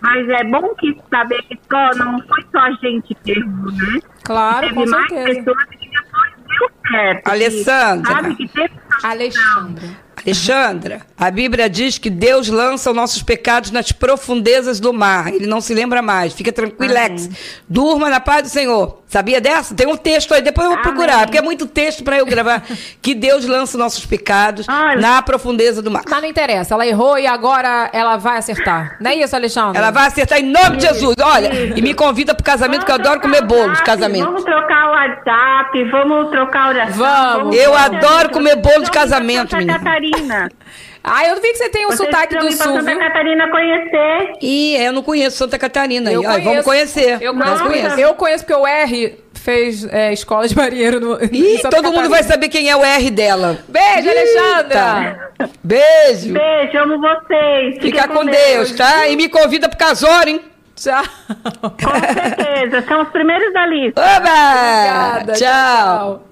Mas 0.00 0.28
é 0.28 0.44
bom 0.44 0.74
que 0.76 0.96
saber 1.10 1.42
que 1.42 1.58
só, 1.68 1.90
não 2.02 2.18
foi 2.22 2.42
só 2.50 2.60
a 2.60 2.70
gente 2.72 3.14
que 3.14 3.32
errou, 3.32 3.72
né? 3.72 4.00
Claro, 4.24 4.60
Teve 4.68 4.74
com 4.74 4.90
mais 4.90 5.08
certeza. 5.08 5.38
pessoas 5.38 5.64
que 5.64 5.90
depois 5.90 6.32
deu 6.48 6.70
certo. 6.90 7.24
que, 7.24 7.30
Alessandra. 7.30 8.12
Sabe 8.12 8.34
que 8.36 8.48
teve 8.48 8.74
Alexandra. 9.02 10.09
Alexandra, 10.24 11.02
a 11.16 11.30
Bíblia 11.30 11.68
diz 11.68 11.98
que 11.98 12.10
Deus 12.10 12.48
lança 12.48 12.90
os 12.90 12.96
nossos 12.96 13.22
pecados 13.22 13.70
nas 13.70 13.90
profundezas 13.92 14.78
do 14.78 14.92
mar. 14.92 15.32
Ele 15.32 15.46
não 15.46 15.60
se 15.60 15.72
lembra 15.74 16.02
mais. 16.02 16.32
Fica 16.32 16.52
tranquilex. 16.52 17.28
Durma 17.68 18.10
na 18.10 18.20
paz 18.20 18.42
do 18.42 18.48
Senhor. 18.48 18.99
Sabia 19.10 19.40
dessa? 19.40 19.74
Tem 19.74 19.88
um 19.88 19.96
texto 19.96 20.32
aí, 20.32 20.40
depois 20.40 20.66
eu 20.66 20.70
vou 20.70 20.80
Amém. 20.80 20.94
procurar, 20.94 21.26
porque 21.26 21.36
é 21.36 21.42
muito 21.42 21.66
texto 21.66 22.04
para 22.04 22.16
eu 22.16 22.24
gravar. 22.24 22.62
que 23.02 23.12
Deus 23.12 23.44
lança 23.44 23.76
os 23.76 23.82
nossos 23.82 24.06
pecados 24.06 24.66
Olha. 24.68 25.00
na 25.00 25.20
profundeza 25.20 25.82
do 25.82 25.90
mar. 25.90 26.04
Mas 26.08 26.22
não 26.22 26.28
interessa, 26.28 26.74
ela 26.74 26.86
errou 26.86 27.18
e 27.18 27.26
agora 27.26 27.90
ela 27.92 28.16
vai 28.16 28.38
acertar. 28.38 28.96
Não 29.00 29.10
é 29.10 29.16
isso, 29.16 29.34
Alexandra? 29.34 29.76
Ela 29.76 29.90
vai 29.90 30.06
acertar 30.06 30.38
em 30.38 30.44
nome 30.44 30.76
de 30.76 30.86
Jesus. 30.86 31.16
Olha, 31.20 31.50
e 31.76 31.82
me 31.82 31.92
convida 31.92 32.36
pro 32.36 32.44
casamento, 32.44 32.86
que 32.86 32.90
eu 32.92 32.94
adoro 32.94 33.20
comer 33.20 33.42
bolo 33.42 33.72
de 33.72 33.82
casamento. 33.82 34.26
Vamos 34.26 34.44
trocar 34.44 34.86
o 34.86 34.92
WhatsApp, 34.92 35.84
vamos 35.90 36.30
trocar 36.30 36.66
o 36.66 36.68
oração. 36.68 36.96
Vamos. 36.96 37.56
Eu 37.56 37.72
fazer 37.72 37.96
adoro 37.96 38.30
comer 38.30 38.54
bolo 38.54 38.68
de 38.68 38.74
Vamos 38.74 38.90
casamento, 38.90 39.56
menina. 39.56 39.78
Catarina. 39.78 40.48
Ah, 41.02 41.26
eu 41.26 41.36
vi 41.36 41.48
que 41.52 41.56
você 41.56 41.68
tem 41.70 41.86
um 41.86 41.90
Vocês 41.90 42.08
sotaque 42.10 42.36
do 42.36 42.52
sul, 42.52 42.74
Santa 42.74 42.82
viu? 42.82 42.98
Catarina 42.98 43.50
conhecer. 43.50 44.32
E 44.42 44.76
eu 44.76 44.92
não 44.92 45.02
conheço 45.02 45.36
Santa 45.38 45.58
Catarina. 45.58 46.12
Eu. 46.12 46.20
Olha, 46.20 46.42
vamos 46.44 46.62
conheço. 46.64 46.94
conhecer. 46.94 47.18
Eu 47.22 47.34
conheço, 47.34 48.00
eu 48.00 48.14
conheço 48.14 48.44
porque 48.44 48.60
o 48.60 48.66
R 48.66 49.18
fez 49.34 49.86
é, 49.90 50.12
escola 50.12 50.46
de 50.46 50.54
marinheiro 50.54 51.00
no. 51.00 51.18
em 51.24 51.28
Ih, 51.32 51.58
Santa 51.58 51.76
todo 51.76 51.84
mundo 51.86 51.94
Catarina. 51.94 52.08
vai 52.16 52.22
saber 52.22 52.48
quem 52.50 52.68
é 52.68 52.76
o 52.76 52.84
R 52.84 53.10
dela. 53.10 53.58
Beijo, 53.66 54.08
Eita. 54.08 54.10
Alexandra! 54.10 55.30
Beijo. 55.64 56.32
Beijo, 56.34 56.78
amo 56.78 57.00
vocês. 57.00 57.74
Fica 57.80 58.02
Fiquem 58.02 58.16
com 58.16 58.24
Deus, 58.26 58.72
tá? 58.72 59.08
E 59.08 59.16
me 59.16 59.28
convida 59.30 59.68
pro 59.70 59.78
casório, 59.78 60.34
hein? 60.34 60.40
Tchau. 60.76 61.02
Com 61.62 62.14
certeza, 62.14 62.82
são 62.88 63.02
os 63.02 63.08
primeiros 63.08 63.52
da 63.54 63.66
lista. 63.66 64.00
Oba! 64.00 65.16
Obrigada. 65.20 65.32
Tchau. 65.34 66.29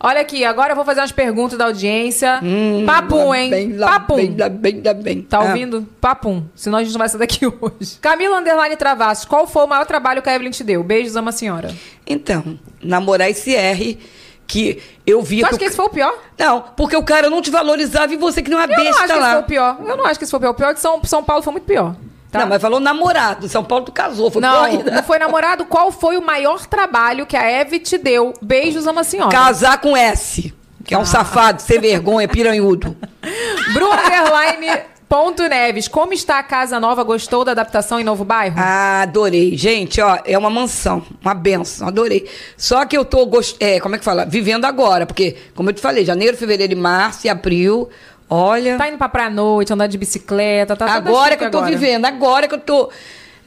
Olha 0.00 0.20
aqui, 0.20 0.44
agora 0.44 0.72
eu 0.72 0.76
vou 0.76 0.84
fazer 0.84 1.00
umas 1.00 1.10
perguntas 1.10 1.58
da 1.58 1.64
audiência. 1.64 2.40
Papum, 2.86 3.34
hein? 3.34 3.48
Hum, 3.48 3.50
Bem, 3.50 3.72
lá 3.76 3.86
Papum. 3.98 4.16
bem, 4.16 4.36
lá 4.38 4.48
bem, 4.48 4.82
lá 4.84 4.94
bem. 4.94 5.22
Tá 5.22 5.38
Ah, 5.38 5.44
ouvindo? 5.46 5.86
Papum. 6.00 6.44
Senão 6.54 6.78
a 6.78 6.82
gente 6.84 6.92
não 6.92 6.98
vai 7.00 7.08
sair 7.08 7.18
daqui 7.18 7.44
hoje. 7.60 7.98
Camila 8.00 8.38
Underline 8.38 8.76
Travassos, 8.76 9.24
qual 9.24 9.46
foi 9.46 9.64
o 9.64 9.66
maior 9.66 9.84
trabalho 9.86 10.22
que 10.22 10.28
a 10.28 10.34
Evelyn 10.34 10.52
te 10.52 10.62
deu? 10.62 10.84
Beijos, 10.84 11.16
ama 11.16 11.30
a 11.30 11.32
senhora. 11.32 11.74
Então, 12.06 12.58
namorar 12.80 13.28
esse 13.28 13.54
R 13.56 13.98
que 14.46 14.80
eu 15.04 15.20
via 15.20 15.40
Tu 15.42 15.46
acha 15.46 15.52
que 15.58 15.64
que 15.64 15.64
esse 15.66 15.76
foi 15.76 15.86
o 15.86 15.90
pior? 15.90 16.14
Não, 16.38 16.62
porque 16.76 16.96
o 16.96 17.02
cara 17.02 17.28
não 17.28 17.42
te 17.42 17.50
valorizava 17.50 18.14
e 18.14 18.16
você 18.16 18.40
que 18.40 18.50
não 18.50 18.58
é 18.60 18.66
uma 18.66 18.72
Eu 18.72 18.78
não 18.84 18.90
acho 18.90 18.98
besta 19.00 19.06
que 19.06 19.12
esse 19.12 19.20
lá. 19.20 19.30
foi 19.32 19.40
o 19.40 19.44
pior. 19.44 19.76
Eu 19.84 19.96
não 19.96 20.06
acho 20.06 20.18
que 20.18 20.24
esse 20.24 20.30
foi 20.30 20.38
o 20.38 20.40
pior. 20.40 20.50
O 20.50 20.54
pior 20.54 20.70
é 20.70 20.74
que 20.74 20.80
São, 20.80 21.02
São 21.04 21.22
Paulo 21.24 21.42
foi 21.42 21.52
muito 21.52 21.64
pior. 21.64 21.96
Tá? 22.30 22.40
Não, 22.40 22.46
mas 22.48 22.60
falou 22.60 22.78
namorado. 22.78 23.48
São 23.48 23.64
Paulo 23.64 23.84
tu 23.86 23.92
casou, 23.92 24.30
foi 24.30 24.42
Não, 24.42 24.70
não 24.82 25.02
foi 25.02 25.18
namorado. 25.18 25.64
Qual 25.64 25.90
foi 25.90 26.16
o 26.18 26.22
maior 26.22 26.66
trabalho 26.66 27.24
que 27.26 27.36
a 27.36 27.50
Eve 27.50 27.78
te 27.78 27.96
deu? 27.96 28.34
Beijos, 28.42 28.86
ama 28.86 29.02
senhora. 29.02 29.30
Casar 29.30 29.80
com 29.80 29.96
S, 29.96 30.52
que 30.84 30.94
Ah. 30.94 30.98
é 30.98 31.00
um 31.00 31.06
safado, 31.06 31.62
sem 31.62 31.80
vergonha, 31.80 32.28
piranhudo. 32.28 32.94
Bruno 33.72 33.92
Underline 33.92 34.82
Ponto 35.08 35.42
Neves. 35.48 35.88
Como 35.88 36.12
está 36.12 36.38
a 36.38 36.42
casa 36.42 36.78
nova? 36.78 37.02
Gostou 37.02 37.42
da 37.42 37.52
adaptação 37.52 37.98
em 37.98 38.04
novo 38.04 38.24
bairro? 38.26 38.56
Ah, 38.58 39.00
adorei. 39.02 39.56
Gente, 39.56 39.98
ó, 40.02 40.18
é 40.22 40.36
uma 40.36 40.50
mansão, 40.50 41.02
uma 41.22 41.32
benção, 41.32 41.88
adorei. 41.88 42.28
Só 42.58 42.84
que 42.84 42.94
eu 42.96 43.06
tô, 43.06 43.24
gost... 43.24 43.56
é, 43.58 43.80
como 43.80 43.94
é 43.94 43.98
que 43.98 44.04
fala? 44.04 44.26
Vivendo 44.26 44.66
agora, 44.66 45.06
porque, 45.06 45.34
como 45.54 45.70
eu 45.70 45.72
te 45.72 45.80
falei, 45.80 46.04
janeiro, 46.04 46.36
fevereiro 46.36 46.74
e 46.74 46.76
março 46.76 47.26
e 47.26 47.30
abril, 47.30 47.88
olha... 48.28 48.76
Tá 48.76 48.88
indo 48.88 48.98
pra 48.98 49.08
praia 49.08 49.28
à 49.28 49.30
noite, 49.30 49.72
andar 49.72 49.86
de 49.86 49.98
bicicleta, 49.98 50.76
tá 50.76 50.86
agora 50.92 51.32
chique 51.32 51.38
que 51.38 51.44
eu 51.44 51.50
tô 51.50 51.58
agora. 51.58 51.70
vivendo, 51.76 52.04
agora 52.04 52.48
que 52.48 52.54
eu 52.54 52.60
tô... 52.60 52.90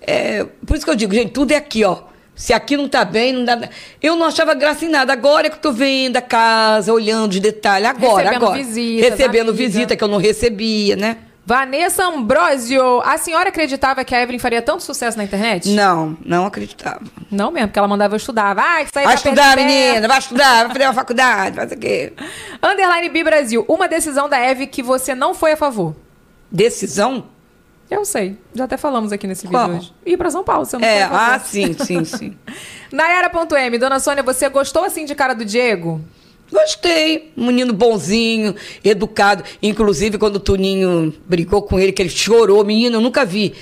é, 0.02 0.46
por 0.66 0.76
isso 0.76 0.86
que 0.86 0.92
eu 0.92 0.96
digo, 0.96 1.14
gente, 1.14 1.32
tudo 1.32 1.52
é 1.52 1.56
aqui, 1.56 1.84
ó. 1.84 1.98
Se 2.34 2.54
aqui 2.54 2.76
não 2.76 2.88
tá 2.88 3.06
bem, 3.06 3.34
não 3.34 3.46
dá... 3.46 3.70
Eu 4.02 4.16
não 4.16 4.26
achava 4.26 4.54
graça 4.56 4.86
em 4.86 4.90
nada. 4.90 5.14
Agora 5.14 5.50
que 5.50 5.58
eu 5.58 5.62
tô 5.62 5.72
vendo 5.72 6.18
a 6.18 6.22
casa, 6.22 6.92
olhando 6.92 7.32
os 7.32 7.40
detalhes. 7.40 7.88
Agora, 7.88 8.24
Recebendo 8.24 8.44
agora. 8.44 8.64
visitas, 8.64 9.10
Recebendo 9.12 9.54
visita 9.54 9.96
que 9.96 10.04
eu 10.04 10.08
não 10.08 10.18
recebia, 10.18 10.96
né? 10.96 11.18
Vanessa 11.46 12.06
Ambrosio, 12.06 13.02
a 13.02 13.18
senhora 13.18 13.50
acreditava 13.50 14.06
que 14.06 14.14
a 14.14 14.22
Evelyn 14.22 14.38
faria 14.40 14.62
tanto 14.62 14.84
sucesso 14.84 15.18
na 15.18 15.24
internet? 15.24 15.70
Não, 15.70 16.16
não 16.24 16.46
acreditava. 16.46 17.02
Não 17.32 17.52
mesmo, 17.52 17.68
porque 17.70 17.80
ela 17.80 17.88
mandava 17.88 18.14
eu 18.14 18.18
estudar. 18.18 18.54
Vai, 18.54 18.86
que 18.86 18.98
aí 19.00 19.06
Vai 19.06 19.16
estudar, 19.16 19.56
menina, 19.58 20.08
vai 20.08 20.20
estudar, 20.20 20.66
vai 20.66 20.74
fazer 20.74 20.86
uma 20.86 20.94
faculdade, 20.94 21.56
vai 21.56 21.66
fazer 21.66 21.76
o 21.76 21.80
quê? 21.80 22.14
Underline 22.64 23.10
B 23.10 23.24
Brasil, 23.24 23.66
uma 23.68 23.88
decisão 23.88 24.30
da 24.30 24.38
Eve 24.38 24.68
que 24.68 24.84
você 24.84 25.16
não 25.16 25.34
foi 25.34 25.54
a 25.54 25.58
favor. 25.58 25.96
Decisão? 26.52 27.26
Eu 27.90 28.06
sei, 28.06 28.38
já 28.54 28.64
até 28.66 28.78
falamos 28.78 29.12
aqui 29.12 29.28
nesse 29.28 29.48
Qual? 29.48 29.66
vídeo 29.68 29.80
hoje. 29.80 29.94
Ir 30.06 30.18
pra 30.18 30.30
São 30.30 30.44
Paulo, 30.44 30.66
você 30.66 30.78
não 30.78 30.86
É, 30.88 30.94
foi 30.94 31.02
a 31.04 31.10
favor. 31.10 31.34
ah, 31.36 31.40
sim, 31.40 31.74
sim, 31.74 32.06
sim. 32.06 32.38
Nayara.m, 32.92 33.78
Dona 33.78 34.00
Sônia, 34.00 34.24
você 34.24 34.48
gostou 34.48 34.86
assim 34.86 35.04
de 35.06 35.16
cara 35.16 35.34
do 35.34 35.44
Diego? 35.44 36.00
Gostei. 36.52 37.32
Um 37.38 37.48
menino 37.48 37.74
bonzinho, 37.74 38.56
educado. 38.84 39.44
Inclusive, 39.62 40.18
quando 40.18 40.36
o 40.36 40.40
Tuninho 40.40 41.14
brigou 41.26 41.62
com 41.62 41.80
ele, 41.80 41.92
que 41.92 42.02
ele 42.02 42.10
chorou, 42.10 42.64
menino, 42.66 42.98
eu 42.98 43.02
nunca 43.02 43.24
vi. 43.24 43.54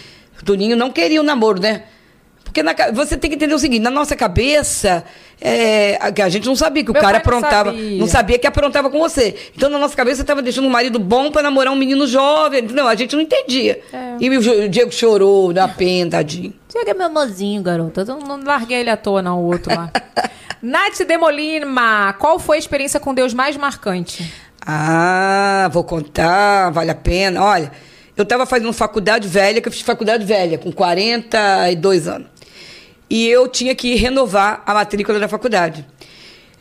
O 0.41 0.43
Tuninho 0.43 0.75
não 0.75 0.91
queria 0.91 1.21
o 1.21 1.23
namoro, 1.23 1.61
né? 1.61 1.83
Porque 2.43 2.63
na 2.63 2.73
você 2.91 3.15
tem 3.15 3.29
que 3.29 3.35
entender 3.35 3.53
o 3.53 3.59
seguinte: 3.59 3.81
na 3.81 3.91
nossa 3.91 4.15
cabeça, 4.15 5.03
é, 5.39 5.97
a, 6.01 6.11
que 6.11 6.19
a 6.19 6.29
gente 6.29 6.47
não 6.47 6.55
sabia 6.55 6.83
que 6.83 6.91
Meu 6.91 6.99
o 6.99 7.03
cara 7.03 7.19
pai 7.19 7.31
não 7.31 7.37
aprontava. 7.37 7.71
sabia. 7.71 7.97
Não 7.99 8.07
sabia 8.07 8.39
que 8.39 8.47
aprontava 8.47 8.89
com 8.89 8.97
você. 8.97 9.35
Então, 9.55 9.69
na 9.69 9.77
nossa 9.77 9.95
cabeça, 9.95 10.17
você 10.17 10.21
estava 10.23 10.41
deixando 10.41 10.65
um 10.65 10.71
marido 10.71 10.97
bom 10.97 11.29
para 11.29 11.43
namorar 11.43 11.71
um 11.71 11.75
menino 11.75 12.07
jovem. 12.07 12.63
Não, 12.63 12.87
a 12.87 12.95
gente 12.95 13.15
não 13.15 13.21
entendia. 13.21 13.79
É. 13.93 14.15
E 14.19 14.29
o, 14.35 14.65
o 14.65 14.69
Diego 14.69 14.91
chorou, 14.91 15.53
na 15.53 15.67
pena, 15.67 16.11
tadinho. 16.11 16.53
Diego 16.67 16.89
é 16.89 16.93
meu 16.95 17.09
mozinho, 17.11 17.61
garota. 17.61 18.01
Eu 18.01 18.17
não 18.17 18.43
larguei 18.43 18.79
ele 18.79 18.89
à 18.89 18.97
toa, 18.97 19.21
não, 19.21 19.39
o 19.39 19.45
outro 19.45 19.73
lá. 19.73 19.91
Nath 20.61 21.03
Demolima, 21.07 22.13
qual 22.19 22.37
foi 22.37 22.57
a 22.57 22.59
experiência 22.59 22.99
com 22.99 23.13
Deus 23.13 23.33
mais 23.33 23.55
marcante? 23.55 24.31
Ah, 24.65 25.69
vou 25.71 25.85
contar, 25.85 26.69
vale 26.71 26.91
a 26.91 26.95
pena. 26.95 27.41
Olha, 27.41 27.71
eu 28.15 28.23
estava 28.23 28.45
fazendo 28.45 28.73
faculdade 28.73 29.25
velha, 29.25 29.61
que 29.61 29.69
eu 29.69 29.71
fiz 29.71 29.81
faculdade 29.81 30.25
velha, 30.25 30.57
com 30.57 30.71
42 30.71 32.07
anos. 32.09 32.27
E 33.09 33.27
eu 33.27 33.47
tinha 33.47 33.73
que 33.73 33.95
renovar 33.95 34.61
a 34.65 34.73
matrícula 34.73 35.17
da 35.17 35.29
faculdade. 35.29 35.85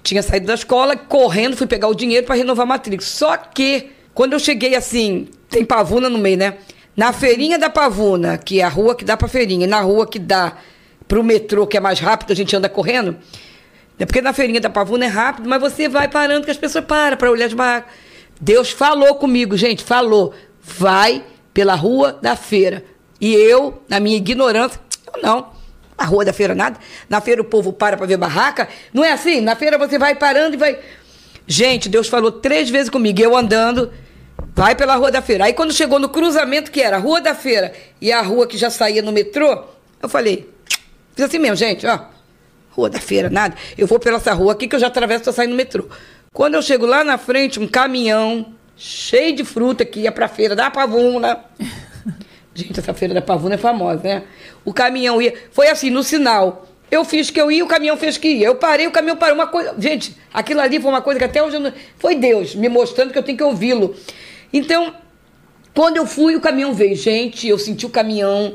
Tinha 0.02 0.22
saído 0.22 0.46
da 0.46 0.54
escola, 0.54 0.96
correndo, 0.96 1.56
fui 1.56 1.66
pegar 1.66 1.88
o 1.88 1.94
dinheiro 1.94 2.24
para 2.24 2.36
renovar 2.36 2.62
a 2.62 2.68
matrícula. 2.68 3.06
Só 3.06 3.36
que, 3.36 3.90
quando 4.14 4.32
eu 4.32 4.38
cheguei 4.38 4.76
assim, 4.76 5.28
tem 5.50 5.64
pavuna 5.64 6.08
no 6.08 6.18
meio, 6.18 6.38
né? 6.38 6.54
Na 6.96 7.12
feirinha 7.12 7.58
da 7.58 7.68
pavuna, 7.68 8.38
que 8.38 8.60
é 8.60 8.64
a 8.64 8.68
rua 8.68 8.94
que 8.94 9.04
dá 9.04 9.16
pra 9.16 9.26
feirinha, 9.26 9.66
na 9.66 9.80
rua 9.80 10.06
que 10.06 10.20
dá 10.20 10.56
pro 11.08 11.24
metrô, 11.24 11.66
que 11.66 11.76
é 11.76 11.80
mais 11.80 11.98
rápido, 11.98 12.32
a 12.32 12.36
gente 12.36 12.54
anda 12.54 12.68
correndo. 12.68 13.16
É 13.98 14.06
porque 14.06 14.22
na 14.22 14.32
feirinha 14.32 14.60
da 14.60 14.70
pavuna 14.70 15.04
é 15.04 15.08
rápido, 15.08 15.48
mas 15.48 15.60
você 15.60 15.88
vai 15.88 16.08
parando 16.08 16.44
que 16.44 16.50
as 16.50 16.56
pessoas 16.56 16.84
param 16.84 17.16
para 17.16 17.30
olhar 17.30 17.48
de 17.48 17.56
barraca. 17.56 17.88
Deus 18.40 18.70
falou 18.70 19.16
comigo, 19.16 19.56
gente, 19.56 19.82
falou. 19.82 20.32
Vai 20.62 21.24
pela 21.52 21.74
rua 21.74 22.16
da 22.22 22.36
feira. 22.36 22.84
E 23.20 23.34
eu, 23.34 23.82
na 23.88 23.98
minha 23.98 24.16
ignorância, 24.16 24.80
eu 25.12 25.20
não. 25.22 25.50
A 25.96 26.04
rua 26.04 26.24
da 26.24 26.32
feira 26.32 26.54
nada. 26.54 26.78
Na 27.08 27.20
feira 27.20 27.42
o 27.42 27.44
povo 27.44 27.72
para 27.72 27.96
para 27.96 28.06
ver 28.06 28.16
barraca. 28.16 28.68
Não 28.92 29.04
é 29.04 29.10
assim? 29.10 29.40
Na 29.40 29.56
feira 29.56 29.76
você 29.76 29.98
vai 29.98 30.14
parando 30.14 30.54
e 30.54 30.56
vai. 30.56 30.78
Gente, 31.46 31.88
Deus 31.88 32.06
falou 32.06 32.30
três 32.30 32.70
vezes 32.70 32.88
comigo. 32.88 33.20
Eu 33.20 33.36
andando, 33.36 33.90
vai 34.54 34.76
pela 34.76 34.94
rua 34.94 35.10
da 35.10 35.20
feira. 35.20 35.46
Aí 35.46 35.52
quando 35.52 35.72
chegou 35.72 35.98
no 35.98 36.08
cruzamento, 36.08 36.70
que 36.70 36.80
era 36.80 36.96
a 36.98 37.00
rua 37.00 37.20
da 37.20 37.34
feira 37.34 37.72
e 38.00 38.12
a 38.12 38.22
rua 38.22 38.46
que 38.46 38.56
já 38.56 38.70
saía 38.70 39.02
no 39.02 39.10
metrô, 39.10 39.64
eu 40.00 40.08
falei, 40.08 40.48
fiz 41.16 41.24
assim 41.24 41.38
mesmo, 41.38 41.56
gente, 41.56 41.84
ó. 41.84 41.98
Rua 42.78 42.88
da 42.88 43.00
feira, 43.00 43.28
nada. 43.28 43.56
Eu 43.76 43.88
vou 43.88 43.98
pela 43.98 44.18
essa 44.18 44.32
rua 44.32 44.52
aqui 44.52 44.68
que 44.68 44.76
eu 44.76 44.78
já 44.78 44.86
atravesso 44.86 45.24
pra 45.24 45.32
sair 45.32 45.48
no 45.48 45.56
metrô. 45.56 45.88
Quando 46.32 46.54
eu 46.54 46.62
chego 46.62 46.86
lá 46.86 47.02
na 47.02 47.18
frente, 47.18 47.58
um 47.58 47.66
caminhão 47.66 48.54
cheio 48.76 49.34
de 49.34 49.44
fruta 49.44 49.84
que 49.84 50.02
ia 50.02 50.12
pra 50.12 50.28
feira 50.28 50.54
da 50.54 50.70
Pavuna. 50.70 51.40
Gente, 52.54 52.78
essa 52.78 52.94
feira 52.94 53.12
da 53.12 53.20
Pavuna 53.20 53.56
é 53.56 53.58
famosa, 53.58 54.00
né? 54.04 54.22
O 54.64 54.72
caminhão 54.72 55.20
ia. 55.20 55.34
Foi 55.50 55.66
assim, 55.68 55.90
no 55.90 56.04
sinal. 56.04 56.68
Eu 56.88 57.04
fiz 57.04 57.30
que 57.30 57.40
eu 57.40 57.50
ia, 57.50 57.64
o 57.64 57.66
caminhão 57.66 57.96
fez 57.96 58.16
que 58.16 58.28
ia. 58.28 58.46
Eu 58.46 58.54
parei, 58.54 58.86
o 58.86 58.92
caminhão 58.92 59.16
parou. 59.16 59.34
Uma 59.34 59.48
coisa. 59.48 59.74
Gente, 59.76 60.16
aquilo 60.32 60.60
ali 60.60 60.80
foi 60.80 60.88
uma 60.88 61.02
coisa 61.02 61.18
que 61.18 61.24
até 61.24 61.42
hoje 61.42 61.56
eu 61.56 61.60
não. 61.60 61.72
Foi 61.98 62.14
Deus 62.14 62.54
me 62.54 62.68
mostrando 62.68 63.10
que 63.10 63.18
eu 63.18 63.24
tenho 63.24 63.36
que 63.36 63.42
ouvi-lo. 63.42 63.96
Então, 64.52 64.94
quando 65.74 65.96
eu 65.96 66.06
fui, 66.06 66.36
o 66.36 66.40
caminhão 66.40 66.72
veio. 66.72 66.94
Gente, 66.94 67.48
eu 67.48 67.58
senti 67.58 67.84
o 67.86 67.90
caminhão. 67.90 68.54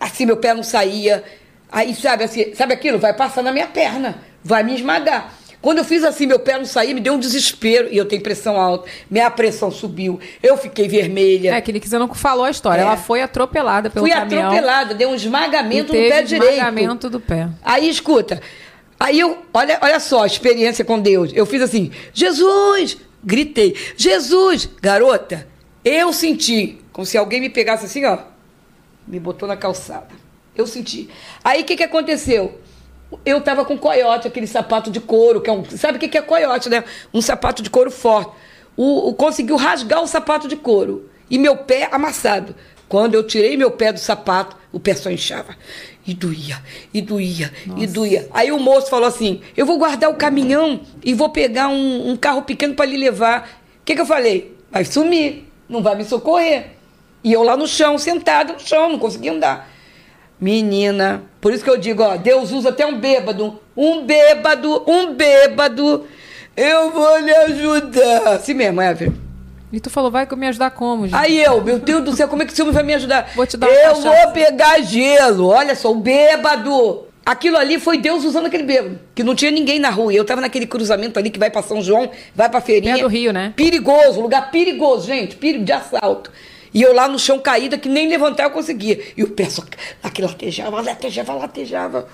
Assim, 0.00 0.26
meu 0.26 0.36
pé 0.36 0.52
não 0.52 0.64
saía. 0.64 1.22
Aí, 1.70 1.94
sabe, 1.94 2.24
assim, 2.24 2.54
sabe 2.54 2.74
aquilo? 2.74 2.98
Vai 2.98 3.14
passar 3.14 3.42
na 3.42 3.52
minha 3.52 3.66
perna. 3.66 4.18
Vai 4.42 4.62
me 4.62 4.74
esmagar. 4.74 5.34
Quando 5.60 5.78
eu 5.78 5.84
fiz 5.84 6.02
assim, 6.04 6.26
meu 6.26 6.38
pé 6.38 6.56
não 6.56 6.64
saía, 6.64 6.94
me 6.94 7.00
deu 7.00 7.12
um 7.12 7.18
desespero. 7.18 7.88
E 7.90 7.96
eu 7.96 8.06
tenho 8.06 8.22
pressão 8.22 8.58
alta. 8.58 8.88
Minha 9.10 9.30
pressão 9.30 9.70
subiu. 9.70 10.18
Eu 10.42 10.56
fiquei 10.56 10.88
vermelha. 10.88 11.54
É, 11.54 11.60
que 11.60 11.70
ele 11.70 11.80
você 11.80 11.98
não 11.98 12.12
falou 12.14 12.44
a 12.44 12.50
história. 12.50 12.80
É. 12.80 12.84
Ela 12.84 12.96
foi 12.96 13.20
atropelada 13.20 13.90
pelo 13.90 14.06
Fui 14.06 14.14
caminhão. 14.14 14.48
atropelada, 14.48 14.94
deu 14.94 15.10
um 15.10 15.14
esmagamento 15.14 15.92
no 15.92 15.98
pé 15.98 16.22
direito. 16.22 16.54
esmagamento 16.54 17.10
do 17.10 17.20
pé. 17.20 17.48
Aí, 17.62 17.88
escuta. 17.88 18.40
Aí 18.98 19.18
eu, 19.18 19.38
olha, 19.52 19.78
olha 19.80 20.00
só 20.00 20.24
a 20.24 20.26
experiência 20.26 20.84
com 20.84 20.98
Deus. 20.98 21.30
Eu 21.34 21.46
fiz 21.46 21.62
assim, 21.62 21.90
Jesus! 22.12 22.98
Gritei, 23.22 23.76
Jesus! 23.96 24.68
Garota, 24.80 25.46
eu 25.84 26.12
senti 26.12 26.78
como 26.92 27.06
se 27.06 27.16
alguém 27.16 27.40
me 27.40 27.48
pegasse 27.48 27.86
assim, 27.86 28.04
ó. 28.04 28.18
Me 29.06 29.18
botou 29.18 29.48
na 29.48 29.56
calçada. 29.56 30.19
Eu 30.60 30.66
senti. 30.66 31.08
Aí 31.42 31.62
o 31.62 31.64
que, 31.64 31.76
que 31.76 31.82
aconteceu? 31.84 32.60
Eu 33.24 33.40
tava 33.40 33.64
com 33.64 33.76
coiote, 33.76 34.28
aquele 34.28 34.46
sapato 34.46 34.90
de 34.90 35.00
couro, 35.00 35.40
que 35.40 35.50
é 35.50 35.52
um. 35.52 35.64
Sabe 35.64 35.96
o 35.96 36.00
que, 36.00 36.06
que 36.08 36.18
é 36.18 36.22
coiote, 36.22 36.68
né? 36.68 36.84
Um 37.12 37.20
sapato 37.20 37.62
de 37.62 37.68
couro 37.70 37.90
forte. 37.90 38.30
O, 38.76 39.08
o- 39.08 39.14
conseguiu 39.14 39.56
rasgar 39.56 40.00
o 40.02 40.06
sapato 40.06 40.46
de 40.46 40.54
couro. 40.56 41.10
E 41.28 41.38
meu 41.38 41.56
pé 41.56 41.88
amassado. 41.90 42.54
Quando 42.88 43.14
eu 43.14 43.22
tirei 43.24 43.56
meu 43.56 43.70
pé 43.70 43.92
do 43.92 43.98
sapato, 44.00 44.56
o 44.72 44.80
pé 44.80 44.94
só 44.94 45.10
inchava. 45.10 45.56
E 46.06 46.12
doía, 46.14 46.60
e 46.92 47.00
doía, 47.00 47.52
e 47.76 47.86
doía. 47.86 48.28
Aí 48.32 48.50
o 48.50 48.58
moço 48.58 48.88
falou 48.90 49.06
assim: 49.06 49.40
Eu 49.56 49.64
vou 49.66 49.78
guardar 49.78 50.10
o 50.10 50.14
caminhão 50.16 50.80
e 51.04 51.14
vou 51.14 51.28
pegar 51.30 51.68
um, 51.68 52.10
um 52.10 52.16
carro 52.16 52.42
pequeno 52.42 52.74
para 52.74 52.86
lhe 52.86 52.96
levar. 52.96 53.48
O 53.80 53.84
que, 53.84 53.94
que 53.94 54.00
eu 54.00 54.06
falei? 54.06 54.56
Vai 54.70 54.84
sumir, 54.84 55.48
não 55.68 55.82
vai 55.82 55.94
me 55.96 56.04
socorrer. 56.04 56.70
E 57.22 57.32
eu 57.32 57.42
lá 57.42 57.56
no 57.56 57.66
chão, 57.66 57.96
sentada 57.98 58.52
no 58.54 58.60
chão, 58.60 58.88
não 58.90 58.98
conseguia 58.98 59.32
andar. 59.32 59.69
Menina, 60.40 61.22
por 61.40 61.52
isso 61.52 61.62
que 61.62 61.68
eu 61.68 61.76
digo, 61.76 62.02
ó, 62.02 62.16
Deus 62.16 62.50
usa 62.50 62.70
até 62.70 62.86
um 62.86 62.98
bêbado. 62.98 63.58
Um 63.76 64.04
bêbado, 64.04 64.82
um 64.86 65.14
bêbado. 65.14 66.06
Eu 66.56 66.90
vou 66.90 67.18
lhe 67.18 67.30
ajudar. 67.30 68.28
Assim 68.34 68.54
mesmo, 68.54 68.80
Evelyn. 68.80 69.12
E 69.72 69.78
tu 69.78 69.88
falou, 69.88 70.10
vai 70.10 70.26
me 70.36 70.48
ajudar 70.48 70.70
como, 70.70 71.06
gente? 71.06 71.16
Aí 71.16 71.40
eu, 71.40 71.62
meu 71.62 71.78
Deus 71.78 72.04
do 72.04 72.16
céu, 72.16 72.26
como 72.26 72.42
é 72.42 72.46
que 72.46 72.52
esse 72.52 72.60
homem 72.60 72.74
vai 72.74 72.82
me 72.82 72.94
ajudar? 72.94 73.30
Vou 73.36 73.46
te 73.46 73.56
dar 73.56 73.68
uma 73.68 73.76
Eu 73.76 73.94
vou 73.94 74.32
pegar 74.32 74.80
gelo. 74.80 75.46
Olha 75.48 75.76
só, 75.76 75.92
o 75.92 75.94
bêbado. 75.94 77.06
Aquilo 77.24 77.56
ali 77.56 77.78
foi 77.78 77.98
Deus 77.98 78.24
usando 78.24 78.46
aquele 78.46 78.64
bêbado. 78.64 78.98
Que 79.14 79.22
não 79.22 79.34
tinha 79.34 79.50
ninguém 79.50 79.78
na 79.78 79.90
rua. 79.90 80.12
Eu 80.12 80.24
tava 80.24 80.40
naquele 80.40 80.66
cruzamento 80.66 81.18
ali 81.18 81.30
que 81.30 81.38
vai 81.38 81.50
pra 81.50 81.62
São 81.62 81.80
João, 81.80 82.10
vai 82.34 82.48
pra 82.48 82.60
feirinha. 82.60 82.94
Perto 82.94 83.08
do 83.08 83.12
Rio, 83.12 83.32
né? 83.32 83.52
Perigoso, 83.54 84.20
lugar 84.20 84.50
perigoso, 84.50 85.06
gente. 85.06 85.36
Perigo 85.36 85.64
de 85.64 85.72
assalto. 85.72 86.32
E 86.72 86.82
eu 86.82 86.94
lá 86.94 87.08
no 87.08 87.18
chão 87.18 87.38
caída, 87.38 87.76
que 87.76 87.88
nem 87.88 88.08
levantar 88.08 88.44
eu 88.44 88.50
conseguia. 88.50 89.00
E 89.16 89.22
o 89.22 89.30
pé 89.30 89.48
só 89.48 89.62
aquele 90.02 90.28
latejava, 90.28 90.80
latejava, 90.80 91.34
latejava. 91.34 92.08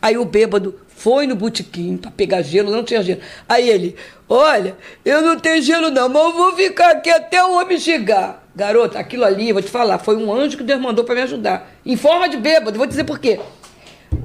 Aí 0.00 0.16
o 0.16 0.24
bêbado 0.24 0.78
foi 0.88 1.26
no 1.26 1.34
botequim 1.34 1.96
pra 1.96 2.10
pegar 2.10 2.42
gelo, 2.42 2.70
não 2.70 2.84
tinha 2.84 3.02
gelo. 3.02 3.20
Aí 3.48 3.68
ele, 3.68 3.96
olha, 4.28 4.76
eu 5.04 5.20
não 5.20 5.38
tenho 5.38 5.60
gelo 5.60 5.90
não, 5.90 6.08
mas 6.08 6.22
eu 6.22 6.32
vou 6.32 6.52
ficar 6.54 6.90
aqui 6.90 7.10
até 7.10 7.44
o 7.44 7.58
homem 7.58 7.78
chegar. 7.78 8.46
Garota, 8.54 8.98
aquilo 8.98 9.24
ali, 9.24 9.52
vou 9.52 9.62
te 9.62 9.70
falar, 9.70 9.98
foi 9.98 10.16
um 10.16 10.32
anjo 10.32 10.56
que 10.56 10.62
Deus 10.62 10.80
mandou 10.80 11.04
pra 11.04 11.14
me 11.14 11.22
ajudar. 11.22 11.70
Em 11.84 11.96
forma 11.96 12.28
de 12.28 12.36
bêbado, 12.36 12.78
vou 12.78 12.86
dizer 12.86 13.04
por 13.04 13.18
quê. 13.18 13.38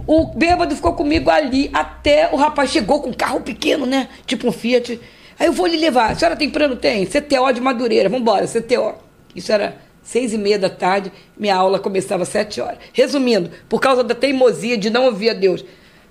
O 0.06 0.26
bêbado 0.28 0.76
ficou 0.76 0.94
comigo 0.94 1.30
ali 1.30 1.70
até 1.74 2.30
o 2.32 2.36
rapaz 2.36 2.70
chegou 2.70 3.02
com 3.02 3.10
um 3.10 3.14
carro 3.14 3.42
pequeno, 3.42 3.86
né? 3.86 4.10
Tipo 4.26 4.48
um 4.48 4.52
Fiat. 4.52 5.00
Aí 5.40 5.48
eu 5.48 5.54
vou 5.54 5.66
lhe 5.66 5.78
levar. 5.78 6.12
A 6.12 6.16
senhora 6.16 6.36
tem 6.36 6.50
plano? 6.50 6.76
Tem. 6.76 7.06
CTO 7.06 7.52
de 7.54 7.62
Madureira. 7.62 8.10
Vambora, 8.10 8.46
CTO. 8.48 8.96
Isso 9.36 9.52
era 9.52 9.78
seis 10.02 10.34
e 10.34 10.38
meia 10.38 10.60
da 10.60 10.70
tarde. 10.70 11.12
Minha 11.38 11.56
aula 11.56 11.80
começava 11.80 12.24
às 12.24 12.30
sete 12.30 12.62
horas. 12.62 12.78
Resumindo, 12.92 13.52
por 13.68 13.80
causa 13.80 14.04
da 14.04 14.14
teimosia 14.14 14.78
de 14.78 14.90
não 14.90 15.06
ouvir 15.06 15.30
a 15.30 15.34
Deus, 15.34 15.64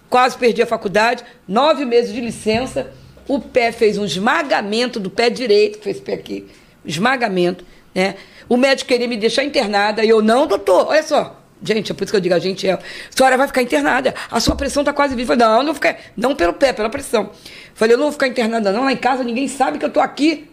quase 0.09 0.37
perdi 0.37 0.63
a 0.63 0.67
faculdade. 0.67 1.25
Nove 1.47 1.85
meses 1.85 2.13
de 2.13 2.21
licença. 2.21 2.91
O 3.29 3.41
pé 3.41 3.71
fez 3.71 3.99
um 3.99 4.05
esmagamento 4.05 4.99
do 4.99 5.09
pé 5.09 5.31
direito, 5.31 5.89
esse 5.89 6.01
pé 6.01 6.15
aqui. 6.15 6.49
Esmagamento, 6.85 7.65
né? 7.95 8.17
O 8.49 8.57
médico 8.57 8.89
queria 8.89 9.07
me 9.07 9.17
deixar 9.17 9.45
internada. 9.45 10.05
E 10.05 10.09
eu, 10.09 10.21
não, 10.21 10.47
doutor, 10.47 10.89
olha 10.89 11.03
só. 11.03 11.41
Gente, 11.63 11.93
é 11.93 11.95
por 11.95 12.03
isso 12.03 12.13
que 12.13 12.17
eu 12.17 12.21
digo, 12.21 12.35
a 12.35 12.41
gente 12.41 12.67
é. 12.67 12.73
A 12.73 12.81
senhora 13.11 13.37
vai 13.37 13.47
ficar 13.47 13.63
internada. 13.63 14.13
A 14.29 14.41
sua 14.41 14.57
pressão 14.57 14.83
tá 14.83 14.93
quase 14.93 15.15
viva. 15.15 15.37
Não, 15.37 15.63
não 15.63 15.73
ficar. 15.73 15.97
Não 16.17 16.35
pelo 16.35 16.53
pé, 16.53 16.73
pela 16.73 16.91
pressão. 16.91 17.31
Falei, 17.73 17.95
eu 17.95 17.99
não 17.99 18.07
vou 18.07 18.13
ficar 18.13 18.27
internada, 18.27 18.73
não. 18.73 18.85
Lá 18.85 18.93
em 18.93 18.97
casa 18.97 19.23
ninguém 19.23 19.47
sabe 19.47 19.79
que 19.79 19.85
eu 19.85 19.91
tô 19.91 20.01
aqui. 20.01 20.51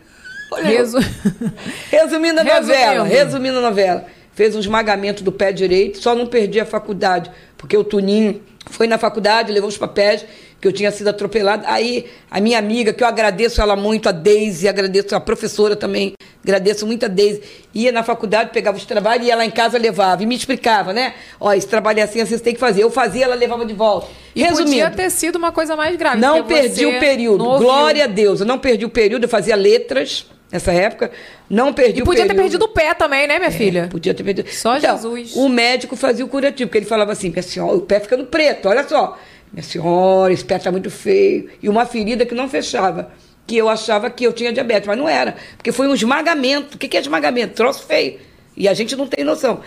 Olha, 0.52 0.66
Resu... 0.66 0.98
Resumindo 1.90 2.40
a 2.40 2.44
Resumindo. 2.44 2.68
novela, 2.68 3.04
resumindo 3.06 3.58
a 3.58 3.62
novela. 3.62 4.06
Fez 4.34 4.56
um 4.56 4.60
esmagamento 4.60 5.24
do 5.24 5.32
pé 5.32 5.52
direito, 5.52 6.02
só 6.02 6.16
não 6.16 6.26
perdi 6.26 6.60
a 6.60 6.66
faculdade, 6.66 7.30
porque 7.58 7.76
o 7.76 7.84
Tuninho 7.84 8.42
foi 8.70 8.88
na 8.88 8.98
faculdade, 8.98 9.52
levou 9.52 9.68
os 9.68 9.78
papéis, 9.78 10.26
que 10.62 10.68
eu 10.68 10.72
tinha 10.72 10.92
sido 10.92 11.08
atropelada. 11.10 11.64
Aí 11.68 12.06
a 12.30 12.40
minha 12.40 12.58
amiga, 12.58 12.94
que 12.94 13.04
eu 13.04 13.08
agradeço 13.08 13.62
ela 13.62 13.76
muito, 13.76 14.08
a 14.10 14.12
Deise, 14.12 14.68
agradeço 14.68 15.16
a 15.16 15.20
professora 15.20 15.76
também, 15.76 16.14
agradeço 16.44 16.86
muito 16.86 17.06
a 17.06 17.08
Deise, 17.08 17.42
ia 17.74 17.92
na 17.92 18.04
faculdade, 18.04 18.52
pegava 18.52 18.78
os 18.78 18.86
trabalhos 18.86 19.26
e 19.26 19.30
ia 19.30 19.36
lá 19.36 19.46
em 19.46 19.52
casa 19.52 19.78
levava 19.78 20.24
e 20.24 20.26
me 20.26 20.36
explicava, 20.36 20.94
né? 20.94 21.14
Ó, 21.40 21.52
esse 21.54 21.68
trabalho 21.68 22.00
é 22.00 22.04
assim, 22.04 22.22
assim, 22.22 22.38
você 22.38 22.44
tem 22.44 22.54
que 22.54 22.60
fazer. 22.60 22.84
Eu 22.84 22.92
fazia, 22.92 23.26
ela 23.26 23.36
levava 23.36 23.66
de 23.66 23.74
volta. 23.74 24.08
E 24.36 24.46
podia 24.48 24.90
ter 24.90 25.10
sido 25.10 25.38
uma 25.38 25.52
coisa 25.52 25.76
mais 25.76 25.96
grave. 25.96 26.20
Não 26.20 26.44
perdi 26.44 26.86
o 26.86 27.00
período. 27.00 27.44
Glória 27.58 28.04
a 28.04 28.08
Deus. 28.08 28.40
Eu 28.42 28.46
não 28.46 28.60
perdi 28.60 28.86
o 28.86 28.90
período, 28.90 29.24
eu 29.24 29.30
fazia 29.30 29.56
letras 29.56 30.26
nessa 30.52 30.72
época. 30.72 31.12
Não 31.50 31.74
perdi 31.74 32.00
E 32.00 32.02
o 32.02 32.06
podia 32.06 32.24
ter 32.24 32.30
período. 32.30 32.44
perdido 32.44 32.66
o 32.66 32.68
pé 32.70 32.94
também, 32.94 33.28
né, 33.28 33.40
minha 33.40 33.52
filha? 33.52 33.88
Podia 33.92 34.14
ter 34.14 34.24
perdido. 34.24 34.50
Só 34.52 34.78
Então, 34.78 34.96
Jesus. 34.98 35.36
O 35.36 35.50
médico 35.50 35.96
fazia 35.96 36.24
o 36.24 36.28
curativo, 36.28 36.68
porque 36.68 36.78
ele 36.80 36.86
falava 36.86 37.12
assim: 37.12 37.30
minha 37.30 37.42
senhora, 37.44 37.76
o 37.78 37.82
pé 37.82 38.00
ficando 38.00 38.26
preto, 38.26 38.68
olha 38.70 38.88
só. 38.88 39.18
Minha 39.52 39.64
senhora, 39.64 40.32
esse 40.32 40.46
pé 40.46 40.58
está 40.58 40.72
muito 40.72 40.90
feio. 40.92 41.50
E 41.62 41.68
uma 41.68 41.86
ferida 41.86 42.26
que 42.26 42.36
não 42.36 42.48
fechava. 42.48 43.12
Que 43.48 43.58
eu 43.58 43.68
achava 43.68 44.12
que 44.12 44.24
eu 44.24 44.32
tinha 44.32 44.54
diabetes, 44.54 44.88
mas 44.88 44.96
não 44.98 45.10
era. 45.10 45.36
Porque 45.58 45.72
foi 45.72 45.88
um 45.88 45.94
esmagamento. 45.96 46.76
O 46.76 46.78
que 46.78 46.96
é 46.96 47.00
esmagamento? 47.00 47.56
Troço 47.56 47.84
feio. 47.88 48.20
E 48.56 48.68
a 48.68 48.74
gente 48.76 48.96
não 48.96 49.08
tem 49.08 49.24
noção. 49.26 49.62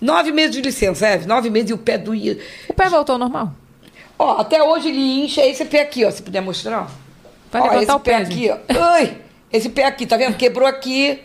Nove 0.00 0.32
meses 0.32 0.52
de 0.52 0.62
licença, 0.62 1.06
é, 1.06 1.18
nove 1.26 1.50
meses 1.50 1.70
e 1.70 1.72
o 1.74 1.78
pé 1.78 1.98
doía. 1.98 2.38
O 2.68 2.72
pé 2.74 2.88
voltou 2.88 3.14
ao 3.14 3.18
normal. 3.18 3.52
Ó, 4.18 4.40
até 4.40 4.62
hoje 4.62 4.88
ele 4.88 5.24
incha 5.24 5.44
esse 5.44 5.64
pé 5.66 5.82
aqui, 5.82 6.04
ó. 6.04 6.10
Se 6.10 6.22
puder 6.22 6.40
mostrar, 6.40 6.82
ó. 6.82 6.86
Vai 7.50 7.60
ó, 7.62 7.72
levantar 7.72 7.96
o 7.96 8.00
pé, 8.00 8.14
aqui, 8.16 8.50
ó. 8.50 8.56
Ai, 8.68 9.18
esse 9.52 9.68
pé 9.68 9.84
aqui, 9.84 10.06
tá 10.06 10.16
vendo? 10.16 10.36
Quebrou 10.36 10.66
aqui. 10.68 11.20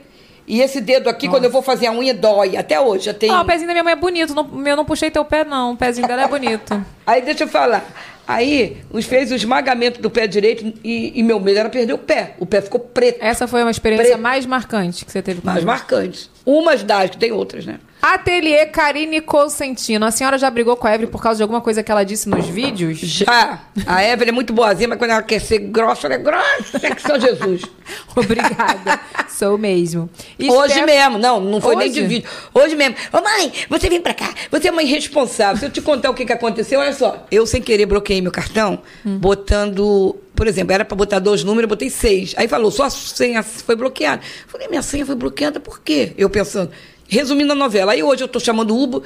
E 0.48 0.60
esse 0.60 0.81
dedo 0.81 1.07
aqui, 1.07 1.30
quando 1.30 1.45
eu 1.45 1.52
vou 1.52 1.61
fazer 1.61 1.88
a 1.88 1.91
unha, 1.93 2.14
dói. 2.14 2.57
Até 2.57 2.80
hoje, 2.80 3.06
já 3.06 3.14
tem. 3.14 3.30
Ah, 3.30 3.41
o 3.41 3.45
pezinho 3.45 3.68
da 3.68 3.73
minha 3.73 3.84
mãe 3.84 3.93
é 3.93 3.95
bonito. 3.95 4.34
Não, 4.34 4.68
eu 4.68 4.76
não 4.76 4.84
puxei 4.84 5.10
teu 5.10 5.23
pé, 5.23 5.45
não. 5.45 5.73
O 5.73 5.77
pezinho 5.77 6.07
dela 6.07 6.23
é 6.23 6.27
bonito. 6.27 6.84
Aí 7.06 7.22
deixa 7.22 7.43
eu 7.43 7.48
falar. 7.48 7.85
Aí 8.27 8.77
fez 9.02 9.31
o 9.31 9.35
esmagamento 9.35 10.02
do 10.02 10.10
pé 10.10 10.26
direito 10.26 10.73
e, 10.84 11.19
e 11.19 11.23
meu 11.23 11.39
medo 11.39 11.60
era 11.60 11.69
perder 11.69 11.93
o 11.93 11.98
pé. 11.98 12.35
O 12.39 12.45
pé 12.45 12.61
ficou 12.61 12.80
preto. 12.80 13.18
Essa 13.22 13.48
foi 13.48 13.61
uma 13.61 13.72
experiência 13.72 14.06
Preto. 14.10 14.22
mais 14.22 14.45
marcante 14.45 15.03
que 15.03 15.11
você 15.11 15.22
teve 15.22 15.41
Mais 15.43 15.60
comigo. 15.60 15.68
marcante. 15.72 16.30
Umas 16.45 16.81
das, 16.84 17.11
que 17.11 17.18
tem 17.18 17.31
outras, 17.31 17.65
né? 17.65 17.80
Ateliê 18.01 18.65
Karine 18.65 19.22
Cosentino. 19.22 20.03
A 20.07 20.09
senhora 20.09 20.35
já 20.35 20.49
brigou 20.49 20.76
com 20.76 20.88
a 20.88 20.93
Evelyn 20.95 21.11
por 21.11 21.22
causa 21.22 21.38
de 21.38 21.43
alguma 21.43 21.61
coisa 21.61 21.84
que 21.84 21.91
ela 21.91 22.03
disse 22.03 22.27
nos 22.27 22.47
vídeos? 22.47 22.97
Já. 22.97 23.59
A 23.85 24.03
Evelyn 24.03 24.30
é 24.30 24.31
muito 24.31 24.51
boazinha, 24.51 24.88
mas 24.88 24.97
quando 24.97 25.11
ela 25.11 25.22
quer 25.22 25.39
ser 25.39 25.59
grossa, 25.59 26.07
ela 26.07 26.15
é 26.15 26.18
grossa. 26.18 26.80
É 26.81 26.95
que 26.95 27.01
só 27.01 27.19
Jesus. 27.19 27.61
Obrigada. 28.15 28.99
Sou 29.30 29.55
mesmo. 29.55 30.09
E 30.39 30.49
Hoje 30.49 30.73
Steph- 30.73 30.85
mesmo, 30.88 31.18
não, 31.19 31.39
não 31.39 31.61
foi 31.61 31.76
nem 31.76 31.89
Hoje? 31.91 32.01
de 32.01 32.07
vídeo. 32.07 32.30
Hoje 32.53 32.76
mesmo. 32.76 32.95
Ô 33.13 33.22
mãe, 33.22 33.51
você 33.69 33.88
vem 33.88 34.01
pra 34.01 34.15
cá. 34.15 34.34
Você 34.49 34.68
é 34.69 34.72
uma 34.72 34.81
irresponsável. 34.81 35.57
Se 35.57 35.65
eu 35.65 35.69
te 35.69 35.80
contar 35.81 36.09
o 36.09 36.15
que, 36.15 36.26
que 36.26 36.34
aconteceu, 36.34 36.80
olha 36.80 36.93
só. 36.93 37.27
Eu, 37.30 37.45
sem 37.45 37.61
querer, 37.61 37.85
bloqueei 37.85 38.19
meu 38.19 38.31
cartão, 38.31 38.80
Hum. 39.05 39.19
botando. 39.19 40.15
Por 40.35 40.47
exemplo, 40.47 40.73
era 40.73 40.83
pra 40.85 40.95
botar 40.95 41.19
dois 41.19 41.43
números, 41.43 41.63
eu 41.63 41.69
botei 41.69 41.89
seis. 41.89 42.33
Aí 42.37 42.47
falou, 42.47 42.71
sua 42.71 42.89
senha 42.89 43.43
foi 43.43 43.75
bloqueada. 43.75 44.21
Eu 44.43 44.49
Falei, 44.49 44.67
minha 44.67 44.81
senha 44.81 45.05
foi 45.05 45.15
bloqueada 45.15 45.59
por 45.59 45.81
quê? 45.81 46.13
Eu 46.17 46.29
pensando. 46.29 46.71
Resumindo 47.07 47.51
a 47.51 47.55
novela, 47.55 47.91
aí 47.91 48.01
hoje 48.01 48.23
eu 48.23 48.27
tô 48.27 48.39
chamando 48.39 48.73
o 48.73 48.81
Uber. 48.81 49.01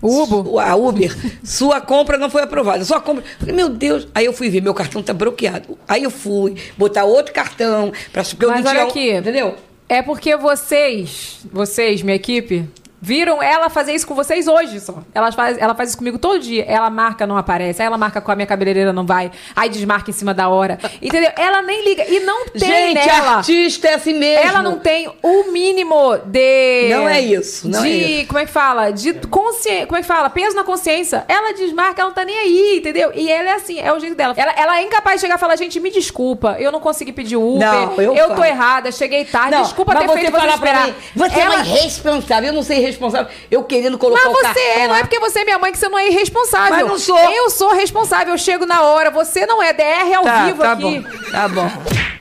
Ubo? 0.00 0.58
A 0.58 0.74
Uber. 0.76 1.14
Sua 1.44 1.78
compra 1.80 2.16
não 2.16 2.30
foi 2.30 2.42
aprovada. 2.42 2.82
Sua 2.86 3.00
compra. 3.02 3.22
Falei, 3.38 3.54
meu 3.54 3.68
Deus. 3.68 4.08
Aí 4.14 4.24
eu 4.24 4.32
fui 4.32 4.48
ver, 4.48 4.62
meu 4.62 4.72
cartão 4.72 5.02
tá 5.02 5.12
bloqueado. 5.12 5.76
Aí 5.86 6.02
eu 6.02 6.10
fui 6.10 6.54
botar 6.78 7.04
outro 7.04 7.34
cartão. 7.34 7.92
Pra, 8.10 8.24
porque 8.24 8.44
eu 8.46 8.48
Mas 8.50 8.64
não 8.64 8.70
tinha 8.70 8.80
olha 8.82 8.86
um- 8.86 8.90
aqui. 8.90 9.12
Entendeu? 9.12 9.56
É 9.90 10.00
porque 10.00 10.34
vocês, 10.36 11.40
vocês, 11.52 12.00
minha 12.00 12.16
equipe, 12.16 12.64
viram 13.00 13.42
ela 13.42 13.68
fazer 13.70 13.92
isso 13.92 14.06
com 14.06 14.14
vocês 14.14 14.46
hoje 14.46 14.78
só. 14.80 14.98
Ela 15.14 15.32
faz, 15.32 15.56
ela 15.58 15.74
faz 15.74 15.90
isso 15.90 15.98
comigo 15.98 16.18
todo 16.18 16.38
dia. 16.38 16.64
Ela 16.66 16.90
marca, 16.90 17.26
não 17.26 17.36
aparece. 17.36 17.80
Aí 17.80 17.86
ela 17.86 17.96
marca 17.98 18.20
com 18.20 18.30
a 18.30 18.36
minha 18.36 18.46
cabeleireira, 18.46 18.92
não 18.92 19.06
vai. 19.06 19.30
Aí 19.56 19.68
desmarca 19.68 20.10
em 20.10 20.12
cima 20.12 20.34
da 20.34 20.48
hora. 20.48 20.78
Entendeu? 21.00 21.30
Ela 21.36 21.62
nem 21.62 21.84
liga. 21.84 22.04
E 22.06 22.20
não 22.20 22.46
tem 22.46 22.60
Gente, 22.94 23.06
nela. 23.06 23.36
artista 23.36 23.88
é 23.88 23.94
assim 23.94 24.14
mesmo. 24.14 24.46
Ela 24.48 24.62
não 24.62 24.78
tem 24.78 25.10
o 25.22 25.50
mínimo 25.50 26.18
de. 26.26 26.88
Não 26.90 27.08
é 27.08 27.20
isso, 27.20 27.68
não 27.68 27.82
de, 27.82 27.88
é 27.88 27.92
isso. 28.20 28.26
Como 28.28 28.38
é 28.38 28.46
que 28.46 28.52
fala? 28.52 28.90
De 28.90 29.14
consciência. 29.28 29.86
Como 29.86 29.96
é 29.98 30.00
que 30.02 30.06
fala? 30.06 30.28
Peso 30.30 30.54
na 30.56 30.64
consciência. 30.64 31.24
Ela 31.28 31.52
desmarca, 31.54 32.00
ela 32.02 32.10
não 32.10 32.14
tá 32.14 32.24
nem 32.24 32.36
aí, 32.38 32.78
entendeu? 32.78 33.10
E 33.14 33.30
ela 33.30 33.50
é 33.50 33.54
assim, 33.54 33.78
é 33.78 33.92
o 33.92 33.98
jeito 33.98 34.14
dela. 34.14 34.34
Ela, 34.36 34.52
ela 34.56 34.78
é 34.78 34.82
incapaz 34.82 35.16
de 35.16 35.22
chegar 35.22 35.36
e 35.36 35.38
falar, 35.38 35.56
gente, 35.56 35.78
me 35.80 35.90
desculpa, 35.90 36.56
eu 36.58 36.70
não 36.70 36.80
consegui 36.80 37.12
pedir 37.12 37.36
Uber. 37.36 37.66
Não, 37.66 37.94
eu 38.00 38.28
tô 38.28 38.34
falo. 38.34 38.44
errada, 38.44 38.92
cheguei 38.92 39.24
tarde. 39.24 39.52
Não, 39.52 39.62
desculpa 39.62 39.94
ter 39.96 40.08
feito 40.08 40.30
você 40.30 40.38
falar 40.38 40.58
pra 40.58 40.86
mim, 40.86 40.94
você 41.14 41.36
é 41.36 41.40
Ela- 41.40 41.54
uma 41.56 41.64
irresponsável. 41.66 42.48
Eu 42.50 42.54
não 42.54 42.62
sei 42.62 42.78
irresponsável. 42.90 43.32
Eu 43.50 43.64
querendo 43.64 43.96
colocar 43.98 44.28
Mas 44.28 44.54
você 44.54 44.60
é, 44.60 44.82
não 44.86 44.90
lá. 44.92 44.98
é 44.98 45.02
porque 45.02 45.18
você 45.18 45.40
é 45.40 45.44
minha 45.44 45.58
mãe 45.58 45.72
que 45.72 45.78
você 45.78 45.88
não 45.88 45.98
é 45.98 46.08
irresponsável. 46.08 46.70
Mas 46.76 46.86
não 46.86 46.98
sou. 46.98 47.18
Eu 47.18 47.48
sou 47.50 47.72
responsável, 47.72 48.34
eu 48.34 48.38
chego 48.38 48.66
na 48.66 48.82
hora. 48.82 49.10
Você 49.10 49.46
não 49.46 49.62
é 49.62 49.72
DR 49.72 50.14
ao 50.16 50.24
Tá, 50.24 50.44
vivo 50.44 50.62
tá 50.62 50.72
aqui. 50.72 50.82
bom, 50.82 51.30
tá 51.30 51.48
bom. 51.48 51.70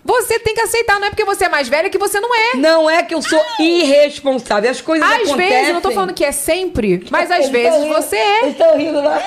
Você 0.06 0.40
tem 0.40 0.56
que 0.56 0.62
aceitar, 0.62 1.00
não 1.00 1.06
é 1.06 1.10
porque 1.12 1.24
você 1.24 1.46
é 1.46 1.50
mais 1.50 1.68
velha 1.70 1.88
que 1.88 1.98
você 2.00 2.20
não 2.20 2.34
é. 2.34 2.56
Não 2.56 2.90
é 2.90 3.04
que 3.04 3.14
eu 3.14 3.22
sou 3.22 3.40
irresponsável. 3.60 4.72
As 4.72 4.82
coisas 4.82 5.08
Às 5.08 5.14
acontecem. 5.18 5.38
vezes, 5.38 5.68
eu 5.68 5.74
não 5.76 5.82
tô 5.82 5.91
falando 5.91 6.14
que 6.16 6.26
é 6.26 6.32
sempre, 6.32 7.06
mas 7.12 7.30
às 7.30 7.48
vezes 7.50 7.80
rindo, 7.84 7.94
você 7.94 8.16
é. 8.16 8.40
Eles 8.44 8.52
estão 8.54 8.76
rindo 8.78 9.02
lá. 9.04 9.22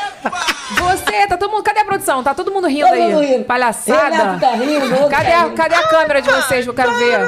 Você, 0.73 1.27
tá 1.29 1.37
todo 1.37 1.51
mundo. 1.53 1.63
Cadê 1.63 1.81
a 1.81 1.85
produção? 1.85 2.23
Tá 2.25 2.35
todo 2.35 2.51
mundo 2.51 2.67
rindo 2.67 2.87
Todo 2.89 2.95
aí. 2.95 3.03
mundo 3.13 3.21
rindo. 3.25 3.45
Palhaçada. 3.45 4.17
Renato 4.17 4.41
tá 4.41 4.51
rindo, 4.55 5.09
cadê, 5.09 5.31
tá 5.31 5.37
a, 5.37 5.43
rindo. 5.45 5.55
cadê 5.57 5.75
a 5.77 5.87
câmera 5.89 6.23
de 6.23 6.31
vocês? 6.31 6.67
Eu 6.67 6.75
quero 6.75 6.93
ver. 6.95 7.21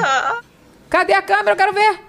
Cadê 0.90 1.12
a 1.12 1.22
câmera? 1.22 1.52
Eu 1.52 1.56
quero 1.56 1.72
ver. 1.72 2.00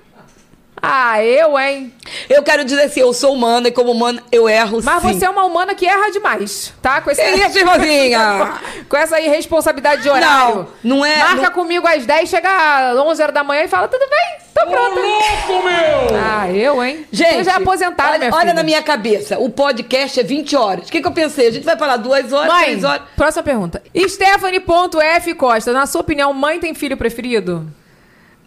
Ah, 0.87 1.23
eu, 1.23 1.57
hein? 1.59 1.91
Eu 2.29 2.43
quero 2.43 2.63
dizer 2.63 2.81
assim, 2.83 2.99
eu 3.01 3.13
sou 3.13 3.33
humana 3.33 3.67
e 3.67 3.71
como 3.71 3.91
humana 3.91 4.21
eu 4.31 4.47
erro 4.47 4.79
Mas 4.83 5.01
sim. 5.01 5.13
você 5.13 5.25
é 5.25 5.29
uma 5.29 5.43
humana 5.43 5.73
que 5.73 5.85
erra 5.87 6.11
demais, 6.11 6.73
tá? 6.81 7.01
Com 7.01 7.09
esse... 7.11 7.21
Que 7.23 7.29
isso, 7.45 7.57
irmãzinha? 7.57 8.53
Com 8.87 8.95
essa 8.97 9.19
irresponsabilidade 9.19 10.03
de 10.03 10.09
horário. 10.09 10.67
Não, 10.83 10.97
não 10.97 11.05
é- 11.05 11.17
Marca 11.17 11.41
não- 11.43 11.51
comigo 11.51 11.87
às 11.87 12.05
10, 12.05 12.29
chega 12.29 12.91
às 12.91 12.97
11 12.97 13.21
horas 13.21 13.33
da 13.33 13.43
manhã 13.43 13.63
e 13.63 13.67
fala, 13.67 13.87
tudo 13.87 14.05
bem, 14.09 14.37
tô 14.53 14.69
pronta. 14.69 15.01
Ah, 16.23 16.51
eu, 16.51 16.83
hein? 16.83 17.05
Gente, 17.11 17.37
Eu 17.37 17.43
já 17.43 17.53
é 17.53 17.55
aposentada, 17.55 18.09
olha, 18.11 18.19
minha 18.19 18.31
olha 18.33 18.41
filha. 18.41 18.53
na 18.53 18.63
minha 18.63 18.83
cabeça, 18.83 19.37
o 19.39 19.49
podcast 19.49 20.19
é 20.19 20.23
20 20.23 20.55
horas. 20.55 20.87
O 20.87 20.91
que, 20.91 21.01
que 21.01 21.07
eu 21.07 21.11
pensei? 21.11 21.47
A 21.47 21.51
gente 21.51 21.63
vai 21.65 21.77
falar 21.77 21.97
duas 21.97 22.31
horas, 22.31 22.51
Mãe, 22.53 22.63
três 22.65 22.83
horas. 22.83 23.01
próxima 23.15 23.43
pergunta. 23.43 23.81
Stephanie.f 24.07 25.33
Costa, 25.35 25.71
na 25.73 25.85
sua 25.85 26.01
opinião, 26.01 26.33
mãe 26.33 26.59
tem 26.59 26.73
filho 26.73 26.97
preferido? 26.97 27.67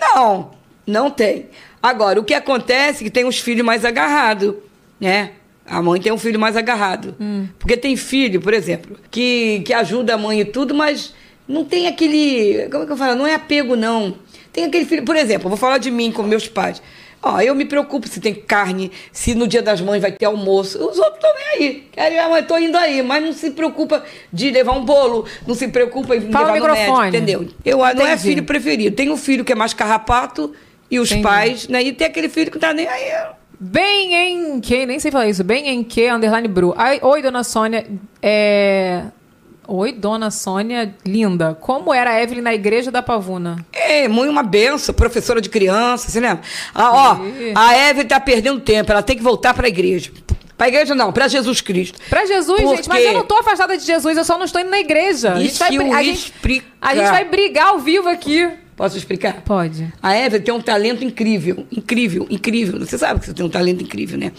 Não, 0.00 0.50
não 0.86 1.10
tem. 1.10 1.48
Agora, 1.82 2.20
o 2.20 2.24
que 2.24 2.34
acontece 2.34 3.02
é 3.02 3.04
que 3.04 3.10
tem 3.10 3.24
os 3.24 3.38
filhos 3.38 3.64
mais 3.64 3.84
agarrados, 3.84 4.54
né? 5.00 5.32
A 5.64 5.82
mãe 5.82 6.00
tem 6.00 6.10
um 6.10 6.18
filho 6.18 6.40
mais 6.40 6.56
agarrado. 6.56 7.14
Hum. 7.20 7.46
Porque 7.58 7.76
tem 7.76 7.96
filho, 7.96 8.40
por 8.40 8.54
exemplo, 8.54 8.96
que, 9.10 9.62
que 9.64 9.74
ajuda 9.74 10.14
a 10.14 10.18
mãe 10.18 10.40
e 10.40 10.44
tudo, 10.44 10.74
mas 10.74 11.14
não 11.46 11.64
tem 11.64 11.86
aquele. 11.86 12.68
Como 12.70 12.84
é 12.84 12.86
que 12.86 12.92
eu 12.92 12.96
falo? 12.96 13.14
Não 13.14 13.26
é 13.26 13.34
apego, 13.34 13.76
não. 13.76 14.16
Tem 14.52 14.64
aquele 14.64 14.86
filho. 14.86 15.04
Por 15.04 15.14
exemplo, 15.14 15.46
eu 15.46 15.50
vou 15.50 15.58
falar 15.58 15.78
de 15.78 15.90
mim 15.90 16.10
com 16.10 16.22
meus 16.22 16.48
pais. 16.48 16.80
Ó, 17.20 17.40
eu 17.40 17.54
me 17.54 17.64
preocupo 17.64 18.06
se 18.06 18.20
tem 18.20 18.32
carne, 18.32 18.92
se 19.12 19.34
no 19.34 19.48
dia 19.48 19.60
das 19.60 19.80
mães 19.80 20.00
vai 20.00 20.12
ter 20.12 20.24
almoço. 20.24 20.78
Os 20.78 20.98
outros 20.98 21.16
estão 21.16 21.34
nem 21.34 21.46
aí. 21.46 21.88
Querem, 21.90 22.18
ah, 22.18 22.28
mãe, 22.28 22.42
tô 22.44 22.56
indo 22.56 22.76
aí. 22.78 23.02
Mas 23.02 23.22
não 23.24 23.32
se 23.32 23.50
preocupa 23.50 24.04
de 24.32 24.50
levar 24.50 24.72
um 24.72 24.84
bolo, 24.84 25.26
não 25.46 25.54
se 25.54 25.68
preocupa 25.68 26.14
em 26.16 26.30
Fala 26.30 26.52
levar 26.52 26.68
no 26.68 26.74
médico, 26.74 27.04
entendeu? 27.04 27.48
Eu, 27.64 27.78
não 27.78 28.06
é 28.06 28.16
filho 28.16 28.44
preferido. 28.44 28.94
Tem 28.94 29.10
um 29.10 29.16
filho 29.16 29.44
que 29.44 29.52
é 29.52 29.56
mais 29.56 29.74
carrapato 29.74 30.54
e 30.90 30.98
os 30.98 31.10
Entendi. 31.10 31.22
pais, 31.22 31.68
né? 31.68 31.82
E 31.82 31.92
tem 31.92 32.06
aquele 32.06 32.28
filho 32.28 32.50
que 32.50 32.56
não 32.56 32.60
tá 32.60 32.72
nem 32.72 32.86
aí. 32.86 33.12
Bem 33.60 34.14
em 34.14 34.60
que, 34.60 34.86
nem 34.86 35.00
sei 35.00 35.10
falar 35.10 35.28
isso, 35.28 35.42
bem 35.42 35.68
em 35.68 35.82
que, 35.82 36.08
underline 36.08 36.46
Bru. 36.46 36.74
Ai, 36.76 37.00
oi, 37.02 37.22
dona 37.22 37.42
Sônia, 37.42 37.86
é... 38.22 39.02
Oi, 39.66 39.92
dona 39.92 40.30
Sônia, 40.30 40.94
linda. 41.04 41.54
Como 41.60 41.92
era 41.92 42.12
a 42.12 42.22
Evelyn 42.22 42.40
na 42.40 42.54
igreja 42.54 42.90
da 42.90 43.02
Pavuna? 43.02 43.56
É, 43.70 44.08
mãe, 44.08 44.26
uma 44.26 44.42
benção, 44.42 44.94
professora 44.94 45.42
de 45.42 45.50
criança, 45.50 46.08
você 46.08 46.20
lembra? 46.20 46.40
Ah, 46.74 46.90
ó, 46.90 47.18
a 47.54 47.76
Eve 47.76 48.04
tá 48.04 48.18
perdendo 48.18 48.60
tempo, 48.60 48.90
ela 48.90 49.02
tem 49.02 49.14
que 49.14 49.22
voltar 49.22 49.52
pra 49.52 49.68
igreja. 49.68 50.10
Pra 50.56 50.68
igreja 50.68 50.94
não, 50.94 51.12
pra 51.12 51.28
Jesus 51.28 51.60
Cristo. 51.60 51.98
Pra 52.08 52.24
Jesus, 52.24 52.62
Por 52.62 52.76
gente, 52.76 52.88
mas 52.88 53.04
eu 53.04 53.12
não 53.12 53.24
tô 53.24 53.36
afastada 53.36 53.76
de 53.76 53.84
Jesus, 53.84 54.16
eu 54.16 54.24
só 54.24 54.38
não 54.38 54.46
estou 54.46 54.60
indo 54.60 54.70
na 54.70 54.80
igreja. 54.80 55.34
A 55.34 55.38
gente 55.38 55.50
Isso 55.50 55.58
vai, 55.58 55.68
a 55.68 56.02
gente, 56.02 56.32
a 56.80 56.94
gente 56.94 57.10
vai 57.10 57.24
brigar 57.26 57.68
ao 57.68 57.78
vivo 57.78 58.08
aqui. 58.08 58.50
Posso 58.78 58.96
explicar? 58.96 59.42
Pode. 59.42 59.92
A 60.00 60.14
Eve 60.14 60.38
tem 60.38 60.54
um 60.54 60.60
talento 60.60 61.02
incrível, 61.04 61.66
incrível, 61.70 62.28
incrível. 62.30 62.78
Você 62.78 62.96
sabe 62.96 63.18
que 63.18 63.26
você 63.26 63.34
tem 63.34 63.44
um 63.44 63.48
talento 63.48 63.82
incrível, 63.82 64.16
né? 64.16 64.30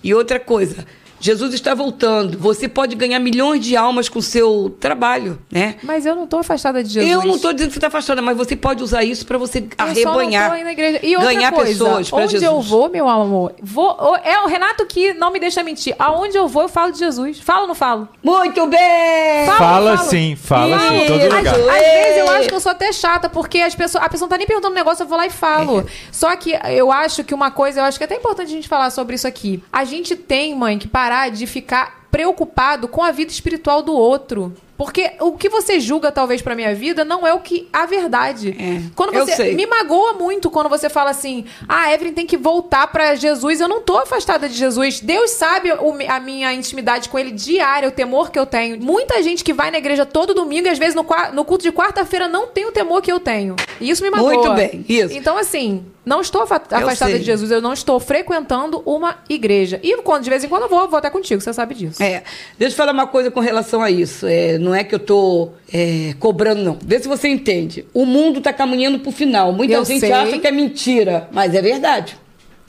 E 0.00 0.14
outra 0.14 0.38
coisa, 0.38 0.86
Jesus 1.20 1.52
está 1.54 1.74
voltando. 1.74 2.38
Você 2.38 2.68
pode 2.68 2.96
ganhar 2.96 3.18
milhões 3.20 3.64
de 3.64 3.76
almas 3.76 4.08
com 4.08 4.18
o 4.18 4.22
seu 4.22 4.74
trabalho, 4.80 5.38
né? 5.50 5.76
Mas 5.82 6.06
eu 6.06 6.14
não 6.14 6.26
tô 6.26 6.38
afastada 6.38 6.82
de 6.82 6.90
Jesus. 6.94 7.12
Eu 7.12 7.22
não 7.24 7.36
estou 7.36 7.52
dizendo 7.52 7.68
que 7.68 7.74
você 7.74 7.78
está 7.78 7.88
afastada, 7.88 8.22
mas 8.22 8.36
você 8.36 8.56
pode 8.56 8.82
usar 8.82 9.04
isso 9.04 9.26
para 9.26 9.36
você 9.38 9.58
Eu 9.58 9.64
só 9.68 9.84
não 9.84 9.90
arrebanhar. 9.90 10.50
tô 10.50 10.56
indo 10.56 10.64
na 10.64 10.72
igreja. 10.72 11.00
E 11.02 11.16
outra 11.16 11.32
ganhar 11.34 11.52
coisa, 11.52 11.70
pessoas 11.70 12.10
para 12.10 12.18
onde 12.18 12.32
Jesus. 12.32 12.42
eu 12.42 12.60
vou, 12.60 12.88
meu 12.88 13.08
amor, 13.08 13.54
vou, 13.62 14.16
é 14.24 14.40
o 14.42 14.46
Renato 14.46 14.86
que 14.86 15.12
não 15.14 15.30
me 15.30 15.38
deixa 15.38 15.62
mentir. 15.62 15.94
Aonde 15.98 16.36
eu 16.38 16.48
vou, 16.48 16.62
eu 16.62 16.68
falo 16.68 16.90
de 16.92 16.98
Jesus. 16.98 17.38
Falo 17.40 17.62
ou 17.62 17.68
não 17.68 17.74
falo? 17.74 18.08
Muito 18.22 18.66
bem! 18.66 19.46
Fala, 19.46 19.58
Fala 19.58 19.96
fala. 19.98 20.08
sim, 20.08 20.36
fala 20.36 20.78
sim, 20.78 20.94
em 20.96 21.06
todo 21.06 21.22
lugar. 21.22 21.46
Às, 21.46 21.68
às 21.68 21.80
vezes 21.82 22.18
eu 22.18 22.30
acho 22.30 22.48
que 22.48 22.54
eu 22.54 22.60
sou 22.60 22.72
até 22.72 22.92
chata, 22.92 23.28
porque 23.28 23.58
as 23.60 23.74
pessoas, 23.74 24.02
a 24.04 24.08
pessoa 24.08 24.26
não 24.26 24.30
tá 24.30 24.38
nem 24.38 24.46
perguntando 24.46 24.72
um 24.72 24.76
negócio, 24.76 25.02
eu 25.02 25.06
vou 25.08 25.18
lá 25.18 25.26
e 25.26 25.30
falo. 25.30 25.84
Só 26.10 26.34
que 26.36 26.58
eu 26.70 26.90
acho 26.90 27.22
que 27.24 27.34
uma 27.34 27.50
coisa, 27.50 27.80
eu 27.80 27.84
acho 27.84 27.98
que 27.98 28.04
é 28.04 28.06
até 28.06 28.16
importante 28.16 28.48
a 28.48 28.50
gente 28.50 28.68
falar 28.68 28.88
sobre 28.90 29.14
isso 29.16 29.26
aqui. 29.26 29.62
A 29.70 29.84
gente 29.84 30.16
tem, 30.16 30.54
mãe, 30.54 30.78
que 30.78 30.88
parar 30.88 31.09
de 31.38 31.46
ficar 31.46 32.06
preocupado 32.10 32.88
com 32.88 33.02
a 33.02 33.10
vida 33.10 33.30
espiritual 33.30 33.82
do 33.82 33.92
outro. 33.92 34.54
Porque 34.80 35.10
o 35.20 35.32
que 35.32 35.50
você 35.50 35.78
julga, 35.78 36.10
talvez, 36.10 36.40
pra 36.40 36.54
minha 36.54 36.74
vida, 36.74 37.04
não 37.04 37.26
é 37.26 37.34
o 37.34 37.40
que 37.40 37.68
a 37.70 37.84
verdade. 37.84 38.56
É, 38.58 38.80
Quando 38.96 39.12
eu 39.14 39.26
você. 39.26 39.36
sei. 39.36 39.54
Me 39.54 39.66
magoa 39.66 40.14
muito 40.14 40.50
quando 40.50 40.70
você 40.70 40.88
fala 40.88 41.10
assim: 41.10 41.44
ah, 41.68 41.92
Evelyn 41.92 42.14
tem 42.14 42.24
que 42.24 42.38
voltar 42.38 42.86
pra 42.86 43.14
Jesus. 43.14 43.60
Eu 43.60 43.68
não 43.68 43.82
tô 43.82 43.98
afastada 43.98 44.48
de 44.48 44.54
Jesus. 44.54 45.00
Deus 45.00 45.32
sabe 45.32 45.70
o 45.70 45.98
a 46.08 46.18
minha 46.18 46.54
intimidade 46.54 47.10
com 47.10 47.18
ele 47.18 47.30
diária, 47.30 47.90
o 47.90 47.92
temor 47.92 48.30
que 48.30 48.38
eu 48.38 48.46
tenho. 48.46 48.80
Muita 48.80 49.22
gente 49.22 49.44
que 49.44 49.52
vai 49.52 49.70
na 49.70 49.76
igreja 49.76 50.06
todo 50.06 50.32
domingo 50.32 50.66
e 50.66 50.70
às 50.70 50.78
vezes 50.78 50.94
no, 50.94 51.04
no 51.34 51.44
culto 51.44 51.62
de 51.62 51.72
quarta-feira 51.72 52.26
não 52.26 52.46
tem 52.46 52.64
o 52.64 52.72
temor 52.72 53.02
que 53.02 53.12
eu 53.12 53.20
tenho. 53.20 53.56
E 53.78 53.90
isso 53.90 54.02
me 54.02 54.08
magoa. 54.08 54.32
Muito 54.32 54.54
bem, 54.54 54.82
isso. 54.88 55.12
Então, 55.12 55.36
assim, 55.36 55.84
não 56.04 56.22
estou 56.22 56.42
afastada 56.42 57.18
de 57.18 57.24
Jesus, 57.24 57.50
eu 57.50 57.60
não 57.60 57.72
estou 57.72 58.00
frequentando 58.00 58.82
uma 58.86 59.18
igreja. 59.28 59.78
E 59.82 59.96
quando 59.98 60.24
de 60.24 60.30
vez 60.30 60.42
em 60.42 60.48
quando 60.48 60.62
eu 60.62 60.68
vou, 60.68 60.80
eu 60.80 60.88
vou 60.88 60.98
até 60.98 61.10
contigo, 61.10 61.40
você 61.40 61.52
sabe 61.52 61.74
disso. 61.74 62.02
É, 62.02 62.22
deixa 62.58 62.72
eu 62.72 62.76
falar 62.76 62.92
uma 62.92 63.06
coisa 63.06 63.30
com 63.30 63.40
relação 63.40 63.82
a 63.82 63.90
isso. 63.90 64.26
É, 64.26 64.56
não 64.70 64.76
é 64.76 64.84
que 64.84 64.94
eu 64.94 65.00
tô 65.00 65.50
é, 65.72 66.14
cobrando, 66.20 66.62
não. 66.62 66.78
Vê 66.80 67.00
se 67.00 67.08
você 67.08 67.28
entende. 67.28 67.84
O 67.92 68.06
mundo 68.06 68.38
está 68.38 68.52
caminhando 68.52 69.00
pro 69.00 69.10
final. 69.10 69.52
Muita 69.52 69.74
Eu 69.74 69.84
gente 69.84 69.98
sei. 69.98 70.12
acha 70.12 70.38
que 70.38 70.46
é 70.46 70.52
mentira, 70.52 71.28
mas 71.32 71.56
é 71.56 71.60
verdade. 71.60 72.16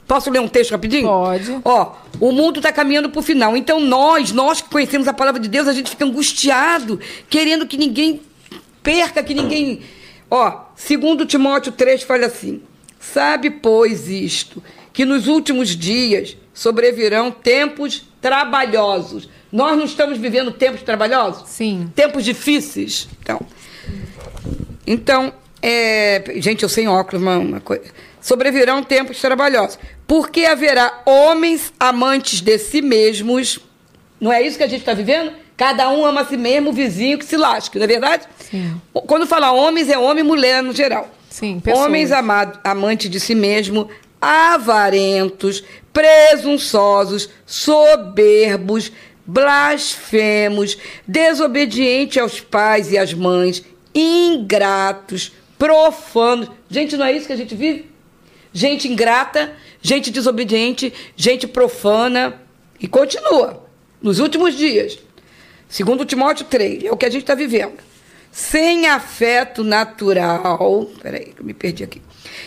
Posso 0.07 0.31
ler 0.31 0.39
um 0.39 0.47
texto 0.47 0.71
rapidinho? 0.71 1.07
Pode. 1.07 1.59
Ó, 1.63 1.93
o 2.19 2.31
mundo 2.31 2.57
está 2.57 2.71
caminhando 2.71 3.11
pro 3.11 3.21
final. 3.21 3.55
Então 3.55 3.79
nós, 3.79 4.31
nós 4.31 4.61
que 4.61 4.69
conhecemos 4.69 5.07
a 5.07 5.13
palavra 5.13 5.39
de 5.39 5.47
Deus, 5.47 5.67
a 5.67 5.73
gente 5.73 5.91
fica 5.91 6.03
angustiado, 6.03 6.99
querendo 7.29 7.67
que 7.67 7.77
ninguém 7.77 8.19
perca, 8.81 9.21
que 9.21 9.35
ninguém. 9.35 9.81
Ó, 10.29 10.61
segundo 10.75 11.23
Timóteo 11.23 11.71
3 11.71 12.01
fala 12.01 12.25
assim: 12.25 12.63
Sabe, 12.99 13.51
pois, 13.51 14.09
isto, 14.09 14.61
que 14.91 15.05
nos 15.05 15.27
últimos 15.27 15.69
dias 15.69 16.35
sobrevirão 16.51 17.29
tempos 17.29 18.07
trabalhosos. 18.21 19.27
Nós 19.51 19.77
não 19.77 19.85
estamos 19.85 20.17
vivendo 20.17 20.51
tempos 20.51 20.81
trabalhosos? 20.83 21.49
Sim. 21.49 21.91
Tempos 21.95 22.23
difíceis. 22.23 23.09
Então, 23.19 23.41
então 24.85 25.33
é, 25.61 26.23
gente, 26.37 26.63
eu 26.63 26.69
sem 26.69 26.87
óculos, 26.87 27.21
uma, 27.21 27.37
uma 27.37 27.59
coisa. 27.59 27.85
Sobrevirão 28.21 28.83
tempos 28.83 29.19
trabalhosos. 29.19 29.77
Porque 30.07 30.45
haverá 30.45 31.01
homens 31.05 31.73
amantes 31.79 32.41
de 32.41 32.57
si 32.57 32.81
mesmos. 32.81 33.59
Não 34.19 34.31
é 34.31 34.41
isso 34.41 34.57
que 34.57 34.63
a 34.63 34.67
gente 34.67 34.81
está 34.81 34.93
vivendo? 34.93 35.33
Cada 35.57 35.89
um 35.89 36.05
ama 36.05 36.21
a 36.21 36.25
si 36.25 36.37
mesmo, 36.37 36.69
o 36.69 36.73
vizinho 36.73 37.19
que 37.19 37.25
se 37.25 37.37
lasque, 37.37 37.77
não 37.77 37.83
é 37.83 37.87
verdade? 37.87 38.25
Sim. 38.39 38.81
Quando 38.93 39.27
fala 39.27 39.51
homens, 39.51 39.89
é 39.89 39.97
homem 39.97 40.23
e 40.23 40.27
mulher 40.27 40.63
no 40.63 40.73
geral. 40.73 41.07
Sim, 41.29 41.59
pessoas. 41.59 41.85
Homens 41.85 42.11
amado, 42.11 42.59
amantes 42.63 43.09
de 43.09 43.19
si 43.19 43.35
mesmo, 43.35 43.87
avarentos, 44.21 45.63
presunçosos, 45.91 47.29
soberbos, 47.45 48.91
blasfemos, 49.25 50.77
desobedientes 51.07 52.17
aos 52.17 52.39
pais 52.39 52.91
e 52.91 52.97
às 52.97 53.13
mães, 53.13 53.63
ingratos, 53.93 55.31
profanos. 55.57 56.49
Gente, 56.69 56.95
não 56.95 57.05
é 57.05 57.13
isso 57.13 57.27
que 57.27 57.33
a 57.33 57.37
gente 57.37 57.55
vive? 57.55 57.89
Gente 58.53 58.87
ingrata, 58.87 59.53
gente 59.81 60.11
desobediente, 60.11 60.93
gente 61.15 61.47
profana. 61.47 62.39
E 62.79 62.87
continua. 62.87 63.63
Nos 64.01 64.17
últimos 64.17 64.57
dias, 64.57 64.97
segundo 65.69 66.03
Timóteo 66.03 66.45
3, 66.47 66.85
é 66.85 66.91
o 66.91 66.97
que 66.97 67.05
a 67.05 67.09
gente 67.09 67.21
está 67.21 67.35
vivendo. 67.35 67.90
Sem 68.31 68.87
afeto 68.87 69.63
natural. 69.63 70.87
Peraí, 71.01 71.33
me 71.41 71.53
perdi 71.53 71.83
aqui. 71.83 72.01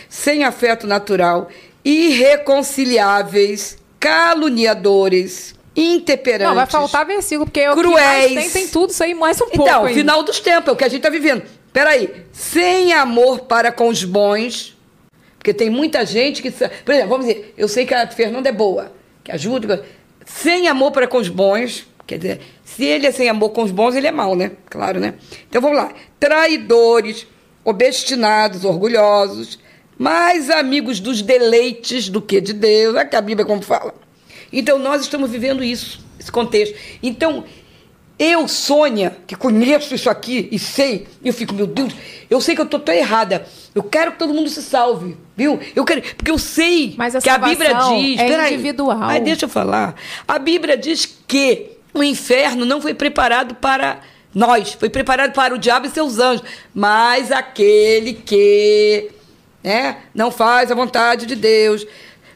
Sem 0.09 0.43
afeto 0.43 0.87
natural, 0.87 1.49
irreconciliáveis, 1.83 3.77
caluniadores, 3.99 5.53
intemperantes. 5.75 6.47
Não, 6.47 6.55
vai 6.55 6.65
faltar 6.65 7.05
versículo, 7.05 7.45
porque 7.45 7.67
o 7.67 7.75
que 7.75 7.81
Cruéis. 7.81 8.33
tem, 8.33 8.49
tem 8.49 8.67
tudo 8.67 8.89
isso 8.91 9.03
aí, 9.03 9.13
mais 9.13 9.39
um 9.41 9.49
pouco. 9.49 9.63
Então, 9.63 9.87
final 9.89 10.23
dos 10.23 10.39
tempos, 10.39 10.69
é 10.69 10.71
o 10.71 10.75
que 10.75 10.83
a 10.83 10.87
gente 10.87 10.99
está 10.99 11.09
vivendo. 11.09 11.43
Peraí, 11.71 12.25
sem 12.31 12.93
amor 12.93 13.41
para 13.41 13.71
com 13.71 13.89
os 13.89 14.03
bons, 14.03 14.75
porque 15.37 15.53
tem 15.53 15.69
muita 15.69 16.05
gente 16.05 16.41
que. 16.41 16.49
Por 16.49 16.93
exemplo, 16.93 17.09
vamos 17.09 17.27
dizer, 17.27 17.53
eu 17.57 17.67
sei 17.67 17.85
que 17.85 17.93
a 17.93 18.07
Fernanda 18.07 18.49
é 18.49 18.51
boa, 18.51 18.91
que 19.23 19.31
ajuda. 19.31 19.85
Sem 20.25 20.67
amor 20.67 20.91
para 20.91 21.07
com 21.07 21.17
os 21.17 21.29
bons, 21.29 21.85
quer 22.07 22.17
dizer, 22.17 22.41
se 22.65 22.83
ele 22.83 23.05
é 23.05 23.11
sem 23.11 23.29
amor 23.29 23.51
com 23.51 23.61
os 23.61 23.71
bons, 23.71 23.95
ele 23.95 24.07
é 24.07 24.11
mau, 24.11 24.35
né? 24.35 24.51
Claro, 24.69 24.99
né? 24.99 25.13
Então 25.47 25.61
vamos 25.61 25.77
lá. 25.77 25.93
Traidores, 26.19 27.27
obstinados, 27.63 28.65
orgulhosos, 28.65 29.59
mais 29.97 30.49
amigos 30.49 30.99
dos 30.99 31.21
deleites 31.21 32.09
do 32.09 32.19
que 32.19 32.41
de 32.41 32.53
Deus. 32.53 32.95
Olha 32.95 33.05
que 33.05 33.15
a 33.15 33.21
Bíblia 33.21 33.45
como 33.45 33.61
fala. 33.61 33.93
Então 34.51 34.79
nós 34.79 35.03
estamos 35.03 35.29
vivendo 35.29 35.63
isso, 35.63 36.03
esse 36.19 36.31
contexto. 36.31 36.75
Então, 37.03 37.43
eu, 38.17 38.47
Sônia, 38.47 39.15
que 39.27 39.35
conheço 39.35 39.93
isso 39.93 40.09
aqui 40.09 40.49
e 40.51 40.57
sei, 40.57 41.05
eu 41.23 41.33
fico, 41.33 41.53
meu 41.53 41.67
Deus, 41.67 41.93
eu 42.29 42.41
sei 42.41 42.55
que 42.55 42.61
eu 42.61 42.65
tô 42.65 42.79
tão 42.79 42.95
errada. 42.95 43.45
Eu 43.75 43.83
quero 43.83 44.13
que 44.13 44.19
todo 44.19 44.33
mundo 44.33 44.49
se 44.49 44.63
salve, 44.63 45.15
viu? 45.37 45.59
Eu 45.75 45.85
quero, 45.85 46.01
porque 46.01 46.31
eu 46.31 46.39
sei 46.39 46.95
Mas 46.97 47.15
a 47.15 47.21
que 47.21 47.29
a 47.29 47.37
Bíblia 47.37 47.73
diz. 47.73 48.19
é 48.19 48.27
peraí, 48.27 48.53
individual. 48.55 48.97
Mas 48.97 49.23
deixa 49.23 49.45
eu 49.45 49.49
falar. 49.49 49.93
A 50.27 50.39
Bíblia 50.39 50.75
diz 50.75 51.05
que 51.27 51.74
o 51.95 52.03
inferno 52.03 52.65
não 52.65 52.81
foi 52.81 52.93
preparado 52.93 53.55
para 53.55 53.99
nós, 54.33 54.73
foi 54.73 54.89
preparado 54.89 55.31
para 55.33 55.55
o 55.55 55.57
diabo 55.57 55.87
e 55.87 55.89
seus 55.89 56.19
anjos, 56.19 56.45
mas 56.73 57.31
aquele 57.31 58.13
que 58.13 59.09
né, 59.63 59.97
não 60.13 60.29
faz 60.29 60.69
a 60.71 60.75
vontade 60.75 61.25
de 61.25 61.35
Deus. 61.35 61.87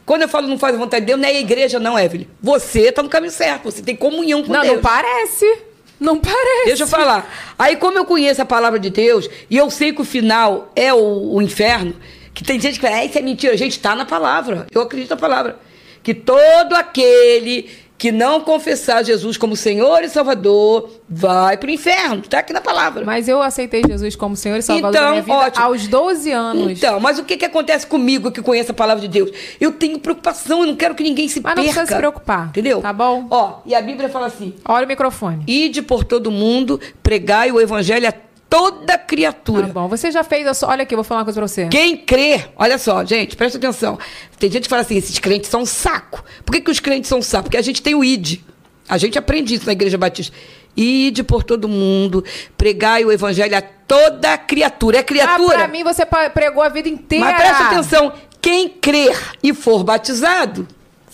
Quando 0.06 0.22
eu 0.22 0.28
falo 0.28 0.48
não 0.48 0.58
faz 0.58 0.74
a 0.74 0.78
vontade 0.78 1.02
de 1.02 1.08
Deus, 1.08 1.20
não 1.20 1.28
é 1.28 1.32
a 1.32 1.40
igreja, 1.40 1.78
não, 1.78 1.98
Evelyn. 1.98 2.26
Você 2.42 2.88
está 2.88 3.02
no 3.02 3.08
caminho 3.10 3.32
certo, 3.32 3.64
você 3.64 3.82
tem 3.82 3.94
comunhão 3.94 4.42
com 4.42 4.50
Não, 4.52 4.62
Deus. 4.62 4.74
não 4.76 4.82
parece. 4.82 5.58
Não 6.00 6.18
parece. 6.18 6.64
Deixa 6.64 6.84
eu 6.84 6.88
falar. 6.88 7.30
Aí, 7.58 7.76
como 7.76 7.98
eu 7.98 8.06
conheço 8.06 8.40
a 8.40 8.46
palavra 8.46 8.78
de 8.78 8.88
Deus, 8.88 9.28
e 9.50 9.56
eu 9.58 9.70
sei 9.70 9.92
que 9.92 10.00
o 10.00 10.04
final 10.04 10.72
é 10.74 10.92
o, 10.94 11.34
o 11.34 11.42
inferno, 11.42 11.94
que 12.32 12.42
tem 12.42 12.58
gente 12.58 12.80
que 12.80 12.86
fala, 12.86 12.96
ah, 12.96 13.04
isso 13.04 13.18
é 13.18 13.20
mentira. 13.20 13.54
Gente, 13.58 13.72
está 13.72 13.94
na 13.94 14.06
palavra. 14.06 14.66
Eu 14.72 14.80
acredito 14.80 15.10
na 15.10 15.16
palavra. 15.18 15.58
Que 16.02 16.14
todo 16.14 16.72
aquele 16.72 17.68
que 18.00 18.10
não 18.10 18.40
confessar 18.40 19.04
Jesus 19.04 19.36
como 19.36 19.54
Senhor 19.54 20.02
e 20.02 20.08
Salvador 20.08 20.88
vai 21.06 21.58
para 21.58 21.66
o 21.68 21.70
inferno. 21.70 22.22
Está 22.24 22.38
aqui 22.38 22.50
na 22.50 22.62
palavra. 22.62 23.04
Mas 23.04 23.28
eu 23.28 23.42
aceitei 23.42 23.82
Jesus 23.86 24.16
como 24.16 24.34
Senhor 24.34 24.56
e 24.56 24.62
Salvador 24.62 24.98
Então, 24.98 25.16
da 25.16 25.22
minha 25.22 25.36
ótimo. 25.36 25.64
aos 25.66 25.86
12 25.86 26.32
anos. 26.32 26.70
Então, 26.72 26.98
mas 26.98 27.18
o 27.18 27.24
que, 27.24 27.36
que 27.36 27.44
acontece 27.44 27.86
comigo 27.86 28.32
que 28.32 28.40
conheço 28.40 28.70
a 28.70 28.74
palavra 28.74 29.02
de 29.02 29.08
Deus? 29.08 29.30
Eu 29.60 29.72
tenho 29.72 29.98
preocupação, 29.98 30.60
eu 30.62 30.68
não 30.68 30.76
quero 30.76 30.94
que 30.94 31.02
ninguém 31.02 31.28
se 31.28 31.42
Mas 31.42 31.54
não 31.54 31.62
perca. 31.62 31.72
precisa 31.80 31.92
se 31.94 31.98
preocupar, 31.98 32.48
Entendeu? 32.48 32.80
tá 32.80 32.90
bom? 32.90 33.26
Ó, 33.30 33.58
e 33.66 33.74
a 33.74 33.82
Bíblia 33.82 34.08
fala 34.08 34.28
assim: 34.28 34.54
Olha 34.64 34.86
o 34.86 34.88
microfone. 34.88 35.44
ide 35.46 35.82
por 35.82 36.02
todo 36.02 36.30
mundo, 36.30 36.80
pregai 37.02 37.52
o 37.52 37.60
evangelho 37.60 38.08
a 38.08 38.14
toda 38.50 38.98
criatura. 38.98 39.68
Tá 39.68 39.72
bom. 39.72 39.88
Você 39.88 40.10
já 40.10 40.24
fez 40.24 40.46
a 40.46 40.52
sua... 40.52 40.68
Olha 40.70 40.82
aqui, 40.82 40.92
eu 40.92 40.96
vou 40.98 41.04
falar 41.04 41.20
uma 41.20 41.24
coisa 41.24 41.40
pra 41.40 41.46
você. 41.48 41.68
Quem 41.68 41.96
crê, 41.96 42.46
olha 42.56 42.76
só, 42.76 43.04
gente, 43.04 43.36
presta 43.36 43.56
atenção. 43.56 43.98
Tem 44.38 44.50
gente 44.50 44.64
que 44.64 44.68
fala 44.68 44.82
assim: 44.82 44.96
esses 44.96 45.18
crentes 45.20 45.48
são 45.48 45.62
um 45.62 45.66
saco. 45.66 46.22
Por 46.44 46.52
que, 46.52 46.60
que 46.60 46.70
os 46.70 46.80
crentes 46.80 47.08
são 47.08 47.20
um 47.20 47.22
saco? 47.22 47.44
Porque 47.44 47.56
a 47.56 47.62
gente 47.62 47.80
tem 47.80 47.94
o 47.94 48.04
ID. 48.04 48.40
A 48.88 48.98
gente 48.98 49.16
aprende 49.16 49.54
isso 49.54 49.64
na 49.66 49.72
Igreja 49.72 49.96
Batista. 49.96 50.36
Ide 50.76 51.22
por 51.22 51.42
todo 51.44 51.68
mundo, 51.68 52.24
pregai 52.58 53.04
o 53.04 53.12
evangelho 53.12 53.56
a 53.56 53.60
toda 53.62 54.36
criatura. 54.38 54.98
É 54.98 55.00
Ah, 55.00 55.04
criatura. 55.04 55.58
pra 55.58 55.68
mim 55.68 55.82
você 55.84 56.04
pregou 56.32 56.62
a 56.62 56.68
vida 56.68 56.88
inteira. 56.88 57.24
Mas 57.24 57.36
presta 57.36 57.64
atenção: 57.64 58.12
quem 58.40 58.68
crer 58.68 59.16
e 59.42 59.54
for 59.54 59.84
batizado 59.84 60.66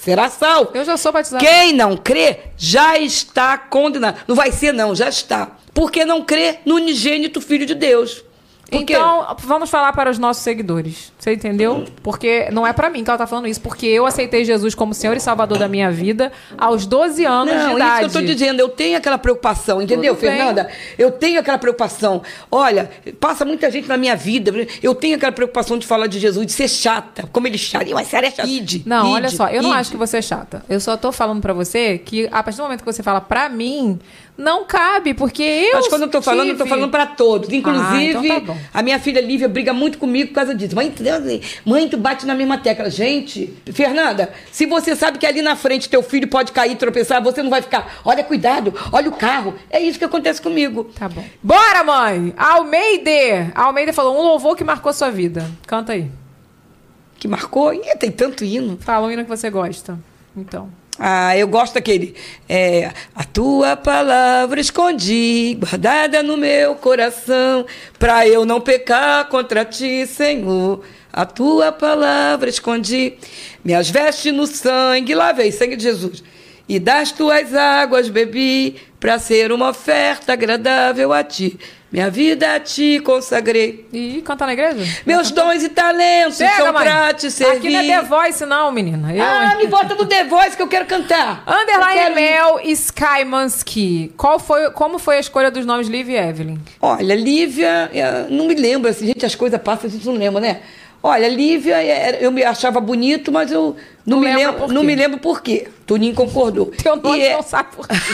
será 0.07 0.31
salvo. 0.31 0.71
Eu 0.73 0.85
já 0.85 0.97
sou 0.97 1.11
batizada. 1.11 1.45
Quem 1.45 1.73
não 1.73 1.97
crê 1.97 2.39
já 2.57 2.97
está 2.97 3.59
condenado. 3.59 4.21
Não 4.29 4.37
vai 4.37 4.53
ser, 4.53 4.73
não, 4.73 4.95
já 4.95 5.09
está. 5.09 5.57
Porque 5.75 6.05
não 6.05 6.25
crê 6.25 6.61
no 6.65 6.77
unigênito 6.77 7.41
Filho 7.41 7.67
de 7.67 7.75
Deus. 7.75 8.23
Por 8.71 8.85
quê? 8.85 8.95
Então, 8.95 9.37
vamos 9.41 9.69
falar 9.69 9.93
para 9.93 10.09
os 10.09 10.19
nossos 10.19 10.45
seguidores. 10.45 11.13
Você 11.27 11.33
entendeu? 11.35 11.85
Porque 12.05 12.49
não 12.53 12.65
é 12.65 12.73
pra 12.73 12.89
mim 12.89 13.03
que 13.03 13.11
ela 13.11 13.19
tá 13.19 13.27
falando 13.27 13.49
isso, 13.49 13.61
porque 13.61 13.85
eu 13.85 14.07
aceitei 14.07 14.45
Jesus 14.45 14.77
como 14.77 14.95
Senhor 14.95 15.17
e 15.17 15.19
Salvador 15.19 15.59
da 15.59 15.67
minha 15.67 15.91
vida 15.91 16.31
aos 16.57 16.87
12 16.87 17.25
anos 17.25 17.53
Não, 17.53 17.61
de 17.63 17.67
isso 17.71 17.77
idade. 17.77 17.99
que 17.99 18.05
eu 18.05 18.11
tô 18.13 18.21
dizendo, 18.25 18.61
eu 18.61 18.69
tenho 18.69 18.97
aquela 18.97 19.19
preocupação, 19.19 19.83
entendeu, 19.83 20.15
Tudo 20.15 20.25
bem. 20.25 20.37
Fernanda? 20.37 20.69
Eu 20.97 21.11
tenho 21.11 21.41
aquela 21.41 21.59
preocupação. 21.59 22.23
Olha, 22.49 22.89
passa 23.19 23.45
muita 23.45 23.69
gente 23.73 23.89
na 23.89 23.97
minha 23.97 24.15
vida, 24.15 24.53
eu 24.81 24.95
tenho 24.95 25.17
aquela 25.17 25.33
preocupação 25.33 25.77
de 25.77 25.85
falar 25.85 26.07
de 26.07 26.21
Jesus, 26.21 26.47
de 26.47 26.53
ser 26.53 26.69
chata, 26.69 27.29
como 27.33 27.49
ele 27.49 27.57
é 27.57 27.59
chato. 27.59 27.91
Mas 27.93 28.07
sério, 28.07 28.29
é 28.29 28.31
chato. 28.31 28.47
Ide, 28.47 28.85
Não, 28.87 29.07
ide, 29.07 29.15
olha 29.17 29.29
só, 29.29 29.49
eu 29.49 29.63
não 29.65 29.71
ide. 29.71 29.79
acho 29.81 29.91
que 29.91 29.97
você 29.97 30.19
é 30.19 30.23
chata. 30.23 30.63
Eu 30.69 30.79
só 30.79 30.97
tô 30.97 31.11
falando 31.11 31.41
pra 31.43 31.53
você 31.53 31.99
que 31.99 32.29
a 32.31 32.41
partir 32.41 32.59
do 32.59 32.63
momento 32.63 32.85
que 32.85 32.87
você 32.93 33.03
fala 33.03 33.21
pra 33.21 33.49
mim, 33.49 33.99
não 34.39 34.65
cabe, 34.65 35.13
porque 35.15 35.43
eu 35.43 35.73
Mas 35.77 35.89
quando 35.89 36.03
eu 36.03 36.09
tô 36.09 36.21
falando, 36.23 36.49
eu 36.51 36.57
tô 36.57 36.65
tive- 36.65 36.69
falando 36.77 36.91
pra 36.91 37.07
todos. 37.07 37.51
Inclusive, 37.51 38.17
Ah, 38.17 38.37
então 38.39 38.55
tá 38.55 38.55
a 38.75 38.83
minha 38.83 38.99
filha 39.01 39.21
Lívia 39.21 39.49
briga 39.49 39.73
muito 39.73 39.97
comigo 39.97 40.29
por 40.29 40.35
causa 40.35 40.55
disso. 40.55 40.77
Mãe, 40.77 40.93
tu- 41.21 41.41
mãe, 41.65 41.89
tu 41.89 41.97
bate 41.97 42.27
na 42.27 42.35
mesma 42.35 42.59
tecla. 42.59 42.89
Gente, 42.91 43.53
Fernanda, 43.73 44.33
se 44.51 44.67
você 44.67 44.95
sabe 44.97 45.19
que 45.19 45.27
ali 45.27 45.43
na 45.43 45.57
frente 45.57 45.89
teu 45.89 46.03
filho 46.03 46.29
pode 46.29 46.53
cair 46.53 46.73
e 46.73 46.77
tropeçar, 46.77 47.23
você 47.23 47.43
não 47.43 47.51
vai 47.51 47.63
ficar, 47.63 48.01
olha, 48.05 48.23
cuidado, 48.25 48.75
olha 48.93 49.09
o 49.09 49.13
carro. 49.17 49.55
É 49.71 49.81
isso 49.81 49.99
que 49.99 50.05
acontece 50.05 50.41
comigo. 50.41 50.85
Tá 50.99 51.09
bom. 51.09 51.25
Bora, 51.43 51.83
mãe! 51.85 52.35
Almeida! 52.37 53.53
Almeida 53.55 53.93
falou 53.93 54.17
um 54.19 54.23
louvor 54.23 54.57
que 54.57 54.65
marcou 54.65 54.93
sua 54.93 55.11
vida. 55.11 55.49
Canta 55.67 55.93
aí. 55.93 56.11
Que 57.19 57.27
marcou? 57.29 57.73
Ih, 57.73 57.97
tem 57.99 58.11
tanto 58.11 58.45
hino. 58.45 58.77
Fala 58.81 59.07
um 59.07 59.11
hino 59.11 59.23
que 59.25 59.29
você 59.31 59.49
gosta. 59.51 59.99
Então. 60.37 60.69
Ah, 60.99 61.37
eu 61.37 61.47
gosto 61.47 61.75
daquele. 61.75 62.15
É, 62.49 62.91
a 63.15 63.23
tua 63.23 63.77
palavra 63.77 64.59
escondi, 64.61 65.55
guardada 65.61 66.23
no 66.23 66.39
meu 66.39 66.75
coração, 66.75 67.67
pra 67.99 68.27
eu 68.27 68.47
não 68.47 68.61
pecar 68.63 69.27
contra 69.29 69.63
ti, 69.65 70.07
Senhor. 70.07 70.83
A 71.17 71.25
tua 71.25 71.73
palavra 71.73 72.49
escondi, 72.51 73.15
minhas 73.65 73.89
vestes 73.89 74.35
no 74.35 74.47
sangue, 74.47 75.15
lavei, 75.15 75.51
sangue 75.51 75.75
de 75.75 75.83
Jesus. 75.85 76.23
E 76.69 76.79
das 76.79 77.11
tuas 77.11 77.55
águas 77.55 78.09
bebi, 78.11 78.77
pra 79.01 79.19
ser 79.19 79.51
uma 79.51 79.71
oferta 79.71 80.35
agradável 80.35 81.13
a 81.15 81.25
ti. 81.25 81.59
Minha 81.93 82.11
vida 82.11 82.55
a 82.57 82.61
ti 82.61 83.01
consagrei. 83.03 83.87
E 83.93 84.21
cantar 84.23 84.45
na 84.47 84.53
igreja? 84.53 84.85
Meus 85.07 85.31
dons 85.31 85.63
e 85.63 85.69
talentos 85.69 86.37
Chega, 86.39 86.57
são 86.57 86.73
mãe. 86.73 86.83
pra 86.85 87.15
te 87.15 87.31
servir. 87.31 87.57
Aqui 87.59 87.71
não 87.71 87.81
é 87.81 87.87
The 87.87 88.03
Voice, 88.03 88.45
não, 88.45 88.73
menina. 88.73 89.15
Eu, 89.15 89.23
Ah, 89.23 89.53
hein? 89.53 89.59
me 89.59 89.67
bota 89.69 89.95
no 89.95 90.05
The 90.05 90.25
Voice 90.25 90.57
que 90.57 90.63
eu 90.63 90.69
quero 90.69 90.85
cantar. 90.87 91.45
Underline 91.47 91.95
quero- 92.01 92.15
Mel 92.17 92.61
Skymansky. 92.65 94.13
Qual 94.17 94.39
foi, 94.39 94.71
como 94.73 94.99
foi 94.99 95.17
a 95.17 95.21
escolha 95.21 95.51
dos 95.51 95.65
nomes 95.65 95.87
Liv 95.89 96.09
e 96.11 96.17
Evelyn? 96.17 96.59
Olha, 96.83 97.15
Lívia, 97.15 97.91
não 98.29 98.47
me 98.47 98.55
lembro, 98.55 98.91
assim, 98.91 99.07
gente, 99.07 99.25
as 99.25 99.35
coisas 99.37 99.61
passam, 99.63 99.89
a 99.89 99.93
gente 99.93 100.05
não 100.05 100.15
lembra, 100.15 100.41
né? 100.41 100.61
Olha, 101.07 101.29
Lívia, 101.29 101.77
era- 101.83 102.17
eu 102.19 102.33
me 102.33 102.43
achava 102.43 102.81
bonito, 102.81 103.31
mas 103.31 103.53
eu 103.53 103.77
não, 104.05 104.19
Não 104.21 104.25
me 104.29 104.35
lembro, 104.37 104.53
por 104.55 104.73
não 104.73 104.81
quê? 104.81 104.87
me 104.87 104.95
lembro 104.97 105.19
por 105.21 105.41
quê. 105.43 105.69
Toninho 105.87 106.15
concordou. 106.15 106.67
Teu 106.83 106.97
nome 106.97 107.19
E 107.19 107.23
é- 107.23 107.35
não 107.35 107.43
sabe 107.43 107.69
por 107.77 107.87
quê. 107.87 107.95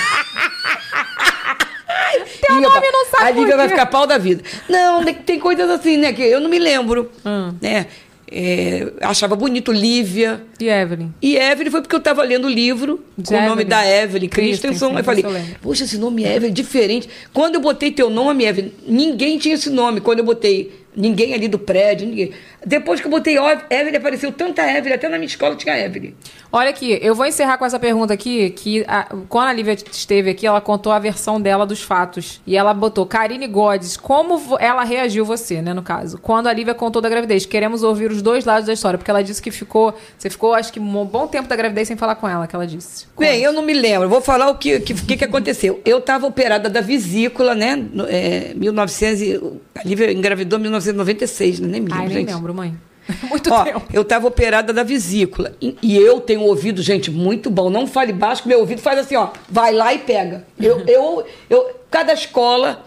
Teu 2.46 2.60
nome 2.60 2.86
não 2.90 3.06
sabe 3.06 3.24
A 3.24 3.30
Lívia 3.30 3.56
vai 3.56 3.68
ficar 3.68 3.86
pau 3.86 4.06
da 4.06 4.18
vida. 4.18 4.42
Não, 4.68 5.02
tem- 5.04 5.14
tem 5.14 5.38
coisas 5.38 5.68
assim, 5.70 5.96
né, 5.96 6.12
que 6.12 6.22
eu 6.22 6.40
não 6.40 6.50
me 6.50 6.58
lembro, 6.58 7.10
Hum. 7.24 7.54
né? 7.60 7.86
É, 8.34 8.90
achava 9.02 9.36
bonito 9.36 9.70
Lívia. 9.72 10.42
E 10.58 10.66
Evelyn? 10.66 11.12
E 11.20 11.36
Evelyn 11.36 11.70
foi 11.70 11.82
porque 11.82 11.94
eu 11.94 11.98
estava 11.98 12.22
lendo 12.22 12.46
o 12.46 12.50
livro 12.50 13.04
De 13.16 13.28
com 13.28 13.34
o 13.34 13.40
nome 13.40 13.62
Evelyn. 13.62 13.68
da 13.68 13.86
Evelyn 13.86 14.28
Christensen. 14.28 14.96
Eu 14.96 15.04
falei, 15.04 15.22
poxa, 15.60 15.84
esse 15.84 15.98
nome 15.98 16.24
Evelyn 16.24 16.48
é 16.50 16.50
diferente. 16.54 17.10
Quando 17.32 17.56
eu 17.56 17.60
botei 17.60 17.90
teu 17.90 18.08
nome, 18.08 18.44
Evelyn, 18.46 18.72
ninguém 18.86 19.36
tinha 19.36 19.54
esse 19.54 19.68
nome. 19.68 20.00
Quando 20.00 20.20
eu 20.20 20.24
botei 20.24 20.81
ninguém 20.96 21.34
ali 21.34 21.48
do 21.48 21.58
prédio, 21.58 22.06
ninguém. 22.06 22.32
Depois 22.64 23.00
que 23.00 23.06
eu 23.06 23.10
botei 23.10 23.36
Evelyn, 23.36 23.96
apareceu 23.96 24.30
tanta 24.30 24.62
Evelyn, 24.62 24.94
até 24.94 25.08
na 25.08 25.16
minha 25.16 25.26
escola 25.26 25.56
tinha 25.56 25.76
Evelyn. 25.78 26.14
Olha 26.52 26.70
aqui, 26.70 26.98
eu 27.02 27.14
vou 27.14 27.26
encerrar 27.26 27.56
com 27.58 27.64
essa 27.64 27.78
pergunta 27.78 28.12
aqui, 28.14 28.50
que 28.50 28.84
a- 28.86 29.08
quando 29.28 29.48
a 29.48 29.52
Lívia 29.52 29.72
esteve 29.90 30.30
aqui, 30.30 30.46
ela 30.46 30.60
contou 30.60 30.92
a 30.92 30.98
versão 30.98 31.40
dela 31.40 31.64
dos 31.66 31.82
fatos. 31.82 32.40
E 32.46 32.56
ela 32.56 32.72
botou, 32.74 33.04
Karine 33.06 33.46
Godes, 33.46 33.96
como 33.96 34.40
ela 34.60 34.84
reagiu 34.84 35.24
você, 35.24 35.60
né, 35.62 35.72
no 35.74 35.82
caso? 35.82 36.18
Quando 36.18 36.46
a 36.46 36.52
Lívia 36.52 36.74
contou 36.74 37.00
da 37.02 37.08
gravidez. 37.08 37.46
Queremos 37.46 37.82
ouvir 37.82 38.10
os 38.10 38.22
dois 38.22 38.44
lados 38.44 38.66
da 38.66 38.72
história, 38.72 38.98
porque 38.98 39.10
ela 39.10 39.22
disse 39.22 39.40
que 39.42 39.50
ficou, 39.50 39.94
você 40.16 40.28
ficou, 40.30 40.54
acho 40.54 40.72
que 40.72 40.78
um 40.78 41.04
bom 41.04 41.26
tempo 41.26 41.48
da 41.48 41.56
gravidez 41.56 41.88
sem 41.88 41.96
falar 41.96 42.14
com 42.16 42.28
ela, 42.28 42.46
que 42.46 42.54
ela 42.54 42.66
disse. 42.66 43.06
Bem, 43.18 43.40
eu 43.42 43.52
não 43.52 43.62
me 43.62 43.72
lembro. 43.72 44.08
Vou 44.08 44.20
falar 44.20 44.48
o 44.50 44.56
que, 44.56 44.78
que, 44.80 44.94
que, 44.94 45.16
que 45.16 45.24
aconteceu. 45.24 45.80
Eu 45.84 45.98
estava 45.98 46.26
operada 46.26 46.68
da 46.68 46.80
vesícula, 46.80 47.54
né? 47.54 47.76
No, 47.92 48.06
é, 48.08 48.52
1900, 48.54 49.20
e- 49.22 49.40
a 49.74 49.82
Lívia 49.84 50.12
engravidou 50.12 50.58
em 50.58 50.62
1996, 50.86 51.60
né? 51.60 51.68
Nem 51.68 51.80
lembro, 51.80 51.94
Ai, 51.94 52.08
nem 52.08 52.16
gente. 52.18 52.34
lembro, 52.34 52.54
mãe. 52.54 52.74
Muito 53.28 53.52
Ó, 53.52 53.64
tempo. 53.64 53.82
eu 53.92 54.02
estava 54.02 54.26
operada 54.26 54.72
da 54.72 54.82
vesícula. 54.82 55.56
E, 55.60 55.76
e 55.82 55.96
eu 55.96 56.20
tenho 56.20 56.40
um 56.40 56.44
ouvido, 56.44 56.80
gente, 56.80 57.10
muito 57.10 57.50
bom. 57.50 57.68
Não 57.68 57.86
fale 57.86 58.12
baixo, 58.12 58.42
que 58.42 58.48
meu 58.48 58.60
ouvido 58.60 58.80
faz 58.80 58.98
assim, 58.98 59.16
ó. 59.16 59.30
Vai 59.48 59.72
lá 59.72 59.92
e 59.92 59.98
pega. 59.98 60.46
Eu, 60.58 60.80
eu, 60.86 61.26
eu, 61.50 61.80
cada 61.90 62.12
escola. 62.12 62.84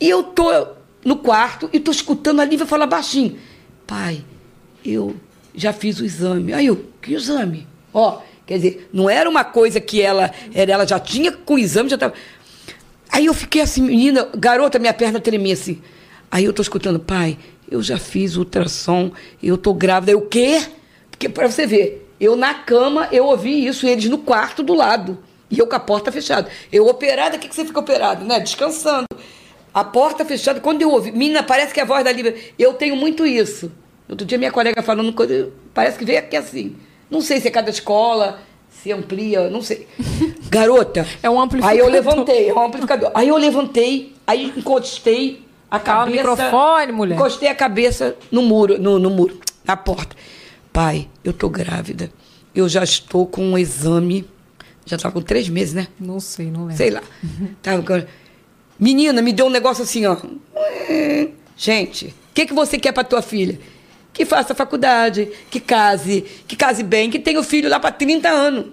E 0.00 0.08
eu 0.08 0.22
tô 0.22 0.66
no 1.04 1.16
quarto 1.16 1.68
e 1.72 1.78
tô 1.78 1.90
escutando 1.90 2.40
a 2.40 2.44
Lívia 2.44 2.66
falar 2.66 2.86
baixinho. 2.86 3.36
Pai, 3.86 4.24
eu 4.84 5.14
já 5.54 5.72
fiz 5.72 6.00
o 6.00 6.04
exame. 6.04 6.52
Aí 6.52 6.66
eu, 6.66 6.86
que 7.02 7.12
exame? 7.12 7.66
Ó, 7.92 8.20
quer 8.46 8.56
dizer, 8.56 8.88
não 8.92 9.08
era 9.08 9.28
uma 9.28 9.44
coisa 9.44 9.80
que 9.80 10.00
ela, 10.00 10.30
era, 10.54 10.72
ela 10.72 10.86
já 10.86 10.98
tinha 10.98 11.30
com 11.30 11.54
o 11.54 11.58
exame, 11.58 11.90
já 11.90 11.98
tava. 11.98 12.14
Aí 13.10 13.26
eu 13.26 13.34
fiquei 13.34 13.60
assim, 13.60 13.82
menina, 13.82 14.28
garota, 14.36 14.78
minha 14.78 14.94
perna 14.94 15.20
tremia 15.20 15.52
assim. 15.52 15.80
Aí 16.34 16.46
eu 16.46 16.52
tô 16.52 16.62
escutando, 16.62 16.98
pai, 16.98 17.38
eu 17.70 17.80
já 17.80 17.96
fiz 17.96 18.34
ultrassom, 18.34 19.12
eu 19.40 19.56
tô 19.56 19.72
grávida. 19.72 20.10
Eu, 20.10 20.18
o 20.18 20.26
quê? 20.26 20.66
Porque 21.08 21.28
pra 21.28 21.48
você 21.48 21.64
ver, 21.64 22.10
eu 22.18 22.34
na 22.34 22.54
cama, 22.54 23.08
eu 23.12 23.26
ouvi 23.26 23.64
isso, 23.64 23.86
eles 23.86 24.06
no 24.10 24.18
quarto 24.18 24.60
do 24.60 24.74
lado. 24.74 25.16
E 25.48 25.60
eu 25.60 25.68
com 25.68 25.76
a 25.76 25.78
porta 25.78 26.10
fechada. 26.10 26.50
Eu 26.72 26.88
operada, 26.88 27.36
o 27.36 27.38
que, 27.38 27.46
que 27.46 27.54
você 27.54 27.64
fica 27.64 27.78
operado, 27.78 28.24
né? 28.24 28.40
Descansando. 28.40 29.06
A 29.72 29.84
porta 29.84 30.24
fechada, 30.24 30.58
quando 30.58 30.82
eu 30.82 30.90
ouvi, 30.90 31.12
menina, 31.12 31.40
parece 31.40 31.72
que 31.72 31.78
é 31.78 31.84
a 31.84 31.86
voz 31.86 32.02
da 32.02 32.10
Lívia. 32.10 32.34
Eu 32.58 32.74
tenho 32.74 32.96
muito 32.96 33.24
isso. 33.24 33.70
Outro 34.08 34.26
dia 34.26 34.36
minha 34.36 34.50
colega 34.50 34.82
falando, 34.82 35.12
coisa, 35.12 35.52
parece 35.72 35.96
que 35.96 36.04
veio 36.04 36.18
aqui 36.18 36.36
assim. 36.36 36.74
Não 37.08 37.20
sei 37.20 37.40
se 37.40 37.46
é 37.46 37.50
cada 37.52 37.70
escola, 37.70 38.40
se 38.68 38.90
amplia, 38.90 39.48
não 39.48 39.62
sei. 39.62 39.86
Garota. 40.50 41.06
É 41.22 41.30
um 41.30 41.40
amplificador. 41.40 41.78
Aí 41.78 41.78
eu 41.78 41.88
levantei, 41.88 42.48
é 42.48 42.52
um 42.52 42.64
amplificador. 42.64 43.12
Aí 43.14 43.28
eu 43.28 43.36
levantei, 43.36 44.12
aí 44.26 44.52
encostei 44.56 45.43
a 45.70 45.78
Cala 45.78 46.04
o 46.04 46.06
cabeça. 46.06 46.28
microfone, 46.28 46.92
mulher. 46.92 47.14
Encostei 47.14 47.48
a 47.48 47.54
cabeça 47.54 48.16
no 48.30 48.42
muro, 48.42 48.78
no, 48.78 48.98
no 48.98 49.10
muro, 49.10 49.38
na 49.64 49.76
porta. 49.76 50.14
Pai, 50.72 51.08
eu 51.22 51.32
tô 51.32 51.48
grávida. 51.48 52.10
Eu 52.54 52.68
já 52.68 52.82
estou 52.84 53.26
com 53.26 53.44
um 53.44 53.58
exame. 53.58 54.28
Já 54.86 54.98
tá 54.98 55.10
com 55.10 55.20
três 55.20 55.48
meses, 55.48 55.74
né? 55.74 55.88
Não 55.98 56.20
sei, 56.20 56.50
não 56.50 56.62
lembro. 56.62 56.76
Sei 56.76 56.90
lá. 56.90 57.02
Tava 57.62 58.06
Menina, 58.78 59.22
me 59.22 59.32
deu 59.32 59.46
um 59.46 59.50
negócio 59.50 59.82
assim, 59.84 60.04
ó. 60.06 60.16
Gente, 61.56 62.06
o 62.06 62.34
que, 62.34 62.46
que 62.46 62.52
você 62.52 62.78
quer 62.78 62.92
pra 62.92 63.04
tua 63.04 63.22
filha? 63.22 63.58
Que 64.12 64.24
faça 64.24 64.54
faculdade, 64.54 65.28
que 65.50 65.58
case, 65.58 66.22
que 66.46 66.54
case 66.54 66.82
bem, 66.82 67.10
que 67.10 67.18
tenha 67.18 67.40
o 67.40 67.44
filho 67.44 67.68
lá 67.68 67.80
pra 67.80 67.90
30 67.90 68.28
anos. 68.28 68.66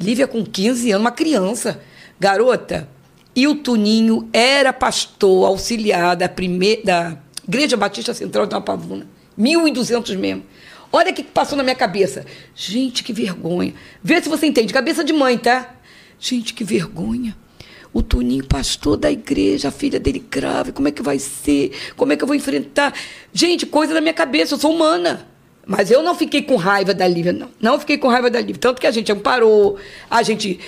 Lívia 0.00 0.26
com 0.26 0.44
15 0.44 0.90
anos, 0.90 1.00
uma 1.02 1.10
criança. 1.10 1.80
Garota. 2.20 2.88
E 3.36 3.46
o 3.46 3.54
Tuninho 3.54 4.30
era 4.32 4.72
pastor 4.72 5.46
auxiliar 5.46 6.16
da, 6.16 6.26
primeira, 6.26 6.82
da 6.82 7.18
Igreja 7.46 7.76
Batista 7.76 8.14
Central 8.14 8.46
de 8.46 8.58
Pavuna. 8.62 9.06
1.200 9.38 10.16
membros. 10.16 10.46
Olha 10.90 11.10
o 11.10 11.14
que 11.14 11.22
passou 11.22 11.58
na 11.58 11.62
minha 11.62 11.76
cabeça. 11.76 12.24
Gente, 12.54 13.04
que 13.04 13.12
vergonha. 13.12 13.74
Vê 14.02 14.22
se 14.22 14.30
você 14.30 14.46
entende. 14.46 14.72
Cabeça 14.72 15.04
de 15.04 15.12
mãe, 15.12 15.36
tá? 15.36 15.74
Gente, 16.18 16.54
que 16.54 16.64
vergonha. 16.64 17.36
O 17.92 18.02
Toninho, 18.02 18.44
pastor 18.46 18.96
da 18.96 19.10
igreja, 19.10 19.68
a 19.68 19.70
filha 19.70 20.00
dele 20.00 20.18
grave, 20.18 20.72
como 20.72 20.88
é 20.88 20.90
que 20.90 21.02
vai 21.02 21.18
ser? 21.18 21.72
Como 21.94 22.12
é 22.12 22.16
que 22.16 22.24
eu 22.24 22.26
vou 22.26 22.36
enfrentar? 22.36 22.94
Gente, 23.32 23.66
coisa 23.66 23.92
da 23.92 24.00
minha 24.00 24.14
cabeça, 24.14 24.54
eu 24.54 24.58
sou 24.58 24.74
humana. 24.74 25.26
Mas 25.66 25.90
eu 25.90 26.02
não 26.02 26.14
fiquei 26.14 26.42
com 26.42 26.56
raiva 26.56 26.94
da 26.94 27.08
Lívia, 27.08 27.32
não. 27.32 27.50
Não 27.60 27.78
fiquei 27.80 27.98
com 27.98 28.08
raiva 28.08 28.30
da 28.30 28.38
Lívia. 28.38 28.58
Tanto 28.60 28.80
que 28.80 28.86
a 28.86 28.90
gente 28.90 29.10
amparou, 29.10 29.76
a 30.08 30.22
gente. 30.22 30.60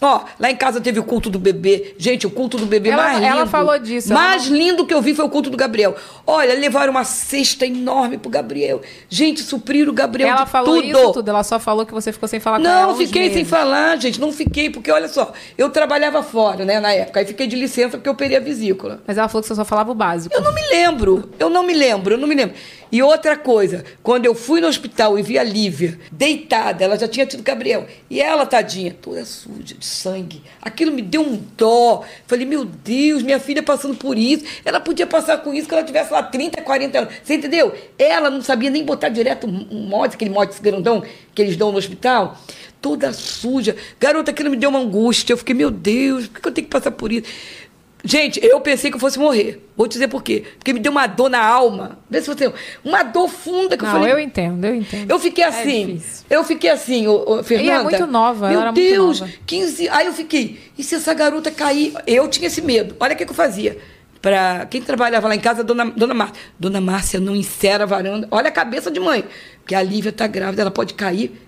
Ó, 0.00 0.20
lá 0.38 0.50
em 0.50 0.56
casa 0.56 0.80
teve 0.80 1.00
o 1.00 1.04
culto 1.04 1.28
do 1.28 1.38
bebê. 1.38 1.94
Gente, 1.98 2.26
o 2.26 2.30
culto 2.30 2.56
do 2.56 2.66
bebê 2.66 2.90
Ela- 2.90 3.02
mais 3.02 3.14
lindo. 3.20 3.26
ela 3.26 3.46
falou 3.46 3.78
disso, 3.78 4.12
Mais 4.14 4.46
lindo 4.46 4.86
que 4.86 4.94
eu 4.94 5.02
vi 5.02 5.14
foi 5.14 5.24
o 5.24 5.28
culto 5.28 5.50
do 5.50 5.56
Gabriel. 5.56 5.96
Olha, 6.26 6.54
levaram 6.54 6.92
uma 6.92 7.04
cesta 7.04 7.66
enorme 7.66 8.16
pro 8.18 8.30
Gabriel. 8.30 8.80
Gente, 9.08 9.42
supriram 9.42 9.90
o 9.90 9.94
Gabriel 9.94 10.30
Ela 10.30 10.44
de 10.44 10.50
falou 10.50 10.76
tudo. 10.76 10.86
isso 10.86 11.12
tudo, 11.12 11.28
ela 11.28 11.42
só 11.42 11.58
falou 11.58 11.84
que 11.84 11.92
você 11.92 12.12
ficou 12.12 12.28
sem 12.28 12.38
falar 12.38 12.60
com 12.60 12.66
ela. 12.66 12.86
Não, 12.86 12.96
fiquei 12.96 13.24
sem 13.28 13.34
meses. 13.38 13.48
falar, 13.50 13.96
gente. 13.96 14.20
Não 14.20 14.30
fiquei, 14.32 14.70
porque 14.70 14.90
olha 14.90 15.08
só, 15.08 15.32
eu 15.56 15.68
trabalhava 15.70 16.22
fora, 16.22 16.64
né, 16.64 16.78
na 16.78 16.92
época. 16.92 17.20
Aí 17.20 17.26
fiquei 17.26 17.46
de 17.48 17.56
licença 17.56 17.96
porque 17.96 18.08
eu 18.08 18.12
operei 18.12 18.36
a 18.36 18.40
vesícula. 18.40 19.02
Mas 19.06 19.18
ela 19.18 19.28
falou 19.28 19.42
que 19.42 19.48
você 19.48 19.54
só 19.54 19.64
falava 19.64 19.90
o 19.90 19.94
básico. 19.94 20.34
Eu 20.34 20.42
não 20.42 20.54
me 20.54 20.62
lembro, 20.68 21.28
eu 21.40 21.50
não 21.50 21.62
me 21.64 21.74
lembro, 21.74 22.14
eu 22.14 22.18
não 22.18 22.28
me 22.28 22.34
lembro. 22.36 22.54
E 22.90 23.02
outra 23.02 23.36
coisa, 23.36 23.84
quando 24.02 24.24
eu 24.24 24.34
fui 24.34 24.60
no 24.62 24.66
hospital 24.68 25.18
e 25.18 25.22
vi 25.22 25.38
a 25.38 25.42
Lívia 25.44 25.98
deitada, 26.10 26.84
ela 26.84 26.96
já 26.98 27.06
tinha 27.06 27.26
tido 27.26 27.42
Gabriel, 27.42 27.86
e 28.08 28.18
ela, 28.20 28.46
tadinha, 28.46 28.96
toda 29.02 29.24
suja 29.26 29.74
de 29.74 29.84
sangue, 29.88 30.42
aquilo 30.60 30.92
me 30.92 31.02
deu 31.02 31.22
um 31.22 31.42
dó. 31.56 32.04
Falei, 32.26 32.46
meu 32.46 32.64
Deus, 32.64 33.22
minha 33.22 33.40
filha 33.40 33.62
passando 33.62 33.96
por 33.96 34.16
isso, 34.16 34.44
ela 34.64 34.78
podia 34.78 35.06
passar 35.06 35.38
com 35.38 35.52
isso 35.52 35.66
que 35.66 35.74
ela 35.74 35.82
tivesse 35.82 36.12
lá 36.12 36.22
30, 36.22 36.62
40 36.62 36.98
anos. 36.98 37.14
Você 37.22 37.34
entendeu? 37.34 37.74
Ela 37.98 38.30
não 38.30 38.42
sabia 38.42 38.70
nem 38.70 38.84
botar 38.84 39.08
direto 39.08 39.46
um 39.46 39.86
mote, 39.88 40.14
aquele 40.14 40.30
mote 40.30 40.60
grandão 40.60 41.02
que 41.34 41.42
eles 41.42 41.56
dão 41.56 41.72
no 41.72 41.78
hospital. 41.78 42.38
Toda 42.80 43.12
suja. 43.12 43.74
Garota, 43.98 44.30
aquilo 44.30 44.50
me 44.50 44.56
deu 44.56 44.70
uma 44.70 44.78
angústia. 44.78 45.32
Eu 45.32 45.38
fiquei, 45.38 45.54
meu 45.54 45.70
Deus, 45.70 46.28
por 46.28 46.40
que 46.40 46.48
eu 46.48 46.52
tenho 46.52 46.66
que 46.66 46.70
passar 46.70 46.92
por 46.92 47.10
isso? 47.10 47.26
Gente, 48.04 48.38
eu 48.44 48.60
pensei 48.60 48.90
que 48.90 48.96
eu 48.96 49.00
fosse 49.00 49.18
morrer. 49.18 49.66
Vou 49.76 49.88
te 49.88 49.92
dizer 49.92 50.08
por 50.08 50.22
quê. 50.22 50.44
Porque 50.56 50.72
me 50.72 50.78
deu 50.78 50.92
uma 50.92 51.06
dor 51.06 51.28
na 51.28 51.40
alma. 51.44 51.98
Vê 52.08 52.20
se 52.22 52.28
você. 52.28 52.52
Uma 52.84 53.02
dor 53.02 53.28
funda 53.28 53.76
que 53.76 53.82
eu 53.84 53.88
Não, 53.88 53.94
falei. 53.94 54.12
eu 54.12 54.18
entendo, 54.20 54.64
eu 54.64 54.74
entendo. 54.74 55.10
Eu 55.10 55.18
fiquei 55.18 55.42
assim. 55.44 55.86
difícil. 55.86 56.24
eu 56.30 56.44
fiquei 56.44 56.70
assim, 56.70 57.08
ô, 57.08 57.24
ô, 57.26 57.42
Fernanda. 57.42 57.82
muito 57.84 58.06
nova, 58.06 58.48
Meu 58.48 58.60
era 58.60 58.72
muito 58.72 58.88
Deus, 58.88 59.20
nova. 59.20 59.32
15. 59.46 59.88
Aí 59.88 60.06
eu 60.06 60.12
fiquei. 60.12 60.60
E 60.78 60.84
se 60.84 60.94
essa 60.94 61.12
garota 61.12 61.50
cair? 61.50 61.92
Eu 62.06 62.28
tinha 62.28 62.46
esse 62.46 62.62
medo. 62.62 62.94
Olha 63.00 63.14
o 63.14 63.16
que, 63.16 63.24
que 63.24 63.30
eu 63.32 63.36
fazia. 63.36 63.76
Pra 64.22 64.66
quem 64.70 64.80
trabalhava 64.80 65.28
lá 65.28 65.34
em 65.34 65.40
casa, 65.40 65.62
dona, 65.64 65.86
dona 65.86 66.14
Márcia. 66.14 66.36
Dona 66.58 66.80
Márcia 66.80 67.20
não 67.20 67.34
encera 67.34 67.84
a 67.84 67.86
varanda. 67.86 68.26
Olha 68.30 68.48
a 68.48 68.52
cabeça 68.52 68.90
de 68.90 69.00
mãe. 69.00 69.24
Porque 69.60 69.74
a 69.74 69.82
Lívia 69.82 70.12
tá 70.12 70.26
grávida, 70.26 70.62
ela 70.62 70.70
pode 70.70 70.94
cair 70.94 71.47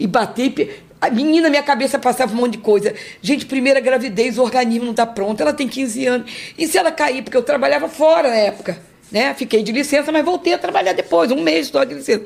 e 0.00 0.06
bater. 0.06 0.84
A 1.00 1.08
menina, 1.10 1.48
minha 1.48 1.62
cabeça 1.62 1.98
passava 1.98 2.32
um 2.32 2.36
monte 2.36 2.52
de 2.52 2.58
coisa. 2.58 2.94
Gente, 3.22 3.46
primeira 3.46 3.80
gravidez, 3.80 4.38
o 4.38 4.42
organismo 4.42 4.86
não 4.86 4.94
tá 4.94 5.06
pronto, 5.06 5.40
ela 5.40 5.52
tem 5.52 5.68
15 5.68 6.06
anos. 6.06 6.32
E 6.58 6.66
se 6.66 6.76
ela 6.76 6.90
cair? 6.90 7.22
Porque 7.22 7.36
eu 7.36 7.42
trabalhava 7.42 7.88
fora 7.88 8.28
na 8.28 8.36
época, 8.36 8.78
né? 9.12 9.32
Fiquei 9.34 9.62
de 9.62 9.72
licença, 9.72 10.10
mas 10.10 10.24
voltei 10.24 10.54
a 10.54 10.58
trabalhar 10.58 10.92
depois, 10.92 11.30
um 11.30 11.42
mês 11.42 11.68
só 11.68 11.84
de 11.84 11.94
licença. 11.94 12.24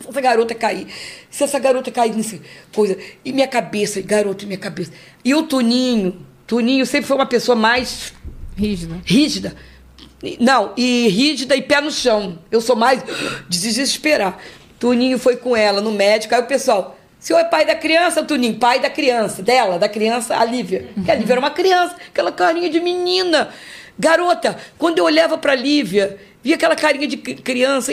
se 0.00 0.08
essa 0.08 0.20
garota 0.20 0.54
cair, 0.54 0.86
se 1.30 1.44
essa 1.44 1.58
garota 1.58 1.90
cair 1.90 2.14
nessa 2.14 2.38
coisa. 2.72 2.96
E 3.24 3.32
minha 3.32 3.48
cabeça, 3.48 4.00
garoto, 4.00 4.46
minha 4.46 4.58
cabeça. 4.58 4.92
E 5.24 5.34
o 5.34 5.42
Tuninho, 5.44 6.24
Tuninho 6.46 6.84
sempre 6.86 7.06
foi 7.06 7.16
uma 7.16 7.26
pessoa 7.26 7.56
mais 7.56 8.12
Rígida. 8.56 9.00
rígida. 9.04 9.56
Não, 10.38 10.72
e 10.76 11.08
rígida 11.08 11.56
e 11.56 11.62
pé 11.62 11.80
no 11.80 11.90
chão. 11.90 12.38
Eu 12.50 12.60
sou 12.60 12.76
mais 12.76 13.02
de 13.48 13.60
desesperar. 13.60 14.38
Tuninho 14.82 15.16
foi 15.16 15.36
com 15.36 15.56
ela 15.56 15.80
no 15.80 15.92
médico, 15.92 16.34
aí 16.34 16.40
o 16.40 16.46
pessoal. 16.46 16.98
O 17.20 17.24
senhor 17.24 17.38
é 17.38 17.44
pai 17.44 17.64
da 17.64 17.76
criança, 17.76 18.20
Tuninho? 18.24 18.54
Pai 18.54 18.80
da 18.80 18.90
criança, 18.90 19.40
dela, 19.40 19.78
da 19.78 19.88
criança, 19.88 20.36
a 20.36 20.44
Lívia. 20.44 20.88
Que 21.04 21.08
a 21.08 21.14
Lívia 21.14 21.34
era 21.34 21.40
uma 21.40 21.50
criança, 21.52 21.94
aquela 22.08 22.32
carinha 22.32 22.68
de 22.68 22.80
menina. 22.80 23.50
Garota, 23.96 24.56
quando 24.76 24.98
eu 24.98 25.04
olhava 25.04 25.38
pra 25.38 25.54
Lívia, 25.54 26.18
via 26.42 26.56
aquela 26.56 26.74
carinha 26.74 27.06
de 27.06 27.16
cri- 27.16 27.36
criança. 27.36 27.92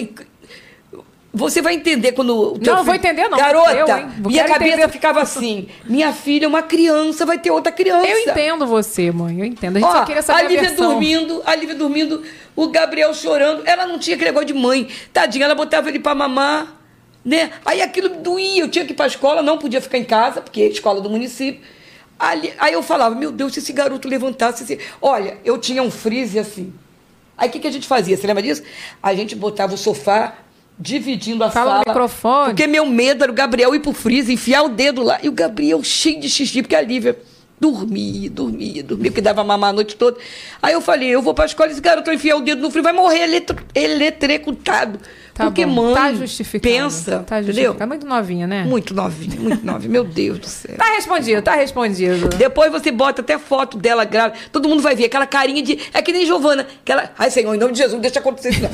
Você 1.31 1.61
vai 1.61 1.75
entender 1.75 2.13
quando. 2.13 2.53
o 2.53 2.57
teu 2.57 2.73
Não, 2.73 2.79
eu 2.79 2.83
vou 2.85 2.95
filho- 2.95 3.05
entender, 3.05 3.27
não. 3.29 3.37
Garota, 3.37 3.71
Eu, 3.71 3.85
minha 4.27 4.45
cabeça 4.45 4.73
entender. 4.77 4.89
ficava 4.89 5.21
assim. 5.21 5.67
Minha 5.85 6.11
filha 6.11 6.45
é 6.45 6.47
uma 6.47 6.63
criança, 6.63 7.23
vai 7.23 7.37
ter 7.37 7.51
outra 7.51 7.71
criança. 7.71 8.07
Eu 8.09 8.17
entendo 8.17 8.65
você, 8.65 9.11
mãe. 9.11 9.37
Eu 9.39 9.45
entendo. 9.45 9.77
A 9.77 9.79
gente 9.79 9.89
Ó, 9.89 9.91
só 9.93 10.05
queria 10.05 10.23
saber 10.23 10.41
a 10.41 10.45
a, 10.45 10.49
Lívia 10.49 10.69
versão. 10.69 10.89
dormindo, 10.89 11.43
a 11.45 11.53
Lívia 11.55 11.75
dormindo, 11.75 12.23
o 12.55 12.67
Gabriel 12.69 13.13
chorando. 13.13 13.61
Ela 13.67 13.85
não 13.85 13.99
tinha 13.99 14.15
aquele 14.15 14.31
negócio 14.31 14.47
de 14.47 14.55
mãe. 14.55 14.87
Tadinha, 15.13 15.45
ela 15.45 15.53
botava 15.53 15.87
ele 15.87 15.99
pra 15.99 16.15
mamar, 16.15 16.78
né? 17.23 17.51
Aí 17.65 17.81
aquilo 17.81 18.09
doía, 18.09 18.61
eu 18.61 18.69
tinha 18.69 18.85
que 18.85 18.93
ir 18.93 18.95
pra 18.95 19.07
escola, 19.07 19.41
não 19.41 19.57
podia 19.57 19.81
ficar 19.81 19.97
em 19.97 20.03
casa, 20.03 20.41
porque 20.41 20.61
é 20.61 20.67
escola 20.67 21.01
do 21.01 21.09
município. 21.09 21.61
Ali- 22.17 22.53
aí 22.57 22.73
eu 22.73 22.83
falava, 22.83 23.15
meu 23.15 23.31
Deus, 23.31 23.53
se 23.53 23.59
esse 23.59 23.71
garoto 23.73 24.07
levantasse... 24.07 24.63
esse- 24.63 24.79
Olha, 25.01 25.37
eu 25.45 25.57
tinha 25.57 25.81
um 25.81 25.89
freezer 25.91 26.41
assim. 26.41 26.73
Aí 27.37 27.47
o 27.47 27.51
que, 27.51 27.59
que 27.59 27.67
a 27.67 27.71
gente 27.71 27.87
fazia? 27.87 28.17
Você 28.17 28.27
lembra 28.27 28.43
disso? 28.43 28.61
A 29.01 29.13
gente 29.13 29.35
botava 29.35 29.73
o 29.73 29.77
sofá 29.77 30.35
dividindo 30.77 31.43
a 31.43 31.49
Fala 31.51 31.65
no 31.65 31.71
sala. 31.71 31.83
microfone. 31.87 32.45
Porque 32.49 32.67
meu 32.67 32.85
medo 32.85 33.23
era 33.23 33.31
o 33.31 33.35
Gabriel 33.35 33.73
ir 33.75 33.79
pro 33.79 33.93
freezer, 33.93 34.33
enfiar 34.33 34.63
o 34.63 34.69
dedo 34.69 35.01
lá. 35.03 35.19
E 35.23 35.29
o 35.29 35.31
Gabriel 35.31 35.81
cheio 35.83 36.19
de 36.19 36.29
xixi, 36.29 36.61
porque 36.61 36.75
a 36.75 36.81
Lívia 36.81 37.17
dormia, 37.60 38.30
dormia, 38.30 38.84
dormia, 38.84 39.11
porque 39.11 39.22
dava 39.22 39.44
mamar 39.44 39.72
a 39.72 39.73
noite 39.73 39.95
toda. 39.95 40.18
Aí 40.61 40.73
eu 40.73 40.81
falei, 40.81 41.10
eu 41.10 41.22
vou 41.22 41.34
pra 41.34 41.45
escola, 41.45 41.72
esse 41.72 41.81
garoto 41.81 42.06
vai 42.06 42.15
enfiar 42.15 42.38
o 42.38 42.41
dedo 42.41 42.61
no 42.61 42.72
freezer, 42.72 42.94
vai 42.94 42.94
morrer 42.94 43.23
eletro, 43.23 43.57
eletrecutado. 43.76 44.99
Tá 45.34 45.45
porque 45.45 45.65
bom. 45.65 45.72
mãe 45.86 45.94
Tá 45.94 46.14
justificado. 46.14 46.73
pensa, 46.73 47.23
Tá 47.26 47.38
entendeu? 47.41 47.56
justificado. 47.72 47.88
Muito 47.90 48.06
novinha, 48.06 48.45
né? 48.45 48.64
Muito 48.65 48.94
novinha, 48.94 49.40
muito 49.40 49.65
novinha. 49.65 49.90
Meu 49.90 50.03
Deus 50.03 50.38
do 50.38 50.48
céu. 50.48 50.76
Tá 50.76 50.94
respondido, 50.95 51.41
tá 51.41 51.56
respondido. 51.56 52.27
Depois 52.38 52.69
você 52.69 52.91
bota 52.91 53.22
até 53.22 53.38
foto 53.38 53.77
dela 53.77 54.03
grávida. 54.03 54.38
Todo 54.52 54.68
mundo 54.68 54.81
vai 54.81 54.95
ver 54.95 55.06
aquela 55.06 55.26
carinha 55.26 55.61
de. 55.64 55.80
É 55.94 56.02
que 56.02 56.11
nem 56.11 56.26
Giovana. 56.26 56.68
Aquela... 56.81 57.14
Ai, 57.18 57.31
Senhor, 57.31 57.56
em 57.56 57.57
nome 57.57 57.72
de 57.72 57.77
Jesus, 57.77 57.94
não 57.94 58.02
deixa 58.02 58.19
acontecer 58.19 58.49
isso, 58.49 58.61
não. 58.64 58.69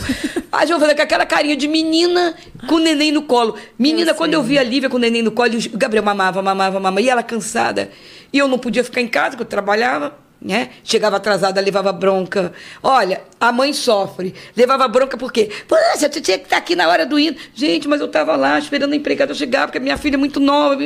A 0.52 0.66
Giovana 0.66 0.96
com 0.96 1.02
aquela 1.04 1.26
carinha 1.26 1.56
de 1.56 1.68
menina 1.68 2.34
com 2.68 2.76
o 2.76 2.80
neném 2.80 3.12
no 3.12 3.22
colo. 3.22 3.56
Menina, 3.78 4.12
Eu 4.12 4.16
quando 4.16 4.34
eu 4.34 4.42
vi 4.42 4.58
a 4.58 4.64
Lívia 4.64 4.90
com 4.90 4.98
o 4.98 5.00
neném 5.00 5.22
no 5.22 5.32
colo, 5.32 5.52
o 5.72 5.78
Gabriel 5.78 6.04
mamava, 6.04 6.42
mamava, 6.42 6.80
mamava. 6.80 7.00
E 7.02 7.08
ela 7.08 7.22
cansada. 7.22 7.92
E 8.36 8.38
eu 8.38 8.50
não 8.50 8.60
podia 8.60 8.84
ficar 8.84 9.00
em 9.00 9.08
casa, 9.08 9.30
porque 9.30 9.44
eu 9.44 9.48
trabalhava. 9.48 10.14
Né? 10.42 10.72
Chegava 10.84 11.16
atrasada, 11.16 11.62
levava 11.62 11.94
bronca. 11.94 12.52
Olha, 12.84 13.22
a 13.40 13.50
mãe 13.50 13.72
sofre. 13.72 14.36
Levava 14.58 14.86
bronca 14.90 15.18
por 15.18 15.32
quê? 15.32 15.50
Poxa, 15.66 16.10
tu 16.10 16.20
tinha 16.20 16.38
que 16.38 16.44
estar 16.44 16.58
aqui 16.58 16.76
na 16.76 16.86
hora 16.90 17.06
do 17.06 17.18
hino. 17.18 17.38
Gente, 17.54 17.88
mas 17.88 18.02
eu 18.02 18.08
estava 18.08 18.36
lá 18.36 18.60
esperando 18.60 18.92
a 18.92 18.96
empregada 18.98 19.34
chegar, 19.34 19.68
porque 19.68 19.80
minha 19.80 19.96
filha 19.96 20.16
é 20.16 20.18
muito 20.18 20.42
nova. 20.42 20.84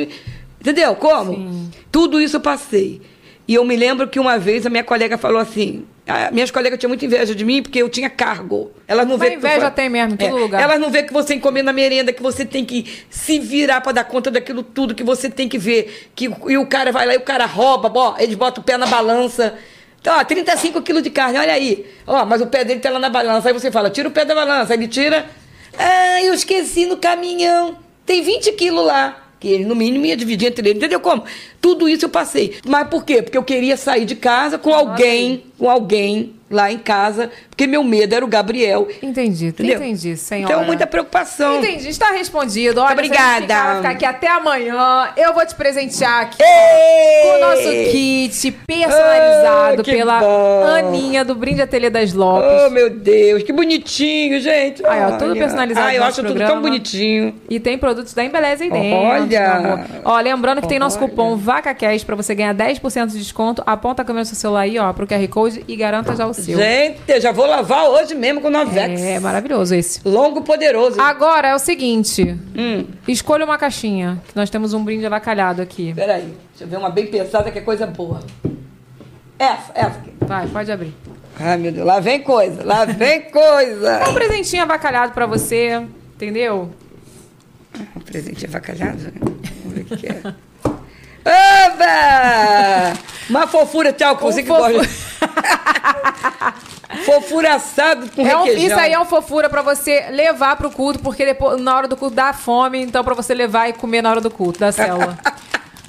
Entendeu? 0.60 0.94
Como? 0.94 1.68
Tudo 1.90 2.20
isso 2.20 2.36
eu 2.36 2.40
passei. 2.40 3.02
E 3.50 3.54
eu 3.56 3.64
me 3.64 3.74
lembro 3.74 4.06
que 4.06 4.20
uma 4.20 4.38
vez 4.38 4.64
a 4.64 4.70
minha 4.70 4.84
colega 4.84 5.18
falou 5.18 5.38
assim: 5.40 5.84
a- 6.06 6.30
minhas 6.30 6.52
colegas 6.52 6.78
tinham 6.78 6.88
muita 6.90 7.04
inveja 7.04 7.34
de 7.34 7.44
mim 7.44 7.60
porque 7.60 7.82
eu 7.82 7.88
tinha 7.88 8.08
cargo. 8.08 8.70
Elas 8.86 9.04
não 9.08 9.18
Mas 9.18 9.28
vê 9.28 9.34
que 9.34 9.40
tu 9.40 9.46
inveja 9.46 9.60
fa- 9.62 9.70
tem 9.72 9.88
mesmo, 9.88 10.14
em 10.14 10.16
todo 10.16 10.36
lugar. 10.36 10.62
Elas 10.62 10.78
não 10.78 10.88
vê 10.88 11.02
que 11.02 11.12
você 11.12 11.34
encomenda 11.34 11.72
merenda, 11.72 12.12
que 12.12 12.22
você 12.22 12.44
tem 12.44 12.64
que 12.64 12.86
se 13.10 13.40
virar 13.40 13.80
para 13.80 13.90
dar 13.90 14.04
conta 14.04 14.30
daquilo 14.30 14.62
tudo, 14.62 14.94
que 14.94 15.02
você 15.02 15.28
tem 15.28 15.48
que 15.48 15.58
ver. 15.58 16.10
Que, 16.14 16.30
e 16.46 16.56
o 16.56 16.64
cara 16.66 16.92
vai 16.92 17.04
lá 17.06 17.14
e 17.14 17.16
o 17.16 17.22
cara 17.22 17.44
rouba, 17.44 17.90
ó, 17.92 18.14
eles 18.20 18.36
botam 18.36 18.62
o 18.62 18.64
pé 18.64 18.76
na 18.76 18.86
balança. 18.86 19.54
Então, 20.00 20.16
ó, 20.16 20.22
35 20.22 20.80
quilos 20.82 21.02
de 21.02 21.10
carne, 21.10 21.36
olha 21.36 21.52
aí. 21.52 21.84
Ó, 22.06 22.24
mas 22.24 22.40
o 22.40 22.46
pé 22.46 22.64
dele 22.64 22.78
tá 22.78 22.88
lá 22.88 23.00
na 23.00 23.10
balança. 23.10 23.48
Aí 23.48 23.52
você 23.52 23.72
fala, 23.72 23.90
tira 23.90 24.06
o 24.08 24.12
pé 24.12 24.24
da 24.24 24.34
balança. 24.34 24.72
Aí 24.74 24.78
ele 24.78 24.86
tira. 24.86 25.26
Ah, 25.76 26.22
eu 26.22 26.32
esqueci 26.34 26.86
no 26.86 26.96
caminhão. 26.98 27.76
Tem 28.06 28.22
20 28.22 28.52
quilos 28.52 28.86
lá. 28.86 29.26
Que 29.40 29.48
ele, 29.48 29.64
no 29.64 29.74
mínimo, 29.74 30.04
ia 30.04 30.16
dividir 30.16 30.48
entre 30.48 30.68
eles. 30.68 30.76
Entendeu 30.78 31.00
como? 31.00 31.24
Tudo 31.60 31.88
isso 31.88 32.06
eu 32.06 32.08
passei. 32.08 32.56
Mas 32.66 32.88
por 32.88 33.04
quê? 33.04 33.22
Porque 33.22 33.36
eu 33.36 33.42
queria 33.44 33.76
sair 33.76 34.04
de 34.04 34.16
casa 34.16 34.56
com 34.58 34.72
alguém, 34.74 35.44
com 35.58 35.68
alguém 35.68 36.34
lá 36.50 36.72
em 36.72 36.78
casa, 36.78 37.30
porque 37.48 37.64
meu 37.64 37.84
medo 37.84 38.12
era 38.12 38.24
o 38.24 38.28
Gabriel. 38.28 38.88
Entendi, 39.00 39.46
Entendeu? 39.46 39.76
entendi, 39.76 40.16
senhora. 40.16 40.52
Então, 40.54 40.64
muita 40.64 40.84
preocupação. 40.84 41.58
Entendi, 41.58 41.88
está 41.90 42.10
respondido. 42.10 42.80
Olha, 42.80 42.92
obrigada. 42.92 43.42
ficar- 43.42 43.76
ficar 43.76 43.90
aqui 43.90 44.04
até 44.04 44.26
amanhã. 44.28 45.10
Eu 45.16 45.32
vou 45.32 45.46
te 45.46 45.54
presentear 45.54 46.22
aqui 46.22 46.42
Ei! 46.42 47.22
com 47.22 47.36
o 47.36 47.40
nosso 47.40 47.90
kit 47.92 48.50
personalizado 48.66 49.80
Ah, 49.80 49.84
que 49.84 49.92
pela 49.92 50.18
bom. 50.18 50.64
Aninha 50.66 51.24
do 51.24 51.34
Brinde 51.36 51.62
Ateliê 51.62 51.88
das 51.88 52.12
Lopes. 52.12 52.62
Oh, 52.66 52.70
meu 52.70 52.90
Deus, 52.90 53.42
que 53.44 53.52
bonitinho, 53.52 54.40
gente. 54.40 54.84
Aí, 54.86 55.02
ó, 55.04 55.12
tudo 55.12 55.30
Olha. 55.30 55.40
personalizado 55.40 55.86
Ah, 55.86 55.94
eu 55.94 56.02
acho 56.02 56.20
nosso 56.20 56.22
tudo 56.22 56.28
tão 56.38 56.46
programa. 56.46 56.62
bonitinho. 56.62 57.34
E 57.48 57.60
tem 57.60 57.78
produtos 57.78 58.12
da 58.12 58.24
Embeleza 58.24 58.64
aí 58.64 58.70
dentro. 58.70 58.98
Olha! 58.98 59.84
Ó, 60.04 60.18
lembrando 60.20 60.62
que 60.62 60.68
tem 60.68 60.78
nosso 60.80 60.98
Olha. 60.98 61.08
cupom 61.08 61.36
VACACAST 61.50 62.06
pra 62.06 62.14
você 62.14 62.32
ganhar 62.32 62.54
10% 62.54 63.08
de 63.08 63.18
desconto. 63.18 63.60
Aponta 63.66 64.02
a 64.02 64.04
câmera 64.04 64.22
do 64.22 64.28
seu 64.28 64.36
celular 64.36 64.60
aí, 64.60 64.78
ó, 64.78 64.92
pro 64.92 65.04
QR 65.04 65.26
Code 65.28 65.64
e 65.66 65.74
garanta 65.74 66.14
já 66.14 66.24
o 66.24 66.32
seu. 66.32 66.56
Gente, 66.56 67.00
eu 67.08 67.20
já 67.20 67.32
vou 67.32 67.44
lavar 67.44 67.88
hoje 67.88 68.14
mesmo 68.14 68.40
com 68.40 68.46
o 68.46 68.50
Novex. 68.52 69.02
É 69.02 69.18
maravilhoso 69.18 69.74
esse. 69.74 70.00
Longo, 70.06 70.42
poderoso. 70.42 71.00
Agora 71.00 71.48
é 71.48 71.54
o 71.54 71.58
seguinte: 71.58 72.22
Hum, 72.56 72.86
escolha 73.08 73.44
uma 73.44 73.58
caixinha, 73.58 74.22
que 74.28 74.36
nós 74.36 74.48
temos 74.48 74.72
um 74.74 74.84
brinde 74.84 75.04
avacalhado 75.04 75.60
aqui. 75.60 75.92
peraí. 75.92 76.32
Deixa 76.50 76.64
eu 76.64 76.68
ver 76.68 76.76
uma 76.76 76.90
bem 76.90 77.06
pesada 77.08 77.50
que 77.50 77.58
é 77.58 77.62
coisa 77.62 77.84
boa. 77.86 78.20
Essa, 79.36 79.72
essa 79.74 79.98
aqui. 79.98 80.12
Vai, 80.20 80.46
pode 80.46 80.70
abrir. 80.70 80.94
Ai, 81.38 81.56
meu 81.56 81.72
Deus, 81.72 81.84
lá 81.86 81.98
vem 81.98 82.20
coisa, 82.22 82.62
lá 82.64 82.84
vem 82.84 83.22
coisa. 83.30 84.08
Um 84.08 84.14
presentinho 84.14 84.62
avacalhado 84.62 85.12
pra 85.14 85.26
você, 85.26 85.82
entendeu? 86.14 86.70
Um 87.96 88.00
presente 88.00 88.44
avacalhado? 88.46 88.98
Vamos 89.64 89.74
ver 89.74 89.94
o 89.94 89.96
que 89.96 90.06
é. 90.06 90.34
Oba! 91.24 92.94
Uma 93.28 93.46
fofura 93.46 93.92
tal 93.92 94.16
que 94.16 94.24
Um 94.24 94.32
você 94.32 94.42
que 94.42 94.48
fofu- 94.48 94.72
gosta. 94.72 94.90
fofura 97.04 97.54
assado 97.54 98.08
com 98.10 98.26
É 98.26 98.36
um- 98.36 98.44
requeijão. 98.44 98.66
isso 98.68 98.78
aí 98.78 98.92
é 98.92 98.98
um 99.00 99.04
fofura 99.04 99.48
pra 99.48 99.62
você 99.62 100.06
levar 100.10 100.56
pro 100.56 100.70
culto, 100.70 100.98
porque 100.98 101.24
depois, 101.24 101.60
na 101.60 101.76
hora 101.76 101.88
do 101.88 101.96
culto 101.96 102.14
dá 102.16 102.32
fome, 102.32 102.80
então 102.82 103.04
pra 103.04 103.14
você 103.14 103.32
levar 103.34 103.68
e 103.68 103.72
comer 103.72 104.02
na 104.02 104.10
hora 104.10 104.20
do 104.20 104.30
culto, 104.30 104.58
da 104.58 104.72
célula. 104.72 105.16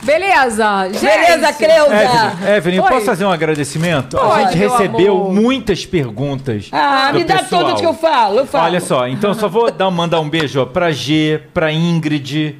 Beleza, 0.03 0.89
gente. 0.91 0.99
Beleza, 0.99 1.53
Creuza? 1.53 2.55
Evelyn, 2.57 2.81
posso 2.81 3.05
fazer 3.05 3.23
um 3.23 3.31
agradecimento? 3.31 4.17
Pode, 4.17 4.41
a 4.41 4.45
gente 4.47 4.57
recebeu 4.57 5.13
amor. 5.15 5.31
muitas 5.33 5.85
perguntas. 5.85 6.69
Ah, 6.71 7.09
do 7.11 7.19
me 7.19 7.23
dá 7.23 7.37
pessoal. 7.37 7.65
todas 7.65 7.79
que 7.81 7.85
eu 7.85 7.93
falo, 7.93 8.39
eu 8.39 8.47
falo. 8.47 8.63
Olha 8.65 8.79
só, 8.79 9.07
então 9.07 9.31
só 9.35 9.47
vou 9.47 9.69
dar, 9.69 9.91
mandar 9.91 10.19
um 10.19 10.27
beijo 10.27 10.59
ó, 10.59 10.65
pra 10.65 10.91
G, 10.91 11.43
pra 11.53 11.71
Ingrid, 11.71 12.55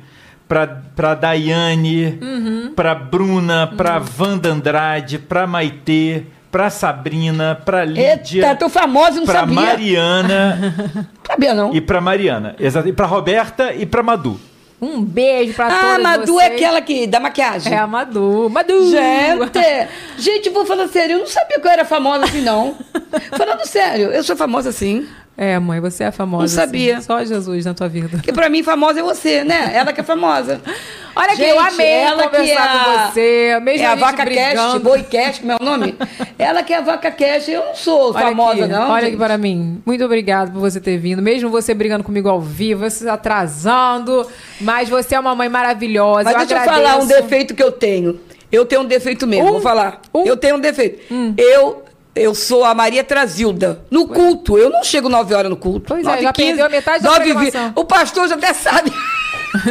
pra, 0.52 0.68
pra 0.94 1.14
Daiane, 1.16 2.20
Uhum. 2.22 2.74
pra 2.76 2.94
Bruna, 2.94 3.68
pra 3.78 4.02
Wanda 4.20 4.50
Andrade, 4.50 5.18
pra 5.18 5.48
Maitê, 5.48 6.24
pra 6.52 6.70
Sabrina, 6.70 7.58
pra 7.64 7.86
Lídia, 7.86 8.42
Eita, 8.44 8.56
tô 8.58 8.68
famosa, 8.68 9.20
não 9.20 9.26
pra 9.26 9.40
sabia. 9.40 9.56
Mariana 9.56 10.76
Sabia, 11.26 11.54
não. 11.54 11.74
e 11.74 11.80
pra 11.80 12.02
Mariana. 12.02 12.54
Exato. 12.60 12.90
E 12.90 12.92
pra 12.92 13.06
Roberta 13.06 13.74
e 13.74 13.86
pra 13.86 14.04
Madu. 14.04 14.38
Um 14.82 15.02
beijo 15.02 15.54
pra 15.54 15.68
Ah, 15.68 15.80
todos 15.80 16.04
Madu 16.04 16.34
vocês. 16.34 16.52
é 16.52 16.56
aquela 16.56 16.82
que 16.82 17.08
da 17.08 17.20
maquiagem. 17.22 17.72
É 17.72 17.78
a 17.78 17.88
Madu. 17.88 18.50
Madu! 18.50 18.90
Gente, 18.92 19.88
gente, 20.18 20.50
vou 20.50 20.66
falar 20.66 20.88
sério, 20.90 21.14
eu 21.14 21.20
não 21.20 21.28
sabia 21.28 21.60
que 21.62 21.66
eu 21.68 21.72
era 21.72 21.86
famosa 21.86 22.26
assim, 22.26 22.42
não. 22.42 22.76
Falando 23.38 23.64
sério, 23.66 24.08
eu 24.08 24.22
sou 24.24 24.36
famosa 24.36 24.70
assim. 24.70 25.08
É, 25.38 25.58
mãe, 25.58 25.80
você 25.80 26.04
é 26.04 26.12
famosa. 26.12 26.44
Não 26.44 26.66
sabia. 26.66 26.98
sim. 26.98 27.02
Só 27.08 27.24
Jesus 27.24 27.66
na 27.66 27.74
tua 27.74 27.88
vida. 27.88 28.10
Porque 28.10 28.32
pra 28.34 28.48
mim, 28.50 28.62
famosa 28.62 29.00
é 29.00 29.04
você, 29.04 29.44
né? 29.44 29.72
Ela 29.74 29.92
que 29.94 30.02
é 30.02 30.04
famosa. 30.04 30.62
Olha 31.16 31.28
aqui, 31.34 31.38
Gente, 31.42 31.50
eu 31.50 31.60
amei 31.60 31.88
ela 31.88 32.24
que 32.24 32.30
conversar 32.38 32.54
é 32.54 32.56
a- 32.58 32.84
com 33.06 33.12
você. 33.12 33.60
Mesmo 33.62 33.84
é 33.84 33.88
a 33.88 33.90
gente 33.92 34.00
Vaca 34.00 34.18
Cash, 34.26 34.26
brigando. 34.36 34.80
Boi 34.82 35.04
Cash, 35.04 35.40
como 35.40 35.52
é 35.52 35.58
o 35.60 35.64
nome? 35.64 35.96
Ela 36.40 36.64
que 36.64 36.74
é 36.74 36.78
a 36.78 36.82
Vaca 36.82 37.12
Cash, 37.12 37.50
eu 37.50 37.66
não 37.66 37.76
sou 37.76 38.12
Olha 38.14 38.20
famosa, 38.28 38.64
aqui, 38.64 38.72
não. 38.74 38.90
Olha 38.90 39.02
gente. 39.02 39.10
aqui 39.10 39.18
para 39.18 39.38
mim. 39.38 39.82
Muito 39.86 40.04
obrigado 40.06 40.52
por 40.54 40.60
você 40.60 40.80
ter 40.80 40.98
vindo. 40.98 41.22
Mesmo 41.22 41.50
você 41.50 41.74
brigando 41.74 42.04
comigo 42.04 42.30
ao 42.30 42.40
vivo, 42.40 42.90
você 42.90 43.08
atrasando. 43.10 44.26
Mas 44.60 44.88
você 44.90 45.16
é 45.16 45.20
uma 45.20 45.36
mãe 45.36 45.50
maravilhosa. 45.50 46.24
Mas 46.24 46.34
eu 46.34 46.40
deixa 46.40 46.54
eu 46.54 46.58
agradeço. 46.60 46.88
falar 46.90 47.04
um 47.04 47.08
defeito 47.08 47.54
que 47.54 47.62
eu 47.64 47.72
tenho. 47.72 48.20
Eu 48.52 48.66
tenho 48.66 48.82
um 48.82 48.86
defeito 48.86 49.28
mesmo, 49.28 49.48
Um? 49.48 49.52
vou 49.54 49.62
falar. 49.62 50.02
Um? 50.14 50.26
Eu 50.26 50.38
tenho 50.38 50.56
um 50.56 50.60
defeito. 50.60 51.02
Eu, 51.38 51.84
eu 52.16 52.36
sou 52.36 52.64
a 52.66 52.74
Maria 52.74 53.04
Trazilda. 53.04 53.84
No 53.90 54.08
culto, 54.08 54.58
eu 54.58 54.70
não 54.70 54.84
chego 54.84 55.08
9 55.08 55.34
horas 55.34 55.50
no 55.50 55.58
culto. 55.58 55.88
Pois 55.88 56.06
é, 56.06 56.10
9 56.10 56.22
já 56.22 56.34
15, 56.34 56.48
perdeu 56.48 56.66
a 56.66 56.70
metade 56.70 57.04
da 57.04 57.10
9 57.10 57.22
e 57.22 57.34
programação. 57.34 57.68
20. 57.68 57.78
O 57.78 57.86
pastor 57.86 58.28
já 58.28 58.36
até 58.36 58.54
sabe. 58.54 58.92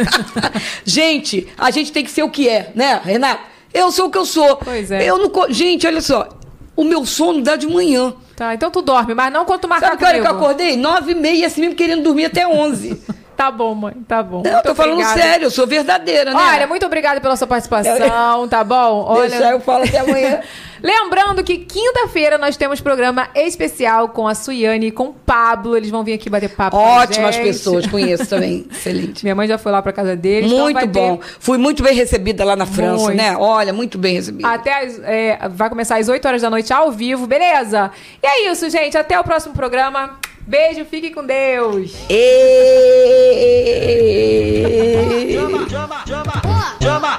gente, 0.83 1.47
a 1.57 1.71
gente 1.71 1.91
tem 1.91 2.03
que 2.03 2.11
ser 2.11 2.23
o 2.23 2.29
que 2.29 2.49
é, 2.49 2.71
né, 2.75 2.99
Renato? 3.03 3.43
Eu 3.73 3.91
sou 3.91 4.07
o 4.07 4.11
que 4.11 4.17
eu 4.17 4.25
sou. 4.25 4.57
Pois 4.57 4.91
é. 4.91 5.03
Eu 5.07 5.17
não, 5.17 5.31
gente, 5.49 5.87
olha 5.87 6.01
só. 6.01 6.27
O 6.75 6.83
meu 6.83 7.05
sono 7.05 7.41
dá 7.41 7.55
de 7.55 7.67
manhã. 7.67 8.13
Tá, 8.35 8.55
então 8.55 8.71
tu 8.71 8.81
dorme, 8.81 9.13
mas 9.13 9.31
não 9.31 9.45
quando 9.45 9.61
tu 9.61 9.67
marcar 9.67 9.89
Sabe 9.89 9.99
que 9.99 10.05
hora 10.05 10.19
que 10.19 10.27
eu 10.27 10.31
acordei? 10.31 10.75
9 10.75 11.11
e 11.11 11.15
meia, 11.15 11.47
assim 11.47 11.61
mesmo, 11.61 11.75
querendo 11.75 12.01
dormir 12.01 12.25
até 12.25 12.47
11. 12.47 12.99
Tá 13.41 13.49
bom, 13.49 13.73
mãe, 13.73 13.93
tá 14.07 14.21
bom. 14.21 14.43
Não, 14.45 14.51
Muito 14.51 14.63
tô 14.65 14.75
falando 14.75 14.93
obrigada. 14.99 15.19
sério, 15.19 15.45
eu 15.47 15.51
sou 15.51 15.65
verdadeira, 15.65 16.31
né? 16.31 16.39
Olha, 16.39 16.67
muito 16.67 16.85
obrigada 16.85 17.19
pela 17.19 17.35
sua 17.35 17.47
participação, 17.47 18.47
tá 18.47 18.63
bom? 18.63 19.03
Olha, 19.09 19.29
Deixa 19.31 19.49
eu 19.49 19.59
falo 19.59 19.83
até 19.83 19.97
amanhã. 19.97 20.41
Lembrando 20.83 21.43
que 21.43 21.57
quinta-feira 21.59 22.37
nós 22.37 22.55
temos 22.55 22.81
programa 22.81 23.29
especial 23.35 24.09
com 24.09 24.27
a 24.27 24.35
Suiane 24.35 24.87
e 24.87 24.91
com 24.91 25.05
o 25.05 25.13
Pablo. 25.13 25.75
Eles 25.75 25.89
vão 25.89 26.03
vir 26.03 26.13
aqui 26.13 26.29
bater 26.29 26.49
papo 26.49 26.77
Ótimas 26.77 27.35
pessoas, 27.37 27.85
conheço 27.87 28.27
também. 28.27 28.65
Excelente. 28.71 29.23
Minha 29.23 29.33
mãe 29.35 29.47
já 29.47 29.57
foi 29.57 29.71
lá 29.71 29.81
pra 29.81 29.91
casa 29.91 30.15
deles. 30.15 30.51
então 30.51 30.65
Muito 30.65 30.79
ter- 30.79 30.87
bom. 30.87 31.19
Fui 31.39 31.57
muito 31.57 31.81
bem 31.81 31.95
recebida 31.95 32.43
lá 32.45 32.55
na 32.55 32.65
França, 32.67 33.03
Muito. 33.05 33.17
né? 33.17 33.35
Olha, 33.37 33.73
muito 33.73 33.97
bem 33.97 34.15
recebida. 34.15 34.47
Até 34.47 34.85
as- 34.85 34.99
é, 35.03 35.39
vai 35.49 35.67
começar 35.69 35.97
às 35.99 36.07
8 36.09 36.27
horas 36.27 36.41
da 36.43 36.49
noite 36.49 36.71
ao 36.71 36.91
vivo, 36.91 37.25
beleza? 37.27 37.89
E 38.21 38.27
é 38.27 38.51
isso, 38.51 38.69
gente. 38.69 38.95
Até 38.97 39.19
o 39.19 39.23
próximo 39.23 39.53
programa. 39.55 40.19
Beijo, 40.51 40.83
fique 40.83 41.11
com 41.11 41.25
Deus. 41.25 41.93
E... 42.09 42.19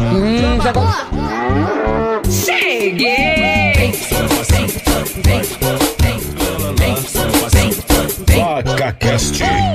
Hum, 0.02 0.60
já 0.62 0.72
vou- 0.72 0.82
PacaCast. 8.26 9.42
Ela 9.42 9.72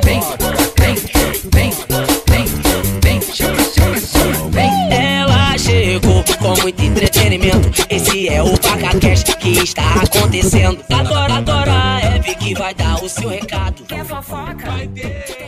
muito 6.68 6.84
entretenimento. 6.84 7.72
Esse 7.90 8.28
é 8.28 8.44
o 8.44 8.58
PacaCast 8.58 9.38
que 9.38 9.52
está 9.60 10.02
acontecendo. 10.02 10.84
Adora, 10.92 11.36
adora, 11.36 12.22
é 12.26 12.34
que 12.34 12.54
vai 12.56 12.74
dar 12.74 13.02
o 13.02 13.08
seu 13.08 13.30
recado. 13.30 13.86
Quer 13.86 14.04
fofoca? 14.04 14.70
Vai 14.70 14.88
ter. 14.88 15.47